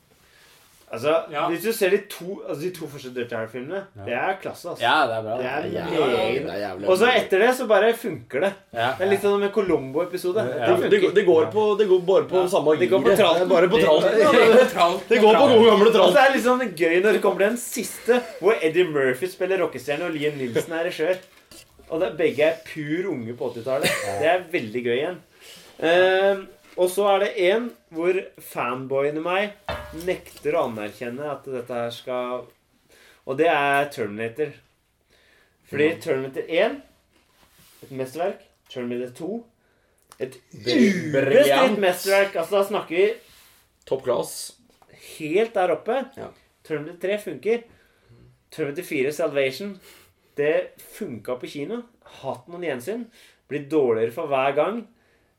Altså, 0.92 1.14
Ja. 1.32 1.48
Hvis 1.48 1.62
du 1.64 1.72
ser 1.72 1.90
de 1.90 1.98
to, 2.10 2.42
altså 2.48 2.60
de 2.62 2.70
to 2.70 2.86
første 2.86 3.10
Dirty 3.14 3.34
Harry-filmene, 3.34 3.80
Ja. 3.96 4.04
det 4.04 4.12
er 4.14 4.34
klasse. 4.42 4.68
altså. 4.68 4.82
Ja, 4.84 5.06
det 5.08 5.16
er 5.16 5.22
bra. 5.22 5.36
Det 5.38 5.46
er 5.46 5.62
Det 5.62 5.76
er 5.80 5.86
jævlig, 5.86 6.42
det 6.44 6.52
er 6.54 6.60
jævlig. 6.68 6.88
Og 6.88 6.98
så 6.98 7.06
etter 7.16 7.38
det 7.38 7.54
så 7.56 7.66
bare 7.66 7.92
funker 7.94 8.40
det. 8.40 8.52
Ja, 8.74 8.90
Det 8.98 9.06
er 9.06 9.10
litt 9.10 9.20
sånn 9.22 9.40
med 9.40 9.52
Colombo-episode. 9.52 10.36
Ja. 10.58 10.76
Det 10.76 10.90
det, 10.90 11.14
det, 11.14 11.24
går 11.26 11.50
på, 11.50 11.64
det 11.78 11.88
går 11.88 12.00
bare 12.06 12.24
på 12.30 12.36
Ja. 12.42 12.46
samme 12.48 12.78
Det 12.78 12.90
går 12.90 13.02
på 13.02 13.16
tralten. 13.16 13.40
Det 13.40 13.48
Bare 13.48 13.68
på 13.68 13.76
Det- 13.76 13.84
tralten. 13.84 14.10
Det, 14.14 14.22
det- 14.22 15.08
det 15.08 15.20
går 15.20 15.34
på 15.34 15.46
gode 15.48 15.70
gamle 15.70 16.00
Og 16.00 16.12
så 16.14 16.18
er 16.28 16.32
det 16.32 16.42
sånn 16.44 16.74
gøy 16.76 17.02
når 17.02 17.12
det 17.12 17.22
kommer 17.22 17.38
til 17.38 17.48
den 17.48 17.56
siste, 17.56 18.22
hvor 18.40 18.54
Eddie 18.62 18.84
Murphy 18.84 19.26
spiller 19.26 19.58
rockestjerne 19.58 20.04
og 20.04 20.12
Liam 20.14 20.36
Nilsen 20.38 20.72
er 20.72 20.84
regissør. 20.84 21.16
Og 21.90 22.00
det, 22.00 22.16
begge 22.16 22.40
er 22.44 22.54
pur 22.64 23.10
unge 23.10 23.34
på 23.36 23.50
80-tallet. 23.52 23.90
Det 24.20 24.26
er 24.26 24.40
veldig 24.52 24.84
gøy 24.84 24.96
igjen. 25.00 25.18
Ehm, 25.82 26.46
og 26.76 26.90
så 26.90 27.06
er 27.12 27.22
det 27.22 27.30
en 27.48 27.68
hvor 27.94 28.18
fanboyen 28.42 29.20
i 29.20 29.24
meg 29.24 29.72
nekter 30.06 30.56
å 30.56 30.66
anerkjenne 30.68 31.28
at 31.30 31.46
dette 31.46 31.80
her 31.80 31.92
skal 31.94 32.46
Og 33.24 33.38
det 33.38 33.46
er 33.48 33.86
Terminator. 33.94 34.50
Fordi 35.70 35.86
Terminator 36.02 36.44
1 36.44 36.80
et 37.84 37.92
mesterverk. 37.94 38.42
Terminator 38.68 39.14
2 39.20 39.30
et 40.24 40.36
ubestridt 40.52 41.78
mesterverk. 41.80 42.36
Altså, 42.36 42.58
da 42.58 42.64
snakker 42.68 42.96
vi 42.96 43.06
Topp 43.88 44.04
class. 44.04 44.56
helt 45.18 45.54
der 45.54 45.72
oppe. 45.72 46.04
Ja. 46.16 46.28
Terminator 46.64 47.00
3 47.08 47.18
funker. 47.24 47.64
Terminator 48.50 48.82
4 48.82 49.12
Salvation 49.12 49.78
det 50.36 50.74
funka 50.98 51.38
på 51.38 51.46
kino. 51.46 51.82
Hatt 52.20 52.48
noen 52.48 52.64
gjensyn. 52.66 53.06
Blir 53.48 53.68
dårligere 53.70 54.14
for 54.14 54.30
hver 54.30 54.54
gang. 54.56 54.86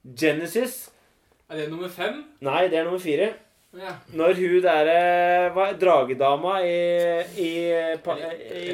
Genesis 0.06 0.95
Er 1.50 1.58
det 1.62 1.70
nummer 1.70 1.90
fem? 1.90 2.24
Nei, 2.42 2.68
det 2.68 2.80
er 2.80 2.84
nummer 2.88 3.00
fire. 3.00 3.34
Ja. 3.76 3.92
Når 4.16 4.38
hun 4.40 4.62
derre 4.64 5.50
hva- 5.52 5.74
dragedama 5.78 6.54
i, 6.64 6.76
i, 7.44 7.50
i, 7.68 8.70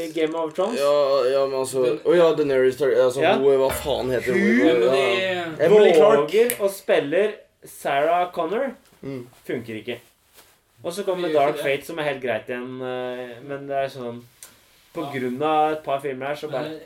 i 0.00 0.06
Game 0.14 0.32
of 0.40 0.54
Thrones 0.56 0.78
Ja, 0.80 0.92
ja, 1.28 1.42
men 1.44 1.58
altså 1.60 1.82
Å 2.08 2.14
ja, 2.16 2.30
Daenerys 2.38 2.78
Tar- 2.80 2.94
altså, 3.02 3.20
Ja. 3.20 3.34
hun, 3.36 3.44
Hva 3.60 3.68
faen 3.82 4.08
heter 4.14 4.32
hun? 4.32 4.40
Hun- 4.62 4.86
Ja. 4.96 5.44
Emily 5.66 5.92
Clark. 5.92 6.22
våger 6.24 6.56
og 6.60 6.70
spiller 6.72 7.34
Sarah 7.64 8.30
Connor. 8.32 8.72
Mm. 9.02 9.26
Funker 9.44 9.74
ikke. 9.82 9.98
Og 10.82 10.92
så 10.92 11.04
kommer 11.04 11.28
Dark. 11.32 11.58
Fate, 11.60 11.84
som 11.84 11.98
er 11.98 12.08
helt 12.08 12.22
greit 12.22 12.48
igjen. 12.48 12.80
eh, 12.80 13.36
Men 13.44 13.66
det 13.68 13.76
er 13.76 13.88
sånn 13.92 14.22
På 14.94 15.04
grunn 15.12 15.42
av 15.42 15.72
et 15.72 15.84
par 15.84 16.00
filmer 16.00 16.26
her, 16.32 16.34
så 16.34 16.48
bare 16.50 16.78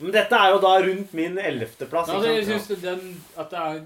Men 0.00 0.12
dette 0.12 0.32
er 0.36 0.50
jo 0.52 0.58
da 0.60 0.76
rundt 0.84 1.14
min 1.14 1.38
ellevteplass. 1.38 2.08
Ja, 2.12 2.20
jeg 2.20 2.44
ikke 2.44 2.60
syns 2.60 2.82
den 2.82 3.22
at 3.38 3.48
det 3.50 3.58
er 3.58 3.80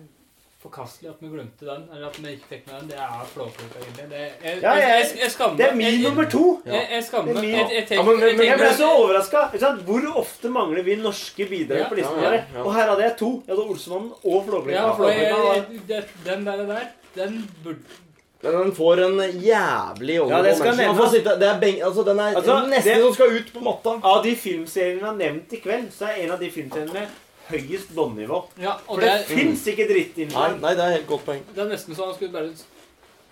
forkastelig 0.63 1.11
at 1.11 1.21
vi 1.23 1.29
glemte 1.31 1.67
den, 1.67 1.83
eller 1.95 2.07
at 2.09 2.17
vi 2.19 2.31
ikke 2.35 2.49
fikk 2.51 2.65
med 2.67 2.81
den, 2.81 2.89
det 2.91 2.97
er 2.99 3.27
flåklypa, 3.33 3.79
egentlig. 3.83 4.07
Det, 4.11 4.23
jeg, 4.45 4.57
Ja, 4.63 4.73
jeg, 4.73 4.89
jeg- 4.89 5.05
jeg, 5.05 5.21
jeg 5.23 5.31
skammer 5.31 5.57
Det 5.61 5.67
er 5.69 5.75
min 5.75 6.01
nummer 6.03 6.25
to. 6.31 6.63
Jeg, 6.67 6.89
jeg 6.95 7.05
skammer 7.05 7.31
er 7.31 7.41
meg. 7.41 7.51
Jeg, 7.53 7.69
jeg, 7.77 7.87
Ja, 7.99 8.03
men- 8.03 8.17
men- 8.19 8.29
jeg 8.41 8.47
Jeg 8.49 8.59
ble 8.59 8.73
så 8.75 8.89
overraska. 8.91 9.39
Hvor 9.87 10.09
ofte 10.23 10.49
mangler 10.51 10.83
vi 10.83 10.97
norske 10.97 11.47
bidrag 11.49 11.89
på 11.89 11.95
listen 11.95 12.19
ja. 12.23 12.43
Og 12.65 12.75
her 12.75 12.89
hadde 12.91 13.03
jeg 13.03 13.17
to. 13.19 13.31
Jeg 13.47 13.55
hadde 13.55 13.69
Olsemannen 13.71 14.13
og 14.25 14.45
Flåklypa. 14.49 14.73
ja, 14.73 15.09
jeg, 15.09 15.81
jeg, 15.89 16.05
Den 16.27 16.45
der, 16.47 16.57
der, 16.67 16.81
den 17.15 17.51
burde 17.65 17.79
Men 18.43 18.53
den 18.53 18.73
får 18.75 19.01
en 19.05 19.17
jævlig 19.43 20.15
Ja, 20.31 20.43
det 20.43 20.57
skal 20.57 20.77
nevnes. 20.77 21.11
sitte- 21.11 21.39
Det 21.41 21.49
er 21.49 21.59
beng, 21.61 21.81
altså, 21.83 22.03
den 22.05 22.19
er 22.19 22.37
Altså, 22.37 22.67
nesten 22.71 22.95
det- 22.95 23.03
som 23.05 23.15
skal 23.15 23.27
ut 23.39 23.53
på 23.55 23.61
matta. 23.61 23.91
Av 24.05 24.23
de 24.25 24.35
filmseriene 24.37 25.01
vi 25.01 25.05
har 25.07 25.15
nevnt 25.15 25.53
i 25.53 25.57
kveld, 25.57 25.89
så 25.93 26.05
er 26.07 26.23
en 26.25 26.31
av 26.31 26.39
de 26.41 26.51
filmseriene 26.51 27.07
høyest 27.51 27.95
båndnivå. 27.97 28.41
Ja, 28.63 28.75
For 28.87 29.01
det, 29.03 29.13
det, 29.23 29.37
fins 29.39 29.67
ikke 29.73 29.87
dritt 29.91 30.19
inni 30.21 30.35
Nei, 30.35 30.51
nei, 30.63 30.75
det 30.79 30.85
er 30.85 30.97
helt 30.99 31.09
godt 31.11 31.25
poeng. 31.29 31.45
det 31.55 31.63
er 31.65 31.71
nesten 31.73 31.97
sånn 31.97 32.11
han 32.11 32.19
skulle 32.19 32.35
bare 32.35 32.53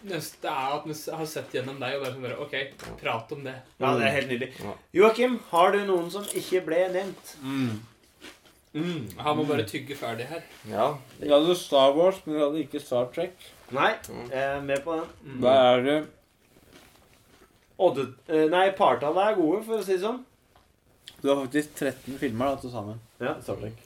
Neste 0.07 0.47
er 0.53 0.75
at 0.77 0.85
vi 0.87 0.95
har 1.19 1.27
sett 1.27 1.55
gjennom 1.57 1.81
deg 1.83 1.97
og 1.97 2.05
bare 2.05 2.15
sånn 2.15 2.43
OK, 2.45 2.85
prat 3.01 3.33
om 3.35 3.41
det. 3.43 3.55
Ja, 3.81 3.95
det 3.99 4.05
er 4.07 4.13
helt 4.15 4.29
nydelig. 4.31 4.49
Ja. 4.63 4.75
Joakim, 5.01 5.39
har 5.51 5.73
du 5.75 5.81
noen 5.89 6.11
som 6.13 6.27
ikke 6.37 6.61
ble 6.69 6.85
nevnt? 6.95 7.33
Mm. 7.43 7.81
Han 9.25 9.39
må 9.39 9.47
bare 9.49 9.65
tygge 9.67 9.97
ferdig 9.99 10.29
her. 10.31 10.45
Ja. 10.69 10.91
Vi 11.19 11.33
hadde 11.33 11.57
Star 11.59 11.97
Wars, 11.97 12.21
men 12.27 12.37
vi 12.37 12.43
hadde 12.45 12.63
ikke 12.63 12.83
Star 12.85 13.09
Trek. 13.15 13.35
Nei, 13.75 13.95
jeg 14.31 14.43
er 14.45 14.61
med 14.63 14.85
på 14.85 15.01
den. 15.01 15.09
Mm. 15.25 15.41
Da 15.43 15.57
er 15.73 15.83
det 15.89 15.97
Odde... 17.83 18.07
eh, 18.29 18.47
Nei, 18.53 18.69
partallene 18.77 19.33
er 19.33 19.41
gode, 19.41 19.65
for 19.67 19.81
å 19.81 19.85
si 19.85 19.97
det 19.97 20.05
sånn. 20.05 20.23
Du 21.23 21.29
har 21.33 21.41
faktisk 21.43 21.75
13 21.81 22.21
filmer 22.21 22.53
da, 22.53 22.61
til 22.63 22.73
sammen. 22.73 23.01
Ja. 23.21 23.35
Star 23.43 23.59
Trek. 23.61 23.81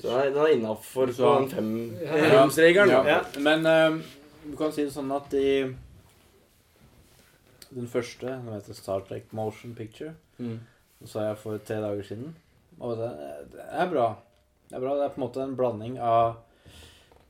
Så 0.00 0.08
den 0.08 0.36
er, 0.36 0.38
er 0.46 0.52
innafor 0.54 1.06
på 1.10 1.30
den 1.40 1.48
fem, 1.50 1.70
Ja. 2.04 2.42
Ja. 2.90 3.00
Ja. 3.08 3.20
Men 3.42 3.66
eh, 3.66 3.96
du 4.50 4.56
kan 4.60 4.72
si 4.72 4.84
det 4.84 4.92
sånn 4.94 5.10
at 5.16 5.32
i 5.34 5.74
den 7.74 7.88
første, 7.90 8.26
den 8.28 8.52
heter 8.54 8.74
Star 8.78 9.00
Trek 9.08 9.32
Motion 9.34 9.74
Picture, 9.74 10.14
Mm. 10.38 10.58
sa 11.04 11.06
så 11.06 11.20
jeg 11.28 11.36
for 11.38 11.58
tre 11.58 11.76
dager 11.82 12.02
siden. 12.02 12.34
Og 12.80 12.96
det, 12.98 13.10
det 13.52 13.64
er 13.70 13.86
bra. 13.90 14.06
Det 14.68 14.76
er 14.76 14.80
bra. 14.82 14.94
Det 14.98 15.04
er 15.04 15.12
på 15.14 15.20
en 15.20 15.26
måte 15.28 15.42
en 15.44 15.56
blanding 15.56 15.98
av 16.02 16.36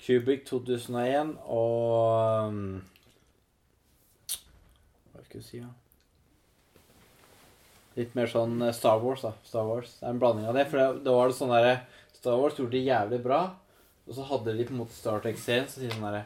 Cubic 0.00 0.44
2001 0.48 1.34
og 1.44 2.48
um, 2.48 2.82
Hva 5.12 5.24
skal 5.24 5.40
jeg 5.40 5.44
si, 5.48 5.60
da? 5.60 5.72
Litt 7.96 8.14
mer 8.18 8.26
sånn 8.30 8.56
eh, 8.66 8.72
Star 8.74 8.98
Wars, 9.04 9.22
da. 9.22 9.32
Star 9.46 9.66
Wars. 9.68 9.92
Det 10.00 10.06
er 10.08 10.14
en 10.16 10.18
blanding 10.22 10.48
av 10.50 10.56
det. 10.58 10.64
For 10.70 10.80
det, 10.80 11.04
da 11.06 11.12
var 11.14 11.28
det 11.30 11.36
sånn 11.38 11.52
derre 11.54 11.76
Star 12.24 12.38
Wars 12.40 12.56
gjorde 12.56 12.72
det 12.78 12.84
jævlig 12.86 13.18
bra, 13.24 13.40
og 14.08 14.16
så 14.16 14.24
hadde 14.30 14.54
de 14.56 14.64
på 14.64 14.72
en 14.72 14.80
måte 14.80 14.96
Star 14.96 15.20
Trek-serien, 15.24 15.66
så 15.68 15.80
sier 15.82 15.92
de 15.92 15.98
sånn 15.98 16.06
herre 16.08 16.24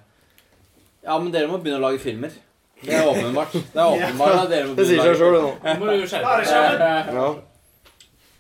Ja, 1.03 1.17
men 1.19 1.33
dere 1.35 1.51
må 1.51 1.59
begynne 1.59 1.81
å 1.83 1.87
lage 1.89 1.99
filmer. 2.03 2.31
Det 2.79 2.95
er 2.95 3.07
åpenbart. 3.11 3.53
Det 3.75 3.83
er 3.83 3.93
åpenbart 3.97 4.37
at 4.45 4.51
dere 4.53 4.69
må 4.71 4.77
Det 4.79 4.87
sier 4.87 5.01
begynne 5.03 5.11
å 5.11 5.15
seg 5.15 5.23
sjøl, 5.23 5.35
det 5.35 5.43
nå. 5.43 5.53
Nå 5.67 5.77
må 5.83 5.95
du 5.99 6.07
skjerpe 6.07 6.35
deg. 6.83 7.13
Ja. 7.19 7.29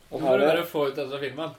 Nå 0.09 0.21
må 0.25 0.37
du 0.41 0.45
bare 0.47 0.63
få 0.65 0.85
ut 0.89 0.97
denne 0.97 1.19
filmen. 1.21 1.51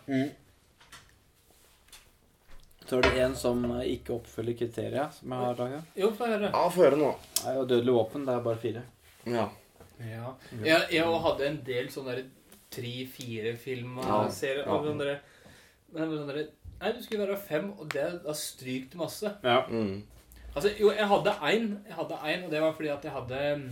Så 2.90 2.98
er 2.98 3.06
det 3.06 3.20
en 3.22 3.36
som 3.38 3.60
eh, 3.76 3.84
ikke 3.94 4.16
oppfyller 4.16 4.56
kriteria, 4.58 5.04
som 5.14 5.34
jeg 5.36 5.44
har 5.46 5.60
laga. 5.60 5.82
Jo, 6.00 6.08
få 6.18 6.30
høre. 6.32 6.48
ja, 6.50 6.62
få 6.74 6.86
høre 6.88 6.98
nå. 6.98 7.10
Nei, 7.44 7.54
og 7.62 7.68
Dødelig 7.70 7.94
våpen, 8.00 8.24
det 8.26 8.34
er 8.34 8.46
bare 8.48 8.62
fire. 8.64 8.82
Ja. 9.30 9.44
Ja. 10.02 10.32
Jeg, 10.64 10.88
jeg 10.96 11.20
hadde 11.28 11.46
en 11.52 11.60
del 11.68 11.92
sånne 11.94 12.16
tre-fire 12.74 13.52
Ja, 13.54 13.60
filmserier. 13.62 14.64
ja. 14.64 14.72
og 14.74 14.88
sånne 14.88 15.06
der- 15.12 15.22
Men 15.94 16.10
sånne 16.14 16.36
der- 16.36 16.56
Nei, 16.80 16.92
du 16.96 17.04
skulle 17.04 17.28
være 17.28 17.38
fem, 17.38 17.72
og 17.76 17.90
det, 17.92 18.06
da 18.24 18.34
stryk 18.34 18.94
masse. 18.96 19.32
Ja. 19.44 19.66
Mm. 19.68 20.04
Altså, 20.56 20.70
jo, 20.80 20.92
jeg 20.92 21.08
hadde 21.08 21.30
én, 21.30 21.66
jeg 21.88 21.96
hadde 21.96 22.20
en, 22.34 22.44
og 22.46 22.52
det 22.52 22.62
var 22.62 22.74
fordi 22.74 22.88
at 22.88 23.04
jeg 23.04 23.12
hadde 23.12 23.40
mm, 23.56 23.72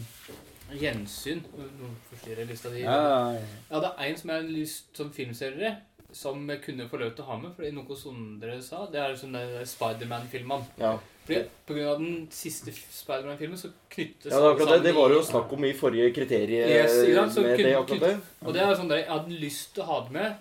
gjensyn. 0.81 1.44
Nå 1.57 1.91
forstyrrer 2.10 2.44
jeg 2.44 2.49
lista 2.52 2.69
di. 2.73 2.81
Ja, 2.84 2.95
ja, 2.95 3.19
ja. 3.31 3.45
Jeg 3.69 3.77
hadde 3.77 3.94
en 4.07 4.18
som 4.18 4.30
jeg 4.30 4.41
hadde 4.41 4.57
lyst 4.57 4.98
som 4.99 5.14
filmserie, 5.15 5.76
som 6.11 6.49
jeg 6.49 6.61
kunne 6.65 6.88
få 6.89 6.99
lov 7.02 7.14
til 7.15 7.26
å 7.26 7.27
ha 7.31 7.38
med, 7.41 7.53
fordi 7.56 7.72
noe 7.76 7.98
Sondre 7.99 8.57
sa. 8.64 8.85
Det 8.91 8.99
er 9.02 9.15
sånn 9.19 9.38
der 9.38 9.64
Spiderman-filmene. 9.68 10.68
Ja. 10.81 10.98
Fordi 11.27 11.39
på 11.68 11.76
grunn 11.76 11.88
av 11.91 12.02
den 12.03 12.19
siste 12.31 12.72
Spiderman-filmen 12.72 13.60
så 13.60 13.72
knyttes 13.91 14.31
ja, 14.31 14.39
det, 14.39 14.52
akkurat 14.53 14.77
det. 14.77 14.84
det 14.85 14.94
var 14.95 15.15
jo 15.15 15.23
snakk 15.27 15.56
om 15.57 15.65
i 15.68 15.73
forrige 15.76 16.14
kriterier 16.15 16.69
Yes? 16.72 16.94
Så 17.35 17.44
med 17.44 17.57
kunne, 17.57 17.64
det 17.68 17.73
akkurat 17.80 18.06
det. 18.06 18.14
Og 18.45 18.56
det 18.56 18.64
er 18.64 18.77
sånn 18.80 18.91
der, 18.91 19.02
jeg 19.03 19.11
hadde 19.11 19.39
lyst 19.41 19.73
til 19.76 19.84
å 19.84 19.89
ha 19.89 19.98
det 20.06 20.15
med, 20.15 20.38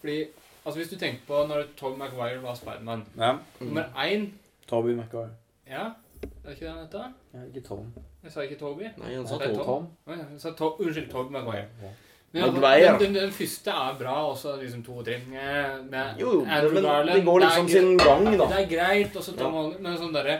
fordi 0.00 0.20
Altså 0.64 0.78
Hvis 0.80 0.88
du 0.90 0.96
tenker 0.98 1.20
på 1.26 1.46
når 1.48 1.64
Tom 1.76 1.98
Maguire 1.98 2.42
var 2.42 2.54
Spiderman 2.54 3.04
ja. 3.18 3.32
Nummer 3.60 3.84
én 3.96 4.28
Toby 4.68 4.92
McWire. 4.94 5.30
Ja, 5.66 5.86
er 6.22 6.28
det 6.44 6.52
ikke 6.52 6.66
det 6.66 6.72
han 6.74 6.84
heter? 6.84 7.12
Ja, 7.34 7.38
ikke 7.48 7.60
Tom. 7.68 7.86
Jeg 8.22 8.32
sa 8.32 8.40
ikke 8.40 8.58
Toby. 8.60 8.82
Nei, 8.98 9.14
han 9.16 9.26
sa 9.26 9.38
det 9.40 9.50
er. 9.50 9.64
Tom. 9.64 9.86
Å 10.06 10.10
ja, 10.12 10.24
jeg 10.32 10.40
sa 10.42 10.52
to, 10.58 10.68
unnskyld, 10.78 11.08
Tom 11.10 11.32
Maguire. 11.32 11.64
Ja. 11.82 11.90
Men 12.32 12.42
altså, 12.44 12.60
Maguire. 12.60 12.92
den, 13.00 13.14
den, 13.14 13.22
den 13.24 13.32
første 13.32 13.70
er 13.70 13.96
bra, 13.98 14.14
også 14.30 14.52
liksom 14.60 14.82
to 14.86 14.98
og 15.00 15.04
tre 15.08 15.16
med, 15.26 16.20
Jo, 16.20 16.44
Andrew 16.46 16.74
men 16.74 16.82
Garland. 16.84 17.16
det 17.18 17.24
går 17.24 17.40
liksom 17.46 17.66
greit. 17.66 17.70
sin 17.72 17.98
gang, 17.98 18.24
da. 18.38 18.46
Det 18.52 18.60
er 18.60 18.68
greit, 18.76 19.16
Også 19.16 19.36
Tom 19.38 19.54
Ja. 19.54 19.64
Men 19.80 19.98
sånn 19.98 20.14
derre 20.14 20.38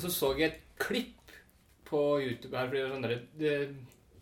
så 0.00 0.08
så 0.10 0.30
jeg 0.38 0.46
et 0.48 0.60
klipp 0.80 1.34
på 1.90 2.00
YouTube 2.22 2.56
her, 2.56 2.68
fordi 2.68 2.78
det 2.80 2.86
er 2.86 2.94
sånn 2.94 3.02
derre 3.02 3.20
det- 3.38 3.74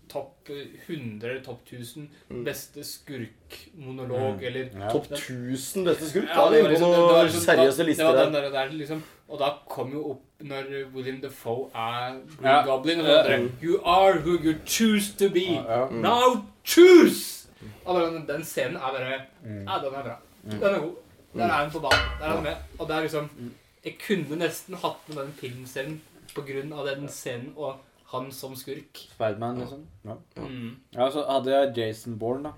Topp 0.09 0.49
100 0.86 1.28
eller 1.31 1.43
topp 1.44 1.65
1000 1.67 2.09
Mm. 2.31 2.44
beste 2.44 2.85
skurkmonolog, 2.85 4.43
eller 4.44 4.68
Ja. 4.81 4.91
Topp 4.91 5.07
1000 5.10 5.85
beste 5.85 6.09
skurk? 6.10 6.28
Ja, 6.28 6.51
det 6.51 6.62
var 6.62 6.68
er 6.68 6.70
liksom- 6.70 6.91
det 6.93 6.99
var 6.99 7.12
noen 7.12 7.25
liksom- 7.26 7.41
seriøse 7.57 7.85
lister 7.85 8.12
der. 8.12 8.25
den 8.25 8.33
der, 8.35 8.51
der 8.51 8.68
liksom, 8.73 9.02
og 9.28 9.39
da 9.39 9.51
kom 9.68 9.93
jo 9.93 10.10
opp 10.10 10.20
når 10.41 10.65
William 10.94 11.20
Defoe 11.20 11.70
er 11.75 12.10
Green 12.41 12.44
Ja. 12.44 12.65
Goblin. 12.65 13.01
Og 13.01 13.07
andre 13.07 13.39
sånn 13.39 13.51
You 13.62 13.81
are 13.85 14.18
who 14.20 14.39
you 14.44 14.55
choose 14.67 15.12
to 15.18 15.28
be. 15.33 15.41
Ja. 15.55 15.86
Mm. 15.89 16.02
Now 16.02 16.44
choose! 16.65 17.49
Og 17.85 18.01
den, 18.12 18.26
den 18.26 18.44
scenen 18.44 18.76
er 18.76 18.93
bare 18.93 19.20
Mm. 19.44 19.65
Ja, 19.68 19.78
den 19.78 19.94
er 19.94 20.02
bra. 20.02 20.17
Mm. 20.44 20.51
Den 20.51 20.62
er 20.75 20.78
god. 20.81 20.94
Der 21.36 21.44
er 21.44 21.62
hun 21.62 21.70
på 21.70 21.81
banen. 21.81 22.20
Der 22.20 22.26
er 22.26 22.35
hun 22.35 22.43
med. 22.44 22.57
Og 22.78 22.89
det 22.89 22.97
er 22.97 23.01
liksom 23.02 23.31
Mm. 23.39 23.52
Jeg 23.85 23.94
kunne 24.07 24.36
nesten 24.39 24.75
hatt 24.75 25.09
med 25.09 25.17
den 25.17 25.33
filmserien 25.33 26.01
på 26.35 26.41
grunn 26.43 26.73
av 26.73 26.86
den 26.86 27.09
scenen 27.09 27.52
og 27.57 27.76
han 28.12 28.31
som 28.33 28.55
skurk. 28.59 29.02
Spiderman, 29.15 29.59
liksom. 29.60 29.86
Ja. 30.07 30.17
Mm. 30.36 30.76
ja, 30.94 31.10
så 31.10 31.25
hadde 31.26 31.55
jeg 31.55 31.75
Jason 31.78 32.18
Bourne, 32.18 32.51
da. 32.51 32.52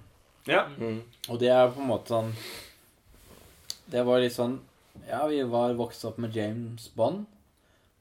Ja. 0.49 0.65
Mm. 0.79 1.03
Og 1.29 1.41
det 1.41 1.51
er 1.53 1.71
på 1.73 1.83
en 1.83 1.91
måte 1.91 2.15
sånn 2.15 2.31
Det 3.91 4.01
var 4.07 4.23
litt 4.23 4.33
sånn 4.33 4.55
Ja, 5.05 5.27
vi 5.29 5.43
var 5.45 5.75
vokst 5.77 6.07
opp 6.09 6.17
med 6.21 6.37
James 6.37 6.87
Bond. 6.97 7.27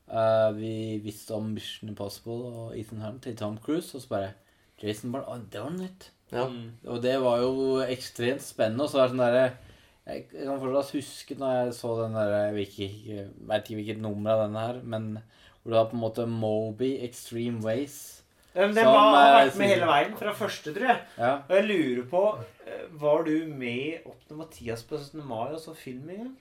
Uh, 0.08 0.53
vi 0.56 1.00
visste 1.03 1.35
om 1.35 1.50
Mission 1.51 1.92
Impossible 1.92 2.38
og 2.48 2.77
Ethan 2.80 3.03
Hunt 3.03 3.26
til 3.26 3.35
Tom 3.35 3.58
Cruise, 3.64 3.92
og 3.95 4.03
så 4.03 4.11
bare 4.14 4.30
Jason 4.80 5.11
Bourne 5.11 5.27
oh, 5.27 5.42
det 5.51 5.64
var 5.64 5.74
nytt. 5.76 6.09
Ja. 6.32 6.45
Og 6.88 7.01
det 7.03 7.16
var 7.24 7.42
jo 7.43 7.80
ekstremt 7.84 8.43
spennende. 8.43 8.85
Og 8.85 8.92
så 8.92 9.01
er 9.01 9.08
det 9.08 9.14
sånn 9.16 9.24
derre 9.24 9.45
Jeg 10.08 10.26
kan 10.32 10.59
fortsatt 10.61 10.95
huske 10.95 11.38
når 11.40 11.56
jeg 11.56 11.76
så 11.76 11.93
den 12.01 12.16
derre 12.16 12.42
Jeg 12.45 12.58
vet 12.58 13.64
ikke 13.64 13.80
hvilket 13.80 14.03
nummer 14.03 14.35
av 14.35 14.45
denne 14.45 14.66
her, 14.67 14.82
men 14.84 15.09
hvor 15.67 15.73
du 15.73 15.77
har 15.81 15.89
på 15.91 15.97
en 15.97 16.03
måte 16.05 16.23
Moby 16.31 16.93
Extreme 17.03 17.59
Ways. 17.59 18.23
Det 18.53 18.61
men 18.65 18.73
Den 18.75 18.85
Som, 18.87 18.93
var, 18.93 19.15
har 19.15 19.27
eh, 19.27 19.45
vært 19.45 19.57
med 19.59 19.67
hele 19.67 19.87
veien, 19.91 20.13
fra 20.17 20.31
første, 20.33 20.71
tror 20.73 20.87
jeg. 20.87 21.01
Ja. 21.19 21.33
Og 21.43 21.55
jeg 21.59 21.65
lurer 21.67 22.05
på 22.09 22.21
eh, 22.65 22.85
Var 23.03 23.23
du 23.27 23.33
med 23.53 24.07
opp 24.07 24.21
til 24.27 24.37
Mathias 24.39 24.83
på 24.87 24.97
17. 24.97 25.21
mai 25.27 25.51
og 25.51 25.59
så 25.61 25.75
film 25.77 26.07
gang? 26.07 26.31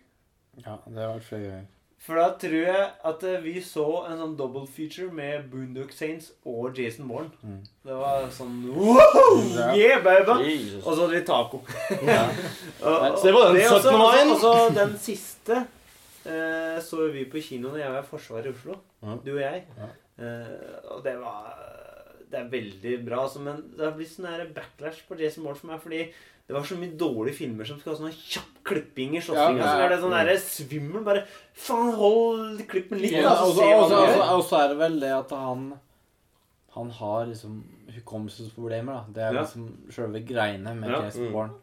ja, 0.65 0.79
det 0.87 1.03
har 1.03 1.11
vært 1.19 1.27
flere 1.29 1.43
ganger. 1.51 1.67
For 2.07 2.15
da 2.21 2.27
tror 2.39 2.55
jeg 2.55 2.87
at 3.11 3.23
eh, 3.27 3.41
vi 3.43 3.55
så 3.65 3.85
en 4.07 4.17
sånn 4.23 4.35
double 4.39 4.63
feature 4.71 5.11
med 5.13 5.51
Boondock 5.51 5.93
Saints 5.97 6.31
og 6.47 6.77
Jason 6.79 7.09
Bourne. 7.11 7.33
Mm. 7.43 7.59
Det 7.85 7.97
var 7.99 8.29
sånn 8.33 8.61
wow. 8.73 9.43
Yeah, 9.75 10.01
baby! 10.05 10.39
Jesus. 10.55 10.85
Og 10.87 10.93
så 10.95 11.01
hadde 11.07 11.19
vi 11.19 11.25
taco. 11.27 11.61
Ja. 12.07 12.23
Og, 12.87 13.19
Så 13.19 13.27
det 13.27 13.35
var 13.35 13.51
den 13.53 13.61
er 13.61 13.73
også- 13.75 13.91
17. 13.91 13.99
mai. 13.99 14.21
Og 14.31 14.41
så 14.45 14.55
den 14.77 14.97
siste 15.03 15.65
eh, 16.27 16.79
så 16.83 17.07
vi 17.13 17.25
på 17.31 17.41
kino 17.43 17.71
da 17.75 17.79
jeg 17.85 17.93
var 17.95 18.03
i 18.03 18.11
Forsvaret 18.11 18.47
i 18.51 18.55
Oslo. 18.55 18.77
Ja. 19.03 19.17
Du 19.25 19.33
og 19.37 19.41
jeg. 19.43 19.65
Ja. 19.79 19.89
Eh, 20.19 20.91
og 20.95 21.03
det 21.05 21.17
var 21.21 21.73
Det 22.31 22.41
er 22.41 22.49
veldig 22.51 23.05
bra, 23.07 23.21
altså, 23.23 23.39
men 23.41 23.61
det 23.77 23.85
har 23.87 23.93
blitt 23.95 24.11
sånn 24.11 24.27
her 24.27 24.49
backlash 24.53 25.05
på 25.07 25.15
Jason 25.21 25.45
Bourne 25.45 25.57
for 25.61 25.69
meg. 25.71 25.81
Fordi 25.81 26.01
det 26.49 26.55
var 26.57 26.65
så 26.67 26.75
mye 26.79 26.97
dårlige 26.99 27.37
filmer 27.39 27.65
som 27.69 27.79
skal 27.79 27.93
ha 27.95 27.99
sånn 28.01 28.17
kjapp 28.17 28.57
klipping 28.67 29.15
i 29.17 29.21
slåssinga. 29.23 29.61
Ja, 29.63 29.69
så 29.71 29.79
ja, 29.79 29.85
er 29.85 29.89
det 29.95 29.99
sånn 30.03 30.11
der 30.17 30.41
svimmel. 30.43 31.05
Bare 31.07 31.23
faen, 31.55 31.93
hold 31.95 32.59
klippen 32.67 32.99
litt, 32.99 33.13
Ja, 33.15 33.31
da, 33.31 33.45
og 33.47 34.43
så- 34.45 34.59
er 34.59 34.69
det 34.75 34.79
vel 34.79 34.99
det 35.01 35.13
at 35.13 35.31
han 35.31 35.79
Han 36.75 36.91
har 36.91 37.25
liksom 37.27 37.63
hukommelsesproblemer, 37.95 38.93
da. 38.93 39.05
Det 39.13 39.23
er 39.23 39.33
Ja. 39.35 39.41
liksom 39.43 39.77
sjølve 39.89 40.27
greiene 40.27 40.75
med 40.77 40.91
Ja. 40.91 41.03
Jason 41.05 41.23
Mm. 41.29 41.33
Bourne. 41.33 41.55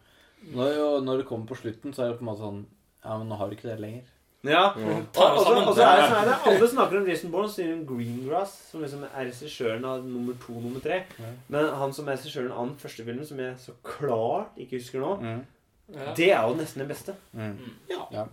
Når, 0.56 1.04
når 1.04 1.18
det 1.18 1.28
kommer 1.28 1.46
på 1.48 1.56
slutten, 1.58 1.94
så 1.94 2.04
er 2.04 2.10
det 2.12 2.20
på 2.20 2.22
en 2.22 2.28
måte 2.28 2.40
sånn 2.40 2.66
Ja, 3.06 3.18
men 3.18 3.28
nå 3.30 3.38
har 3.38 3.50
du 3.50 3.56
ikke 3.56 3.70
det 3.76 3.80
lenger. 3.82 4.04
Ja. 4.44 4.74
Ja. 4.76 4.96
Og 5.16 5.38
og 5.38 5.46
så 5.46 5.52
og 5.56 5.76
så 5.78 5.84
er 5.88 6.02
det 6.02 6.08
sånn 6.10 6.18
her, 6.28 6.32
Alle 6.52 6.68
snakker 6.68 6.98
om 7.00 7.06
Jason 7.08 7.32
Bourne, 7.32 7.50
sier 7.54 7.74
om 7.74 7.86
Greengrass, 7.88 8.56
som 8.72 8.82
liksom 8.84 9.06
er 9.08 9.30
regissøren 9.30 9.86
av 9.88 10.04
nummer 10.04 10.36
to 10.44 10.54
nummer 10.60 10.84
tre. 10.84 10.98
Ja. 11.20 11.30
Men 11.48 11.70
han 11.80 11.94
som 11.96 12.08
er 12.12 12.18
regissøren 12.18 12.52
av 12.52 12.66
den 12.68 12.76
første 12.82 13.06
filmen, 13.08 13.26
som 13.30 13.40
jeg 13.40 13.56
så 13.64 13.76
klart 13.88 14.58
ikke 14.60 14.82
husker 14.82 15.00
nå, 15.00 15.16
Mm. 15.22 15.46
Ja. 15.94 16.14
det 16.16 16.30
er 16.32 16.42
jo 16.48 16.54
nesten 16.56 16.80
den 16.80 16.88
beste. 16.88 17.14
Mm. 17.34 17.58
Ja. 17.90 18.26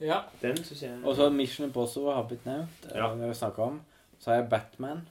ja. 0.00 0.18
Den 0.42 0.56
syns 0.64 0.82
jeg 0.82 0.98
Og 1.04 1.16
så 1.16 1.28
Mission 1.30 1.66
Impossible 1.66 2.14
har 2.14 2.22
blitt 2.26 2.44
nevnt. 2.46 2.86
Ja. 2.90 2.96
Ja. 2.96 3.08
Det 3.14 3.20
har 3.20 3.28
vi 3.28 3.34
snakket 3.34 3.58
om. 3.58 3.80
Så 4.18 4.30
har 4.30 4.36
jeg 4.40 4.48
Batman. 4.50 5.02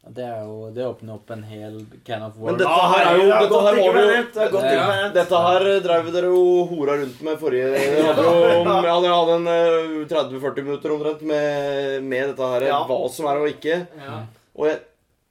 Det, 0.00 0.24
er 0.24 0.44
jo, 0.48 0.70
det 0.72 0.84
åpner 0.88 1.12
opp 1.18 1.28
en 1.34 1.42
hel 1.44 1.74
can 2.08 2.22
of 2.24 2.36
Men 2.38 2.44
worms. 2.46 2.58
dette 2.62 2.70
Ah, 2.72 2.92
her 2.94 3.08
er 3.10 3.18
jo 3.18 3.24
det 3.26 3.34
er 3.34 3.42
Dette 3.42 3.50
godt 3.52 3.66
her 3.66 3.74
ikke 3.76 3.84
jo 3.84 3.92
det 4.00 4.44
er 4.46 4.52
godt 4.54 4.68
ikke. 4.70 5.10
Dette 5.18 5.40
her 5.44 5.66
drev 5.84 6.08
dere 6.14 6.30
jo 6.32 6.44
hora 6.70 6.94
rundt 7.02 7.20
med 7.26 7.36
forrige 7.42 7.66
Dere 7.74 8.06
hadde 8.08 8.24
jo 8.24 8.38
ja, 8.64 8.94
dere 9.04 9.18
hadde 9.18 9.36
en 9.36 9.50
eh, 9.52 9.98
30-40 10.08 10.64
minutter 10.70 10.94
omtrent 10.96 11.22
med, 11.28 12.02
med 12.08 12.32
dette 12.32 12.48
her. 12.54 12.66
Ja. 12.70 12.80
Hva 12.88 12.98
som 13.12 13.28
er 13.30 13.42
og 13.44 13.50
ikke. 13.52 13.76
ja. 14.00 14.18
Og 14.56 14.66
jeg, 14.70 14.80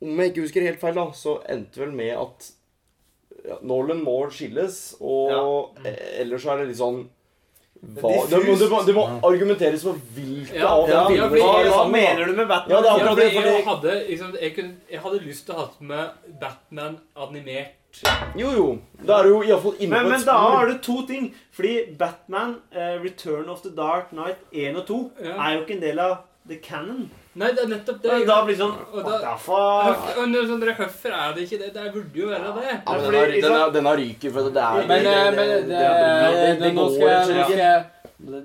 om 0.05 0.21
jeg 0.21 0.31
ikke 0.31 0.45
husker 0.45 0.63
helt 0.69 0.79
feil, 0.85 0.95
da, 0.95 1.07
så 1.17 1.33
endte 1.51 1.81
vel 1.81 1.91
med 1.97 2.13
at 2.15 2.51
ja, 3.49 3.57
Nolan 3.67 3.99
må 4.05 4.19
skilles, 4.31 4.77
og 5.01 5.75
eh, 5.83 6.21
ellers 6.21 6.45
så 6.45 6.53
er 6.53 6.61
det 6.61 6.69
litt 6.71 6.79
sånn 6.79 7.01
hva, 7.81 8.09
det, 8.29 8.39
må, 8.45 8.55
det, 8.59 8.69
må, 8.69 8.79
det 8.85 8.95
må 8.95 9.03
argumenteres 9.23 9.83
for 9.83 9.95
hvilke 10.15 10.55
Ja, 10.59 10.67
av 10.67 10.89
ja, 10.89 11.03
ja, 11.15 11.27
Hva 11.31 11.63
samme. 11.71 11.91
mener 11.91 12.25
du 12.25 12.33
med 12.35 12.47
Batman? 12.47 12.69
Ja, 12.75 12.81
det 12.81 12.89
er 12.89 12.91
Ja, 12.91 12.95
akkurat 12.95 13.17
det, 13.17 13.31
fordi- 13.33 13.53
jeg, 13.55 13.65
hadde, 13.65 13.93
liksom, 14.09 14.35
jeg, 14.41 14.55
kunne, 14.55 14.73
jeg 14.91 14.99
hadde 14.99 15.19
lyst 15.25 15.45
til 15.45 15.55
å 15.55 15.57
ha 15.57 15.67
med 15.79 16.09
Batman 16.41 16.97
animert. 17.15 17.75
Jo, 18.37 18.49
jo. 18.53 18.65
Da 19.07 19.19
er 19.19 19.23
du 19.23 19.41
iallfall 19.41 19.75
inne 19.79 19.89
Men, 19.95 20.03
på 20.05 20.09
men 20.11 20.19
et 20.19 20.25
da 20.27 20.35
spor. 20.37 20.57
har 20.57 20.65
du 20.67 20.77
to 20.77 20.97
ting. 21.07 21.33
Fordi 21.51 21.71
Batman, 21.97 22.55
uh, 22.75 23.01
Return 23.03 23.49
of 23.49 23.61
the 23.63 23.71
Dark 23.71 24.11
Knight 24.11 24.37
1 24.53 24.75
og 24.77 24.85
2 24.87 25.11
Ja. 25.23 25.37
er 25.47 25.53
jo 25.55 25.61
ikke 25.65 25.73
en 25.75 25.81
del 25.81 25.99
av 25.99 26.17
the 26.47 26.55
canon. 26.57 27.09
Nei, 27.37 27.51
det 27.53 27.61
er 27.61 27.69
nettopp 27.69 27.99
det. 28.01 28.15
Da 28.25 28.39
blir 28.43 28.55
det 28.57 28.61
sånn 28.63 28.71
Og 28.73 29.03
What 29.05 29.05
da- 29.05 29.19
the 29.21 29.35
fuck? 29.43 30.17
Og 30.17 30.29
når 30.31 30.47
sånn, 30.49 30.63
Hvorfor 30.79 31.13
er 31.13 31.33
det 31.35 31.43
ikke 31.45 31.59
det? 31.61 31.73
Det 31.75 31.93
burde 31.93 32.17
jo 32.17 32.27
være 32.31 32.53
det. 32.55 32.63
Ja, 32.73 32.79
men 32.87 33.05
fordi 33.05 33.11
den 33.11 33.19
har, 33.19 33.29
liksom- 33.29 33.43
den 33.43 33.59
har, 33.59 33.71
den 33.71 33.89
ryket, 33.99 34.33
for 34.33 34.49
det 34.49 34.63
er 34.63 34.73
Men, 34.73 34.87
men 34.87 35.03
det, 35.05 35.67
det, 35.69 35.79
det, 35.79 36.59
det 36.59 36.73
nå 36.73 36.89
skal 36.95 37.07
jeg, 37.07 37.57
jeg 37.59 37.85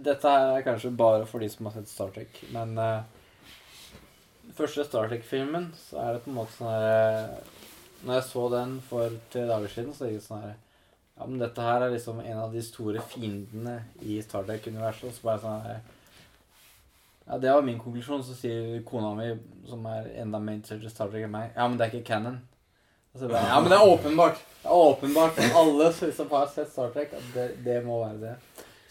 Dette 0.05 0.23
her 0.29 0.59
er 0.59 0.63
kanskje 0.63 0.97
bare 0.97 1.27
for 1.27 1.41
de 1.41 1.49
som 1.49 1.67
har 1.67 1.73
sett 1.73 1.89
Star 1.89 2.11
Trek, 2.15 2.29
men 2.53 2.79
uh, 2.79 3.03
første 4.55 4.85
Star 4.87 5.09
Trek-filmen, 5.09 5.73
så 5.75 5.99
er 5.99 6.13
det 6.13 6.23
på 6.25 6.31
en 6.31 6.37
måte 6.37 6.55
sånn 6.59 6.71
her 6.71 6.85
eh, 6.91 7.41
Når 8.05 8.15
jeg 8.21 8.27
så 8.29 8.45
den 8.53 8.77
for 8.87 9.17
tre 9.33 9.47
dager 9.49 9.73
siden, 9.73 9.97
så 9.97 10.07
gikk 10.07 10.21
det 10.21 10.29
sånn 10.29 10.45
her 10.45 10.55
Ja, 11.19 11.27
men 11.27 11.39
dette 11.43 11.65
her 11.65 11.83
er 11.83 11.91
liksom 11.95 12.21
en 12.21 12.39
av 12.45 12.53
de 12.55 12.63
store 12.63 13.03
fiendene 13.11 13.81
i 14.03 14.21
Star 14.23 14.45
Trek-universet. 14.45 15.09
Og 15.09 15.15
så 15.15 15.23
bare 15.27 15.43
sånn 15.43 15.67
her 15.67 15.81
Ja, 17.27 17.39
det 17.41 17.53
var 17.53 17.63
min 17.65 17.79
konklusjon. 17.81 18.25
Så 18.25 18.35
sier 18.37 18.83
kona 18.89 19.15
mi, 19.17 19.31
som 19.69 19.87
er 19.89 20.11
enda 20.23 20.41
mer 20.41 20.59
interessert 20.59 20.85
i 20.85 20.93
Star 20.93 21.09
Trek 21.13 21.25
enn 21.25 21.33
meg, 21.33 21.53
ja, 21.55 21.69
men 21.69 21.79
det 21.81 21.87
er 21.87 21.95
ikke 21.95 22.09
canon. 22.13 22.41
Altså, 23.15 23.29
det 23.31 23.39
er, 23.39 23.47
ja, 23.49 23.61
men 23.63 23.71
det 23.71 23.79
er 23.79 23.93
åpenbart. 23.95 24.41
Det 24.63 24.69
er 24.71 24.81
åpenbart 24.89 25.37
for 25.39 25.61
alle 25.61 25.93
som 25.95 26.31
har 26.35 26.49
sett 26.53 26.73
Star 26.73 26.91
Trek, 26.95 27.15
at 27.15 27.29
det, 27.37 27.47
det 27.65 27.79
må 27.87 28.01
være 28.03 28.21
det. 28.21 28.35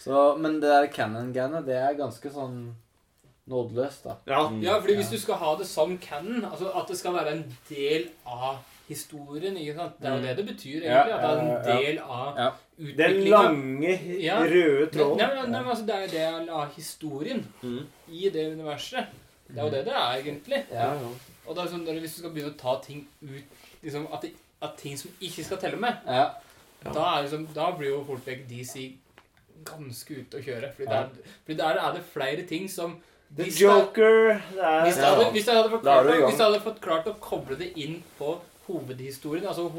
Så, 0.03 0.35
men 0.39 0.57
det 0.63 0.71
der 0.71 0.89
canon-greiene, 0.91 1.61
det 1.67 1.75
er 1.79 1.99
ganske 1.99 2.31
sånn 2.33 2.57
nådeløst, 3.51 4.05
da. 4.07 4.15
Ja. 4.27 4.41
Ja, 4.63 4.77
fordi 4.79 4.95
hvis 4.99 5.11
du 5.11 5.17
skal 5.19 5.39
ha 5.41 5.55
det 5.59 5.67
som 5.67 5.97
canon, 6.01 6.45
altså 6.47 6.71
at 6.71 6.87
det 6.91 6.97
skal 6.99 7.15
være 7.17 7.35
en 7.37 7.43
del 7.69 8.07
av 8.25 8.61
historien, 8.87 9.57
ikke 9.59 9.75
sant? 9.77 9.99
Det 9.99 10.09
er 10.09 10.15
jo 10.17 10.23
det 10.25 10.35
det 10.39 10.45
betyr, 10.49 10.77
egentlig. 10.83 11.17
At 11.17 11.23
det 11.23 11.29
er 11.29 11.43
en 11.43 11.83
del 11.83 11.99
av 12.03 12.39
Ja. 12.39 12.49
Den 12.77 13.19
lange, 13.29 14.19
Ja. 14.19 14.39
røde 14.43 14.85
Nei, 14.85 14.89
tråden. 14.91 15.17
nei, 15.17 15.45
nei, 15.47 15.59
men 15.61 15.65
altså, 15.69 15.85
det 15.85 15.95
er 15.95 16.01
jo 16.01 16.11
del 16.17 16.49
av 16.49 16.71
historien 16.75 17.45
Mm. 17.63 17.85
i 18.11 18.29
det 18.29 18.45
universet. 18.57 19.05
Det 19.47 19.57
er 19.59 19.63
jo 19.63 19.69
det 19.69 19.85
det 19.85 19.93
er, 19.93 20.23
egentlig. 20.23 20.65
Ja. 20.71 20.89
Og 21.45 21.55
det 21.55 21.63
er 21.65 21.67
sånn, 21.69 21.85
Hvis 21.85 22.15
du 22.15 22.19
skal 22.21 22.31
begynne 22.31 22.53
å 22.53 22.57
ta 22.57 22.79
ting 22.79 23.05
ut 23.21 23.43
liksom, 23.83 24.07
at, 24.13 24.21
det, 24.21 24.33
at 24.61 24.77
ting 24.77 24.97
som 24.97 25.11
ikke 25.21 25.43
skal 25.45 25.57
telle 25.57 25.77
med, 25.77 25.97
Ja. 26.07 26.31
da, 26.83 27.19
er 27.19 27.23
liksom, 27.27 27.47
da 27.53 27.71
blir 27.71 27.89
jo 27.89 28.03
fort 28.05 28.25
vekk 28.25 28.47
DC 28.49 28.93
ganske 29.63 30.09
ute 30.19 30.37
å 30.39 30.43
kjøre. 30.43 30.73
Fordi, 30.75 30.89
der, 30.89 31.09
fordi 31.45 31.57
der 31.57 31.77
er 31.77 31.93
det 31.93 32.03
flere 32.13 32.47
ting 32.47 32.67
som 32.67 32.97
The 33.35 33.43
hvis 33.45 33.59
Joker 33.61 34.33
det 34.33 34.83
Hvis 34.85 34.97
jeg 34.97 35.05
hadde, 35.05 35.31
hvis 35.31 35.45
jeg 35.45 35.55
hadde, 35.55 35.69
fått 35.69 35.81
klart, 35.83 36.05
å- 36.05 36.27
hvis 36.29 36.37
jeg 36.37 36.51
hadde 36.51 36.61
fått 36.61 36.81
klart 36.81 37.05
å 37.05 37.15
koble 37.19 37.55
det 37.57 37.77
inn 37.77 38.03
på 38.19 38.39
hovedhistorien, 38.67 39.45
altså 39.47 39.69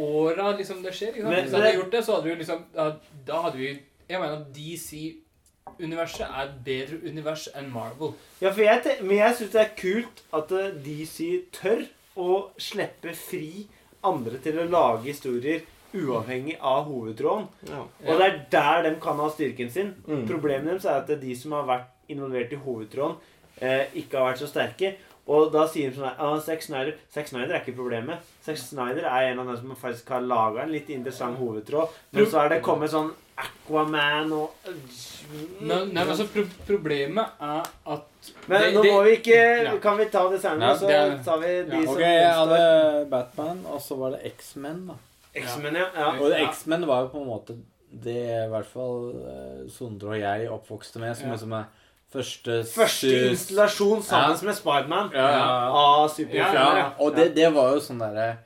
hovedåra 0.00 0.56
liksom 0.58 0.82
det 0.84 0.94
skjer 0.96 1.14
Liksom. 1.14 1.30
Men 1.30 1.42
Hvis 1.42 1.52
jeg 1.52 1.62
hadde 1.62 1.74
gjort 1.78 1.92
det, 1.92 2.04
så 2.04 2.16
hadde 2.16 2.28
vi 2.28 2.36
liksom 2.40 2.64
Da, 2.74 2.86
da 3.26 3.40
hadde 3.46 3.58
vi 3.58 3.70
Jeg 4.08 4.20
mener 4.20 4.40
at 4.40 4.46
DC-universet 4.56 6.26
er 6.26 6.46
et 6.48 6.56
bedre 6.64 6.96
univers 7.06 7.48
enn 7.54 7.68
Marvel. 7.72 8.14
Ja, 8.40 8.50
for 8.50 8.64
jeg, 8.64 8.96
men 9.02 9.16
jeg 9.16 9.36
syns 9.38 9.52
det 9.54 9.60
er 9.60 9.76
kult 9.78 10.22
at 10.34 10.54
eh, 10.58 10.72
DC 10.84 11.28
tør 11.54 11.84
å 12.18 12.40
slippe 12.58 13.14
fri 13.14 13.68
andre 14.02 14.40
til 14.42 14.58
å 14.58 14.66
lage 14.66 15.06
historier 15.06 15.62
uavhengig 15.94 16.56
av 16.58 16.84
hovedtråden. 16.90 17.46
Ja. 17.70 17.84
Og 18.06 18.20
det 18.20 18.26
er 18.26 18.36
der 18.52 18.82
de 18.88 18.92
kan 19.02 19.18
ha 19.22 19.30
styrken 19.30 19.70
sin. 19.70 19.94
Mm. 20.06 20.26
Problemet 20.28 20.68
deres 20.72 20.86
er 20.86 21.00
at 21.02 21.22
de 21.22 21.36
som 21.38 21.54
har 21.58 21.66
vært 21.70 21.88
involvert 22.10 22.52
i 22.52 22.60
hovedtråden, 22.64 23.16
eh, 23.60 23.86
ikke 23.94 24.18
har 24.18 24.32
vært 24.32 24.42
så 24.44 24.48
sterke. 24.50 24.94
Og 25.30 25.52
da 25.52 25.66
sier 25.68 25.90
de 25.92 25.96
sånn 26.00 26.16
ah, 26.18 26.38
Zack 26.42 26.62
Snyder 26.64 26.94
Zack 27.12 27.28
Snyder 27.28 27.52
er 27.54 27.60
ikke 27.60 27.76
problemet. 27.76 28.18
Zack 28.42 28.56
Snyder 28.58 29.04
er 29.06 29.28
en 29.30 29.38
av 29.38 29.46
dem 29.46 29.56
som 29.60 29.76
faktisk 29.78 30.08
har 30.10 30.24
laga 30.26 30.62
en 30.64 30.72
litt 30.72 30.88
interessant 30.90 31.38
hovedtråd. 31.38 31.88
Men 32.16 32.26
så 32.26 32.40
er 32.44 32.48
det 32.54 32.62
kommet 32.66 32.90
sånn 32.90 33.12
Aquaman 33.40 34.32
og 34.36 34.50
Nei, 34.66 35.68
nei, 35.68 35.84
men 35.92 36.00
altså, 36.10 36.26
pro 36.32 36.42
problemet 36.66 37.36
er 37.40 37.62
at 37.94 38.30
Men 38.48 38.60
det- 38.62 38.72
nå 38.74 38.82
det- 38.82 38.92
må 38.92 39.02
vi 39.04 39.12
ikke 39.16 39.64
Ja. 39.64 39.76
Kan 39.78 39.96
vi 39.98 40.04
ta 40.06 40.28
det 40.30 40.40
senere, 40.42 40.72
og 40.72 40.78
så 40.78 40.86
det 40.88 40.96
er- 40.96 41.22
tar 41.24 41.38
vi 41.38 41.46
de 41.70 41.76
ja, 41.76 41.82
som 41.84 41.94
Ok, 41.94 42.00
jeg 42.00 42.34
hadde 42.34 43.06
Batman, 43.10 43.64
og 43.66 43.80
så 43.80 43.96
var 43.96 44.10
det 44.10 44.32
X-Men, 44.36 44.86
da. 44.88 44.94
X-Men, 45.34 45.74
ja. 45.74 45.86
ja. 45.94 46.10
Og 46.18 46.32
X-Men 46.50 46.86
var 46.86 47.02
jo 47.02 47.08
på 47.08 47.20
en 47.22 47.26
måte 47.28 47.56
det 47.92 48.16
i 48.46 48.48
hvert 48.50 48.66
fall 48.66 49.10
eh, 49.26 49.68
Sondre 49.70 50.08
og 50.08 50.20
jeg 50.20 50.48
oppvokste 50.50 50.98
med, 50.98 51.16
som 51.16 51.28
Ja. 51.28 51.34
liksom 51.36 51.52
er 51.60 51.64
første 52.12 52.60
Første 52.66 53.10
installasjon 53.30 54.02
sammen 54.02 54.36
Ja. 54.36 54.46
med 54.46 54.54
Spiderman 54.58 55.10
Ja, 55.14 55.28
ja, 55.28 55.36
ja. 55.38 55.68
av 55.70 56.08
Ja, 56.08 56.14
superhelter. 56.14 56.76
Ja, 56.78 56.88
og 56.98 57.14
det, 57.16 57.34
det 57.36 57.52
var 57.54 57.72
jo 57.74 57.80
sånn 57.80 57.98
derre 58.02 58.38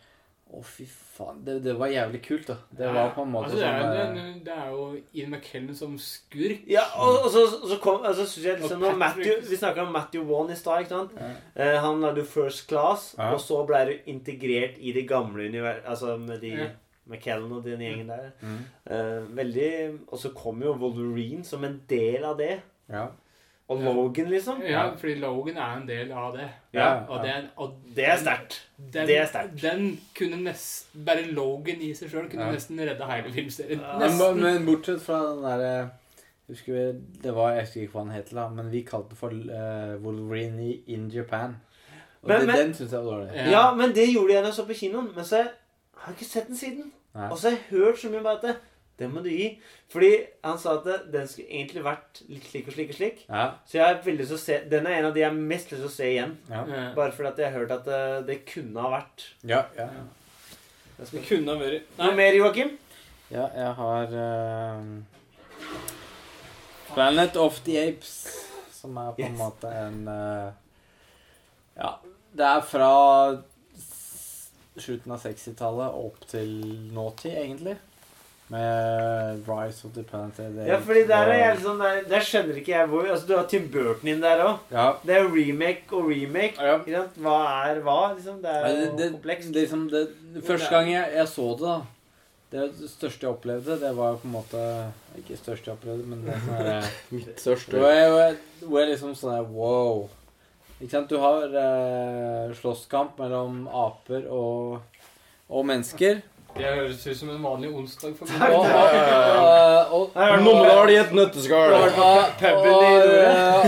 Å, 0.54 0.60
fy 0.62 0.84
faen. 1.14 1.40
Det, 1.46 1.56
det 1.64 1.72
var 1.78 1.88
jævlig 1.90 2.20
kult, 2.22 2.46
da. 2.46 2.54
Det 2.74 2.86
var 2.94 3.08
på 3.14 3.22
en 3.22 3.30
måte 3.32 3.50
altså, 3.52 3.58
sånn 3.58 3.90
det, 3.90 4.02
er- 4.02 4.38
det 4.44 4.52
er 4.54 4.68
jo 4.70 4.84
Ian 5.14 5.30
McKellen 5.30 5.74
som 5.74 5.96
skurk. 5.98 6.60
Ja, 6.70 6.82
og, 6.98 7.24
og 7.24 7.30
så, 7.34 7.42
så 7.70 7.78
kom 7.82 8.02
altså, 8.06 8.26
synes 8.26 8.46
jeg 8.46 8.60
liksom, 8.60 8.82
Og 8.82 8.92
når 8.92 8.96
Matthew, 8.98 9.40
Vi 9.48 9.56
snakka 9.58 9.82
om 9.86 9.92
Matthew 9.94 10.24
Wan 10.30 10.50
i 10.50 10.56
stad. 10.58 10.80
ikke 10.84 10.88
sant? 10.94 11.10
Ja. 11.18 11.30
Eh, 11.56 11.78
han 11.82 12.00
lagde 12.02 12.22
jo 12.22 12.26
First 12.26 12.66
Class, 12.68 13.14
Ja. 13.18 13.32
og 13.34 13.40
så 13.42 13.60
ble 13.66 13.82
du 13.88 13.92
integrert 14.10 14.78
i 14.78 14.92
det 14.92 15.06
gamle 15.08 15.46
universet. 15.48 15.86
Altså 15.86 16.16
med 16.18 16.40
de 16.40 16.48
Ja. 16.54 16.68
McKellen 17.10 17.52
og 17.52 17.64
den 17.64 17.80
gjengen 17.82 18.08
der. 18.08 18.30
Mm. 18.42 18.58
Eh, 18.90 19.26
veldig 19.36 19.98
Og 20.12 20.18
så 20.18 20.30
kom 20.34 20.62
jo 20.62 20.72
Wolverine 20.74 21.44
som 21.44 21.64
en 21.64 21.80
del 21.90 22.24
av 22.24 22.38
det. 22.38 22.60
Ja. 22.90 23.06
Og 23.68 23.80
Logan, 23.80 24.26
liksom. 24.28 24.58
Ja, 24.62 24.90
fordi 25.00 25.14
Logan 25.22 25.56
er 25.56 25.76
en 25.78 25.86
del 25.88 26.10
av 26.12 26.34
det. 26.36 26.48
Ja, 26.74 26.88
Og, 27.08 27.22
det, 27.24 27.30
er- 27.30 27.46
og 27.56 27.70
Det 27.96 28.04
er 28.08 28.16
sterkt. 28.16 28.58
den, 28.92 29.06
Det 29.08 29.16
er 29.18 29.24
sterkt. 29.26 29.62
Den 29.62 30.00
kunne 30.18 30.36
nesten 30.44 31.04
Bare 31.06 31.22
Logan 31.32 31.80
i 31.80 31.94
seg 31.94 32.10
sjøl 32.10 32.28
kunne 32.30 32.44
Ja. 32.44 32.52
nesten 32.52 32.78
redda 32.78 33.06
hele 33.08 33.32
filmserien. 33.32 33.80
Men, 33.80 34.00
Nesten. 34.10 34.40
men 34.42 34.66
bortsett 34.66 35.00
fra 35.00 35.22
den 35.30 35.42
derre 35.42 35.90
Husker 36.48 36.72
vi, 36.74 37.00
det 37.22 37.32
var, 37.34 37.52
Jeg 37.54 37.60
husker 37.64 37.80
ikke 37.80 37.92
hva 37.92 38.04
han 38.04 38.10
het, 38.12 38.32
men 38.54 38.70
vi 38.70 38.82
kalte 38.82 39.08
det 39.10 39.16
for 39.18 39.30
uh, 39.32 39.96
Wolverine 40.04 40.74
in 40.86 41.08
Japan. 41.08 41.56
Og 42.22 42.28
Men- 42.28 42.40
det, 42.40 42.46
men- 42.46 42.56
den 42.56 42.74
syns 42.74 42.90
jeg 42.92 43.00
var 43.04 43.10
dårlig. 43.12 43.32
Ja. 43.34 43.50
Ja, 43.50 43.74
men 43.74 43.94
det 43.94 44.12
gjorde 44.12 44.32
jeg 44.34 44.42
da 44.42 44.48
jeg 44.48 44.54
så 44.54 44.66
på 44.66 44.74
kinoen. 44.74 45.08
Men 45.14 45.24
så 45.24 45.36
har 45.36 46.12
jeg 46.12 46.14
ikke 46.20 46.24
sett 46.30 46.46
den 46.48 46.56
siden. 46.56 46.92
Nei. 47.14 47.30
Og 47.30 47.38
så 47.38 47.48
har 47.48 47.56
jeg 47.56 47.78
hørt 47.78 47.96
så 47.98 48.10
mye 48.10 48.20
om 48.20 48.26
at 48.26 48.56
det, 48.96 49.04
det 49.04 49.08
må 49.12 49.22
du 49.24 49.28
gi. 49.30 49.48
Fordi 49.90 50.10
han 50.44 50.58
sa 50.58 50.76
at 50.78 50.86
den 51.12 51.26
skulle 51.28 51.48
egentlig 51.50 51.82
vært 51.84 52.20
litt 52.28 52.44
slik 52.46 52.68
og 52.68 52.74
slik 52.76 52.90
og 52.90 52.98
slik. 52.98 53.24
Ja, 53.28 53.46
Så 53.66 53.78
jeg 53.78 53.84
er 53.90 54.02
veldig 54.04 54.26
så 54.30 54.38
se 54.38 54.60
Den 54.70 54.86
er 54.86 54.98
en 55.00 55.08
av 55.10 55.14
de 55.14 55.20
jeg 55.20 55.28
har 55.30 55.34
mest 55.38 55.72
lyst 55.72 55.82
til 55.82 55.88
å 55.88 55.94
se 55.96 56.10
igjen. 56.12 56.36
ja. 56.50 56.64
Bare 56.94 57.12
fordi 57.12 57.28
at 57.32 57.38
jeg 57.42 57.50
har 57.52 57.58
hørt 57.58 57.70
at 57.78 57.84
det, 57.88 58.26
det 58.28 58.38
kunne 58.46 58.80
ha 58.86 58.90
vært. 58.98 59.26
ja, 59.44 59.64
ja. 59.78 59.88
Det 60.98 61.24
kunne 61.26 61.50
ha 61.50 61.58
vært 61.58 61.96
Noe 61.98 62.14
mer, 62.14 62.32
Joakim? 62.38 62.76
ja 63.34 63.48
jeg 63.56 63.72
har 63.80 64.12
uh, 64.14 64.82
Planet 66.94 67.36
of 67.36 67.56
the 67.64 67.78
Apes, 67.88 68.12
som 68.70 68.96
er 69.00 69.10
på 69.16 69.22
en 69.24 69.32
Yes. 69.32 69.38
måte 69.40 69.70
en 69.74 70.06
uh, 70.06 70.52
Ja, 71.76 71.96
det 72.36 72.46
er 72.46 72.60
fra 72.62 72.90
slutten 74.78 75.12
av 75.14 75.22
60-tallet 75.22 75.94
opp 75.98 76.20
til 76.30 76.50
nåtid, 76.94 77.34
egentlig. 77.38 77.74
Med 78.52 79.46
Rise 79.48 79.86
of 79.86 79.94
the 79.94 80.02
Planet. 80.04 80.36
Ja, 80.68 80.76
fordi 80.76 81.06
der 81.08 81.30
er 81.32 81.38
jeg 81.38 81.54
liksom 81.56 81.78
Der, 81.80 82.02
der 82.08 82.20
skjønner 82.20 82.58
ikke 82.60 82.74
jeg 82.74 82.86
hvor 82.90 83.06
Altså, 83.08 83.26
du 83.26 83.32
har 83.38 83.46
Tim 83.48 83.70
Burton 83.72 84.10
inn 84.12 84.20
der 84.20 84.42
òg. 84.44 84.58
Ja, 84.70 84.90
Det 85.00 85.14
er 85.16 85.22
jo 85.22 85.30
remake 85.32 85.96
og 85.96 86.10
remake. 86.10 86.58
ja. 86.60 86.74
Ikke 86.76 86.92
sant? 86.98 87.16
Hva 87.24 87.38
er 87.70 87.80
hva, 87.86 87.96
liksom? 88.14 88.42
Det 88.42 88.50
er 88.52 88.68
jo 88.68 88.74
det, 88.76 88.90
det, 88.98 89.10
komplekst. 89.16 89.48
det, 89.54 89.62
liksom 89.64 89.86
det, 89.90 90.04
første 90.44 90.68
gang 90.74 90.90
jeg, 90.92 91.12
jeg 91.16 91.28
så 91.32 91.46
det, 91.56 91.60
da 91.64 91.80
Det 92.54 92.90
største 92.90 93.24
jeg 93.26 93.30
opplevde, 93.32 93.78
det 93.80 93.94
var 93.96 94.18
på 94.20 94.28
en 94.28 94.34
måte 94.36 94.60
Ikke 95.18 95.36
største 95.40 95.70
jeg 95.70 95.78
opplevde, 95.78 96.04
men 96.12 96.20
det 96.26 96.36
er 96.36 96.44
sånn 96.44 96.92
Mitt 97.16 97.40
største. 97.40 97.80
Hvor 97.80 97.90
jeg, 97.96 98.36
hvor 98.60 98.78
jeg, 98.82 98.90
liksom 98.92 99.16
sånn 99.18 99.38
her 99.38 99.48
Wow. 99.56 100.04
Ikke 100.82 100.90
sant? 100.98 101.08
Du 101.08 101.16
har 101.22 101.48
eh, 101.48 102.52
slåsskamp 102.60 103.16
mellom 103.24 103.64
aper 103.72 104.28
og, 104.28 104.82
og 105.48 105.64
mennesker. 105.66 106.20
Det 106.54 106.64
høres 106.70 107.00
ut 107.06 107.16
som 107.18 107.30
en 107.34 107.42
vanlig 107.42 107.68
onsdag 107.74 108.12
for 108.18 108.30
Og, 108.30 108.32
meg. 108.38 108.52
og, 108.54 108.60
og, 109.90 110.02
og, 110.14 110.86
det 110.86 110.94
i 110.94 110.98
et 111.00 111.14
nøtteskall. 111.18 111.72
og, 111.74 111.98
og, 111.98 112.20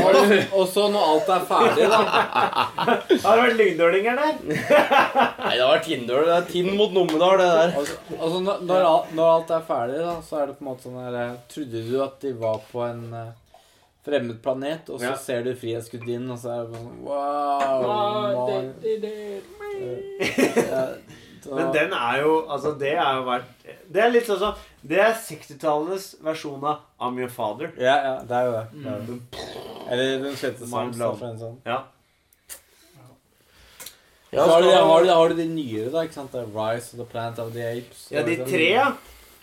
og, 0.06 0.34
og 0.60 0.68
så 0.70 0.84
når 0.94 1.02
alt 1.12 1.28
er 1.34 1.42
ferdig, 1.48 1.88
da 1.90 2.00
Har 3.24 3.32
det 3.32 3.42
vært 3.42 3.58
lyngdølinger 3.60 4.14
der? 4.20 4.34
Nei, 4.46 5.54
det 5.56 5.62
har 5.64 5.72
vært 5.72 5.86
Tindøl. 5.88 6.22
Det 6.28 6.36
er 6.36 6.46
Tinn 6.52 6.70
mot 6.78 6.94
Numedal, 6.94 7.36
det 7.42 7.48
der. 7.50 7.74
Altså, 7.80 7.96
altså 8.20 8.38
når, 8.46 8.62
når, 8.68 9.26
alt, 9.32 9.50
er 9.58 9.66
ferdig, 9.72 9.98
da, 10.06 10.14
så 10.28 10.32
er 10.42 10.44
det 10.52 10.56
på 10.60 10.62
en 10.64 10.70
måte 10.70 10.86
sånn 10.86 11.02
her 11.02 11.14
eh, 11.24 11.34
Trodde 11.52 11.78
du 11.90 11.94
at 12.06 12.16
de 12.22 12.30
var 12.38 12.58
på 12.70 12.78
en 12.86 13.04
eh, 13.18 13.34
fremmed 14.06 14.38
planet, 14.42 14.84
og 14.94 14.96
så 15.02 15.10
Ja. 15.10 15.16
ser 15.18 15.40
du 15.42 15.50
Frihetsgudinnen, 15.58 16.30
og 16.30 16.38
så 16.38 16.48
er 16.54 16.58
det 16.62 16.70
sånn 16.78 16.90
Wow! 17.02 17.82
Ja, 21.46 21.54
Men 21.54 21.72
den 21.74 21.92
er 21.92 22.20
jo 22.22 22.32
Altså, 22.50 22.72
det 22.78 22.92
er 22.96 23.16
jo 23.18 23.22
vært 23.26 23.66
Det 23.92 24.02
er 24.02 24.10
litt 24.10 24.26
sånn 24.26 24.38
som 24.40 24.54
Det 24.82 24.98
er 25.02 25.12
60-tallenes 25.14 26.06
versjon 26.26 26.64
av 26.64 26.80
I'm 27.00 27.18
Your 27.20 27.30
Father. 27.30 27.72
Ja, 27.78 27.96
ja, 28.04 28.14
det 28.26 28.36
er 28.36 28.46
jo 28.48 28.52
det. 28.52 28.64
det, 28.84 28.92
er 28.92 29.04
det. 29.06 29.44
Eller 29.90 30.18
Den 30.24 30.36
sjette 30.36 30.66
sangen. 30.70 31.38
sånn. 31.38 31.60
Ja. 31.66 31.82
Ja, 34.30 34.44
Så 34.44 34.50
har, 34.50 34.62
du, 34.62 34.68
har, 34.70 35.04
du, 35.04 35.10
har 35.10 35.28
du 35.28 35.34
de 35.38 35.44
nyere, 35.48 35.90
da. 35.94 36.02
ikke 36.04 36.14
sant? 36.18 36.32
Det 36.34 36.40
er 36.42 36.48
Rise 36.54 36.92
of 36.94 36.98
the 37.00 37.06
Planet 37.12 37.38
of 37.38 37.52
the 37.54 37.62
Apes. 37.70 38.08
Ja, 38.12 38.24
de 38.26 38.36
tre, 38.44 38.64
ja. 38.74 38.88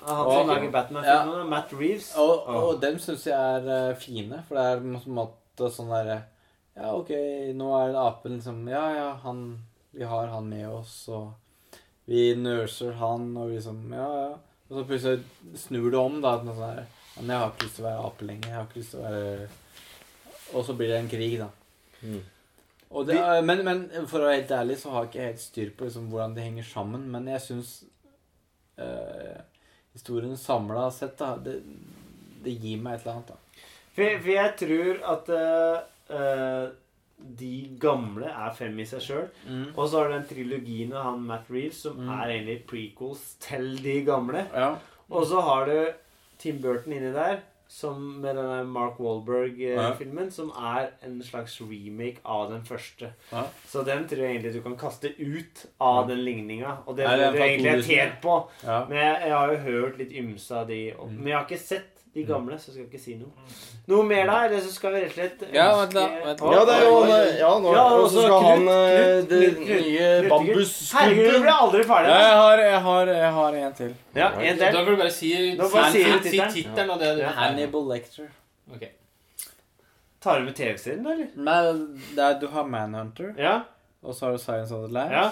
Han 0.04 0.18
som 0.18 0.28
Og- 0.44 0.48
lager 0.52 0.72
Batman-filmene. 0.72 1.46
Matt 1.50 1.72
Reeves. 1.74 2.10
Og, 2.20 2.48
og 2.48 2.82
dem 2.82 2.98
syns 3.00 3.24
jeg 3.30 3.34
er 3.40 3.70
eh, 3.92 3.96
fine, 3.96 4.42
for 4.48 4.60
det 4.60 4.66
er 4.74 4.82
på 4.84 5.00
en 5.08 5.16
måte 5.16 5.70
sånn 5.72 5.92
derre 5.94 6.18
Ja, 6.76 6.90
OK, 6.98 7.12
nå 7.56 7.70
er 7.78 7.96
apen 8.02 8.36
liksom 8.40 8.64
Ja, 8.68 8.84
ja, 8.98 9.08
han 9.24 9.44
Vi 9.94 10.04
har 10.10 10.28
han 10.34 10.50
med 10.50 10.68
oss, 10.68 11.08
og 11.14 11.32
vi 12.06 12.34
nurser 12.36 12.98
han, 13.00 13.30
og 13.38 13.50
vi 13.50 13.60
liksom 13.60 13.86
Ja, 13.94 14.10
ja. 14.24 14.34
Og 14.70 14.80
så 14.80 14.84
plutselig 14.90 15.60
snur 15.60 15.92
det 15.92 16.00
om, 16.00 16.20
da. 16.24 16.36
at 16.38 16.46
noe 16.48 16.56
sånn 16.58 16.78
her, 16.78 16.86
Men 17.18 17.30
jeg 17.30 17.42
har 17.42 17.52
ikke 17.52 17.66
lyst 17.68 17.76
til 17.78 17.84
å 17.84 17.88
være 17.88 18.06
ape 18.08 18.28
lenger. 18.28 18.50
Jeg 18.50 18.58
har 18.58 18.70
ikke 18.70 18.80
lyst 18.80 18.94
til 18.96 19.00
å 19.00 19.08
være 19.08 19.50
Og 20.54 20.66
så 20.66 20.76
blir 20.78 20.90
det 20.90 21.00
en 21.00 21.12
krig, 21.12 21.36
da. 21.42 21.50
Mm. 22.04 22.22
Og 22.94 23.08
det, 23.10 23.18
men, 23.46 23.64
men 23.66 24.08
for 24.10 24.22
å 24.22 24.28
være 24.28 24.42
helt 24.42 24.52
ærlig 24.54 24.78
så 24.82 24.92
har 24.94 25.06
jeg 25.06 25.12
ikke 25.12 25.28
helt 25.28 25.42
styr 25.42 25.72
på 25.78 25.88
liksom, 25.88 26.10
hvordan 26.12 26.36
de 26.36 26.46
henger 26.46 26.68
sammen. 26.68 27.08
Men 27.10 27.30
jeg 27.32 27.42
syns 27.42 27.72
øh, 28.78 29.40
historien 29.96 30.38
samla 30.38 30.90
sett, 30.94 31.16
da 31.18 31.32
det, 31.42 31.56
det 32.46 32.54
gir 32.54 32.82
meg 32.84 33.00
et 33.00 33.08
eller 33.08 33.16
annet, 33.16 33.34
da. 33.34 33.40
For, 33.94 34.20
for 34.20 34.32
jeg 34.34 34.54
tror 34.62 35.02
at 35.14 35.32
eh, 35.38 35.80
eh, 36.18 36.68
de 37.40 37.78
gamle 37.80 38.26
er 38.28 38.52
fem 38.58 38.78
i 38.80 38.86
seg 38.86 39.02
sjøl. 39.02 39.30
Og 39.78 39.88
så 39.90 39.98
har 40.02 40.10
du 40.10 40.14
den 40.18 40.28
trilogien 40.30 40.94
av 40.94 41.04
han 41.12 41.24
Matt 41.28 41.50
Reeves, 41.50 41.82
som 41.86 41.98
Mm. 41.98 42.10
er 42.20 42.28
egentlig 42.36 42.66
prequels 42.68 43.36
til 43.40 43.76
de 43.84 44.02
gamle. 44.06 44.46
Ja. 44.54 44.76
Og 45.10 45.26
så 45.26 45.42
har 45.42 45.66
du 45.66 45.94
Tim 46.40 46.62
Burton 46.62 46.94
inni 46.94 47.14
der, 47.14 47.40
som 47.68 48.00
med 48.22 48.36
denne 48.36 48.66
Mark 48.68 49.00
Wahlberg-filmen, 49.00 50.32
som 50.32 50.52
er 50.58 50.90
en 51.06 51.22
slags 51.26 51.56
remake 51.62 52.20
av 52.26 52.50
den 52.52 52.62
første. 52.68 53.14
Ja. 53.32 53.44
Så 53.68 53.84
den 53.86 54.06
tror 54.08 54.18
jeg 54.24 54.36
egentlig 54.36 54.54
du 54.54 54.62
kan 54.62 54.76
kaste 54.78 55.10
ut 55.20 55.66
av 55.82 56.08
den 56.10 56.20
ligninga. 56.26 56.78
Og 56.86 56.98
det 56.98 57.06
jeg 57.08 57.34
fra 57.34 57.48
egentlig 57.48 57.72
2000? 57.72 57.88
tjent 57.90 58.22
på. 58.22 58.36
ja. 58.64 58.86
Men 58.90 58.98
jeg, 58.98 59.22
jeg 59.28 59.32
har 59.38 59.52
jo 59.52 59.58
hørt 59.58 59.98
litt 59.98 60.12
ymse 60.12 60.52
av 60.56 60.68
de. 60.68 60.82
Mm. 61.00 61.18
Men 61.18 61.28
jeg 61.28 61.38
har 61.38 61.46
ikke 61.48 61.60
sett 61.64 61.93
de 62.14 62.24
gamle, 62.30 62.58
så 62.62 62.70
skal 62.72 62.84
jeg 62.84 62.90
ikke 62.92 63.00
si 63.02 63.14
noe. 63.18 63.32
Noe 63.90 64.04
mer 64.06 64.28
da? 64.30 64.36
Eller 64.46 64.60
så 64.62 64.70
skal 64.72 64.94
vi 64.94 65.00
rett 65.02 65.10
og 65.10 65.16
slett 65.18 65.40
ønske 65.48 65.56
Ja, 65.58 65.68
vent 65.80 65.94
da, 65.98 66.04
vent 66.26 66.40
da. 66.44 66.52
Ja, 66.54 66.60
det 66.70 66.74
er 66.76 66.84
jo 66.86 66.98
oi. 67.00 67.22
Ja, 67.40 67.52
nå 67.64 67.72
Ja, 67.74 67.86
og 67.98 68.04
så 68.06 68.14
så 68.14 68.26
skal 68.28 68.44
han 68.46 68.68
eh, 68.74 69.00
Knut, 69.02 69.30
det 69.32 69.40
nye 69.58 70.10
Knut, 70.28 70.76
Herregud, 70.94 71.32
du 71.34 71.40
blir 71.42 71.54
aldri 71.56 71.84
ferdig. 71.90 72.12
Ja, 72.14 72.20
jeg 72.22 72.38
har, 72.44 72.62
jeg 72.68 72.82
har, 72.88 73.12
jeg 73.18 73.32
har 73.40 73.58
en 73.64 73.74
til. 73.80 73.96
Ja, 74.16 74.28
en 74.40 74.62
Da 74.62 74.72
får 74.78 74.92
du 74.92 75.02
bare 75.02 75.12
si, 75.18 75.32
si, 75.34 76.04
si 76.30 76.44
tittelen. 76.60 76.90
og 76.94 77.00
det. 77.02 77.26
Hannibal 77.40 77.90
Lecter. 77.96 78.30
Ok. 78.74 78.86
Tar 80.24 80.40
du 80.40 80.46
med 80.46 80.56
TV-serien, 80.56 81.02
da, 81.04 81.12
eller? 81.18 81.34
Nei, 81.36 81.58
det 82.16 82.24
er, 82.30 82.38
du 82.40 82.48
har 82.54 82.64
Manhunter, 82.64 83.34
Ja. 83.38 83.58
og 84.04 84.16
så 84.16 84.26
har 84.30 84.38
du 84.38 84.38
Science 84.38 84.72
of 84.72 84.86
the 84.88 84.94
Lambs. 84.94 85.12
Ja. 85.12 85.30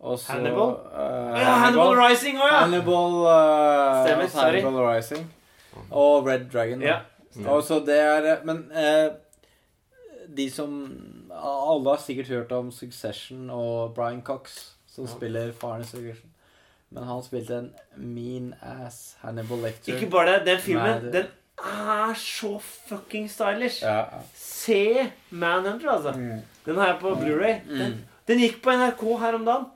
Og 0.00 0.18
så 0.18 0.32
Hannibal? 0.32 0.74
Uh, 0.92 0.98
Hannibal. 1.38 1.54
Hannibal 1.62 1.96
Rising 2.02 2.36
òg, 2.42 2.50
ja! 2.52 2.58
Hannibal, 2.66 3.14
uh, 3.22 4.04
Stemmer, 4.04 4.22
altså. 4.28 4.38
Hannibal 4.44 4.82
Rising. 4.84 5.24
Og 5.90 6.26
Red 6.26 6.48
Dragon. 6.52 6.80
da. 6.80 6.86
Ja. 6.86 7.60
Så 7.62 7.80
det 7.86 7.98
er 8.00 8.44
Men 8.44 8.70
eh, 8.72 9.10
de 10.36 10.50
som 10.50 10.70
Alle 11.30 11.90
har 11.90 11.96
sikkert 12.02 12.26
hørt 12.28 12.52
om 12.52 12.70
Succession 12.72 13.50
og 13.50 13.94
Brian 13.94 14.22
Cox, 14.22 14.56
som 14.86 15.06
spiller 15.06 15.52
faren 15.52 15.80
i 15.82 15.84
Succession. 15.84 16.30
Men 16.90 17.04
han 17.04 17.22
spilte 17.22 17.58
en 17.58 17.70
mean 17.96 18.54
ass 18.62 19.16
Hannibal 19.20 19.58
Lecter. 19.58 19.94
Ikke 19.94 20.10
bare 20.10 20.38
det. 20.38 20.46
Den 20.46 20.58
filmen, 20.58 21.04
det- 21.04 21.12
den 21.12 21.26
er 21.58 22.14
så 22.14 22.58
fucking 22.88 23.28
stylish. 23.30 23.82
Ja. 23.82 24.04
Se 24.34 25.10
Manhunter, 25.30 25.90
altså. 25.90 26.12
Mm. 26.12 26.40
Den 26.66 26.76
har 26.76 26.86
jeg 26.86 26.98
på 27.00 27.10
Blu-ray. 27.14 27.60
Den, 27.68 27.92
Mm. 27.92 27.98
den 28.28 28.38
gikk 28.38 28.62
på 28.62 28.70
NRK 28.70 29.18
her 29.18 29.34
om 29.34 29.44
dagen. 29.44 29.66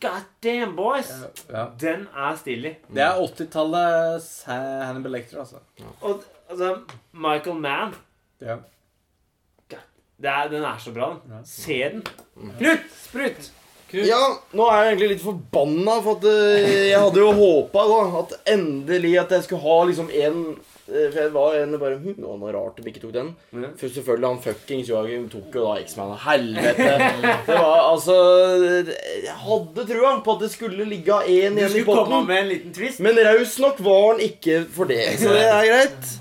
God 0.00 0.24
damn, 0.44 0.76
boys! 0.76 1.10
ja. 1.48 1.66
Den 1.80 2.06
er 2.16 2.36
stilig. 2.36 2.74
Det 2.92 3.02
er 3.02 3.16
80-tallets 3.22 4.28
Hannibal 4.46 5.12
Lecter, 5.16 5.40
altså. 5.40 5.56
Og 6.00 6.22
altså, 6.50 6.78
Michael 7.12 7.56
Mann 7.60 7.94
Ja. 8.40 8.56
det 9.70 10.30
er, 10.30 10.48
Den 10.48 10.62
er 10.62 10.78
så 10.78 10.92
bra, 10.92 11.08
den. 11.14 11.32
Ja. 11.32 11.42
Se 11.44 11.78
den. 11.82 12.02
Knut! 12.58 12.88
Sprut! 13.04 13.52
Ja, 13.94 14.18
nå 14.52 14.64
er 14.66 14.80
jeg 14.82 14.92
egentlig 14.92 15.08
litt 15.12 15.22
forbanna, 15.22 16.00
for 16.02 16.16
at 16.18 16.24
eh, 16.26 16.88
jeg 16.90 16.98
hadde 16.98 17.20
jo 17.22 17.28
håpa 17.36 17.84
at 18.20 18.32
endelig 18.50 19.12
at 19.20 19.30
jeg 19.36 19.44
skulle 19.46 19.62
ha 19.62 19.76
liksom 19.86 20.08
en 20.10 20.40
For 20.94 21.20
jeg 21.20 21.32
var 21.34 21.56
en 21.58 21.76
bare 21.80 21.98
hm, 21.98 22.16
Det 22.16 22.24
var 22.24 22.40
noe 22.40 22.54
rart 22.54 22.78
de 22.78 22.90
ikke 22.90 23.02
tok 23.02 23.14
den. 23.16 23.30
Ja. 23.52 23.70
For 23.80 23.94
selvfølgelig 23.96 24.30
han 24.30 24.42
fuckings 24.44 24.90
Joakim 24.92 25.28
tok 25.32 25.56
jo 25.58 25.66
da 25.66 25.76
X-Man. 25.82 26.16
Helvete. 26.24 26.90
Det 27.48 27.56
var 27.58 27.80
altså 27.90 28.18
Jeg 29.24 29.38
hadde 29.44 29.86
trua 29.90 30.12
på 30.24 30.36
at 30.36 30.44
det 30.44 30.50
skulle 30.54 30.88
ligge 30.88 31.14
Du 31.24 31.30
én 31.30 31.58
igjen 31.58 31.58
i 31.58 31.70
skulle 31.72 31.96
komme 32.04 32.20
med 32.28 32.42
en 32.44 32.52
liten 32.52 32.76
twist. 32.76 33.02
Men 33.04 33.18
raus 33.26 33.56
nok 33.62 33.80
var 33.84 34.04
han 34.12 34.22
ikke 34.24 34.60
for 34.74 34.90
det, 34.90 35.02
så 35.20 35.34
det 35.34 35.48
er 35.48 35.70
greit. 35.72 36.12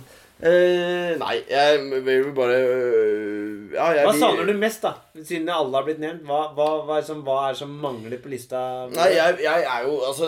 Uh, 0.43 1.13
nei, 1.21 1.37
jeg 1.47 2.01
vil 2.03 2.25
bare 2.35 2.55
uh, 2.67 3.69
Ja, 3.71 3.85
jeg 3.95 4.07
Hva 4.09 4.11
savner 4.17 4.49
du 4.49 4.57
mest, 4.59 4.83
da? 4.83 4.97
Siden 5.23 5.47
alle 5.47 5.77
har 5.77 5.85
blitt 5.87 6.01
nevnt. 6.03 6.25
Hva, 6.27 6.49
hva, 6.57 6.67
hva, 6.83 6.97
er, 6.99 7.05
som, 7.07 7.21
hva 7.23 7.37
er 7.47 7.55
som 7.55 7.71
mangler 7.71 8.19
på 8.19 8.33
lista? 8.33 8.59
Nei, 8.91 9.13
jeg, 9.15 9.37
jeg 9.45 9.63
er 9.63 9.87
jo 9.87 10.01
Altså 10.09 10.27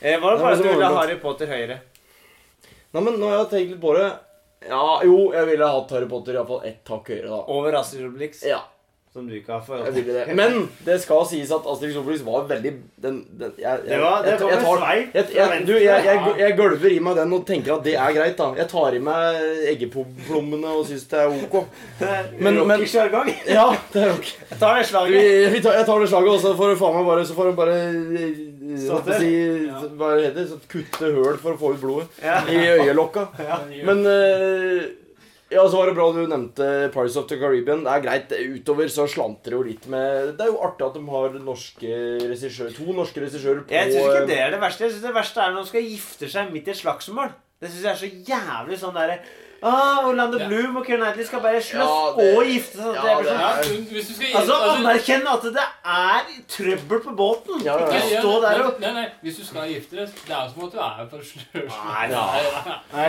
Eh, 0.00 0.20
var 0.22 0.30
det 0.30 0.40
bare 0.40 0.52
at 0.54 0.62
du 0.62 0.68
ville 0.68 0.86
ha 0.86 1.00
Harry 1.00 1.16
Potter 1.18 1.48
høyere? 1.50 1.80
Nei, 2.94 3.02
men 3.04 3.18
nå 3.20 3.28
har 3.28 3.42
jeg 3.42 3.50
tenkt 3.52 3.74
litt 3.74 3.82
på 3.82 3.92
det. 3.98 4.08
Ja, 4.68 4.84
jo, 5.06 5.18
jeg 5.36 5.46
ville 5.52 5.66
hatt 5.70 5.92
Harry 5.94 6.08
Potter 6.10 6.34
iallfall 6.38 6.64
ett 6.66 6.88
hakk 6.90 7.10
høyere, 7.12 7.28
da. 7.30 7.40
Over 7.54 7.76
Astrid 7.78 8.06
Obelix, 8.08 8.40
Ja, 8.48 8.62
som 9.18 9.26
du 9.28 9.34
ikke 9.36 9.52
har 9.56 9.64
forhold 9.66 9.92
til. 9.98 10.06
det. 10.08 10.24
Men 10.40 10.68
det 10.86 11.00
skal 11.02 11.26
sies 11.28 11.50
at 11.54 11.66
Asterix 11.74 11.98
Obelix 12.00 12.22
var 12.26 12.46
veldig 12.50 12.72
den, 13.02 13.18
den, 13.38 13.52
jeg, 13.58 13.64
jeg, 13.66 13.90
Det 13.90 13.98
var, 14.02 14.22
det 14.24 14.30
jeg- 14.32 14.40
var 14.40 14.50
jeg 14.50 14.58
en 14.58 14.64
tar- 14.64 14.80
sveip 14.82 15.18
jeg, 15.18 15.66
du, 15.66 15.74
gølver 16.62 16.94
i 16.94 16.98
meg 17.08 17.16
den 17.18 17.32
og 17.36 17.44
tenker 17.48 17.74
at 17.76 17.84
det 17.86 17.94
er 17.98 18.14
greit, 18.16 18.36
da. 18.38 18.48
Jeg 18.58 18.68
tar 18.72 18.94
i 18.94 19.02
meg 19.02 19.40
eggeplommene 19.74 20.72
og 20.78 20.86
syns 20.88 21.04
det 21.10 21.18
er 21.24 21.34
ok. 21.34 21.58
Men- 22.44 22.60
men-. 22.66 22.86
Ja, 23.58 23.66
det 23.92 24.02
er 24.04 24.12
ok. 24.14 24.28
Jeg 24.50 24.58
tar 24.60 24.78
det 24.78 24.86
slaget. 24.88 25.52
vi 25.52 25.60
tar, 25.64 25.72
jeg 25.80 25.86
tar 25.90 26.00
det 26.04 26.08
slaget, 26.12 26.30
og 26.36 26.40
så 26.42 26.54
får 26.58 26.72
du 26.74 26.78
faen 26.80 26.96
meg 26.98 27.06
bare 27.10 27.26
Så 27.26 27.34
får 27.38 27.50
hun 27.50 27.56
bare 27.58 27.76
eh, 27.78 28.46
hva 28.88 29.18
si, 29.18 29.32
Hva 29.98 30.08
heter 30.20 30.38
det? 30.44 30.58
Kutte 30.70 31.10
høl 31.14 31.38
for 31.40 31.54
å 31.56 31.58
få 31.60 31.72
ut 31.74 31.80
blodet 31.82 32.22
Ja. 32.22 32.40
i 32.46 32.58
øyelokka. 32.78 33.26
Men 33.88 34.02
eh, 34.06 34.88
ja, 35.48 35.62
så 35.64 35.78
var 35.78 35.88
det 35.88 35.96
bra 35.96 36.06
du 36.12 36.20
nevnte 36.28 36.68
Pirates 36.92 37.16
of 37.16 37.26
the 37.30 37.38
Caribbean. 37.40 37.84
Det 37.86 37.92
er 37.94 38.04
greit. 38.04 38.32
Utover 38.58 38.90
så 38.92 39.06
slanter 39.08 39.54
det 39.54 39.56
jo 39.56 39.64
litt 39.64 39.88
med 39.88 40.34
Det 40.36 40.44
er 40.44 40.52
jo 40.52 40.60
artig 40.66 40.84
at 40.84 40.98
de 40.98 41.02
har 41.08 41.38
norske 41.40 42.72
to 42.76 42.88
norske 42.92 43.24
regissører 43.24 43.62
på 43.64 43.76
Jeg 43.76 43.92
syns 43.94 44.04
ikke 44.04 44.28
det 44.28 44.40
er 44.44 44.52
det 44.52 44.62
verste. 44.62 44.84
Jeg 44.84 44.94
synes 44.94 45.06
Det 45.08 45.14
verste 45.16 45.44
er 45.44 45.54
når 45.54 45.64
de 45.64 45.72
skal 45.72 45.88
gifte 45.88 46.30
seg 46.34 46.52
midt 46.52 46.68
i 46.68 46.74
et 46.74 46.80
slagsmål. 46.82 47.32
Det 47.58 47.72
syns 47.72 47.86
jeg 47.86 47.92
er 47.94 48.02
så 48.02 48.10
jævlig 48.32 48.80
sånn 48.82 48.98
derre 48.98 49.20
Ah, 49.60 50.06
Orlando 50.06 50.38
Ja. 50.38 50.46
Bloom 50.48 50.76
og 50.76 50.84
Keira 50.86 51.00
Knightley 51.02 51.26
skal 51.26 51.40
bare 51.42 51.60
slåss 51.62 51.74
Ja, 51.74 52.14
det- 52.18 52.36
og 52.38 52.44
gifte 52.46 52.76
seg. 52.78 52.94
ja, 52.94 53.18
det 53.18 53.26
sånn, 53.26 53.40
Ja, 53.40 53.52
hvis 53.90 54.06
du 54.08 54.14
skal 54.14 54.26
altså, 54.38 54.54
altså, 54.54 54.76
anerkjenn 54.78 55.26
at 55.26 55.42
det 55.42 55.64
er 55.84 56.20
trøbbel 56.48 57.00
på 57.06 57.12
båten. 57.16 57.64
Ja, 57.64 57.74
ja, 57.78 57.86
ja. 57.86 57.98
Ikke 57.98 58.20
stå 58.20 58.32
der 58.42 58.62
og 58.64 58.80
Nei, 58.80 58.92
nei, 58.92 59.06
hvis 59.22 59.36
du 59.36 59.44
skal 59.46 59.68
gifte 59.68 59.96
deg, 59.96 60.08
det 60.26 60.34
er 60.36 60.42
jo 60.44 60.50
som 60.54 60.64
at 60.64 60.72
du 60.72 60.78
er 60.78 61.06
for 61.10 61.18
sløv. 61.18 61.66
Nei, 61.66 62.06
Nei. 62.06 62.40
Nei, 62.92 63.08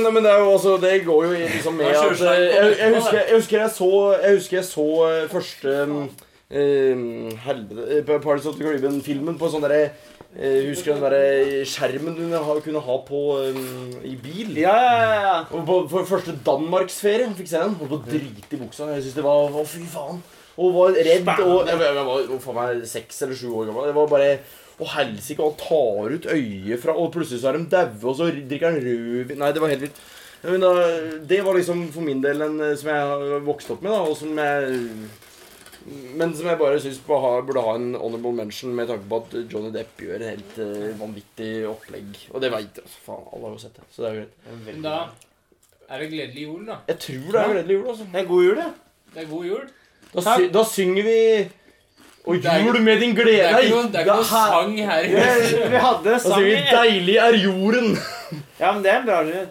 nei, 0.00 0.10
men, 0.10 0.22
det 0.24 0.32
er 0.32 0.38
jo 0.38 0.50
også 0.52 0.80
Det 0.80 1.04
går 1.04 1.24
jo 1.24 1.30
liksom 1.32 1.74
med 1.74 1.86
at 1.86 2.20
eh, 2.20 2.40
jeg, 2.54 2.78
jeg, 2.78 2.94
husker, 2.94 3.18
jeg 3.28 3.36
husker 3.36 3.58
jeg 3.60 3.70
så 3.70 3.90
Jeg 4.22 4.34
husker 4.38 4.56
jeg 4.56 4.64
så 4.64 4.88
eh, 5.10 5.28
første 5.28 5.82
um, 5.82 7.36
Helvete 7.44 8.20
Parties 8.20 8.46
of 8.46 8.56
the 8.56 8.64
Caribbean-filmen 8.64 9.38
på 9.38 9.50
sånn 9.50 9.64
derre 9.64 9.90
eh, 10.38 10.64
Husker 10.68 10.94
den 10.94 11.04
der 11.04 11.64
skjermen 11.68 12.16
du 12.16 12.60
kunne 12.64 12.82
ha 12.82 12.96
på 13.06 13.22
um, 13.38 13.94
i 14.02 14.14
bil? 14.16 14.56
Ja, 14.58 14.74
ja, 14.74 15.20
ja. 15.22 15.36
Og 15.50 15.66
på, 15.66 15.78
på 15.90 16.04
første 16.08 16.36
Danmarksferie 16.46 17.30
fikk 17.38 17.50
se 17.50 17.62
den. 17.62 17.76
Holdt 17.80 17.94
på 17.94 18.00
å 18.00 18.04
drite 18.08 18.56
i 18.56 18.60
buksa. 18.60 18.90
Jeg 18.94 19.06
synes 19.06 19.20
det 19.20 19.26
var 19.26 19.48
Å, 19.48 19.64
fy 19.68 19.84
faen. 19.90 20.20
Og 20.54 20.74
var 20.76 20.98
redd. 20.98 21.30
Og 21.44 21.70
jeg, 21.70 21.78
jeg, 21.78 21.94
jeg 21.98 22.08
var 22.10 22.44
faen 22.44 22.60
meg 22.60 22.84
seks 22.90 23.24
eller 23.26 23.38
sju 23.38 23.48
år 23.52 23.70
gammel. 23.70 23.88
Det 23.90 23.96
var 23.98 24.12
bare 24.12 24.28
Å, 24.74 24.90
helsike, 24.96 25.42
han 25.44 25.58
tar 25.60 26.14
ut 26.16 26.28
øyet 26.34 26.82
fra 26.82 26.96
Og 26.98 27.12
plutselig 27.14 27.42
så 27.42 27.52
er 27.52 27.60
de 27.60 27.68
daue, 27.70 28.00
og 28.10 28.16
så 28.18 28.26
drikker 28.34 28.72
han 28.72 28.80
rødvin 28.82 29.38
Nei, 29.38 29.52
det 29.54 29.62
var 29.62 29.70
helt 29.70 29.86
vilt. 29.86 30.00
Men 30.44 30.60
da, 30.60 30.72
det 31.24 31.38
var 31.44 31.56
liksom 31.56 31.86
for 31.94 32.04
min 32.04 32.20
del 32.20 32.42
en 32.44 32.58
eh, 32.60 32.74
som 32.76 32.90
jeg 32.90 33.38
vokste 33.46 33.76
opp 33.76 33.84
med, 33.84 33.94
da, 33.94 34.00
og 34.04 34.16
som 34.18 34.36
jeg 34.36 34.74
Men 36.16 36.32
som 36.36 36.46
jeg 36.48 36.58
bare 36.60 36.80
syns 36.80 37.00
burde 37.04 37.60
ha 37.60 37.74
en 37.76 37.90
honorable 37.92 38.32
mention 38.38 38.72
med 38.76 38.88
tanke 38.88 39.04
på 39.10 39.18
at 39.20 39.34
Johnny 39.52 39.72
Depp 39.74 40.00
gjør 40.00 40.22
en 40.22 40.30
helt 40.32 40.58
uh, 40.60 40.94
vanvittig 41.00 41.50
opplegg. 41.68 42.20
Og 42.32 42.40
det 42.40 42.50
veit 42.54 42.80
jeg. 42.80 42.92
Faen, 43.04 43.26
alle 43.32 43.50
har 43.50 43.56
jo 43.56 43.60
sett 43.60 43.76
det. 43.76 43.84
Så 43.92 44.04
det 44.04 44.10
er 44.10 44.14
jo 44.14 44.22
greit. 44.22 44.62
Men 44.68 44.86
da 44.86 44.94
er 45.90 46.00
det 46.00 46.08
gledelig 46.14 46.46
jul, 46.46 46.62
da. 46.68 46.78
Jeg 46.88 47.00
tror 47.04 47.26
det 47.36 47.42
er 47.42 47.52
gledelig 47.52 47.76
jul, 47.76 47.88
altså. 47.92 48.06
Det 48.14 48.22
er 48.22 48.30
god 48.30 48.46
jul, 48.46 48.56
det. 48.62 48.70
Det 49.14 49.22
er 49.22 49.28
god 49.34 49.50
jul. 49.50 49.66
Da, 50.14 50.24
sy 50.24 50.46
da 50.54 50.62
synger 50.70 51.06
vi 51.08 51.18
Og 52.30 52.36
jul 52.38 52.76
med 52.86 53.00
din 53.02 53.16
Det 53.16 53.24
glede 53.24 53.48
er 53.48 53.64
ikke 53.64 53.74
noen, 53.74 53.88
det 53.90 53.98
er 53.98 54.04
ikke 54.04 54.14
noen 54.14 54.28
sang 54.30 54.76
her. 54.78 55.08
Vi, 55.10 55.64
vi 55.72 55.80
hadde 55.82 56.12
Da 56.12 56.20
sang 56.22 56.38
synger 56.38 56.48
vi 56.48 56.76
'Deilig 56.76 57.16
er 57.24 57.38
jorden'. 57.42 57.90
Ja, 58.60 58.72
men 58.72 58.84
det 58.84 58.92
er 58.92 59.00
en 59.00 59.06
bra 59.06 59.18
Det 59.24 59.42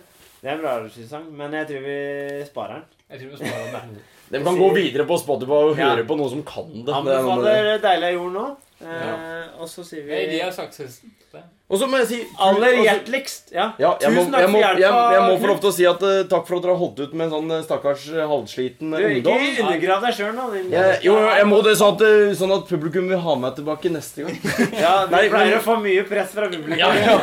er 0.43 0.55
en 0.55 0.63
bra 0.63 0.73
sang, 1.09 1.29
men 1.37 1.53
jeg 1.53 1.67
tror 1.67 1.85
vi 1.85 1.99
sparer 2.47 2.73
den. 2.73 2.83
Jeg 3.09 3.19
tror 3.19 3.29
vi 3.29 3.37
sparer 3.43 3.71
den. 3.77 4.01
De 4.33 4.43
kan 4.43 4.57
gå 4.59 4.69
videre 4.75 5.05
på 5.09 5.17
Spotify 5.21 5.59
og 5.69 5.77
Ja. 5.77 5.93
høre 5.93 6.05
på 6.09 6.17
noen 6.19 6.29
som 6.35 6.43
kan 6.43 6.69
det. 6.73 6.89
er. 6.89 6.99
Anbefaler 6.99 7.79
'Deilig 7.79 8.11
er 8.11 8.15
jord' 8.19 8.37
nå. 8.37 8.45
Eh, 8.83 9.43
og 9.61 9.67
så 9.71 9.79
sier 9.87 10.03
Det 10.03 10.11
er 10.11 10.27
vi 10.27 10.39
Elias 10.41 10.57
Akselsen. 10.59 11.11
Det. 11.31 11.39
Og 11.71 11.79
så 11.79 11.87
må 11.89 11.97
jeg 12.03 12.07
si 12.07 12.17
aller 12.37 12.67
altså- 12.67 12.83
hjerteligst. 12.83 13.45
Ja. 13.55 13.71
ja, 13.79 13.93
jeg, 14.01 14.11
må, 14.11 14.19
Tusen 14.21 14.33
takk 14.33 14.49
må, 14.51 14.59
for 14.59 14.59
hjelpa, 14.59 14.79
jeg, 14.83 15.13
jeg 15.13 15.21
må 15.23 15.37
få 15.41 15.47
lov 15.47 15.59
til 15.63 15.69
å 15.69 15.73
si 15.73 15.85
at 15.87 16.03
uh, 16.03 16.23
takk 16.29 16.45
for 16.47 16.55
at 16.57 16.61
dere 16.65 16.73
har 16.75 16.81
holdt 16.83 16.99
ut 16.99 17.13
med 17.13 17.25
en 17.25 17.31
sånn 17.33 17.51
eh, 17.55 17.63
stakkars 17.63 18.03
halvsliten 18.11 18.91
halvsliten 18.91 18.91
Du, 18.91 18.97
eh, 18.99 19.15
ikke 19.17 19.31
ungdom. 19.33 19.65
undergrav 19.71 20.01
deg 20.03 20.13
sjøl 20.19 20.35
nå. 20.35 20.45
Din. 20.53 20.67
Jeg, 20.75 20.99
jo, 21.07 21.15
jeg 21.17 21.47
må 21.47 21.63
det 21.63 21.73
sånn 21.79 21.95
at, 21.95 22.01
eh, 22.05 22.35
sånn 22.37 22.53
at 22.57 22.67
publikum 22.69 23.07
vil 23.09 23.17
ha 23.23 23.35
meg 23.35 23.55
tilbake 23.55 23.89
neste 23.95 24.27
gang. 24.27 24.37
Ja, 24.83 24.93
Du 25.07 25.15
Nei, 25.15 25.23
pleier 25.29 25.55
men- 25.55 25.57
å 25.57 25.63
få 25.63 25.79
mye 25.81 26.03
press 26.11 26.29
fra 26.35 26.47
publikum. 26.51 26.77
Ja, 26.77 26.91
ja. 26.93 27.17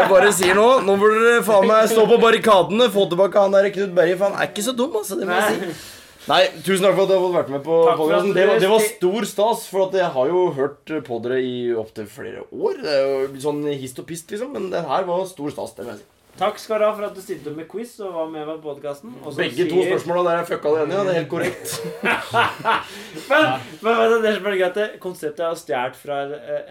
Jeg 0.00 0.08
bare 0.08 0.32
sier 0.32 0.54
nå 0.58 0.68
Nå 0.82 0.96
burde 0.98 1.20
dere 1.28 1.42
faen 1.46 1.66
meg 1.68 1.88
stå 1.92 2.08
på 2.08 2.18
barrikadene. 2.18 2.88
Få 2.90 3.06
tilbake 3.12 3.36
han 3.38 3.52
der 3.52 3.70
Knut 3.70 3.94
Berge, 3.94 4.16
for 4.16 4.30
han 4.32 4.40
er 4.42 4.48
ikke 4.50 4.64
så 4.64 4.74
dum, 4.74 4.90
altså. 4.96 5.20
Det 5.20 5.28
må 5.28 5.36
jeg 5.38 5.60
si. 5.76 6.01
Nei. 6.30 6.42
Tusen 6.62 6.84
takk 6.86 6.94
for 6.94 7.02
at 7.02 7.10
du 7.10 7.16
har 7.18 7.32
vært 7.34 7.50
med 7.50 7.64
på 7.66 7.80
Takk 7.88 7.98
podcasten. 7.98 8.32
Det, 8.36 8.46
var- 8.46 8.60
det 8.62 8.70
var 8.70 8.84
stor 8.86 9.24
stas, 9.26 9.66
for 9.72 9.88
at 9.88 9.96
jeg 9.98 10.10
har 10.14 10.26
jo 10.30 10.44
hørt 10.54 10.92
på 11.08 11.18
dere 11.24 11.40
i 11.42 11.56
opptil 11.74 12.06
flere 12.06 12.44
år. 12.54 12.78
Det 12.84 12.94
er 12.94 13.04
jo 13.10 13.42
sånn 13.42 13.64
hist 13.74 13.98
og 13.98 14.06
pist, 14.06 14.30
liksom. 14.30 14.52
Men 14.54 14.70
det 14.70 14.84
her 14.86 15.04
var 15.08 15.26
stor 15.26 15.50
stas, 15.50 15.74
det 15.78 15.86
må 15.88 15.94
jeg 15.96 16.02
si. 16.04 16.08
Takk 16.32 16.56
skal 16.56 16.78
du 16.80 16.84
ha 16.86 16.92
for 16.96 17.04
at 17.04 17.12
du 17.12 17.20
stilte 17.20 17.50
opp 17.50 17.58
med 17.58 17.66
quiz 17.68 17.90
og 18.00 18.14
var 18.14 18.28
med 18.32 18.46
på 18.48 18.54
podkasten. 18.64 19.10
Begge 19.36 19.66
to 19.68 19.82
spørsmåla 19.84 20.22
der 20.30 20.38
er 20.40 20.46
fucka 20.48 20.70
det 20.72 20.86
ene, 20.86 20.94
ja. 20.94 21.02
Det 21.04 21.12
er 21.12 21.18
helt 21.18 21.28
korrekt. 21.28 21.74
Men, 23.28 23.60
men 23.82 23.98
men, 23.98 24.22
det 24.22 24.30
er 24.64 24.72
det- 24.78 24.86
konseptet 25.02 25.42
er 25.44 25.58
stjålet 25.60 25.98
fra 26.00 26.16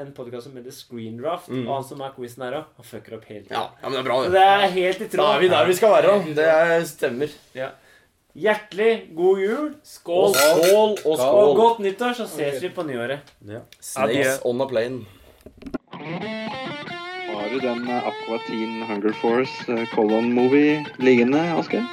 en 0.02 0.10
podkast 0.18 0.48
som 0.48 0.56
heter 0.58 0.74
Screendraft. 0.74 1.48
Mm. 1.54 1.68
Og 1.68 1.76
han 1.76 1.86
som 1.92 2.02
er 2.02 2.12
quizen 2.18 2.44
her 2.48 2.58
han 2.64 2.88
fucker 2.90 3.20
opp 3.20 3.26
hele 3.30 3.44
tiden. 3.46 3.54
Ja, 3.54 3.68
ja, 3.84 3.86
men 3.90 4.00
det 4.00 4.02
er 4.02 4.08
bra, 4.10 4.18
Så 4.24 4.32
det. 4.32 4.34
det 4.34 4.48
er 4.50 4.76
helt 4.80 5.02
i 5.06 5.08
tråd. 5.14 5.22
Da 5.22 5.36
er 5.36 5.40
vi 5.46 5.52
der 5.54 5.70
vi 5.70 5.78
skal 5.78 5.94
være. 5.94 6.18
Det 6.42 6.50
er, 6.58 6.86
stemmer. 6.90 7.38
Hjertelig 8.36 9.12
god 9.16 9.40
jul. 9.40 9.74
Skål. 9.84 10.30
Og 10.30 10.36
skål 10.36 10.92
og 10.92 11.12
Og 11.12 11.18
skål. 11.20 11.56
godt 11.56 11.80
nyttår, 11.80 12.14
så 12.14 12.28
ses 12.28 12.62
vi 12.64 12.70
på 12.70 12.84
nyåret. 12.88 13.20
Snakes 13.82 14.40
on 14.46 14.62
a 14.62 14.66
plane. 14.66 15.06
Har 15.92 17.50
du 17.52 17.60
den 17.60 17.88
eh, 17.90 18.08
Aqua 18.08 18.38
Teen 18.48 18.84
Hunger 18.88 19.14
Force 19.22 19.68
eh, 19.68 19.86
Colon 19.96 20.32
Movie 20.34 20.86
liggende, 21.00 21.42
Asker? 21.60 21.84